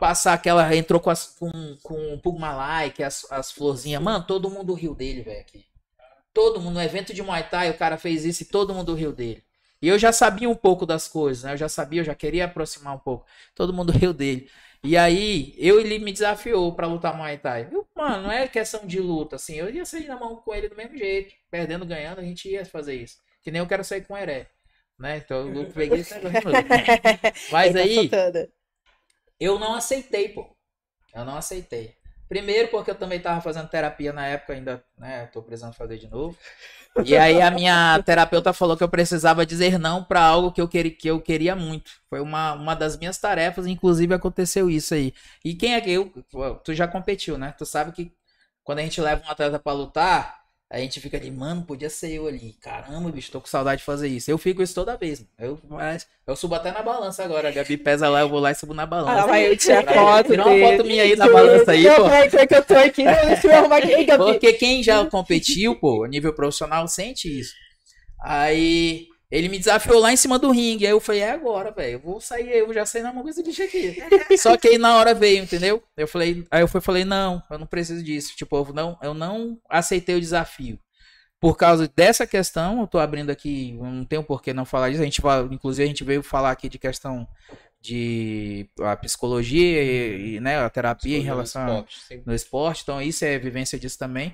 Passar 0.00 0.34
aquela. 0.34 0.74
Entrou 0.76 1.00
com, 1.00 1.10
as, 1.10 1.26
com, 1.38 1.50
com 1.82 2.14
o 2.14 2.20
Pugmalai, 2.20 2.90
que 2.90 3.02
é 3.02 3.06
as, 3.06 3.26
as 3.30 3.52
florzinhas. 3.52 4.02
Mano, 4.02 4.24
todo 4.26 4.50
mundo 4.50 4.74
riu 4.74 4.94
dele, 4.94 5.22
velho. 5.22 5.44
Todo 6.32 6.60
mundo, 6.60 6.74
no 6.74 6.82
evento 6.82 7.14
de 7.14 7.22
Muay 7.22 7.44
Thai, 7.48 7.70
o 7.70 7.78
cara 7.78 7.96
fez 7.96 8.24
isso 8.24 8.42
e 8.42 8.46
todo 8.46 8.74
mundo 8.74 8.94
riu 8.94 9.12
dele. 9.12 9.42
E 9.80 9.88
eu 9.88 9.98
já 9.98 10.12
sabia 10.12 10.48
um 10.48 10.54
pouco 10.54 10.84
das 10.86 11.06
coisas, 11.06 11.44
né? 11.44 11.52
Eu 11.52 11.56
já 11.56 11.68
sabia, 11.68 12.00
eu 12.00 12.04
já 12.04 12.14
queria 12.14 12.46
aproximar 12.46 12.94
um 12.94 12.98
pouco. 12.98 13.26
Todo 13.54 13.72
mundo 13.72 13.92
riu 13.92 14.12
dele. 14.12 14.50
E 14.84 14.98
aí, 14.98 15.54
eu 15.56 15.80
ele 15.80 15.98
me 15.98 16.12
desafiou 16.12 16.74
pra 16.74 16.86
lutar 16.86 17.16
Muay 17.16 17.38
Thai. 17.38 17.70
Eu, 17.72 17.88
mano, 17.96 18.24
não 18.24 18.30
é 18.30 18.46
questão 18.46 18.86
de 18.86 19.00
luta, 19.00 19.36
assim. 19.36 19.54
Eu 19.54 19.70
ia 19.70 19.86
sair 19.86 20.06
na 20.06 20.20
mão 20.20 20.36
com 20.36 20.54
ele 20.54 20.68
do 20.68 20.76
mesmo 20.76 20.94
jeito. 20.94 21.34
Perdendo, 21.50 21.86
ganhando, 21.86 22.18
a 22.18 22.22
gente 22.22 22.50
ia 22.50 22.66
fazer 22.66 22.94
isso. 22.94 23.16
Que 23.42 23.50
nem 23.50 23.60
eu 23.60 23.66
quero 23.66 23.82
sair 23.82 24.04
com 24.04 24.12
o 24.12 24.18
Heré. 24.18 24.50
Né? 24.98 25.16
Então 25.16 25.48
eu 25.54 25.66
peguei 25.72 26.00
esse 26.00 26.14
negócio. 26.14 26.50
Mas 27.50 27.72
tá 27.72 27.78
aí, 27.78 28.10
eu 29.40 29.58
não 29.58 29.74
aceitei, 29.74 30.28
pô. 30.28 30.54
Eu 31.14 31.24
não 31.24 31.38
aceitei. 31.38 31.96
Primeiro 32.28 32.68
porque 32.68 32.90
eu 32.90 32.94
também 32.94 33.20
tava 33.20 33.40
fazendo 33.40 33.68
terapia 33.68 34.12
na 34.12 34.26
época, 34.26 34.54
ainda, 34.54 34.82
né, 34.98 35.26
tô 35.26 35.42
precisando 35.42 35.74
fazer 35.74 35.98
de 35.98 36.08
novo. 36.08 36.36
E 37.04 37.16
aí 37.16 37.42
a 37.42 37.50
minha 37.50 38.00
terapeuta 38.04 38.52
falou 38.52 38.76
que 38.76 38.84
eu 38.84 38.88
precisava 38.88 39.44
dizer 39.44 39.78
não 39.78 40.02
pra 40.04 40.20
algo 40.20 40.52
que 40.52 40.60
eu, 40.60 40.68
queria, 40.68 40.90
que 40.92 41.08
eu 41.08 41.20
queria 41.20 41.56
muito. 41.56 41.90
Foi 42.08 42.20
uma, 42.20 42.52
uma 42.54 42.74
das 42.74 42.96
minhas 42.96 43.18
tarefas, 43.18 43.66
inclusive 43.66 44.14
aconteceu 44.14 44.70
isso 44.70 44.94
aí. 44.94 45.12
E 45.44 45.54
quem 45.54 45.74
é 45.74 45.80
que 45.80 45.90
eu, 45.90 46.12
tu 46.62 46.72
já 46.72 46.86
competiu, 46.86 47.36
né? 47.36 47.52
Tu 47.58 47.66
sabe 47.66 47.92
que 47.92 48.12
quando 48.62 48.78
a 48.78 48.82
gente 48.82 49.00
leva 49.00 49.24
um 49.26 49.30
atleta 49.30 49.58
pra 49.58 49.72
lutar, 49.72 50.43
a 50.70 50.78
gente 50.78 50.98
fica 50.98 51.16
ali, 51.16 51.30
mano, 51.30 51.62
podia 51.62 51.88
ser 51.88 52.12
eu 52.12 52.26
ali. 52.26 52.54
Caramba, 52.60 53.10
bicho, 53.10 53.30
tô 53.30 53.40
com 53.40 53.46
saudade 53.46 53.78
de 53.78 53.84
fazer 53.84 54.08
isso. 54.08 54.30
Eu 54.30 54.38
fico 54.38 54.62
isso 54.62 54.74
toda 54.74 54.96
vez. 54.96 55.24
Eu, 55.38 55.58
mas 55.68 56.06
eu 56.26 56.34
subo 56.34 56.54
até 56.54 56.72
na 56.72 56.82
balança 56.82 57.22
agora. 57.22 57.48
A 57.48 57.52
Gabi 57.52 57.76
pesa 57.76 58.08
lá, 58.08 58.20
eu 58.22 58.28
vou 58.28 58.40
lá 58.40 58.50
e 58.50 58.54
subo 58.54 58.74
na 58.74 58.84
balança. 58.84 59.22
Ah, 59.22 59.26
vai 59.26 59.48
eu 59.48 59.56
tirar 59.56 59.84
foto 59.84 60.30
Tira 60.30 60.44
uma 60.44 60.70
foto 60.70 60.84
minha 60.84 61.02
aí 61.04 61.14
na 61.14 61.28
balança 61.28 61.70
aí, 61.70 61.84
pô. 61.84 62.46
que 62.46 62.54
eu 62.54 62.64
tô 62.64 62.74
aqui? 62.74 63.04
Deixa 63.04 63.46
eu 63.46 63.54
arrumar 63.54 63.76
aqui, 63.76 64.04
Gabi. 64.04 64.24
Porque 64.24 64.52
quem 64.54 64.82
já 64.82 65.04
competiu, 65.06 65.76
pô, 65.76 66.04
a 66.04 66.08
nível 66.08 66.32
profissional, 66.32 66.88
sente 66.88 67.28
isso. 67.28 67.52
Aí 68.20 69.06
ele 69.34 69.48
me 69.48 69.58
desafiou 69.58 69.98
lá 69.98 70.12
em 70.12 70.16
cima 70.16 70.38
do 70.38 70.52
ringue. 70.52 70.86
Aí 70.86 70.92
eu 70.92 71.00
falei, 71.00 71.22
é 71.22 71.32
agora, 71.32 71.72
velho. 71.72 71.94
Eu 71.94 71.98
vou 71.98 72.20
sair, 72.20 72.48
eu 72.50 72.72
já 72.72 72.86
saí 72.86 73.02
na 73.02 73.12
mão 73.12 73.24
com 73.24 73.28
esse 73.28 73.42
bicho 73.42 73.64
aqui. 73.64 73.96
Só 74.38 74.56
que 74.56 74.68
aí 74.68 74.78
na 74.78 74.94
hora 74.94 75.12
veio, 75.12 75.42
entendeu? 75.42 75.82
Eu 75.96 76.06
falei, 76.06 76.46
aí 76.48 76.60
eu 76.60 76.68
fui, 76.68 76.80
falei, 76.80 77.04
não, 77.04 77.42
eu 77.50 77.58
não 77.58 77.66
preciso 77.66 78.00
disso. 78.00 78.36
Tipo, 78.36 78.56
eu 78.56 78.72
não, 78.72 78.96
eu 79.02 79.12
não 79.12 79.58
aceitei 79.68 80.14
o 80.14 80.20
desafio. 80.20 80.78
Por 81.40 81.56
causa 81.56 81.90
dessa 81.96 82.28
questão, 82.28 82.80
eu 82.80 82.86
tô 82.86 83.00
abrindo 83.00 83.28
aqui, 83.30 83.72
não 83.72 84.04
tenho 84.04 84.22
por 84.22 84.40
que 84.40 84.54
não 84.54 84.64
falar 84.64 84.90
disso. 84.90 85.02
A 85.02 85.04
gente 85.04 85.20
vai, 85.20 85.40
inclusive, 85.50 85.82
a 85.82 85.88
gente 85.88 86.04
veio 86.04 86.22
falar 86.22 86.52
aqui 86.52 86.68
de 86.68 86.78
questão 86.78 87.26
de 87.80 88.70
a 88.82 88.94
psicologia 88.96 89.82
e, 89.82 90.36
e, 90.36 90.40
né, 90.40 90.60
a 90.60 90.70
terapia 90.70 91.18
em 91.18 91.22
relação 91.22 91.62
a, 91.62 91.66
Esporte, 91.80 92.22
no 92.24 92.34
esporte, 92.34 92.82
então 92.84 93.02
isso 93.02 93.24
é 93.24 93.36
vivência 93.36 93.78
disso 93.78 93.98
também. 93.98 94.32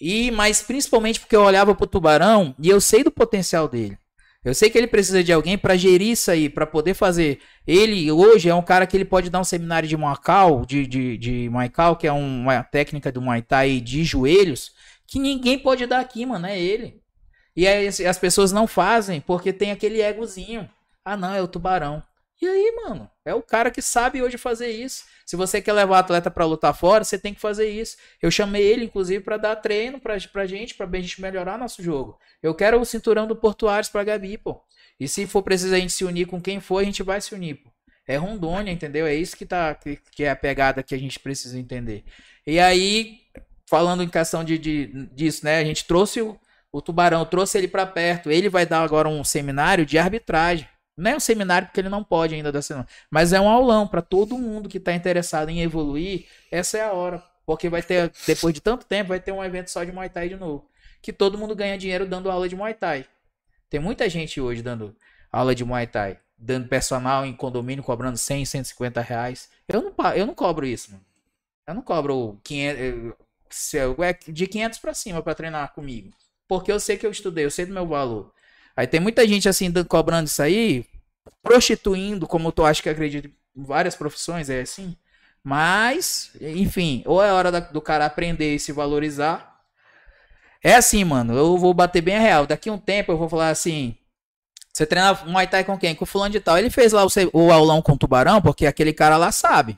E 0.00 0.30
mas 0.30 0.62
principalmente 0.62 1.18
porque 1.18 1.34
eu 1.34 1.42
olhava 1.42 1.74
pro 1.74 1.88
Tubarão 1.88 2.54
e 2.56 2.68
eu 2.68 2.80
sei 2.80 3.02
do 3.02 3.10
potencial 3.10 3.68
dele. 3.68 3.98
Eu 4.44 4.54
sei 4.54 4.70
que 4.70 4.78
ele 4.78 4.86
precisa 4.86 5.22
de 5.22 5.32
alguém 5.32 5.58
para 5.58 5.76
gerir 5.76 6.10
isso 6.12 6.30
aí, 6.30 6.48
para 6.48 6.66
poder 6.66 6.94
fazer. 6.94 7.40
Ele 7.66 8.10
hoje 8.10 8.48
é 8.48 8.54
um 8.54 8.62
cara 8.62 8.86
que 8.86 8.96
ele 8.96 9.04
pode 9.04 9.28
dar 9.30 9.40
um 9.40 9.44
seminário 9.44 9.88
de 9.88 9.96
Thai, 9.96 10.64
de, 10.66 10.86
de, 10.86 11.18
de 11.18 11.50
Thai, 11.50 11.96
que 11.96 12.06
é 12.06 12.12
um- 12.12 12.42
uma 12.42 12.62
técnica 12.62 13.10
do 13.12 13.20
Muay 13.20 13.42
Thai 13.42 13.80
de 13.80 14.04
joelhos, 14.04 14.72
que 15.06 15.18
ninguém 15.18 15.58
pode 15.58 15.86
dar 15.86 16.00
aqui, 16.00 16.24
mano, 16.24 16.46
é 16.46 16.58
ele. 16.58 17.00
E 17.56 17.66
aí 17.66 17.88
as 17.88 18.18
pessoas 18.18 18.52
não 18.52 18.66
fazem 18.66 19.20
porque 19.20 19.52
tem 19.52 19.72
aquele 19.72 20.00
egozinho. 20.00 20.68
Ah, 21.04 21.16
não, 21.16 21.34
é 21.34 21.42
o 21.42 21.48
Tubarão. 21.48 22.02
E 22.40 22.46
aí, 22.46 22.72
mano, 22.84 23.10
é 23.24 23.34
o 23.34 23.42
cara 23.42 23.68
que 23.70 23.82
sabe 23.82 24.22
hoje 24.22 24.38
fazer 24.38 24.70
isso. 24.70 25.04
Se 25.26 25.34
você 25.34 25.60
quer 25.60 25.72
levar 25.72 25.96
o 25.96 25.98
atleta 25.98 26.30
pra 26.30 26.44
lutar 26.46 26.72
fora, 26.74 27.02
você 27.02 27.18
tem 27.18 27.34
que 27.34 27.40
fazer 27.40 27.68
isso. 27.68 27.96
Eu 28.22 28.30
chamei 28.30 28.62
ele, 28.62 28.84
inclusive, 28.84 29.22
pra 29.24 29.36
dar 29.36 29.56
treino 29.56 29.98
pra, 30.00 30.16
pra 30.32 30.46
gente, 30.46 30.74
pra 30.74 30.86
a 30.86 31.00
gente 31.00 31.20
melhorar 31.20 31.58
nosso 31.58 31.82
jogo. 31.82 32.16
Eu 32.40 32.54
quero 32.54 32.80
o 32.80 32.84
cinturão 32.84 33.26
do 33.26 33.34
Portuários 33.34 33.88
pra 33.88 34.04
Gabi, 34.04 34.38
pô. 34.38 34.62
E 35.00 35.08
se 35.08 35.26
for 35.26 35.42
preciso 35.42 35.74
a 35.74 35.78
gente 35.78 35.92
se 35.92 36.04
unir 36.04 36.26
com 36.26 36.40
quem 36.40 36.60
for, 36.60 36.78
a 36.78 36.84
gente 36.84 37.02
vai 37.02 37.20
se 37.20 37.34
unir, 37.34 37.56
pô. 37.56 37.70
É 38.06 38.16
Rondônia, 38.16 38.70
entendeu? 38.72 39.04
É 39.06 39.14
isso 39.14 39.36
que, 39.36 39.44
tá, 39.44 39.74
que, 39.74 39.98
que 40.12 40.24
é 40.24 40.30
a 40.30 40.36
pegada 40.36 40.82
que 40.82 40.94
a 40.94 40.98
gente 40.98 41.18
precisa 41.18 41.58
entender. 41.58 42.04
E 42.46 42.58
aí, 42.60 43.18
falando 43.68 44.02
em 44.02 44.08
questão 44.08 44.44
de, 44.44 44.56
de- 44.58 45.06
disso, 45.12 45.44
né? 45.44 45.58
A 45.58 45.64
gente 45.64 45.84
trouxe 45.86 46.22
o, 46.22 46.38
o 46.72 46.80
Tubarão, 46.80 47.24
trouxe 47.26 47.58
ele 47.58 47.68
pra 47.68 47.84
perto. 47.84 48.30
Ele 48.30 48.48
vai 48.48 48.64
dar 48.64 48.82
agora 48.82 49.08
um 49.08 49.22
seminário 49.24 49.84
de 49.84 49.98
arbitragem. 49.98 50.66
Não 50.98 51.12
é 51.12 51.16
um 51.16 51.20
seminário 51.20 51.68
porque 51.68 51.80
ele 51.80 51.88
não 51.88 52.02
pode 52.02 52.34
ainda 52.34 52.50
dar 52.50 52.60
seminário. 52.60 52.90
Mas 53.08 53.32
é 53.32 53.40
um 53.40 53.48
aulão 53.48 53.86
para 53.86 54.02
todo 54.02 54.36
mundo 54.36 54.68
que 54.68 54.78
está 54.78 54.92
interessado 54.92 55.48
em 55.48 55.62
evoluir. 55.62 56.26
Essa 56.50 56.78
é 56.78 56.82
a 56.82 56.92
hora. 56.92 57.22
Porque 57.46 57.68
vai 57.68 57.80
ter, 57.82 58.12
depois 58.26 58.52
de 58.52 58.60
tanto 58.60 58.84
tempo, 58.84 59.10
vai 59.10 59.20
ter 59.20 59.30
um 59.30 59.42
evento 59.42 59.70
só 59.70 59.84
de 59.84 59.92
Muay 59.92 60.08
Thai 60.08 60.28
de 60.28 60.36
novo. 60.36 60.68
Que 61.00 61.12
todo 61.12 61.38
mundo 61.38 61.54
ganha 61.54 61.78
dinheiro 61.78 62.04
dando 62.04 62.28
aula 62.30 62.48
de 62.48 62.56
Muay 62.56 62.74
Thai. 62.74 63.06
Tem 63.70 63.78
muita 63.78 64.08
gente 64.08 64.40
hoje 64.40 64.60
dando 64.60 64.94
aula 65.30 65.54
de 65.54 65.64
Muay 65.64 65.86
Thai. 65.86 66.18
Dando 66.36 66.68
personal 66.68 67.24
em 67.24 67.32
condomínio, 67.32 67.84
cobrando 67.84 68.18
100, 68.18 68.44
150 68.44 69.00
reais. 69.00 69.48
Eu 69.68 69.80
não, 69.80 70.12
eu 70.16 70.26
não 70.26 70.34
cobro 70.34 70.66
isso, 70.66 70.90
mano. 70.90 71.04
Eu 71.66 71.74
não 71.74 71.82
cobro 71.82 72.40
500, 72.42 72.80
eh, 73.74 73.96
é 74.00 74.32
de 74.32 74.46
500 74.46 74.78
para 74.78 74.94
cima 74.94 75.22
para 75.22 75.34
treinar 75.34 75.72
comigo. 75.74 76.10
Porque 76.48 76.72
eu 76.72 76.80
sei 76.80 76.96
que 76.96 77.06
eu 77.06 77.10
estudei, 77.10 77.44
eu 77.44 77.50
sei 77.50 77.66
do 77.66 77.72
meu 77.72 77.86
valor. 77.86 78.32
Aí 78.78 78.86
tem 78.86 79.00
muita 79.00 79.26
gente 79.26 79.48
assim 79.48 79.72
cobrando 79.88 80.28
isso 80.28 80.40
aí 80.40 80.86
prostituindo, 81.42 82.28
como 82.28 82.52
tu 82.52 82.64
acha 82.64 82.80
que 82.80 82.88
acredita 82.88 83.26
em 83.26 83.64
várias 83.64 83.96
profissões, 83.96 84.48
é 84.48 84.60
assim. 84.60 84.96
Mas, 85.42 86.30
enfim, 86.40 87.02
ou 87.04 87.20
é 87.20 87.32
hora 87.32 87.50
da- 87.50 87.58
do 87.58 87.80
cara 87.80 88.06
aprender 88.06 88.54
e 88.54 88.60
se 88.60 88.70
valorizar. 88.70 89.58
É 90.62 90.76
assim, 90.76 91.02
mano, 91.02 91.36
eu 91.36 91.58
vou 91.58 91.74
bater 91.74 92.00
bem 92.00 92.14
a 92.16 92.20
real. 92.20 92.46
Daqui 92.46 92.70
um 92.70 92.78
tempo 92.78 93.10
eu 93.10 93.18
vou 93.18 93.28
falar 93.28 93.48
assim. 93.50 93.96
Você 94.72 94.86
treina 94.86 95.12
Muay 95.26 95.48
Thai 95.48 95.64
com 95.64 95.76
quem? 95.76 95.96
Com 95.96 96.06
fulano 96.06 96.30
de 96.32 96.38
tal. 96.40 96.56
Ele 96.56 96.70
fez 96.70 96.92
lá 96.92 97.04
o, 97.04 97.08
o 97.32 97.52
aulão 97.52 97.82
com 97.82 97.94
o 97.94 97.98
tubarão, 97.98 98.40
porque 98.40 98.64
aquele 98.64 98.92
cara 98.92 99.16
lá 99.16 99.32
sabe. 99.32 99.76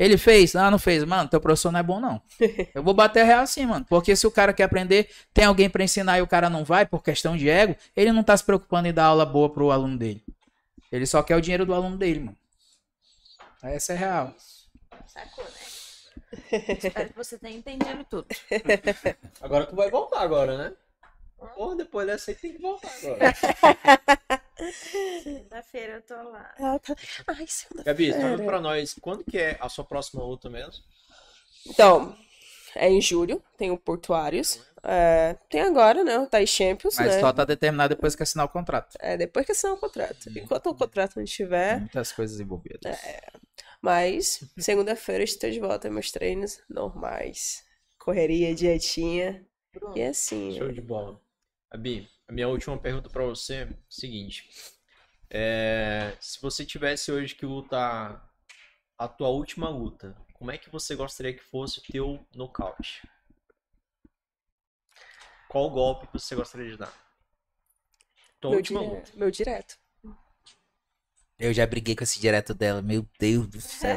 Ele 0.00 0.16
fez? 0.16 0.56
Ah, 0.56 0.70
não 0.70 0.78
fez. 0.78 1.04
Mano, 1.04 1.28
teu 1.28 1.38
professor 1.38 1.70
não 1.70 1.78
é 1.78 1.82
bom, 1.82 2.00
não. 2.00 2.22
Eu 2.74 2.82
vou 2.82 2.94
bater 2.94 3.20
a 3.20 3.24
real 3.24 3.42
assim, 3.42 3.66
mano. 3.66 3.84
Porque 3.86 4.16
se 4.16 4.26
o 4.26 4.30
cara 4.30 4.50
quer 4.54 4.62
aprender, 4.62 5.10
tem 5.34 5.44
alguém 5.44 5.68
pra 5.68 5.84
ensinar 5.84 6.18
e 6.18 6.22
o 6.22 6.26
cara 6.26 6.48
não 6.48 6.64
vai 6.64 6.86
por 6.86 7.02
questão 7.02 7.36
de 7.36 7.50
ego, 7.50 7.76
ele 7.94 8.10
não 8.10 8.22
tá 8.22 8.34
se 8.34 8.42
preocupando 8.42 8.88
em 8.88 8.94
dar 8.94 9.04
aula 9.04 9.26
boa 9.26 9.50
pro 9.50 9.70
aluno 9.70 9.98
dele. 9.98 10.24
Ele 10.90 11.04
só 11.04 11.22
quer 11.22 11.36
o 11.36 11.40
dinheiro 11.40 11.66
do 11.66 11.74
aluno 11.74 11.98
dele, 11.98 12.20
mano. 12.20 12.36
Essa 13.62 13.92
é 13.92 13.96
real. 13.96 14.34
Sacou, 15.06 15.44
né? 15.44 15.50
Espero 16.82 17.08
que 17.10 17.16
você 17.16 17.38
tenha 17.38 17.58
entendido 17.58 18.02
tudo. 18.08 18.26
Agora 19.42 19.66
tu 19.66 19.76
vai 19.76 19.90
voltar 19.90 20.22
agora, 20.22 20.56
né? 20.56 20.72
Porra, 21.48 21.76
depois 21.76 22.06
dessa 22.06 22.30
aí 22.30 22.34
tem 22.36 22.52
que 22.52 22.60
voltar 22.60 22.90
agora. 23.02 23.34
Segunda-feira 25.22 25.94
eu 25.94 26.02
tô 26.02 26.14
lá. 26.30 26.54
Ela 26.58 26.78
tá... 26.78 26.94
Ai, 27.26 27.46
segunda 27.46 27.82
Gabi, 27.82 28.12
fala 28.12 28.36
pra 28.38 28.60
nós, 28.60 28.94
quando 29.00 29.24
que 29.24 29.38
é 29.38 29.56
a 29.60 29.68
sua 29.68 29.84
próxima 29.84 30.22
luta 30.22 30.50
mesmo? 30.50 30.82
Então, 31.66 32.16
é 32.74 32.88
em 32.88 33.00
julho, 33.00 33.42
tem 33.56 33.70
o 33.70 33.78
Portuários. 33.78 34.60
É, 34.82 35.36
tem 35.48 35.60
agora, 35.60 36.02
né? 36.04 36.18
O 36.18 36.26
Thai 36.26 36.46
Champions, 36.46 36.96
Mas 36.96 37.14
né? 37.14 37.20
só 37.20 37.32
tá 37.32 37.44
determinado 37.44 37.94
depois 37.94 38.14
que 38.14 38.22
assinar 38.22 38.46
o 38.46 38.48
contrato. 38.48 38.96
É, 39.00 39.16
depois 39.16 39.44
que 39.44 39.52
assinar 39.52 39.74
o 39.74 39.78
contrato. 39.78 40.30
Enquanto 40.36 40.66
o 40.70 40.74
contrato 40.74 41.16
não 41.16 41.24
estiver. 41.24 41.80
Muitas 41.80 42.12
coisas 42.12 42.40
envolvidas. 42.40 42.98
Mas, 43.82 44.44
segunda-feira 44.58 45.22
eu 45.22 45.24
estou 45.24 45.50
de 45.50 45.60
volta 45.60 45.88
aos 45.88 45.94
meus 45.94 46.10
treinos 46.10 46.62
normais. 46.68 47.64
Correria, 47.98 48.54
dietinha. 48.54 49.46
Bruno, 49.72 49.96
E 49.96 50.02
assim. 50.02 50.56
Show 50.56 50.72
de 50.72 50.80
bola. 50.80 51.20
Gabi, 51.70 52.08
a 52.28 52.32
minha 52.32 52.48
última 52.48 52.76
pergunta 52.78 53.08
pra 53.08 53.24
você 53.24 53.54
é 53.54 53.64
o 53.64 53.76
seguinte. 53.88 54.48
É, 55.28 56.16
se 56.20 56.40
você 56.40 56.64
tivesse 56.66 57.12
hoje 57.12 57.34
que 57.34 57.46
lutar 57.46 58.28
a 58.98 59.06
tua 59.08 59.28
última 59.28 59.68
luta, 59.68 60.16
como 60.34 60.50
é 60.50 60.58
que 60.58 60.68
você 60.70 60.96
gostaria 60.96 61.32
que 61.32 61.42
fosse 61.42 61.78
o 61.78 61.82
teu 61.82 62.26
nocaute? 62.34 63.08
Qual 65.48 65.70
golpe 65.70 66.08
você 66.12 66.34
gostaria 66.34 66.70
de 66.70 66.76
dar? 66.76 66.92
Tua 68.40 68.50
Meu, 68.50 68.58
última 68.58 68.80
dire- 68.80 68.92
luta. 68.94 69.12
meu 69.14 69.30
direto. 69.30 69.78
Eu 71.40 71.54
já 71.54 71.66
briguei 71.66 71.96
com 71.96 72.04
esse 72.04 72.20
direto 72.20 72.52
dela, 72.52 72.82
meu 72.82 73.06
Deus 73.18 73.46
do 73.46 73.60
céu. 73.62 73.96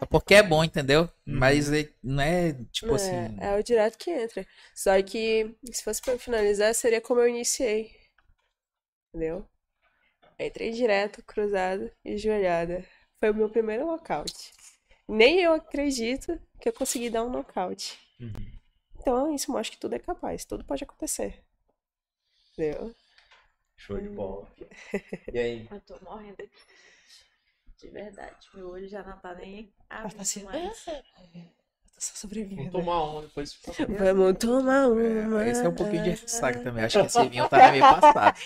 É 0.00 0.06
Porque 0.08 0.32
é 0.32 0.42
bom, 0.44 0.62
entendeu? 0.62 1.10
Mas 1.26 1.72
é- 1.72 1.92
não 2.00 2.22
é 2.22 2.54
tipo 2.70 2.94
assim. 2.94 3.10
É, 3.40 3.48
é 3.48 3.58
o 3.58 3.64
direto 3.64 3.98
que 3.98 4.12
entra. 4.12 4.46
Só 4.72 5.02
que, 5.02 5.56
se 5.72 5.82
fosse 5.82 6.00
pra 6.00 6.12
eu 6.12 6.20
finalizar, 6.20 6.72
seria 6.72 7.00
como 7.00 7.20
eu 7.20 7.28
iniciei. 7.28 7.90
Entendeu? 9.08 9.44
Entrei 10.38 10.70
direto, 10.70 11.20
cruzado 11.24 11.90
e 12.04 12.16
joelhada. 12.16 12.84
Foi 13.18 13.30
o 13.30 13.34
meu 13.34 13.50
primeiro 13.50 13.84
nocaute. 13.84 14.52
Nem 15.08 15.40
eu 15.40 15.54
acredito 15.54 16.40
que 16.60 16.68
eu 16.68 16.72
consegui 16.72 17.10
dar 17.10 17.24
um 17.24 17.30
nocaute. 17.30 17.98
Uhum. 18.20 18.52
Então, 19.00 19.34
isso 19.34 19.50
mostra 19.50 19.74
que 19.74 19.80
tudo 19.80 19.94
é 19.94 19.98
capaz. 19.98 20.44
Tudo 20.44 20.64
pode 20.64 20.84
acontecer. 20.84 21.42
Entendeu? 22.52 22.94
Show 23.78 23.98
de 23.98 24.08
bola. 24.10 24.46
E 25.32 25.38
aí? 25.38 25.68
eu 25.70 25.80
tô 25.80 25.98
morrendo 26.04 26.34
aqui. 26.42 26.50
De 27.78 27.88
verdade. 27.90 28.36
Meu 28.52 28.68
olho 28.70 28.88
já 28.88 29.02
não 29.04 29.16
tá 29.20 29.34
nem 29.34 29.72
tá 29.88 30.02
assim, 30.18 30.44
abrindo 30.44 30.64
mais. 30.64 30.86
Eu 30.88 30.94
tô 31.94 32.00
só 32.00 32.14
sobrevivendo. 32.16 32.70
Vamos 32.70 32.84
tomar 32.86 33.04
um 33.04 33.20
depois. 33.22 33.58
Vamos 33.98 34.38
tomar 34.38 34.88
uma. 34.88 35.46
Esse 35.48 35.64
é 35.64 35.68
um 35.68 35.74
pouquinho 35.74 36.02
de 36.02 36.10
ressaca 36.10 36.60
também. 36.60 36.84
Acho 36.84 37.00
que 37.00 37.06
esse 37.06 37.28
vinho 37.28 37.48
tá 37.48 37.70
meio 37.70 37.82
passado. 38.00 38.38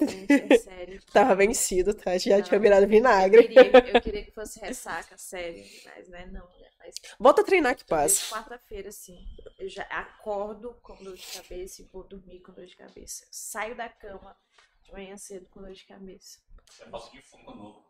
Gente, 0.00 0.52
é 0.52 0.58
sério. 0.58 1.02
Tava 1.12 1.34
vencido, 1.34 1.94
tá? 1.94 2.18
Já 2.18 2.36
Não, 2.36 2.42
tinha 2.42 2.60
virado 2.60 2.82
Eu 2.84 2.88
vinagre. 2.88 3.48
queria, 3.48 3.88
eu 3.94 4.00
queria 4.02 4.24
que 4.24 4.32
fosse 4.32 4.60
ressaca, 4.60 5.16
sério. 5.16 5.64
Mas 5.86 6.08
não 6.08 6.18
é 6.18 6.26
não. 6.26 6.46
Faz 6.76 6.94
Volta 7.18 7.40
a 7.40 7.44
treinar 7.44 7.74
que 7.76 7.84
passa. 7.86 8.34
quarta-feira, 8.34 8.90
assim. 8.90 9.24
Eu 9.58 9.68
já 9.68 9.84
acordo 9.84 10.74
com 10.82 10.94
dor 11.02 11.16
de 11.16 11.26
cabeça 11.26 11.80
e 11.80 11.86
vou 11.86 12.04
dormir 12.04 12.40
com 12.40 12.52
dor 12.52 12.66
de 12.66 12.76
cabeça. 12.76 13.24
Eu 13.24 13.28
saio 13.30 13.74
da 13.74 13.88
cama 13.88 14.36
de 14.84 14.92
manhã 14.92 15.16
cedo 15.16 15.48
com 15.50 15.60
dor 15.60 15.72
de 15.72 15.84
cabeça. 15.84 16.38
Você 16.70 16.84
passa 16.86 17.10
de 17.10 17.22
fumo 17.22 17.54
novo. 17.54 17.84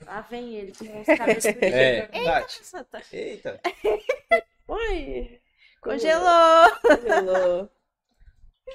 Lá 0.00 0.20
vem 0.22 0.54
ele 0.56 0.72
com 0.74 1.00
os 1.00 1.06
cabelos 1.06 1.44
É, 1.62 2.08
Eita. 2.12 2.48
Santa. 2.48 3.02
Eita. 3.12 3.60
Oi! 4.68 5.40
Congelou! 5.80 6.70
Congelou. 6.80 7.70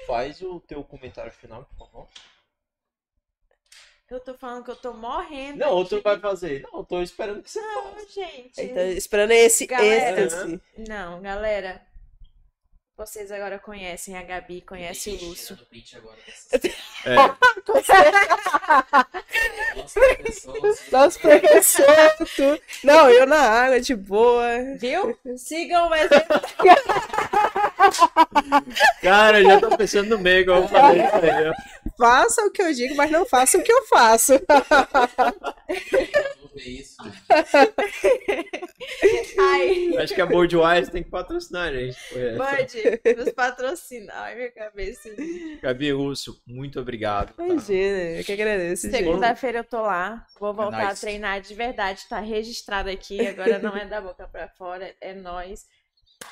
Faz 0.06 0.40
o 0.42 0.60
teu 0.60 0.82
comentário 0.84 1.32
final, 1.32 1.64
por 1.64 1.86
favor. 1.86 2.08
Eu 4.10 4.20
tô 4.20 4.32
falando 4.34 4.64
que 4.64 4.70
eu 4.70 4.76
tô 4.76 4.94
morrendo. 4.94 5.58
Não, 5.58 5.70
outro 5.70 6.00
vai 6.00 6.18
fazer. 6.18 6.62
Não, 6.62 6.78
eu 6.78 6.84
tô 6.84 7.02
esperando 7.02 7.42
que 7.42 7.50
você 7.50 7.60
faça. 7.60 7.90
Não, 7.90 8.08
gente. 8.08 8.58
Ele 8.60 8.74
tá 8.74 8.84
esperando 8.84 9.32
esse 9.32 9.66
Galera. 9.66 10.20
êxtase. 10.22 10.62
Não, 10.78 11.20
galera. 11.20 11.86
Vocês 12.98 13.30
agora 13.30 13.60
conhecem 13.60 14.18
a 14.18 14.24
Gabi, 14.24 14.60
conhecem 14.60 15.14
o 15.14 15.26
Lúcio. 15.26 15.56
É. 17.06 17.14
Nosso 20.90 21.20
professor, 21.20 21.86
tu. 22.34 22.60
Não, 22.82 23.08
eu 23.08 23.24
na 23.24 23.38
água, 23.38 23.80
de 23.80 23.94
boa. 23.94 24.48
Viu? 24.80 25.16
Sigam 25.36 25.88
o 25.88 25.94
exemplo. 25.94 26.40
Cara, 29.00 29.44
já 29.44 29.60
tô 29.60 29.76
pensando 29.76 30.16
no 30.16 30.18
meio, 30.18 30.40
igual 30.40 30.62
eu 30.62 30.68
falei. 30.68 31.02
Faça 31.98 32.42
o 32.46 32.50
que 32.52 32.62
eu 32.62 32.72
digo, 32.72 32.94
mas 32.94 33.10
não 33.10 33.26
faça 33.26 33.58
o 33.58 33.62
que 33.62 33.72
eu 33.72 33.84
faço. 33.86 34.34
Ai, 39.38 39.96
Acho 39.98 40.14
que 40.14 40.20
a 40.20 40.26
Budweiser 40.26 40.92
tem 40.92 41.02
que 41.02 41.10
patrocinar 41.10 41.68
a 41.68 41.72
gente. 41.72 41.98
Bud, 42.12 43.14
nos 43.16 43.32
patrocina. 43.32 44.12
Ai, 44.14 44.34
minha 44.36 44.50
cabeça. 44.50 45.08
Gabi 45.62 45.92
Lúcio, 45.92 46.36
muito 46.46 46.80
obrigado. 46.80 47.34
tá? 47.34 47.44
Imagina, 47.44 47.98
eu 47.98 48.24
que 48.24 48.32
agradeço. 48.32 48.90
Segunda-feira 48.90 49.58
eu 49.58 49.64
tô 49.64 49.82
lá. 49.82 50.26
Vou 50.38 50.54
voltar 50.54 50.80
a 50.80 50.84
nóis. 50.86 51.00
treinar 51.00 51.40
de 51.40 51.54
verdade. 51.54 52.06
Tá 52.08 52.20
registrado 52.20 52.88
aqui. 52.90 53.26
Agora 53.26 53.58
não 53.58 53.76
é 53.76 53.84
da 53.86 54.00
boca 54.00 54.26
pra 54.28 54.48
fora, 54.48 54.94
é 55.00 55.14
nós. 55.14 55.66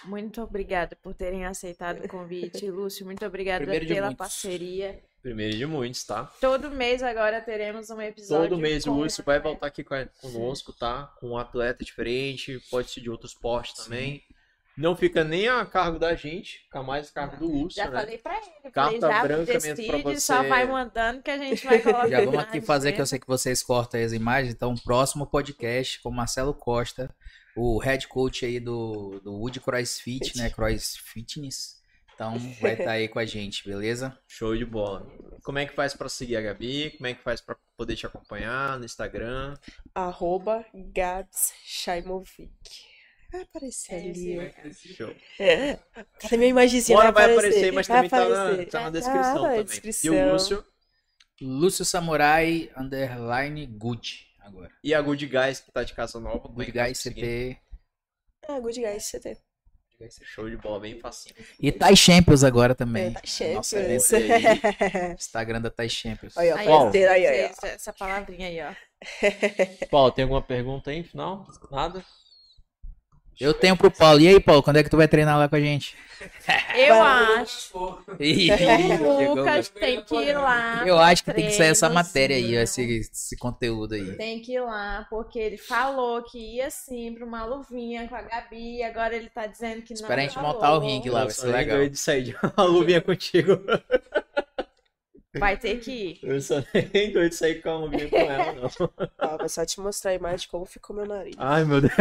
Muito 0.04 0.42
obrigada 0.42 0.96
por 1.00 1.14
terem 1.14 1.44
aceitado 1.46 2.04
o 2.04 2.08
convite. 2.08 2.68
Lúcio, 2.70 3.04
muito 3.04 3.24
obrigada 3.24 3.64
pela 3.64 4.06
muitos. 4.06 4.16
parceria. 4.16 5.00
Primeiro 5.26 5.56
de 5.56 5.66
muitos, 5.66 6.04
tá? 6.04 6.30
Todo 6.40 6.70
mês 6.70 7.02
agora 7.02 7.40
teremos 7.40 7.90
um 7.90 8.00
episódio. 8.00 8.48
Todo 8.50 8.60
mês 8.60 8.86
o 8.86 8.92
Lúcio 8.92 9.24
vai 9.24 9.40
voltar 9.40 9.66
aqui 9.66 9.82
com 9.82 9.92
a- 9.92 10.06
conosco, 10.20 10.72
tá? 10.72 11.12
Com 11.18 11.30
um 11.30 11.36
atleta 11.36 11.84
diferente, 11.84 12.60
pode 12.70 12.92
ser 12.92 13.00
de 13.00 13.10
outro 13.10 13.26
esporte 13.26 13.74
também. 13.74 14.22
Não 14.78 14.94
fica 14.94 15.24
nem 15.24 15.48
a 15.48 15.66
cargo 15.66 15.98
da 15.98 16.14
gente, 16.14 16.58
fica 16.60 16.80
mais 16.80 17.08
a 17.08 17.12
cargo 17.12 17.38
do 17.38 17.46
Lúcio, 17.52 17.76
Já 17.76 17.90
né? 17.90 17.98
falei 18.02 18.18
pra 18.18 18.36
ele. 18.36 18.70
Carta 18.72 19.00
falei, 19.00 19.00
já 19.00 19.22
branca 19.24 19.52
mesmo 19.54 19.74
decide, 19.74 20.02
pra 20.02 20.20
só 20.20 20.42
você. 20.42 20.48
vai 20.48 20.64
mandando 20.64 21.22
que 21.22 21.30
a 21.32 21.38
gente 21.38 21.66
vai 21.66 21.78
colocar. 21.82 22.08
Já 22.08 22.24
vamos 22.24 22.38
aqui 22.40 22.60
fazer, 22.60 22.92
que 22.92 23.00
eu 23.00 23.06
sei 23.06 23.18
que 23.18 23.26
vocês 23.26 23.64
cortam 23.64 23.98
aí 23.98 24.06
as 24.06 24.12
imagens. 24.12 24.54
Então, 24.54 24.76
próximo 24.76 25.26
podcast 25.26 26.00
com 26.02 26.10
Marcelo 26.12 26.54
Costa, 26.54 27.12
o 27.56 27.78
head 27.80 28.06
coach 28.06 28.44
aí 28.46 28.60
do, 28.60 29.18
do 29.24 29.32
Wood 29.32 29.58
CrossFit, 29.58 30.38
né? 30.38 30.50
Cross 30.50 30.98
Fitness. 30.98 31.84
Então, 32.16 32.36
vai 32.60 32.72
estar 32.72 32.90
aí 32.92 33.06
com 33.08 33.18
a 33.20 33.24
gente, 33.24 33.64
beleza? 33.64 34.18
Show 34.26 34.56
de 34.56 34.64
bola. 34.64 35.06
Como 35.44 35.58
é 35.58 35.66
que 35.66 35.74
faz 35.74 35.94
pra 35.94 36.08
seguir 36.08 36.36
a 36.36 36.40
Gabi? 36.42 36.90
Como 36.96 37.06
é 37.06 37.14
que 37.14 37.22
faz 37.22 37.40
pra 37.40 37.56
poder 37.76 37.94
te 37.94 38.06
acompanhar 38.06 38.78
no 38.78 38.84
Instagram? 38.84 39.54
Arroba 39.94 40.64
Gabs 40.74 41.52
Shaimovic. 41.62 42.50
Vai 43.30 43.42
aparecer 43.42 43.92
É, 43.94 43.98
ali. 44.10 44.36
vai. 44.36 44.72
Show. 44.72 45.14
É. 45.38 45.78
Cadê 46.20 46.36
minha 46.38 46.50
imagenzinha? 46.50 46.96
Bora, 46.96 47.12
vai 47.12 47.32
aparecer, 47.32 47.70
mas 47.72 47.86
vai 47.86 47.96
também 48.08 48.10
tá 48.10 48.28
na, 48.28 48.42
aparecer. 48.44 48.70
tá 48.70 48.80
na 48.80 48.86
Ah, 48.86 48.90
descrição 48.90 49.34
na 49.42 49.48
também. 49.48 49.64
descrição. 49.64 50.14
E 50.14 50.18
o 50.18 50.32
Lúcio 50.32 50.64
Lúcio 51.40 51.84
Samurai 51.84 52.70
underline 52.76 53.66
good 53.66 54.26
agora. 54.40 54.70
e 54.82 54.94
a 54.94 55.02
Good 55.02 55.26
Guys, 55.26 55.60
que 55.60 55.70
tá 55.70 55.84
de 55.84 55.92
casa 55.92 56.18
nova. 56.18 56.48
é 56.48 56.52
Good 56.52 56.72
faz 56.72 57.02
Guys? 57.02 57.02
CT. 57.02 57.58
Ah, 58.48 58.58
Good 58.60 58.80
Guys 58.80 59.10
CT. 59.10 59.36
Show 60.22 60.48
de 60.50 60.56
bola, 60.56 60.80
bem 60.80 61.00
facinho. 61.00 61.34
E 61.58 61.72
Thai 61.72 61.96
Champions 61.96 62.44
agora 62.44 62.74
também. 62.74 63.06
É, 63.06 63.10
tá 63.10 63.20
cheio. 63.24 63.54
Nossa, 63.54 63.76
Champions. 63.80 64.12
Instagram 65.18 65.60
da 65.62 65.70
Thai 65.70 65.88
Champions. 65.88 66.36
Aí, 66.36 66.52
ó, 66.52 66.56
Aí, 66.56 66.66
Paulo. 66.66 66.90
aí, 66.94 67.06
aí, 67.06 67.26
ó. 67.26 67.46
Essa, 67.48 67.66
essa 67.68 67.92
palavrinha 67.92 68.48
aí, 68.48 68.60
ó. 68.60 68.74
Paulo, 69.90 70.10
tem 70.10 70.24
alguma 70.24 70.42
pergunta 70.42 70.90
aí, 70.90 71.02
final? 71.02 71.46
Nada? 71.70 72.04
Eu 73.40 73.52
tenho 73.54 73.76
pro 73.76 73.90
Paulo. 73.90 74.20
E 74.20 74.28
aí, 74.28 74.40
Paulo, 74.40 74.62
quando 74.62 74.76
é 74.78 74.82
que 74.82 74.90
tu 74.90 74.96
vai 74.96 75.06
treinar 75.08 75.38
lá 75.38 75.48
com 75.48 75.56
a 75.56 75.60
gente? 75.60 75.94
Eu 76.74 77.02
acho. 77.02 77.98
Ih, 78.18 78.50
O. 78.50 79.34
Lucas 79.34 79.68
tem 79.68 80.02
que 80.02 80.14
ir 80.14 80.32
lá. 80.34 80.82
Eu 80.86 80.98
acho 80.98 81.22
que 81.22 81.32
tem 81.32 81.46
que 81.46 81.52
sair 81.52 81.68
essa 81.68 81.90
matéria 81.90 82.36
aí, 82.36 82.48
sim. 82.66 82.82
esse, 82.82 83.10
esse 83.12 83.36
conteúdo 83.36 83.94
aí. 83.94 84.16
Tem 84.16 84.40
que 84.40 84.54
ir 84.54 84.60
lá, 84.60 85.06
porque 85.10 85.38
ele 85.38 85.58
falou 85.58 86.22
que 86.22 86.38
ia 86.38 86.70
sim 86.70 87.12
pra 87.14 87.24
uma 87.26 87.44
luvinha 87.44 88.08
com 88.08 88.14
a 88.16 88.22
Gabi, 88.22 88.82
agora 88.82 89.14
ele 89.14 89.28
tá 89.28 89.46
dizendo 89.46 89.82
que 89.82 89.92
não. 89.92 90.00
Espera 90.00 90.22
a 90.22 90.24
gente 90.24 90.34
falou. 90.34 90.54
montar 90.54 90.74
o 90.74 90.78
ringue 90.78 91.10
lá, 91.10 91.20
vai 91.20 91.28
Eu 91.28 91.30
ser 91.32 91.46
legal. 91.48 91.76
doido 91.76 91.92
de 91.92 91.98
sair 91.98 92.22
de 92.22 92.36
uma 92.56 92.64
luvinha 92.64 93.00
contigo. 93.02 93.60
Vai 95.38 95.56
ter 95.56 95.78
que 95.80 95.90
ir. 95.90 96.18
Eu 96.22 96.40
sou 96.40 96.64
nem 96.92 97.12
doido 97.12 97.30
de 97.30 97.34
sair 97.34 97.62
com 97.62 97.68
a 97.68 97.88
com 97.88 98.16
ela, 98.16 98.52
não. 98.52 98.70
Ó, 99.18 99.38
vou 99.38 99.48
só 99.48 99.64
te 99.64 99.80
mostrar 99.80 100.12
a 100.12 100.14
imagem 100.14 100.38
de 100.38 100.48
como 100.48 100.64
ficou 100.64 100.94
meu 100.94 101.06
nariz. 101.06 101.34
Ai, 101.38 101.64
meu 101.64 101.80
Deus. 101.80 101.92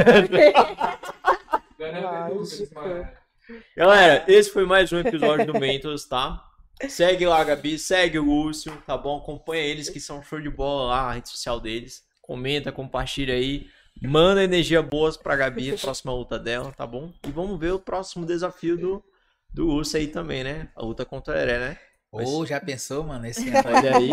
Galera, 3.76 4.26
esse 4.28 4.50
foi 4.50 4.66
mais 4.66 4.92
um 4.92 5.00
episódio 5.00 5.46
do 5.46 5.60
Mentos, 5.60 6.06
tá? 6.06 6.44
Segue 6.90 7.26
lá 7.26 7.40
a 7.40 7.44
Gabi, 7.44 7.80
segue 7.80 8.20
o 8.20 8.26
Lúcio, 8.26 8.76
tá 8.86 8.98
bom? 8.98 9.18
Acompanha 9.18 9.64
eles 9.64 9.90
que 9.90 10.00
são 10.00 10.22
show 10.22 10.42
de 10.42 10.50
bola 10.50 10.88
lá, 10.90 11.10
a 11.10 11.14
rede 11.14 11.30
social 11.30 11.60
deles. 11.60 12.04
Comenta, 12.22 12.72
compartilha 12.72 13.34
aí. 13.34 13.68
Manda 14.02 14.44
energia 14.44 14.82
boas 14.82 15.16
pra 15.16 15.36
Gabi, 15.36 15.74
a 15.74 15.78
próxima 15.80 16.14
luta 16.14 16.38
dela, 16.38 16.72
tá 16.74 16.86
bom? 16.86 17.14
E 17.26 17.32
vamos 17.32 17.60
ver 17.60 17.72
o 17.72 17.80
próximo 17.80 18.26
desafio 18.26 18.78
do, 18.78 19.04
do 19.54 19.66
Lúcio 19.66 19.98
aí 19.98 20.08
também, 20.08 20.44
né? 20.44 20.70
A 20.76 20.84
luta 20.84 21.06
contra 21.06 21.34
o 21.34 21.38
Heré, 21.38 21.60
né? 21.60 21.78
Ô, 22.12 22.46
já 22.46 22.60
pensou, 22.60 23.04
mano? 23.04 23.26
Esse 23.26 23.50
ano 23.50 23.62
Olha 23.66 23.98
aí. 23.98 24.10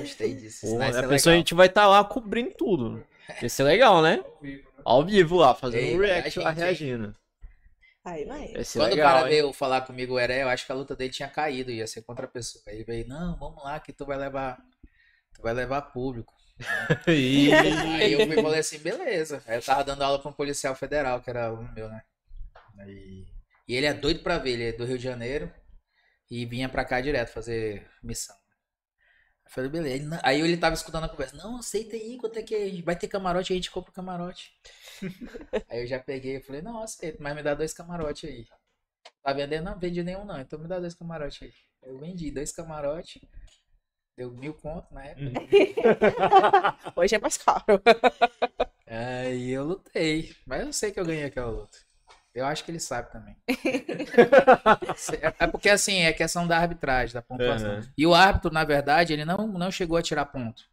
Gostei 0.00 0.34
disso. 0.34 0.66
Pô, 0.66 0.80
a 0.82 0.92
ser 0.92 1.08
pessoa 1.08 1.34
a 1.34 1.36
gente 1.38 1.54
vai 1.54 1.66
estar 1.66 1.86
lá 1.86 2.02
cobrindo 2.04 2.52
tudo. 2.56 3.04
Vai 3.40 3.48
ser 3.48 3.64
legal, 3.64 4.00
né? 4.02 4.22
ao 4.24 4.38
vivo, 4.40 4.68
né? 4.76 4.82
Ao 4.84 5.04
vivo 5.04 5.36
lá, 5.36 5.54
fazendo 5.54 5.82
Ei, 5.84 5.94
um 5.96 6.00
react 6.00 6.38
a 6.38 6.42
lá 6.42 6.50
reagindo. 6.50 7.14
Aí 8.04 8.24
vai. 8.24 8.64
Ser 8.64 8.78
Quando 8.78 8.90
legal, 8.92 9.08
o 9.08 9.12
cara 9.14 9.22
hein? 9.26 9.28
veio 9.34 9.52
falar 9.52 9.80
comigo, 9.82 10.14
o 10.14 10.20
Heré, 10.20 10.42
eu 10.44 10.48
acho 10.48 10.64
que 10.64 10.72
a 10.72 10.74
luta 10.74 10.94
dele 10.94 11.10
tinha 11.12 11.28
caído, 11.28 11.70
ia 11.70 11.86
ser 11.86 12.02
contra 12.02 12.24
a 12.24 12.28
pessoa. 12.28 12.62
Aí 12.68 12.76
ele 12.76 12.84
veio, 12.84 13.08
não, 13.08 13.36
vamos 13.36 13.62
lá 13.64 13.78
que 13.80 13.92
tu 13.92 14.06
vai 14.06 14.16
levar. 14.16 14.58
Tu 15.34 15.42
vai 15.42 15.52
levar 15.52 15.82
público. 15.82 16.32
Ih, 17.08 17.52
Aí 17.52 18.12
eu 18.12 18.26
fui 18.26 18.38
e 18.38 18.42
falei 18.42 18.60
assim, 18.60 18.78
beleza. 18.78 19.42
Aí 19.46 19.58
eu 19.58 19.62
tava 19.62 19.84
dando 19.84 20.02
aula 20.02 20.18
pra 20.18 20.30
um 20.30 20.34
policial 20.34 20.74
federal, 20.74 21.20
que 21.20 21.28
era 21.28 21.46
aluno 21.46 21.70
meu, 21.74 21.88
né? 21.88 22.00
Aí- 22.78 23.26
E 23.68 23.74
ele 23.74 23.86
é 23.86 23.92
doido 23.92 24.22
pra 24.22 24.38
ver, 24.38 24.52
ele 24.52 24.68
é 24.68 24.72
do 24.72 24.84
Rio 24.86 24.96
de 24.96 25.04
Janeiro 25.04 25.52
e 26.30 26.44
vinha 26.44 26.68
pra 26.68 26.84
cá 26.84 27.00
direto 27.00 27.30
fazer 27.30 27.88
missão. 28.02 28.36
Eu 29.44 29.50
falei, 29.50 29.70
beleza. 29.70 30.20
Aí 30.24 30.40
ele 30.40 30.56
tava 30.56 30.74
escutando 30.74 31.04
a 31.04 31.08
conversa. 31.08 31.36
Não, 31.36 31.58
aceita 31.58 31.94
aí, 31.94 32.18
quanto 32.18 32.38
é 32.38 32.42
que 32.42 32.54
é? 32.54 32.82
vai 32.82 32.96
ter 32.96 33.06
camarote, 33.08 33.52
a 33.52 33.56
gente 33.56 33.70
compra 33.70 33.90
o 33.90 33.94
camarote. 33.94 34.52
aí 35.70 35.82
eu 35.82 35.86
já 35.86 36.00
peguei 36.00 36.36
e 36.36 36.42
falei, 36.42 36.62
não, 36.62 36.82
aceito, 36.82 37.22
mas 37.22 37.34
me 37.34 37.42
dá 37.42 37.54
dois 37.54 37.72
camarotes 37.72 38.28
aí. 38.28 38.46
Tá 39.22 39.32
vendendo? 39.32 39.64
Não, 39.64 39.78
vendi 39.78 40.02
nenhum 40.02 40.24
não, 40.24 40.40
então 40.40 40.58
me 40.58 40.66
dá 40.66 40.80
dois 40.80 40.94
camarotes 40.94 41.42
aí. 41.42 41.52
Eu 41.82 41.98
vendi 41.98 42.30
dois 42.32 42.50
camarotes, 42.50 43.22
deu 44.16 44.32
mil 44.32 44.54
conto 44.54 44.92
na 44.92 45.04
época. 45.04 45.30
Hoje 46.96 47.14
é 47.14 47.18
mais 47.20 47.36
caro. 47.36 47.80
Aí 48.86 49.50
eu 49.50 49.64
lutei, 49.64 50.34
mas 50.44 50.66
eu 50.66 50.72
sei 50.72 50.90
que 50.90 50.98
eu 50.98 51.04
ganhei 51.04 51.24
aquela 51.24 51.50
luta. 51.50 51.85
Eu 52.36 52.44
acho 52.44 52.62
que 52.64 52.70
ele 52.70 52.78
sabe 52.78 53.10
também. 53.10 53.34
É 55.38 55.46
porque 55.46 55.68
assim, 55.68 56.00
é 56.02 56.12
questão 56.12 56.46
da 56.46 56.58
arbitragem, 56.58 57.14
da 57.14 57.22
pontuação. 57.22 57.76
Uhum. 57.76 57.82
E 57.96 58.06
o 58.06 58.14
árbitro, 58.14 58.52
na 58.52 58.64
verdade, 58.64 59.12
ele 59.12 59.24
não, 59.24 59.46
não 59.48 59.70
chegou 59.70 59.96
a 59.96 60.02
tirar 60.02 60.26
ponto. 60.26 60.64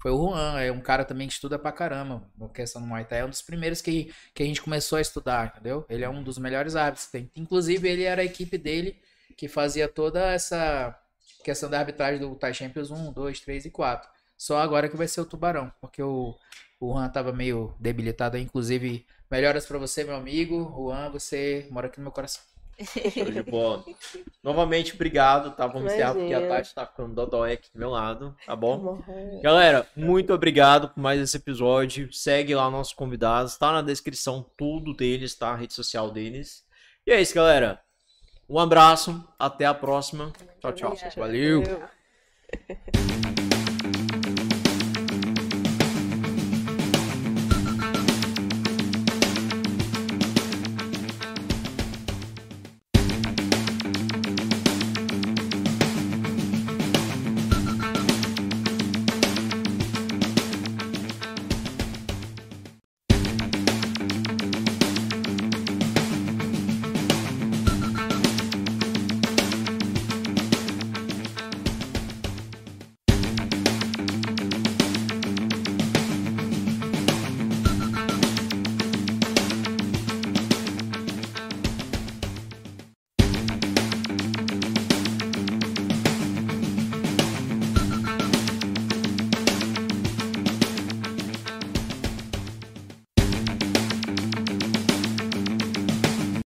Foi 0.00 0.10
o 0.10 0.30
Juan, 0.30 0.60
é 0.60 0.72
um 0.72 0.80
cara 0.80 1.04
também 1.04 1.28
que 1.28 1.34
estuda 1.34 1.58
pra 1.58 1.70
caramba 1.70 2.28
na 2.36 2.48
questão 2.48 2.82
do 2.82 2.88
Muay 2.88 3.04
Thai. 3.04 3.20
É 3.20 3.24
um 3.24 3.30
dos 3.30 3.40
primeiros 3.40 3.80
que, 3.80 4.12
que 4.34 4.42
a 4.42 4.46
gente 4.46 4.60
começou 4.60 4.98
a 4.98 5.00
estudar, 5.00 5.46
entendeu? 5.46 5.86
Ele 5.88 6.04
é 6.04 6.08
um 6.08 6.24
dos 6.24 6.38
melhores 6.38 6.74
árbitros 6.74 7.06
que 7.06 7.12
tem. 7.12 7.30
Inclusive, 7.36 7.88
ele 7.88 8.02
era 8.02 8.20
a 8.20 8.24
equipe 8.24 8.58
dele 8.58 8.98
que 9.36 9.46
fazia 9.46 9.86
toda 9.86 10.32
essa 10.32 10.98
questão 11.44 11.70
da 11.70 11.78
arbitragem 11.78 12.18
do 12.18 12.34
Thai 12.34 12.52
Champions 12.52 12.90
1, 12.90 13.12
2, 13.12 13.40
3 13.40 13.64
e 13.66 13.70
4. 13.70 14.10
Só 14.36 14.58
agora 14.58 14.88
que 14.88 14.96
vai 14.96 15.06
ser 15.06 15.20
o 15.20 15.24
Tubarão, 15.24 15.72
porque 15.80 16.02
o, 16.02 16.34
o 16.80 16.92
Juan 16.92 17.08
tava 17.08 17.32
meio 17.32 17.72
debilitado. 17.78 18.36
Inclusive, 18.36 19.06
melhoras 19.32 19.64
pra 19.64 19.78
você, 19.78 20.04
meu 20.04 20.14
amigo. 20.14 20.70
Juan, 20.76 21.08
você 21.08 21.66
mora 21.70 21.86
aqui 21.86 21.98
no 21.98 22.04
meu 22.04 22.12
coração. 22.12 22.42
Show 23.14 23.30
de 23.30 23.42
bola. 23.50 23.82
Novamente, 24.42 24.94
obrigado, 24.94 25.56
tá? 25.56 25.66
Vamos 25.66 25.90
encerrar 25.90 26.14
porque 26.14 26.34
a. 26.34 26.46
Tati 26.46 26.74
tá 26.74 26.86
ficando 26.86 27.14
dodói 27.14 27.54
aqui 27.54 27.70
do 27.72 27.78
meu 27.78 27.88
lado, 27.88 28.36
tá 28.44 28.54
bom? 28.54 28.78
Morreu. 28.78 29.40
Galera, 29.40 29.86
muito 29.96 30.34
obrigado 30.34 30.90
por 30.90 31.00
mais 31.00 31.18
esse 31.18 31.38
episódio. 31.38 32.12
Segue 32.12 32.54
lá 32.54 32.70
nossos 32.70 32.92
convidados, 32.92 33.56
tá 33.56 33.72
na 33.72 33.80
descrição 33.80 34.44
tudo 34.56 34.92
deles, 34.92 35.34
tá? 35.34 35.52
A 35.52 35.56
rede 35.56 35.72
social 35.72 36.10
deles. 36.10 36.62
E 37.06 37.10
é 37.10 37.20
isso, 37.20 37.34
galera. 37.34 37.80
Um 38.46 38.58
abraço, 38.58 39.26
até 39.38 39.64
a 39.64 39.72
próxima. 39.72 40.30
Tchau, 40.60 40.72
tchau. 40.72 40.96
Valeu. 41.16 41.62